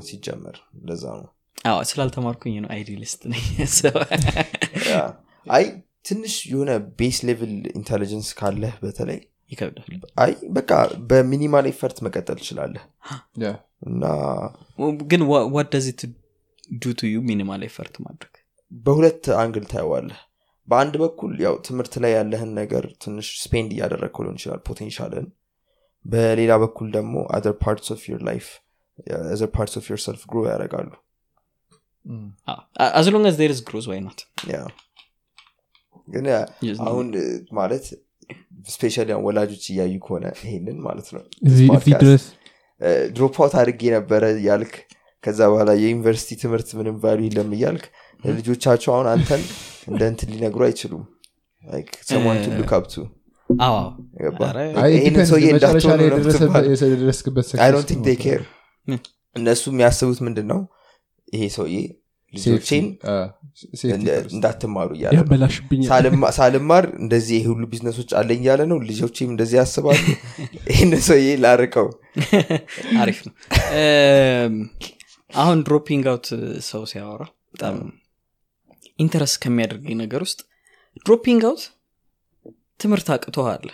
ሲጀመር 0.07 0.57
እንደዛ 0.79 1.05
ነው 1.19 1.29
አዎ 1.65 1.79
ስላልተማርኩኝ 1.91 2.55
ነው 2.65 2.71
idealist 2.75 3.21
ነኝ። 3.31 3.45
አይ 5.57 5.65
ትንሽ 6.09 6.35
የሆነ 6.51 6.71
base 6.99 7.19
level 7.29 7.55
intelligence 7.73 8.29
ካለህ 8.39 8.75
በተለይ 8.83 9.19
ይከብዳል። 9.53 9.91
አይ 10.23 10.33
በቃ 10.57 10.71
በ 11.11 11.23
minimal 11.23 11.67
effort 11.71 11.99
መቀጠል 12.07 12.39
ትችላለህ። 12.41 12.85
እና 13.89 14.05
ግን 15.07 15.23
what 15.57 15.75
do 16.79 16.93
to 16.95 17.03
you 17.09 17.19
minimal 17.29 17.63
effort 17.69 17.95
ማድረግ? 18.05 18.33
በሁለት 18.83 19.25
angle 19.43 19.67
ታየዋለህ። 19.71 20.19
በአንድ 20.69 20.95
በኩል 21.03 21.33
ያው 21.45 21.55
ትምህርት 21.67 21.95
ላይ 22.03 22.13
ያለህን 22.17 22.51
ነገር 22.59 22.85
ትንሽ 23.03 23.29
spend 23.45 23.71
እያደረግከው 23.75 24.25
ሊሆን 24.25 24.39
ይችላል 24.41 24.61
potential 24.69 25.16
ን 25.16 25.27
በሌላ 26.05 26.53
በኩል 26.63 26.89
ደግሞ 26.97 27.15
other 27.37 27.55
parts 27.63 27.91
of 27.95 28.03
your 28.11 28.21
life 28.29 28.47
other 29.29 29.51
parts 29.57 29.77
of 29.81 29.87
self 30.05 30.23
grow 30.31 30.43
ያደርጋሉ 30.51 30.91
as 32.93 33.07
long 33.15 33.29
there 33.37 33.53
is 33.53 33.65
growth 33.67 33.87
why 33.91 34.01
not 34.05 34.21
ግን 36.09 36.27
yeah 36.31 36.37
አሁን 36.87 37.07
እ, 37.17 37.25
ማለት 37.59 37.87
especially 38.69 39.09
ወላጆች 39.25 39.65
እያዩ 39.73 39.95
ከሆነ 40.05 40.25
ይሄንን 40.41 40.79
ማለት 40.87 41.09
ነው. 41.15 41.23
እዚህ 41.43 41.67
እዚህ 41.69 41.69
ፖድካስት 41.75 42.01
ድረስ? 42.03 42.25
drop 43.15 43.37
out 43.43 43.55
አድርጌ 43.61 43.83
ነበረ 43.95 44.23
ያልክ 44.47 44.73
ከዛ 45.25 45.41
በኋላ 45.51 45.71
የዩኒቨርሲቲ 45.79 46.31
ትምህርት 46.43 46.69
ምንም 46.79 46.97
value 47.03 47.21
የለም 47.27 47.49
እያልክ 47.57 47.85
ለልጆቻቸው 48.25 48.91
አሁን 48.95 49.07
አንተን 49.13 49.43
እንደ 49.89 50.03
እንትን 50.11 50.29
ሊነግሩ 50.33 50.61
አይችሉም. 50.67 51.05
someone 52.11 52.37
to 52.45 52.57
look 52.59 52.73
up 52.77 52.86
to 52.86 52.95
አዎ 53.51 53.77
ገባህ? 54.19 54.49
ኧረ፣ 54.49 54.59
አይ 54.81 54.91
ይሄንን 54.95 55.15
depends፣ 55.17 55.31
ሰውዬ 55.31 55.47
እንዳትሆኑ? 55.51 56.01
እነሱ 59.37 59.63
የሚያስቡት 59.71 60.19
ምንድን 60.27 60.47
ነው 60.53 60.61
ይሄ 61.33 61.43
ሰውዬ 61.55 61.77
ልጆቼን 62.33 62.87
እንዳትማሩ 64.31 64.89
እያለ 64.97 65.13
ነው። 65.13 65.19
ያበላሽብኛል። 65.19 65.87
ሳልማ- 65.91 66.33
ሳልማር 66.37 66.85
እንደዚህ 66.99 67.35
ይሄ 67.39 67.47
ሁሉ 67.53 67.63
ቢዝነሶች 67.71 68.11
አለኝ 68.19 68.41
እያለ 68.43 68.61
ነው። 68.71 68.79
ልጆቼም 68.89 69.31
እንደዚህ 69.33 69.57
ያስባሉ። 69.61 69.99
ይህን 70.73 70.93
ሰውዬ 71.09 71.29
ላርቀው። 71.45 71.89
አሪፍ 73.03 73.21
ነው። 73.27 73.35
አሁን 75.31 75.59
dropping 75.65 76.05
out 76.13 76.29
ሰው 76.69 76.85
ሲያወራ 76.91 77.23
በጣም 77.55 77.77
interest 78.99 79.37
ከሚያደርገኝ 79.43 79.97
ነገር 80.01 80.21
ውስጥ 80.27 80.41
dropping 81.07 81.43
out 81.49 81.65
ትምህርት 82.81 83.09
አቅቶሃል 83.15 83.67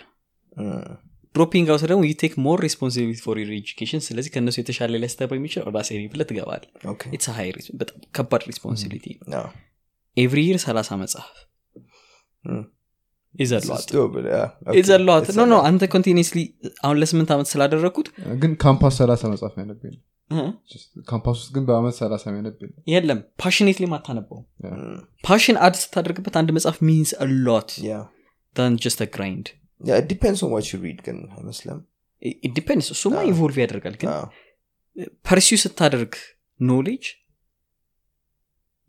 dropping 1.35 1.67
out 1.71 1.83
ደግሞ 1.89 2.01
you 2.05 2.13
take 2.21 2.33
more 2.45 2.59
responsibility 2.65 3.19
for 3.25 3.37
your 3.41 3.51
education 3.57 4.01
ስለዚህ 4.05 4.29
ከእነሱ 4.33 4.55
የተሻለ 4.61 4.93
ሊያስተምር 4.95 5.35
የሚችል 5.39 5.63
ራሴ 5.75 5.89
ነኝ 5.97 6.05
It's 7.15 7.27
high 7.37 7.49
በጣም 7.81 7.97
ከባድ 8.17 8.43
responsibility 8.51 9.07
አዎ። 9.39 9.47
Every 10.17 10.41
year 10.47 10.57
ሰላሳ 10.65 10.89
መጽሐፍ. 11.01 11.31
ይዘሏት 13.35 15.27
no 15.37 15.43
no. 15.45 15.55
አንተ 15.69 15.83
continuously 15.93 16.39
አሁን 16.83 16.97
ለስምንት 17.01 17.29
ዓመት 17.35 17.47
ስላደረግኩት 17.51 18.07
ግን 18.41 18.51
ካምፓስ 18.63 18.93
ሰላሳ 19.01 19.23
መጽሐፍ 19.33 19.55
ያነብኝ 19.61 19.95
ካምፓስ 21.07 21.35
ውስጥ 21.39 21.49
ግን 21.55 21.63
በአመት 21.67 21.95
ሰላሳ 21.99 22.23
ያነብኝ 22.31 22.71
የለም 22.87 23.19
passionately 23.43 23.85
ማታነበው. 23.91 24.39
passion 25.23 25.57
add 25.65 25.75
ስታደርግበት 25.81 26.35
አንድ 26.41 26.49
መጽሐፍ 26.57 26.77
means 26.87 27.11
a 27.21 27.31
lot. 27.31 27.71
ን 28.55 28.79
just 28.83 29.01
grind 29.15 29.47
What 29.81 30.65
you 30.71 30.79
read 30.85 30.99
ግን 31.07 31.17
አይመስለም 31.37 31.79
depends 32.57 32.87
እሱማ 32.95 33.15
evolve 33.31 33.57
ያደርጋል 33.63 33.95
ግን 34.01 34.09
pursue 35.27 35.57
ስታደርግ 35.63 36.13
knowledge 36.59 37.05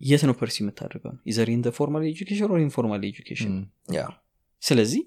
የት 0.00 0.22
ነው 0.28 0.34
pursue 0.40 0.62
የምታደርገው? 0.64 1.12
ነው 1.12 1.20
either 1.30 1.48
in 1.54 1.62
formal 1.78 2.02
education 2.10 2.50
or 2.54 2.60
informal 2.66 3.02
education. 3.10 3.54
ስለዚህ 4.62 5.02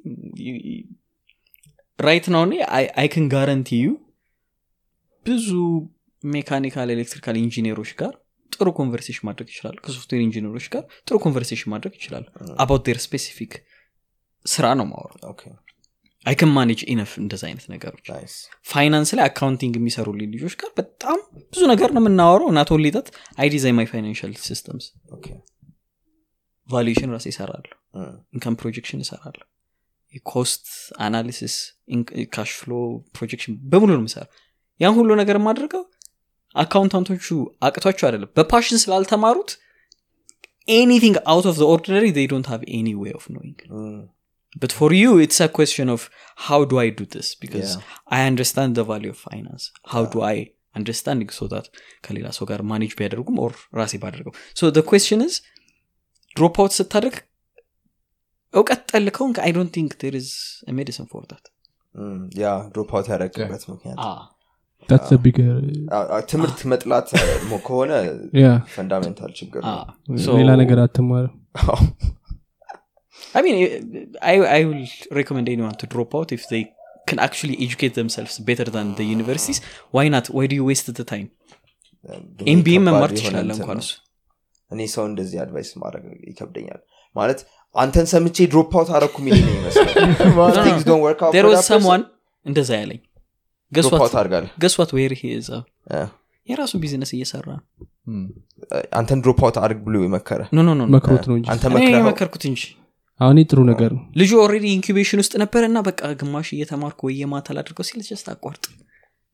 right 1.99 2.25
now 2.33 2.43
እኔ 2.48 2.53
I 3.01 3.08
can 3.14 3.25
guarantee 3.33 3.69
you 3.83 3.90
ብዙ 5.25 5.48
mechanical 6.24 6.90
electrical 6.95 7.35
engineር 7.43 7.75
ኦች 7.75 7.91
ጋር 8.01 8.14
ጥሩ 8.51 8.67
conversation 8.80 9.25
ማድረግ 9.30 9.48
ይችላሉ 9.53 9.77
ከሶፍትዌር 9.85 10.22
ኢንጂኒሮች 10.27 10.67
ጋር 10.75 10.83
ጥሩ 11.08 11.16
conversation 11.25 11.69
ማድረግ 11.74 11.93
ይችላሉ 11.99 12.25
about 12.64 12.83
their 12.88 12.99
specific 13.06 13.53
ስራ 14.45 14.66
ነው 14.80 14.88
ማወሩ 14.91 15.11
Okay. 16.30 16.32
I 16.32 16.35
can 16.41 16.49
manage 16.49 16.80
enough 16.85 17.11
እንደዚ 17.17 17.41
አይነት 17.48 17.66
ነገሮች. 17.74 18.08
ፋይናንስ 18.66 19.09
ላይ 19.17 19.24
accounting 19.25 19.74
የሚሰሩልኝ 19.80 20.30
ልጆች 20.35 20.56
ጋር 20.56 20.72
በጣም 20.77 21.19
ብዙ 21.53 21.61
ነገር 21.66 21.90
ነው 21.91 22.01
የምናወረው 22.01 22.49
not 22.49 22.72
ሊጠት 22.77 23.08
I 23.40 23.49
design 23.49 23.75
my 23.75 23.85
financial 23.85 24.33
systems. 24.35 24.88
Valuation 26.69 27.11
ራሴ 27.11 27.25
ይሰራለሁ. 27.33 27.75
Income 28.33 28.56
projection 28.56 28.99
እሰራለሁ 28.99 29.45
የ 30.14 30.32
cost 30.32 30.67
analysis 30.99 31.56
cash 32.33 32.51
flow 32.51 32.72
projection 33.17 33.56
በሙሉ 33.56 33.90
ነው 33.93 34.01
ምሰራ 34.01 34.25
ያን 34.80 34.93
ሁሉ 34.93 35.09
ነገር 35.16 35.38
የማድረገው 35.40 35.83
accountant 36.56 37.07
ኦቹ 37.07 37.27
አቅቷቸው 37.64 38.08
አይደለም 38.08 38.30
በ 38.38 38.46
passion 38.46 38.77
ስላልተማሩት 38.77 39.51
ኤኒቲንግ 40.67 41.17
አውት 41.17 41.45
ኦፍ 41.45 41.59
ኦርዲነሪ 41.59 42.06
have 42.51 42.64
any 42.80 42.95
way 42.95 43.11
of 43.19 43.25
knowing 43.33 43.58
Mm. 43.72 44.18
But 44.61 44.72
for 44.80 44.90
you 45.02 45.10
it's 45.24 45.40
a 45.40 45.50
question 45.58 45.88
of 45.95 46.02
how 46.48 46.60
do 46.72 46.76
i 46.86 46.90
do 47.00 47.06
this 47.16 47.28
because 47.44 47.72
Yeah. 47.74 47.84
i 48.18 48.30
understand 48.32 48.72
the 48.80 48.86
value 48.92 49.11
of 49.16 49.19
finance 49.30 49.66
how 49.94 50.03
do 50.14 50.19
i 50.32 50.36
understand 50.80 51.19
it 51.26 51.32
so 51.40 51.45
that 51.53 51.66
ከሌላ 52.06 52.28
ሰው 52.38 52.45
ጋር 52.52 52.61
ማኔጅ 52.72 52.92
ቢያደርጉም 53.00 53.38
ኦር 53.45 53.53
ራሴ 53.80 53.94
ባደርገው 54.03 54.34
so 54.60 54.66
the 54.78 54.84
question 54.92 55.22
is 55.28 55.36
ድሮፕ 56.36 56.58
አውት 56.64 56.74
ስታደርግ 56.80 57.16
እውቀት 58.53 58.82
ጠልከውን 58.92 59.34
አይ 59.45 59.52
ዶንት 59.60 59.72
ቲንክ 59.78 59.92
ር 60.14 60.18
is 60.22 60.30
a 60.72 60.76
medicine 60.82 61.10
for 61.14 61.24
that 61.32 61.45
Mm. 61.95 62.18
ያ 62.42 62.48
ድሮፕ 62.74 62.90
አውት 62.98 63.08
ያደረግበት 63.11 63.64
ምክንያት 63.72 63.98
ትምህርት 66.32 66.60
መጥላት 66.72 67.08
ከሆነ 67.68 67.92
yeah 68.44 68.58
fundamental 68.75 69.32
ችግር 69.40 69.61
ሌላ 70.40 70.50
ነገር 70.61 70.80
አትማርም 70.86 71.34
I 73.33 73.41
mean, 73.41 73.56
I, 74.23 74.35
I 74.51 74.64
will 74.64 74.83
recommend 75.11 75.48
anyone 75.49 75.75
to 75.75 75.88
drop 75.88 76.11
out 76.14 76.31
if 76.31 76.43
they 76.48 76.61
can 77.07 77.19
actually 77.19 77.56
educate 77.59 77.93
themselves 77.93 78.33
better 78.41 78.67
than 78.67 78.88
the 78.95 79.06
universities 79.07 79.59
why 79.93 80.06
not 80.07 80.25
why 80.30 80.45
do 80.45 80.56
you 80.56 80.65
waste 80.65 80.88
the 80.93 81.06
time 81.06 81.27
ከባድ 82.41 82.85
መማር 82.88 83.09
ትችላለ 83.17 83.49
እንኳን 83.56 83.80
እሱ 83.83 83.91
እኔ 84.72 84.81
ሰው 84.93 85.03
እንደዚህ 85.09 85.38
advice 85.43 85.69
ማድረግ 85.83 86.03
ይከብደኛል 86.30 86.80
ማለት 87.15 87.39
አንተን 87.75 88.07
ሰምቼ 88.11 88.38
drop 88.53 88.72
out 88.80 88.90
አረኩ 88.98 89.15
ሚል 89.25 89.35
ነው 89.48 89.53
ይመስላል 89.57 89.95
እንደዛ 92.45 92.69
ያለኝ 92.81 92.99
ገስዋት 93.72 94.91
ዌር 94.98 95.14
እ። 95.91 96.03
የራሱ 96.48 96.73
ቢዝነስ 96.83 97.11
እየሰራ 97.17 97.49
አንተን 98.99 99.19
drop 99.25 99.41
out 99.48 99.58
አድርግ 99.64 99.81
ብሎ 99.88 99.95
የመከረ 100.06 100.41
መክሮት 100.95 101.25
ነው 101.31 101.35
እንጂ 101.39 101.48
አንተ 101.53 101.64
እኔ 101.69 101.75
መክረኸው 101.77 101.99
የመከርኩት 102.01 102.45
እንጂ 102.51 102.61
አሁን 103.19 103.38
ጥሩ 103.45 103.59
ነገር 103.69 103.91
ነው። 103.95 104.03
ልጁ 104.19 104.31
already 104.41 104.66
incubation 104.74 105.19
ውስጥ 105.22 105.33
ነበረ 105.41 105.64
እና 105.69 105.80
በቃ 105.88 106.01
ግማሽ 106.19 106.49
እየተማርኩ 106.56 106.99
ወይ 107.07 107.15
የማታ 107.22 107.56
ላድርገው 107.56 107.85
ሲል 107.88 108.01
just 108.08 108.27
አቋርጥ። 108.33 108.64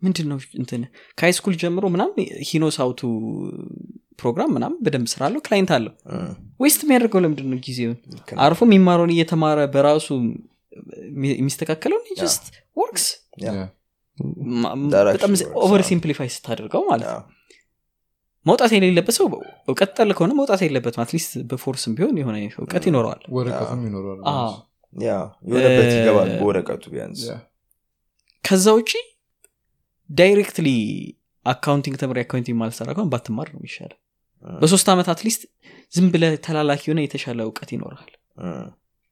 ምንድን 0.01 0.27
ነው 0.31 0.37
እንትን? 0.59 0.81
ከ 1.17 1.33
high 1.35 1.42
school 1.42 1.53
ጀምሮ 1.61 1.85
ምናም 1.93 2.09
he 2.49 2.57
knows 2.57 2.77
how 2.83 2.94
to 2.94 3.01
program 4.19 4.49
ምናም 4.55 4.73
በደንብ 4.83 5.07
ስራ 5.13 5.21
አለው 5.27 5.41
client 5.45 5.71
አለው። 5.75 5.93
waste 6.59 6.81
የሚያደርገው 6.85 7.21
ለምንድን 7.23 7.47
ነው 7.51 7.59
ጊዜውን 7.65 7.97
አርፎ 8.45 8.59
የሚማረውን 8.67 9.13
እየተማረ 9.15 9.59
በራሱ 9.73 10.07
የሚ- 11.09 11.35
የሚስተካከለውን 11.37 12.05
just 12.21 12.45
works 12.77 13.05
በጣም 15.13 15.31
over 15.63 15.81
simplify 15.89 16.29
ስታደርገው 16.33 16.83
ማለት 16.89 17.09
ነው 17.11 17.23
መውጣት 18.45 18.71
የሌለበት 18.75 19.15
ሰው 19.17 19.27
እውቀት 19.67 19.91
ጠል 19.97 20.09
ከሆነ 20.17 20.31
መውጣት 20.37 20.61
የለበትም። 20.65 21.01
At 21.03 21.11
least 21.11 21.31
በ 21.49 21.59
force 21.59 21.83
ም 21.83 21.93
ቢሆን 21.97 22.15
የሆነ 22.21 22.35
እውቀት 22.59 22.83
ይኖረዋል። 22.89 23.21
ወረቀትም 23.35 23.81
ይኖረዋል 23.87 24.19
አዎ። 24.33 24.51
ያ 24.95 25.13
የሆነበት 25.49 25.87
እ፣ 25.87 25.95
ይገባል 25.97 26.29
በወረቀቱ 26.37 26.83
ቢያንስ። 26.91 27.23
ከዛ 28.43 28.65
ውጪ 28.77 28.91
directly 30.09 30.67
accounting 31.45 31.95
ተምሪ 32.01 32.19
accounting 32.23 32.57
ማልሰራ 32.59 32.89
ከሆን 32.95 33.09
ባትማር 33.11 33.47
ነው 33.53 33.59
የሚሻለ 33.61 33.91
እ፣ 34.45 34.57
በሶስት 34.61 34.87
ዓመት 34.93 35.07
at 35.13 35.22
least 35.22 35.43
ዝም 35.93 36.07
ብለ 36.13 36.23
ተላላኪ 36.45 36.81
የሆነ 36.87 37.01
የተሻለ 37.03 37.39
እውቀት 37.47 37.69
ይኖርሃል 37.75 38.13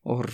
or 0.05 0.27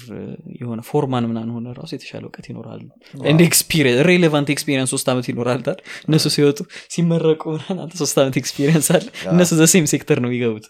የሆነ 0.59 0.79
foreman 0.87 1.25
ምናን 1.29 1.49
ሆነ 1.55 1.73
ራሱ 1.77 1.91
የተሻለ 1.95 2.23
እውቀት 2.27 2.45
ይኖራል። 2.49 2.81
እንደ 3.25 3.41
experience 3.47 3.99
relevant 4.07 4.49
experience 4.53 4.91
ሶስት 4.93 5.07
ዓመት 5.11 5.27
ይኖራል 5.31 5.61
ታል 5.65 5.79
እነሱ 6.07 6.25
ሲወጡ 6.35 6.59
ሲመረቁ 6.93 7.43
አንተ 7.75 7.91
ሶስት 8.01 8.17
ዓመት 8.21 8.37
experience 8.41 8.87
አለ። 8.95 9.05
እነሱ 9.33 9.51
the 9.61 9.72
same 9.72 9.87
sector 9.93 10.19
ነው 10.23 10.31
የሚገቡት። 10.31 10.67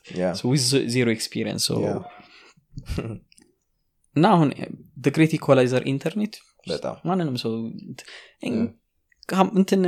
zero 0.93 1.07
experience 1.17 1.67
yeah፣ 1.85 1.93
እና 4.15 4.25
አሁን 4.35 4.49
great 5.07 5.33
equalizer 5.37 5.83
ኢንተርኔት 5.91 6.35
ማንንም 7.09 7.35
ሰው 7.41 7.53
እንትን 9.55 9.83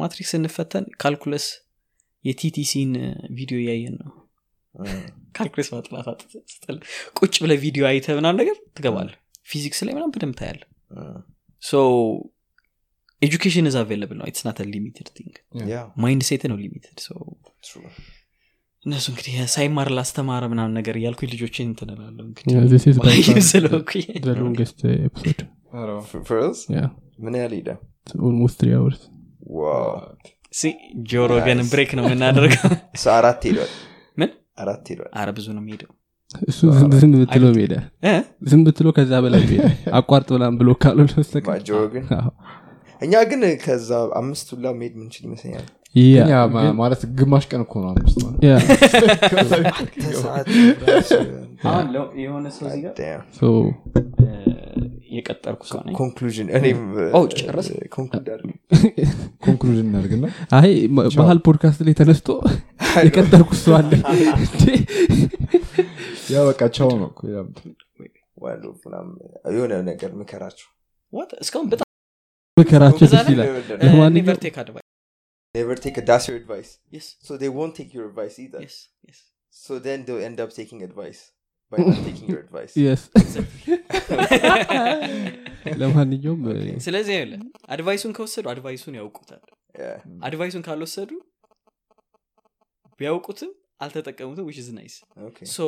matrix 0.00 0.32
እንፈተን 0.38 0.84
calculus 1.02 1.46
የቲቲሲን 2.24 2.92
ቪዲዮ 3.36 3.58
እያየን 3.62 3.94
ነው 4.00 4.10
እ፣ 4.74 4.84
calculus 5.36 5.68
ማጥናት 5.74 6.20
ስጠላ 6.52 6.76
ቁጭ 7.18 7.34
ብለ 7.44 7.52
ቪዲዮ 7.64 7.84
አይተ 7.88 8.16
ምናም 8.18 8.36
ነገር 8.40 8.56
ትገባለ 8.76 9.08
ፊዚክስ 9.48 9.80
ላይ 9.86 9.94
ምናም 9.96 10.12
በደንብ 10.14 10.36
ታያለ 10.40 10.62
እ፣ 10.90 11.04
so 11.62 11.80
education 13.22 13.66
is 13.72 13.78
available 13.80 14.16
ነው። 14.20 14.26
It's 14.30 14.42
not 14.46 14.58
limited 14.72 15.08
thing 15.16 15.34
mindset 16.02 16.44
ነው 16.50 16.56
limited 16.62 16.98
true። 17.66 17.90
እነሱ 18.86 19.06
እንግዲህ 19.12 19.32
ሳይማር 19.54 19.88
ላስተማረ 19.96 20.44
ምናምን 20.52 20.74
ነገር 20.78 20.94
እያልኩኝ 21.00 21.28
ልጆችን 21.32 21.66
እንትንላለሁ 21.70 22.24
እንግዲህ 22.26 22.52
Yeah, 22.54 22.66
this 22.72 22.84
is 22.90 22.96
by 22.98 23.06
ባይም 23.06 23.26
far 23.30 23.42
ስለሆንኩኝ። 23.50 24.06
The 24.26 24.34
longest 24.38 24.78
uh, 24.84 24.94
episode. 25.08 25.42
ኧረ፣ 25.74 25.90
For- 26.08 26.22
for 26.28 26.38
us? 26.46 26.60
yeah. 26.76 26.88
ምን 27.18 27.34
ያህል 27.40 27.52
ሄደ? 27.58 27.70
It's 28.00 28.14
almost 28.20 28.56
three 28.60 28.74
hours. 28.78 28.98
Wow 29.56 29.90
ሲ 30.52 30.70
ጆሮ 31.10 31.30
ገን. 31.46 31.60
break 31.72 31.92
ነው 31.98 32.04
የምናደርገው. 32.06 32.64
እሱ 32.96 33.06
አራት 33.18 33.44
ሄዷል 33.48 33.70
አራት 34.60 34.86
ሄዷል 34.90 35.10
አረ 35.20 35.28
ብዙ 35.36 35.46
ነው 35.56 35.62
የሚሄደው። 35.62 35.90
እሱ 36.48 36.58
ዝም 36.94 37.12
ብትሎ 37.14 37.44
ሄደ? 37.56 37.74
ዝም 38.50 38.60
ብትሎ 38.66 38.88
ከዛ 38.96 39.12
በላይ 39.24 39.40
ሄደ 39.44 39.54
አቋርጥ 39.98 40.28
ብላም 40.34 40.54
ብሎ 40.60 40.68
ካልሆነ 40.82 41.12
ግን 41.92 42.04
እኛ 43.02 43.12
ግን 43.30 43.42
ከዛ 43.62 43.88
አምስት 44.20 44.48
ሁላ 44.54 44.66
መሄድ 44.78 44.94
ምንችል 45.00 45.24
ይመስለኛል። 45.28 45.66
ማለት 46.80 47.00
ግማሽ 47.18 47.44
ቀን 47.50 47.60
እኮ 47.64 47.72
ነው 47.82 47.88
አምስት 47.92 48.18
የሆነ 52.20 52.46
ሰው 53.38 53.54
የቀጠርኩ 55.10 55.62
ሰው 55.70 55.80
ነኝ። 55.86 55.94
conclusion 56.00 56.48
conclusion 59.46 59.86
እናድርግና? 59.88 60.26
አይ 60.58 60.70
ባህል 61.20 61.38
ፖድካስት 61.46 61.80
ላይ 61.86 61.94
ተነስቶ 62.00 62.28
የቀጠርኩ 63.06 63.50
ሰው 63.64 63.74
አለ? 63.78 63.90
ያ 66.34 66.42
በቃ 66.50 66.60
ቻው 66.78 66.90
ነው 67.02 67.10
የሆነ 69.54 69.72
ነገር 69.90 70.10
ምከራቸው? 70.20 70.68
እስካሁን 71.44 71.66
በጣም 71.72 71.86
ምከራቸው 72.56 73.06
ደስ 73.06 73.26
ይላል። 73.32 73.48
ለማንኛውም- 73.82 74.28
never 74.28 74.38
take 74.46 74.58
advice. 74.64 74.86
never 75.54 75.76
take 75.84 75.96
a 75.98 76.04
that's 76.08 76.26
your 76.28 76.36
advice. 76.36 76.70
Yes, 76.90 77.06
so 77.26 77.32
they 77.36 77.50
won't 77.50 77.74
take 77.74 77.92
your 77.96 78.06
advice 78.10 78.34
either. 78.44 78.60
Yes, 78.60 78.76
yes. 79.08 79.18
so 79.54 79.72
then 79.78 79.98
they'll 80.04 80.24
end 80.28 80.38
up 80.40 80.50
taking 80.52 80.80
advice 80.82 81.20
by 81.72 81.78
not 81.80 81.98
taking 81.98 82.28
your 82.28 82.40
advice. 82.40 82.72
Yes. 82.86 83.00
ለማንኛውም 85.80 86.40
ስለዚህ 86.84 87.12
ይኸውልህ 87.14 87.40
advice 87.74 87.97
ኡን 87.97 88.12
ከወሰዱ 88.16 88.44
advice 88.52 88.77
ኡን 88.77 88.94
ያውቁታል። 88.98 89.42
advice 90.28 90.48
ኡን 90.48 90.62
ካልወሰዱ 90.66 91.10
ቢያውቁትም 93.00 93.50
አልተጠቀሙትም 93.84 94.46
which 94.48 94.58
is 94.60 94.72
nice 94.78 94.96
so 95.52 95.66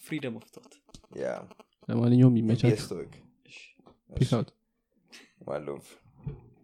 freedom 0.00 0.36
of 0.40 0.46
thought 0.56 0.72
ለማንኛውም 1.88 2.36
ይመቻል 2.40 2.72
peace 4.12 4.32
out 4.36 4.50